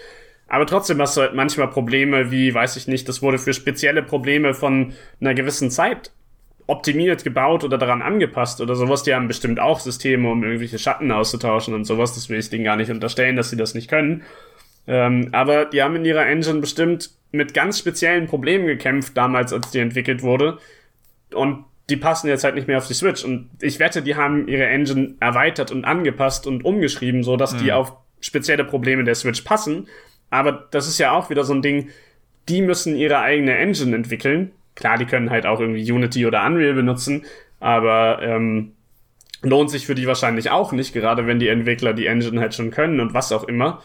Aber 0.47 0.65
trotzdem 0.65 1.01
hast 1.01 1.17
du 1.17 1.21
halt 1.21 1.33
manchmal 1.33 1.69
Probleme, 1.69 2.31
wie, 2.31 2.53
weiß 2.53 2.75
ich 2.77 2.87
nicht, 2.87 3.07
das 3.09 3.21
wurde 3.21 3.37
für 3.37 3.53
spezielle 3.53 4.03
Probleme 4.03 4.53
von 4.53 4.93
einer 5.19 5.33
gewissen 5.33 5.71
Zeit 5.71 6.11
optimiert, 6.67 7.23
gebaut 7.23 7.63
oder 7.63 7.77
daran 7.77 8.01
angepasst 8.01 8.61
oder 8.61 8.75
sowas. 8.75 9.03
Die 9.03 9.13
haben 9.13 9.27
bestimmt 9.27 9.59
auch 9.59 9.79
Systeme, 9.79 10.29
um 10.29 10.43
irgendwelche 10.43 10.79
Schatten 10.79 11.11
auszutauschen 11.11 11.73
und 11.73 11.85
sowas. 11.85 12.15
Das 12.15 12.29
will 12.29 12.39
ich 12.39 12.49
denen 12.49 12.63
gar 12.63 12.75
nicht 12.75 12.91
unterstellen, 12.91 13.35
dass 13.35 13.49
sie 13.49 13.57
das 13.57 13.73
nicht 13.73 13.89
können. 13.89 14.23
Ähm, 14.87 15.29
aber 15.31 15.65
die 15.65 15.81
haben 15.81 15.95
in 15.95 16.05
ihrer 16.05 16.25
Engine 16.25 16.59
bestimmt 16.59 17.11
mit 17.31 17.53
ganz 17.53 17.79
speziellen 17.79 18.27
Problemen 18.27 18.67
gekämpft, 18.67 19.17
damals, 19.17 19.53
als 19.53 19.71
die 19.71 19.79
entwickelt 19.79 20.21
wurde. 20.21 20.57
Und 21.33 21.65
die 21.89 21.97
passen 21.97 22.27
jetzt 22.27 22.43
halt 22.43 22.55
nicht 22.55 22.67
mehr 22.67 22.77
auf 22.77 22.87
die 22.87 22.93
Switch. 22.93 23.23
Und 23.23 23.49
ich 23.59 23.79
wette, 23.79 24.01
die 24.01 24.15
haben 24.15 24.47
ihre 24.47 24.65
Engine 24.65 25.15
erweitert 25.19 25.71
und 25.71 25.83
angepasst 25.85 26.47
und 26.47 26.63
umgeschrieben, 26.63 27.23
so 27.23 27.35
dass 27.35 27.53
mhm. 27.53 27.57
die 27.59 27.71
auf 27.73 27.93
spezielle 28.21 28.63
Probleme 28.63 29.03
der 29.03 29.15
Switch 29.15 29.41
passen. 29.41 29.87
Aber 30.29 30.67
das 30.71 30.87
ist 30.87 30.97
ja 30.97 31.11
auch 31.11 31.29
wieder 31.29 31.43
so 31.43 31.53
ein 31.53 31.61
Ding, 31.61 31.89
die 32.49 32.61
müssen 32.61 32.95
ihre 32.95 33.19
eigene 33.19 33.57
Engine 33.57 33.95
entwickeln 33.95 34.51
Klar, 34.75 34.97
die 34.97 35.05
können 35.05 35.29
halt 35.29 35.45
auch 35.45 35.59
irgendwie 35.59 35.89
Unity 35.91 36.25
oder 36.25 36.45
Unreal 36.45 36.73
benutzen, 36.73 37.23
aber 37.59 38.19
ähm, 38.21 38.73
lohnt 39.41 39.69
sich 39.69 39.85
für 39.85 39.95
die 39.95 40.07
wahrscheinlich 40.07 40.49
auch 40.49 40.71
nicht, 40.71 40.93
gerade 40.93 41.27
wenn 41.27 41.39
die 41.39 41.49
Entwickler 41.49 41.93
die 41.93 42.07
Engine 42.07 42.39
halt 42.39 42.55
schon 42.55 42.71
können 42.71 42.99
und 42.99 43.13
was 43.13 43.31
auch 43.31 43.43
immer. 43.43 43.81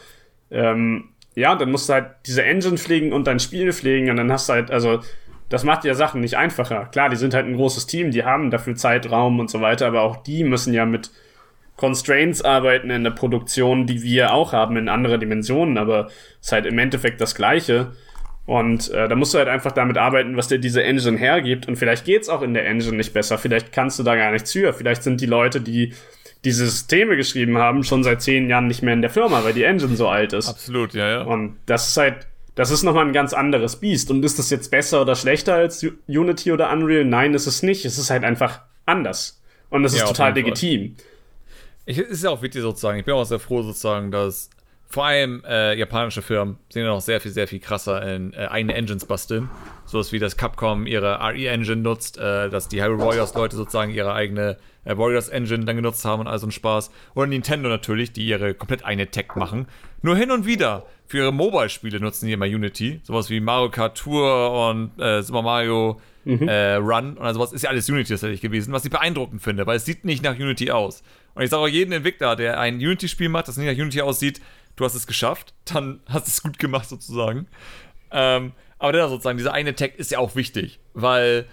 Ähm, 0.49 1.09
ja, 1.35 1.55
dann 1.55 1.71
musst 1.71 1.89
du 1.89 1.93
halt 1.93 2.07
diese 2.25 2.43
Engine 2.43 2.77
pflegen 2.77 3.13
und 3.13 3.27
dein 3.27 3.39
Spiel 3.39 3.71
pflegen 3.71 4.09
und 4.09 4.17
dann 4.17 4.31
hast 4.31 4.49
du 4.49 4.53
halt, 4.53 4.71
also 4.71 4.99
das 5.49 5.63
macht 5.63 5.83
ja 5.83 5.93
Sachen 5.93 6.21
nicht 6.21 6.37
einfacher. 6.37 6.85
Klar, 6.85 7.09
die 7.09 7.15
sind 7.15 7.33
halt 7.33 7.45
ein 7.45 7.55
großes 7.55 7.87
Team, 7.87 8.11
die 8.11 8.23
haben 8.23 8.51
dafür 8.51 8.75
Zeitraum 8.75 9.39
und 9.39 9.49
so 9.49 9.61
weiter, 9.61 9.87
aber 9.87 10.01
auch 10.01 10.17
die 10.17 10.43
müssen 10.43 10.73
ja 10.73 10.85
mit 10.85 11.11
Constraints 11.75 12.41
arbeiten 12.41 12.89
in 12.89 13.03
der 13.03 13.11
Produktion, 13.11 13.85
die 13.85 14.03
wir 14.03 14.33
auch 14.33 14.53
haben 14.53 14.75
in 14.75 14.89
anderer 14.89 15.17
Dimensionen, 15.17 15.77
aber 15.77 16.07
es 16.39 16.47
ist 16.47 16.51
halt 16.51 16.65
im 16.65 16.77
Endeffekt 16.77 17.21
das 17.21 17.35
Gleiche. 17.35 17.93
Und 18.45 18.89
äh, 18.91 19.07
da 19.07 19.15
musst 19.15 19.33
du 19.33 19.37
halt 19.37 19.47
einfach 19.47 19.71
damit 19.73 19.97
arbeiten, 19.97 20.35
was 20.35 20.47
dir 20.47 20.57
diese 20.57 20.83
Engine 20.83 21.17
hergibt. 21.17 21.67
Und 21.67 21.75
vielleicht 21.75 22.05
geht's 22.05 22.29
auch 22.29 22.41
in 22.41 22.55
der 22.55 22.65
Engine 22.65 22.97
nicht 22.97 23.13
besser. 23.13 23.37
Vielleicht 23.37 23.71
kannst 23.71 23.99
du 23.99 24.03
da 24.03 24.15
gar 24.15 24.31
nichts 24.31 24.51
für. 24.51 24.73
Vielleicht 24.73 25.03
sind 25.03 25.21
die 25.21 25.27
Leute, 25.27 25.61
die 25.61 25.93
diese 26.45 26.65
Systeme 26.65 27.15
geschrieben 27.15 27.57
haben, 27.57 27.83
schon 27.83 28.03
seit 28.03 28.21
zehn 28.21 28.49
Jahren 28.49 28.67
nicht 28.67 28.81
mehr 28.81 28.93
in 28.93 29.01
der 29.01 29.09
Firma, 29.09 29.43
weil 29.43 29.53
die 29.53 29.63
Engine 29.63 29.95
so 29.95 30.07
alt 30.07 30.33
ist. 30.33 30.49
Absolut, 30.49 30.93
ja, 30.93 31.09
ja. 31.09 31.21
Und 31.21 31.57
das 31.65 31.89
ist 31.89 31.97
halt, 31.97 32.27
das 32.55 32.71
ist 32.71 32.83
nochmal 32.83 33.05
ein 33.05 33.13
ganz 33.13 33.33
anderes 33.33 33.75
Biest. 33.75 34.09
Und 34.09 34.23
ist 34.23 34.39
das 34.39 34.49
jetzt 34.49 34.71
besser 34.71 35.01
oder 35.01 35.15
schlechter 35.15 35.55
als 35.55 35.85
Unity 36.07 36.51
oder 36.51 36.71
Unreal? 36.71 37.05
Nein, 37.05 37.33
ist 37.33 37.45
es 37.45 37.61
nicht. 37.61 37.85
Es 37.85 37.97
ist 37.97 38.09
halt 38.09 38.23
einfach 38.23 38.61
anders. 38.85 39.41
Und 39.69 39.85
es 39.85 39.95
ja, 39.95 40.03
ist 40.03 40.09
total 40.09 40.33
legitim. 40.33 40.95
Ich, 41.85 41.97
ist 41.97 42.23
ja 42.23 42.29
auch 42.29 42.41
wichtig 42.41 42.61
sozusagen. 42.61 42.99
Ich 42.99 43.05
bin 43.05 43.13
auch 43.13 43.23
sehr 43.25 43.39
froh 43.39 43.61
sozusagen, 43.61 44.11
dass 44.11 44.49
vor 44.91 45.05
allem 45.05 45.43
äh, 45.47 45.75
japanische 45.75 46.23
Firmen 46.23 46.57
sind 46.69 46.81
ja 46.81 46.87
noch 46.87 47.01
sehr 47.01 47.21
viel, 47.21 47.31
sehr 47.31 47.47
viel 47.47 47.59
krasser 47.59 48.01
in 48.11 48.33
äh, 48.33 48.47
eigene 48.47 48.73
Engines 48.73 49.05
basteln. 49.05 49.47
So 49.85 49.99
wie 50.11 50.17
das 50.17 50.35
Capcom 50.35 50.87
ihre 50.87 51.19
RE-Engine 51.19 51.77
nutzt, 51.83 52.17
äh, 52.17 52.49
dass 52.49 52.69
die 52.69 52.81
Hyrule 52.81 53.05
Warriors-Leute 53.05 53.55
sozusagen 53.55 53.91
ihre 53.91 54.13
eigene 54.13 54.57
äh, 54.85 54.97
Warriors-Engine 54.97 55.65
dann 55.65 55.75
genutzt 55.75 56.05
haben 56.05 56.21
und 56.21 56.27
all 56.27 56.39
so 56.39 56.47
ein 56.47 56.51
Spaß. 56.51 56.89
Oder 57.13 57.27
Nintendo 57.27 57.69
natürlich, 57.69 58.13
die 58.13 58.25
ihre 58.25 58.55
komplett 58.55 58.83
eigene 58.83 59.05
Tech 59.07 59.35
machen. 59.35 59.67
Nur 60.01 60.15
hin 60.15 60.31
und 60.31 60.47
wieder 60.47 60.87
für 61.05 61.19
ihre 61.19 61.33
Mobile-Spiele 61.33 61.99
nutzen 61.99 62.25
die 62.25 62.33
immer 62.33 62.45
Unity. 62.45 62.99
Sowas 63.03 63.29
wie 63.29 63.39
Mario 63.41 63.69
Kart 63.69 63.95
Tour 63.95 64.69
und 64.69 64.99
äh, 64.99 65.21
Super 65.21 65.43
Mario 65.43 66.01
mhm. 66.25 66.47
Äh, 66.47 66.75
Run 66.75 67.15
und 67.15 67.33
sowas. 67.35 67.53
Ist 67.53 67.61
ja 67.61 67.69
alles 67.69 67.87
Unity 67.89 68.09
tatsächlich 68.09 68.41
gewesen, 68.41 68.73
was 68.73 68.85
ich 68.85 68.91
beeindruckend 68.91 69.43
finde, 69.43 69.67
weil 69.67 69.77
es 69.77 69.85
sieht 69.85 70.03
nicht 70.03 70.23
nach 70.23 70.35
Unity 70.35 70.71
aus. 70.71 71.03
Und 71.35 71.43
ich 71.43 71.51
sage 71.51 71.61
auch 71.61 71.67
jedem 71.67 71.93
Entwickler, 71.93 72.35
der 72.35 72.59
ein 72.59 72.75
Unity-Spiel 72.75 73.29
macht, 73.29 73.47
das 73.47 73.57
nicht 73.57 73.67
nach 73.67 73.81
Unity 73.81 74.01
aussieht, 74.01 74.41
du 74.75 74.85
hast 74.85 74.95
es 74.95 75.07
geschafft, 75.07 75.53
dann 75.65 75.99
hast 76.07 76.27
du 76.27 76.29
es 76.29 76.43
gut 76.43 76.59
gemacht 76.59 76.89
sozusagen. 76.89 77.47
Ähm, 78.11 78.53
aber 78.77 78.93
dennoch 78.93 79.09
sozusagen, 79.09 79.37
dieser 79.37 79.53
eine 79.53 79.75
Tag 79.75 79.95
ist 79.97 80.11
ja 80.11 80.19
auch 80.19 80.35
wichtig, 80.35 80.79
weil 80.93 81.45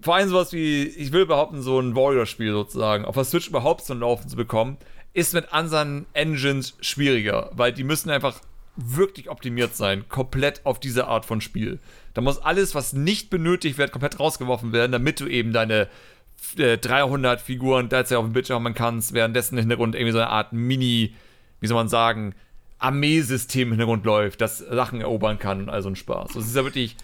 vor 0.00 0.16
allem 0.16 0.28
sowas 0.28 0.52
wie, 0.52 0.84
ich 0.84 1.12
will 1.12 1.26
behaupten, 1.26 1.62
so 1.62 1.78
ein 1.78 1.94
Warrior-Spiel 1.94 2.52
sozusagen, 2.52 3.04
auf 3.04 3.14
der 3.14 3.24
Switch 3.24 3.48
überhaupt 3.48 3.84
zum 3.84 4.00
Laufen 4.00 4.28
zu 4.28 4.36
bekommen, 4.36 4.78
ist 5.12 5.34
mit 5.34 5.52
anderen 5.52 6.06
Engines 6.12 6.76
schwieriger, 6.80 7.50
weil 7.52 7.72
die 7.72 7.84
müssen 7.84 8.10
einfach 8.10 8.40
wirklich 8.76 9.28
optimiert 9.28 9.76
sein, 9.76 10.08
komplett 10.08 10.64
auf 10.64 10.80
diese 10.80 11.06
Art 11.06 11.26
von 11.26 11.40
Spiel. 11.40 11.78
Da 12.14 12.20
muss 12.20 12.38
alles, 12.38 12.74
was 12.74 12.92
nicht 12.92 13.30
benötigt 13.30 13.78
wird, 13.78 13.92
komplett 13.92 14.18
rausgeworfen 14.18 14.72
werden, 14.72 14.92
damit 14.92 15.20
du 15.20 15.26
eben 15.26 15.52
deine 15.52 15.88
äh, 16.56 16.78
300 16.78 17.40
Figuren 17.40 17.88
derzeit 17.88 18.18
auf 18.18 18.24
dem 18.24 18.32
Bildschirm 18.32 18.64
haben 18.64 18.74
kannst, 18.74 19.12
währenddessen 19.12 19.56
im 19.56 19.60
Hintergrund 19.60 19.94
irgendwie 19.94 20.12
so 20.12 20.18
eine 20.18 20.30
Art 20.30 20.52
Mini- 20.52 21.14
wie 21.60 21.66
soll 21.66 21.76
man 21.76 21.88
sagen, 21.88 22.34
Armeesystem 22.78 23.68
im 23.68 23.72
Hintergrund 23.72 24.04
läuft, 24.04 24.40
das 24.40 24.58
Sachen 24.58 25.00
erobern 25.00 25.38
kann 25.38 25.60
und 25.60 25.68
all 25.68 25.82
so 25.82 25.88
ein 25.88 25.96
Spaß. 25.96 26.32
Das 26.34 26.46
ist 26.46 26.56
ja 26.56 26.64
wirklich 26.64 26.96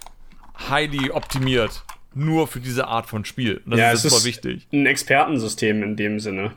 highly 0.70 1.10
optimiert, 1.10 1.82
nur 2.14 2.46
für 2.46 2.60
diese 2.60 2.88
Art 2.88 3.06
von 3.06 3.24
Spiel. 3.24 3.60
Und 3.64 3.72
das 3.72 3.80
ja, 3.80 3.92
ist 3.92 4.02
super 4.02 4.24
wichtig. 4.24 4.66
Ein 4.72 4.86
Expertensystem 4.86 5.82
in 5.82 5.96
dem 5.96 6.18
Sinne. 6.18 6.52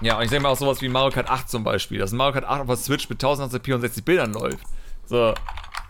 Ja, 0.00 0.18
und 0.18 0.24
ich 0.24 0.30
denke 0.30 0.44
mal 0.44 0.50
auch 0.50 0.58
sowas 0.58 0.80
wie 0.82 0.88
Mario 0.88 1.10
Kart 1.10 1.28
8 1.28 1.48
zum 1.48 1.64
Beispiel, 1.64 1.98
dass 1.98 2.12
Mario 2.12 2.34
Kart 2.34 2.44
8 2.44 2.60
auf 2.60 2.66
der 2.66 2.76
Switch 2.76 3.08
mit 3.08 3.22
1080p 3.22 3.74
und 3.74 3.80
60 3.80 4.04
Bildern 4.04 4.32
läuft. 4.32 4.64
So, 5.06 5.34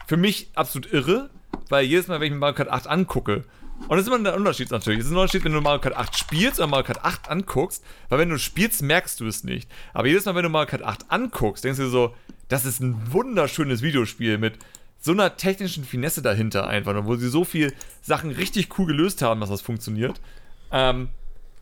für 0.07 0.17
mich 0.17 0.49
absolut 0.55 0.93
irre, 0.93 1.29
weil 1.69 1.85
jedes 1.85 2.07
Mal, 2.07 2.21
wenn 2.21 2.27
ich 2.27 2.33
mir 2.33 2.39
Mario 2.39 2.55
Kart 2.55 2.71
8 2.71 2.87
angucke, 2.87 3.45
und 3.89 3.91
das 3.91 4.01
ist 4.01 4.13
immer 4.13 4.29
ein 4.29 4.39
Unterschied 4.39 4.71
natürlich. 4.71 5.01
Es 5.01 5.07
ist 5.07 5.13
ein 5.13 5.17
Unterschied, 5.17 5.45
wenn 5.45 5.53
du 5.53 5.61
Mario 5.61 5.81
Kart 5.81 5.97
8 5.97 6.17
spielst 6.17 6.59
oder 6.59 6.67
Mario 6.67 6.87
Kart 6.87 7.05
8 7.05 7.31
anguckst, 7.31 7.85
weil 8.09 8.19
wenn 8.19 8.31
du 8.31 8.39
spielst, 8.39 8.83
merkst 8.83 9.21
du 9.21 9.27
es 9.27 9.45
nicht. 9.45 9.71
Aber 9.95 10.09
jedes 10.09 10.25
Mal, 10.25 10.35
wenn 10.35 10.43
du 10.43 10.49
Mario 10.49 10.69
Kart 10.69 10.83
8 10.83 11.11
anguckst, 11.11 11.65
denkst 11.65 11.79
du 11.79 11.89
so, 11.89 12.15
das 12.49 12.65
ist 12.65 12.81
ein 12.81 13.13
wunderschönes 13.13 13.83
Videospiel 13.83 14.39
mit 14.39 14.59
so 14.99 15.13
einer 15.13 15.37
technischen 15.37 15.85
Finesse 15.85 16.23
dahinter 16.23 16.67
einfach, 16.67 16.95
wo 17.05 17.15
sie 17.17 17.29
so 17.29 17.45
viel 17.45 17.73
Sachen 18.03 18.31
richtig 18.31 18.77
cool 18.79 18.87
gelöst 18.87 19.23
haben, 19.23 19.41
dass 19.41 19.51
das 19.51 19.61
funktioniert. 19.61 20.21
Ähm, 20.73 21.09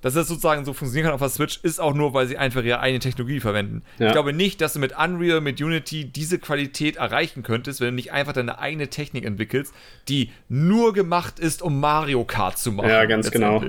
dass 0.05 0.13
das 0.13 0.29
sozusagen 0.29 0.67
so 0.67 0.75
funktionieren 0.75 1.07
kann 1.07 1.15
auf 1.15 1.21
der 1.21 1.31
Switch, 1.31 1.61
ist 1.63 1.81
auch 1.81 1.95
nur, 1.95 2.13
weil 2.13 2.27
sie 2.27 2.37
einfach 2.37 2.63
ihre 2.63 2.79
eigene 2.79 2.99
Technologie 2.99 3.41
verwenden. 3.41 3.83
Ja. 3.99 4.09
Ich 4.09 4.13
glaube 4.13 4.35
nicht, 4.35 4.61
dass 4.61 4.75
du 4.75 4.79
mit 4.79 4.93
Unreal, 4.99 5.41
mit 5.41 5.63
Unity 5.63 6.05
diese 6.05 6.39
Qualität 6.39 6.97
erreichen 6.97 7.43
könntest, 7.43 7.81
wenn 7.81 7.89
du 7.89 7.95
nicht 7.95 8.13
einfach 8.13 8.35
deine 8.35 8.59
eigene 8.59 8.89
Technik 8.89 9.25
entwickelst, 9.25 9.73
die 10.11 10.31
nur 10.51 10.93
gemacht 10.93 11.39
ist, 11.39 11.63
um 11.63 11.81
Mario 11.81 12.23
Kart 12.25 12.59
zu 12.59 12.71
machen. 12.73 12.91
Ja, 12.91 13.07
ganz 13.07 13.31
genau. 13.31 13.65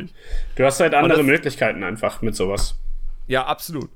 Du 0.56 0.66
hast 0.66 0.82
halt 0.82 0.94
andere 0.94 1.20
das, 1.20 1.26
Möglichkeiten 1.26 1.84
einfach 1.84 2.22
mit 2.22 2.36
sowas. 2.36 2.76
Ja, 3.28 3.46
absolut. 3.46 3.90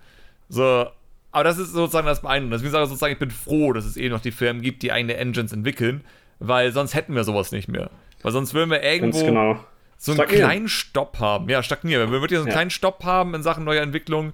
So, 0.47 0.87
aber 1.33 1.43
das 1.43 1.57
ist 1.57 1.73
sozusagen 1.73 2.07
das 2.07 2.21
Beeindruckende. 2.21 2.55
Deswegen 2.55 2.71
sage 2.71 2.83
ich 2.85 2.89
sozusagen, 2.89 3.11
ich 3.11 3.19
bin 3.19 3.31
froh, 3.31 3.73
dass 3.73 3.83
es 3.83 3.97
eben 3.97 4.13
noch 4.13 4.21
die 4.21 4.31
Firmen 4.31 4.61
gibt, 4.61 4.81
die 4.81 4.93
eigene 4.93 5.17
Engines 5.17 5.51
entwickeln, 5.51 6.05
weil 6.39 6.71
sonst 6.71 6.95
hätten 6.95 7.15
wir 7.15 7.25
sowas 7.25 7.51
nicht 7.51 7.67
mehr. 7.67 7.89
Weil 8.21 8.31
sonst 8.31 8.53
würden 8.53 8.69
wir 8.69 8.81
irgendwo. 8.81 9.17
Ganz 9.17 9.25
genau 9.25 9.59
so 9.99 10.13
einen 10.13 10.27
kleinen 10.27 10.69
Stopp 10.69 11.19
haben. 11.19 11.49
Ja, 11.49 11.61
stagnieren. 11.61 12.09
Wir 12.09 12.21
würden 12.21 12.34
ja 12.34 12.39
so 12.39 12.43
einen 12.43 12.47
ja. 12.47 12.53
kleinen 12.53 12.69
Stopp 12.69 13.03
haben 13.03 13.35
in 13.35 13.43
Sachen 13.43 13.65
neuer 13.65 13.81
Entwicklung. 13.81 14.34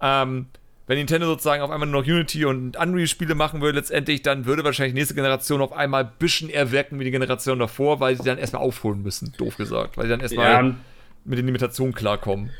Ähm, 0.00 0.46
wenn 0.86 0.98
Nintendo 0.98 1.26
sozusagen 1.26 1.62
auf 1.62 1.70
einmal 1.70 1.88
nur 1.88 2.02
noch 2.02 2.08
Unity 2.08 2.44
und 2.44 2.76
Unreal-Spiele 2.76 3.34
machen 3.34 3.60
würde, 3.60 3.78
letztendlich, 3.78 4.22
dann 4.22 4.44
würde 4.44 4.62
wahrscheinlich 4.62 4.92
die 4.92 5.00
nächste 5.00 5.14
Generation 5.14 5.62
auf 5.62 5.72
einmal 5.72 6.04
ein 6.04 6.10
bisschen 6.18 6.48
eher 6.50 6.70
wirken 6.70 7.00
wie 7.00 7.04
die 7.04 7.10
Generation 7.10 7.58
davor, 7.58 7.98
weil 7.98 8.14
sie 8.16 8.24
dann 8.24 8.38
erstmal 8.38 8.62
aufholen 8.62 9.02
müssen, 9.02 9.32
doof 9.38 9.56
gesagt. 9.56 9.96
Weil 9.96 10.04
sie 10.04 10.10
dann 10.10 10.20
erstmal 10.20 10.50
ja. 10.50 10.74
mit 11.24 11.38
den 11.38 11.46
Limitationen 11.46 11.94
klarkommen. 11.94 12.50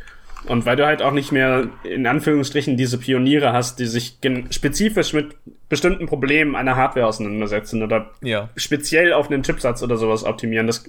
Und 0.47 0.65
weil 0.65 0.77
du 0.77 0.87
halt 0.87 1.03
auch 1.03 1.13
nicht 1.13 1.33
mehr 1.33 1.69
in 1.85 2.07
Anführungsstrichen 2.07 2.77
diese 2.77 2.99
Pioniere 2.99 3.53
hast, 3.53 3.79
die 3.81 3.87
sich 3.87 4.19
spezifisch 4.51 5.13
mit 5.13 5.37
bestimmten 5.69 6.07
Problemen 6.07 6.57
einer 6.57 6.77
Hardware 6.77 7.07
auseinandersetzen 7.07 7.83
oder 7.83 8.13
ja. 8.23 8.49
speziell 8.57 9.13
auf 9.13 9.31
einen 9.31 9.43
Chipsatz 9.43 9.83
oder 9.83 9.97
sowas 9.97 10.25
optimieren. 10.25 10.67
Das 10.67 10.85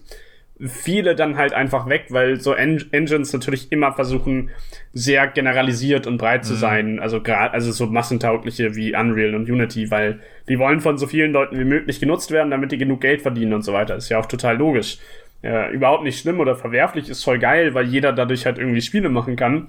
viele 0.59 1.15
dann 1.15 1.37
halt 1.37 1.53
einfach 1.53 1.87
weg, 1.87 2.05
weil 2.09 2.39
so 2.39 2.53
en 2.53 2.83
Engines 2.91 3.31
natürlich 3.31 3.71
immer 3.71 3.93
versuchen, 3.93 4.49
sehr 4.93 5.27
generalisiert 5.27 6.07
und 6.07 6.17
breit 6.17 6.45
zu 6.45 6.53
mhm. 6.53 6.57
sein. 6.57 6.99
Also 6.99 7.21
gerade, 7.21 7.53
also 7.53 7.71
so 7.71 7.85
massentaugliche 7.85 8.75
wie 8.75 8.95
Unreal 8.95 9.35
und 9.35 9.49
Unity, 9.49 9.91
weil 9.91 10.19
die 10.49 10.57
wollen 10.57 10.79
von 10.79 10.97
so 10.97 11.05
vielen 11.05 11.31
Leuten 11.31 11.59
wie 11.59 11.65
möglich 11.65 11.99
genutzt 11.99 12.31
werden, 12.31 12.49
damit 12.49 12.71
die 12.71 12.77
genug 12.77 13.01
Geld 13.01 13.21
verdienen 13.21 13.53
und 13.53 13.61
so 13.61 13.73
weiter. 13.73 13.95
Ist 13.95 14.09
ja 14.09 14.19
auch 14.19 14.25
total 14.25 14.57
logisch. 14.57 14.97
Äh, 15.43 15.71
überhaupt 15.71 16.03
nicht 16.03 16.19
schlimm 16.19 16.39
oder 16.39 16.55
verwerflich, 16.55 17.09
ist 17.09 17.23
voll 17.23 17.37
geil, 17.37 17.75
weil 17.75 17.85
jeder 17.85 18.11
dadurch 18.11 18.45
halt 18.45 18.57
irgendwie 18.57 18.81
Spiele 18.81 19.09
machen 19.09 19.35
kann. 19.35 19.67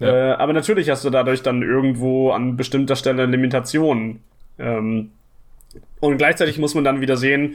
Ja. 0.00 0.32
Äh, 0.32 0.34
aber 0.34 0.52
natürlich 0.52 0.90
hast 0.90 1.04
du 1.04 1.10
dadurch 1.10 1.42
dann 1.42 1.62
irgendwo 1.62 2.30
an 2.30 2.56
bestimmter 2.56 2.96
Stelle 2.96 3.26
Limitationen. 3.26 4.20
Ähm, 4.58 5.12
und 6.00 6.18
gleichzeitig 6.18 6.58
muss 6.58 6.74
man 6.74 6.84
dann 6.84 7.00
wieder 7.00 7.16
sehen, 7.16 7.54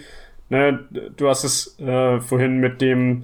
ne, 0.50 0.80
du 1.16 1.30
hast 1.30 1.44
es 1.44 1.80
äh, 1.80 2.20
vorhin 2.20 2.60
mit 2.60 2.82
dem 2.82 3.24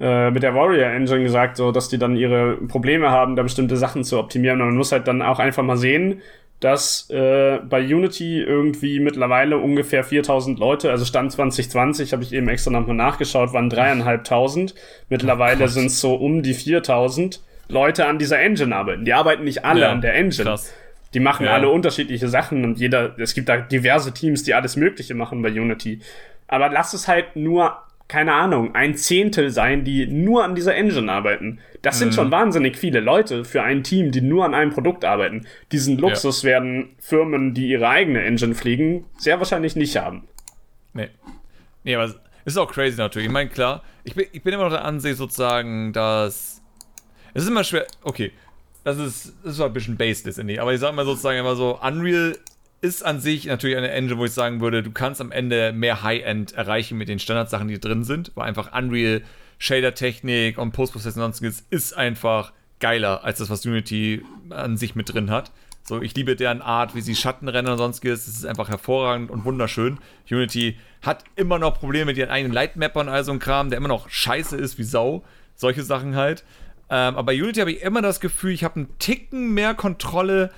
äh, 0.00 0.30
mit 0.30 0.42
der 0.42 0.54
Warrior 0.54 0.90
Engine 0.90 1.22
gesagt, 1.22 1.56
so 1.56 1.70
dass 1.70 1.88
die 1.88 1.98
dann 1.98 2.16
ihre 2.16 2.56
Probleme 2.56 3.10
haben, 3.10 3.36
da 3.36 3.42
bestimmte 3.42 3.76
Sachen 3.76 4.04
zu 4.04 4.18
optimieren. 4.18 4.60
Und 4.60 4.68
man 4.68 4.76
muss 4.76 4.92
halt 4.92 5.06
dann 5.06 5.22
auch 5.22 5.38
einfach 5.38 5.62
mal 5.62 5.76
sehen, 5.76 6.20
dass 6.60 7.10
äh, 7.10 7.58
bei 7.58 7.80
Unity 7.80 8.40
irgendwie 8.40 8.98
mittlerweile 8.98 9.58
ungefähr 9.58 10.02
4000 10.02 10.58
Leute, 10.58 10.90
also 10.90 11.04
Stand 11.04 11.32
2020, 11.32 12.12
habe 12.12 12.22
ich 12.22 12.32
eben 12.32 12.48
extra 12.48 12.70
nochmal 12.70 12.96
nachgeschaut, 12.96 13.52
waren 13.52 13.68
dreieinhalbtausend. 13.68 14.74
Mittlerweile 15.08 15.64
oh 15.64 15.68
sind 15.68 15.86
es 15.86 16.00
so 16.00 16.14
um 16.14 16.42
die 16.42 16.54
4000 16.54 17.40
Leute 17.68 18.06
an 18.06 18.18
dieser 18.18 18.40
Engine 18.40 18.74
arbeiten. 18.74 19.04
Die 19.04 19.12
arbeiten 19.12 19.44
nicht 19.44 19.64
alle 19.64 19.82
ja, 19.82 19.92
an 19.92 20.00
der 20.00 20.14
Engine. 20.14 20.44
Krass. 20.44 20.72
Die 21.12 21.20
machen 21.20 21.46
ja. 21.46 21.52
alle 21.52 21.68
unterschiedliche 21.68 22.28
Sachen 22.28 22.64
und 22.64 22.80
jeder, 22.80 23.16
es 23.18 23.34
gibt 23.34 23.48
da 23.48 23.58
diverse 23.58 24.12
Teams, 24.12 24.42
die 24.42 24.54
alles 24.54 24.76
Mögliche 24.76 25.14
machen 25.14 25.42
bei 25.42 25.50
Unity. 25.50 26.00
Aber 26.54 26.68
lass 26.68 26.94
es 26.94 27.08
halt 27.08 27.34
nur, 27.34 27.76
keine 28.06 28.32
Ahnung, 28.32 28.76
ein 28.76 28.94
Zehntel 28.94 29.50
sein, 29.50 29.84
die 29.84 30.06
nur 30.06 30.44
an 30.44 30.54
dieser 30.54 30.76
Engine 30.76 31.10
arbeiten. 31.10 31.58
Das 31.82 31.98
sind 31.98 32.10
mhm. 32.10 32.12
schon 32.12 32.30
wahnsinnig 32.30 32.76
viele 32.76 33.00
Leute 33.00 33.44
für 33.44 33.64
ein 33.64 33.82
Team, 33.82 34.12
die 34.12 34.20
nur 34.20 34.44
an 34.44 34.54
einem 34.54 34.70
Produkt 34.70 35.04
arbeiten. 35.04 35.48
Diesen 35.72 35.98
Luxus 35.98 36.42
ja. 36.42 36.50
werden 36.50 36.94
Firmen, 37.00 37.54
die 37.54 37.66
ihre 37.68 37.88
eigene 37.88 38.22
Engine 38.22 38.54
fliegen, 38.54 39.04
sehr 39.18 39.38
wahrscheinlich 39.38 39.74
nicht 39.74 39.96
haben. 39.96 40.28
Nee. 40.92 41.08
Nee, 41.82 41.96
aber 41.96 42.04
es 42.04 42.16
ist 42.44 42.56
auch 42.56 42.70
crazy 42.70 42.96
natürlich. 42.96 43.26
Ich 43.26 43.32
meine, 43.32 43.50
klar, 43.50 43.82
ich 44.04 44.14
bin, 44.14 44.26
ich 44.30 44.42
bin 44.42 44.54
immer 44.54 44.64
noch 44.64 44.70
der 44.70 44.84
Ansicht 44.84 45.16
sozusagen, 45.16 45.92
dass. 45.92 46.62
Es 47.34 47.42
ist 47.42 47.48
immer 47.48 47.64
schwer. 47.64 47.84
Okay, 48.04 48.30
das 48.84 48.96
ist, 48.98 49.34
das 49.42 49.54
ist 49.54 49.60
ein 49.60 49.72
bisschen 49.72 49.96
baseless, 49.96 50.38
aber 50.38 50.72
ich 50.72 50.78
sag 50.78 50.94
mal 50.94 51.04
sozusagen 51.04 51.38
immer 51.38 51.56
so: 51.56 51.80
Unreal 51.82 52.38
ist 52.84 53.02
an 53.02 53.18
sich 53.18 53.46
natürlich 53.46 53.78
eine 53.78 53.90
Engine, 53.90 54.18
wo 54.18 54.26
ich 54.26 54.32
sagen 54.32 54.60
würde, 54.60 54.82
du 54.82 54.92
kannst 54.92 55.22
am 55.22 55.32
Ende 55.32 55.72
mehr 55.72 56.02
High-End 56.02 56.52
erreichen 56.52 56.98
mit 56.98 57.08
den 57.08 57.18
Standardsachen, 57.18 57.66
die 57.66 57.80
drin 57.80 58.04
sind, 58.04 58.30
weil 58.34 58.46
einfach 58.46 58.78
Unreal, 58.78 59.22
Shader-Technik 59.58 60.58
und 60.58 60.72
Post-Processing 60.72 61.22
und 61.22 61.32
sonstiges 61.32 61.64
ist 61.70 61.96
einfach 61.96 62.52
geiler 62.80 63.24
als 63.24 63.38
das, 63.38 63.48
was 63.48 63.64
Unity 63.64 64.22
an 64.50 64.76
sich 64.76 64.94
mit 64.94 65.14
drin 65.14 65.30
hat. 65.30 65.50
So, 65.82 66.02
ich 66.02 66.14
liebe 66.14 66.36
deren 66.36 66.60
Art, 66.60 66.94
wie 66.94 67.00
sie 67.00 67.14
Schatten 67.14 67.48
rennen 67.48 67.68
und 67.68 67.78
sonstiges. 67.78 68.26
Das 68.26 68.34
ist 68.34 68.44
einfach 68.44 68.68
hervorragend 68.68 69.30
und 69.30 69.46
wunderschön. 69.46 69.98
Unity 70.30 70.76
hat 71.00 71.24
immer 71.36 71.58
noch 71.58 71.80
Probleme 71.80 72.06
mit 72.06 72.18
ihren 72.18 72.30
eigenen 72.30 72.52
Lightmappern 72.52 73.08
und 73.08 73.14
all 73.14 73.24
so 73.24 73.32
ein 73.32 73.38
Kram, 73.38 73.70
der 73.70 73.78
immer 73.78 73.88
noch 73.88 74.10
scheiße 74.10 74.58
ist 74.58 74.76
wie 74.76 74.84
Sau. 74.84 75.24
Solche 75.54 75.82
Sachen 75.82 76.16
halt. 76.16 76.44
Ähm, 76.90 77.16
aber 77.16 77.24
bei 77.24 77.42
Unity 77.42 77.60
habe 77.60 77.72
ich 77.72 77.80
immer 77.80 78.02
das 78.02 78.20
Gefühl, 78.20 78.52
ich 78.52 78.62
habe 78.62 78.76
einen 78.76 78.98
Ticken 78.98 79.54
mehr 79.54 79.72
Kontrolle, 79.72 80.50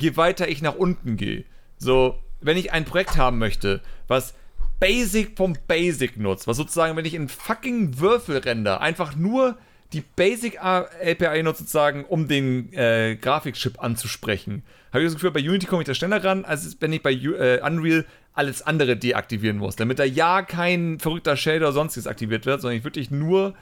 je 0.00 0.16
weiter 0.16 0.48
ich 0.48 0.62
nach 0.62 0.76
unten 0.76 1.18
gehe. 1.18 1.44
So, 1.78 2.18
wenn 2.40 2.56
ich 2.56 2.72
ein 2.72 2.84
Projekt 2.84 3.16
haben 3.16 3.38
möchte, 3.38 3.80
was 4.08 4.34
Basic 4.80 5.36
vom 5.36 5.56
Basic 5.66 6.16
nutzt, 6.16 6.46
was 6.46 6.56
sozusagen, 6.56 6.96
wenn 6.96 7.04
ich 7.04 7.14
in 7.14 7.28
fucking 7.28 7.98
Würfelrender 7.98 8.80
einfach 8.80 9.16
nur 9.16 9.56
die 9.92 10.02
Basic 10.02 10.62
API 10.62 11.42
nutze, 11.42 11.60
sozusagen, 11.60 12.04
um 12.04 12.28
den 12.28 12.72
äh, 12.72 13.16
Grafikchip 13.16 13.82
anzusprechen, 13.82 14.62
habe 14.92 15.02
ich 15.02 15.06
das 15.06 15.14
Gefühl, 15.14 15.30
bei 15.30 15.40
Unity 15.40 15.66
komme 15.66 15.82
ich 15.82 15.86
da 15.86 15.94
schneller 15.94 16.22
ran, 16.22 16.44
als 16.44 16.76
wenn 16.80 16.92
ich 16.92 17.02
bei 17.02 17.12
äh, 17.12 17.60
Unreal 17.62 18.04
alles 18.32 18.62
andere 18.62 18.96
deaktivieren 18.96 19.58
muss, 19.58 19.76
damit 19.76 19.98
da 19.98 20.04
ja 20.04 20.42
kein 20.42 20.98
verrückter 20.98 21.36
Shader 21.36 21.66
oder 21.66 21.72
sonstiges 21.72 22.06
aktiviert 22.06 22.44
wird, 22.44 22.60
sondern 22.60 22.78
ich 22.78 22.84
wirklich 22.84 23.10
nur 23.10 23.54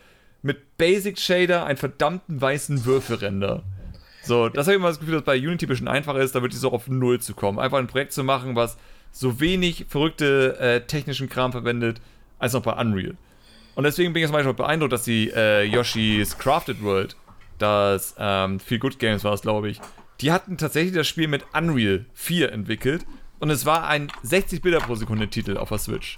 mit 0.42 0.76
Basic 0.76 1.18
Shader 1.18 1.64
einen 1.64 1.78
verdammten 1.78 2.40
weißen 2.40 2.84
Würfelrender. 2.84 3.62
So, 4.26 4.48
das 4.48 4.66
habe 4.66 4.74
ich 4.74 4.80
immer 4.80 4.88
das 4.88 4.98
Gefühl, 4.98 5.14
dass 5.14 5.24
bei 5.24 5.36
Unity 5.36 5.66
ein 5.66 5.68
bisschen 5.68 5.88
einfacher 5.88 6.20
ist, 6.20 6.34
da 6.34 6.40
wirklich 6.40 6.60
so 6.60 6.72
auf 6.72 6.88
Null 6.88 7.20
zu 7.20 7.34
kommen. 7.34 7.59
Einfach 7.59 7.78
ein 7.78 7.86
Projekt 7.86 8.12
zu 8.12 8.24
machen, 8.24 8.56
was 8.56 8.78
so 9.12 9.38
wenig 9.38 9.86
verrückte 9.88 10.59
äh, 10.59 10.80
technischen 10.80 11.28
Kram 11.28 11.52
verwendet, 11.52 12.01
als 12.38 12.55
noch 12.55 12.62
bei 12.62 12.72
Unreal. 12.72 13.16
Und 13.74 13.84
deswegen 13.84 14.12
bin 14.12 14.22
ich 14.22 14.28
zum 14.28 14.34
Beispiel 14.34 14.55
beeindruckt, 14.55 14.92
dass 14.92 15.05
die 15.05 15.30
äh, 15.30 15.64
Yoshi's 15.64 16.38
Crafted 16.38 16.82
World, 16.82 17.16
das 17.59 18.14
ähm, 18.18 18.60
Feel 18.60 18.78
Good 18.78 18.98
Games 18.98 19.24
war 19.24 19.34
es, 19.34 19.42
glaube 19.42 19.68
ich, 19.68 19.80
die 20.20 20.32
hatten 20.32 20.56
tatsächlich 20.56 20.94
das 20.94 21.06
Spiel 21.06 21.28
mit 21.28 21.44
Unreal 21.52 22.06
4 22.14 22.52
entwickelt 22.52 23.05
und 23.40 23.51
es 23.51 23.66
war 23.66 23.86
ein 23.88 24.10
60 24.22 24.62
Bilder 24.62 24.78
pro 24.78 24.94
Sekunde 24.94 25.28
Titel 25.28 25.56
auf 25.56 25.68
der 25.68 25.78
Switch. 25.78 26.16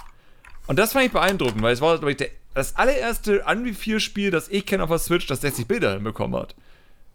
Und 0.67 0.79
das 0.79 0.93
fand 0.93 1.07
ich 1.07 1.13
beeindruckend, 1.13 1.63
weil 1.63 1.73
es 1.73 1.81
war, 1.81 1.97
glaube 1.97 2.13
ich, 2.13 2.19
der, 2.19 2.29
das 2.55 2.77
allererste 2.77 3.43
Unreal 3.45 3.75
4 3.75 4.01
Spiel, 4.01 4.31
das 4.31 4.49
ich 4.49 4.65
kenne 4.65 4.85
auf 4.85 4.91
der 4.91 4.99
Switch, 4.99 5.27
das 5.27 5.41
60 5.41 5.67
Bilder 5.67 5.95
hinbekommen 5.95 6.39
hat 6.39 6.55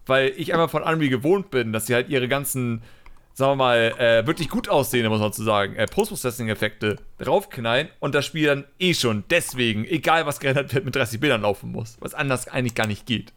weil 0.06 0.34
ich 0.38 0.54
einfach 0.54 0.70
von 0.70 0.84
Unreal 0.84 1.10
gewohnt 1.10 1.52
bin, 1.52 1.74
dass 1.74 1.88
sie 1.88 1.94
halt 1.94 2.10
ihre 2.10 2.28
ganzen, 2.28 2.82
sagen 3.34 3.52
wir 3.52 3.56
mal, 3.56 3.94
äh, 3.98 4.26
wirklich 4.26 4.50
gut 4.50 4.70
aussehende, 4.70 5.10
muss 5.10 5.20
man 5.20 5.34
zu 5.34 5.44
sagen, 5.44 5.76
äh, 5.76 5.86
Post-Processing-Effekte 5.86 6.98
draufknallen 7.18 7.90
und 8.00 8.16
das 8.16 8.26
Spiel 8.26 8.48
dann 8.48 8.66
eh 8.80 8.94
schon 8.94 9.24
deswegen, 9.30 9.86
egal 9.86 10.26
was 10.26 10.40
geändert 10.40 10.74
wird, 10.74 10.86
mit 10.86 10.96
30 10.96 11.20
Bildern 11.20 11.42
laufen 11.42 11.72
muss, 11.72 11.98
was 12.00 12.14
anders 12.14 12.48
eigentlich 12.48 12.76
gar 12.76 12.88
nicht 12.88 13.06
geht. 13.06 13.34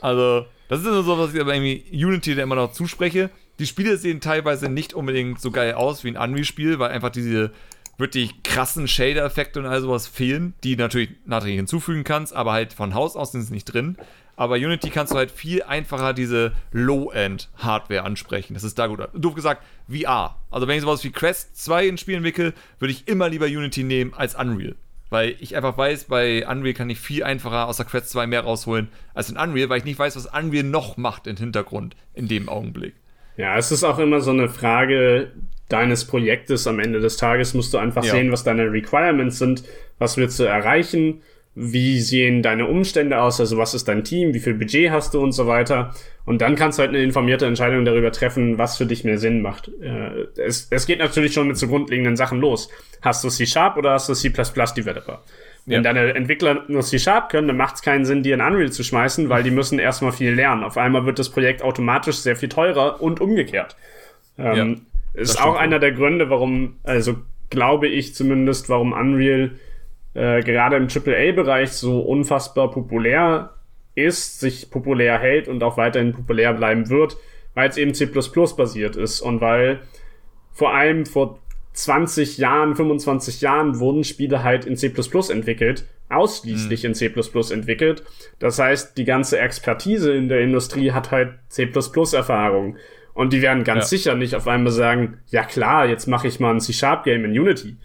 Also, 0.00 0.46
das 0.68 0.80
ist 0.80 0.86
so, 0.86 1.18
was 1.18 1.34
ich 1.34 1.40
aber 1.40 1.54
irgendwie 1.54 1.84
Unity 1.92 2.34
da 2.34 2.42
immer 2.42 2.54
noch 2.54 2.72
zuspreche. 2.72 3.30
Die 3.58 3.66
Spiele 3.66 3.96
sehen 3.96 4.20
teilweise 4.20 4.68
nicht 4.68 4.94
unbedingt 4.94 5.40
so 5.40 5.50
geil 5.50 5.74
aus 5.74 6.04
wie 6.04 6.08
ein 6.08 6.16
Unreal-Spiel, 6.16 6.78
weil 6.78 6.90
einfach 6.90 7.10
diese 7.10 7.50
wirklich 7.96 8.44
krassen 8.44 8.86
Shader-Effekte 8.86 9.58
und 9.58 9.66
all 9.66 9.80
sowas 9.80 10.06
fehlen, 10.06 10.54
die 10.62 10.76
natürlich 10.76 11.10
nachträglich 11.26 11.58
hinzufügen 11.58 12.04
kannst, 12.04 12.32
aber 12.32 12.52
halt 12.52 12.72
von 12.72 12.94
Haus 12.94 13.16
aus 13.16 13.32
sind 13.32 13.42
sie 13.42 13.52
nicht 13.52 13.64
drin. 13.64 13.96
Aber 14.38 14.54
Unity 14.54 14.90
kannst 14.90 15.12
du 15.12 15.16
halt 15.16 15.32
viel 15.32 15.64
einfacher 15.64 16.14
diese 16.14 16.52
Low-End-Hardware 16.70 18.04
ansprechen. 18.04 18.54
Das 18.54 18.62
ist 18.62 18.78
da 18.78 18.86
gut. 18.86 19.00
Doof 19.12 19.34
gesagt, 19.34 19.64
VR. 19.88 20.36
Also 20.52 20.68
wenn 20.68 20.76
ich 20.76 20.82
sowas 20.82 21.02
wie 21.02 21.10
Quest 21.10 21.60
2 21.64 21.88
in 21.88 21.98
Spiel 21.98 22.14
entwickle, 22.14 22.54
würde 22.78 22.92
ich 22.92 23.08
immer 23.08 23.28
lieber 23.28 23.46
Unity 23.46 23.82
nehmen 23.82 24.14
als 24.14 24.36
Unreal. 24.36 24.76
Weil 25.10 25.34
ich 25.40 25.56
einfach 25.56 25.76
weiß, 25.76 26.04
bei 26.04 26.46
Unreal 26.46 26.72
kann 26.72 26.88
ich 26.88 27.00
viel 27.00 27.24
einfacher 27.24 27.66
aus 27.66 27.78
der 27.78 27.86
Quest 27.86 28.10
2 28.10 28.28
mehr 28.28 28.42
rausholen 28.42 28.90
als 29.12 29.28
in 29.28 29.36
Unreal, 29.36 29.70
weil 29.70 29.78
ich 29.78 29.84
nicht 29.84 29.98
weiß, 29.98 30.14
was 30.14 30.26
Unreal 30.26 30.62
noch 30.62 30.96
macht 30.96 31.26
im 31.26 31.36
Hintergrund 31.36 31.96
in 32.14 32.28
dem 32.28 32.48
Augenblick. 32.48 32.94
Ja, 33.36 33.58
es 33.58 33.72
ist 33.72 33.82
auch 33.82 33.98
immer 33.98 34.20
so 34.20 34.30
eine 34.30 34.48
Frage 34.48 35.32
deines 35.68 36.04
Projektes. 36.04 36.68
Am 36.68 36.78
Ende 36.78 37.00
des 37.00 37.16
Tages 37.16 37.54
musst 37.54 37.74
du 37.74 37.78
einfach 37.78 38.04
ja. 38.04 38.12
sehen, 38.12 38.30
was 38.30 38.44
deine 38.44 38.70
Requirements 38.70 39.40
sind, 39.40 39.64
was 39.98 40.16
willst 40.16 40.38
du 40.38 40.44
erreichen 40.44 41.22
wie 41.54 42.00
sehen 42.00 42.42
deine 42.42 42.66
Umstände 42.66 43.20
aus, 43.20 43.40
also 43.40 43.58
was 43.58 43.74
ist 43.74 43.88
dein 43.88 44.04
Team, 44.04 44.32
wie 44.32 44.40
viel 44.40 44.54
Budget 44.54 44.90
hast 44.90 45.14
du 45.14 45.20
und 45.20 45.32
so 45.32 45.46
weiter. 45.46 45.92
Und 46.24 46.40
dann 46.40 46.54
kannst 46.54 46.78
du 46.78 46.82
halt 46.82 46.90
eine 46.90 47.02
informierte 47.02 47.46
Entscheidung 47.46 47.84
darüber 47.84 48.12
treffen, 48.12 48.58
was 48.58 48.76
für 48.76 48.86
dich 48.86 49.02
mehr 49.02 49.18
Sinn 49.18 49.42
macht. 49.42 49.70
Äh, 49.80 50.26
es, 50.40 50.68
es 50.70 50.86
geht 50.86 51.00
natürlich 51.00 51.32
schon 51.32 51.48
mit 51.48 51.56
so 51.56 51.66
grundlegenden 51.66 52.16
Sachen 52.16 52.38
los. 52.40 52.70
Hast 53.02 53.24
du 53.24 53.28
C-Sharp 53.28 53.76
oder 53.76 53.92
hast 53.92 54.08
du 54.08 54.14
C++-Developer? 54.14 55.22
Wenn 55.66 55.84
ja. 55.84 55.92
deine 55.92 56.14
Entwickler 56.14 56.64
nur 56.68 56.82
C-Sharp 56.82 57.28
können, 57.28 57.48
dann 57.48 57.56
macht 57.56 57.74
es 57.74 57.82
keinen 57.82 58.04
Sinn, 58.04 58.22
die 58.22 58.30
in 58.30 58.40
Unreal 58.40 58.70
zu 58.70 58.84
schmeißen, 58.84 59.28
weil 59.28 59.42
die 59.42 59.50
müssen 59.50 59.78
erstmal 59.78 60.12
viel 60.12 60.32
lernen. 60.32 60.64
Auf 60.64 60.78
einmal 60.78 61.04
wird 61.06 61.18
das 61.18 61.28
Projekt 61.28 61.62
automatisch 61.62 62.16
sehr 62.16 62.36
viel 62.36 62.48
teurer 62.48 63.02
und 63.02 63.20
umgekehrt. 63.20 63.76
Ähm, 64.38 64.80
ja, 65.14 65.20
ist 65.20 65.42
auch 65.42 65.56
einer 65.56 65.78
der 65.78 65.92
Gründe, 65.92 66.30
warum, 66.30 66.76
also 66.84 67.16
glaube 67.50 67.88
ich 67.88 68.14
zumindest, 68.14 68.68
warum 68.68 68.92
Unreal 68.92 69.50
äh, 70.18 70.42
gerade 70.42 70.76
im 70.76 70.88
AAA-Bereich 70.88 71.70
so 71.70 72.00
unfassbar 72.00 72.72
populär 72.72 73.54
ist, 73.94 74.40
sich 74.40 74.68
populär 74.68 75.18
hält 75.18 75.46
und 75.46 75.62
auch 75.62 75.76
weiterhin 75.76 76.12
populär 76.12 76.52
bleiben 76.54 76.90
wird, 76.90 77.16
weil 77.54 77.68
es 77.68 77.76
eben 77.76 77.94
C++ 77.94 78.06
basiert 78.06 78.96
ist 78.96 79.20
und 79.20 79.40
weil 79.40 79.80
vor 80.52 80.74
allem 80.74 81.06
vor 81.06 81.38
20 81.72 82.38
Jahren, 82.38 82.74
25 82.74 83.40
Jahren 83.40 83.78
wurden 83.78 84.02
Spiele 84.02 84.42
halt 84.42 84.64
in 84.64 84.76
C++ 84.76 84.92
entwickelt, 85.30 85.84
ausschließlich 86.08 86.82
mhm. 86.82 86.88
in 86.88 86.94
C++ 86.94 87.12
entwickelt. 87.54 88.02
Das 88.40 88.58
heißt, 88.58 88.98
die 88.98 89.04
ganze 89.04 89.38
Expertise 89.38 90.12
in 90.12 90.28
der 90.28 90.40
Industrie 90.40 90.90
hat 90.90 91.12
halt 91.12 91.34
C++-Erfahrung. 91.48 92.76
Und 93.14 93.32
die 93.32 93.42
werden 93.42 93.62
ganz 93.62 93.84
ja. 93.84 93.98
sicher 93.98 94.14
nicht 94.16 94.34
auf 94.34 94.48
einmal 94.48 94.72
sagen, 94.72 95.18
ja 95.28 95.44
klar, 95.44 95.86
jetzt 95.86 96.08
mache 96.08 96.26
ich 96.26 96.40
mal 96.40 96.54
ein 96.54 96.60
C-Sharp-Game 96.60 97.24
in 97.24 97.38
Unity. 97.38 97.76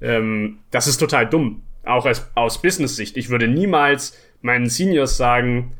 Ähm, 0.00 0.60
das 0.70 0.86
ist 0.86 0.96
total 0.96 1.28
dumm. 1.28 1.62
Auch 1.84 2.06
als, 2.06 2.30
aus 2.34 2.60
Business-Sicht. 2.60 3.16
Ich 3.16 3.28
würde 3.28 3.48
niemals 3.48 4.18
meinen 4.42 4.68
Seniors 4.68 5.16
sagen, 5.16 5.72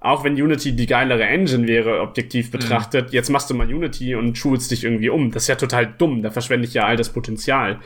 auch 0.00 0.24
wenn 0.24 0.34
Unity 0.34 0.72
die 0.72 0.86
geilere 0.86 1.24
Engine 1.24 1.66
wäre, 1.66 2.00
objektiv 2.00 2.48
mhm. 2.48 2.52
betrachtet, 2.52 3.08
mhm. 3.08 3.14
jetzt 3.14 3.30
machst 3.30 3.50
du 3.50 3.54
mal 3.54 3.72
Unity 3.72 4.14
und 4.14 4.38
schulst 4.38 4.70
dich 4.70 4.84
irgendwie 4.84 5.08
um. 5.08 5.32
Das 5.32 5.44
ist 5.44 5.48
ja 5.48 5.56
total 5.56 5.86
dumm, 5.98 6.22
da 6.22 6.30
verschwende 6.30 6.66
ich 6.66 6.74
ja 6.74 6.84
all 6.84 6.96
das 6.96 7.12
Potenzial. 7.12 7.80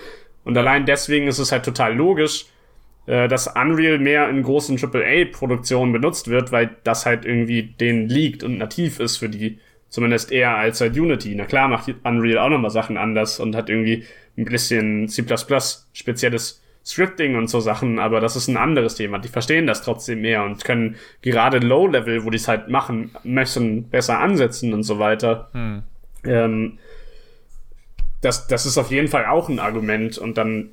Und 0.44 0.56
allein 0.58 0.86
deswegen 0.86 1.28
ist 1.28 1.38
es 1.38 1.52
halt 1.52 1.64
total 1.64 1.94
logisch, 1.94 2.46
äh, 3.06 3.28
dass 3.28 3.46
Unreal 3.46 3.98
mehr 3.98 4.28
in 4.28 4.42
großen 4.42 4.78
AAA-Produktionen 4.78 5.92
benutzt 5.92 6.28
wird, 6.28 6.52
weil 6.52 6.76
das 6.84 7.06
halt 7.06 7.24
irgendwie 7.24 7.62
denen 7.62 8.08
liegt 8.08 8.42
und 8.42 8.58
nativ 8.58 9.00
ist 9.00 9.16
für 9.16 9.28
die, 9.28 9.58
zumindest 9.88 10.32
eher 10.32 10.56
als 10.56 10.80
halt 10.80 10.96
Unity. 10.96 11.34
Na 11.34 11.44
klar 11.44 11.68
macht 11.68 11.92
Unreal 12.04 12.38
auch 12.38 12.50
nochmal 12.50 12.70
Sachen 12.70 12.96
anders 12.96 13.40
und 13.40 13.56
hat 13.56 13.70
irgendwie 13.70 14.04
ein 14.36 14.44
bisschen 14.44 15.08
C++ 15.08 15.24
spezielles 15.92 16.61
Scripting 16.84 17.36
und 17.36 17.48
so 17.48 17.60
Sachen, 17.60 17.98
aber 17.98 18.20
das 18.20 18.34
ist 18.34 18.48
ein 18.48 18.56
anderes 18.56 18.96
Thema. 18.96 19.18
Die 19.18 19.28
verstehen 19.28 19.66
das 19.66 19.82
trotzdem 19.82 20.20
mehr 20.20 20.42
und 20.42 20.64
können 20.64 20.96
gerade 21.20 21.58
Low-Level, 21.58 22.24
wo 22.24 22.30
die 22.30 22.36
es 22.36 22.48
halt 22.48 22.68
machen, 22.68 23.12
möchten 23.22 23.88
besser 23.88 24.18
ansetzen 24.18 24.74
und 24.74 24.82
so 24.82 24.98
weiter. 24.98 25.48
Hm. 25.52 25.82
Ähm, 26.24 26.78
das, 28.20 28.46
das 28.46 28.66
ist 28.66 28.78
auf 28.78 28.90
jeden 28.90 29.08
Fall 29.08 29.26
auch 29.26 29.48
ein 29.48 29.58
Argument 29.58 30.18
und 30.18 30.38
dann 30.38 30.70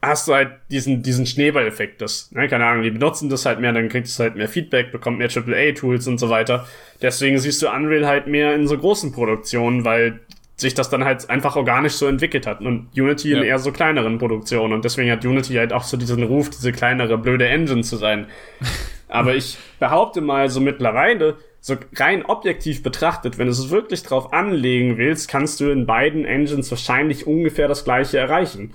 hast 0.00 0.28
du 0.28 0.34
halt 0.34 0.52
diesen, 0.70 1.02
diesen 1.02 1.26
Schneeballeffekt, 1.26 2.00
das, 2.00 2.30
ne, 2.32 2.46
keine 2.48 2.66
Ahnung, 2.66 2.82
die 2.82 2.90
benutzen 2.90 3.28
das 3.28 3.46
halt 3.46 3.60
mehr, 3.60 3.72
dann 3.72 3.88
kriegt 3.88 4.06
es 4.06 4.18
halt 4.18 4.36
mehr 4.36 4.48
Feedback, 4.48 4.92
bekommt 4.92 5.18
mehr 5.18 5.28
AAA-Tools 5.34 6.06
und 6.06 6.18
so 6.18 6.30
weiter. 6.30 6.66
Deswegen 7.02 7.38
siehst 7.38 7.62
du 7.62 7.68
Unreal 7.68 8.06
halt 8.06 8.26
mehr 8.26 8.54
in 8.54 8.68
so 8.68 8.78
großen 8.78 9.12
Produktionen, 9.12 9.84
weil 9.84 10.20
sich 10.60 10.74
das 10.74 10.90
dann 10.90 11.04
halt 11.04 11.30
einfach 11.30 11.54
organisch 11.56 11.94
so 11.94 12.06
entwickelt 12.06 12.46
hat. 12.46 12.60
Und 12.60 12.88
Unity 12.94 13.30
ja. 13.30 13.38
in 13.38 13.44
eher 13.44 13.58
so 13.60 13.70
kleineren 13.70 14.18
Produktionen. 14.18 14.72
Und 14.72 14.84
deswegen 14.84 15.10
hat 15.10 15.24
Unity 15.24 15.54
halt 15.54 15.72
auch 15.72 15.84
so 15.84 15.96
diesen 15.96 16.22
Ruf, 16.24 16.50
diese 16.50 16.72
kleinere, 16.72 17.16
blöde 17.16 17.46
Engine 17.46 17.82
zu 17.82 17.96
sein. 17.96 18.26
Aber 19.08 19.34
ich 19.34 19.56
behaupte 19.78 20.20
mal, 20.20 20.50
so 20.50 20.60
mittlerweile, 20.60 21.36
so 21.60 21.76
rein 21.96 22.24
objektiv 22.26 22.82
betrachtet, 22.82 23.38
wenn 23.38 23.46
du 23.46 23.52
es 23.52 23.70
wirklich 23.70 24.02
drauf 24.02 24.32
anlegen 24.32 24.98
willst, 24.98 25.28
kannst 25.28 25.60
du 25.60 25.70
in 25.70 25.86
beiden 25.86 26.24
Engines 26.24 26.70
wahrscheinlich 26.70 27.26
ungefähr 27.26 27.68
das 27.68 27.84
gleiche 27.84 28.18
erreichen. 28.18 28.74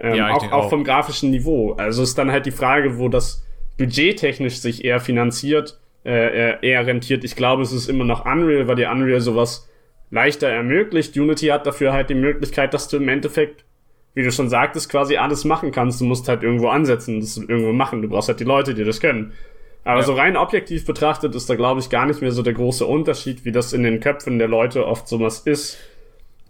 Ähm, 0.00 0.14
ja, 0.14 0.30
auch, 0.30 0.50
auch, 0.50 0.70
vom 0.70 0.82
grafischen 0.82 1.30
Niveau. 1.30 1.72
Also 1.74 2.02
ist 2.02 2.16
dann 2.16 2.32
halt 2.32 2.46
die 2.46 2.52
Frage, 2.52 2.98
wo 2.98 3.08
das 3.08 3.44
budgettechnisch 3.76 4.58
sich 4.58 4.84
eher 4.84 4.98
finanziert, 4.98 5.78
äh, 6.04 6.66
eher 6.66 6.86
rentiert. 6.86 7.22
Ich 7.22 7.36
glaube, 7.36 7.62
es 7.62 7.72
ist 7.72 7.88
immer 7.88 8.04
noch 8.04 8.24
Unreal, 8.24 8.66
weil 8.66 8.76
die 8.76 8.86
Unreal 8.86 9.20
sowas 9.20 9.67
leichter 10.10 10.48
ermöglicht. 10.48 11.16
Unity 11.16 11.46
hat 11.46 11.66
dafür 11.66 11.92
halt 11.92 12.10
die 12.10 12.14
Möglichkeit, 12.14 12.74
dass 12.74 12.88
du 12.88 12.96
im 12.96 13.08
Endeffekt, 13.08 13.64
wie 14.14 14.22
du 14.22 14.32
schon 14.32 14.48
sagtest, 14.48 14.90
quasi 14.90 15.16
alles 15.16 15.44
machen 15.44 15.70
kannst. 15.72 16.00
Du 16.00 16.04
musst 16.04 16.28
halt 16.28 16.42
irgendwo 16.42 16.68
ansetzen, 16.68 17.20
das 17.20 17.36
irgendwo 17.36 17.72
machen. 17.72 18.02
Du 18.02 18.08
brauchst 18.08 18.28
halt 18.28 18.40
die 18.40 18.44
Leute, 18.44 18.74
die 18.74 18.84
das 18.84 19.00
können. 19.00 19.32
Aber 19.84 20.00
ja. 20.00 20.06
so 20.06 20.14
rein 20.14 20.36
objektiv 20.36 20.84
betrachtet 20.84 21.34
ist 21.34 21.48
da, 21.48 21.54
glaube 21.54 21.80
ich, 21.80 21.88
gar 21.88 22.06
nicht 22.06 22.20
mehr 22.20 22.32
so 22.32 22.42
der 22.42 22.52
große 22.52 22.84
Unterschied, 22.84 23.44
wie 23.44 23.52
das 23.52 23.72
in 23.72 23.84
den 23.84 24.00
Köpfen 24.00 24.38
der 24.38 24.48
Leute 24.48 24.86
oft 24.86 25.08
sowas 25.08 25.40
ist. 25.40 25.78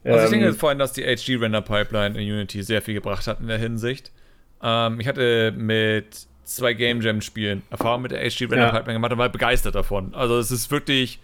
Also 0.05 0.24
ich 0.24 0.30
denke 0.30 0.47
ähm, 0.47 0.55
vor 0.55 0.70
allem, 0.70 0.78
dass 0.78 0.93
die 0.93 1.05
HG-Render-Pipeline 1.05 2.18
in 2.18 2.32
Unity 2.32 2.62
sehr 2.62 2.82
viel 2.82 2.94
gebracht 2.94 3.26
hat 3.26 3.40
in 3.40 3.48
der 3.48 3.59
Hinsicht. 3.59 4.12
Ähm, 4.62 5.01
ich 5.01 5.06
hatte 5.06 5.52
mit 5.56 6.26
zwei 6.44 6.72
Game 6.72 7.01
Jam-Spielen 7.01 7.62
Erfahrung 7.70 8.02
mit 8.02 8.12
der 8.12 8.20
HG-Render-Pipeline 8.20 8.86
ja. 8.86 8.93
gemacht 8.94 9.12
und 9.12 9.18
war 9.18 9.28
begeistert 9.28 9.74
davon. 9.74 10.14
Also 10.14 10.39
es 10.39 10.51
ist 10.51 10.70
wirklich 10.70 11.20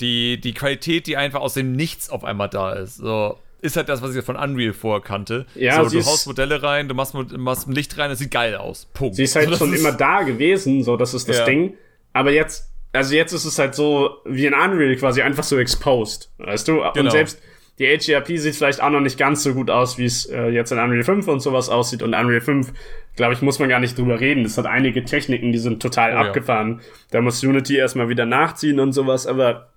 die, 0.00 0.40
die 0.40 0.54
Qualität, 0.54 1.06
die 1.06 1.16
einfach 1.16 1.40
aus 1.40 1.54
dem 1.54 1.72
Nichts 1.72 2.10
auf 2.10 2.24
einmal 2.24 2.48
da 2.48 2.72
ist. 2.72 2.96
So, 2.96 3.38
ist 3.60 3.76
halt 3.76 3.88
das, 3.88 4.02
was 4.02 4.14
ich 4.14 4.24
von 4.24 4.36
Unreal 4.36 4.72
vorkannte. 4.72 5.46
Ja, 5.54 5.84
so, 5.84 5.98
du 5.98 6.04
haust 6.04 6.26
Modelle 6.26 6.62
rein, 6.62 6.88
du 6.88 6.94
machst, 6.94 7.14
machst 7.14 7.68
ein 7.68 7.72
Licht 7.72 7.96
rein, 7.98 8.10
das 8.10 8.18
sieht 8.18 8.30
geil 8.30 8.54
aus. 8.54 8.86
Punkt. 8.94 9.16
Sie 9.16 9.24
ist 9.24 9.36
halt 9.36 9.48
so, 9.50 9.56
schon 9.56 9.74
immer 9.74 9.92
da 9.92 10.22
gewesen, 10.22 10.82
so, 10.82 10.96
das 10.96 11.14
ist 11.14 11.28
das 11.28 11.38
ja. 11.38 11.44
Ding. 11.44 11.74
Aber 12.12 12.30
jetzt, 12.30 12.70
also 12.92 13.14
jetzt 13.14 13.32
ist 13.32 13.44
es 13.44 13.58
halt 13.58 13.74
so 13.74 14.18
wie 14.24 14.46
in 14.46 14.54
Unreal 14.54 14.96
quasi 14.96 15.22
einfach 15.22 15.44
so 15.44 15.58
exposed, 15.58 16.30
weißt 16.38 16.68
du? 16.68 16.76
Genau. 16.76 17.00
Und 17.00 17.10
selbst 17.10 17.40
die 17.78 17.86
HGRP 17.86 18.38
sieht 18.38 18.56
vielleicht 18.56 18.82
auch 18.82 18.88
noch 18.88 19.00
nicht 19.00 19.18
ganz 19.18 19.42
so 19.42 19.52
gut 19.52 19.70
aus, 19.70 19.98
wie 19.98 20.06
es 20.06 20.24
äh, 20.26 20.48
jetzt 20.48 20.72
in 20.72 20.78
Unreal 20.78 21.04
5 21.04 21.28
und 21.28 21.40
sowas 21.40 21.68
aussieht. 21.68 22.02
Und 22.02 22.14
Unreal 22.14 22.40
5, 22.40 22.72
glaube 23.16 23.34
ich, 23.34 23.42
muss 23.42 23.58
man 23.58 23.68
gar 23.68 23.80
nicht 23.80 23.98
drüber 23.98 24.18
reden. 24.18 24.46
Es 24.46 24.56
hat 24.56 24.64
einige 24.64 25.04
Techniken, 25.04 25.52
die 25.52 25.58
sind 25.58 25.82
total 25.82 26.14
oh, 26.14 26.20
abgefahren. 26.20 26.80
Ja. 26.80 26.86
Da 27.10 27.20
muss 27.20 27.44
Unity 27.44 27.76
erstmal 27.76 28.08
wieder 28.08 28.24
nachziehen 28.24 28.80
und 28.80 28.92
sowas, 28.92 29.26
aber 29.26 29.72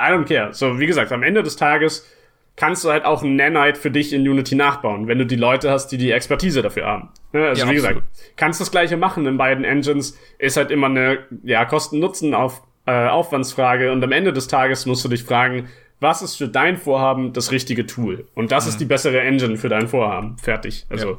I 0.00 0.04
don't 0.04 0.26
care. 0.26 0.52
So, 0.52 0.78
wie 0.78 0.86
gesagt, 0.86 1.12
am 1.12 1.22
Ende 1.22 1.42
des 1.42 1.56
Tages 1.56 2.08
kannst 2.56 2.84
du 2.84 2.90
halt 2.90 3.04
auch 3.04 3.22
ein 3.22 3.36
Nanite 3.36 3.78
für 3.78 3.90
dich 3.90 4.12
in 4.12 4.28
Unity 4.28 4.54
nachbauen, 4.54 5.08
wenn 5.08 5.18
du 5.18 5.26
die 5.26 5.36
Leute 5.36 5.70
hast, 5.70 5.88
die 5.88 5.98
die 5.98 6.12
Expertise 6.12 6.62
dafür 6.62 6.86
haben. 6.86 7.08
Ne, 7.32 7.48
also 7.48 7.62
ja, 7.64 7.70
wie 7.70 7.76
absolut. 7.76 8.02
gesagt, 8.04 8.36
kannst 8.36 8.60
das 8.60 8.70
gleiche 8.70 8.96
machen 8.96 9.26
in 9.26 9.36
beiden 9.36 9.64
Engines, 9.64 10.18
ist 10.38 10.56
halt 10.56 10.70
immer 10.70 10.86
eine 10.86 11.18
ja, 11.42 11.64
Kosten-Nutzen 11.64 12.34
auf 12.34 12.62
äh, 12.86 13.10
und 13.10 14.04
am 14.04 14.12
Ende 14.12 14.32
des 14.32 14.46
Tages 14.46 14.86
musst 14.86 15.04
du 15.04 15.08
dich 15.08 15.24
fragen, 15.24 15.68
was 16.00 16.22
ist 16.22 16.36
für 16.36 16.48
dein 16.48 16.76
Vorhaben 16.76 17.32
das 17.32 17.50
richtige 17.50 17.86
Tool? 17.86 18.26
Und 18.34 18.52
das 18.52 18.64
mhm. 18.64 18.70
ist 18.70 18.80
die 18.80 18.84
bessere 18.84 19.20
Engine 19.20 19.56
für 19.56 19.68
dein 19.68 19.88
Vorhaben. 19.88 20.36
Fertig. 20.38 20.86
Also 20.90 21.12
ja. 21.12 21.18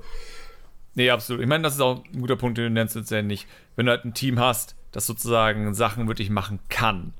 Nee, 0.97 1.09
absolut. 1.09 1.41
Ich 1.41 1.47
meine, 1.47 1.63
das 1.63 1.75
ist 1.75 1.81
auch 1.81 2.03
ein 2.13 2.21
guter 2.21 2.37
Punkt, 2.37 2.57
den 2.57 2.65
du 2.65 2.71
nennst 2.71 2.95
letztendlich. 2.95 3.47
Wenn 3.75 3.87
du 3.87 3.91
halt 3.91 4.05
ein 4.05 4.13
Team 4.13 4.39
hast, 4.39 4.75
das 4.91 5.05
sozusagen 5.05 5.73
Sachen 5.73 6.07
wirklich 6.07 6.29
machen 6.29 6.59
kann 6.69 7.13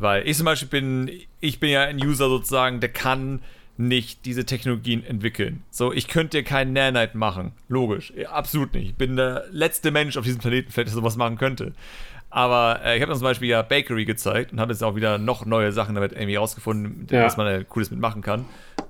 weil 0.00 0.26
ich 0.26 0.36
zum 0.36 0.46
Beispiel 0.46 0.68
bin, 0.68 1.10
ich 1.40 1.60
bin 1.60 1.70
ja 1.70 1.82
ein 1.82 1.96
User 1.96 2.28
sozusagen, 2.28 2.80
der 2.80 2.90
kann 2.90 3.40
nicht 3.76 4.26
diese 4.26 4.44
Technologien 4.44 5.04
entwickeln. 5.04 5.62
So, 5.70 5.92
ich 5.92 6.06
könnte 6.06 6.38
dir 6.38 6.44
keinen 6.44 6.74
Nanite 6.74 7.16
machen. 7.16 7.52
Logisch. 7.68 8.12
Absolut 8.30 8.74
nicht. 8.74 8.90
Ich 8.90 8.96
bin 8.96 9.16
der 9.16 9.44
letzte 9.50 9.90
Mensch 9.90 10.16
auf 10.16 10.24
diesem 10.24 10.40
Planeten, 10.40 10.72
der 10.74 10.86
sowas 10.88 11.16
machen 11.16 11.38
könnte. 11.38 11.72
Aber 12.28 12.80
äh, 12.84 12.96
ich 12.96 13.02
habe 13.02 13.12
zum 13.14 13.22
Beispiel 13.22 13.48
ja 13.48 13.62
Bakery 13.62 14.04
gezeigt 14.04 14.52
und 14.52 14.60
habe 14.60 14.72
jetzt 14.72 14.84
auch 14.84 14.94
wieder 14.94 15.18
noch 15.18 15.46
neue 15.46 15.72
Sachen 15.72 15.94
damit 15.94 16.12
irgendwie 16.12 16.36
rausgefunden, 16.36 17.08
ja. 17.10 17.24
was 17.24 17.36
man 17.36 17.46
da 17.46 17.64
Cooles 17.64 17.90
mitmachen 17.90 18.22
kann. 18.22 18.44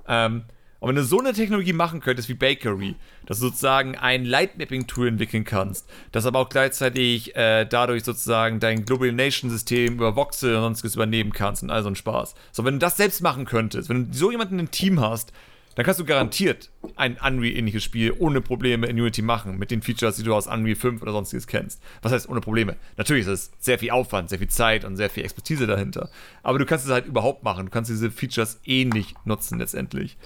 Ähm, 0.07 0.43
und 0.81 0.89
wenn 0.89 0.95
du 0.95 1.03
so 1.03 1.19
eine 1.19 1.31
Technologie 1.33 1.73
machen 1.73 1.99
könntest 1.99 2.27
wie 2.27 2.33
Bakery, 2.33 2.95
dass 3.27 3.39
du 3.39 3.45
sozusagen 3.45 3.95
ein 3.95 4.25
Lightmapping-Tool 4.25 5.09
entwickeln 5.09 5.43
kannst, 5.43 5.87
das 6.11 6.25
aber 6.25 6.39
auch 6.39 6.49
gleichzeitig 6.49 7.35
äh, 7.35 7.65
dadurch 7.65 8.03
sozusagen 8.03 8.59
dein 8.59 8.83
Global 8.83 9.11
Nation-System 9.11 9.93
über 9.93 10.15
Voxel 10.15 10.55
und 10.55 10.63
sonstiges 10.63 10.95
übernehmen 10.95 11.33
kannst 11.33 11.61
und 11.61 11.69
all 11.69 11.83
so 11.83 11.89
ein 11.89 11.95
Spaß. 11.95 12.33
So, 12.51 12.65
wenn 12.65 12.73
du 12.73 12.79
das 12.79 12.97
selbst 12.97 13.21
machen 13.21 13.45
könntest, 13.45 13.89
wenn 13.89 14.09
du 14.09 14.17
so 14.17 14.31
jemanden 14.31 14.57
im 14.57 14.71
Team 14.71 14.99
hast, 14.99 15.31
dann 15.75 15.85
kannst 15.85 15.99
du 15.99 16.05
garantiert 16.05 16.69
ein 16.95 17.17
Unreal-ähnliches 17.17 17.83
Spiel 17.83 18.13
ohne 18.17 18.41
Probleme 18.41 18.87
in 18.87 18.99
Unity 18.99 19.21
machen, 19.21 19.57
mit 19.57 19.71
den 19.71 19.81
Features, 19.81 20.17
die 20.17 20.23
du 20.23 20.33
aus 20.33 20.47
Unreal 20.47 20.75
5 20.75 21.01
oder 21.01 21.11
sonstiges 21.11 21.47
kennst. 21.47 21.81
Was 22.01 22.11
heißt 22.11 22.27
ohne 22.27 22.41
Probleme? 22.41 22.75
Natürlich 22.97 23.25
ist 23.25 23.31
es 23.31 23.51
sehr 23.59 23.79
viel 23.79 23.91
Aufwand, 23.91 24.29
sehr 24.29 24.39
viel 24.39 24.49
Zeit 24.49 24.83
und 24.83 24.97
sehr 24.97 25.09
viel 25.09 25.23
Expertise 25.23 25.67
dahinter. 25.67 26.09
Aber 26.43 26.59
du 26.59 26.65
kannst 26.65 26.85
es 26.85 26.91
halt 26.91 27.05
überhaupt 27.05 27.43
machen. 27.43 27.67
Du 27.67 27.71
kannst 27.71 27.89
diese 27.89 28.11
Features 28.11 28.59
ähnlich 28.65 29.13
nutzen 29.23 29.59
letztendlich. 29.59 30.17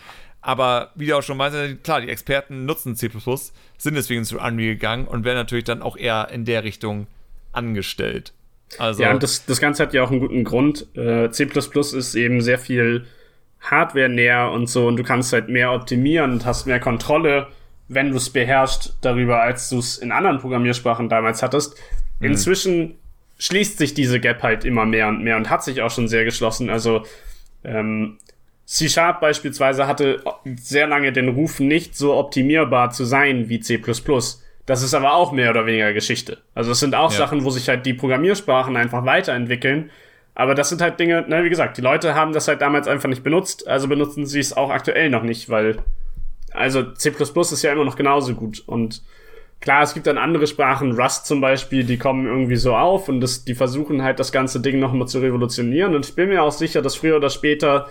Aber 0.45 0.91
wie 0.93 1.07
du 1.07 1.17
auch 1.17 1.23
schon 1.23 1.37
meinst, 1.37 1.83
klar, 1.83 2.01
die 2.01 2.09
Experten 2.09 2.65
nutzen 2.65 2.95
C, 2.95 3.09
sind 3.79 3.95
deswegen 3.95 4.25
zu 4.25 4.37
Unreal 4.37 4.75
gegangen 4.75 5.07
und 5.07 5.25
werden 5.25 5.37
natürlich 5.37 5.63
dann 5.63 5.81
auch 5.81 5.97
eher 5.97 6.29
in 6.31 6.45
der 6.45 6.63
Richtung 6.63 7.07
angestellt. 7.51 8.31
Also, 8.77 9.01
ja, 9.01 9.11
und 9.11 9.23
das, 9.23 9.47
das 9.47 9.59
Ganze 9.59 9.81
hat 9.81 9.95
ja 9.95 10.03
auch 10.03 10.11
einen 10.11 10.19
guten 10.19 10.43
Grund. 10.43 10.85
Äh, 10.95 11.31
C 11.31 11.45
ist 11.45 12.13
eben 12.13 12.41
sehr 12.41 12.59
viel 12.59 13.07
Hardware 13.59 14.07
näher 14.07 14.51
und 14.51 14.69
so 14.69 14.87
und 14.87 14.97
du 14.97 15.03
kannst 15.03 15.33
halt 15.33 15.49
mehr 15.49 15.71
optimieren 15.71 16.33
und 16.33 16.45
hast 16.45 16.67
mehr 16.67 16.79
Kontrolle, 16.79 17.47
wenn 17.87 18.11
du 18.11 18.17
es 18.17 18.29
beherrschst, 18.29 18.97
darüber, 19.01 19.41
als 19.41 19.69
du 19.69 19.79
es 19.79 19.97
in 19.97 20.11
anderen 20.11 20.37
Programmiersprachen 20.37 21.09
damals 21.09 21.41
hattest. 21.41 21.75
Mhm. 22.19 22.27
Inzwischen 22.27 22.99
schließt 23.39 23.79
sich 23.79 23.95
diese 23.95 24.19
Gap 24.19 24.43
halt 24.43 24.63
immer 24.63 24.85
mehr 24.85 25.07
und 25.07 25.23
mehr 25.23 25.37
und 25.37 25.49
hat 25.49 25.63
sich 25.63 25.81
auch 25.81 25.89
schon 25.89 26.07
sehr 26.07 26.23
geschlossen. 26.23 26.69
Also 26.69 27.03
ähm, 27.63 28.19
C-Sharp 28.65 29.21
beispielsweise 29.21 29.87
hatte 29.87 30.23
sehr 30.55 30.87
lange 30.87 31.13
den 31.13 31.29
Ruf, 31.29 31.59
nicht 31.59 31.95
so 31.95 32.15
optimierbar 32.15 32.89
zu 32.89 33.05
sein 33.05 33.47
wie 33.47 33.59
C++. 33.59 33.79
Das 34.65 34.81
ist 34.81 34.95
aber 34.95 35.13
auch 35.13 35.31
mehr 35.31 35.51
oder 35.51 35.67
weniger 35.67 35.93
Geschichte. 35.93 36.39
Also 36.55 36.71
es 36.71 36.79
sind 36.79 36.95
auch 36.95 37.11
ja. 37.11 37.17
Sachen, 37.17 37.43
wo 37.43 37.51
sich 37.51 37.69
halt 37.69 37.85
die 37.85 37.93
Programmiersprachen 37.93 38.75
einfach 38.75 39.05
weiterentwickeln. 39.05 39.91
Aber 40.33 40.55
das 40.55 40.69
sind 40.69 40.81
halt 40.81 40.99
Dinge, 40.99 41.23
na, 41.27 41.43
wie 41.43 41.49
gesagt, 41.49 41.77
die 41.77 41.81
Leute 41.81 42.15
haben 42.15 42.33
das 42.33 42.47
halt 42.47 42.61
damals 42.61 42.87
einfach 42.87 43.07
nicht 43.07 43.23
benutzt, 43.23 43.67
also 43.67 43.87
benutzen 43.87 44.25
sie 44.25 44.39
es 44.39 44.57
auch 44.57 44.69
aktuell 44.69 45.09
noch 45.09 45.23
nicht, 45.23 45.49
weil, 45.49 45.77
also 46.51 46.83
C++ 46.91 47.09
ist 47.09 47.61
ja 47.61 47.71
immer 47.71 47.85
noch 47.85 47.95
genauso 47.95 48.33
gut. 48.33 48.61
Und 48.65 49.01
klar, 49.61 49.83
es 49.83 49.93
gibt 49.93 50.07
dann 50.07 50.17
andere 50.17 50.47
Sprachen, 50.47 50.99
Rust 50.99 51.25
zum 51.25 51.39
Beispiel, 51.39 51.85
die 51.85 51.97
kommen 51.97 52.25
irgendwie 52.25 52.57
so 52.57 52.75
auf 52.75 53.07
und 53.07 53.21
das, 53.21 53.45
die 53.45 53.55
versuchen 53.55 54.01
halt 54.01 54.19
das 54.19 54.33
ganze 54.33 54.59
Ding 54.59 54.79
nochmal 54.79 55.07
zu 55.07 55.19
revolutionieren. 55.19 55.95
Und 55.95 56.05
ich 56.05 56.15
bin 56.15 56.27
mir 56.27 56.43
auch 56.43 56.51
sicher, 56.51 56.81
dass 56.81 56.95
früher 56.95 57.15
oder 57.15 57.29
später 57.29 57.89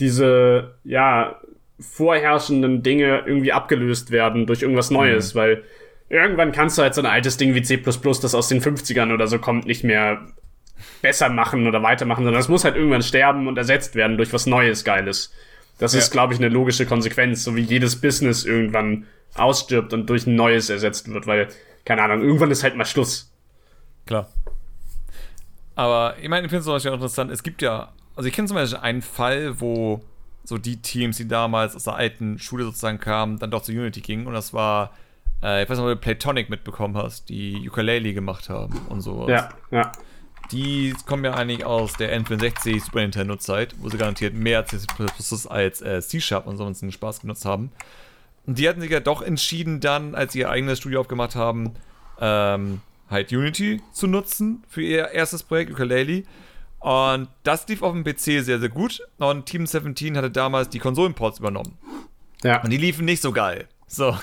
diese, 0.00 0.74
ja, 0.84 1.40
vorherrschenden 1.80 2.82
Dinge 2.82 3.24
irgendwie 3.26 3.52
abgelöst 3.52 4.10
werden 4.10 4.46
durch 4.46 4.62
irgendwas 4.62 4.90
Neues, 4.90 5.34
mhm. 5.34 5.38
weil 5.38 5.64
irgendwann 6.08 6.52
kannst 6.52 6.78
du 6.78 6.82
halt 6.82 6.94
so 6.94 7.00
ein 7.00 7.06
altes 7.06 7.36
Ding 7.36 7.54
wie 7.54 7.62
C++, 7.62 7.78
das 7.78 8.34
aus 8.34 8.48
den 8.48 8.60
50ern 8.60 9.12
oder 9.12 9.26
so 9.26 9.38
kommt, 9.38 9.66
nicht 9.66 9.82
mehr 9.82 10.20
besser 11.00 11.28
machen 11.28 11.66
oder 11.66 11.82
weitermachen, 11.82 12.24
sondern 12.24 12.40
es 12.40 12.48
muss 12.48 12.64
halt 12.64 12.76
irgendwann 12.76 13.02
sterben 13.02 13.48
und 13.48 13.58
ersetzt 13.58 13.94
werden 13.94 14.16
durch 14.16 14.32
was 14.32 14.46
Neues, 14.46 14.84
Geiles. 14.84 15.32
Das 15.78 15.94
ja. 15.94 15.98
ist, 15.98 16.10
glaube 16.10 16.32
ich, 16.32 16.38
eine 16.38 16.48
logische 16.48 16.86
Konsequenz, 16.86 17.42
so 17.42 17.56
wie 17.56 17.62
jedes 17.62 18.00
Business 18.00 18.44
irgendwann 18.44 19.06
ausstirbt 19.34 19.92
und 19.92 20.08
durch 20.08 20.26
ein 20.26 20.34
neues 20.34 20.70
ersetzt 20.70 21.12
wird, 21.12 21.26
weil, 21.26 21.48
keine 21.84 22.02
Ahnung, 22.02 22.22
irgendwann 22.22 22.50
ist 22.50 22.62
halt 22.62 22.76
mal 22.76 22.84
Schluss. 22.84 23.32
Klar. 24.06 24.28
Aber 25.74 26.16
ich 26.20 26.28
meine, 26.28 26.46
ich 26.46 26.50
finde 26.50 26.60
es 26.60 26.68
auch 26.68 26.92
interessant, 26.92 27.30
es 27.30 27.42
gibt 27.42 27.62
ja, 27.62 27.92
also 28.16 28.28
ich 28.28 28.34
kenne 28.34 28.48
zum 28.48 28.56
Beispiel 28.56 28.78
einen 28.78 29.02
Fall, 29.02 29.60
wo 29.60 30.02
so 30.44 30.58
die 30.58 30.82
Teams, 30.82 31.16
die 31.16 31.28
damals 31.28 31.76
aus 31.76 31.84
der 31.84 31.94
alten 31.94 32.38
Schule 32.38 32.64
sozusagen 32.64 32.98
kamen, 32.98 33.38
dann 33.38 33.50
doch 33.50 33.62
zu 33.62 33.72
Unity 33.72 34.00
gingen 34.00 34.26
und 34.26 34.34
das 34.34 34.52
war, 34.52 34.92
äh, 35.42 35.62
ich 35.62 35.70
weiß 35.70 35.78
nicht, 35.78 35.86
ob 35.86 35.92
du 35.92 35.96
Platonic 35.96 36.50
mitbekommen 36.50 36.96
hast, 36.96 37.28
die 37.28 37.68
Ukulele 37.68 38.12
gemacht 38.12 38.48
haben 38.48 38.78
und 38.88 39.00
sowas. 39.00 39.30
Ja, 39.30 39.48
ja. 39.70 39.92
Die 40.50 40.94
kommen 41.06 41.24
ja 41.24 41.34
eigentlich 41.34 41.64
aus 41.64 41.94
der 41.94 42.18
N64 42.20 42.84
Super 42.84 43.00
Nintendo 43.00 43.36
Zeit, 43.36 43.74
wo 43.78 43.88
sie 43.88 43.96
garantiert 43.96 44.34
mehr 44.34 44.66
C++ 44.66 44.76
als 45.48 45.80
äh, 45.80 46.02
C-Sharp 46.02 46.46
und 46.46 46.56
sonst 46.56 46.82
einen 46.82 46.92
Spaß 46.92 47.20
genutzt 47.20 47.44
haben. 47.44 47.70
Und 48.44 48.58
die 48.58 48.68
hatten 48.68 48.80
sich 48.80 48.90
ja 48.90 49.00
doch 49.00 49.22
entschieden 49.22 49.80
dann, 49.80 50.14
als 50.14 50.32
sie 50.32 50.40
ihr 50.40 50.50
eigenes 50.50 50.78
Studio 50.78 51.00
aufgemacht 51.00 51.36
haben, 51.36 51.74
ähm, 52.20 52.80
halt 53.08 53.32
Unity 53.32 53.80
zu 53.92 54.08
nutzen 54.08 54.64
für 54.68 54.82
ihr 54.82 55.08
erstes 55.10 55.42
Projekt, 55.42 55.70
Ukulele. 55.70 56.24
Und 56.82 57.28
das 57.44 57.66
lief 57.68 57.82
auf 57.82 57.92
dem 57.92 58.04
PC 58.04 58.44
sehr, 58.44 58.58
sehr 58.58 58.68
gut. 58.68 59.02
Und 59.18 59.46
Team 59.46 59.66
17 59.66 60.16
hatte 60.16 60.30
damals 60.30 60.68
die 60.68 60.80
Konsolenports 60.80 61.38
übernommen. 61.38 61.78
Ja. 62.42 62.60
Und 62.62 62.70
die 62.70 62.76
liefen 62.76 63.04
nicht 63.04 63.22
so 63.22 63.32
geil. 63.32 63.68
So, 63.86 64.16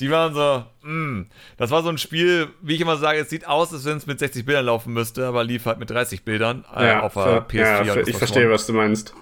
die 0.00 0.10
waren 0.10 0.32
so, 0.34 0.64
mh. 0.82 0.92
Mm. 0.92 1.26
Das 1.58 1.70
war 1.70 1.82
so 1.82 1.90
ein 1.90 1.98
Spiel, 1.98 2.48
wie 2.62 2.74
ich 2.74 2.80
immer 2.80 2.96
sage, 2.96 3.18
es 3.18 3.28
sieht 3.28 3.46
aus, 3.46 3.72
als 3.72 3.84
wenn 3.84 3.98
es 3.98 4.06
mit 4.06 4.18
60 4.18 4.46
Bildern 4.46 4.64
laufen 4.64 4.94
müsste, 4.94 5.26
aber 5.26 5.44
lief 5.44 5.66
halt 5.66 5.78
mit 5.78 5.90
30 5.90 6.24
Bildern 6.24 6.64
äh, 6.74 6.86
ja, 6.86 7.00
auf 7.02 7.14
der 7.14 7.46
PS4. 7.46 7.84
Ja, 7.84 7.96
ich 7.96 8.16
verstehe, 8.16 8.50
was 8.50 8.66
du 8.66 8.72
meinst. 8.72 9.14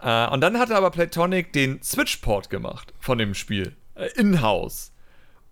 Äh, 0.00 0.28
und 0.28 0.40
dann 0.40 0.58
hatte 0.58 0.74
aber 0.74 0.90
Platonic 0.90 1.52
den 1.52 1.82
Switch-Port 1.82 2.48
gemacht 2.50 2.94
von 2.98 3.18
dem 3.18 3.34
Spiel. 3.34 3.76
Äh, 3.94 4.08
In-house. 4.18 4.92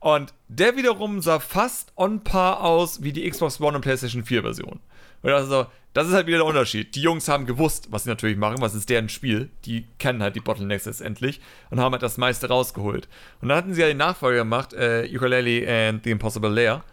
Und 0.01 0.33
der 0.49 0.77
wiederum 0.77 1.21
sah 1.21 1.39
fast 1.39 1.93
on 1.95 2.25
par 2.25 2.65
aus 2.65 3.03
wie 3.03 3.12
die 3.12 3.29
Xbox 3.29 3.61
One 3.61 3.77
und 3.77 3.83
PlayStation 3.83 4.25
4 4.25 4.43
Version. 4.43 4.81
Und 5.21 5.31
also, 5.31 5.67
das 5.93 6.07
ist 6.07 6.15
halt 6.15 6.27
wieder 6.27 6.39
der 6.39 6.47
Unterschied. 6.47 6.95
Die 6.95 7.03
Jungs 7.03 7.29
haben 7.29 7.47
gewusst, 7.47 7.89
was 7.91 8.05
sie 8.05 8.11
natürlich 8.11 8.37
machen, 8.37 8.61
was 8.61 8.75
ist 8.75 8.89
deren 8.89 9.09
Spiel. 9.09 9.51
Die 9.65 9.87
kennen 9.99 10.23
halt 10.23 10.37
die 10.37 10.41
Bottlenecks 10.41 10.85
letztendlich 10.85 11.41
und 11.71 11.81
haben 11.81 11.93
halt 11.93 12.03
das 12.03 12.17
meiste 12.17 12.49
rausgeholt. 12.49 13.09
Und 13.41 13.49
dann 13.49 13.59
hatten 13.59 13.75
sie 13.75 13.81
ja 13.81 13.89
den 13.89 13.97
Nachfolger 13.97 14.39
gemacht, 14.39 14.73
äh, 14.73 15.09
Ukulele 15.12 15.89
and 15.89 16.05
the 16.05 16.11
Impossible 16.11 16.51
Lair. 16.51 16.85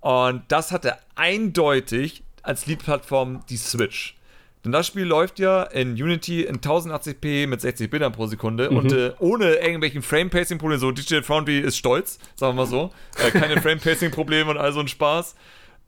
Und 0.00 0.42
das 0.48 0.72
hatte 0.72 0.98
eindeutig 1.14 2.24
als 2.42 2.66
Lead-Plattform 2.66 3.40
die 3.48 3.56
Switch. 3.56 4.16
Denn 4.64 4.72
das 4.72 4.86
Spiel 4.86 5.04
läuft 5.04 5.38
ja 5.38 5.64
in 5.64 5.92
Unity 5.92 6.42
in 6.42 6.60
1080p 6.60 7.48
mit 7.48 7.60
60 7.60 7.90
Bildern 7.90 8.12
pro 8.12 8.26
Sekunde 8.26 8.70
mhm. 8.70 8.76
und 8.76 8.92
äh, 8.92 9.12
ohne 9.18 9.54
irgendwelchen 9.54 10.02
Frame-Pacing-Probleme. 10.02 10.78
So, 10.78 10.92
Digital 10.92 11.22
Foundry 11.22 11.58
ist 11.58 11.78
stolz, 11.78 12.18
sagen 12.36 12.56
wir 12.56 12.64
mal 12.64 12.68
so. 12.68 12.92
Äh, 13.18 13.30
keine 13.30 13.60
Frame-Pacing-Probleme 13.62 14.50
und 14.50 14.58
all 14.58 14.72
so 14.72 14.80
ein 14.80 14.88
Spaß. 14.88 15.34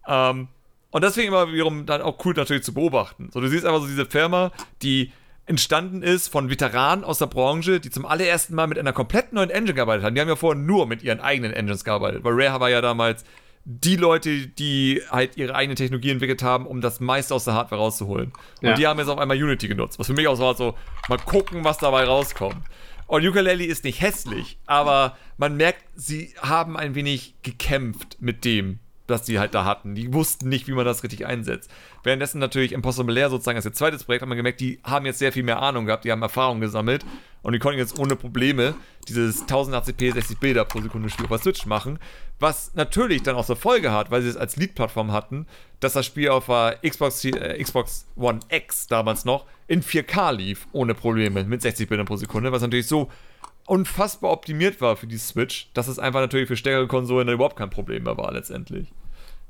Ähm, 0.09 0.49
und 0.95 1.03
deswegen 1.03 1.27
immer 1.27 1.53
wiederum 1.53 1.87
dann 1.87 2.03
auch 2.03 2.25
cool 2.25 2.35
natürlich 2.37 2.63
zu 2.63 2.73
beobachten. 2.73 3.29
So, 3.33 3.41
du 3.41 3.49
siehst 3.49 3.67
einfach 3.67 3.81
so 3.81 3.89
diese 3.89 4.07
Firma, 4.07 4.53
die 4.81 5.11
entstanden 5.45 6.05
ist 6.05 6.29
von 6.29 6.51
Veteranen 6.51 7.05
aus 7.05 7.19
der 7.19 7.27
Branche, 7.27 7.81
die 7.81 7.91
zum 7.91 8.07
allerersten 8.07 8.55
Mal 8.55 8.69
mit 8.69 8.79
einer 8.79 8.93
komplett 8.93 9.33
neuen 9.33 9.51
Engine 9.51 9.75
gearbeitet 9.75 10.05
haben. 10.05 10.15
Die 10.15 10.21
haben 10.21 10.29
ja 10.29 10.37
vorher 10.37 10.63
nur 10.63 10.87
mit 10.87 11.03
ihren 11.03 11.19
eigenen 11.19 11.53
Engines 11.53 11.83
gearbeitet, 11.83 12.23
weil 12.23 12.35
Rare 12.41 12.61
war 12.61 12.71
ja 12.71 12.81
damals 12.81 13.25
die 13.65 13.97
Leute, 13.97 14.47
die 14.47 15.03
halt 15.11 15.37
ihre 15.37 15.57
eigene 15.57 15.75
Technologie 15.75 16.11
entwickelt 16.11 16.45
haben, 16.45 16.65
um 16.65 16.81
das 16.81 17.01
meiste 17.01 17.35
aus 17.35 17.43
der 17.43 17.55
Hardware 17.55 17.81
rauszuholen. 17.81 18.33
Und 18.63 18.69
ja. 18.69 18.75
die 18.75 18.87
haben 18.87 19.01
jetzt 19.01 19.09
auf 19.09 19.19
einmal 19.19 19.37
Unity 19.37 19.67
genutzt. 19.67 19.99
Was 19.99 20.07
für 20.07 20.13
mich 20.13 20.29
auch 20.29 20.37
so 20.37 20.45
war, 20.45 20.55
so, 20.55 20.77
mal 21.09 21.19
gucken, 21.19 21.65
was 21.65 21.79
dabei 21.79 22.05
rauskommt. 22.05 22.65
Und 23.09 23.27
Ukulele 23.27 23.65
ist 23.65 23.83
nicht 23.83 24.01
hässlich, 24.01 24.59
aber 24.67 25.17
man 25.39 25.57
merkt, 25.57 25.83
sie 25.97 26.35
haben 26.41 26.77
ein 26.77 26.95
wenig 26.95 27.35
gekämpft 27.43 28.19
mit 28.21 28.45
dem, 28.45 28.79
das 29.07 29.27
sie 29.27 29.39
halt 29.39 29.55
da 29.55 29.65
hatten. 29.65 29.95
Die 29.95 30.13
wussten 30.13 30.49
nicht, 30.49 30.67
wie 30.67 30.73
man 30.73 30.85
das 30.85 31.03
richtig 31.03 31.27
einsetzt. 31.27 31.71
Währenddessen 32.03 32.39
natürlich 32.39 32.73
Impossible 32.73 33.15
Lair 33.15 33.31
sozusagen 33.31 33.57
als 33.57 33.65
ihr 33.65 33.73
zweites 33.73 34.05
Projekt, 34.05 34.23
haben 34.23 34.31
wir 34.31 34.37
gemerkt, 34.37 34.61
die 34.61 34.81
haben 34.83 35.07
jetzt 35.07 35.19
sehr 35.19 35.33
viel 35.33 35.43
mehr 35.43 35.61
Ahnung 35.61 35.87
gehabt, 35.87 36.05
die 36.05 36.13
haben 36.13 36.23
Erfahrung 36.23 36.61
gesammelt 36.61 37.05
und 37.43 37.53
die 37.53 37.59
konnten 37.59 37.79
jetzt 37.79 37.99
ohne 37.99 38.17
Probleme 38.17 38.75
dieses 39.09 39.47
1080p 39.47 40.15
60 40.15 40.39
Bilder 40.39 40.65
pro 40.65 40.81
Sekunde 40.81 41.11
Spiel 41.11 41.27
auf 41.27 41.31
der 41.31 41.39
Switch 41.39 41.67
machen. 41.67 41.99
Was 42.41 42.75
natürlich 42.75 43.23
dann 43.23 43.37
auch 43.37 43.45
zur 43.45 43.57
Folge 43.57 43.93
hat, 43.93 44.11
weil 44.11 44.23
sie 44.23 44.29
es 44.29 44.37
als 44.37 44.57
Lead-Plattform 44.57 45.13
hatten, 45.13 45.47
dass 45.81 45.93
das 45.93 46.07
Spiel 46.07 46.31
auf 46.31 46.47
der 46.47 46.79
Xbox, 46.83 47.25
äh, 47.25 47.63
Xbox 47.63 48.07
One 48.17 48.41
X 48.49 48.87
damals 48.87 49.25
noch 49.25 49.45
in 49.67 49.83
4K 49.83 50.33
lief, 50.33 50.67
ohne 50.73 50.95
Probleme, 50.95 51.45
mit 51.45 51.63
60 51.63 51.89
Bildern 51.89 52.07
pro 52.07 52.17
Sekunde, 52.17 52.51
was 52.53 52.63
natürlich 52.63 52.87
so 52.87 53.11
unfassbar 53.67 54.31
optimiert 54.31 54.81
war 54.81 54.97
für 54.97 55.07
die 55.07 55.19
Switch, 55.19 55.71
dass 55.75 55.89
es 55.89 55.99
einfach 55.99 56.21
natürlich 56.21 56.49
für 56.49 56.57
stärkere 56.57 56.87
Konsolen 56.87 57.29
überhaupt 57.29 57.57
kein 57.57 57.71
Problem 57.71 58.05
mehr 58.05 58.17
war 58.17 58.33
letztendlich. 58.33 58.93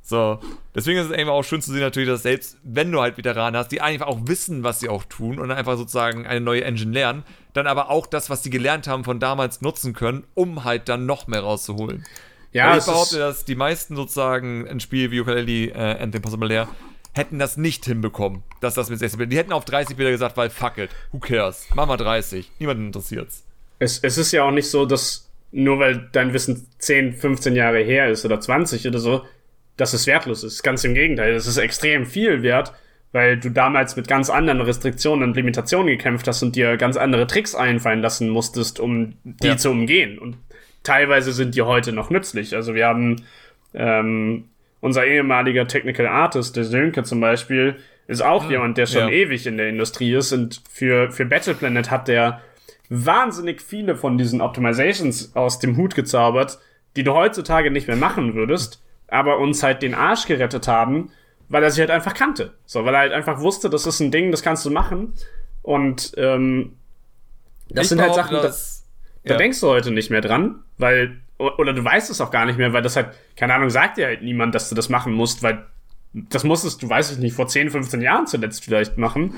So, 0.07 0.39
deswegen 0.75 0.99
ist 0.99 1.07
es 1.07 1.17
eben 1.17 1.31
auch 1.31 1.43
schön 1.45 1.63
zu 1.63 1.73
sehen 1.73 1.81
natürlich, 1.81 2.11
dass 2.11 2.23
selbst 2.23 2.59
wenn 2.63 2.93
du 2.93 3.01
halt 3.01 3.17
Veteranen 3.17 3.59
hast, 3.59 3.69
die 3.69 3.81
einfach 3.81 4.07
auch 4.07 4.21
wissen, 4.25 4.63
was 4.63 4.81
sie 4.81 4.91
auch 4.91 5.05
tun 5.05 5.39
und 5.39 5.51
einfach 5.51 5.79
sozusagen 5.79 6.27
eine 6.27 6.43
neue 6.43 6.63
Engine 6.63 6.93
lernen, 6.93 7.23
dann 7.55 7.67
aber 7.67 7.89
auch 7.89 8.07
das, 8.07 8.29
was 8.29 8.43
sie 8.43 8.51
gelernt 8.51 8.87
haben 8.87 9.03
von 9.05 9.19
damals 9.19 9.63
nutzen 9.63 9.95
können, 9.95 10.25
um 10.35 10.65
halt 10.65 10.91
dann 10.91 11.07
noch 11.07 11.27
mehr 11.27 11.41
rauszuholen. 11.41 12.05
Ja, 12.53 12.71
Weil 12.71 12.81
ich 12.81 12.85
behaupte, 12.85 13.19
dass 13.19 13.47
die 13.47 13.55
meisten 13.57 13.97
sozusagen 13.97 14.69
ein 14.69 14.79
Spiel 14.79 15.11
wie 15.11 15.21
Ukulele 15.21 15.73
äh, 15.73 16.03
and 16.03 16.15
Impossible 16.15 16.49
Lair 16.49 16.69
hätten 17.15 17.39
das 17.39 17.57
nicht 17.57 17.87
hinbekommen, 17.87 18.43
dass 18.61 18.75
das 18.75 18.91
mit 18.91 18.99
60 18.99 19.17
Bilder. 19.17 19.31
Die 19.31 19.39
hätten 19.39 19.53
auf 19.53 19.65
30 19.65 19.97
Bilder 19.97 20.11
gesagt, 20.11 20.37
weil 20.37 20.51
fuck 20.51 20.77
it, 20.79 20.91
who 21.13 21.19
cares? 21.19 21.67
Mach 21.75 21.87
mal 21.87 21.97
30. 21.97 22.51
Niemanden 22.59 22.87
interessiert's. 22.87 23.45
Es, 23.85 23.99
es 24.01 24.19
ist 24.19 24.33
ja 24.33 24.45
auch 24.45 24.51
nicht 24.51 24.69
so, 24.69 24.87
dass 24.87 25.31
nur 25.53 25.79
weil 25.79 26.09
dein 26.13 26.33
Wissen 26.33 26.67
10, 26.79 27.15
15 27.15 27.55
Jahre 27.55 27.79
her 27.79 28.09
ist 28.09 28.25
oder 28.25 28.41
20 28.41 28.89
oder 28.89 28.99
so, 28.99 29.25
dass 29.77 29.93
es 29.93 30.07
wertlos 30.07 30.43
ist. 30.43 30.63
Ganz 30.63 30.83
im 30.85 30.95
Gegenteil, 30.95 31.35
es 31.35 31.47
ist 31.47 31.59
extrem 31.59 32.07
viel 32.07 32.43
wert, 32.43 32.73
weil 33.13 33.39
du 33.39 33.51
damals 33.51 33.95
mit 33.95 34.09
ganz 34.09 34.31
anderen 34.31 34.61
Restriktionen 34.61 35.29
und 35.29 35.37
Limitationen 35.37 35.87
gekämpft 35.87 36.27
hast 36.27 36.43
und 36.43 36.57
dir 36.57 36.77
ganz 36.77 36.97
andere 36.97 37.29
Tricks 37.29 37.55
einfallen 37.55 38.03
lassen 38.03 38.29
musstest, 38.29 38.81
um 38.81 39.15
die 39.23 39.47
ja. 39.47 39.57
zu 39.57 39.71
umgehen. 39.71 40.19
Und 40.19 40.37
teilweise 40.83 41.33
sind 41.33 41.55
die 41.55 41.63
heute 41.63 41.93
noch 41.93 42.11
nützlich. 42.11 42.57
Also 42.57 42.75
wir 42.75 42.87
haben 42.87 43.23
ähm, 43.75 44.47
unser 44.81 45.07
ehemaliger 45.07 45.69
Technical 45.69 46.09
Artist, 46.09 46.57
der 46.57 46.65
Sönke 46.65 47.05
zum 47.05 47.21
Beispiel, 47.21 47.77
ist 48.07 48.23
auch 48.23 48.47
ah, 48.47 48.51
jemand, 48.51 48.77
der 48.77 48.87
schon 48.87 49.09
ja. 49.09 49.15
ewig 49.15 49.47
in 49.47 49.57
der 49.57 49.69
Industrie 49.69 50.15
ist 50.15 50.33
und 50.33 50.61
für, 50.71 51.11
für 51.11 51.25
Battle 51.25 51.55
Planet 51.55 51.91
hat 51.91 52.09
der 52.09 52.43
wahnsinnig 52.89 53.63
viele 53.63 53.97
von 53.97 54.19
diesen 54.19 54.41
Optimizations 54.41 55.35
aus 55.35 55.59
dem 55.59 55.77
Hut 55.77 55.95
gezaubert, 55.95 56.59
die 56.97 57.05
du 57.05 57.13
heutzutage 57.13 57.71
nicht 57.71 57.89
mehr 57.89 57.97
machen 57.97 58.35
würdest, 58.35 58.83
aber 59.09 59.39
uns 59.39 59.63
halt 59.63 59.83
den 59.83 59.95
Arsch 59.95 60.27
gerettet 60.27 60.69
haben, 60.69 61.11
weil 61.49 61.63
er 61.63 61.71
sich 61.71 61.81
halt 61.81 61.91
einfach 61.91 62.15
kannte. 62.15 62.55
So, 62.67 62.85
weil 62.85 62.95
er 62.95 63.01
halt 63.01 63.13
einfach 63.13 63.41
wusste, 63.41 63.71
das 63.71 63.87
ist 63.87 64.01
ein 64.01 64.11
Ding, 64.11 64.31
das 64.31 64.43
kannst 64.43 64.65
du 64.65 64.71
machen. 64.71 65.15
Und 65.63 66.13
ähm, 66.17 66.77
das 67.69 67.85
ich 67.85 67.89
sind 67.91 68.01
halt 68.01 68.15
Sachen, 68.15 68.37
dass, 68.37 68.87
da, 69.25 69.31
ja. 69.31 69.35
da 69.35 69.39
denkst 69.39 69.61
du 69.61 69.69
heute 69.69 69.91
nicht 69.91 70.11
mehr 70.11 70.21
dran, 70.21 70.63
weil, 70.79 71.21
oder 71.39 71.73
du 71.73 71.83
weißt 71.83 72.11
es 72.11 72.21
auch 72.21 72.31
gar 72.31 72.47
nicht 72.47 72.59
mehr, 72.59 72.73
weil 72.73 72.83
das 72.83 72.97
halt, 72.97 73.09
keine 73.37 73.55
Ahnung, 73.55 73.71
sagt 73.71 73.97
dir 73.97 74.07
halt 74.07 74.23
niemand, 74.23 74.55
dass 74.55 74.69
du 74.69 74.75
das 74.75 74.89
machen 74.89 75.13
musst, 75.13 75.43
weil 75.43 75.67
das 76.13 76.45
musstest 76.45 76.83
du, 76.83 76.89
weiß 76.89 77.13
ich 77.13 77.19
nicht, 77.19 77.35
vor 77.35 77.49
10, 77.49 77.71
15 77.71 78.01
Jahren 78.01 78.27
zuletzt 78.27 78.65
vielleicht 78.65 78.99
machen. 78.99 79.35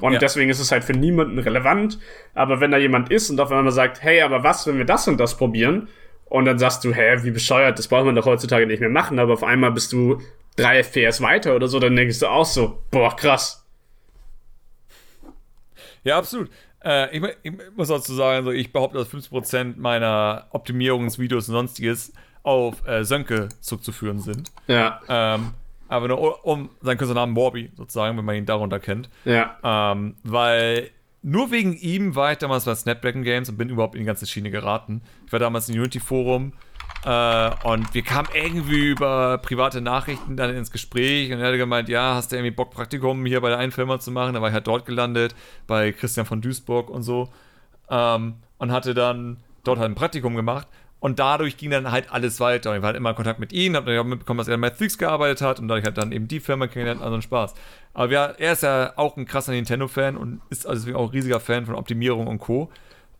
Und 0.00 0.12
ja. 0.12 0.18
deswegen 0.18 0.50
ist 0.50 0.60
es 0.60 0.70
halt 0.70 0.84
für 0.84 0.92
niemanden 0.92 1.38
relevant. 1.38 1.98
Aber 2.34 2.60
wenn 2.60 2.70
da 2.70 2.78
jemand 2.78 3.10
ist 3.10 3.30
und 3.30 3.40
auf 3.40 3.50
einmal 3.50 3.72
sagt, 3.72 4.02
hey, 4.02 4.22
aber 4.22 4.44
was, 4.44 4.66
wenn 4.66 4.78
wir 4.78 4.84
das 4.84 5.08
und 5.08 5.18
das 5.18 5.36
probieren? 5.36 5.88
Und 6.26 6.44
dann 6.44 6.58
sagst 6.58 6.84
du, 6.84 6.92
hä, 6.92 7.18
wie 7.22 7.30
bescheuert, 7.30 7.78
das 7.78 7.88
braucht 7.88 8.04
man 8.04 8.14
doch 8.14 8.26
heutzutage 8.26 8.66
nicht 8.66 8.80
mehr 8.80 8.90
machen, 8.90 9.18
aber 9.18 9.32
auf 9.32 9.42
einmal 9.42 9.72
bist 9.72 9.92
du 9.92 10.20
drei 10.56 10.82
FPS 10.82 11.20
weiter 11.20 11.56
oder 11.56 11.68
so, 11.68 11.78
dann 11.78 11.96
denkst 11.96 12.18
du 12.18 12.26
auch 12.26 12.44
so, 12.44 12.82
boah, 12.90 13.14
krass. 13.16 13.64
Ja, 16.04 16.18
absolut. 16.18 16.50
Äh, 16.84 17.16
ich, 17.16 17.36
ich, 17.42 17.52
muss 17.76 17.88
dazu 17.88 18.14
sagen, 18.14 18.44
so, 18.44 18.50
ich 18.50 18.72
behaupte, 18.72 18.98
dass 18.98 19.12
50% 19.12 19.74
meiner 19.78 20.46
Optimierungsvideos 20.50 21.48
und 21.48 21.54
sonstiges 21.54 22.12
auf 22.42 22.86
äh, 22.86 23.04
Sönke 23.04 23.48
zurückzuführen 23.60 24.20
sind. 24.20 24.52
Ja. 24.68 25.00
Ähm, 25.08 25.54
aber 25.88 26.08
nur 26.08 26.44
um 26.44 26.70
seinen 26.80 26.98
Künstlernamen 26.98 27.36
Warby 27.36 27.70
sozusagen, 27.76 28.16
wenn 28.16 28.24
man 28.24 28.36
ihn 28.36 28.46
darunter 28.46 28.78
kennt. 28.78 29.08
Ja. 29.24 29.56
Ähm, 29.62 30.16
weil 30.22 30.90
nur 31.22 31.50
wegen 31.50 31.74
ihm 31.76 32.14
war 32.14 32.32
ich 32.32 32.38
damals 32.38 32.64
bei 32.64 32.74
Snapdragon 32.74 33.22
Games 33.22 33.48
und 33.48 33.56
bin 33.56 33.68
überhaupt 33.68 33.94
in 33.94 34.00
die 34.00 34.06
ganze 34.06 34.26
Schiene 34.26 34.50
geraten. 34.50 35.02
Ich 35.26 35.32
war 35.32 35.38
damals 35.40 35.68
im 35.68 35.76
Unity-Forum 35.76 36.52
äh, 37.04 37.50
und 37.64 37.92
wir 37.94 38.02
kamen 38.02 38.28
irgendwie 38.34 38.90
über 38.90 39.38
private 39.38 39.80
Nachrichten 39.80 40.36
dann 40.36 40.54
ins 40.54 40.70
Gespräch 40.70 41.32
und 41.32 41.40
er 41.40 41.48
hatte 41.48 41.58
gemeint, 41.58 41.88
ja, 41.88 42.14
hast 42.14 42.30
du 42.32 42.36
irgendwie 42.36 42.54
Bock, 42.54 42.70
Praktikum 42.70 43.24
hier 43.26 43.40
bei 43.40 43.48
der 43.48 43.58
einen 43.58 43.72
Firma 43.72 43.98
zu 43.98 44.10
machen? 44.10 44.34
Da 44.34 44.40
war 44.40 44.48
ich 44.48 44.54
halt 44.54 44.66
dort 44.66 44.86
gelandet, 44.86 45.34
bei 45.66 45.92
Christian 45.92 46.26
von 46.26 46.40
Duisburg 46.40 46.90
und 46.90 47.02
so. 47.02 47.28
ähm, 47.90 48.34
und 48.58 48.72
hatte 48.72 48.94
dann 48.94 49.38
dort 49.64 49.78
halt 49.78 49.90
ein 49.90 49.94
Praktikum 49.94 50.34
gemacht. 50.34 50.66
Und 51.00 51.20
dadurch 51.20 51.56
ging 51.56 51.70
dann 51.70 51.92
halt 51.92 52.10
alles 52.10 52.40
weiter. 52.40 52.74
Ich 52.74 52.82
war 52.82 52.88
halt 52.88 52.96
immer 52.96 53.10
in 53.10 53.16
Kontakt 53.16 53.38
mit 53.38 53.52
ihm, 53.52 53.76
hab 53.76 53.86
dann 53.86 53.98
auch 53.98 54.04
mitbekommen, 54.04 54.38
dass 54.38 54.48
er 54.48 54.56
bei 54.56 54.68
Matrix 54.68 54.98
gearbeitet 54.98 55.42
hat 55.42 55.60
und 55.60 55.68
dadurch 55.68 55.86
hat 55.86 55.96
dann 55.96 56.10
eben 56.10 56.26
die 56.26 56.40
Firma 56.40 56.66
kennengelernt, 56.66 57.02
also 57.02 57.14
ein 57.14 57.22
Spaß. 57.22 57.54
Aber 57.94 58.12
ja, 58.12 58.26
er 58.26 58.52
ist 58.52 58.64
ja 58.64 58.92
auch 58.96 59.16
ein 59.16 59.24
krasser 59.24 59.52
Nintendo-Fan 59.52 60.16
und 60.16 60.40
ist 60.50 60.66
also 60.66 60.80
deswegen 60.80 60.96
auch 60.96 61.08
ein 61.08 61.10
riesiger 61.10 61.38
Fan 61.38 61.66
von 61.66 61.76
Optimierung 61.76 62.26
und 62.26 62.38
Co. 62.38 62.70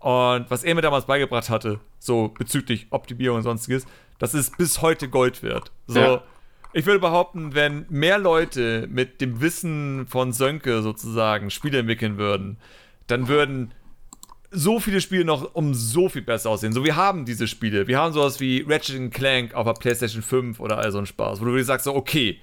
Und 0.00 0.50
was 0.50 0.64
er 0.64 0.74
mir 0.74 0.82
damals 0.82 1.06
beigebracht 1.06 1.50
hatte, 1.50 1.80
so 1.98 2.28
bezüglich 2.36 2.86
Optimierung 2.90 3.38
und 3.38 3.42
sonstiges, 3.44 3.86
das 4.18 4.34
ist 4.34 4.56
bis 4.58 4.82
heute 4.82 5.08
Gold 5.08 5.42
wert. 5.42 5.70
So, 5.86 6.00
ja. 6.00 6.22
ich 6.72 6.86
würde 6.86 6.98
behaupten, 6.98 7.54
wenn 7.54 7.86
mehr 7.88 8.18
Leute 8.18 8.88
mit 8.90 9.20
dem 9.20 9.40
Wissen 9.40 10.06
von 10.06 10.32
Sönke 10.32 10.82
sozusagen 10.82 11.50
Spiele 11.50 11.78
entwickeln 11.78 12.18
würden, 12.18 12.58
dann 13.06 13.28
würden 13.28 13.72
so 14.50 14.80
viele 14.80 15.00
Spiele 15.00 15.24
noch 15.24 15.54
um 15.54 15.74
so 15.74 16.08
viel 16.08 16.22
besser 16.22 16.50
aussehen. 16.50 16.72
So, 16.72 16.84
wir 16.84 16.96
haben 16.96 17.24
diese 17.24 17.46
Spiele. 17.46 17.86
Wir 17.86 17.98
haben 17.98 18.12
sowas 18.12 18.40
wie 18.40 18.64
Ratchet 18.66 19.12
Clank 19.12 19.54
auf 19.54 19.66
der 19.66 19.74
PlayStation 19.74 20.22
5 20.22 20.60
oder 20.60 20.78
all 20.78 20.90
so 20.90 20.98
ein 20.98 21.06
Spaß, 21.06 21.40
wo 21.40 21.44
du 21.44 21.56
dir 21.56 21.64
sagst, 21.64 21.84
so, 21.84 21.94
okay, 21.94 22.40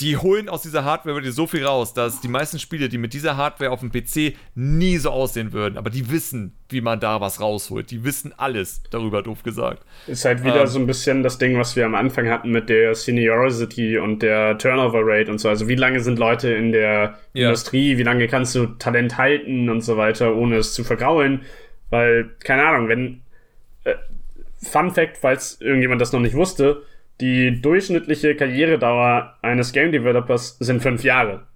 die 0.00 0.16
holen 0.16 0.48
aus 0.48 0.62
dieser 0.62 0.84
Hardware 0.84 1.16
wirklich 1.16 1.34
so 1.34 1.46
viel 1.46 1.64
raus, 1.64 1.92
dass 1.92 2.20
die 2.20 2.28
meisten 2.28 2.58
Spiele, 2.58 2.88
die 2.88 2.98
mit 2.98 3.12
dieser 3.14 3.36
Hardware 3.36 3.70
auf 3.70 3.80
dem 3.80 3.90
PC 3.90 4.36
nie 4.54 4.96
so 4.96 5.10
aussehen 5.10 5.52
würden, 5.52 5.76
aber 5.76 5.90
die 5.90 6.10
wissen, 6.10 6.56
wie 6.68 6.80
man 6.80 7.00
da 7.00 7.20
was 7.20 7.40
rausholt. 7.40 7.90
Die 7.90 8.04
wissen 8.04 8.32
alles 8.36 8.82
darüber, 8.90 9.22
doof 9.22 9.42
gesagt. 9.42 9.82
Ist 10.06 10.24
halt 10.24 10.44
wieder 10.44 10.60
ähm, 10.60 10.66
so 10.66 10.78
ein 10.78 10.86
bisschen 10.86 11.22
das 11.22 11.38
Ding, 11.38 11.58
was 11.58 11.74
wir 11.74 11.84
am 11.84 11.94
Anfang 11.94 12.28
hatten 12.28 12.50
mit 12.50 12.68
der 12.68 12.94
Seniority 12.94 13.98
und 13.98 14.22
der 14.22 14.56
Turnover 14.58 15.00
Rate 15.02 15.30
und 15.30 15.38
so. 15.38 15.48
Also 15.48 15.66
wie 15.66 15.74
lange 15.74 16.00
sind 16.00 16.18
Leute 16.18 16.50
in 16.50 16.72
der 16.72 17.18
ja. 17.32 17.48
Industrie, 17.48 17.98
wie 17.98 18.02
lange 18.02 18.28
kannst 18.28 18.54
du 18.54 18.66
Talent 18.66 19.18
halten 19.18 19.68
und 19.68 19.80
so 19.80 19.96
weiter, 19.96 20.34
ohne 20.34 20.56
es 20.56 20.74
zu 20.74 20.84
vergraulen. 20.84 21.42
Weil, 21.90 22.30
keine 22.40 22.66
Ahnung, 22.66 22.88
wenn. 22.88 23.22
Äh, 23.84 23.94
Fun 24.60 24.90
Fact, 24.90 25.18
falls 25.18 25.60
irgendjemand 25.60 26.00
das 26.00 26.12
noch 26.12 26.18
nicht 26.18 26.34
wusste, 26.34 26.82
die 27.20 27.60
durchschnittliche 27.60 28.36
Karrieredauer 28.36 29.36
eines 29.42 29.72
Game 29.72 29.92
Developers 29.92 30.56
sind 30.58 30.82
fünf 30.82 31.02
Jahre. 31.02 31.46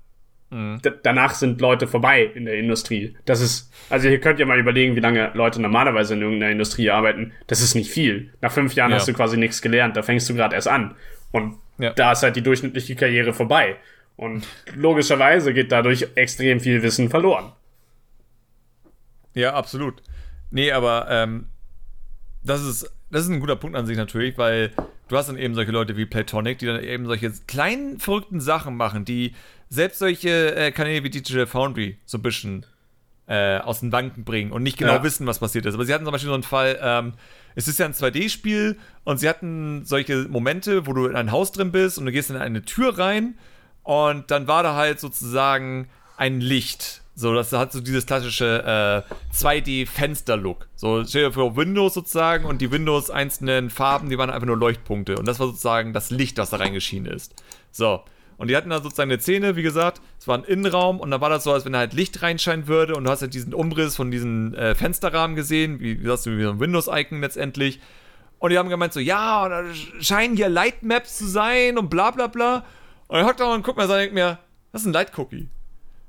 Mhm. 0.50 0.80
Danach 1.02 1.34
sind 1.34 1.60
Leute 1.60 1.86
vorbei 1.86 2.24
in 2.24 2.44
der 2.44 2.54
Industrie. 2.54 3.16
Das 3.24 3.40
ist, 3.40 3.72
also 3.88 4.08
ihr 4.08 4.20
könnt 4.20 4.38
ja 4.38 4.46
mal 4.46 4.58
überlegen, 4.58 4.96
wie 4.96 5.00
lange 5.00 5.30
Leute 5.34 5.62
normalerweise 5.62 6.14
in 6.14 6.22
irgendeiner 6.22 6.52
Industrie 6.52 6.90
arbeiten. 6.90 7.32
Das 7.46 7.62
ist 7.62 7.74
nicht 7.74 7.90
viel. 7.90 8.32
Nach 8.40 8.52
fünf 8.52 8.74
Jahren 8.74 8.90
ja. 8.90 8.96
hast 8.96 9.08
du 9.08 9.14
quasi 9.14 9.36
nichts 9.36 9.62
gelernt. 9.62 9.96
Da 9.96 10.02
fängst 10.02 10.28
du 10.28 10.34
gerade 10.34 10.54
erst 10.54 10.68
an. 10.68 10.94
Und 11.30 11.56
ja. 11.78 11.92
da 11.92 12.12
ist 12.12 12.22
halt 12.22 12.36
die 12.36 12.42
durchschnittliche 12.42 12.96
Karriere 12.96 13.32
vorbei. 13.32 13.76
Und 14.16 14.46
logischerweise 14.74 15.54
geht 15.54 15.72
dadurch 15.72 16.06
extrem 16.16 16.60
viel 16.60 16.82
Wissen 16.82 17.08
verloren. 17.08 17.52
Ja, 19.34 19.54
absolut. 19.54 20.02
Nee, 20.50 20.70
aber 20.72 21.06
ähm, 21.08 21.46
das 22.42 22.62
ist 22.62 22.92
das 23.12 23.24
ist 23.24 23.28
ein 23.28 23.40
guter 23.40 23.56
Punkt 23.56 23.76
an 23.76 23.86
sich 23.86 23.96
natürlich, 23.96 24.38
weil 24.38 24.70
du 25.12 25.18
hast 25.18 25.28
dann 25.28 25.36
eben 25.36 25.54
solche 25.54 25.72
Leute 25.72 25.96
wie 25.98 26.06
Platonic, 26.06 26.58
die 26.58 26.66
dann 26.66 26.82
eben 26.82 27.04
solche 27.04 27.30
kleinen, 27.46 27.98
verrückten 27.98 28.40
Sachen 28.40 28.76
machen, 28.76 29.04
die 29.04 29.34
selbst 29.68 29.98
solche 29.98 30.56
äh, 30.56 30.72
Kanäle 30.72 31.04
wie 31.04 31.10
Digital 31.10 31.46
Foundry 31.46 31.98
so 32.06 32.16
ein 32.16 32.22
bisschen 32.22 32.64
äh, 33.26 33.58
aus 33.58 33.80
den 33.80 33.90
Banken 33.90 34.24
bringen 34.24 34.52
und 34.52 34.62
nicht 34.62 34.78
genau 34.78 34.94
ja. 34.94 35.02
wissen, 35.02 35.26
was 35.26 35.38
passiert 35.38 35.66
ist. 35.66 35.74
Aber 35.74 35.84
sie 35.84 35.92
hatten 35.92 36.04
zum 36.04 36.12
Beispiel 36.12 36.30
so 36.30 36.34
einen 36.34 36.42
Fall, 36.42 36.78
ähm, 36.80 37.12
es 37.54 37.68
ist 37.68 37.78
ja 37.78 37.84
ein 37.84 37.92
2D-Spiel 37.92 38.78
und 39.04 39.18
sie 39.18 39.28
hatten 39.28 39.84
solche 39.84 40.28
Momente, 40.28 40.86
wo 40.86 40.94
du 40.94 41.06
in 41.06 41.14
ein 41.14 41.30
Haus 41.30 41.52
drin 41.52 41.72
bist 41.72 41.98
und 41.98 42.06
du 42.06 42.12
gehst 42.12 42.30
in 42.30 42.36
eine 42.36 42.62
Tür 42.62 42.98
rein 42.98 43.34
und 43.82 44.30
dann 44.30 44.48
war 44.48 44.62
da 44.62 44.76
halt 44.76 44.98
sozusagen 44.98 45.90
ein 46.16 46.40
Licht 46.40 47.01
so, 47.14 47.34
das 47.34 47.52
hat 47.52 47.72
so 47.72 47.80
dieses 47.80 48.06
klassische 48.06 49.04
äh, 49.06 49.34
2D-Fenster-Look. 49.34 50.68
So, 50.74 51.04
stell 51.04 51.26
dir 51.26 51.32
vor, 51.32 51.56
Windows 51.56 51.94
sozusagen 51.94 52.46
und 52.46 52.62
die 52.62 52.70
Windows 52.70 53.10
einzelnen 53.10 53.68
Farben, 53.68 54.08
die 54.08 54.16
waren 54.16 54.30
einfach 54.30 54.46
nur 54.46 54.56
Leuchtpunkte. 54.56 55.18
Und 55.18 55.28
das 55.28 55.38
war 55.38 55.48
sozusagen 55.48 55.92
das 55.92 56.10
Licht, 56.10 56.38
das 56.38 56.50
da 56.50 56.56
reingeschienen 56.56 57.12
ist. 57.12 57.34
So. 57.70 58.02
Und 58.38 58.48
die 58.48 58.56
hatten 58.56 58.70
da 58.70 58.82
sozusagen 58.82 59.10
eine 59.10 59.20
Szene, 59.20 59.56
wie 59.56 59.62
gesagt, 59.62 60.00
es 60.18 60.26
war 60.26 60.38
ein 60.38 60.44
Innenraum 60.44 61.00
und 61.00 61.10
da 61.10 61.20
war 61.20 61.28
das 61.28 61.44
so, 61.44 61.52
als 61.52 61.64
wenn 61.64 61.74
da 61.74 61.80
halt 61.80 61.92
Licht 61.92 62.22
reinscheinen 62.22 62.66
würde 62.66 62.96
und 62.96 63.04
du 63.04 63.10
hast 63.10 63.20
halt 63.20 63.34
diesen 63.34 63.54
Umriss 63.54 63.94
von 63.94 64.10
diesen 64.10 64.54
äh, 64.54 64.74
Fensterrahmen 64.74 65.36
gesehen, 65.36 65.80
wie, 65.80 66.02
wie 66.02 66.06
sagst 66.06 66.26
du, 66.26 66.36
wie 66.36 66.42
so 66.42 66.50
ein 66.50 66.58
Windows-Icon 66.58 67.20
letztendlich. 67.20 67.78
Und 68.38 68.50
die 68.50 68.58
haben 68.58 68.70
gemeint 68.70 68.94
so, 68.94 69.00
ja, 69.00 69.48
da 69.48 69.62
scheinen 70.00 70.34
hier 70.34 70.48
Lightmaps 70.48 71.18
zu 71.18 71.26
sein 71.26 71.78
und 71.78 71.90
bla 71.90 72.10
bla 72.10 72.26
bla. 72.26 72.64
Und 73.06 73.18
er 73.18 73.26
hockt 73.26 73.38
da 73.38 73.54
und 73.54 73.62
guckt 73.62 73.76
mir 73.76 73.84
und 73.84 73.90
denkt 73.90 74.14
mir, 74.14 74.38
das 74.72 74.80
ist 74.80 74.88
ein 74.88 74.92
Light-Cookie. 74.92 75.48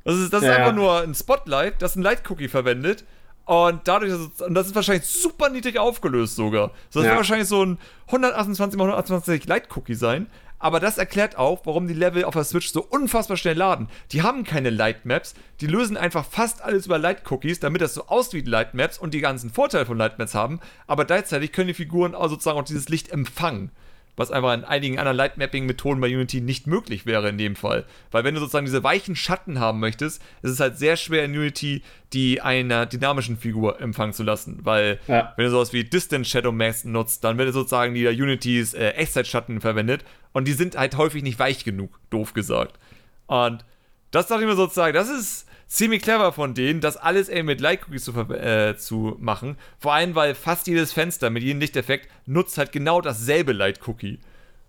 Das 0.04 0.16
ist, 0.16 0.34
das 0.34 0.44
ja. 0.44 0.52
ist 0.52 0.58
einfach 0.58 0.74
nur 0.74 1.02
ein 1.02 1.16
Spotlight, 1.16 1.82
das 1.82 1.96
ein 1.96 2.04
Light-Cookie 2.04 2.48
verwendet. 2.48 3.06
Und 3.46 3.88
dadurch, 3.88 4.12
ist, 4.12 4.42
und 4.42 4.54
das 4.54 4.68
ist 4.68 4.76
wahrscheinlich 4.76 5.06
super 5.06 5.50
niedrig 5.50 5.78
aufgelöst 5.78 6.36
sogar. 6.36 6.72
So, 6.90 7.00
das 7.00 7.06
ja. 7.06 7.12
wird 7.12 7.18
wahrscheinlich 7.18 7.48
so 7.48 7.66
ein 7.66 7.78
128 8.08 8.76
x 8.76 8.82
128 8.82 9.48
Light-Cookie 9.48 9.96
sein. 9.96 10.28
Aber 10.60 10.80
das 10.80 10.98
erklärt 10.98 11.38
auch, 11.38 11.66
warum 11.66 11.88
die 11.88 11.94
Level 11.94 12.24
auf 12.24 12.36
der 12.36 12.46
Switch 12.46 12.70
so 12.70 12.82
unfassbar 12.82 13.36
schnell 13.36 13.58
laden. 13.58 13.90
Die 14.14 14.22
haben 14.22 14.46
keine 14.46 14.70
Light-Maps, 14.70 15.34
die 15.60 15.68
lösen 15.68 15.98
einfach 15.98 16.24
fast 16.24 16.62
alles 16.62 16.86
über 16.86 16.98
Light-Cookies, 16.98 17.60
damit 17.60 17.82
das 17.82 17.94
so 17.94 18.08
aussieht 18.08 18.46
wie 18.46 18.50
Light-Maps 18.50 18.98
und 18.98 19.14
die 19.14 19.20
ganzen 19.20 19.50
Vorteile 19.50 19.86
von 19.86 19.98
Light-Maps 19.98 20.34
haben. 20.34 20.62
Aber 20.88 21.04
gleichzeitig 21.04 21.52
können 21.52 21.68
die 21.68 21.74
Figuren 21.74 22.16
auch 22.16 22.30
sozusagen 22.30 22.58
auch 22.58 22.64
dieses 22.64 22.88
Licht 22.88 23.10
empfangen 23.10 23.72
was 24.16 24.32
einfach 24.32 24.54
in 24.54 24.64
einigen 24.64 25.00
anderen 25.00 25.18
Lightmapping-Methoden 25.18 26.00
bei 26.00 26.08
Unity 26.08 26.42
nicht 26.42 26.68
möglich 26.68 27.06
wäre 27.06 27.30
in 27.30 27.38
dem 27.38 27.56
Fall. 27.56 27.86
Weil 28.12 28.24
wenn 28.24 28.36
du 28.36 28.40
sozusagen 28.40 28.66
diese 28.66 28.84
weichen 28.84 29.16
Schatten 29.16 29.60
haben 29.60 29.80
möchtest, 29.80 30.22
ist 30.42 30.52
es 30.52 30.60
halt 30.60 30.78
sehr 30.78 30.98
schwer 30.98 31.26
in 31.26 31.32
Unity, 31.32 31.82
die 32.14 32.42
einer 32.42 32.86
dynamischen 32.86 33.38
Figur 33.38 33.82
empfangen 33.82 34.14
zu 34.14 34.24
lassen. 34.24 34.60
Weil 34.64 35.00
ja. 35.08 35.34
wenn 35.36 35.46
du 35.46 35.52
sowas 35.52 35.74
wie 35.74 35.84
Distant 35.84 36.28
Shadow 36.28 36.52
Max 36.52 36.84
nutzt, 36.84 37.24
dann 37.24 37.38
wird 37.38 37.54
sozusagen 37.54 37.94
die 37.94 38.08
Unitys 38.08 38.74
äh, 38.74 38.90
Echtzeitschatten 38.92 39.62
verwendet 39.62 40.04
und 40.32 40.48
die 40.48 40.54
sind 40.54 40.78
halt 40.78 40.98
häufig 40.98 41.24
nicht 41.24 41.40
weich 41.40 41.64
genug, 41.64 42.00
doof 42.10 42.34
gesagt. 42.34 42.80
Und 43.28 43.66
das 44.12 44.28
dachte 44.28 44.44
ich 44.44 44.48
mir 44.48 44.56
sozusagen, 44.56 44.94
das 44.94 45.10
ist 45.10 45.48
ziemlich 45.74 46.04
clever 46.04 46.32
von 46.34 46.54
denen, 46.54 46.82
das 46.82 46.98
alles 46.98 47.30
ey, 47.30 47.42
mit 47.42 47.60
Light 47.60 47.82
Cookies 47.88 48.04
zu, 48.04 48.14
äh, 48.32 48.78
zu 48.78 49.18
machen. 49.20 49.58
Vor 49.80 49.94
allem, 49.94 50.14
weil 50.14 50.36
fast 50.36 50.68
jedes 50.68 50.94
Fenster 50.94 51.30
mit 51.30 51.44
jedem 51.44 51.60
Lichteffekt 51.60 52.08
nutzt 52.26 52.58
halt 52.58 52.72
genau 52.72 53.02
dasselbe 53.02 53.54
Light 53.54 53.80
Cookie. 53.88 54.20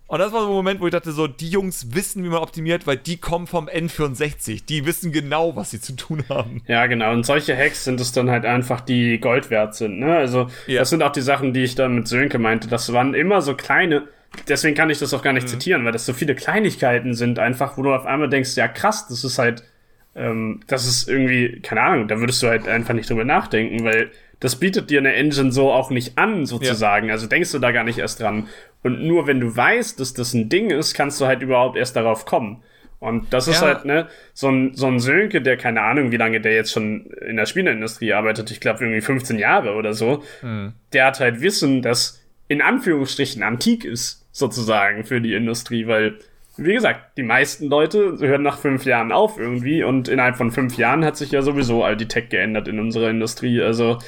Und 0.06 0.18
das 0.18 0.32
war 0.32 0.40
so 0.42 0.48
ein 0.48 0.52
Moment, 0.52 0.80
wo 0.80 0.86
ich 0.86 0.92
dachte, 0.92 1.12
so, 1.12 1.26
die 1.26 1.48
Jungs 1.48 1.94
wissen, 1.94 2.24
wie 2.24 2.28
man 2.28 2.42
optimiert, 2.42 2.86
weil 2.86 2.96
die 2.96 3.16
kommen 3.16 3.46
vom 3.46 3.68
N64. 3.68 4.64
Die 4.66 4.86
wissen 4.86 5.12
genau, 5.12 5.56
was 5.56 5.70
sie 5.70 5.80
zu 5.80 5.96
tun 5.96 6.24
haben. 6.28 6.62
Ja, 6.68 6.86
genau. 6.86 7.12
Und 7.12 7.24
solche 7.24 7.56
Hacks 7.56 7.84
sind 7.84 8.00
es 8.00 8.12
dann 8.12 8.30
halt 8.30 8.44
einfach, 8.44 8.80
die 8.80 9.18
Gold 9.18 9.50
wert 9.50 9.74
sind. 9.74 9.98
Ne? 9.98 10.16
Also, 10.16 10.48
ja. 10.66 10.80
das 10.80 10.90
sind 10.90 11.02
auch 11.02 11.12
die 11.12 11.22
Sachen, 11.22 11.52
die 11.52 11.64
ich 11.64 11.74
dann 11.74 11.94
mit 11.94 12.08
Sönke 12.08 12.38
meinte. 12.38 12.68
Das 12.68 12.92
waren 12.92 13.14
immer 13.14 13.40
so 13.40 13.54
kleine. 13.54 14.04
Deswegen 14.48 14.74
kann 14.74 14.90
ich 14.90 14.98
das 14.98 15.14
auch 15.14 15.22
gar 15.22 15.32
nicht 15.32 15.44
mhm. 15.44 15.52
zitieren, 15.52 15.84
weil 15.84 15.92
das 15.92 16.06
so 16.06 16.12
viele 16.12 16.34
Kleinigkeiten 16.34 17.14
sind, 17.14 17.38
einfach, 17.38 17.78
wo 17.78 17.82
du 17.82 17.94
auf 17.94 18.04
einmal 18.04 18.28
denkst, 18.28 18.56
ja 18.56 18.68
krass, 18.68 19.06
das 19.08 19.24
ist 19.24 19.38
halt 19.38 19.62
ähm, 20.14 20.60
das 20.66 20.86
ist 20.86 21.08
irgendwie, 21.08 21.60
keine 21.60 21.82
Ahnung, 21.82 22.08
da 22.08 22.18
würdest 22.18 22.42
du 22.42 22.48
halt 22.48 22.68
einfach 22.68 22.94
nicht 22.94 23.10
drüber 23.10 23.24
nachdenken, 23.24 23.84
weil 23.84 24.10
das 24.40 24.56
bietet 24.56 24.90
dir 24.90 24.98
eine 24.98 25.14
Engine 25.14 25.52
so 25.52 25.72
auch 25.72 25.90
nicht 25.90 26.18
an, 26.18 26.46
sozusagen. 26.46 27.08
Ja. 27.08 27.14
Also 27.14 27.26
denkst 27.26 27.52
du 27.52 27.58
da 27.58 27.72
gar 27.72 27.84
nicht 27.84 27.98
erst 27.98 28.20
dran. 28.20 28.48
Und 28.82 29.02
nur 29.02 29.26
wenn 29.26 29.40
du 29.40 29.56
weißt, 29.56 29.98
dass 29.98 30.12
das 30.12 30.34
ein 30.34 30.48
Ding 30.48 30.70
ist, 30.70 30.94
kannst 30.94 31.20
du 31.20 31.26
halt 31.26 31.42
überhaupt 31.42 31.76
erst 31.76 31.96
darauf 31.96 32.26
kommen. 32.26 32.62
Und 33.00 33.32
das 33.32 33.48
ist 33.48 33.60
ja. 33.60 33.68
halt, 33.68 33.84
ne, 33.84 34.08
so 34.32 34.48
ein, 34.48 34.74
so 34.74 34.86
ein 34.86 34.98
Sönke, 34.98 35.42
der 35.42 35.56
keine 35.56 35.82
Ahnung, 35.82 36.10
wie 36.10 36.16
lange 36.16 36.40
der 36.40 36.54
jetzt 36.54 36.72
schon 36.72 37.06
in 37.26 37.36
der 37.36 37.46
Spieleindustrie 37.46 38.12
arbeitet, 38.12 38.50
ich 38.50 38.60
glaube 38.60 38.84
irgendwie 38.84 39.02
15 39.02 39.38
Jahre 39.38 39.74
oder 39.74 39.92
so, 39.92 40.22
mhm. 40.42 40.72
der 40.92 41.06
hat 41.06 41.20
halt 41.20 41.40
Wissen, 41.40 41.82
das 41.82 42.22
in 42.48 42.62
Anführungsstrichen 42.62 43.42
antik 43.42 43.84
ist, 43.84 44.26
sozusagen, 44.32 45.04
für 45.04 45.20
die 45.20 45.34
Industrie, 45.34 45.86
weil 45.86 46.18
wie 46.56 46.74
gesagt, 46.74 47.16
die 47.16 47.22
meisten 47.22 47.68
Leute 47.68 48.18
hören 48.18 48.42
nach 48.42 48.58
fünf 48.58 48.84
Jahren 48.84 49.12
auf 49.12 49.38
irgendwie 49.38 49.82
und 49.82 50.08
innerhalb 50.08 50.36
von 50.36 50.52
fünf 50.52 50.76
Jahren 50.76 51.04
hat 51.04 51.16
sich 51.16 51.32
ja 51.32 51.42
sowieso 51.42 51.82
all 51.82 51.96
die 51.96 52.08
Tech 52.08 52.28
geändert 52.28 52.68
in 52.68 52.78
unserer 52.78 53.10
Industrie. 53.10 53.60
Also 53.60 53.98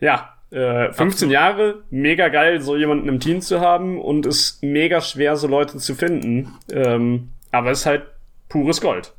ja, 0.00 0.34
äh, 0.50 0.92
15 0.92 1.06
Absolut. 1.08 1.32
Jahre, 1.32 1.82
mega 1.90 2.28
geil, 2.28 2.60
so 2.60 2.76
jemanden 2.76 3.08
im 3.08 3.20
Team 3.20 3.40
zu 3.40 3.60
haben 3.60 4.00
und 4.00 4.26
ist 4.26 4.62
mega 4.62 5.00
schwer, 5.00 5.36
so 5.36 5.46
Leute 5.46 5.78
zu 5.78 5.94
finden. 5.94 6.54
Ähm, 6.72 7.30
aber 7.52 7.70
es 7.70 7.80
ist 7.80 7.86
halt 7.86 8.06
pures 8.48 8.80
Gold. 8.80 9.12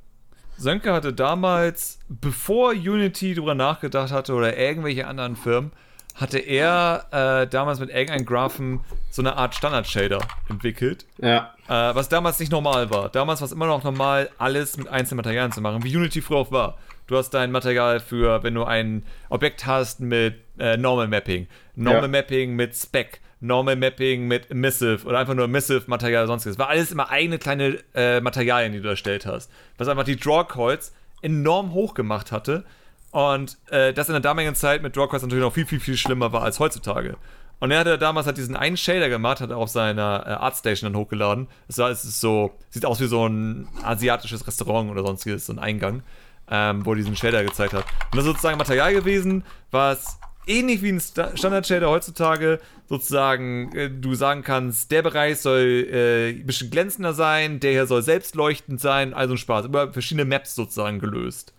Sönke 0.58 0.92
hatte 0.92 1.14
damals, 1.14 2.00
bevor 2.10 2.72
Unity 2.72 3.34
darüber 3.34 3.56
nachgedacht 3.56 4.12
hatte 4.12 4.34
oder 4.34 4.58
irgendwelche 4.58 5.08
anderen 5.08 5.36
Firmen, 5.38 5.72
hatte 6.20 6.40
er 6.40 7.06
äh, 7.12 7.48
damals 7.48 7.80
mit 7.80 7.90
irgendeinem 7.90 8.26
Graphen 8.26 8.82
so 9.10 9.22
eine 9.22 9.38
Art 9.38 9.56
Standard-Shader 9.56 10.20
entwickelt. 10.50 11.06
Ja. 11.18 11.54
Äh, 11.68 11.96
was 11.96 12.10
damals 12.10 12.40
nicht 12.40 12.52
normal 12.52 12.90
war. 12.90 13.10
Damals 13.10 13.42
war 13.42 13.46
es 13.46 13.52
immer 13.52 13.68
noch 13.68 13.84
normal, 13.84 14.30
alles 14.38 14.78
mit 14.78 14.88
einzelnen 14.88 15.18
Materialien 15.18 15.52
zu 15.52 15.62
machen, 15.62 15.84
wie 15.84 15.96
Unity 15.96 16.22
früher 16.22 16.38
auch 16.38 16.52
war. 16.52 16.78
Du 17.08 17.18
hast 17.18 17.32
dein 17.32 17.52
Material 17.52 18.00
für, 18.00 18.44
wenn 18.44 18.54
du 18.54 18.66
ein 18.66 19.04
Objekt 19.30 19.66
hast 19.66 20.00
mit 20.00 20.36
äh, 20.60 20.78
Normal 20.78 21.08
Mapping, 21.08 21.48
Normal 21.76 22.04
ja. 22.04 22.08
Mapping 22.08 22.56
mit 22.56 22.76
Spec, 22.76 23.22
Normal 23.40 23.78
Mapping 23.78 24.28
mit 24.28 24.52
Emissive 24.52 25.08
oder 25.08 25.20
einfach 25.20 25.34
nur 25.34 25.46
Emissive-Material 25.46 26.24
oder 26.24 26.28
sonstiges. 26.28 26.60
War 26.60 26.68
alles 26.68 26.92
immer 26.92 27.10
eigene 27.10 27.40
kleine 27.40 27.80
äh, 27.96 28.20
Materialien, 28.20 28.74
die 28.74 28.82
du 28.82 28.90
erstellt 28.90 29.26
hast. 29.26 29.50
Was 29.78 29.88
einfach 29.88 30.04
die 30.04 30.18
Draw-Calls 30.18 30.94
enorm 31.22 31.74
hoch 31.74 31.94
gemacht 31.94 32.32
hatte 32.32 32.66
Und 33.12 33.58
äh, 33.70 33.94
das 33.94 34.08
in 34.08 34.14
der 34.14 34.22
damaligen 34.22 34.56
Zeit 34.56 34.84
mit 34.84 34.96
Drawquest 34.96 35.24
natürlich 35.24 35.44
noch 35.44 35.54
viel, 35.54 35.66
viel, 35.66 35.80
viel 35.80 35.98
schlimmer 35.98 36.32
war 36.32 36.44
als 36.44 36.60
heutzutage. 36.60 37.18
Und 37.60 37.72
er 37.72 37.80
hatte 37.80 37.98
damals 37.98 38.26
halt 38.26 38.38
diesen 38.38 38.56
einen 38.56 38.78
Shader 38.78 39.10
gemacht, 39.10 39.42
hat 39.42 39.50
er 39.50 39.58
auf 39.58 39.70
seiner 39.70 40.24
äh, 40.26 40.30
Artstation 40.32 40.92
dann 40.92 41.00
hochgeladen. 41.00 41.48
Es, 41.68 41.78
war, 41.78 41.90
es 41.90 42.06
ist 42.06 42.22
so, 42.22 42.52
sieht 42.70 42.86
aus 42.86 43.02
wie 43.02 43.08
so 43.08 43.28
ein 43.28 43.68
asiatisches 43.84 44.48
Restaurant 44.48 44.90
oder 44.90 45.04
sonstiges, 45.04 45.46
so 45.46 45.54
ein 45.54 45.60
Eingang, 45.60 46.04
ähm, 46.50 46.86
wo 46.86 46.92
er 46.94 46.96
diesen 46.96 47.16
Shader 47.16 47.44
gezeigt 47.44 47.74
hat. 47.74 47.84
Und 48.12 48.18
das 48.18 48.20
ist 48.20 48.32
sozusagen 48.32 48.58
Material 48.58 48.94
gewesen, 48.94 49.44
was 49.72 50.20
ähnlich 50.48 50.82
wie 50.82 50.94
ein 50.94 51.02
Standard-Shader 51.02 51.90
heutzutage 51.90 52.60
sozusagen 52.88 53.72
äh, 53.76 53.90
du 53.90 54.16
sagen 54.16 54.42
kannst, 54.42 54.92
der 54.92 55.02
Bereich 55.02 55.40
soll 55.40 55.88
äh, 55.92 56.30
ein 56.30 56.46
bisschen 56.46 56.72
glänzender 56.72 57.14
sein, 57.14 57.60
der 57.60 57.72
hier 57.72 57.88
soll 57.88 58.02
selbstleuchtend 58.02 58.80
sein, 58.80 59.14
also 59.14 59.36
ein 59.36 59.38
Spaß. 59.38 59.66
Über 59.66 59.92
verschiedene 59.92 60.26
Maps 60.26 60.56
sozusagen 60.56 61.00
gelöst. 61.00 61.54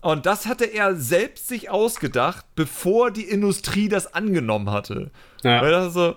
Und 0.00 0.26
das 0.26 0.46
hatte 0.46 0.64
er 0.64 0.96
selbst 0.96 1.48
sich 1.48 1.70
ausgedacht, 1.70 2.46
bevor 2.54 3.10
die 3.10 3.24
Industrie 3.28 3.88
das 3.88 4.14
angenommen 4.14 4.70
hatte. 4.70 5.10
Ja. 5.42 5.60
Weil 5.60 5.70
das 5.70 5.92
so, 5.92 6.16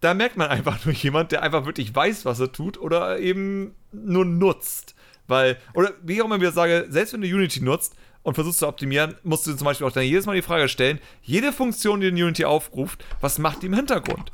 da 0.00 0.14
merkt 0.14 0.36
man 0.36 0.48
einfach 0.48 0.84
nur 0.84 0.94
jemand, 0.94 1.32
der 1.32 1.42
einfach 1.42 1.64
wirklich 1.64 1.94
weiß, 1.94 2.24
was 2.24 2.38
er 2.40 2.52
tut 2.52 2.78
oder 2.78 3.18
eben 3.18 3.74
nur 3.92 4.24
nutzt. 4.24 4.94
Weil, 5.26 5.56
oder 5.74 5.92
wie 6.02 6.14
ich 6.14 6.22
auch 6.22 6.26
immer 6.26 6.40
wieder 6.40 6.52
sage, 6.52 6.86
selbst 6.90 7.12
wenn 7.12 7.22
du 7.22 7.28
Unity 7.28 7.60
nutzt 7.60 7.94
und 8.22 8.34
versuchst 8.34 8.60
zu 8.60 8.68
optimieren, 8.68 9.16
musst 9.22 9.46
du 9.46 9.54
zum 9.54 9.64
Beispiel 9.64 9.86
auch 9.86 9.92
dann 9.92 10.04
jedes 10.04 10.26
Mal 10.26 10.36
die 10.36 10.42
Frage 10.42 10.68
stellen, 10.68 11.00
jede 11.22 11.52
Funktion, 11.52 12.00
die 12.00 12.08
in 12.08 12.14
Unity 12.14 12.44
aufruft, 12.44 13.04
was 13.20 13.38
macht 13.38 13.62
die 13.62 13.66
im 13.66 13.74
Hintergrund? 13.74 14.30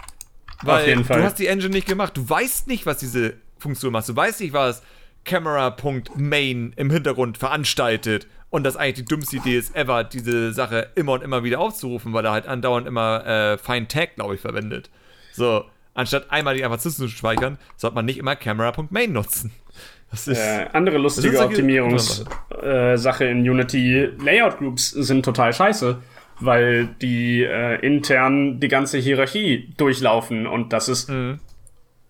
Weil 0.63 0.97
du 0.97 1.23
hast 1.23 1.39
die 1.39 1.47
Engine 1.47 1.71
nicht 1.71 1.87
gemacht. 1.87 2.17
Du 2.17 2.29
weißt 2.29 2.67
nicht, 2.67 2.85
was 2.85 2.99
diese 2.99 3.35
Funktion 3.59 3.93
macht. 3.93 4.09
Du 4.09 4.17
weißt 4.17 4.41
nicht, 4.41 4.53
was 4.53 4.83
Camera.main 5.25 6.73
im 6.77 6.91
Hintergrund 6.91 7.39
veranstaltet 7.39 8.27
und 8.51 8.65
das 8.65 8.77
eigentlich 8.77 8.95
die 8.95 9.05
dümmste 9.05 9.37
Idee 9.37 9.59
ist 9.59 9.77
ever, 9.77 10.05
diese 10.05 10.53
Sache 10.53 10.89
immer 10.95 11.13
und 11.13 11.23
immer 11.23 11.45
wieder 11.45 11.61
aufzurufen, 11.61 12.13
weil 12.13 12.25
er 12.25 12.33
halt 12.33 12.47
andauernd 12.47 12.87
immer 12.87 13.27
äh, 13.27 13.59
Fine 13.59 13.89
Tag, 13.89 14.15
glaube 14.15 14.37
ich, 14.37 14.41
verwendet. 14.41 14.91
So, 15.33 15.65
anstatt 15.95 16.31
einmal 16.31 16.57
die 16.57 16.65
einfach 16.65 16.79
zu 16.79 17.09
speichern, 17.09 17.59
sollte 17.77 17.95
man 17.95 18.07
nicht 18.07 18.19
immer 18.19 18.37
Camera.main 18.37 19.13
nutzen. 19.13 19.53
Das 20.11 20.27
ist, 20.27 20.39
äh, 20.39 20.67
andere 20.73 20.97
lustige 20.97 21.39
Optimierungssache 21.39 23.25
äh, 23.25 23.31
in 23.31 23.49
Unity. 23.49 24.09
Layout 24.19 24.57
Groups 24.57 24.91
sind 24.91 25.23
total 25.23 25.53
scheiße, 25.53 25.99
weil 26.41 26.87
die 27.03 27.43
äh, 27.43 27.79
intern 27.87 28.59
die 28.59 28.69
ganze 28.69 28.97
Hierarchie 28.97 29.75
durchlaufen 29.77 30.47
und 30.47 30.73
das 30.73 30.89
ist 30.89 31.11
mhm. 31.11 31.41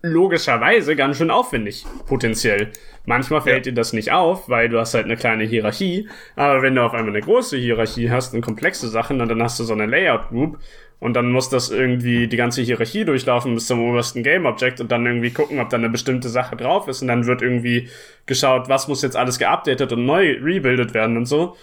logischerweise 0.01 0.95
ganz 0.95 1.17
schön 1.17 1.29
aufwendig, 1.29 1.85
potenziell. 2.07 2.71
Manchmal 3.09 3.41
fällt 3.41 3.65
ja. 3.65 3.71
dir 3.71 3.75
das 3.75 3.91
nicht 3.91 4.11
auf, 4.11 4.49
weil 4.49 4.69
du 4.69 4.79
hast 4.79 4.93
halt 4.93 5.05
eine 5.05 5.17
kleine 5.17 5.43
Hierarchie. 5.43 6.07
Aber 6.35 6.61
wenn 6.61 6.75
du 6.75 6.83
auf 6.83 6.93
einmal 6.93 7.09
eine 7.09 7.21
große 7.21 7.57
Hierarchie 7.57 8.11
hast 8.11 8.35
und 8.35 8.41
komplexe 8.41 8.87
Sachen, 8.87 9.17
dann 9.17 9.41
hast 9.41 9.59
du 9.59 9.63
so 9.63 9.73
eine 9.73 9.87
Layout 9.87 10.29
Group 10.29 10.59
und 10.99 11.15
dann 11.15 11.31
muss 11.31 11.49
das 11.49 11.71
irgendwie 11.71 12.27
die 12.27 12.37
ganze 12.37 12.61
Hierarchie 12.61 13.05
durchlaufen 13.05 13.55
bis 13.55 13.65
zum 13.65 13.83
obersten 13.83 14.21
Game 14.21 14.45
Object 14.45 14.79
und 14.79 14.91
dann 14.91 15.07
irgendwie 15.07 15.31
gucken, 15.31 15.59
ob 15.59 15.71
da 15.71 15.77
eine 15.77 15.89
bestimmte 15.89 16.29
Sache 16.29 16.55
drauf 16.55 16.87
ist 16.87 17.01
und 17.01 17.07
dann 17.07 17.25
wird 17.25 17.41
irgendwie 17.41 17.89
geschaut, 18.27 18.69
was 18.69 18.87
muss 18.87 19.01
jetzt 19.01 19.15
alles 19.15 19.39
geupdatet 19.39 19.91
und 19.91 20.05
neu 20.05 20.37
rebuildet 20.39 20.93
werden 20.93 21.17
und 21.17 21.25
so. 21.25 21.57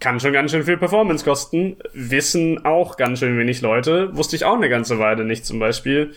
Kann 0.00 0.18
schon 0.18 0.32
ganz 0.32 0.50
schön 0.50 0.64
viel 0.64 0.76
Performance 0.76 1.24
kosten. 1.24 1.76
Wissen 1.92 2.66
auch 2.66 2.96
ganz 2.96 3.20
schön 3.20 3.38
wenig 3.38 3.60
Leute. 3.60 4.16
Wusste 4.16 4.34
ich 4.34 4.44
auch 4.44 4.56
eine 4.56 4.68
ganze 4.68 4.98
Weile 4.98 5.24
nicht 5.24 5.46
zum 5.46 5.60
Beispiel. 5.60 6.14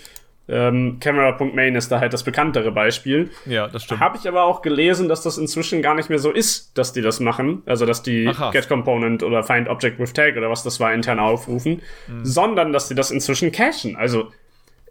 Ähm, 0.49 0.97
Camera.main 0.99 1.75
ist 1.75 1.91
da 1.91 1.99
halt 1.99 2.13
das 2.13 2.23
bekanntere 2.23 2.71
Beispiel. 2.71 3.31
Ja, 3.45 3.67
das 3.67 3.83
stimmt. 3.83 3.99
Habe 3.99 4.17
ich 4.17 4.27
aber 4.27 4.43
auch 4.43 4.61
gelesen, 4.61 5.09
dass 5.09 5.21
das 5.21 5.37
inzwischen 5.37 5.81
gar 5.81 5.93
nicht 5.93 6.09
mehr 6.09 6.19
so 6.19 6.31
ist, 6.31 6.77
dass 6.77 6.93
die 6.93 7.01
das 7.01 7.19
machen. 7.19 7.63
Also, 7.65 7.85
dass 7.85 8.01
die 8.01 8.27
Aha. 8.27 8.51
Get 8.51 8.69
Component 8.69 9.23
oder 9.23 9.43
Find 9.43 9.67
Object 9.67 9.99
with 9.99 10.13
Tag 10.13 10.37
oder 10.37 10.49
was 10.49 10.63
das 10.63 10.79
war 10.79 10.93
intern 10.93 11.19
aufrufen, 11.19 11.81
mhm. 12.07 12.23
sondern 12.23 12.71
dass 12.71 12.87
die 12.87 12.95
das 12.95 13.11
inzwischen 13.11 13.51
cachen. 13.51 13.97
Also, 13.97 14.31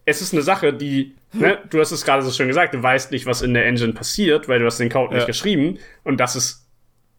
es 0.04 0.20
ist 0.22 0.32
eine 0.32 0.42
Sache, 0.42 0.72
die, 0.72 1.14
ne, 1.32 1.58
du 1.68 1.80
hast 1.80 1.90
es 1.90 2.04
gerade 2.04 2.22
so 2.22 2.30
schön 2.30 2.48
gesagt, 2.48 2.74
du 2.74 2.82
weißt 2.82 3.10
nicht, 3.10 3.26
was 3.26 3.42
in 3.42 3.54
der 3.54 3.66
Engine 3.66 3.92
passiert, 3.92 4.48
weil 4.48 4.60
du 4.60 4.66
hast 4.66 4.78
den 4.78 4.90
Code 4.90 5.12
ja. 5.12 5.16
nicht 5.16 5.26
geschrieben. 5.26 5.78
Und 6.04 6.20
das 6.20 6.36
ist, 6.36 6.66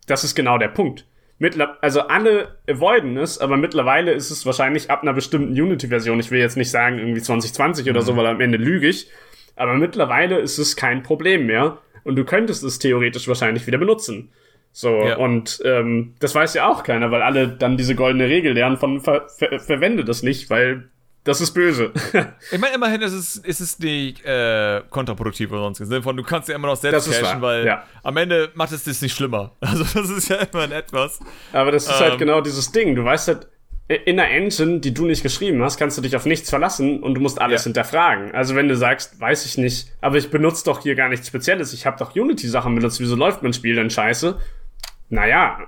das 0.05 0.23
ist 0.23 0.35
genau 0.35 0.57
der 0.57 0.69
Punkt. 0.69 1.05
Mittler 1.39 1.77
also 1.81 2.01
alle 2.01 2.57
avoiden 2.67 3.17
es, 3.17 3.37
aber 3.37 3.57
mittlerweile 3.57 4.11
ist 4.11 4.31
es 4.31 4.45
wahrscheinlich 4.45 4.89
ab 4.89 5.03
einer 5.03 5.13
bestimmten 5.13 5.51
Unity-Version. 5.51 6.19
Ich 6.19 6.31
will 6.31 6.39
jetzt 6.39 6.57
nicht 6.57 6.71
sagen 6.71 6.97
irgendwie 6.97 7.21
2020 7.21 7.89
oder 7.89 8.01
mhm. 8.01 8.05
so, 8.05 8.17
weil 8.17 8.25
am 8.25 8.41
Ende 8.41 8.57
lüge 8.57 8.87
ich. 8.87 9.09
Aber 9.55 9.75
mittlerweile 9.75 10.39
ist 10.39 10.57
es 10.57 10.75
kein 10.75 11.03
Problem 11.03 11.45
mehr. 11.45 11.79
Und 12.03 12.15
du 12.15 12.25
könntest 12.25 12.63
es 12.63 12.79
theoretisch 12.79 13.27
wahrscheinlich 13.27 13.67
wieder 13.67 13.77
benutzen. 13.77 14.31
So, 14.71 14.89
ja. 14.89 15.17
und 15.17 15.59
ähm, 15.65 16.13
das 16.19 16.35
weiß 16.35 16.53
ja 16.53 16.69
auch 16.69 16.83
keiner, 16.83 17.11
weil 17.11 17.21
alle 17.21 17.47
dann 17.47 17.77
diese 17.77 17.95
goldene 17.95 18.27
Regel 18.27 18.53
lernen 18.53 18.77
von 18.77 19.01
ver 19.01 19.27
ver 19.27 19.59
verwende 19.59 20.05
das 20.05 20.21
nicht, 20.21 20.49
weil 20.49 20.89
das 21.27 21.41
ist 21.41 21.51
böse. 21.51 21.91
ich 22.51 22.57
meine, 22.57 22.75
immerhin 22.75 23.01
ist 23.01 23.11
es, 23.11 23.35
ist 23.37 23.59
es 23.59 23.79
nicht 23.79 24.23
äh, 24.23 24.81
kontraproduktiv 24.89 25.51
oder 25.51 25.61
sonst. 25.61 25.81
Im 25.81 25.87
Sinne 25.87 26.01
von, 26.01 26.15
du 26.15 26.23
kannst 26.23 26.47
ja 26.47 26.55
immer 26.55 26.67
noch 26.67 26.77
selbst 26.77 27.11
cashen, 27.11 27.41
weil 27.41 27.65
ja. 27.65 27.83
am 28.03 28.15
Ende 28.15 28.49
macht 28.55 28.71
es 28.71 28.85
das 28.85 29.01
nicht 29.01 29.15
schlimmer. 29.15 29.51
Also, 29.67 29.83
das 29.83 30.09
ist 30.09 30.29
ja 30.29 30.37
immer 30.37 30.71
etwas. 30.71 31.19
Aber 31.51 31.71
das 31.71 31.83
ist 31.83 31.89
halt 31.89 32.01
ähm, 32.01 32.09
halt 32.11 32.19
genau 32.19 32.41
dieses 32.41 32.71
Ding. 32.71 32.95
Du 32.95 33.03
weißt 33.03 33.27
halt, 33.27 33.47
in 33.89 34.19
einer 34.19 34.29
Engine, 34.29 34.79
die 34.79 34.93
du 34.93 35.05
nicht 35.05 35.23
geschrieben 35.23 35.61
hast, 35.63 35.77
kannst 35.77 35.97
du 35.97 36.01
dich 36.01 36.15
auf 36.15 36.25
nichts 36.25 36.49
verlassen 36.49 37.03
und 37.03 37.15
du 37.15 37.21
musst 37.21 37.39
alles 37.39 37.63
ja. 37.63 37.65
hinterfragen. 37.65 38.33
Also 38.33 38.55
wenn 38.55 38.69
du 38.69 38.75
sagst, 38.75 39.19
weiß 39.19 39.45
ich 39.45 39.57
nicht, 39.57 39.91
aber 40.01 40.17
ich 40.17 40.29
benutze 40.29 40.63
doch 40.65 40.81
hier 40.81 40.95
gar 40.95 41.09
nichts 41.09 41.27
Spezielles, 41.27 41.73
ich 41.73 41.85
habe 41.85 41.97
doch 41.97 42.15
Unity-Sachen 42.15 42.75
benutzt, 42.75 42.99
wieso 42.99 43.15
läuft 43.15 43.43
mein 43.43 43.53
Spiel 43.53 43.75
denn 43.75 43.89
scheiße? 43.89 44.39
Naja, 45.09 45.59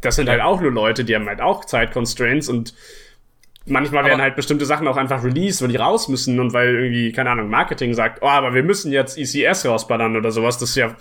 das 0.00 0.16
sind 0.16 0.28
halt 0.28 0.40
auch 0.40 0.60
nur 0.60 0.70
Leute, 0.70 1.04
die 1.04 1.14
haben 1.14 1.26
halt 1.26 1.40
auch 1.40 1.64
Zeit-Constraints 1.64 2.48
und 2.48 2.74
manchmal 3.66 4.00
aber 4.00 4.10
werden 4.10 4.22
halt 4.22 4.36
bestimmte 4.36 4.64
Sachen 4.64 4.88
auch 4.88 4.96
einfach 4.96 5.22
released, 5.24 5.62
weil 5.62 5.68
die 5.68 5.76
raus 5.76 6.08
müssen 6.08 6.40
und 6.40 6.52
weil 6.52 6.74
irgendwie, 6.74 7.12
keine 7.12 7.30
Ahnung, 7.30 7.48
Marketing 7.48 7.94
sagt, 7.94 8.22
oh, 8.22 8.28
aber 8.28 8.54
wir 8.54 8.62
müssen 8.62 8.92
jetzt 8.92 9.18
ECS 9.18 9.66
rausballern 9.66 10.16
oder 10.16 10.30
sowas. 10.30 10.58
Das 10.58 10.70
ist 10.70 10.76
ja 10.76 10.94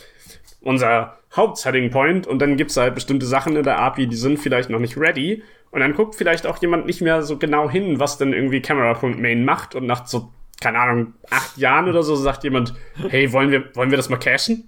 unser 0.62 1.18
Hauptsetting 1.36 1.90
Point 1.90 2.28
und 2.28 2.40
dann 2.40 2.58
gibt's 2.58 2.78
halt 2.78 2.96
bestimmte 2.96 3.26
Sachen 3.26 3.56
in 3.56 3.64
der 3.64 3.80
API, 3.80 4.08
die 4.08 4.16
sind 4.16 4.38
vielleicht 4.38 4.70
noch 4.70 4.80
nicht 4.80 4.98
ready 4.98 5.44
und 5.72 5.80
dann 5.80 5.94
guckt 5.94 6.16
vielleicht 6.16 6.46
auch 6.46 6.62
jemand 6.62 6.86
nicht 6.86 7.02
mehr 7.02 7.24
so 7.24 7.38
genau 7.38 7.70
hin, 7.70 8.00
was 8.00 8.18
denn 8.18 8.34
irgendwie 8.34 8.62
Camera.main 8.62 9.46
macht 9.46 9.74
und 9.74 9.86
nach 9.86 10.06
so, 10.06 10.32
keine 10.60 10.80
Ahnung, 10.80 11.14
acht 11.30 11.58
Jahren 11.58 11.88
oder 11.88 12.04
so 12.04 12.16
sagt 12.16 12.44
jemand, 12.44 12.74
hey, 13.10 13.32
wollen 13.32 13.52
wir, 13.52 13.76
wollen 13.76 13.90
wir 13.90 13.98
das 13.98 14.10
mal 14.10 14.18
cashen? 14.18 14.68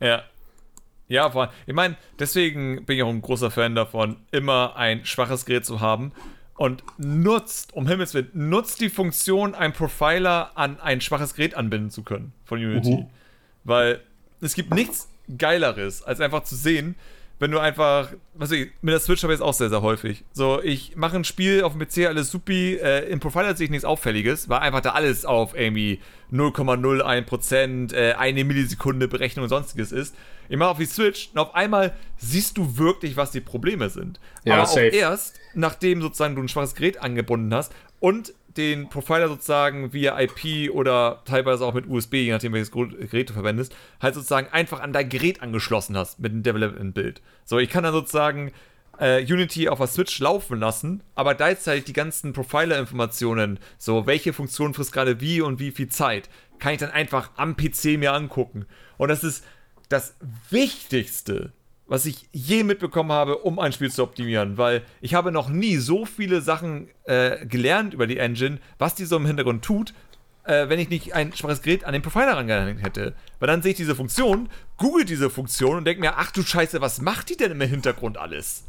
Ja. 0.00 0.22
Ja, 1.06 1.30
vor 1.30 1.42
allem, 1.42 1.50
ich 1.66 1.74
meine, 1.74 1.96
deswegen 2.18 2.86
bin 2.86 2.96
ich 2.96 3.02
auch 3.02 3.10
ein 3.10 3.20
großer 3.20 3.50
Fan 3.50 3.74
davon, 3.74 4.16
immer 4.32 4.74
ein 4.76 5.04
schwaches 5.04 5.44
Gerät 5.44 5.66
zu 5.66 5.80
haben, 5.80 6.12
und 6.56 6.82
nutzt, 6.98 7.72
um 7.74 7.88
Himmels 7.88 8.14
Willen, 8.14 8.30
nutzt 8.32 8.80
die 8.80 8.90
Funktion, 8.90 9.54
einen 9.54 9.72
Profiler 9.72 10.52
an 10.54 10.80
ein 10.80 11.00
schwaches 11.00 11.34
Gerät 11.34 11.54
anbinden 11.54 11.90
zu 11.90 12.02
können 12.02 12.32
von 12.44 12.58
Unity. 12.58 12.96
Mhm. 12.96 13.06
Weil 13.64 14.00
es 14.40 14.54
gibt 14.54 14.72
nichts 14.72 15.08
Geileres, 15.38 16.02
als 16.02 16.20
einfach 16.20 16.44
zu 16.44 16.54
sehen, 16.54 16.96
wenn 17.44 17.50
du 17.50 17.58
einfach, 17.58 18.08
was 18.32 18.52
ich, 18.52 18.70
mit 18.80 18.94
der 18.94 19.00
Switch 19.00 19.22
habe 19.22 19.34
ich 19.34 19.38
jetzt 19.38 19.46
auch 19.46 19.52
sehr, 19.52 19.68
sehr 19.68 19.82
häufig. 19.82 20.24
So, 20.32 20.62
ich 20.62 20.96
mache 20.96 21.16
ein 21.16 21.24
Spiel 21.24 21.62
auf 21.62 21.76
dem 21.76 21.86
PC, 21.86 22.06
alles 22.08 22.30
supi, 22.30 22.76
äh, 22.76 23.00
im 23.10 23.20
Profiler 23.20 23.54
sehe 23.54 23.66
ich 23.66 23.70
nichts 23.70 23.84
Auffälliges, 23.84 24.48
weil 24.48 24.60
einfach 24.60 24.80
da 24.80 24.92
alles 24.92 25.26
auf 25.26 25.54
irgendwie 25.54 26.00
0,01%, 26.32 27.92
äh, 27.92 28.14
eine 28.14 28.44
Millisekunde 28.44 29.08
Berechnung 29.08 29.42
und 29.42 29.50
sonstiges 29.50 29.92
ist. 29.92 30.16
Ich 30.48 30.56
mache 30.56 30.70
auf 30.70 30.78
die 30.78 30.86
Switch 30.86 31.28
und 31.34 31.38
auf 31.38 31.54
einmal 31.54 31.94
siehst 32.16 32.56
du 32.56 32.78
wirklich, 32.78 33.18
was 33.18 33.30
die 33.30 33.42
Probleme 33.42 33.90
sind. 33.90 34.20
Ja, 34.44 34.54
Aber 34.54 34.64
safe. 34.66 34.88
auch 34.88 34.94
erst, 34.94 35.38
nachdem 35.52 36.00
sozusagen 36.00 36.36
du 36.36 36.40
ein 36.40 36.48
schwaches 36.48 36.74
Gerät 36.74 37.02
angebunden 37.02 37.52
hast 37.52 37.74
und 38.00 38.32
den 38.56 38.88
Profiler 38.88 39.28
sozusagen 39.28 39.92
via 39.92 40.18
IP 40.20 40.70
oder 40.72 41.22
teilweise 41.24 41.64
auch 41.64 41.74
mit 41.74 41.88
USB, 41.88 42.14
je 42.14 42.32
nachdem 42.32 42.52
welches 42.52 42.70
Gerät 42.70 43.30
du 43.30 43.32
verwendest, 43.32 43.74
halt 44.00 44.14
sozusagen 44.14 44.48
einfach 44.52 44.80
an 44.80 44.92
dein 44.92 45.08
Gerät 45.08 45.42
angeschlossen 45.42 45.96
hast 45.96 46.20
mit 46.20 46.32
dem 46.32 46.42
Development-Bild. 46.42 47.20
So, 47.44 47.58
ich 47.58 47.70
kann 47.70 47.84
dann 47.84 47.92
sozusagen 47.92 48.52
äh, 48.98 49.22
Unity 49.22 49.68
auf 49.68 49.78
der 49.78 49.86
Switch 49.86 50.18
laufen 50.20 50.60
lassen, 50.60 51.02
aber 51.14 51.34
gleichzeitig 51.34 51.84
die 51.84 51.92
ganzen 51.92 52.32
Profiler-Informationen, 52.32 53.58
so 53.78 54.06
welche 54.06 54.32
Funktion 54.32 54.74
frisst 54.74 54.92
gerade 54.92 55.20
wie 55.20 55.40
und 55.40 55.58
wie 55.58 55.70
viel 55.70 55.88
Zeit, 55.88 56.28
kann 56.58 56.72
ich 56.72 56.78
dann 56.78 56.90
einfach 56.90 57.30
am 57.36 57.56
PC 57.56 57.98
mir 57.98 58.12
angucken. 58.12 58.66
Und 58.96 59.08
das 59.08 59.24
ist 59.24 59.44
das 59.88 60.16
Wichtigste 60.50 61.52
was 61.86 62.06
ich 62.06 62.28
je 62.32 62.64
mitbekommen 62.64 63.12
habe, 63.12 63.38
um 63.38 63.58
ein 63.58 63.72
Spiel 63.72 63.90
zu 63.90 64.02
optimieren, 64.02 64.56
weil 64.56 64.82
ich 65.00 65.14
habe 65.14 65.32
noch 65.32 65.48
nie 65.48 65.76
so 65.76 66.06
viele 66.06 66.40
Sachen 66.40 66.88
äh, 67.04 67.44
gelernt 67.46 67.94
über 67.94 68.06
die 68.06 68.18
Engine, 68.18 68.58
was 68.78 68.94
die 68.94 69.04
so 69.04 69.16
im 69.16 69.26
Hintergrund 69.26 69.64
tut, 69.64 69.92
äh, 70.44 70.68
wenn 70.68 70.78
ich 70.78 70.88
nicht 70.88 71.14
ein 71.14 71.34
schwaches 71.34 71.62
Gerät 71.62 71.84
an 71.84 71.92
den 71.92 72.02
Profiler 72.02 72.36
rangehängt 72.36 72.82
hätte. 72.82 73.14
Weil 73.38 73.48
dann 73.48 73.62
sehe 73.62 73.72
ich 73.72 73.76
diese 73.76 73.94
Funktion, 73.94 74.48
google 74.78 75.04
diese 75.04 75.28
Funktion 75.28 75.76
und 75.76 75.84
denke 75.84 76.00
mir, 76.00 76.16
ach 76.16 76.30
du 76.30 76.42
Scheiße, 76.42 76.80
was 76.80 77.00
macht 77.00 77.30
die 77.30 77.36
denn 77.36 77.52
im 77.52 77.60
Hintergrund 77.60 78.16
alles? 78.16 78.64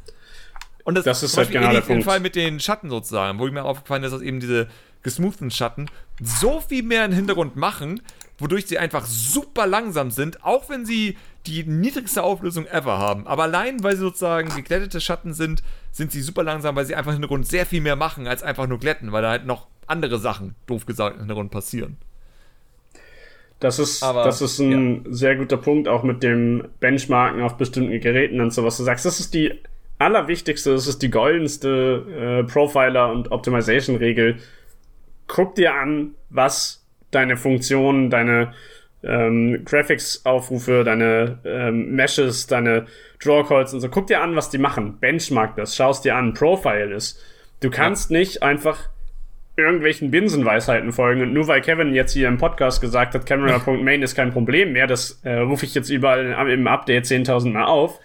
Und 0.84 0.96
das, 0.96 1.06
das 1.06 1.24
ist 1.24 1.38
halt 1.38 1.52
genau 1.52 1.72
der 1.72 1.82
Punkt. 1.82 2.04
Fall 2.04 2.20
mit 2.20 2.36
den 2.36 2.60
Schatten 2.60 2.90
sozusagen, 2.90 3.40
wo 3.40 3.48
ich 3.48 3.54
mir 3.54 3.64
aufgefallen 3.64 4.04
ist, 4.04 4.12
dass 4.12 4.22
eben 4.22 4.40
diese 4.40 4.68
gesmoothen 5.02 5.52
Schatten 5.52 5.90
so 6.22 6.60
viel 6.60 6.84
mehr 6.84 7.06
im 7.06 7.12
Hintergrund 7.12 7.56
machen, 7.56 8.02
wodurch 8.38 8.68
sie 8.68 8.78
einfach 8.78 9.06
super 9.06 9.66
langsam 9.66 10.12
sind, 10.12 10.44
auch 10.44 10.70
wenn 10.70 10.86
sie 10.86 11.18
die 11.48 11.64
niedrigste 11.64 12.24
Auflösung 12.24 12.66
ever 12.68 12.98
haben. 12.98 13.28
Aber 13.28 13.44
allein, 13.44 13.84
weil 13.84 13.96
sie 13.96 14.02
sozusagen 14.02 14.50
geglättete 14.56 15.02
Schatten 15.02 15.34
sind, 15.34 15.64
sind 15.92 16.12
sie 16.12 16.22
super 16.22 16.44
langsam, 16.44 16.76
weil 16.76 16.86
sie 16.86 16.96
einfach 16.96 17.16
in 17.16 17.22
der 17.22 17.30
Runde 17.30 17.48
sehr 17.48 17.66
viel 17.66 17.82
mehr 17.82 17.96
machen, 17.96 18.28
als 18.28 18.44
einfach 18.44 18.68
nur 18.68 18.80
glätten, 18.80 19.12
weil 19.12 19.22
da 19.22 19.30
halt 19.30 19.46
noch 19.46 19.68
andere 19.88 20.18
Sachen, 20.20 20.56
doof 20.68 20.86
gesagt, 20.86 21.20
in 21.22 21.28
der 21.28 21.36
Runde 21.36 21.52
passieren. 21.52 21.98
Das 23.60 23.80
ist, 23.80 24.04
Aber, 24.04 24.24
das 24.24 24.42
ist 24.42 24.60
ein 24.60 25.06
ja. 25.06 25.14
sehr 25.14 25.36
guter 25.38 25.58
Punkt, 25.58 25.88
auch 25.88 26.04
mit 26.04 26.24
dem 26.24 26.68
Benchmarken 26.80 27.42
auf 27.42 27.56
bestimmten 27.56 28.00
Geräten 28.00 28.42
und 28.42 28.54
so, 28.54 28.64
was 28.66 28.78
du 28.78 28.84
sagst. 28.84 29.06
Das 29.06 29.20
ist 29.20 29.34
die 29.34 29.60
allerwichtigste, 29.98 30.74
das 30.74 30.88
ist 30.88 31.02
die 31.02 31.10
goldenste 31.10 32.44
äh, 32.46 32.52
Profiler- 32.52 33.12
und 33.12 33.32
Optimization-Regel. 33.32 34.38
Guck 35.28 35.56
dir 35.56 35.74
an, 35.74 36.16
was 36.30 36.86
deine 37.12 37.38
Funktionen, 37.38 38.10
deine 38.10 38.54
ähm, 39.06 39.64
Graphics-Aufrufe, 39.66 40.84
deine 40.84 41.40
ähm, 41.46 41.92
Meshes, 41.96 42.48
deine 42.48 42.86
Draw-Calls 43.24 43.74
und 43.74 43.80
so. 43.82 43.90
Guck 43.90 44.08
dir 44.08 44.22
an, 44.22 44.36
was 44.36 44.50
die 44.50 44.58
machen. 44.58 44.98
Benchmark 45.00 45.56
das, 45.56 45.76
schaust 45.76 46.06
dir 46.06 46.16
an, 46.16 46.34
Profile 46.34 46.94
ist. 46.94 47.22
Du 47.62 47.70
kannst 47.70 48.12
ja. 48.12 48.18
nicht 48.18 48.44
einfach 48.44 48.90
irgendwelchen 49.58 50.12
Binsenweisheiten 50.12 50.92
folgen. 50.92 51.22
Und 51.22 51.34
nur 51.34 51.48
weil 51.48 51.62
Kevin 51.62 51.94
jetzt 51.94 52.14
hier 52.14 52.28
im 52.28 52.38
Podcast 52.38 52.82
gesagt 52.82 53.14
hat, 53.14 53.26
Camera.main 53.26 54.02
ist 54.02 54.16
kein 54.16 54.32
Problem 54.32 54.74
mehr, 54.74 54.88
das 54.88 55.22
äh, 55.24 55.38
rufe 55.38 55.66
ich 55.66 55.74
jetzt 55.74 55.90
überall 55.90 56.50
im 56.50 56.68
Update 56.68 57.06
10.000 57.06 57.52
Mal 57.52 57.66
auf. 57.66 58.00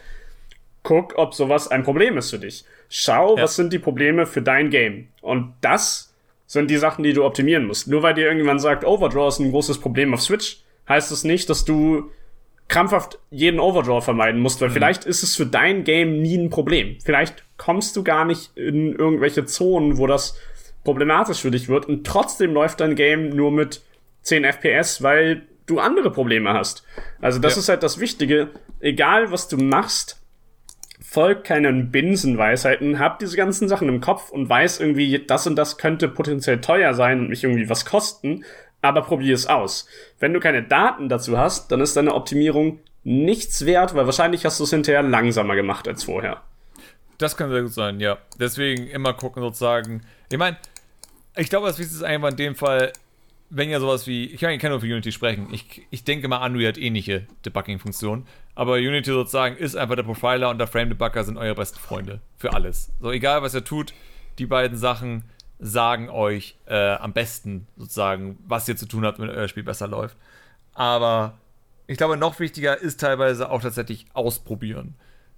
Guck, 0.83 1.19
ob 1.19 1.35
sowas 1.35 1.69
ein 1.69 1.83
Problem 1.83 2.17
ist 2.17 2.31
für 2.31 2.39
dich. 2.39 2.65
Schau, 2.89 3.37
ja. 3.37 3.43
was 3.43 3.57
sind 3.57 3.73
die 3.73 3.79
Probleme 3.79 4.27
für 4.27 4.43
dein 4.43 4.71
Game. 4.71 5.09
Und 5.21 5.55
das 5.61 6.15
sind 6.47 6.71
die 6.71 6.79
Sachen, 6.79 7.05
die 7.05 7.13
du 7.13 7.25
optimieren 7.25 7.67
musst. 7.67 7.87
Nur 7.87 8.03
weil 8.03 8.15
dir 8.15 8.27
irgendwann 8.27 8.59
sagt, 8.59 8.85
Overdraw 8.85 9.29
ist 9.29 9.41
ein 9.41 9.51
großes 9.51 9.79
Problem 9.79 10.15
auf 10.15 10.23
Switch, 10.23 10.63
heißt 10.91 11.11
das 11.11 11.25
nicht, 11.25 11.49
dass 11.49 11.65
du 11.65 12.11
krampfhaft 12.69 13.19
jeden 13.31 13.59
Overdraw 13.59 14.05
vermeiden 14.05 14.41
musst, 14.41 14.61
weil 14.61 14.69
mhm. 14.69 14.75
vielleicht 14.75 15.05
ist 15.07 15.23
es 15.23 15.35
für 15.35 15.47
dein 15.47 15.85
Game 15.85 16.21
nie 16.21 16.37
ein 16.37 16.51
Problem. 16.51 16.99
Vielleicht 17.03 17.45
kommst 17.57 17.97
du 17.97 18.05
gar 18.05 18.27
nicht 18.27 18.57
in 18.57 18.95
irgendwelche 18.95 19.47
Zonen, 19.47 19.97
wo 19.97 20.07
das 20.07 20.39
problematisch 20.85 21.41
für 21.41 21.51
dich 21.51 21.69
wird 21.69 21.87
und 21.87 22.07
trotzdem 22.07 22.53
läuft 22.53 22.81
dein 22.81 22.95
Game 22.95 23.31
nur 23.31 23.51
mit 23.51 23.83
10 24.23 24.45
FPS, 24.45 25.03
weil 25.03 25.47
du 25.67 25.79
andere 25.79 26.11
Probleme 26.11 26.53
hast. 26.53 26.85
Also 27.21 27.39
das 27.39 27.55
ja. 27.55 27.61
ist 27.61 27.69
halt 27.69 27.83
das 27.83 28.01
Wichtige. 28.01 28.51
Egal 28.81 29.31
was 29.31 29.49
du 29.49 29.57
machst, 29.57 30.21
folgt 31.01 31.45
keinen 31.45 31.91
Binsenweisheiten, 31.91 32.99
hab 32.99 33.19
diese 33.19 33.37
ganzen 33.37 33.69
Sachen 33.69 33.89
im 33.89 34.01
Kopf 34.01 34.31
und 34.31 34.49
weiß 34.49 34.81
irgendwie, 34.81 35.25
das 35.27 35.47
und 35.47 35.57
das 35.57 35.79
könnte 35.79 36.09
potenziell 36.09 36.61
teuer 36.61 36.95
sein 36.95 37.21
und 37.21 37.29
mich 37.29 37.45
irgendwie 37.45 37.69
was 37.69 37.85
kosten, 37.85 38.45
aber 38.83 39.03
probier 39.03 39.35
es 39.35 39.47
aus. 39.47 39.87
Wenn 40.19 40.33
du 40.33 40.41
keine 40.41 40.63
Daten 40.63 41.09
dazu 41.09 41.39
hast, 41.39 41.71
dann 41.73 41.81
ist 41.81 41.97
deine 41.97 42.15
Optimierung 42.15 42.81
nichts 43.05 43.65
wert, 43.67 43.95
weil 43.95 44.07
wahrscheinlich 44.07 44.45
hast 44.45 44.61
du 44.61 44.65
es 44.65 44.71
hinterher 44.71 45.03
langsamer 45.03 45.57
gemacht 45.57 45.89
als 45.89 46.05
vorher. 46.05 46.43
Das 47.19 47.37
kann 47.37 47.51
sehr 47.51 47.63
gut 47.63 47.73
sein, 47.73 48.01
ja. 48.01 48.19
Deswegen 48.39 48.87
immer 48.87 49.13
gucken 49.13 49.43
sozusagen. 49.43 50.03
Ich 50.31 50.39
meine, 50.39 50.57
ich 51.37 51.51
glaube, 51.51 51.67
das 51.67 51.79
Wichtigste 51.79 52.05
ist 52.05 52.11
einfach 52.11 52.31
in 52.31 52.37
dem 52.37 52.55
Fall, 52.55 52.93
wenn 53.51 53.69
ihr 53.69 53.81
sowas 53.81 54.07
wie, 54.07 54.27
ich 54.27 54.41
kann, 54.41 54.51
ich 54.53 54.61
kann 54.61 54.71
nur 54.71 54.81
für 54.81 54.87
Unity 54.87 55.13
sprechen. 55.13 55.49
Ich, 55.53 55.83
ich 55.91 56.05
denke 56.05 56.29
mal, 56.29 56.45
Unreal 56.47 56.69
hat 56.69 56.79
ähnliche 56.79 57.27
Debugging-Funktionen. 57.45 58.27
Aber 58.55 58.75
Unity 58.75 59.11
sozusagen 59.11 59.57
ist 59.57 59.77
einfach 59.77 59.97
der 59.97 60.05
Profiler 60.05 60.51
und 60.51 60.59
der 60.59 60.67
Frame-Debugger 60.67 61.25
sind 61.25 61.37
eure 61.37 61.55
besten 61.55 61.79
Freunde. 61.79 62.21
Für 62.37 62.55
alles. 62.55 62.93
So, 63.01 63.11
egal 63.11 63.43
was 63.43 63.55
ihr 63.55 63.65
tut, 63.65 63.93
die 64.39 64.47
beiden 64.47 64.79
Sachen 64.79 65.25
sagen 65.61 66.09
euch 66.09 66.57
äh, 66.67 66.95
am 66.95 67.13
besten 67.13 67.67
sozusagen, 67.77 68.39
was 68.47 68.69
ihr 68.69 68.77
zu 68.77 68.87
tun 68.87 69.05
habt, 69.05 69.19
wenn 69.19 69.29
euer 69.29 69.49
Spiel 69.49 69.63
besser 69.63 69.87
läuft. 69.87 70.17
Aber 70.75 71.39
ich 71.87 71.99
glaube, 71.99 72.17
noch 72.17 72.41
wichtiger 72.41 72.81
ist 72.81 73.01
teilweise 73.01 73.51
auch 73.51 73.61
tatsächlich 73.61 74.07
ausprobieren. 74.15 74.95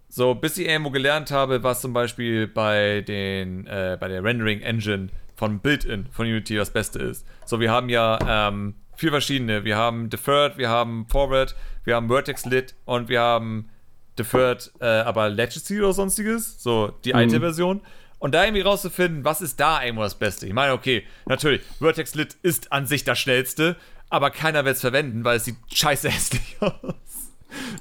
So, 0.08 0.34
bis 0.34 0.58
ich 0.58 0.68
irgendwo 0.68 0.90
gelernt 0.90 1.30
habe, 1.30 1.62
was 1.62 1.80
zum 1.80 1.92
Beispiel 1.92 2.46
bei, 2.46 3.00
den, 3.00 3.66
äh, 3.66 3.96
bei 3.98 4.08
der 4.08 4.22
Rendering 4.22 4.60
Engine 4.60 5.08
von 5.34 5.60
Built-In 5.60 6.06
von 6.12 6.26
Unity 6.26 6.54
das 6.54 6.70
Beste 6.70 6.98
ist. 6.98 7.26
So, 7.46 7.58
wir 7.58 7.70
haben 7.70 7.88
ja 7.88 8.18
ähm, 8.28 8.74
vier 8.94 9.10
verschiedene. 9.10 9.64
Wir 9.64 9.76
haben 9.76 10.10
Deferred, 10.10 10.58
wir 10.58 10.68
haben 10.68 11.06
Forward, 11.08 11.56
wir 11.84 11.96
haben 11.96 12.08
Vertex 12.08 12.44
Lit 12.44 12.74
und 12.84 13.08
wir 13.08 13.20
haben 13.20 13.70
Deferred, 14.18 14.70
äh, 14.80 14.84
aber 14.84 15.30
Legacy 15.30 15.78
oder 15.80 15.94
sonstiges. 15.94 16.62
So, 16.62 16.92
die 17.04 17.10
mhm. 17.10 17.16
alte 17.16 17.40
Version. 17.40 17.80
Und 18.22 18.34
da 18.34 18.44
irgendwie 18.44 18.62
rauszufinden, 18.62 19.24
was 19.24 19.40
ist 19.40 19.58
da 19.58 19.82
irgendwo 19.82 20.04
das 20.04 20.14
Beste. 20.14 20.46
Ich 20.46 20.52
meine, 20.52 20.74
okay, 20.74 21.04
natürlich, 21.26 21.60
Vertex 21.80 22.14
Lit 22.14 22.36
ist 22.42 22.70
an 22.70 22.86
sich 22.86 23.02
das 23.02 23.18
schnellste, 23.18 23.74
aber 24.10 24.30
keiner 24.30 24.64
wird 24.64 24.76
es 24.76 24.80
verwenden, 24.80 25.24
weil 25.24 25.38
es 25.38 25.44
sieht 25.46 25.56
scheiße 25.74 26.08
hässlich 26.12 26.56
aus. 26.60 26.94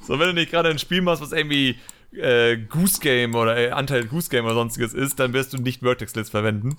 So, 0.02 0.18
wenn 0.18 0.30
du 0.30 0.34
nicht 0.34 0.50
gerade 0.50 0.70
ein 0.70 0.80
Spiel 0.80 1.04
machst, 1.04 1.22
was 1.22 1.32
irgendwie 1.32 1.78
äh, 2.14 2.58
Goose 2.58 3.00
Game 3.00 3.36
oder 3.36 3.56
äh, 3.56 3.70
Anteil 3.70 4.08
Goose 4.08 4.32
Game 4.32 4.46
oder 4.46 4.56
sonstiges 4.56 4.96
ist, 4.96 5.20
dann 5.20 5.34
wirst 5.34 5.54
du 5.54 5.58
nicht 5.60 5.82
Vertex 5.82 6.16
Lits 6.16 6.32
verwenden. 6.32 6.76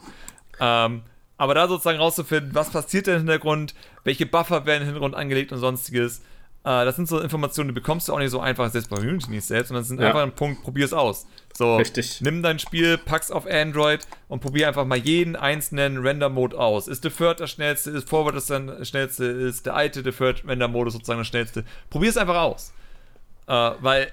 Ähm, 0.59 1.03
aber 1.37 1.55
da 1.55 1.69
sozusagen 1.69 1.99
rauszufinden, 1.99 2.57
was 2.57 2.71
passiert 2.71 3.07
denn 3.07 3.15
im 3.15 3.21
Hintergrund, 3.21 3.77
welche 4.03 4.27
Buffer 4.27 4.67
werden 4.67 4.83
im 4.83 4.87
Hintergrund 4.87 5.15
angelegt 5.15 5.53
und 5.53 5.59
sonstiges, 5.61 6.21
das 6.65 6.95
sind 6.95 7.09
so 7.09 7.19
Informationen, 7.19 7.69
die 7.69 7.75
bekommst 7.75 8.09
du 8.09 8.13
auch 8.13 8.19
nicht 8.19 8.31
so 8.31 8.41
einfach 8.41 8.71
selbst 8.71 8.89
bei 8.89 8.99
Unity 8.99 9.31
nicht 9.31 9.45
selbst, 9.45 9.69
sondern 9.69 9.83
das 9.83 9.89
sind 9.89 10.01
ja. 10.01 10.09
einfach 10.09 10.23
ein 10.23 10.35
Punkt, 10.35 10.63
probier 10.63 10.85
es 10.85 10.93
aus. 10.93 11.27
So, 11.55 11.77
Richtig. 11.77 12.21
nimm 12.21 12.43
dein 12.43 12.59
Spiel, 12.61 12.99
pack's 12.99 13.31
auf 13.31 13.47
Android 13.47 14.07
und 14.29 14.41
probier 14.41 14.69
einfach 14.69 14.87
mal 14.87 14.99
jeden 14.99 15.35
einzelnen 15.35 15.99
Render-Mode 15.99 16.57
aus. 16.57 16.87
Ist 16.87 17.05
Deferred 17.05 17.41
das 17.41 17.51
schnellste, 17.51 17.91
ist 17.91 18.09
Forward 18.09 18.37
das 18.37 18.47
dann 18.47 18.85
schnellste, 18.85 19.25
ist 19.25 19.67
der 19.67 19.75
alte 19.75 20.03
Deferred 20.03 20.47
Render-Modus 20.47 20.93
sozusagen 20.93 21.19
das 21.19 21.27
schnellste. 21.27 21.65
Probier 21.91 22.11
es 22.11 22.17
einfach 22.17 22.41
aus. 22.41 22.73
Äh, 23.49 23.73
weil 23.81 24.13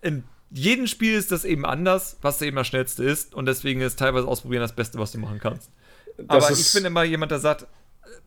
in 0.00 0.22
jedem 0.50 0.86
Spiel 0.86 1.14
ist 1.14 1.32
das 1.32 1.44
eben 1.44 1.66
anders, 1.66 2.16
was 2.22 2.40
eben 2.42 2.56
das 2.56 2.68
schnellste 2.68 3.02
ist 3.02 3.34
und 3.34 3.46
deswegen 3.46 3.80
ist 3.80 3.98
teilweise 3.98 4.26
ausprobieren 4.26 4.62
das 4.62 4.74
Beste, 4.74 4.98
was 4.98 5.12
du 5.12 5.18
machen 5.18 5.40
kannst. 5.40 5.70
Das 6.16 6.44
Aber 6.44 6.58
ich 6.58 6.72
bin 6.72 6.84
immer 6.84 7.02
jemand, 7.02 7.32
der 7.32 7.38
sagt, 7.38 7.66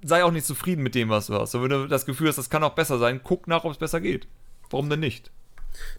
sei 0.03 0.23
auch 0.23 0.31
nicht 0.31 0.45
zufrieden 0.45 0.83
mit 0.83 0.95
dem, 0.95 1.09
was 1.09 1.27
du 1.27 1.33
hast. 1.33 1.55
Und 1.55 1.63
wenn 1.63 1.69
du 1.69 1.87
das 1.87 2.05
Gefühl 2.05 2.27
hast, 2.27 2.37
das 2.37 2.49
kann 2.49 2.63
auch 2.63 2.73
besser 2.75 2.97
sein, 2.97 3.21
guck 3.23 3.47
nach, 3.47 3.63
ob 3.63 3.71
es 3.71 3.77
besser 3.77 4.01
geht. 4.01 4.27
Warum 4.69 4.89
denn 4.89 4.99
nicht? 4.99 5.31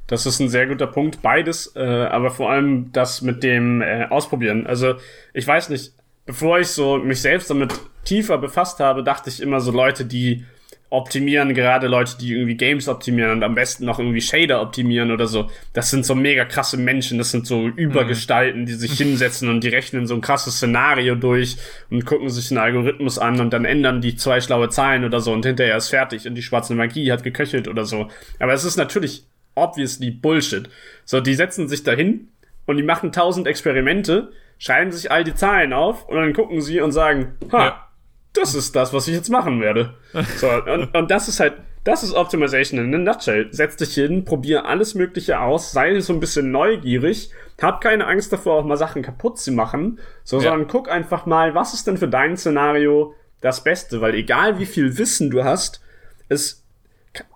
Das 0.07 0.27
ist 0.27 0.41
ein 0.41 0.49
sehr 0.49 0.67
guter 0.67 0.87
Punkt, 0.87 1.23
beides, 1.23 1.75
äh, 1.77 1.81
aber 1.81 2.31
vor 2.31 2.51
allem 2.51 2.93
das 2.93 3.23
mit 3.23 3.43
dem 3.43 3.81
äh, 3.81 4.07
Ausprobieren. 4.07 4.67
Also 4.67 4.97
ich 5.33 5.47
weiß 5.47 5.71
nicht, 5.71 5.95
bevor 6.27 6.59
ich 6.59 6.69
so 6.69 6.99
mich 6.99 7.21
selbst 7.21 7.51
damit 7.51 7.73
tiefer 8.05 8.39
befasst 8.39 8.81
habe, 8.81 9.03
dachte 9.03 9.31
ich 9.31 9.41
immer 9.41 9.61
so 9.61 9.71
Leute, 9.71 10.05
die 10.05 10.45
optimieren, 10.93 11.55
gerade 11.55 11.87
Leute, 11.87 12.19
die 12.21 12.35
irgendwie 12.35 12.55
Games 12.55 12.87
optimieren 12.87 13.33
und 13.33 13.43
am 13.43 13.55
besten 13.55 13.87
noch 13.87 13.99
irgendwie 13.99 14.21
Shader 14.21 14.61
optimieren 14.61 15.11
oder 15.11 15.27
so. 15.27 15.49
Das 15.73 15.91
sind 15.91 16.05
so 16.05 16.15
mega 16.15 16.45
krasse 16.45 16.77
Menschen, 16.77 17.17
das 17.17 17.31
sind 17.31 17.47
so 17.47 17.67
Übergestalten, 17.67 18.67
die 18.67 18.75
sich 18.75 18.93
hinsetzen 18.93 19.49
und 19.49 19.65
die 19.65 19.69
rechnen 19.69 20.07
so 20.07 20.15
ein 20.15 20.21
krasses 20.21 20.57
Szenario 20.57 21.15
durch 21.15 21.57
und 21.91 22.05
gucken 22.05 22.29
sich 22.29 22.51
einen 22.51 22.59
Algorithmus 22.59 23.19
an 23.19 23.41
und 23.41 23.55
dann 23.55 23.65
ändern 23.65 24.03
die 24.03 24.17
zwei 24.17 24.43
schlaue 24.43 24.69
Zahlen 24.69 25.05
oder 25.05 25.21
so 25.21 25.33
und 25.33 25.47
hinterher 25.47 25.79
ist 25.79 25.89
fertig 25.89 26.29
und 26.29 26.35
die 26.35 26.43
schwarze 26.43 26.75
Magie 26.75 27.11
hat 27.11 27.23
geköchelt 27.23 27.69
oder 27.69 27.87
so. 27.87 28.09
Aber 28.39 28.53
es 28.53 28.65
ist 28.65 28.77
natürlich 28.77 29.25
obviously 29.55 30.11
Bullshit. 30.11 30.69
So, 31.07 31.21
die 31.21 31.35
setzen 31.35 31.69
sich 31.69 31.85
dahin 31.85 32.29
und 32.67 32.77
die 32.77 32.83
machen 32.83 33.13
tausend 33.13 33.47
Experimente, 33.47 34.31
schreiben 34.59 34.93
sich 34.93 35.11
all 35.11 35.25
die 35.25 35.35
Zahlen 35.35 35.73
auf 35.73 36.07
und 36.07 36.17
dann 36.17 36.35
gucken 36.35 36.61
sie 36.61 36.83
und 36.83 36.93
sagen, 36.93 37.33
ha, 37.51 37.65
ja 37.65 37.89
das 38.33 38.55
ist 38.55 38.75
das, 38.75 38.93
was 38.93 39.09
ich 39.09 39.15
jetzt 39.15 39.31
machen 39.31 39.61
werde. 39.61 39.95
So, 40.37 40.49
und, 40.51 40.95
und 40.95 41.11
das 41.11 41.29
ist 41.29 41.41
halt, 41.41 41.55
das 41.85 42.03
ist 42.03 42.15
Optimization 42.15 42.79
in 42.81 42.95
a 42.95 42.99
nutshell. 42.99 43.49
Setz 43.51 43.77
dich 43.77 43.95
hin, 43.95 44.25
probier 44.25 44.67
alles 44.67 44.95
Mögliche 44.95 45.41
aus, 45.41 45.73
sei 45.73 45.99
so 46.01 46.13
ein 46.13 46.21
bisschen 46.21 46.51
neugierig, 46.51 47.31
hab 47.61 47.81
keine 47.81 48.07
Angst 48.07 48.33
davor, 48.33 48.59
auch 48.59 48.65
mal 48.65 48.77
Sachen 48.77 49.03
kaputt 49.03 49.39
zu 49.39 49.53
machen, 49.53 49.99
so, 50.25 50.37
ja. 50.37 50.51
sondern 50.51 50.69
guck 50.69 50.91
einfach 50.91 51.27
mal, 51.27 51.55
was 51.55 51.75
ist 51.75 51.87
denn 51.87 51.97
für 51.97 52.09
dein 52.09 52.37
Szenario 52.37 53.15
das 53.41 53.65
Beste, 53.65 54.01
weil 54.01 54.15
egal 54.15 54.59
wie 54.59 54.67
viel 54.67 54.99
Wissen 54.99 55.31
du 55.31 55.45
hast, 55.45 55.81
es, 56.29 56.65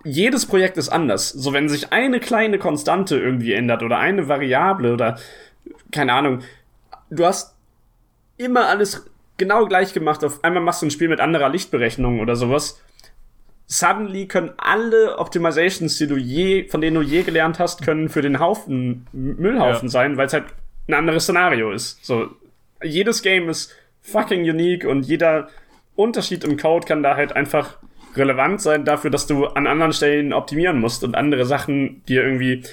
jedes 0.03 0.45
Projekt 0.45 0.77
ist 0.77 0.89
anders. 0.89 1.29
So, 1.29 1.53
wenn 1.53 1.69
sich 1.69 1.91
eine 1.91 2.19
kleine 2.19 2.59
Konstante 2.59 3.17
irgendwie 3.17 3.53
ändert 3.53 3.83
oder 3.83 3.99
eine 3.99 4.27
Variable 4.27 4.93
oder, 4.93 5.19
keine 5.91 6.13
Ahnung, 6.13 6.39
du 7.09 7.25
hast 7.25 7.55
immer 8.37 8.67
alles 8.67 9.05
genau 9.37 9.65
gleich 9.65 9.93
gemacht. 9.93 10.23
Auf 10.23 10.43
einmal 10.43 10.63
machst 10.63 10.81
du 10.81 10.87
ein 10.87 10.91
Spiel 10.91 11.07
mit 11.07 11.19
anderer 11.19 11.49
Lichtberechnung 11.49 12.19
oder 12.19 12.35
sowas. 12.35 12.81
Suddenly 13.67 14.27
können 14.27 14.53
alle 14.57 15.17
Optimizations, 15.17 15.97
die 15.97 16.07
du 16.07 16.15
je, 16.15 16.67
von 16.67 16.79
denen 16.81 16.95
du 16.95 17.01
je 17.01 17.23
gelernt 17.23 17.59
hast, 17.59 17.83
können 17.83 18.07
für 18.09 18.21
den 18.21 18.39
Haufen, 18.39 19.07
Müllhaufen 19.11 19.87
ja. 19.87 19.91
sein, 19.91 20.17
weil 20.17 20.27
es 20.27 20.33
halt 20.33 20.45
ein 20.87 20.93
anderes 20.93 21.23
Szenario 21.23 21.71
ist. 21.71 22.03
So, 22.05 22.29
jedes 22.81 23.21
Game 23.21 23.49
ist 23.49 23.75
fucking 24.01 24.49
unique 24.49 24.85
und 24.85 25.03
jeder 25.03 25.49
Unterschied 25.95 26.45
im 26.45 26.57
Code 26.57 26.87
kann 26.87 27.03
da 27.03 27.15
halt 27.17 27.35
einfach 27.35 27.77
relevant 28.15 28.61
sein 28.61 28.85
dafür, 28.85 29.11
dass 29.11 29.27
du 29.27 29.47
an 29.47 29.67
anderen 29.67 29.91
Stellen 29.93 30.33
optimieren 30.33 30.79
musst 30.79 31.03
und 31.03 31.15
andere 31.15 31.45
Sachen 31.45 32.03
dir 32.05 32.23
irgendwie 32.23 32.63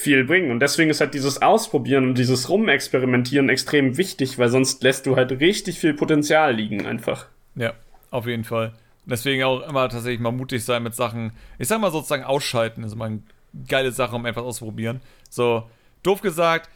viel 0.00 0.24
bringen. 0.24 0.50
Und 0.50 0.60
deswegen 0.60 0.90
ist 0.90 1.00
halt 1.00 1.12
dieses 1.12 1.42
Ausprobieren 1.42 2.08
und 2.08 2.18
dieses 2.18 2.48
Rumexperimentieren 2.48 3.50
extrem 3.50 3.98
wichtig, 3.98 4.38
weil 4.38 4.48
sonst 4.48 4.82
lässt 4.82 5.04
du 5.04 5.14
halt 5.14 5.30
richtig 5.40 5.78
viel 5.78 5.92
Potenzial 5.92 6.54
liegen 6.54 6.86
einfach. 6.86 7.26
Ja, 7.54 7.74
auf 8.10 8.26
jeden 8.26 8.44
Fall. 8.44 8.72
Deswegen 9.04 9.42
auch 9.42 9.60
immer 9.68 9.88
tatsächlich 9.90 10.20
mal 10.20 10.32
mutig 10.32 10.64
sein 10.64 10.82
mit 10.82 10.94
Sachen, 10.94 11.32
ich 11.58 11.68
sag 11.68 11.80
mal 11.80 11.90
sozusagen 11.90 12.24
ausschalten, 12.24 12.82
ist 12.82 12.94
immer 12.94 13.10
ein 13.10 13.24
geile 13.68 13.92
Sache, 13.92 14.16
um 14.16 14.24
einfach 14.24 14.42
auszuprobieren. 14.42 15.00
So, 15.28 15.64
doof 16.02 16.22
gesagt, 16.22 16.70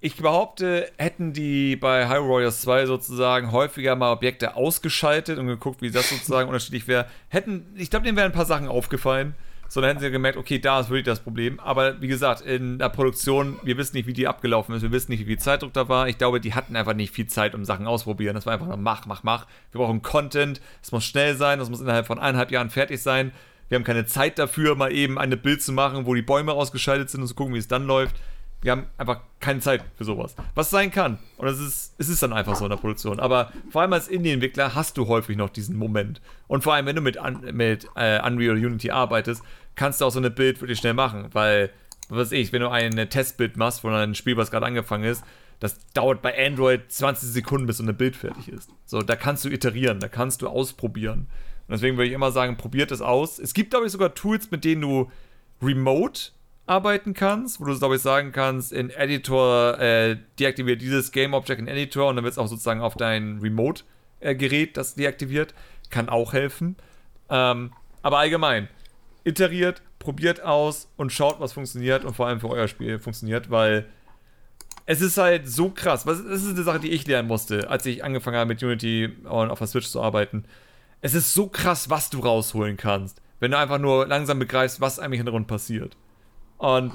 ich 0.00 0.16
behaupte, 0.16 0.90
hätten 0.98 1.32
die 1.32 1.74
bei 1.74 2.06
High 2.06 2.20
Warriors 2.20 2.60
2 2.60 2.84
sozusagen 2.84 3.50
häufiger 3.50 3.96
mal 3.96 4.12
Objekte 4.12 4.56
ausgeschaltet 4.56 5.38
und 5.38 5.46
geguckt, 5.46 5.80
wie 5.80 5.90
das 5.90 6.10
sozusagen 6.10 6.48
unterschiedlich 6.48 6.86
wäre, 6.86 7.06
hätten, 7.28 7.64
ich 7.76 7.88
glaube, 7.88 8.04
denen 8.04 8.18
wären 8.18 8.30
ein 8.30 8.36
paar 8.36 8.44
Sachen 8.44 8.68
aufgefallen. 8.68 9.34
So, 9.70 9.82
dann 9.82 9.88
hätten 9.90 10.00
sie 10.00 10.10
gemerkt, 10.10 10.38
okay, 10.38 10.58
da 10.58 10.80
ist 10.80 10.88
wirklich 10.88 11.04
das 11.04 11.20
Problem. 11.20 11.60
Aber 11.60 12.00
wie 12.00 12.08
gesagt, 12.08 12.40
in 12.40 12.78
der 12.78 12.88
Produktion, 12.88 13.58
wir 13.62 13.76
wissen 13.76 13.96
nicht, 13.96 14.06
wie 14.06 14.14
die 14.14 14.26
abgelaufen 14.26 14.74
ist, 14.74 14.80
wir 14.80 14.92
wissen 14.92 15.10
nicht, 15.10 15.20
wie 15.20 15.26
viel 15.26 15.38
Zeitdruck 15.38 15.74
da 15.74 15.90
war. 15.90 16.08
Ich 16.08 16.16
glaube, 16.16 16.40
die 16.40 16.54
hatten 16.54 16.74
einfach 16.74 16.94
nicht 16.94 17.14
viel 17.14 17.26
Zeit, 17.26 17.54
um 17.54 17.66
Sachen 17.66 17.86
auszuprobieren. 17.86 18.34
Das 18.34 18.46
war 18.46 18.54
einfach 18.54 18.66
nur 18.66 18.78
mach, 18.78 19.04
mach, 19.04 19.22
mach. 19.24 19.46
Wir 19.70 19.80
brauchen 19.80 20.00
Content, 20.00 20.62
es 20.82 20.90
muss 20.90 21.04
schnell 21.04 21.36
sein, 21.36 21.58
das 21.58 21.68
muss 21.68 21.82
innerhalb 21.82 22.06
von 22.06 22.18
eineinhalb 22.18 22.50
Jahren 22.50 22.70
fertig 22.70 23.02
sein. 23.02 23.30
Wir 23.68 23.76
haben 23.76 23.84
keine 23.84 24.06
Zeit 24.06 24.38
dafür, 24.38 24.74
mal 24.74 24.90
eben 24.90 25.18
eine 25.18 25.36
Bild 25.36 25.62
zu 25.62 25.72
machen, 25.72 26.06
wo 26.06 26.14
die 26.14 26.22
Bäume 26.22 26.52
ausgeschaltet 26.52 27.10
sind 27.10 27.20
und 27.20 27.28
zu 27.28 27.34
gucken, 27.34 27.52
wie 27.52 27.58
es 27.58 27.68
dann 27.68 27.86
läuft. 27.86 28.16
Wir 28.60 28.72
haben 28.72 28.86
einfach 28.96 29.20
keine 29.40 29.60
Zeit 29.60 29.84
für 29.96 30.04
sowas. 30.04 30.34
Was 30.54 30.70
sein 30.70 30.90
kann. 30.90 31.18
Und 31.36 31.46
es 31.46 31.60
ist, 31.60 31.94
es 31.98 32.08
ist 32.08 32.22
dann 32.22 32.32
einfach 32.32 32.56
so 32.56 32.64
in 32.64 32.70
der 32.70 32.76
Produktion. 32.76 33.20
Aber 33.20 33.52
vor 33.70 33.82
allem 33.82 33.92
als 33.92 34.08
Indie-Entwickler 34.08 34.74
hast 34.74 34.98
du 34.98 35.06
häufig 35.06 35.36
noch 35.36 35.50
diesen 35.50 35.76
Moment. 35.76 36.20
Und 36.48 36.64
vor 36.64 36.74
allem, 36.74 36.86
wenn 36.86 36.96
du 36.96 37.02
mit, 37.02 37.18
mit 37.52 37.88
äh, 37.94 38.20
Unreal 38.26 38.56
Unity 38.56 38.90
arbeitest, 38.90 39.42
kannst 39.76 40.00
du 40.00 40.06
auch 40.06 40.10
so 40.10 40.18
eine 40.18 40.30
Bild 40.30 40.60
wirklich 40.60 40.78
schnell 40.78 40.94
machen. 40.94 41.28
Weil, 41.32 41.70
was 42.08 42.18
weiß 42.18 42.32
ich, 42.32 42.52
wenn 42.52 42.62
du 42.62 42.68
ein 42.68 42.96
Testbild 43.08 43.56
machst 43.56 43.80
von 43.80 43.94
einem 43.94 44.14
Spiel, 44.14 44.36
was 44.36 44.50
gerade 44.50 44.66
angefangen 44.66 45.04
ist, 45.04 45.22
das 45.60 45.78
dauert 45.92 46.22
bei 46.22 46.46
Android 46.46 46.90
20 46.90 47.28
Sekunden, 47.28 47.66
bis 47.66 47.78
so 47.78 47.82
eine 47.82 47.92
Bild 47.92 48.16
fertig 48.16 48.48
ist. 48.48 48.70
So, 48.84 49.02
da 49.02 49.16
kannst 49.16 49.44
du 49.44 49.48
iterieren, 49.48 50.00
da 50.00 50.08
kannst 50.08 50.42
du 50.42 50.48
ausprobieren. 50.48 51.28
Und 51.66 51.72
deswegen 51.72 51.96
würde 51.96 52.08
ich 52.08 52.14
immer 52.14 52.32
sagen, 52.32 52.56
probiert 52.56 52.90
es 52.92 53.00
aus. 53.00 53.38
Es 53.38 53.54
gibt, 53.54 53.70
glaube 53.70 53.86
ich, 53.86 53.92
sogar 53.92 54.14
Tools, 54.14 54.50
mit 54.50 54.64
denen 54.64 54.82
du 54.82 55.10
remote 55.60 56.30
arbeiten 56.68 57.14
kannst, 57.14 57.60
wo 57.60 57.64
du, 57.64 57.78
glaube 57.78 57.96
ich, 57.96 58.02
sagen 58.02 58.32
kannst, 58.32 58.72
in 58.72 58.90
Editor 58.90 59.78
äh, 59.78 60.16
deaktiviere 60.38 60.76
dieses 60.76 61.12
Game 61.12 61.34
Object 61.34 61.60
in 61.60 61.68
Editor 61.68 62.08
und 62.08 62.16
dann 62.16 62.24
wird 62.24 62.32
es 62.32 62.38
auch 62.38 62.46
sozusagen 62.46 62.80
auf 62.80 62.94
dein 62.94 63.38
Remote-Gerät 63.38 64.76
das 64.76 64.94
deaktiviert. 64.94 65.54
Kann 65.90 66.08
auch 66.08 66.34
helfen. 66.34 66.76
Ähm, 67.30 67.72
aber 68.02 68.18
allgemein, 68.18 68.68
iteriert, 69.24 69.82
probiert 69.98 70.42
aus 70.42 70.90
und 70.96 71.12
schaut, 71.12 71.40
was 71.40 71.52
funktioniert 71.52 72.04
und 72.04 72.14
vor 72.14 72.26
allem 72.26 72.40
für 72.40 72.50
euer 72.50 72.68
Spiel 72.68 72.98
funktioniert, 72.98 73.50
weil 73.50 73.86
es 74.86 75.00
ist 75.00 75.18
halt 75.18 75.48
so 75.48 75.70
krass. 75.70 76.04
Das 76.04 76.20
ist 76.20 76.48
eine 76.48 76.62
Sache, 76.62 76.80
die 76.80 76.90
ich 76.90 77.06
lernen 77.06 77.28
musste, 77.28 77.68
als 77.68 77.84
ich 77.86 78.04
angefangen 78.04 78.36
habe 78.36 78.48
mit 78.48 78.62
Unity 78.62 79.10
und 79.24 79.50
auf 79.50 79.58
der 79.58 79.66
Switch 79.66 79.88
zu 79.88 80.00
arbeiten. 80.00 80.44
Es 81.00 81.14
ist 81.14 81.34
so 81.34 81.46
krass, 81.46 81.90
was 81.90 82.10
du 82.10 82.20
rausholen 82.20 82.76
kannst, 82.76 83.20
wenn 83.40 83.50
du 83.50 83.58
einfach 83.58 83.78
nur 83.78 84.06
langsam 84.06 84.38
begreifst, 84.38 84.80
was 84.80 84.98
eigentlich 84.98 85.20
in 85.20 85.26
der 85.26 85.34
Runde 85.34 85.46
passiert. 85.46 85.96
Und 86.58 86.92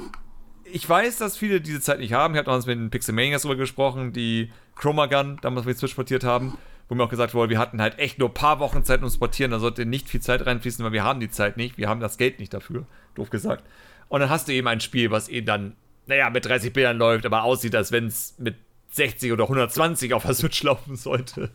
ich 0.66 0.88
weiß, 0.88 1.18
dass 1.18 1.38
viele 1.38 1.62
diese 1.62 1.82
Zeit 1.82 2.00
nicht 2.00 2.14
haben. 2.14 2.34
Ich 2.34 2.38
habe 2.38 2.46
damals 2.46 2.66
mit 2.66 2.78
den 2.78 2.90
Pixelmanias 2.90 3.44
darüber 3.44 3.58
gesprochen, 3.58 4.14
die 4.14 4.52
Chroma 4.76 5.08
Gun 5.08 5.38
damals 5.42 5.66
die 5.66 5.74
Switch 5.74 5.94
portiert 5.94 6.24
haben, 6.24 6.58
wo 6.90 6.96
mir 6.96 7.04
auch 7.04 7.10
gesagt 7.10 7.34
wurde, 7.34 7.50
wir 7.50 7.60
hatten 7.60 7.82
halt 7.82 8.00
echt 8.00 8.20
nur 8.20 8.30
ein 8.30 8.34
paar 8.34 8.60
Wochen 8.60 8.84
Zeit, 8.84 9.02
um 9.02 9.10
zu 9.10 9.20
portieren. 9.20 9.52
Da 9.52 9.60
sollte 9.60 9.86
nicht 9.86 10.10
viel 10.10 10.22
Zeit 10.22 10.46
reinfließen, 10.46 10.84
weil 10.84 10.92
wir 10.92 11.04
haben 11.04 11.20
die 11.20 11.30
Zeit 11.30 11.58
nicht. 11.58 11.78
Wir 11.78 11.90
haben 11.90 12.00
das 12.00 12.18
Geld 12.18 12.40
nicht 12.40 12.54
dafür, 12.54 12.86
doof 13.16 13.30
gesagt. 13.30 13.64
Und 14.10 14.20
dann 14.20 14.30
hast 14.30 14.48
du 14.48 14.54
eben 14.54 14.68
ein 14.68 14.80
Spiel, 14.80 15.12
was 15.12 15.30
eben 15.30 15.46
dann, 15.46 15.76
naja, 16.08 16.30
mit 16.30 16.46
30 16.46 16.74
Bildern 16.74 16.98
läuft, 16.98 17.26
aber 17.26 17.44
aussieht, 17.44 17.76
als 17.76 17.92
wenn 17.92 18.08
es 18.08 18.36
mit 18.38 18.56
60 18.92 19.32
oder 19.32 19.44
120 19.44 20.14
auf 20.14 20.24
der 20.24 20.34
Switch 20.34 20.62
laufen 20.64 20.96
sollte. 20.96 21.52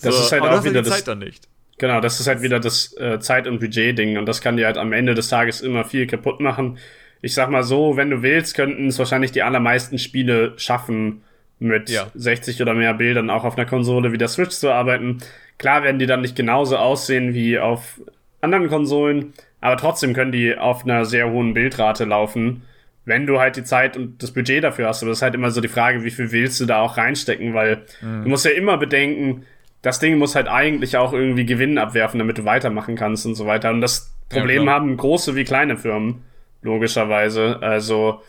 Das 0.00 0.16
so, 0.16 0.22
ist 0.22 0.32
halt 0.32 0.42
auch 0.42 0.64
wieder 0.64 0.82
die 0.82 0.88
das, 0.88 0.98
Zeit 0.98 1.08
dann 1.08 1.18
nicht. 1.18 1.48
Genau, 1.78 2.00
das 2.00 2.20
ist 2.20 2.26
halt 2.26 2.40
wieder 2.42 2.60
das 2.60 2.96
äh, 2.96 3.18
Zeit- 3.18 3.46
und 3.46 3.58
Budget-Ding 3.58 4.16
und 4.16 4.26
das 4.26 4.40
kann 4.40 4.56
dir 4.56 4.66
halt 4.66 4.78
am 4.78 4.92
Ende 4.92 5.14
des 5.14 5.28
Tages 5.28 5.60
immer 5.60 5.84
viel 5.84 6.06
kaputt 6.06 6.40
machen 6.40 6.78
ich 7.24 7.32
sag 7.32 7.48
mal 7.48 7.62
so, 7.62 7.96
wenn 7.96 8.10
du 8.10 8.22
willst, 8.22 8.54
könnten 8.54 8.88
es 8.88 8.98
wahrscheinlich 8.98 9.32
die 9.32 9.42
allermeisten 9.42 9.98
Spiele 9.98 10.52
schaffen, 10.56 11.22
mit 11.58 11.88
ja. 11.88 12.10
60 12.14 12.60
oder 12.60 12.74
mehr 12.74 12.92
Bildern 12.94 13.30
auch 13.30 13.44
auf 13.44 13.56
einer 13.56 13.66
Konsole 13.66 14.12
wie 14.12 14.18
der 14.18 14.28
Switch 14.28 14.50
zu 14.50 14.70
arbeiten. 14.70 15.18
Klar 15.56 15.82
werden 15.82 15.98
die 15.98 16.06
dann 16.06 16.20
nicht 16.20 16.36
genauso 16.36 16.76
aussehen 16.76 17.32
wie 17.32 17.58
auf 17.58 18.00
anderen 18.40 18.68
Konsolen, 18.68 19.32
aber 19.60 19.76
trotzdem 19.76 20.12
können 20.12 20.32
die 20.32 20.56
auf 20.58 20.84
einer 20.84 21.06
sehr 21.06 21.30
hohen 21.30 21.54
Bildrate 21.54 22.04
laufen, 22.04 22.62
wenn 23.06 23.26
du 23.26 23.40
halt 23.40 23.56
die 23.56 23.64
Zeit 23.64 23.96
und 23.96 24.22
das 24.22 24.32
Budget 24.32 24.62
dafür 24.62 24.88
hast. 24.88 25.02
Aber 25.02 25.10
das 25.10 25.18
ist 25.18 25.22
halt 25.22 25.34
immer 25.34 25.50
so 25.50 25.62
die 25.62 25.68
Frage, 25.68 26.04
wie 26.04 26.10
viel 26.10 26.32
willst 26.32 26.60
du 26.60 26.66
da 26.66 26.80
auch 26.80 26.98
reinstecken, 26.98 27.54
weil 27.54 27.82
mhm. 28.02 28.24
du 28.24 28.28
musst 28.28 28.44
ja 28.44 28.50
immer 28.50 28.76
bedenken, 28.76 29.46
das 29.80 30.00
Ding 30.00 30.18
muss 30.18 30.34
halt 30.34 30.48
eigentlich 30.48 30.98
auch 30.98 31.14
irgendwie 31.14 31.46
Gewinn 31.46 31.78
abwerfen, 31.78 32.18
damit 32.18 32.36
du 32.36 32.44
weitermachen 32.44 32.96
kannst 32.96 33.24
und 33.24 33.34
so 33.34 33.46
weiter. 33.46 33.70
Und 33.70 33.80
das 33.80 34.14
Problem 34.28 34.64
ja, 34.64 34.72
haben 34.72 34.96
große 34.96 35.36
wie 35.36 35.44
kleine 35.44 35.78
Firmen 35.78 36.22
logischerweise. 36.64 37.62
Also 37.62 38.22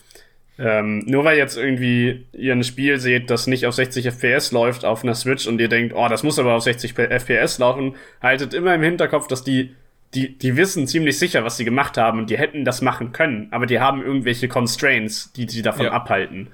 ähm, 0.57 0.99
nur 1.05 1.25
weil 1.25 1.37
jetzt 1.37 1.57
irgendwie 1.57 2.27
ihr 2.31 2.53
ein 2.53 2.63
Spiel 2.63 2.99
seht, 2.99 3.29
das 3.29 3.47
nicht 3.47 3.65
auf 3.65 3.73
60 3.73 4.05
FPS 4.07 4.51
läuft 4.51 4.85
auf 4.85 5.03
einer 5.03 5.15
Switch 5.15 5.47
und 5.47 5.59
ihr 5.59 5.67
denkt, 5.67 5.93
oh, 5.95 6.07
das 6.07 6.23
muss 6.23 6.39
aber 6.39 6.53
auf 6.53 6.63
60 6.63 6.93
FPS 6.93 7.57
laufen, 7.57 7.95
haltet 8.21 8.53
immer 8.53 8.75
im 8.75 8.83
Hinterkopf, 8.83 9.27
dass 9.27 9.43
die 9.43 9.75
die, 10.13 10.37
die 10.37 10.55
wissen 10.55 10.87
ziemlich 10.87 11.19
sicher, 11.19 11.43
was 11.43 11.57
sie 11.57 11.65
gemacht 11.65 11.97
haben 11.97 12.19
und 12.19 12.29
die 12.29 12.37
hätten 12.37 12.63
das 12.63 12.81
machen 12.81 13.11
können, 13.11 13.49
aber 13.51 13.65
die 13.65 13.79
haben 13.79 14.01
irgendwelche 14.01 14.47
Constraints, 14.47 15.33
die 15.33 15.47
sie 15.49 15.61
davon 15.61 15.87
ja. 15.87 15.91
abhalten. 15.91 16.47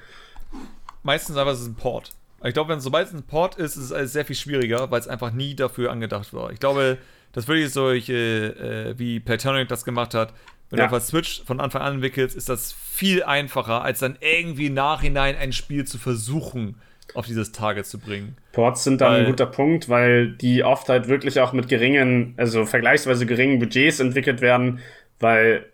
Meistens 1.03 1.37
aber 1.37 1.51
ist 1.51 1.59
es 1.59 1.67
ein 1.67 1.75
Port. 1.75 2.09
Ich 2.43 2.53
glaube, 2.53 2.69
wenn 2.69 2.79
es 2.79 2.83
sobald 2.83 3.07
es 3.07 3.13
ein 3.13 3.23
Port 3.23 3.55
ist, 3.55 3.75
ist 3.75 3.85
es 3.85 3.91
alles 3.91 4.13
sehr 4.13 4.25
viel 4.25 4.35
schwieriger, 4.35 4.89
weil 4.89 4.99
es 4.99 5.07
einfach 5.07 5.31
nie 5.31 5.53
dafür 5.53 5.91
angedacht 5.91 6.33
war. 6.33 6.51
Ich 6.51 6.59
glaube, 6.59 6.97
das 7.33 7.47
würde 7.47 7.61
ich 7.61 7.71
solche, 7.71 8.13
äh, 8.13 8.99
wie 8.99 9.19
Platonic 9.19 9.67
das 9.67 9.85
gemacht 9.85 10.15
hat, 10.15 10.33
wenn 10.72 10.80
ja. 10.80 10.88
du 10.88 10.95
auf 10.95 11.03
Switch 11.03 11.43
von 11.43 11.60
Anfang 11.60 11.81
an 11.81 11.95
entwickelst, 11.95 12.35
ist 12.35 12.49
das 12.49 12.73
viel 12.73 13.23
einfacher, 13.23 13.84
als 13.84 13.99
dann 13.99 14.18
irgendwie 14.19 14.68
im 14.68 14.73
Nachhinein 14.73 15.35
ein 15.35 15.52
Spiel 15.52 15.85
zu 15.85 15.98
versuchen, 15.98 16.76
auf 17.14 17.26
dieses 17.26 17.52
Target 17.52 17.85
zu 17.85 17.99
bringen. 17.99 18.38
Ports 18.53 18.85
sind 18.85 19.02
dann 19.02 19.11
weil, 19.14 19.19
ein 19.22 19.26
guter 19.26 19.45
Punkt, 19.45 19.89
weil 19.89 20.31
die 20.31 20.64
oft 20.64 20.88
halt 20.88 21.10
wirklich 21.10 21.39
auch 21.41 21.52
mit 21.52 21.68
geringen, 21.68 22.34
also 22.38 22.65
vergleichsweise 22.65 23.26
geringen 23.26 23.60
Budgets 23.60 23.99
entwickelt 23.99 24.39
werden, 24.39 24.80
weil 25.19 25.65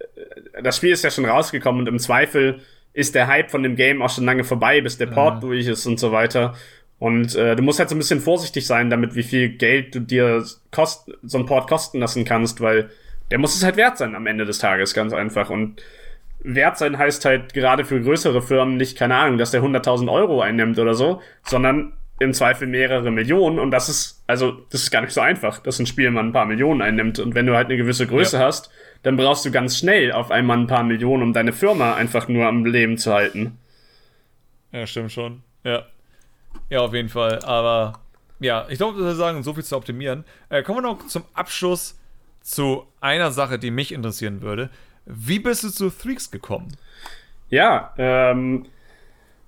äh, 0.56 0.64
das 0.64 0.78
Spiel 0.78 0.92
ist 0.92 1.04
ja 1.04 1.12
schon 1.12 1.26
rausgekommen 1.26 1.82
und 1.82 1.88
im 1.88 2.00
Zweifel 2.00 2.60
ist 2.94 3.14
der 3.14 3.28
Hype 3.28 3.52
von 3.52 3.62
dem 3.62 3.76
Game 3.76 4.02
auch 4.02 4.10
schon 4.10 4.26
lange 4.26 4.44
vorbei, 4.44 4.82
bis 4.82 4.98
der 4.98 5.06
Port 5.06 5.36
ja. 5.36 5.40
durch 5.42 5.68
ist 5.68 5.86
und 5.86 6.00
so 6.00 6.12
weiter. 6.12 6.56
Und 6.98 7.36
äh, 7.36 7.56
du 7.56 7.62
musst 7.62 7.78
halt 7.78 7.90
so 7.90 7.96
ein 7.96 8.00
bisschen 8.00 8.22
vorsichtig 8.22 8.66
sein 8.66 8.90
damit, 8.90 9.14
wie 9.14 9.22
viel 9.22 9.50
Geld 9.50 9.94
du 9.94 10.00
dir 10.00 10.44
kost 10.72 11.12
so 11.22 11.38
ein 11.38 11.46
Port 11.46 11.70
kosten 11.70 12.00
lassen 12.00 12.26
kannst, 12.26 12.60
weil 12.60 12.90
der 13.32 13.38
muss 13.38 13.56
es 13.56 13.64
halt 13.64 13.78
wert 13.78 13.98
sein 13.98 14.16
am 14.16 14.28
Ende 14.28 14.46
des 14.46 14.60
Tages, 14.60 14.94
ganz 14.94 15.14
einfach. 15.14 15.50
Und 15.50 15.82
wert 16.40 16.78
sein 16.78 16.98
heißt 16.98 17.26
halt 17.26 17.54
gerade 17.54 17.86
für 17.86 18.02
größere 18.02 18.42
Firmen 18.42 18.78
nicht, 18.78 18.98
keine 18.98 19.16
Ahnung, 19.16 19.38
dass 19.38 19.52
der 19.52 19.62
100.000 19.62 20.12
Euro 20.12 20.42
einnimmt 20.42 20.80
oder 20.80 20.94
so, 20.94 21.22
sondern 21.44 21.94
im 22.20 22.34
Zweifel 22.34 22.68
mehrere 22.68 23.12
Millionen. 23.12 23.60
Und 23.60 23.72
das 23.72 23.90
ist, 23.90 24.24
also, 24.28 24.52
das 24.72 24.84
ist 24.84 24.92
gar 24.92 25.02
nicht 25.02 25.14
so 25.14 25.22
einfach, 25.22 25.60
dass 25.60 25.80
ein 25.80 25.86
Spiel 25.86 26.10
mal 26.10 26.24
ein 26.24 26.34
paar 26.34 26.46
Millionen 26.46 26.82
einnimmt. 26.82 27.20
Und 27.20 27.36
wenn 27.36 27.46
du 27.46 27.56
halt 27.56 27.68
eine 27.68 27.78
gewisse 27.78 28.08
Größe 28.08 28.38
ja. 28.38 28.44
hast, 28.44 28.72
dann 29.04 29.18
brauchst 29.18 29.46
du 29.46 29.52
ganz 29.52 29.78
schnell 29.78 30.12
auf 30.12 30.32
einmal 30.32 30.58
ein 30.58 30.68
paar 30.68 30.84
Millionen, 30.84 31.24
um 31.24 31.34
deine 31.34 31.54
Firma 31.54 31.96
einfach 31.96 32.28
nur 32.28 32.48
am 32.48 32.66
Leben 32.66 32.98
zu 32.98 33.14
halten. 33.14 33.60
Ja, 34.72 34.88
stimmt 34.88 35.12
schon. 35.12 35.44
Ja. 35.64 35.86
Ja, 36.70 36.80
auf 36.82 36.94
jeden 36.94 37.10
Fall. 37.10 37.40
Aber 37.44 38.00
ja, 38.40 38.66
ich 38.70 38.78
glaube, 38.78 39.00
wir 39.00 39.16
sagen, 39.16 39.44
so 39.44 39.54
viel 39.54 39.64
zu 39.64 39.78
optimieren. 39.78 40.26
Äh, 40.50 40.64
kommen 40.64 40.80
wir 40.80 40.82
noch 40.82 41.06
zum 41.08 41.24
Abschluss 41.34 42.00
zu 42.48 42.86
einer 43.02 43.32
Sache, 43.32 43.60
die 43.60 43.72
mich 43.72 43.92
interessieren 43.92 44.42
würde. 44.42 44.70
Wie 45.06 45.40
bist 45.40 45.66
du 45.66 45.70
zu 45.70 45.90
Threaks 45.90 46.32
gekommen? 46.32 46.70
Ja, 47.50 47.94
ähm, 47.98 48.66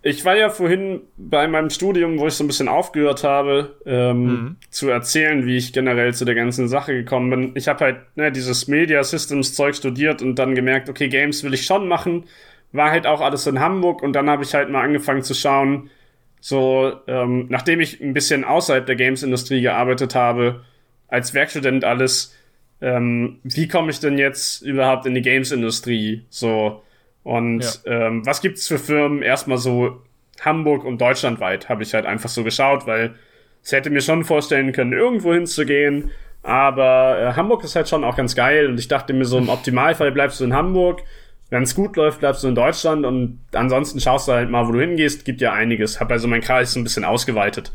ich 0.01 0.25
war 0.25 0.35
ja 0.35 0.49
vorhin 0.49 1.01
bei 1.17 1.47
meinem 1.47 1.69
Studium, 1.69 2.19
wo 2.19 2.27
ich 2.27 2.33
so 2.33 2.43
ein 2.43 2.47
bisschen 2.47 2.67
aufgehört 2.67 3.23
habe, 3.23 3.77
ähm, 3.85 4.23
mhm. 4.23 4.55
zu 4.69 4.89
erzählen, 4.89 5.45
wie 5.45 5.55
ich 5.55 5.71
generell 5.71 6.13
zu 6.13 6.25
der 6.25 6.35
ganzen 6.35 6.67
Sache 6.67 6.93
gekommen 6.93 7.29
bin. 7.29 7.51
Ich 7.55 7.69
habe 7.69 7.85
halt 7.85 7.97
ne, 8.15 8.33
dieses 8.33 8.67
Media 8.67 9.01
Systems 9.01 9.55
Zeug 9.55 9.77
studiert 9.77 10.21
und 10.21 10.35
dann 10.35 10.53
gemerkt, 10.53 10.89
okay, 10.89 11.07
Games 11.07 11.41
will 11.43 11.53
ich 11.53 11.65
schon 11.65 11.87
machen. 11.87 12.25
War 12.73 12.91
halt 12.91 13.07
auch 13.07 13.21
alles 13.21 13.47
in 13.47 13.61
Hamburg 13.61 14.03
und 14.03 14.11
dann 14.11 14.29
habe 14.29 14.43
ich 14.43 14.53
halt 14.53 14.69
mal 14.69 14.83
angefangen 14.83 15.23
zu 15.23 15.33
schauen, 15.33 15.89
so, 16.41 16.93
ähm, 17.07 17.45
nachdem 17.49 17.79
ich 17.79 18.01
ein 18.01 18.13
bisschen 18.13 18.43
außerhalb 18.43 18.85
der 18.85 18.95
Games-Industrie 18.95 19.61
gearbeitet 19.61 20.15
habe, 20.15 20.63
als 21.07 21.33
Werkstudent 21.33 21.83
alles, 21.83 22.35
ähm, 22.81 23.39
wie 23.43 23.67
komme 23.67 23.91
ich 23.91 23.99
denn 23.99 24.17
jetzt 24.17 24.61
überhaupt 24.61 25.05
in 25.05 25.15
die 25.15 25.21
Games-Industrie? 25.21 26.25
So. 26.29 26.81
Und 27.23 27.81
ja. 27.85 28.07
ähm, 28.07 28.25
was 28.25 28.41
gibt's 28.41 28.67
für 28.67 28.79
Firmen? 28.79 29.21
Erstmal 29.21 29.57
so 29.57 30.01
Hamburg 30.41 30.85
und 30.85 31.01
deutschlandweit 31.01 31.69
habe 31.69 31.83
ich 31.83 31.93
halt 31.93 32.05
einfach 32.05 32.29
so 32.29 32.43
geschaut, 32.43 32.87
weil 32.87 33.15
es 33.63 33.71
hätte 33.71 33.89
mir 33.89 34.01
schon 34.01 34.23
vorstellen 34.23 34.71
können, 34.71 34.93
irgendwo 34.93 35.33
hinzugehen. 35.33 36.11
Aber 36.41 37.19
äh, 37.19 37.33
Hamburg 37.33 37.63
ist 37.63 37.75
halt 37.75 37.89
schon 37.89 38.03
auch 38.03 38.15
ganz 38.15 38.35
geil 38.35 38.67
und 38.67 38.79
ich 38.79 38.87
dachte 38.87 39.13
mir 39.13 39.25
so, 39.25 39.37
im 39.37 39.49
Optimalfall 39.49 40.11
bleibst 40.11 40.39
du 40.39 40.45
in 40.45 40.53
Hamburg. 40.53 41.03
Wenn 41.49 41.63
es 41.63 41.75
gut 41.75 41.95
läuft, 41.97 42.19
bleibst 42.19 42.43
du 42.43 42.47
in 42.47 42.55
Deutschland 42.55 43.05
und 43.05 43.39
ansonsten 43.53 43.99
schaust 43.99 44.27
du 44.27 44.33
halt 44.33 44.49
mal, 44.49 44.67
wo 44.67 44.71
du 44.71 44.79
hingehst. 44.79 45.25
Gibt 45.25 45.41
ja 45.41 45.51
einiges. 45.51 45.99
Hab 45.99 46.11
also 46.11 46.27
meinen 46.27 46.41
Kreis 46.41 46.73
so 46.73 46.79
ein 46.79 46.83
bisschen 46.83 47.03
ausgeweitet. 47.03 47.71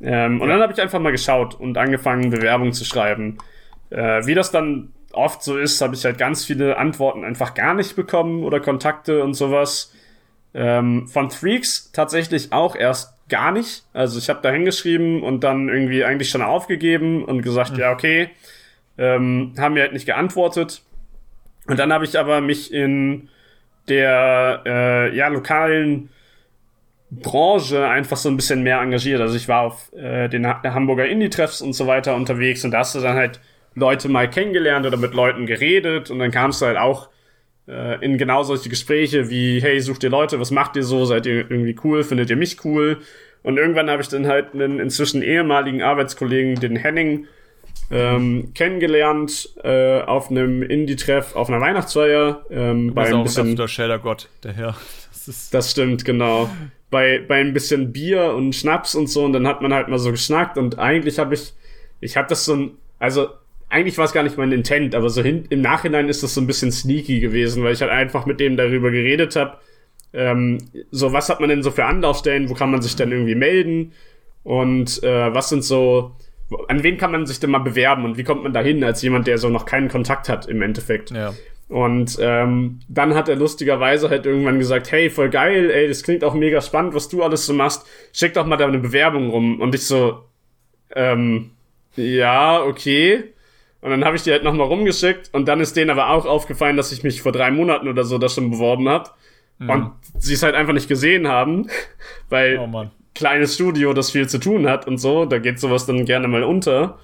Ähm, 0.00 0.40
und 0.40 0.48
dann 0.48 0.60
habe 0.60 0.72
ich 0.72 0.80
einfach 0.80 0.98
mal 0.98 1.12
geschaut 1.12 1.54
und 1.54 1.78
angefangen, 1.78 2.30
Bewerbungen 2.30 2.72
zu 2.72 2.84
schreiben. 2.84 3.38
Äh, 3.90 4.26
wie 4.26 4.34
das 4.34 4.50
dann 4.50 4.92
oft 5.12 5.42
so 5.42 5.56
ist, 5.56 5.80
habe 5.80 5.94
ich 5.94 6.04
halt 6.04 6.18
ganz 6.18 6.44
viele 6.44 6.76
Antworten 6.76 7.24
einfach 7.24 7.54
gar 7.54 7.74
nicht 7.74 7.96
bekommen 7.96 8.44
oder 8.44 8.60
Kontakte 8.60 9.22
und 9.22 9.34
sowas. 9.34 9.92
Ähm, 10.54 11.06
von 11.08 11.30
Freaks 11.30 11.90
tatsächlich 11.92 12.52
auch 12.52 12.76
erst 12.76 13.14
gar 13.28 13.52
nicht. 13.52 13.84
Also 13.92 14.18
ich 14.18 14.28
habe 14.28 14.40
da 14.42 14.50
hingeschrieben 14.50 15.22
und 15.22 15.42
dann 15.42 15.68
irgendwie 15.68 16.04
eigentlich 16.04 16.30
schon 16.30 16.42
aufgegeben 16.42 17.24
und 17.24 17.42
gesagt, 17.42 17.72
mhm. 17.72 17.78
ja, 17.78 17.92
okay, 17.92 18.30
ähm, 18.98 19.54
haben 19.58 19.74
mir 19.74 19.82
halt 19.82 19.92
nicht 19.92 20.06
geantwortet. 20.06 20.82
Und 21.66 21.78
dann 21.78 21.92
habe 21.92 22.04
ich 22.04 22.18
aber 22.18 22.40
mich 22.40 22.72
in 22.72 23.28
der 23.88 24.62
äh, 24.64 25.16
ja, 25.16 25.28
lokalen 25.28 26.10
Branche 27.10 27.86
einfach 27.86 28.16
so 28.16 28.28
ein 28.28 28.36
bisschen 28.36 28.62
mehr 28.62 28.80
engagiert. 28.80 29.20
Also 29.20 29.36
ich 29.36 29.48
war 29.48 29.62
auf 29.62 29.92
äh, 29.94 30.28
den 30.28 30.46
ha 30.46 30.62
Hamburger 30.62 31.06
Indie-Treffs 31.06 31.60
und 31.60 31.72
so 31.72 31.86
weiter 31.86 32.14
unterwegs 32.14 32.64
und 32.64 32.72
da 32.72 32.78
hast 32.78 32.94
du 32.94 33.00
dann 33.00 33.16
halt 33.16 33.40
Leute 33.76 34.08
mal 34.08 34.28
kennengelernt 34.28 34.86
oder 34.86 34.96
mit 34.96 35.14
Leuten 35.14 35.46
geredet 35.46 36.10
und 36.10 36.18
dann 36.18 36.30
kamst 36.30 36.60
du 36.60 36.66
halt 36.66 36.78
auch 36.78 37.10
äh, 37.68 38.02
in 38.04 38.18
genau 38.18 38.42
solche 38.42 38.68
Gespräche 38.68 39.28
wie, 39.30 39.60
hey, 39.60 39.80
sucht 39.80 40.02
ihr 40.02 40.10
Leute, 40.10 40.40
was 40.40 40.50
macht 40.50 40.76
ihr 40.76 40.82
so, 40.82 41.04
seid 41.04 41.26
ihr 41.26 41.50
irgendwie 41.50 41.76
cool, 41.84 42.02
findet 42.02 42.30
ihr 42.30 42.36
mich 42.36 42.64
cool? 42.64 42.98
Und 43.42 43.58
irgendwann 43.58 43.88
habe 43.90 44.02
ich 44.02 44.08
dann 44.08 44.26
halt 44.26 44.54
einen 44.54 44.80
inzwischen 44.80 45.22
ehemaligen 45.22 45.82
Arbeitskollegen, 45.82 46.56
den 46.56 46.74
Henning, 46.74 47.26
ähm, 47.90 48.52
kennengelernt 48.54 49.50
äh, 49.62 50.00
auf 50.00 50.30
einem 50.30 50.62
Indie-Treff, 50.62 51.36
auf 51.36 51.48
einer 51.48 51.60
Weihnachtsfeier. 51.60 52.44
Ähm, 52.50 52.94
bei 52.94 53.12
ein 53.12 53.22
bisschen, 53.22 53.54
der 53.54 53.68
Shader-Gott, 53.68 54.28
der 54.42 54.52
Herr. 54.54 54.76
Das, 55.26 55.50
das 55.50 55.70
stimmt, 55.70 56.04
genau. 56.04 56.50
Bei, 56.90 57.20
bei 57.20 57.40
ein 57.40 57.52
bisschen 57.52 57.92
Bier 57.92 58.32
und 58.34 58.54
Schnaps 58.54 58.94
und 58.94 59.08
so 59.08 59.24
und 59.24 59.32
dann 59.32 59.46
hat 59.46 59.60
man 59.60 59.74
halt 59.74 59.88
mal 59.88 59.98
so 59.98 60.10
geschnackt 60.10 60.56
und 60.56 60.78
eigentlich 60.78 61.18
habe 61.18 61.34
ich, 61.34 61.52
ich 62.00 62.16
habe 62.16 62.28
das 62.28 62.44
so 62.44 62.54
ein, 62.54 62.70
also 62.98 63.28
eigentlich 63.68 63.98
war 63.98 64.04
es 64.04 64.12
gar 64.12 64.22
nicht 64.22 64.38
mein 64.38 64.52
Intent, 64.52 64.94
aber 64.94 65.10
so 65.10 65.22
hin, 65.22 65.44
im 65.50 65.60
Nachhinein 65.60 66.08
ist 66.08 66.22
das 66.22 66.34
so 66.34 66.40
ein 66.40 66.46
bisschen 66.46 66.70
sneaky 66.72 67.20
gewesen, 67.20 67.64
weil 67.64 67.72
ich 67.72 67.80
halt 67.80 67.90
einfach 67.90 68.26
mit 68.26 68.40
dem 68.40 68.56
darüber 68.56 68.90
geredet 68.90 69.36
habe. 69.36 69.58
Ähm, 70.12 70.58
so, 70.90 71.12
was 71.12 71.28
hat 71.28 71.40
man 71.40 71.48
denn 71.48 71.62
so 71.62 71.70
für 71.70 71.84
Anlaufstellen? 71.84 72.48
Wo 72.48 72.54
kann 72.54 72.70
man 72.70 72.80
sich 72.80 72.96
denn 72.96 73.10
irgendwie 73.10 73.34
melden? 73.34 73.92
Und 74.44 75.02
äh, 75.02 75.34
was 75.34 75.48
sind 75.48 75.64
so, 75.64 76.12
an 76.68 76.82
wen 76.84 76.96
kann 76.96 77.10
man 77.10 77.26
sich 77.26 77.40
denn 77.40 77.50
mal 77.50 77.58
bewerben 77.58 78.04
und 78.04 78.16
wie 78.16 78.24
kommt 78.24 78.44
man 78.44 78.52
da 78.52 78.60
hin 78.60 78.84
als 78.84 79.02
jemand, 79.02 79.26
der 79.26 79.38
so 79.38 79.48
noch 79.48 79.66
keinen 79.66 79.88
Kontakt 79.88 80.28
hat 80.28 80.46
im 80.46 80.62
Endeffekt? 80.62 81.10
Ja. 81.10 81.34
Und 81.68 82.16
ähm, 82.20 82.78
dann 82.88 83.14
hat 83.14 83.28
er 83.28 83.34
lustigerweise 83.34 84.08
halt 84.08 84.24
irgendwann 84.24 84.60
gesagt, 84.60 84.92
hey, 84.92 85.10
voll 85.10 85.30
geil, 85.30 85.70
ey, 85.70 85.88
das 85.88 86.04
klingt 86.04 86.22
auch 86.22 86.34
mega 86.34 86.60
spannend, 86.60 86.94
was 86.94 87.08
du 87.08 87.24
alles 87.24 87.44
so 87.44 87.52
machst. 87.52 87.84
Schick 88.12 88.34
doch 88.34 88.46
mal 88.46 88.56
deine 88.56 88.78
Bewerbung 88.78 89.30
rum. 89.30 89.60
Und 89.60 89.74
ich 89.74 89.84
so, 89.84 90.22
ähm, 90.94 91.50
ja, 91.96 92.62
okay. 92.62 93.24
Und 93.80 93.90
dann 93.90 94.04
habe 94.04 94.16
ich 94.16 94.22
die 94.22 94.32
halt 94.32 94.42
nochmal 94.42 94.66
rumgeschickt 94.66 95.30
und 95.32 95.46
dann 95.46 95.60
ist 95.60 95.76
denen 95.76 95.90
aber 95.90 96.10
auch 96.10 96.26
aufgefallen, 96.26 96.76
dass 96.76 96.92
ich 96.92 97.02
mich 97.04 97.22
vor 97.22 97.32
drei 97.32 97.50
Monaten 97.50 97.88
oder 97.88 98.04
so 98.04 98.18
da 98.18 98.28
schon 98.28 98.50
beworben 98.50 98.88
habe. 98.88 99.10
Mhm. 99.58 99.70
Und 99.70 99.92
sie 100.18 100.34
es 100.34 100.42
halt 100.42 100.54
einfach 100.54 100.72
nicht 100.72 100.88
gesehen 100.88 101.28
haben, 101.28 101.68
weil 102.28 102.58
oh 102.58 102.86
kleines 103.14 103.54
Studio, 103.54 103.94
das 103.94 104.10
viel 104.10 104.28
zu 104.28 104.38
tun 104.38 104.68
hat 104.68 104.86
und 104.86 104.98
so, 104.98 105.24
da 105.24 105.38
geht 105.38 105.58
sowas 105.58 105.86
dann 105.86 106.04
gerne 106.04 106.28
mal 106.28 106.44
unter. 106.44 106.98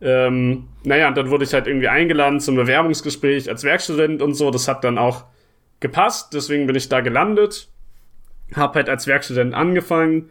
Ähm, 0.00 0.68
naja, 0.82 1.08
und 1.08 1.16
dann 1.16 1.30
wurde 1.30 1.44
ich 1.44 1.54
halt 1.54 1.66
irgendwie 1.66 1.88
eingeladen 1.88 2.40
zum 2.40 2.56
Bewerbungsgespräch 2.56 3.48
als 3.48 3.62
Werkstudent 3.62 4.20
und 4.20 4.34
so. 4.34 4.50
Das 4.50 4.66
hat 4.66 4.82
dann 4.82 4.98
auch 4.98 5.24
gepasst, 5.78 6.34
deswegen 6.34 6.66
bin 6.66 6.74
ich 6.74 6.88
da 6.88 7.00
gelandet. 7.00 7.68
Hab 8.54 8.74
halt 8.74 8.88
als 8.88 9.06
Werkstudent 9.06 9.54
angefangen. 9.54 10.30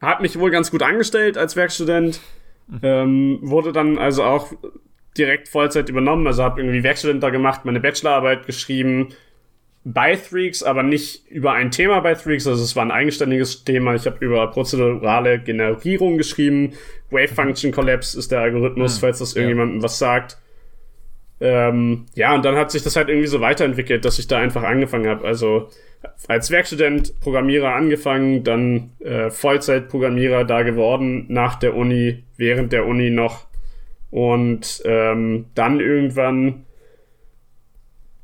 Hat 0.00 0.22
mich 0.22 0.38
wohl 0.38 0.50
ganz 0.50 0.70
gut 0.70 0.82
angestellt 0.82 1.36
als 1.36 1.56
Werkstudent. 1.56 2.20
Mhm. 2.68 2.80
Ähm, 2.82 3.38
wurde 3.42 3.72
dann 3.72 3.98
also 3.98 4.24
auch 4.24 4.52
direkt 5.16 5.48
Vollzeit 5.48 5.88
übernommen. 5.88 6.26
Also 6.26 6.42
habe 6.42 6.60
irgendwie 6.60 6.82
Werkstudent 6.82 7.22
da 7.22 7.30
gemacht, 7.30 7.64
meine 7.64 7.80
Bachelorarbeit 7.80 8.46
geschrieben, 8.46 9.08
bei 9.84 10.16
Threaks, 10.16 10.62
aber 10.62 10.82
nicht 10.82 11.28
über 11.28 11.52
ein 11.52 11.70
Thema 11.70 12.00
bei 12.00 12.14
Threaks. 12.14 12.46
Also 12.46 12.62
es 12.62 12.74
war 12.74 12.84
ein 12.84 12.90
eigenständiges 12.90 13.64
Thema. 13.64 13.94
Ich 13.94 14.06
habe 14.06 14.24
über 14.24 14.46
prozedurale 14.50 15.38
Generierung 15.38 16.16
geschrieben. 16.16 16.72
Wave 17.10 17.28
Function 17.28 17.70
Collapse 17.70 18.18
ist 18.18 18.32
der 18.32 18.40
Algorithmus, 18.40 18.96
mhm. 18.96 19.00
falls 19.00 19.18
das 19.18 19.36
irgendjemandem 19.36 19.78
ja. 19.78 19.82
was 19.82 19.98
sagt. 19.98 20.38
Ähm, 21.40 22.06
ja, 22.14 22.34
und 22.34 22.44
dann 22.44 22.56
hat 22.56 22.70
sich 22.70 22.82
das 22.82 22.96
halt 22.96 23.08
irgendwie 23.08 23.26
so 23.26 23.40
weiterentwickelt, 23.40 24.04
dass 24.04 24.18
ich 24.18 24.26
da 24.26 24.38
einfach 24.38 24.62
angefangen 24.62 25.08
habe. 25.08 25.26
Also 25.26 25.68
als 26.28 26.50
Werkstudent 26.50 27.20
Programmierer 27.20 27.74
angefangen, 27.74 28.44
dann 28.44 28.92
äh, 29.00 29.30
Vollzeitprogrammierer 29.30 30.44
da 30.44 30.62
geworden, 30.62 31.26
nach 31.28 31.56
der 31.56 31.76
Uni, 31.76 32.24
während 32.36 32.72
der 32.72 32.86
Uni 32.86 33.10
noch. 33.10 33.46
Und 34.14 34.80
ähm, 34.84 35.46
dann 35.56 35.80
irgendwann 35.80 36.66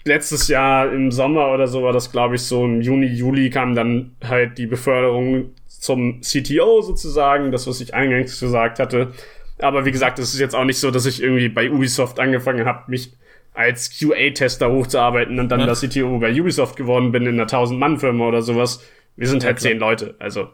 letztes 0.05 0.47
Jahr 0.47 0.93
im 0.93 1.11
Sommer 1.11 1.51
oder 1.53 1.67
so 1.67 1.83
war 1.83 1.93
das, 1.93 2.13
glaube 2.13 2.37
ich, 2.37 2.43
so 2.43 2.65
im 2.65 2.81
Juni, 2.81 3.09
Juli 3.09 3.51
kam 3.51 3.75
dann 3.75 4.15
halt 4.23 4.57
die 4.57 4.69
Beförderung 4.69 5.51
zum 5.67 6.21
CTO 6.21 6.81
sozusagen, 6.83 7.51
das, 7.51 7.67
was 7.67 7.81
ich 7.81 7.93
eingangs 7.93 8.39
gesagt 8.39 8.79
hatte. 8.79 9.15
Aber 9.59 9.85
wie 9.85 9.91
gesagt, 9.91 10.21
es 10.21 10.33
ist 10.33 10.39
jetzt 10.39 10.55
auch 10.55 10.63
nicht 10.63 10.79
so, 10.79 10.93
dass 10.93 11.07
ich 11.07 11.21
irgendwie 11.21 11.49
bei 11.49 11.69
Ubisoft 11.69 12.21
angefangen 12.21 12.67
habe, 12.67 12.89
mich 12.89 13.13
als 13.53 13.91
QA-Tester 13.99 14.71
hochzuarbeiten 14.71 15.41
und 15.41 15.49
dann 15.49 15.59
ja. 15.59 15.67
das 15.67 15.81
CTO 15.81 16.21
bei 16.21 16.33
Ubisoft 16.41 16.77
geworden 16.77 17.11
bin 17.11 17.27
in 17.27 17.41
einer 17.41 17.49
1000-Mann-Firma 17.49 18.29
oder 18.29 18.43
sowas. 18.43 18.89
Wir 19.17 19.27
sind 19.27 19.45
halt 19.45 19.59
zehn 19.59 19.81
Leute, 19.81 20.15
also. 20.21 20.51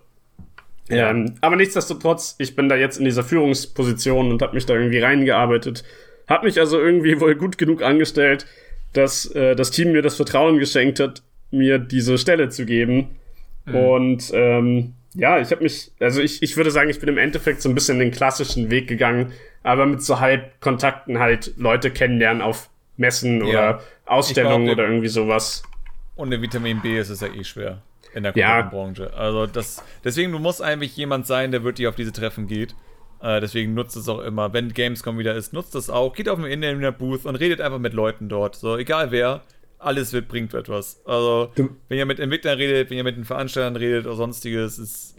Ja. 0.89 1.11
Ähm, 1.11 1.35
aber 1.41 1.57
nichtsdestotrotz, 1.57 2.37
ich 2.39 2.55
bin 2.55 2.69
da 2.69 2.77
jetzt 2.77 2.99
in 2.99 3.05
dieser 3.05 3.25
Führungsposition 3.25 4.31
und 4.31 4.43
habe 4.43 4.55
mich 4.55 4.67
da 4.67 4.75
irgendwie 4.75 5.01
reingearbeitet. 5.01 5.85
Hab 6.29 6.45
mich 6.45 6.59
also 6.59 6.79
irgendwie 6.79 7.21
wohl 7.21 7.35
gut 7.35 7.59
genug 7.59 7.83
angestellt, 7.83 8.47
dass 8.93 9.27
äh, 9.35 9.55
das 9.57 9.71
Team 9.71 9.93
mir 9.93 10.03
das 10.03 10.17
Vertrauen 10.17 10.59
geschenkt 10.59 11.01
hat, 11.01 11.23
mir 11.51 11.79
diese 11.79 12.19
Stelle 12.19 12.49
zu 12.49 12.67
geben. 12.67 13.17
Mhm. 13.65 13.75
Und 13.75 14.31
ähm, 14.35 14.95
ja, 15.15 15.41
ich 15.41 15.51
habe 15.51 15.63
mich, 15.63 15.93
also 15.99 16.21
ich, 16.21 16.43
ich 16.43 16.57
würde 16.57 16.71
sagen, 16.71 16.91
ich 16.91 17.01
bin 17.01 17.09
im 17.09 17.19
Endeffekt 17.19 17.63
so 17.63 17.69
ein 17.69 17.75
bisschen 17.75 17.99
den 17.99 18.11
klassischen 18.11 18.71
Weg 18.71 18.87
gegangen, 18.87 19.33
aber 19.63 19.87
mit 19.87 20.03
so 20.03 20.21
halb 20.21 20.61
Kontakten 20.61 21.19
halt 21.19 21.53
Leute 21.57 21.91
kennenlernen 21.91 22.43
auf 22.43 22.69
Messen 22.97 23.41
ja. 23.41 23.47
oder 23.47 23.83
Ausstellungen 24.05 24.67
glaub, 24.67 24.79
oder 24.79 24.89
irgendwie 24.89 25.09
sowas. 25.09 25.63
Und 26.15 26.33
in 26.33 26.43
Vitamin 26.43 26.81
B 26.81 26.99
ist 26.99 27.11
es 27.11 27.21
ja 27.21 27.29
eh 27.29 27.45
schwer 27.45 27.83
in 28.17 28.23
der 28.23 28.37
ja. 28.37 28.63
Branche. 28.63 29.13
Also 29.15 29.47
das, 29.47 29.85
deswegen, 30.03 30.33
du 30.33 30.39
musst 30.39 30.63
eigentlich 30.63 30.97
jemand 30.97 31.27
sein, 31.27 31.53
der 31.53 31.63
wirklich 31.63 31.87
auf 31.87 31.95
diese 31.95 32.13
Treffen 32.13 32.47
geht. 32.47 32.75
Äh, 33.21 33.41
deswegen 33.41 33.75
nutzt 33.75 33.97
es 33.97 34.09
auch 34.09 34.21
immer. 34.21 34.53
Wenn 34.53 34.73
Gamescom 34.73 35.19
wieder 35.19 35.35
ist, 35.35 35.53
nutzt 35.53 35.75
es 35.75 35.91
auch. 35.91 36.15
Geht 36.15 36.29
auf 36.29 36.39
den 36.39 36.47
Internet-Booth 36.47 37.27
und 37.27 37.37
redet 37.37 37.61
einfach 37.61 37.79
mit 37.79 37.93
Leuten 37.93 38.29
dort. 38.29 38.57
So, 38.57 38.77
egal 38.77 39.11
wer. 39.11 39.43
Alles 39.79 40.15
wird, 40.15 40.29
bringt 40.29 40.55
etwas. 40.55 41.03
Also, 41.05 41.53
du. 41.55 41.69
wenn 41.89 41.99
ihr 41.99 42.07
mit 42.07 42.19
Entwicklern 42.19 42.57
redet, 42.57 42.89
wenn 42.89 42.97
ihr 42.97 43.05
mit 43.05 43.17
den 43.17 43.27
Veranstaltern 43.27 43.77
redet 43.77 44.07
oder 44.07 44.17
sonstiges, 44.17 44.79
ist 44.79 45.16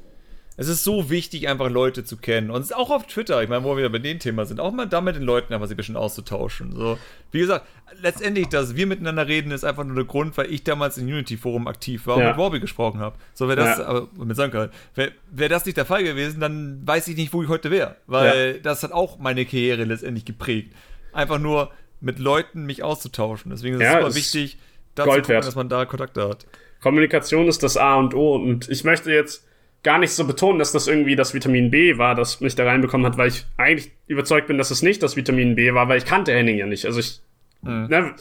es 0.59 0.67
ist 0.67 0.83
so 0.83 1.11
wichtig, 1.11 1.47
einfach 1.47 1.69
Leute 1.69 2.03
zu 2.03 2.17
kennen. 2.17 2.49
Und 2.49 2.75
auch 2.75 2.89
auf 2.89 3.05
Twitter, 3.05 3.43
ich 3.43 3.47
meine, 3.47 3.63
wo 3.63 3.77
wir 3.77 3.89
bei 3.91 3.99
dem 3.99 4.17
Thema 4.17 4.43
sind, 4.45 4.59
auch 4.59 4.71
mal 4.71 4.87
da 4.87 5.01
mit 5.01 5.15
den 5.15 5.21
Leuten 5.21 5.53
einfach 5.53 5.67
sich 5.67 5.75
ein 5.75 5.77
bisschen 5.77 5.95
auszutauschen. 5.95 6.75
So, 6.75 6.97
wie 7.31 7.39
gesagt, 7.39 7.67
letztendlich, 8.01 8.47
dass 8.47 8.75
wir 8.75 8.87
miteinander 8.87 9.27
reden, 9.27 9.51
ist 9.51 9.63
einfach 9.63 9.83
nur 9.83 9.95
der 9.95 10.05
Grund, 10.05 10.35
weil 10.35 10.51
ich 10.51 10.63
damals 10.63 10.97
im 10.97 11.05
Unity-Forum 11.05 11.67
aktiv 11.67 12.07
war 12.07 12.17
ja. 12.17 12.23
und 12.23 12.29
mit 12.31 12.37
Warby 12.39 12.59
gesprochen 12.59 12.99
habe. 12.99 13.15
So, 13.35 13.47
wäre 13.47 13.57
das, 13.57 13.77
ja. 13.77 13.85
aber 13.85 14.07
mit 14.17 14.35
Sanka, 14.35 14.69
wäre 14.95 15.11
wär 15.29 15.47
das 15.47 15.63
nicht 15.65 15.77
der 15.77 15.85
Fall 15.85 16.03
gewesen, 16.03 16.39
dann 16.39 16.81
weiß 16.85 17.07
ich 17.07 17.15
nicht, 17.15 17.33
wo 17.33 17.43
ich 17.43 17.49
heute 17.49 17.69
wäre. 17.69 17.95
Weil 18.07 18.55
ja. 18.55 18.61
das 18.63 18.81
hat 18.81 18.91
auch 18.91 19.19
meine 19.19 19.45
Karriere 19.45 19.83
letztendlich 19.83 20.25
geprägt. 20.25 20.73
Einfach 21.13 21.37
nur 21.37 21.71
mit 22.01 22.17
Leuten 22.17 22.65
mich 22.65 22.81
auszutauschen. 22.81 23.51
Deswegen 23.51 23.79
ist 23.79 23.87
es 23.87 23.93
super 23.93 24.15
wichtig, 24.15 24.57
dazu 24.95 25.11
gucken, 25.11 25.35
dass 25.35 25.55
man 25.55 25.69
da 25.69 25.85
Kontakte 25.85 26.27
hat. 26.27 26.47
Kommunikation 26.81 27.47
ist 27.47 27.61
das 27.61 27.77
A 27.77 27.95
und 27.95 28.15
O. 28.15 28.35
Und 28.35 28.69
ich 28.69 28.83
möchte 28.83 29.11
jetzt 29.11 29.45
gar 29.83 29.99
nicht 29.99 30.11
so 30.11 30.25
betonen, 30.25 30.59
dass 30.59 30.71
das 30.71 30.87
irgendwie 30.87 31.15
das 31.15 31.33
Vitamin 31.33 31.71
B 31.71 31.97
war, 31.97 32.15
das 32.15 32.41
mich 32.41 32.55
da 32.55 32.65
reinbekommen 32.65 33.05
hat, 33.05 33.17
weil 33.17 33.29
ich 33.29 33.45
eigentlich 33.57 33.91
überzeugt 34.07 34.47
bin, 34.47 34.57
dass 34.57 34.71
es 34.71 34.81
nicht 34.81 35.01
das 35.03 35.15
Vitamin 35.15 35.55
B 35.55 35.73
war, 35.73 35.87
weil 35.87 35.97
ich 35.97 36.05
kannte 36.05 36.33
Henning 36.33 36.57
ja 36.57 36.65
nicht. 36.65 36.85
Also 36.85 36.99
ich, 36.99 37.21
mhm. 37.61 37.87
ne, 37.87 38.15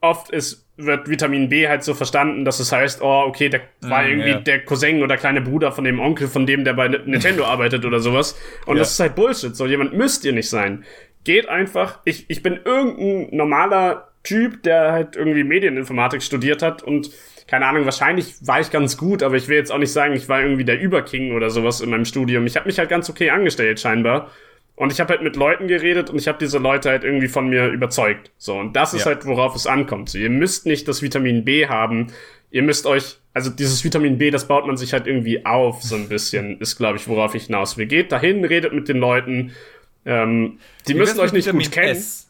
oft 0.00 0.30
ist, 0.30 0.66
wird 0.76 1.08
Vitamin 1.10 1.48
B 1.48 1.68
halt 1.68 1.82
so 1.84 1.94
verstanden, 1.94 2.44
dass 2.44 2.58
es 2.58 2.72
heißt, 2.72 3.02
oh, 3.02 3.24
okay, 3.26 3.48
der 3.48 3.60
mhm, 3.82 3.90
war 3.90 4.08
irgendwie 4.08 4.30
ja. 4.30 4.40
der 4.40 4.64
Cousin 4.64 5.02
oder 5.02 5.16
kleine 5.16 5.40
Bruder 5.40 5.72
von 5.72 5.84
dem 5.84 6.00
Onkel, 6.00 6.28
von 6.28 6.46
dem 6.46 6.64
der 6.64 6.74
bei 6.74 6.88
Nintendo 6.88 7.44
arbeitet 7.44 7.84
oder 7.84 8.00
sowas. 8.00 8.38
Und 8.66 8.76
ja. 8.76 8.80
das 8.80 8.92
ist 8.92 9.00
halt 9.00 9.14
Bullshit. 9.14 9.54
So 9.54 9.66
jemand 9.66 9.92
müsst 9.92 10.24
ihr 10.24 10.32
nicht 10.32 10.48
sein. 10.48 10.84
Geht 11.24 11.48
einfach, 11.48 11.98
ich, 12.04 12.24
ich 12.28 12.42
bin 12.42 12.60
irgendein 12.64 13.36
normaler 13.36 14.08
Typ, 14.22 14.62
der 14.62 14.92
halt 14.92 15.16
irgendwie 15.16 15.44
Medieninformatik 15.44 16.22
studiert 16.22 16.62
hat 16.62 16.82
und 16.82 17.10
keine 17.50 17.66
Ahnung, 17.66 17.84
wahrscheinlich 17.84 18.34
war 18.46 18.60
ich 18.60 18.70
ganz 18.70 18.96
gut, 18.96 19.24
aber 19.24 19.34
ich 19.34 19.48
will 19.48 19.56
jetzt 19.56 19.72
auch 19.72 19.78
nicht 19.78 19.92
sagen, 19.92 20.14
ich 20.14 20.28
war 20.28 20.40
irgendwie 20.40 20.64
der 20.64 20.80
Überking 20.80 21.32
oder 21.32 21.50
sowas 21.50 21.80
in 21.80 21.90
meinem 21.90 22.04
Studium. 22.04 22.46
Ich 22.46 22.54
habe 22.54 22.66
mich 22.66 22.78
halt 22.78 22.88
ganz 22.88 23.10
okay 23.10 23.30
angestellt 23.30 23.80
scheinbar. 23.80 24.30
Und 24.76 24.92
ich 24.92 25.00
habe 25.00 25.10
halt 25.12 25.22
mit 25.22 25.34
Leuten 25.34 25.66
geredet 25.66 26.10
und 26.10 26.18
ich 26.18 26.28
habe 26.28 26.38
diese 26.38 26.58
Leute 26.58 26.90
halt 26.90 27.02
irgendwie 27.02 27.26
von 27.26 27.48
mir 27.48 27.66
überzeugt. 27.66 28.30
So, 28.38 28.54
und 28.54 28.76
das 28.76 28.94
ist 28.94 29.00
ja. 29.00 29.06
halt, 29.06 29.26
worauf 29.26 29.56
es 29.56 29.66
ankommt. 29.66 30.10
So, 30.10 30.18
ihr 30.18 30.30
müsst 30.30 30.64
nicht 30.64 30.86
das 30.86 31.02
Vitamin 31.02 31.44
B 31.44 31.66
haben. 31.66 32.06
Ihr 32.52 32.62
müsst 32.62 32.86
euch, 32.86 33.18
also 33.34 33.50
dieses 33.50 33.82
Vitamin 33.82 34.16
B, 34.16 34.30
das 34.30 34.46
baut 34.46 34.68
man 34.68 34.76
sich 34.76 34.92
halt 34.92 35.08
irgendwie 35.08 35.44
auf, 35.44 35.82
so 35.82 35.96
ein 35.96 36.08
bisschen, 36.08 36.58
ist, 36.60 36.76
glaube 36.76 36.98
ich, 36.98 37.08
worauf 37.08 37.34
ich 37.34 37.46
hinaus 37.46 37.76
will. 37.76 37.86
Geht 37.86 38.12
dahin, 38.12 38.44
redet 38.44 38.72
mit 38.72 38.88
den 38.88 38.98
Leuten. 38.98 39.50
Ähm, 40.06 40.60
die 40.86 40.94
Wie 40.94 40.98
müssen 40.98 41.18
euch 41.18 41.32
nicht 41.32 41.46
Vitamin 41.46 41.64
gut 41.64 41.72
kennen. 41.72 41.96
S? 41.96 42.29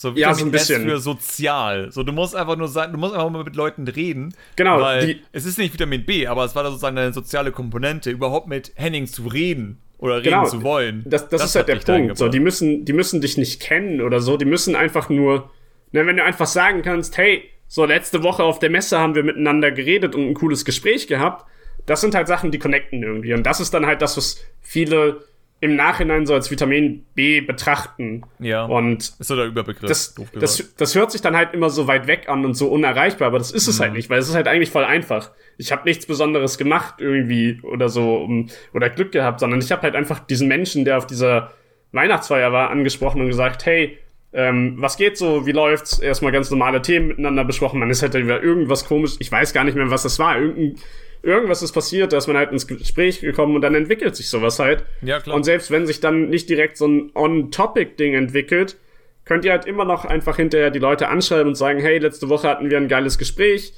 So 0.00 0.12
ja, 0.12 0.32
so 0.32 0.46
ein 0.46 0.50
bisschen. 0.50 0.86
S 0.86 0.92
für 0.92 0.98
sozial. 0.98 1.92
So, 1.92 2.02
du 2.02 2.12
musst 2.12 2.34
einfach 2.34 2.56
nur 2.56 2.68
sagen, 2.68 2.92
du 2.94 2.98
musst 2.98 3.12
einfach 3.12 3.28
mal 3.28 3.44
mit 3.44 3.54
Leuten 3.54 3.86
reden. 3.86 4.34
Genau. 4.56 4.80
Weil 4.80 5.20
es 5.32 5.44
ist 5.44 5.58
nicht 5.58 5.74
Vitamin 5.74 6.06
B, 6.06 6.26
aber 6.26 6.46
es 6.46 6.54
war 6.54 6.62
da 6.62 6.70
sozusagen 6.70 6.96
eine 6.96 7.12
soziale 7.12 7.52
Komponente, 7.52 8.10
überhaupt 8.10 8.48
mit 8.48 8.72
Henning 8.76 9.06
zu 9.06 9.26
reden 9.26 9.82
oder 9.98 10.20
reden 10.20 10.30
genau, 10.30 10.46
zu 10.46 10.62
wollen. 10.62 11.02
Das, 11.04 11.28
das, 11.28 11.42
das 11.42 11.50
ist 11.50 11.56
halt 11.56 11.68
der 11.68 11.76
Punkt. 11.76 12.16
So, 12.16 12.30
die 12.30 12.40
müssen, 12.40 12.86
die 12.86 12.94
müssen 12.94 13.20
dich 13.20 13.36
nicht 13.36 13.60
kennen 13.60 14.00
oder 14.00 14.20
so. 14.20 14.38
Die 14.38 14.46
müssen 14.46 14.74
einfach 14.74 15.10
nur, 15.10 15.50
ne, 15.92 16.06
wenn 16.06 16.16
du 16.16 16.24
einfach 16.24 16.46
sagen 16.46 16.80
kannst, 16.80 17.18
hey, 17.18 17.50
so 17.68 17.84
letzte 17.84 18.22
Woche 18.22 18.42
auf 18.42 18.58
der 18.58 18.70
Messe 18.70 18.98
haben 18.98 19.14
wir 19.14 19.22
miteinander 19.22 19.70
geredet 19.70 20.14
und 20.14 20.26
ein 20.26 20.32
cooles 20.32 20.64
Gespräch 20.64 21.08
gehabt. 21.08 21.44
Das 21.84 22.00
sind 22.00 22.14
halt 22.14 22.26
Sachen, 22.26 22.50
die 22.52 22.58
connecten 22.58 23.02
irgendwie. 23.02 23.34
Und 23.34 23.42
das 23.42 23.60
ist 23.60 23.74
dann 23.74 23.84
halt 23.84 24.00
das, 24.00 24.16
was 24.16 24.42
viele 24.62 25.26
im 25.62 25.76
Nachhinein 25.76 26.24
so 26.24 26.32
als 26.32 26.50
Vitamin 26.50 27.04
B 27.14 27.42
betrachten. 27.42 28.22
Ja. 28.38 28.64
Und 28.64 29.12
ist 29.18 29.24
so 29.24 29.36
der 29.36 29.44
Überbegriff. 29.44 29.88
Das, 29.88 30.14
das, 30.32 30.74
das 30.74 30.94
hört 30.94 31.12
sich 31.12 31.20
dann 31.20 31.36
halt 31.36 31.52
immer 31.52 31.68
so 31.68 31.86
weit 31.86 32.06
weg 32.06 32.28
an 32.28 32.46
und 32.46 32.54
so 32.54 32.68
unerreichbar, 32.68 33.28
aber 33.28 33.38
das 33.38 33.50
ist 33.50 33.68
es 33.68 33.78
mhm. 33.78 33.82
halt 33.82 33.92
nicht, 33.92 34.08
weil 34.08 34.18
es 34.18 34.28
ist 34.28 34.34
halt 34.34 34.48
eigentlich 34.48 34.70
voll 34.70 34.84
einfach. 34.84 35.30
Ich 35.58 35.70
habe 35.70 35.82
nichts 35.84 36.06
Besonderes 36.06 36.56
gemacht 36.56 36.94
irgendwie 36.98 37.60
oder 37.62 37.90
so 37.90 38.16
um, 38.16 38.48
oder 38.72 38.88
Glück 38.88 39.12
gehabt, 39.12 39.40
sondern 39.40 39.60
ich 39.60 39.70
habe 39.70 39.82
halt 39.82 39.94
einfach 39.94 40.20
diesen 40.20 40.48
Menschen, 40.48 40.86
der 40.86 40.96
auf 40.96 41.06
dieser 41.06 41.52
Weihnachtsfeier 41.92 42.52
war, 42.52 42.70
angesprochen 42.70 43.20
und 43.20 43.26
gesagt, 43.26 43.66
hey, 43.66 43.98
ähm, 44.32 44.76
was 44.78 44.96
geht 44.96 45.18
so, 45.18 45.44
wie 45.44 45.52
läuft's? 45.52 45.98
Erstmal 45.98 46.32
ganz 46.32 46.50
normale 46.50 46.80
Themen 46.80 47.08
miteinander 47.08 47.44
besprochen. 47.44 47.80
Man 47.80 47.90
ist 47.90 48.00
halt 48.00 48.14
über 48.14 48.42
irgendwas 48.42 48.86
komisch, 48.86 49.16
ich 49.18 49.30
weiß 49.30 49.52
gar 49.52 49.64
nicht 49.64 49.74
mehr, 49.74 49.90
was 49.90 50.04
das 50.04 50.18
war. 50.18 50.38
Irgendein 50.38 50.76
irgendwas 51.22 51.62
ist 51.62 51.72
passiert, 51.72 52.12
da 52.12 52.18
ist 52.18 52.26
man 52.26 52.36
halt 52.36 52.52
ins 52.52 52.66
Gespräch 52.66 53.20
gekommen 53.20 53.54
und 53.54 53.62
dann 53.62 53.74
entwickelt 53.74 54.16
sich 54.16 54.28
sowas 54.28 54.58
halt. 54.58 54.84
Ja, 55.02 55.20
klar. 55.20 55.36
Und 55.36 55.44
selbst 55.44 55.70
wenn 55.70 55.86
sich 55.86 56.00
dann 56.00 56.28
nicht 56.28 56.48
direkt 56.48 56.76
so 56.76 56.86
ein 56.86 57.10
On-Topic-Ding 57.14 58.14
entwickelt, 58.14 58.76
könnt 59.24 59.44
ihr 59.44 59.52
halt 59.52 59.66
immer 59.66 59.84
noch 59.84 60.04
einfach 60.04 60.36
hinterher 60.36 60.70
die 60.70 60.78
Leute 60.78 61.08
anschreiben 61.08 61.48
und 61.48 61.54
sagen, 61.54 61.80
hey, 61.80 61.98
letzte 61.98 62.28
Woche 62.28 62.48
hatten 62.48 62.70
wir 62.70 62.78
ein 62.78 62.88
geiles 62.88 63.18
Gespräch. 63.18 63.72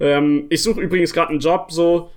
Ähm, 0.00 0.46
ich 0.48 0.62
suche 0.62 0.80
übrigens 0.80 1.12
gerade 1.12 1.30
einen 1.30 1.40
Job, 1.40 1.70
so, 1.70 2.10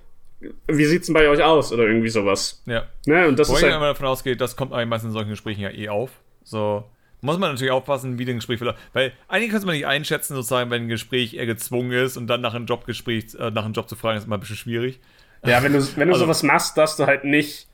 wie 0.66 0.84
sieht's 0.84 1.06
denn 1.06 1.14
bei 1.14 1.28
euch 1.28 1.42
aus? 1.42 1.72
Oder 1.72 1.84
irgendwie 1.84 2.08
sowas. 2.08 2.62
Ja. 2.66 2.84
Ne? 3.06 3.28
Und 3.28 3.38
das 3.38 3.48
Wo 3.48 3.52
ist 3.52 3.58
ich 3.60 3.64
halt, 3.64 3.76
immer 3.76 3.88
davon 3.88 4.06
ausgeht, 4.06 4.40
das 4.40 4.56
kommt 4.56 4.72
eigentlich 4.72 4.88
meistens 4.88 5.08
in 5.08 5.12
solchen 5.12 5.30
Gesprächen 5.30 5.60
ja 5.60 5.70
eh 5.70 5.88
auf. 5.88 6.10
So, 6.42 6.84
muss 7.20 7.38
man 7.38 7.50
natürlich 7.52 7.72
aufpassen, 7.72 8.18
wie 8.18 8.28
ein 8.28 8.36
Gespräch 8.36 8.58
verläuft. 8.58 8.78
Weil 8.92 9.12
eigentlich 9.28 9.50
kann 9.50 9.62
man 9.64 9.74
nicht 9.74 9.86
einschätzen, 9.86 10.34
sozusagen, 10.34 10.70
wenn 10.70 10.82
ein 10.82 10.88
Gespräch 10.88 11.34
eher 11.34 11.46
gezwungen 11.46 11.92
ist 11.92 12.16
und 12.16 12.26
dann 12.26 12.40
nach 12.40 12.54
einem 12.54 12.66
Jobgespräch, 12.66 13.34
äh, 13.38 13.50
nach 13.50 13.64
einem 13.64 13.74
Job 13.74 13.88
zu 13.88 13.96
fragen, 13.96 14.18
ist 14.18 14.26
immer 14.26 14.36
ein 14.36 14.40
bisschen 14.40 14.56
schwierig. 14.56 15.00
Ja, 15.44 15.62
wenn 15.62 15.72
du, 15.72 15.78
wenn 15.96 16.08
du 16.08 16.14
also, 16.14 16.24
sowas 16.24 16.42
machst, 16.42 16.76
dass 16.76 16.96
du 16.96 17.06
halt 17.06 17.24
nicht, 17.24 17.66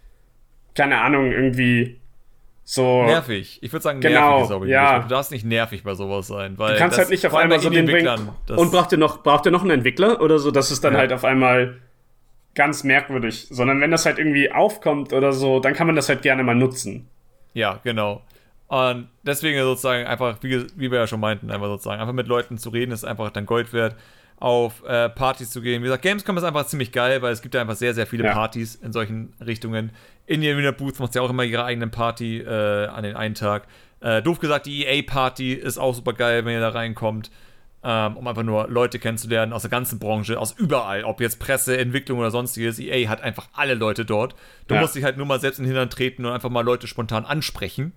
keine 0.75 1.01
Ahnung, 1.01 1.33
irgendwie 1.33 2.01
so. 2.69 3.05
Nervig. 3.05 3.61
Ich 3.63 3.73
würde 3.73 3.85
sagen, 3.85 4.01
genau, 4.01 4.41
nervig 4.41 4.45
ist 4.45 4.53
auch 4.53 4.65
ja. 4.65 4.99
Du 4.99 5.09
darfst 5.09 5.31
nicht 5.31 5.45
nervig 5.45 5.85
bei 5.85 5.95
sowas 5.95 6.27
sein. 6.27 6.59
Weil 6.59 6.73
du 6.73 6.79
kannst 6.79 6.99
halt 6.99 7.11
nicht 7.11 7.25
auf 7.25 7.35
einmal 7.35 7.61
so 7.61 7.71
den 7.71 7.87
bringen. 7.87 8.31
Und 8.49 8.73
braucht 8.73 8.91
ihr 8.91 8.99
noch, 8.99 9.23
braucht 9.23 9.47
ihr 9.47 9.53
noch 9.53 9.63
einen 9.63 9.71
Entwickler 9.71 10.21
oder 10.21 10.41
so? 10.41 10.51
Das 10.51 10.73
ist 10.73 10.83
dann 10.83 10.95
ja. 10.95 10.99
halt 10.99 11.13
auf 11.13 11.25
einmal 11.25 11.77
ganz 12.57 12.83
merkwürdig. 12.83 13.47
Sondern 13.51 13.81
wenn 13.81 13.93
das 13.93 14.05
halt 14.05 14.19
irgendwie 14.19 14.51
aufkommt 14.51 15.13
oder 15.13 15.33
so, 15.33 15.61
dann 15.61 15.75
kann 15.75 15.87
man 15.87 15.95
das 15.95 16.09
halt 16.09 16.23
gerne 16.23 16.43
mal 16.43 16.57
nutzen. 16.57 17.09
Ja, 17.55 17.79
genau. 17.85 18.23
Und 18.69 19.09
deswegen 19.23 19.61
sozusagen 19.61 20.07
einfach, 20.07 20.39
wie, 20.43 20.67
wie 20.77 20.91
wir 20.91 20.99
ja 20.99 21.07
schon 21.07 21.21
meinten, 21.21 21.51
einfach 21.51 21.69
sozusagen, 21.69 22.01
einfach 22.01 22.15
mit 22.15 22.27
Leuten 22.27 22.59
zu 22.59 22.71
reden, 22.71 22.91
ist 22.93 23.05
einfach 23.05 23.31
dann 23.31 23.47
Gold 23.47 23.73
wert, 23.73 23.95
auf 24.39 24.85
äh, 24.85 25.09
Partys 25.09 25.51
zu 25.51 25.63
gehen. 25.63 25.83
Wie 25.83 25.87
gesagt, 25.87 26.03
Gamescom 26.03 26.37
ist 26.37 26.45
einfach 26.45 26.67
ziemlich 26.67 26.93
geil, 26.93 27.23
weil 27.23 27.33
es 27.33 27.43
gibt 27.43 27.55
ja 27.55 27.61
einfach 27.61 27.77
sehr, 27.77 27.95
sehr 27.95 28.07
viele 28.07 28.25
ja. 28.25 28.33
Partys 28.33 28.75
in 28.75 28.93
solchen 28.93 29.33
Richtungen. 29.45 29.93
Indian 30.27 30.57
Arena 30.57 30.73
Booth 30.73 30.99
macht 30.99 31.15
ja 31.15 31.23
auch 31.23 31.31
immer 31.31 31.45
ihre 31.45 31.65
eigenen 31.65 31.91
Party 31.91 32.41
äh, 32.41 32.87
an 32.87 33.05
den 33.05 33.17
einen 33.17 33.35
Tag. 33.35 33.67
Äh, 34.01 34.23
doof 34.23 34.39
gesagt, 34.39 34.67
die 34.67 34.85
EA-Party 34.85 35.55
ist 35.55 35.79
auch 35.79 35.95
super 35.95 36.13
geil, 36.13 36.45
wenn 36.45 36.53
ihr 36.53 36.61
da 36.61 36.69
reinkommt, 36.69 37.31
ähm, 37.83 38.17
um 38.17 38.27
einfach 38.27 38.43
nur 38.43 38.69
Leute 38.69 38.99
kennenzulernen 38.99 39.55
aus 39.55 39.63
der 39.63 39.71
ganzen 39.71 39.99
Branche, 39.99 40.39
aus 40.39 40.53
überall, 40.53 41.05
ob 41.05 41.21
jetzt 41.21 41.39
Presse, 41.39 41.79
Entwicklung 41.79 42.19
oder 42.19 42.31
sonstiges. 42.31 42.79
EA 42.79 43.09
hat 43.09 43.23
einfach 43.23 43.49
alle 43.55 43.75
Leute 43.75 44.05
dort. 44.05 44.35
Du 44.69 44.75
ja. 44.75 44.81
musst 44.83 44.97
dich 44.97 45.05
halt 45.05 45.17
nur 45.17 45.27
mal 45.27 45.41
selbst 45.41 45.59
in 45.59 45.65
den 45.65 45.73
Hintern 45.73 45.89
treten 45.89 46.27
und 46.27 46.33
einfach 46.33 46.51
mal 46.51 46.65
Leute 46.65 46.89
spontan 46.89 47.25
ansprechen. 47.25 47.95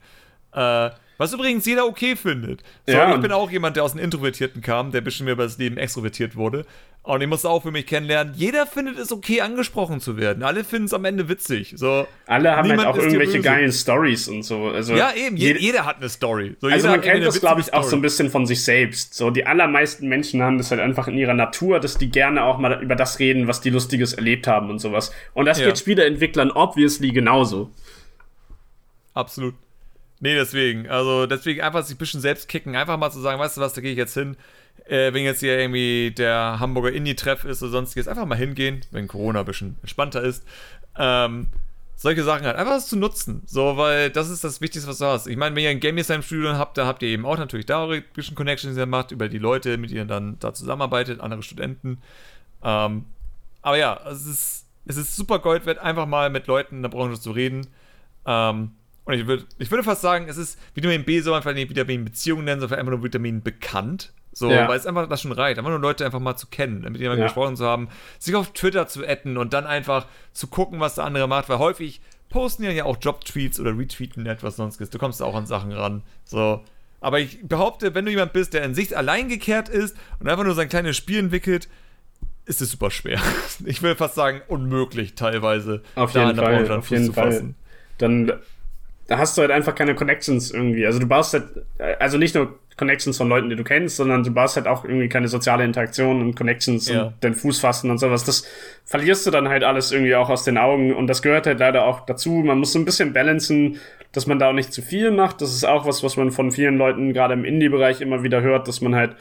Äh, 0.53 0.89
was 1.19 1.33
übrigens 1.33 1.65
jeder 1.65 1.85
okay 1.85 2.15
findet. 2.15 2.63
So, 2.87 2.93
ja. 2.93 3.13
Ich 3.13 3.21
bin 3.21 3.33
auch 3.33 3.51
jemand, 3.51 3.75
der 3.75 3.83
aus 3.83 3.91
einem 3.91 4.05
Introvertierten 4.05 4.61
kam, 4.61 4.91
der 4.91 5.01
ein 5.01 5.03
bisschen 5.03 5.25
mehr 5.25 5.33
über 5.33 5.43
das 5.43 5.57
Leben 5.57 5.77
extrovertiert 5.77 6.37
wurde. 6.37 6.65
Und 7.03 7.21
ich 7.21 7.27
musste 7.27 7.49
auch 7.49 7.63
für 7.63 7.71
mich 7.71 7.87
kennenlernen, 7.87 8.33
jeder 8.35 8.65
findet 8.65 8.99
es 8.99 9.11
okay, 9.11 9.41
angesprochen 9.41 9.99
zu 9.99 10.15
werden. 10.15 10.43
Alle 10.43 10.63
finden 10.63 10.85
es 10.85 10.93
am 10.93 11.03
Ende 11.05 11.27
witzig. 11.27 11.73
So, 11.75 12.07
Alle 12.25 12.55
haben 12.55 12.69
halt 12.69 12.85
auch 12.85 12.95
irgendwelche 12.95 13.41
geilen 13.41 13.71
Stories 13.71 14.29
und 14.29 14.43
so. 14.43 14.67
Also 14.67 14.95
ja, 14.95 15.11
eben, 15.13 15.35
jeder, 15.35 15.59
jeder 15.59 15.85
hat 15.85 15.97
eine 15.97 16.07
Story. 16.07 16.55
So, 16.61 16.67
also 16.67 16.87
man 16.87 17.01
kennt 17.01 17.25
das, 17.25 17.39
glaube 17.39 17.61
ich, 17.61 17.67
Story. 17.67 17.83
auch 17.83 17.89
so 17.89 17.95
ein 17.95 18.01
bisschen 18.01 18.29
von 18.29 18.45
sich 18.45 18.63
selbst. 18.63 19.13
So, 19.13 19.29
die 19.29 19.45
allermeisten 19.45 20.07
Menschen 20.07 20.41
haben 20.41 20.57
das 20.57 20.71
halt 20.71 20.79
einfach 20.79 21.07
in 21.07 21.17
ihrer 21.17 21.33
Natur, 21.33 21.79
dass 21.79 21.97
die 21.97 22.09
gerne 22.09 22.43
auch 22.43 22.59
mal 22.59 22.81
über 22.81 22.95
das 22.95 23.19
reden, 23.19 23.47
was 23.47 23.59
die 23.59 23.71
Lustiges 23.71 24.13
erlebt 24.13 24.47
haben 24.47 24.69
und 24.69 24.79
sowas. 24.79 25.11
Und 25.33 25.47
das 25.47 25.59
ja. 25.59 25.65
geht 25.65 25.79
Spieleentwicklern 25.79 26.51
obviously 26.51 27.11
genauso. 27.11 27.71
Absolut. 29.13 29.55
Nee, 30.19 30.35
deswegen. 30.35 30.89
Also 30.89 31.25
deswegen 31.25 31.61
einfach 31.61 31.83
sich 31.83 31.95
ein 31.95 31.99
bisschen 31.99 32.21
selbst 32.21 32.49
kicken. 32.49 32.75
Einfach 32.75 32.97
mal 32.97 33.11
zu 33.11 33.19
sagen, 33.19 33.39
weißt 33.39 33.57
du 33.57 33.61
was, 33.61 33.73
da 33.73 33.81
gehe 33.81 33.91
ich 33.91 33.97
jetzt 33.97 34.13
hin. 34.13 34.35
Äh, 34.85 35.13
wenn 35.13 35.23
jetzt 35.23 35.39
hier 35.39 35.57
irgendwie 35.57 36.11
der 36.11 36.57
Hamburger 36.59 36.91
Indie-Treff 36.91 37.45
ist 37.45 37.61
oder 37.61 37.71
sonstiges, 37.71 38.07
einfach 38.07 38.25
mal 38.25 38.35
hingehen, 38.35 38.81
wenn 38.91 39.07
Corona 39.07 39.41
ein 39.41 39.45
bisschen 39.45 39.77
entspannter 39.81 40.21
ist. 40.21 40.43
Ähm, 40.97 41.47
solche 41.95 42.23
Sachen 42.23 42.45
halt 42.45 42.55
einfach 42.55 42.79
zu 42.79 42.97
nutzen. 42.97 43.43
So, 43.45 43.77
weil 43.77 44.09
das 44.09 44.29
ist 44.29 44.43
das 44.43 44.61
Wichtigste, 44.61 44.89
was 44.89 44.99
du 44.99 45.05
hast. 45.05 45.27
Ich 45.27 45.37
meine, 45.37 45.55
wenn 45.55 45.63
ihr 45.63 45.69
ein 45.69 45.79
Game 45.81 45.97
Design 45.97 46.23
Studio 46.23 46.57
habt, 46.57 46.77
da 46.77 46.85
habt 46.87 47.03
ihr 47.03 47.09
eben 47.09 47.25
auch 47.25 47.37
natürlich 47.37 47.65
da 47.65 47.87
ein 47.87 48.03
bisschen 48.13 48.35
Connections, 48.35 48.75
die 48.75 48.81
ihr 48.81 48.85
macht, 48.85 49.11
über 49.11 49.29
die 49.29 49.37
Leute, 49.37 49.77
mit 49.77 49.91
denen 49.91 49.99
ihr 49.99 50.05
dann 50.05 50.39
da 50.39 50.53
zusammenarbeitet, 50.53 51.19
andere 51.19 51.43
Studenten. 51.43 52.01
Ähm, 52.63 53.05
aber 53.61 53.77
ja, 53.77 53.99
es 54.09 54.25
ist, 54.25 54.65
es 54.85 54.97
ist 54.97 55.15
super 55.15 55.39
Gold 55.39 55.65
wert, 55.65 55.79
einfach 55.79 56.05
mal 56.05 56.29
mit 56.29 56.47
Leuten 56.47 56.77
in 56.77 56.81
der 56.81 56.89
Branche 56.89 57.19
zu 57.19 57.31
reden. 57.31 57.67
Ähm, 58.25 58.71
und 59.05 59.13
ich 59.13 59.27
würde, 59.27 59.45
ich 59.57 59.71
würde 59.71 59.83
fast 59.83 60.01
sagen, 60.01 60.27
es 60.27 60.37
ist 60.37 60.59
Vitamin 60.75 61.03
B 61.03 61.19
so 61.21 61.33
einfach 61.33 61.53
nicht 61.53 61.69
Vitamin 61.69 62.05
Beziehung 62.05 62.43
nennen, 62.43 62.61
sondern 62.61 62.79
einfach 62.79 62.91
nur 62.91 63.03
Vitamin 63.03 63.41
bekannt. 63.41 64.13
So, 64.31 64.49
ja. 64.51 64.67
weil 64.67 64.77
es 64.77 64.85
einfach 64.85 65.09
das 65.09 65.21
schon 65.21 65.31
reicht, 65.31 65.57
einfach 65.57 65.71
nur 65.71 65.79
Leute 65.79 66.05
einfach 66.05 66.19
mal 66.19 66.37
zu 66.37 66.47
kennen, 66.47 66.81
mit 66.81 66.97
jemandem 66.97 67.21
ja. 67.21 67.25
gesprochen 67.25 67.57
zu 67.57 67.65
haben, 67.65 67.89
sich 68.19 68.35
auf 68.35 68.53
Twitter 68.53 68.87
zu 68.87 69.05
adden 69.05 69.37
und 69.37 69.53
dann 69.53 69.65
einfach 69.65 70.05
zu 70.31 70.47
gucken, 70.47 70.79
was 70.79 70.95
der 70.95 71.03
andere 71.03 71.27
macht, 71.27 71.49
weil 71.49 71.57
häufig 71.57 71.99
posten 72.29 72.63
ja 72.63 72.85
auch 72.85 72.97
Job-Tweets 73.01 73.59
oder 73.59 73.77
retweeten 73.77 74.25
etwas 74.27 74.55
sonstiges. 74.55 74.91
Du 74.91 74.99
kommst 74.99 75.21
auch 75.21 75.35
an 75.35 75.45
Sachen 75.45 75.71
ran. 75.71 76.03
So. 76.23 76.63
Aber 77.01 77.19
ich 77.19 77.47
behaupte, 77.47 77.95
wenn 77.95 78.05
du 78.05 78.11
jemand 78.11 78.33
bist, 78.33 78.53
der 78.53 78.63
in 78.63 78.75
sich 78.75 78.95
allein 78.95 79.29
gekehrt 79.29 79.67
ist 79.67 79.97
und 80.19 80.29
einfach 80.29 80.43
nur 80.43 80.53
sein 80.53 80.69
kleines 80.69 80.95
Spiel 80.95 81.19
entwickelt, 81.19 81.67
ist 82.45 82.61
es 82.61 82.71
super 82.71 82.91
schwer. 82.91 83.19
Ich 83.65 83.81
will 83.81 83.95
fast 83.95 84.15
sagen, 84.15 84.41
unmöglich 84.47 85.15
teilweise. 85.15 85.81
Auf 85.95 86.13
jeden 86.13 86.35
Fall. 86.35 86.71
Auf 86.71 86.89
jeden 86.89 87.13
Fall. 87.13 87.53
Dann 87.97 88.31
da 89.09 89.17
hast 89.17 89.35
du 89.35 89.41
halt 89.41 89.49
einfach 89.49 89.73
keine 89.73 89.95
Connections 89.95 90.51
irgendwie. 90.51 90.85
Also 90.85 90.99
du 90.99 91.07
baust 91.07 91.33
halt, 91.33 91.45
also 91.99 92.19
nicht 92.19 92.35
nur 92.35 92.59
Connections 92.77 93.17
von 93.17 93.27
Leuten, 93.27 93.49
die 93.49 93.55
du 93.55 93.63
kennst, 93.63 93.97
sondern 93.97 94.23
du 94.23 94.31
baust 94.31 94.55
halt 94.55 94.67
auch 94.67 94.85
irgendwie 94.85 95.09
keine 95.09 95.27
soziale 95.27 95.65
Interaktion 95.65 96.21
und 96.21 96.35
Connections 96.35 96.87
ja. 96.87 97.05
und 97.05 97.23
den 97.23 97.33
Fuß 97.33 97.59
fassen 97.59 97.89
und 97.89 97.97
sowas. 97.97 98.23
Das 98.23 98.47
verlierst 98.85 99.25
du 99.25 99.31
dann 99.31 99.49
halt 99.49 99.63
alles 99.63 99.91
irgendwie 99.91 100.13
auch 100.13 100.29
aus 100.29 100.43
den 100.43 100.59
Augen 100.59 100.93
und 100.95 101.07
das 101.07 101.23
gehört 101.23 101.47
halt 101.47 101.59
leider 101.59 101.85
auch 101.85 102.05
dazu. 102.05 102.29
Man 102.29 102.59
muss 102.59 102.71
so 102.71 102.77
ein 102.77 102.85
bisschen 102.85 103.11
balancen, 103.11 103.79
dass 104.11 104.27
man 104.27 104.37
da 104.37 104.49
auch 104.49 104.53
nicht 104.53 104.71
zu 104.71 104.83
viel 104.83 105.09
macht. 105.09 105.41
Das 105.41 105.55
ist 105.55 105.65
auch 105.65 105.87
was, 105.87 106.03
was 106.03 106.15
man 106.15 106.31
von 106.31 106.51
vielen 106.51 106.77
Leuten 106.77 107.11
gerade 107.11 107.33
im 107.33 107.45
Indie-Bereich 107.45 108.01
immer 108.01 108.21
wieder 108.21 108.41
hört, 108.41 108.67
dass 108.67 108.79
man 108.79 108.93
halt 108.93 109.15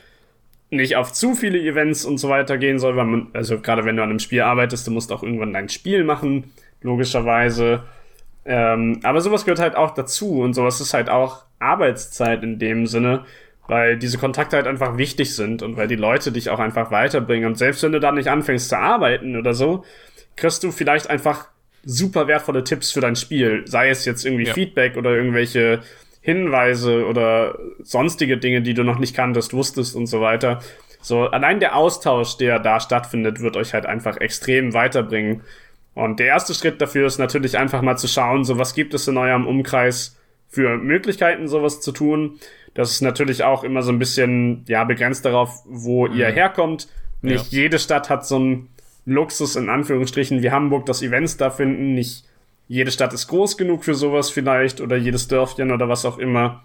nicht 0.69 0.97
auf 0.97 1.15
zu 1.15 1.35
viele 1.35 1.59
Events 1.59 2.05
und 2.05 2.19
so 2.19 2.29
weiter 2.29 2.59
gehen 2.59 2.79
soll, 2.79 2.95
weil 2.95 3.07
man, 3.07 3.29
also 3.33 3.59
gerade 3.59 3.87
wenn 3.87 3.97
du 3.97 4.03
an 4.03 4.11
einem 4.11 4.19
Spiel 4.19 4.43
arbeitest, 4.43 4.87
du 4.87 4.91
musst 4.91 5.11
auch 5.13 5.23
irgendwann 5.23 5.55
dein 5.55 5.71
Spiel 5.71 6.05
machen, 6.05 6.53
logischerweise. 6.83 7.85
Ähm, 8.49 9.01
aber 9.03 9.21
sowas 9.21 9.45
gehört 9.45 9.61
halt 9.61 9.77
auch 9.77 9.93
dazu 9.93 10.41
und 10.41 10.55
sowas 10.55 10.81
ist 10.81 10.95
halt 10.95 11.11
auch 11.11 11.45
Arbeitszeit 11.59 12.43
in 12.43 12.59
dem 12.59 12.87
Sinne, 12.87 13.27
weil 13.67 13.99
diese 13.99 14.17
Kontakte 14.17 14.57
halt 14.57 14.67
einfach 14.67 14.97
wichtig 14.97 15.37
sind 15.37 15.63
und 15.63 15.77
weil 15.77 15.87
die 15.87 15.97
Leute 15.97 16.33
dich 16.33 16.49
auch 16.49 16.59
einfach 16.59 16.91
weiterbringen. 16.91 17.47
Und 17.47 17.59
selbst 17.59 17.83
wenn 17.83 17.93
du 17.93 18.01
da 18.01 18.11
nicht 18.11 18.29
anfängst 18.29 18.71
zu 18.71 18.79
arbeiten 18.79 19.37
oder 19.37 19.53
so, 19.53 19.85
kriegst 20.37 20.65
du 20.65 20.71
vielleicht 20.73 21.11
einfach 21.11 21.49
super 21.85 22.27
wertvolle 22.27 22.65
Tipps 22.65 22.91
für 22.91 23.03
dein 23.03 23.17
Spiel. 23.17 23.65
Sei 23.67 23.91
es 23.91 24.07
jetzt 24.07 24.25
irgendwie 24.25 24.47
ja. 24.47 24.55
Feedback 24.55 24.97
oder 24.97 25.11
irgendwelche 25.11 25.81
Hinweise 26.23 27.05
oder 27.07 27.59
sonstige 27.83 28.39
Dinge, 28.39 28.63
die 28.63 28.73
du 28.73 28.83
noch 28.83 28.99
nicht 28.99 29.15
kanntest, 29.15 29.53
wusstest 29.53 29.95
und 29.95 30.07
so 30.07 30.23
weiter. 30.23 30.61
So, 31.03 31.25
allein 31.25 31.61
der 31.61 31.77
Austausch, 31.77 32.39
der 32.39 32.59
da 32.59 32.81
stattfindet, 32.81 33.41
wird 33.41 33.59
euch 33.59 33.75
halt 33.75 33.85
einfach 33.85 34.17
extrem 34.17 34.73
weiterbringen. 34.73 35.43
Und 35.99 36.21
der 36.21 36.29
erste 36.29 36.55
Schritt 36.55 36.81
dafür 36.81 37.09
ist 37.09 37.19
natürlich 37.19 37.59
einfach 37.59 37.83
mal 37.83 37.97
zu 37.97 38.07
schauen, 38.07 38.45
so 38.45 38.57
was 38.57 38.75
gibt 38.75 38.95
es 38.95 39.09
in 39.09 39.17
eurem 39.17 39.49
Umkreis 39.49 40.17
für 40.47 40.79
Möglichkeiten, 40.79 41.49
sowas 41.49 41.81
zu 41.81 41.91
tun. 41.91 42.39
Das 42.73 42.93
ist 42.93 43.01
natürlich 43.01 43.43
auch 43.43 43.65
immer 43.65 43.83
so 43.83 43.91
ein 43.91 43.99
bisschen, 43.99 44.65
ja, 44.69 44.85
begrenzt 44.85 45.25
darauf, 45.25 45.65
wo 45.67 46.07
mhm. 46.07 46.15
ihr 46.15 46.27
herkommt. 46.29 46.87
Nicht 47.21 47.53
ja. 47.53 47.63
jede 47.63 47.81
Stadt 47.81 48.11
hat 48.11 48.25
so 48.25 48.37
einen 48.37 48.69
Luxus, 49.07 49.57
in 49.57 49.69
Anführungsstrichen, 49.69 50.41
wie 50.41 50.53
Hamburg, 50.53 50.87
dass 50.87 51.03
Events 51.03 51.37
da 51.37 51.51
finden. 51.51 51.95
Nicht 51.95 52.23
jede 52.69 52.93
Stadt 52.93 53.13
ist 53.13 53.27
groß 53.27 53.57
genug 53.57 53.83
für 53.83 53.97
sowas 53.97 54.31
vielleicht 54.31 54.81
oder 54.81 54.97
jedes 54.97 55.27
Dörfchen 55.27 55.73
oder 55.73 55.89
was 55.89 56.05
auch 56.05 56.19
immer. 56.19 56.63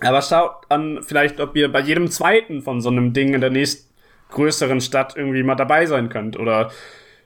Aber 0.00 0.22
schaut 0.22 0.70
an, 0.70 1.00
vielleicht, 1.02 1.38
ob 1.38 1.54
ihr 1.54 1.70
bei 1.70 1.80
jedem 1.80 2.10
zweiten 2.10 2.62
von 2.62 2.80
so 2.80 2.88
einem 2.88 3.12
Ding 3.12 3.34
in 3.34 3.42
der 3.42 3.50
nächsten 3.50 3.92
größeren 4.30 4.80
Stadt 4.80 5.18
irgendwie 5.18 5.42
mal 5.42 5.54
dabei 5.54 5.84
sein 5.84 6.08
könnt. 6.08 6.38
Oder 6.38 6.70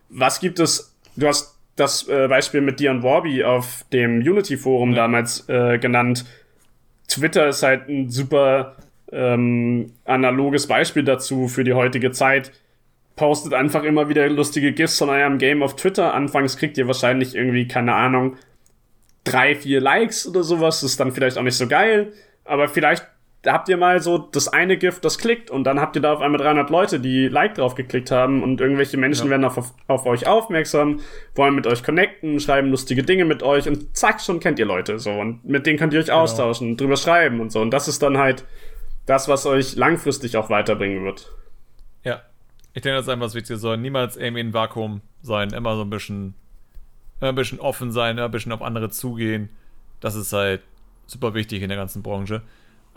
was 0.09 0.41
gibt 0.41 0.59
es, 0.59 0.98
du 1.19 1.27
hast 1.27 1.59
das 1.77 2.09
äh, 2.09 2.29
Beispiel 2.29 2.61
mit 2.61 2.81
Dion 2.81 3.03
Warby 3.03 3.45
auf 3.45 3.85
dem 3.93 4.19
Unity-Forum 4.19 4.91
ja. 4.91 4.97
damals 4.97 5.49
äh, 5.49 5.79
genannt. 5.79 6.25
Twitter 7.09 7.49
ist 7.49 7.63
halt 7.63 7.89
ein 7.89 8.11
super 8.11 8.77
ähm, 9.13 9.93
analoges 10.05 10.67
Beispiel 10.67 11.05
dazu 11.05 11.49
für 11.49 11.65
die 11.65 11.75
heutige 11.75 12.11
Zeit. 12.11 12.53
Postet 13.17 13.55
einfach 13.55 13.83
immer 13.83 14.09
wieder 14.09 14.29
lustige 14.29 14.73
GIFs 14.73 14.99
von 14.99 15.09
eurem 15.09 15.39
Game 15.39 15.63
auf 15.63 15.77
Twitter. 15.77 16.15
Anfangs 16.15 16.57
kriegt 16.57 16.79
ihr 16.79 16.87
wahrscheinlich 16.87 17.35
irgendwie, 17.35 17.67
keine 17.67 17.95
Ahnung, 17.95 18.37
drei, 19.25 19.55
vier 19.55 19.81
Likes 19.81 20.27
oder 20.27 20.43
sowas. 20.43 20.81
Das 20.81 20.91
ist 20.91 21.01
dann 21.01 21.13
vielleicht 21.13 21.39
auch 21.39 21.43
nicht 21.43 21.57
so 21.57 21.67
geil. 21.67 22.13
Aber 22.45 22.69
vielleicht 22.69 23.07
habt 23.53 23.69
ihr 23.69 23.77
mal 23.77 24.01
so 24.01 24.19
das 24.19 24.49
eine 24.49 24.77
Gift, 24.77 25.05
das 25.05 25.19
klickt 25.19 25.51
und 25.51 25.65
dann 25.65 25.81
habt 25.81 25.97
ihr 25.97 26.03
da 26.03 26.13
auf 26.13 26.21
einmal 26.21 26.41
300 26.41 26.71
Leute, 26.71 27.01
die 27.01 27.29
Like 27.29 27.55
drauf 27.55 27.75
geklickt 27.75 28.11
haben 28.11 28.43
und 28.43 28.61
irgendwelche 28.61 28.97
Menschen 28.97 29.27
ja. 29.27 29.31
werden 29.31 29.45
auf, 29.45 29.73
auf 29.87 30.07
euch 30.07 30.27
aufmerksam, 30.27 31.01
wollen 31.35 31.55
mit 31.55 31.67
euch 31.67 31.83
connecten, 31.83 32.41
schreiben 32.41 32.71
lustige 32.71 33.03
Dinge 33.03 33.25
mit 33.25 33.43
euch 33.43 33.69
und 33.69 33.97
zack, 33.97 34.21
schon 34.21 34.41
kennt 34.41 34.59
ihr 34.59 34.67
Leute 34.67 34.99
so 34.99 35.11
und 35.13 35.45
mit 35.45 35.67
denen 35.67 35.79
könnt 35.79 35.93
ihr 35.93 36.01
euch 36.01 36.07
genau. 36.07 36.21
austauschen, 36.21 36.77
drüber 36.77 36.97
schreiben 36.97 37.41
und 37.41 37.53
so 37.53 37.61
und 37.61 37.71
das 37.71 37.89
ist 37.89 38.03
dann 38.03 38.19
halt 38.19 38.45
das, 39.07 39.29
was 39.29 39.47
euch 39.47 39.77
langfristig 39.77 40.37
auch 40.37 40.51
weiterbringen 40.51 41.05
wird. 41.05 41.35
Ja, 42.05 42.23
ich 42.75 42.83
denke, 42.83 42.97
das 42.97 43.07
ist 43.07 43.13
einfach 43.13 43.27
das 43.27 43.35
Wichtigste, 43.35 43.57
soll 43.57 43.79
niemals 43.79 44.17
irgendwie 44.17 44.41
ein 44.41 44.53
Vakuum 44.53 45.01
sein, 45.23 45.51
immer 45.51 45.77
so 45.77 45.83
ein 45.83 45.91
bisschen, 45.91 46.35
ein 47.21 47.35
bisschen 47.35 47.61
offen 47.61 47.93
sein, 47.93 48.19
ein 48.19 48.31
bisschen 48.31 48.53
auf 48.53 48.63
andere 48.63 48.91
zugehen, 48.91 49.49
das 50.01 50.15
ist 50.15 50.33
halt 50.33 50.63
super 51.07 51.35
wichtig 51.35 51.63
in 51.63 51.69
der 51.69 51.79
ganzen 51.79 52.03
Branche. 52.03 52.43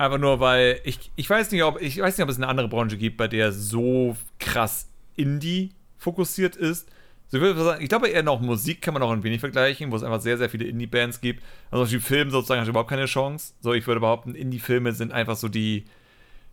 Einfach 0.01 0.17
nur, 0.17 0.39
weil 0.39 0.81
ich, 0.83 1.11
ich 1.15 1.29
weiß 1.29 1.51
nicht, 1.51 1.61
ob 1.61 1.79
ich 1.79 1.99
weiß 1.99 2.17
nicht, 2.17 2.23
ob 2.23 2.29
es 2.31 2.37
eine 2.37 2.47
andere 2.47 2.67
Branche 2.67 2.97
gibt, 2.97 3.17
bei 3.17 3.27
der 3.27 3.51
so 3.51 4.17
krass 4.39 4.89
Indie 5.15 5.73
fokussiert 5.99 6.55
ist. 6.55 6.89
So, 7.27 7.39
ich, 7.39 7.55
sagen, 7.55 7.83
ich 7.83 7.87
glaube 7.87 8.07
eher 8.07 8.23
noch 8.23 8.41
Musik 8.41 8.81
kann 8.81 8.95
man 8.95 9.03
auch 9.03 9.11
ein 9.11 9.21
wenig 9.21 9.41
vergleichen, 9.41 9.91
wo 9.91 9.95
es 9.95 10.01
einfach 10.01 10.19
sehr, 10.19 10.39
sehr 10.39 10.49
viele 10.49 10.65
Indie-Bands 10.65 11.21
gibt. 11.21 11.43
Also 11.69 11.85
die 11.85 11.99
Filme 11.99 12.31
sozusagen 12.31 12.61
hat 12.61 12.67
überhaupt 12.67 12.89
keine 12.89 13.05
Chance. 13.05 13.53
So, 13.61 13.73
ich 13.73 13.85
würde 13.85 13.99
behaupten, 13.99 14.33
Indie-Filme 14.33 14.93
sind 14.93 15.11
einfach 15.11 15.35
so 15.35 15.49
die 15.49 15.85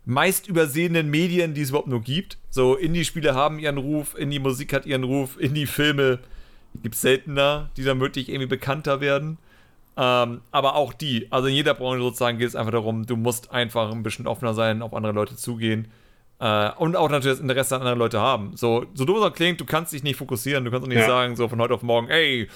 meist 0.05 0.47
übersehenen 0.47 1.09
Medien, 1.09 1.55
die 1.55 1.61
es 1.61 1.69
überhaupt 1.69 1.87
nur 1.87 2.01
gibt. 2.01 2.37
So, 2.51 2.75
Indie-Spiele 2.75 3.33
haben 3.33 3.57
ihren 3.57 3.79
Ruf, 3.79 4.15
Indie-Musik 4.15 4.73
hat 4.73 4.85
ihren 4.85 5.03
Ruf, 5.03 5.39
Indie-Filme 5.39 6.19
gibt 6.83 6.93
es 6.93 7.01
seltener, 7.01 7.71
die 7.77 7.83
dann 7.83 7.99
wirklich 7.99 8.29
irgendwie 8.29 8.45
bekannter 8.45 9.01
werden. 9.01 9.39
Ähm, 10.01 10.41
aber 10.51 10.75
auch 10.75 10.93
die, 10.93 11.27
also 11.29 11.49
in 11.49 11.55
jeder 11.55 11.73
Branche 11.73 12.01
sozusagen 12.01 12.37
geht 12.37 12.47
es 12.47 12.55
einfach 12.55 12.71
darum, 12.71 13.05
du 13.05 13.17
musst 13.17 13.51
einfach 13.51 13.91
ein 13.91 14.01
bisschen 14.01 14.27
offener 14.27 14.53
sein, 14.53 14.81
auf 14.81 14.93
andere 14.93 15.11
Leute 15.11 15.35
zugehen. 15.35 15.89
Äh, 16.39 16.71
und 16.77 16.95
auch 16.95 17.09
natürlich 17.09 17.37
das 17.37 17.41
Interesse 17.41 17.75
an 17.75 17.81
anderen 17.81 17.99
Leute 17.99 18.21
haben. 18.21 18.55
So, 18.55 18.85
so 18.93 19.03
doof 19.03 19.17
es 19.17 19.23
auch 19.23 19.33
klingt, 19.33 19.59
du 19.59 19.65
kannst 19.65 19.91
dich 19.91 20.01
nicht 20.01 20.15
fokussieren, 20.15 20.63
du 20.63 20.71
kannst 20.71 20.85
auch 20.85 20.89
nicht 20.89 20.99
ja. 20.99 21.05
sagen, 21.07 21.35
so 21.35 21.49
von 21.49 21.59
heute 21.59 21.73
auf 21.73 21.83
morgen, 21.83 22.07
ey, 22.07 22.47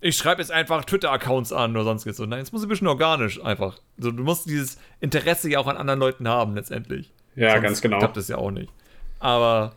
ich 0.00 0.16
schreibe 0.16 0.40
jetzt 0.40 0.50
einfach 0.50 0.84
Twitter-Accounts 0.84 1.52
an 1.52 1.76
oder 1.76 1.84
sonst 1.84 2.02
so. 2.16 2.26
Nein, 2.26 2.40
es 2.40 2.50
muss 2.50 2.64
ein 2.64 2.68
bisschen 2.68 2.88
organisch 2.88 3.40
einfach. 3.44 3.78
So, 3.96 4.10
du 4.10 4.24
musst 4.24 4.46
dieses 4.46 4.78
Interesse 5.00 5.48
ja 5.48 5.60
auch 5.60 5.68
an 5.68 5.76
anderen 5.76 6.00
Leuten 6.00 6.26
haben, 6.26 6.56
letztendlich. 6.56 7.12
Ja, 7.36 7.52
sonst 7.52 7.62
ganz 7.62 7.80
genau. 7.80 7.98
Klappt 7.98 8.16
das 8.16 8.26
ja 8.26 8.38
auch 8.38 8.50
nicht. 8.50 8.72
Aber 9.20 9.72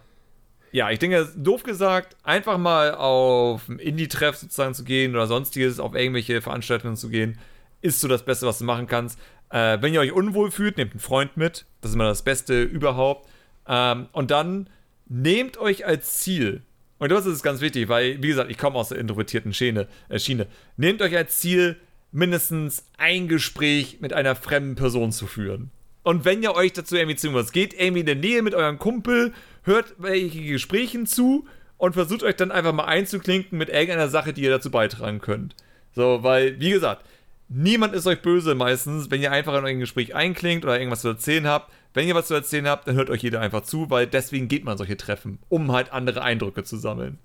ja, 0.72 0.90
ich 0.90 1.00
denke, 1.00 1.27
doof 1.35 1.64
gesagt, 1.64 2.16
einfach 2.24 2.58
mal 2.58 2.95
auf 2.95 3.67
ein 3.67 3.80
Indie-Treff 3.80 4.38
sozusagen 4.38 4.74
zu 4.74 4.83
gehen 4.83 5.14
oder 5.14 5.27
sonstiges, 5.27 5.80
auf 5.80 5.95
irgendwelche 5.95 6.41
Veranstaltungen 6.41 6.95
zu 6.95 7.09
gehen, 7.09 7.38
ist 7.82 8.00
so 8.00 8.08
das 8.08 8.24
Beste, 8.24 8.45
was 8.45 8.59
du 8.59 8.66
machen 8.66 8.88
kannst. 8.88 9.19
Äh, 9.50 9.82
wenn 9.82 9.93
ihr 9.93 10.00
euch 10.00 10.14
unwohl 10.14 10.50
fühlt, 10.50 10.77
nehmt 10.77 10.91
einen 10.91 11.00
Freund 11.00 11.35
mit. 11.35 11.66
Das 11.82 11.91
ist 11.91 11.95
immer 11.95 12.06
das 12.06 12.22
Beste 12.24 12.64
überhaupt. 12.64 13.27
Ähm, 13.67 14.08
und 14.14 14.32
dann 14.32 14.69
nehmt 15.08 15.58
euch 15.58 15.85
als 15.85 16.19
Ziel, 16.19 16.61
und 17.00 17.11
das 17.11 17.25
ist 17.25 17.43
ganz 17.43 17.61
wichtig, 17.61 17.90
weil, 17.90 18.22
wie 18.22 18.27
gesagt, 18.27 18.51
ich 18.51 18.58
komme 18.58 18.77
aus 18.77 18.90
der 18.90 19.00
introvertierten 19.00 19.53
Schiene, 19.53 19.88
äh, 20.08 20.19
Schiene. 20.19 20.48
Nehmt 20.77 21.01
euch 21.01 21.16
als 21.17 21.40
Ziel, 21.40 21.77
mindestens 22.11 22.85
ein 22.98 23.27
Gespräch 23.27 23.98
mit 24.01 24.14
einer 24.14 24.35
fremden 24.35 24.75
Person 24.75 25.11
zu 25.11 25.27
führen. 25.27 25.72
Und 26.03 26.25
wenn 26.25 26.41
ihr 26.43 26.53
euch 26.53 26.74
dazu 26.74 26.95
irgendwie 26.95 27.16
zwingen 27.16 27.35
müsst, 27.35 27.53
geht 27.53 27.74
irgendwie 27.74 28.01
in 28.01 28.06
der 28.06 28.16
Nähe 28.16 28.41
mit 28.41 28.53
eurem 28.53 28.80
Kumpel 28.80 29.33
hört 29.64 29.96
welche 29.98 30.44
Gesprächen 30.44 31.06
zu 31.06 31.46
und 31.78 31.94
versucht 31.94 32.24
euch 32.24 32.36
dann 32.36 32.52
einfach 32.52 32.74
mal 32.74 32.86
einzuklinken 32.86 33.58
mit 33.58 33.70
irgendeiner 33.70 34.08
Sache, 34.08 34.34
die 34.34 34.42
ihr 34.42 34.52
dazu 34.52 34.70
beitragen 34.70 35.20
könnt. 35.20 35.56
So, 35.94 36.24
weil, 36.24 36.60
wie 36.60 36.70
gesagt, 36.70 37.04
niemand 37.50 37.94
ist 37.94 38.08
euch 38.08 38.22
böse 38.22 38.56
meistens, 38.56 39.12
wenn 39.12 39.22
ihr 39.22 39.32
einfach 39.32 39.58
in 39.58 39.66
euer 39.66 39.74
Gespräch 39.74 40.16
einklingt 40.16 40.64
oder 40.64 40.78
irgendwas 40.78 41.02
zu 41.02 41.10
erzählen 41.10 41.48
habt. 41.48 41.72
Wenn 41.94 42.08
ihr 42.08 42.16
was 42.16 42.28
zu 42.28 42.34
erzählen 42.34 42.68
habt, 42.68 42.88
dann 42.88 42.96
hört 42.96 43.10
euch 43.10 43.22
jeder 43.22 43.42
einfach 43.42 43.64
zu, 43.64 43.90
weil 43.90 44.08
deswegen 44.08 44.48
geht 44.48 44.64
man 44.64 44.78
solche 44.78 44.96
Treffen, 44.96 45.40
um 45.50 45.72
halt 45.72 45.92
andere 45.92 46.22
Eindrücke 46.22 46.64
zu 46.64 46.78
sammeln. 46.78 47.18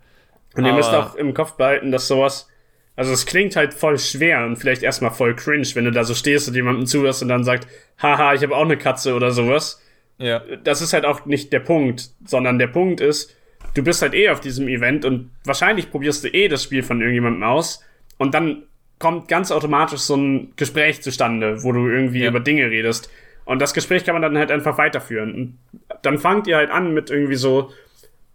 Und 0.54 0.64
ihr 0.64 0.72
müsst 0.72 0.90
auch 0.90 1.14
im 1.14 1.34
Kopf 1.34 1.52
behalten, 1.52 1.92
dass 1.92 2.08
sowas, 2.08 2.48
also 2.96 3.12
es 3.12 3.26
klingt 3.26 3.56
halt 3.56 3.74
voll 3.74 3.98
schwer 3.98 4.44
und 4.44 4.56
vielleicht 4.56 4.82
erstmal 4.82 5.10
voll 5.10 5.36
cringe, 5.36 5.68
wenn 5.74 5.84
du 5.84 5.92
da 5.92 6.02
so 6.02 6.14
stehst 6.14 6.48
und 6.48 6.54
jemandem 6.54 6.86
zuhörst 6.86 7.22
und 7.22 7.28
dann 7.28 7.44
sagt, 7.44 7.68
haha, 8.02 8.34
ich 8.34 8.42
habe 8.42 8.56
auch 8.56 8.64
eine 8.64 8.78
Katze 8.78 9.14
oder 9.14 9.30
sowas. 9.30 9.82
Ja. 10.18 10.42
Das 10.64 10.80
ist 10.80 10.92
halt 10.92 11.04
auch 11.04 11.26
nicht 11.26 11.52
der 11.52 11.60
Punkt, 11.60 12.10
sondern 12.24 12.58
der 12.58 12.68
Punkt 12.68 13.00
ist, 13.00 13.34
du 13.74 13.82
bist 13.82 14.02
halt 14.02 14.14
eh 14.14 14.30
auf 14.30 14.40
diesem 14.40 14.68
Event 14.68 15.04
und 15.04 15.30
wahrscheinlich 15.44 15.90
probierst 15.90 16.24
du 16.24 16.28
eh 16.28 16.48
das 16.48 16.62
Spiel 16.62 16.82
von 16.82 17.00
irgendjemandem 17.00 17.42
aus 17.42 17.84
und 18.18 18.34
dann 18.34 18.62
kommt 18.98 19.28
ganz 19.28 19.50
automatisch 19.50 20.00
so 20.00 20.16
ein 20.16 20.52
Gespräch 20.56 21.02
zustande, 21.02 21.62
wo 21.62 21.72
du 21.72 21.86
irgendwie 21.86 22.20
ja. 22.20 22.30
über 22.30 22.40
Dinge 22.40 22.70
redest. 22.70 23.10
Und 23.44 23.60
das 23.60 23.74
Gespräch 23.74 24.04
kann 24.04 24.14
man 24.14 24.22
dann 24.22 24.38
halt 24.38 24.50
einfach 24.50 24.78
weiterführen. 24.78 25.34
Und 25.34 25.58
dann 26.02 26.18
fangt 26.18 26.46
ihr 26.46 26.56
halt 26.56 26.70
an 26.70 26.94
mit 26.94 27.10
irgendwie 27.10 27.36
so, 27.36 27.70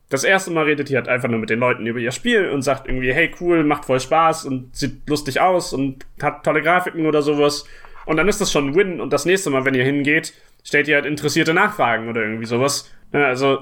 das 0.10 0.24
erste 0.24 0.52
Mal 0.52 0.66
redet 0.66 0.90
ihr 0.90 0.98
halt 0.98 1.08
einfach 1.08 1.30
nur 1.30 1.40
mit 1.40 1.50
den 1.50 1.60
Leuten 1.60 1.86
über 1.86 2.00
ihr 2.00 2.12
Spiel 2.12 2.50
und 2.50 2.62
sagt 2.62 2.88
irgendwie, 2.88 3.14
hey 3.14 3.32
cool, 3.40 3.64
macht 3.64 3.86
voll 3.86 4.00
Spaß 4.00 4.46
und 4.46 4.76
sieht 4.76 5.10
lustig 5.10 5.40
aus 5.40 5.74
und 5.74 6.06
hat 6.22 6.44
tolle 6.44 6.62
Grafiken 6.62 7.06
oder 7.06 7.22
sowas. 7.22 7.66
Und 8.12 8.18
dann 8.18 8.28
ist 8.28 8.42
das 8.42 8.52
schon 8.52 8.68
ein 8.68 8.76
Win. 8.76 9.00
Und 9.00 9.14
das 9.14 9.24
nächste 9.24 9.50
Mal, 9.52 9.64
wenn 9.64 9.74
ihr 9.74 9.86
hingeht, 9.86 10.34
stellt 10.66 10.90
ihr 10.90 10.96
halt 10.96 11.06
interessierte 11.06 11.54
Nachfragen 11.54 12.10
oder 12.10 12.22
irgendwie 12.22 12.46
sowas. 12.46 12.92
Also, 13.14 13.60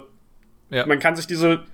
ja. 0.72 0.88
man 0.88 0.98
kann 0.98 1.16
sich 1.16 1.28
diese, 1.28 1.66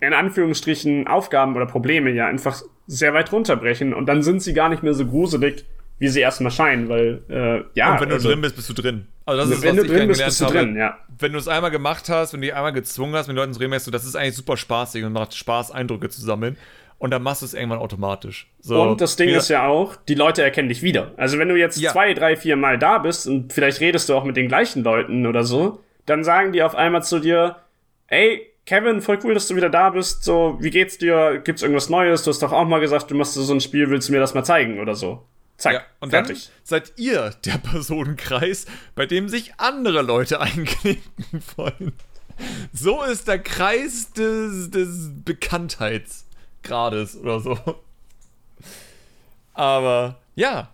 in 0.00 0.12
Anführungsstrichen, 0.12 1.06
Aufgaben 1.06 1.54
oder 1.54 1.66
Probleme 1.66 2.10
ja 2.10 2.26
einfach 2.26 2.62
sehr 2.88 3.14
weit 3.14 3.30
runterbrechen 3.30 3.94
und 3.94 4.06
dann 4.06 4.24
sind 4.24 4.42
sie 4.42 4.52
gar 4.52 4.68
nicht 4.68 4.82
mehr 4.82 4.94
so 4.94 5.06
gruselig, 5.06 5.64
wie 6.00 6.08
sie 6.08 6.18
erstmal 6.18 6.50
scheinen, 6.50 6.88
weil, 6.88 7.22
äh, 7.28 7.62
ja. 7.78 7.92
Und 7.92 8.00
wenn 8.00 8.08
du 8.08 8.16
also, 8.16 8.30
drin 8.30 8.40
bist, 8.40 8.56
bist 8.56 8.68
du 8.68 8.72
drin. 8.72 9.06
Also 9.24 9.42
das 9.42 9.50
ist, 9.50 9.62
wenn 9.62 9.76
was 9.76 9.84
du 9.84 9.92
drin 9.92 10.08
bist, 10.08 10.24
bist 10.24 10.40
du 10.40 10.46
habe. 10.46 10.58
drin, 10.58 10.76
ja. 10.76 10.98
Wenn 11.20 11.32
du 11.32 11.38
es 11.38 11.46
einmal 11.46 11.70
gemacht 11.70 12.08
hast, 12.08 12.32
wenn 12.32 12.40
du 12.40 12.48
dich 12.48 12.54
einmal 12.56 12.72
gezwungen 12.72 13.14
hast, 13.14 13.28
mit 13.28 13.36
Leuten 13.36 13.52
zu 13.52 13.60
reden, 13.60 13.70
merkst 13.70 13.86
du, 13.86 13.92
das 13.92 14.04
ist 14.04 14.16
eigentlich 14.16 14.34
super 14.34 14.56
spaßig 14.56 15.04
und 15.04 15.12
macht 15.12 15.36
Spaß, 15.36 15.70
Eindrücke 15.70 16.08
zu 16.08 16.20
sammeln 16.20 16.56
und 16.98 17.10
dann 17.10 17.22
machst 17.22 17.42
du 17.42 17.46
es 17.46 17.54
irgendwann 17.54 17.78
automatisch. 17.78 18.50
So, 18.60 18.82
und 18.82 19.00
das 19.00 19.16
Ding 19.16 19.28
ist 19.30 19.48
ja 19.48 19.66
auch, 19.66 19.96
die 19.96 20.14
Leute 20.14 20.42
erkennen 20.42 20.68
dich 20.68 20.82
wieder. 20.82 21.12
Also 21.16 21.38
wenn 21.38 21.48
du 21.48 21.56
jetzt 21.56 21.78
ja. 21.78 21.92
zwei, 21.92 22.12
drei, 22.12 22.36
vier 22.36 22.56
Mal 22.56 22.78
da 22.78 22.98
bist 22.98 23.26
und 23.26 23.52
vielleicht 23.52 23.80
redest 23.80 24.08
du 24.08 24.14
auch 24.14 24.24
mit 24.24 24.36
den 24.36 24.48
gleichen 24.48 24.82
Leuten 24.82 25.26
oder 25.26 25.44
so, 25.44 25.80
dann 26.06 26.24
sagen 26.24 26.52
die 26.52 26.62
auf 26.62 26.74
einmal 26.74 27.02
zu 27.02 27.20
dir, 27.20 27.56
ey, 28.08 28.48
Kevin, 28.66 29.00
voll 29.00 29.18
cool, 29.24 29.32
dass 29.32 29.46
du 29.46 29.56
wieder 29.56 29.70
da 29.70 29.90
bist. 29.90 30.24
So, 30.24 30.58
wie 30.60 30.70
geht's 30.70 30.98
dir? 30.98 31.40
Gibt's 31.42 31.62
irgendwas 31.62 31.88
Neues? 31.88 32.24
Du 32.24 32.30
hast 32.30 32.42
doch 32.42 32.52
auch 32.52 32.66
mal 32.66 32.80
gesagt, 32.80 33.10
du 33.10 33.14
machst 33.14 33.34
so 33.34 33.52
ein 33.52 33.60
Spiel, 33.60 33.88
willst 33.88 34.08
du 34.08 34.12
mir 34.12 34.20
das 34.20 34.34
mal 34.34 34.44
zeigen 34.44 34.80
oder 34.80 34.94
so? 34.94 35.24
Zack, 35.56 35.72
ja, 35.72 35.80
und 36.00 36.10
fertig. 36.10 36.46
dann 36.46 36.52
seid 36.64 36.92
ihr 36.96 37.30
der 37.44 37.58
Personenkreis, 37.70 38.66
bei 38.94 39.06
dem 39.06 39.28
sich 39.28 39.54
andere 39.56 40.02
Leute 40.02 40.40
einklinken 40.42 41.42
wollen. 41.56 41.92
So 42.72 43.02
ist 43.02 43.26
der 43.26 43.40
Kreis 43.40 44.12
des, 44.12 44.70
des 44.70 45.10
Bekanntheits. 45.24 46.27
Grades 46.62 47.16
oder 47.16 47.40
so. 47.40 47.58
Aber 49.54 50.18
ja, 50.36 50.68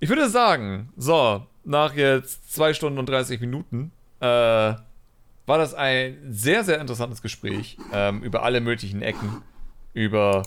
ich 0.00 0.08
würde 0.08 0.28
sagen, 0.28 0.92
so, 0.96 1.46
nach 1.64 1.94
jetzt 1.94 2.52
2 2.54 2.74
Stunden 2.74 2.98
und 2.98 3.08
30 3.08 3.40
Minuten 3.40 3.92
äh, 4.20 4.24
war 4.24 5.58
das 5.58 5.74
ein 5.74 6.18
sehr, 6.30 6.64
sehr 6.64 6.80
interessantes 6.80 7.22
Gespräch 7.22 7.76
ähm, 7.92 8.22
über 8.22 8.42
alle 8.42 8.60
möglichen 8.60 9.02
Ecken. 9.02 9.42
Über 9.92 10.44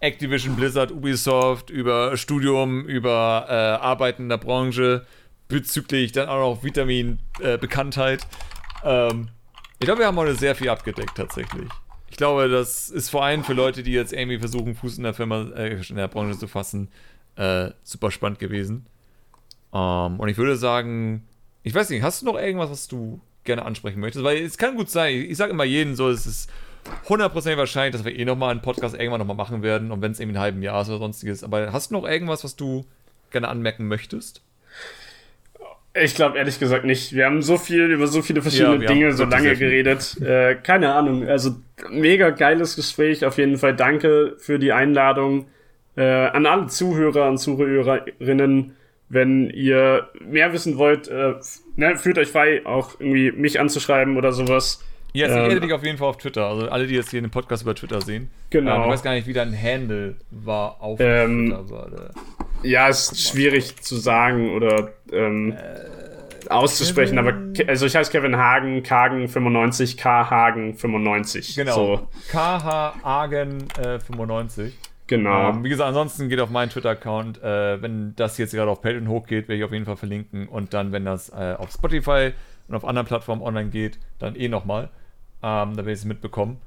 Activision, 0.00 0.54
Blizzard, 0.54 0.92
Ubisoft, 0.92 1.70
über 1.70 2.16
Studium, 2.16 2.86
über 2.86 3.46
äh, 3.48 3.52
Arbeiten 3.52 4.24
in 4.24 4.28
der 4.28 4.36
Branche, 4.36 5.04
bezüglich 5.48 6.12
dann 6.12 6.28
auch 6.28 6.38
noch 6.38 6.62
Vitamin-Bekanntheit. 6.62 8.26
Äh, 8.84 9.08
ähm, 9.08 9.28
ich 9.80 9.86
glaube, 9.86 10.00
wir 10.00 10.06
haben 10.06 10.16
heute 10.16 10.34
sehr 10.34 10.54
viel 10.54 10.68
abgedeckt 10.68 11.16
tatsächlich. 11.16 11.68
Ich 12.10 12.16
glaube, 12.16 12.48
das 12.48 12.90
ist 12.90 13.10
vor 13.10 13.24
allem 13.24 13.44
für 13.44 13.52
Leute, 13.52 13.82
die 13.82 13.92
jetzt 13.92 14.12
irgendwie 14.12 14.38
versuchen, 14.38 14.74
Fuß 14.74 14.98
in 14.98 15.04
der 15.04 15.14
Firma, 15.14 15.48
äh, 15.54 15.80
in 15.88 15.96
der 15.96 16.08
Branche 16.08 16.38
zu 16.38 16.48
fassen, 16.48 16.88
äh, 17.36 17.70
super 17.82 18.10
spannend 18.10 18.38
gewesen. 18.38 18.86
Ähm, 19.72 20.18
und 20.18 20.28
ich 20.28 20.36
würde 20.36 20.56
sagen, 20.56 21.26
ich 21.62 21.74
weiß 21.74 21.90
nicht, 21.90 22.02
hast 22.02 22.22
du 22.22 22.26
noch 22.26 22.38
irgendwas, 22.38 22.70
was 22.70 22.88
du 22.88 23.20
gerne 23.44 23.64
ansprechen 23.64 24.00
möchtest? 24.00 24.24
Weil 24.24 24.38
es 24.38 24.58
kann 24.58 24.76
gut 24.76 24.90
sein, 24.90 25.14
ich 25.14 25.36
sage 25.36 25.52
immer 25.52 25.64
jedem 25.64 25.94
so, 25.94 26.08
es 26.08 26.26
ist 26.26 26.50
hundertprozentig 27.08 27.58
wahrscheinlich, 27.58 27.92
dass 27.92 28.04
wir 28.04 28.16
eh 28.16 28.24
nochmal 28.24 28.50
einen 28.50 28.62
Podcast 28.62 28.94
irgendwann 28.94 29.20
nochmal 29.20 29.36
machen 29.36 29.62
werden 29.62 29.90
und 29.92 30.00
wenn 30.00 30.12
es 30.12 30.20
irgendwie 30.20 30.38
ein 30.38 30.42
halben 30.42 30.62
Jahr 30.62 30.82
ist 30.82 30.88
oder 30.88 30.98
sonstiges. 30.98 31.44
Aber 31.44 31.72
hast 31.72 31.90
du 31.90 31.94
noch 31.94 32.04
irgendwas, 32.06 32.44
was 32.44 32.56
du 32.56 32.86
gerne 33.30 33.48
anmerken 33.48 33.86
möchtest? 33.88 34.42
Ich 36.02 36.14
glaube 36.14 36.38
ehrlich 36.38 36.58
gesagt 36.58 36.84
nicht. 36.84 37.14
Wir 37.14 37.26
haben 37.26 37.42
so 37.42 37.56
viel 37.56 37.90
über 37.90 38.06
so 38.06 38.22
viele 38.22 38.42
verschiedene 38.42 38.82
ja, 38.82 38.92
Dinge 38.92 39.12
so 39.12 39.24
lange 39.24 39.56
geredet. 39.56 40.20
Äh, 40.20 40.56
keine 40.56 40.92
Ahnung. 40.94 41.26
Also 41.28 41.56
mega 41.90 42.30
geiles 42.30 42.76
Gespräch. 42.76 43.24
Auf 43.24 43.38
jeden 43.38 43.56
Fall 43.56 43.74
danke 43.74 44.36
für 44.38 44.58
die 44.58 44.72
Einladung 44.72 45.46
äh, 45.96 46.02
an 46.02 46.46
alle 46.46 46.66
Zuhörer 46.66 47.28
und 47.28 47.38
Zuhörerinnen. 47.38 48.74
Wenn 49.10 49.48
ihr 49.48 50.08
mehr 50.20 50.52
wissen 50.52 50.76
wollt, 50.76 51.08
äh, 51.08 51.34
ne, 51.76 51.96
fühlt 51.96 52.18
euch 52.18 52.28
frei, 52.28 52.66
auch 52.66 53.00
irgendwie 53.00 53.32
mich 53.32 53.58
anzuschreiben 53.58 54.18
oder 54.18 54.32
sowas. 54.32 54.84
Ja, 55.14 55.26
yes, 55.26 55.48
ich 55.48 55.54
ähm, 55.54 55.60
dich 55.62 55.72
auf 55.72 55.84
jeden 55.84 55.96
Fall 55.96 56.08
auf 56.08 56.18
Twitter. 56.18 56.46
Also 56.46 56.68
alle, 56.68 56.86
die 56.86 56.94
jetzt 56.94 57.10
hier 57.10 57.20
den 57.20 57.30
Podcast 57.30 57.62
über 57.62 57.74
Twitter 57.74 58.02
sehen. 58.02 58.30
Genau. 58.50 58.76
Ähm, 58.76 58.82
ich 58.82 58.88
weiß 58.88 59.02
gar 59.02 59.14
nicht, 59.14 59.26
wie 59.26 59.32
dein 59.32 59.56
Handle 59.60 60.16
war 60.30 60.80
auf 60.80 61.00
ähm, 61.00 61.56
Twitter. 61.66 62.10
Ja, 62.62 62.88
ist 62.88 63.20
schwierig 63.20 63.80
zu 63.82 63.96
sagen 63.96 64.54
oder 64.54 64.90
ähm, 65.12 65.52
äh, 65.52 66.48
auszusprechen, 66.48 67.16
Kevin. 67.16 67.54
aber 67.54 67.70
also 67.70 67.86
ich 67.86 67.94
heiße 67.94 68.10
Kevin 68.10 68.36
Hagen, 68.36 68.82
Kagen95, 68.82 69.96
K 69.96 70.30
Hagen 70.30 70.74
95. 70.74 71.54
Genau. 71.56 71.74
So. 71.74 72.08
KH 72.30 72.94
Hagen 73.02 73.68
äh, 73.78 73.98
95. 74.00 74.74
Genau. 75.06 75.50
Ähm, 75.50 75.64
wie 75.64 75.70
gesagt, 75.70 75.88
ansonsten 75.88 76.28
geht 76.28 76.38
auf 76.40 76.50
meinen 76.50 76.68
Twitter-Account. 76.68 77.42
Äh, 77.42 77.80
wenn 77.80 78.14
das 78.16 78.36
jetzt 78.38 78.52
gerade 78.52 78.70
auf 78.70 78.82
Patreon 78.82 79.08
hochgeht, 79.08 79.48
werde 79.48 79.58
ich 79.58 79.64
auf 79.64 79.72
jeden 79.72 79.86
Fall 79.86 79.96
verlinken. 79.96 80.48
Und 80.48 80.74
dann, 80.74 80.92
wenn 80.92 81.04
das 81.04 81.30
äh, 81.30 81.54
auf 81.56 81.72
Spotify 81.72 82.32
und 82.68 82.74
auf 82.74 82.84
anderen 82.84 83.06
Plattformen 83.06 83.42
online 83.42 83.70
geht, 83.70 83.98
dann 84.18 84.36
eh 84.36 84.48
nochmal. 84.48 84.90
Ähm, 85.42 85.70
da 85.70 85.76
werde 85.78 85.92
ich 85.92 86.00
es 86.00 86.04
mitbekommen. 86.04 86.58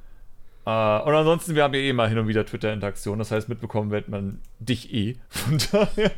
Äh, 0.66 0.70
und 0.70 1.14
ansonsten, 1.14 1.56
wir 1.56 1.64
haben 1.64 1.74
ja 1.74 1.80
eh 1.80 1.94
mal 1.94 2.08
hin 2.08 2.18
und 2.20 2.28
wieder 2.28 2.46
Twitter-Interaktion. 2.46 3.20
Das 3.20 3.32
heißt, 3.32 3.50
mitbekommen 3.50 3.92
wird 3.92 4.10
man 4.10 4.40
dich 4.60 4.94
eh. 4.94 5.16
Von 5.30 5.58
daher. 5.72 6.12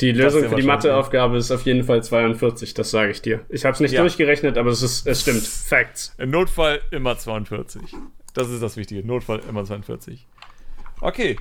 Die 0.00 0.12
Lösung 0.12 0.48
für 0.48 0.56
die 0.56 0.62
Matheaufgabe 0.62 1.36
ist 1.36 1.50
auf 1.50 1.62
jeden 1.66 1.84
Fall 1.84 2.02
42, 2.02 2.72
das 2.72 2.90
sage 2.90 3.10
ich 3.10 3.20
dir. 3.20 3.44
Ich 3.50 3.64
habe 3.66 3.74
es 3.74 3.80
nicht 3.80 3.92
ja. 3.92 4.00
durchgerechnet, 4.00 4.56
aber 4.56 4.70
es, 4.70 4.80
ist, 4.80 5.06
es 5.06 5.20
stimmt. 5.20 5.42
Facts. 5.46 6.14
Im 6.16 6.30
Notfall 6.30 6.80
immer 6.90 7.18
42. 7.18 7.82
Das 8.32 8.48
ist 8.48 8.62
das 8.62 8.76
Wichtige. 8.76 9.06
Notfall 9.06 9.40
immer 9.48 9.64
42. 9.64 10.26
Okay, 11.02 11.36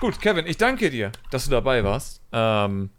gut, 0.00 0.20
Kevin, 0.20 0.46
ich 0.46 0.56
danke 0.56 0.88
dir, 0.90 1.12
dass 1.30 1.44
du 1.44 1.50
dabei 1.50 1.84
warst. 1.84 2.22
Ähm, 2.32 2.90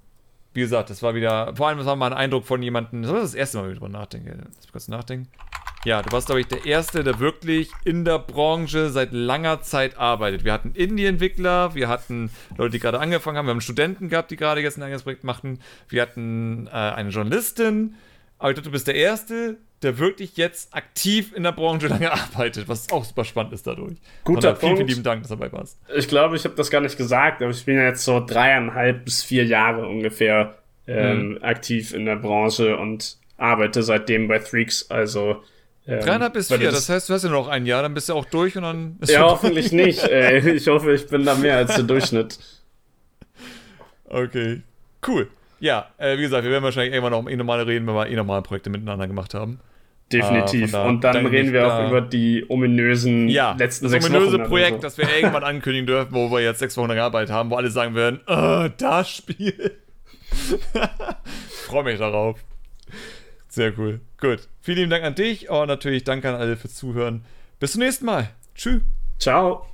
wie 0.53 0.61
gesagt, 0.61 0.89
das 0.89 1.01
war 1.01 1.15
wieder, 1.15 1.55
vor 1.55 1.67
allem, 1.67 1.77
das 1.77 1.87
war 1.87 1.95
mal 1.95 2.11
ein 2.11 2.17
Eindruck 2.17 2.45
von 2.45 2.61
jemandem, 2.61 3.01
das 3.01 3.11
war 3.11 3.21
das 3.21 3.33
erste 3.33 3.57
Mal, 3.57 3.65
wenn 3.65 3.73
ich 3.73 3.79
drüber 3.79 3.89
nachdenke. 3.89 4.37
Lass 4.37 4.57
mich 4.57 4.71
kurz 4.71 4.87
nachdenken. 4.87 5.27
Ja, 5.85 6.01
du 6.01 6.11
warst, 6.11 6.27
glaube 6.27 6.41
ich, 6.41 6.47
der 6.47 6.65
Erste, 6.65 7.05
der 7.05 7.19
wirklich 7.19 7.71
in 7.85 8.03
der 8.03 8.19
Branche 8.19 8.89
seit 8.89 9.13
langer 9.13 9.61
Zeit 9.61 9.97
arbeitet. 9.97 10.43
Wir 10.43 10.51
hatten 10.51 10.73
Indie-Entwickler, 10.73 11.73
wir 11.73 11.87
hatten 11.87 12.31
Leute, 12.57 12.71
die 12.71 12.79
gerade 12.79 12.99
angefangen 12.99 13.37
haben, 13.37 13.45
wir 13.45 13.51
haben 13.51 13.61
Studenten 13.61 14.09
gehabt, 14.09 14.29
die 14.29 14.35
gerade 14.35 14.59
jetzt 14.59 14.77
ein 14.77 14.83
eigenes 14.83 15.03
Projekt 15.03 15.23
machten, 15.23 15.59
wir 15.87 16.01
hatten 16.01 16.67
äh, 16.67 16.71
eine 16.71 17.09
Journalistin, 17.09 17.95
aber 18.39 18.49
ich 18.49 18.55
glaube, 18.55 18.67
du 18.67 18.71
bist 18.71 18.87
der 18.87 18.95
Erste, 18.95 19.57
der 19.81 19.97
wirklich 19.99 20.35
jetzt 20.35 20.75
aktiv 20.75 21.33
in 21.33 21.43
der 21.43 21.53
Branche 21.53 21.87
lange 21.89 22.11
arbeitet, 22.11 22.67
was 22.67 22.91
auch 22.91 23.05
super 23.05 23.23
spannend 23.23 23.53
ist 23.53 23.65
dadurch. 23.65 23.95
Guter 24.25 24.49
Punkt. 24.49 24.59
Vielen, 24.59 24.75
vielen 24.75 24.87
lieben 24.87 25.03
Dank, 25.03 25.21
dass 25.21 25.29
du 25.29 25.37
dabei 25.37 25.51
warst. 25.53 25.79
Ich 25.95 26.09
glaube, 26.09 26.35
ich 26.35 26.43
habe 26.43 26.55
das 26.55 26.69
gar 26.69 26.81
nicht 26.81 26.97
gesagt, 26.97 27.41
aber 27.41 27.51
ich 27.51 27.63
bin 27.63 27.75
ja 27.75 27.83
jetzt 27.83 28.03
so 28.03 28.19
dreieinhalb 28.25 29.05
bis 29.05 29.23
vier 29.23 29.45
Jahre 29.45 29.87
ungefähr 29.87 30.57
ähm, 30.87 31.35
hm. 31.35 31.43
aktiv 31.43 31.93
in 31.93 32.05
der 32.05 32.17
Branche 32.17 32.75
und 32.75 33.17
arbeite 33.37 33.81
seitdem 33.81 34.27
bei 34.27 34.39
Threaks, 34.39 34.91
also 34.91 35.41
ähm, 35.89 35.99
Dreieinhalb 36.01 36.33
bis 36.33 36.47
vier, 36.47 36.59
das, 36.59 36.85
das, 36.85 36.89
heißt, 36.89 37.09
du 37.09 37.13
hast 37.13 37.23
ja 37.23 37.29
noch 37.29 37.47
ein 37.47 37.65
Jahr, 37.65 37.81
dann 37.81 37.93
bist 37.93 38.09
du 38.09 38.13
auch 38.13 38.25
durch 38.25 38.55
und 38.55 38.63
dann 38.63 38.97
ist 39.01 39.11
Ja, 39.11 39.21
hoffentlich 39.21 39.71
nicht. 39.71 40.03
Ey. 40.03 40.39
Ich 40.55 40.67
hoffe, 40.67 40.93
ich 40.93 41.07
bin 41.07 41.25
da 41.25 41.35
mehr 41.35 41.57
als 41.57 41.75
der 41.75 41.83
Durchschnitt. 41.83 42.37
Okay, 44.05 44.61
cool. 45.07 45.29
Ja, 45.59 45.89
äh, 45.97 46.17
wie 46.17 46.21
gesagt, 46.21 46.43
wir 46.43 46.51
werden 46.51 46.63
wahrscheinlich 46.63 46.93
irgendwann 46.93 47.11
noch 47.11 47.19
um 47.19 47.27
eh 47.27 47.35
normale 47.35 47.65
reden, 47.67 47.87
wenn 47.87 47.95
wir 47.95 48.07
eh 48.07 48.15
normale 48.15 48.41
Projekte 48.41 48.69
miteinander 48.69 49.07
gemacht 49.07 49.33
haben. 49.33 49.59
Definitiv. 50.11 50.69
Äh, 50.69 50.71
da, 50.71 50.85
und 50.87 51.03
dann 51.03 51.25
reden 51.25 51.53
wir 51.53 51.67
auch 51.67 51.87
über 51.87 52.01
die 52.01 52.45
ominösen 52.49 53.27
ja, 53.27 53.55
letzten 53.57 53.85
das 53.85 53.91
sechs 53.91 54.09
ominöse 54.09 54.39
Wochen 54.39 54.47
Projekt, 54.47 54.75
so. 54.77 54.81
das 54.81 54.97
wir 54.97 55.07
irgendwann 55.09 55.43
ankündigen 55.43 55.85
dürfen, 55.85 56.13
wo 56.13 56.31
wir 56.31 56.41
jetzt 56.41 56.59
sechs 56.59 56.75
Wochen 56.77 56.87
lang 56.87 56.97
gearbeitet 56.97 57.31
haben, 57.31 57.51
wo 57.51 57.55
alle 57.55 57.69
sagen 57.69 57.93
werden, 57.95 58.19
oh, 58.27 58.67
das 58.77 59.09
Spiel. 59.09 59.77
Freue 61.67 61.83
mich 61.83 61.99
darauf. 61.99 62.39
Sehr 63.47 63.77
cool. 63.77 64.01
Gut. 64.21 64.47
Vielen 64.61 64.77
lieben 64.77 64.89
Dank 64.89 65.03
an 65.03 65.15
dich 65.15 65.49
und 65.49 65.67
natürlich 65.67 66.03
danke 66.03 66.29
an 66.29 66.35
alle 66.35 66.57
fürs 66.57 66.75
Zuhören. 66.75 67.23
Bis 67.59 67.73
zum 67.73 67.81
nächsten 67.81 68.05
Mal. 68.05 68.29
Tschüss. 68.55 68.81
Ciao. 69.17 69.65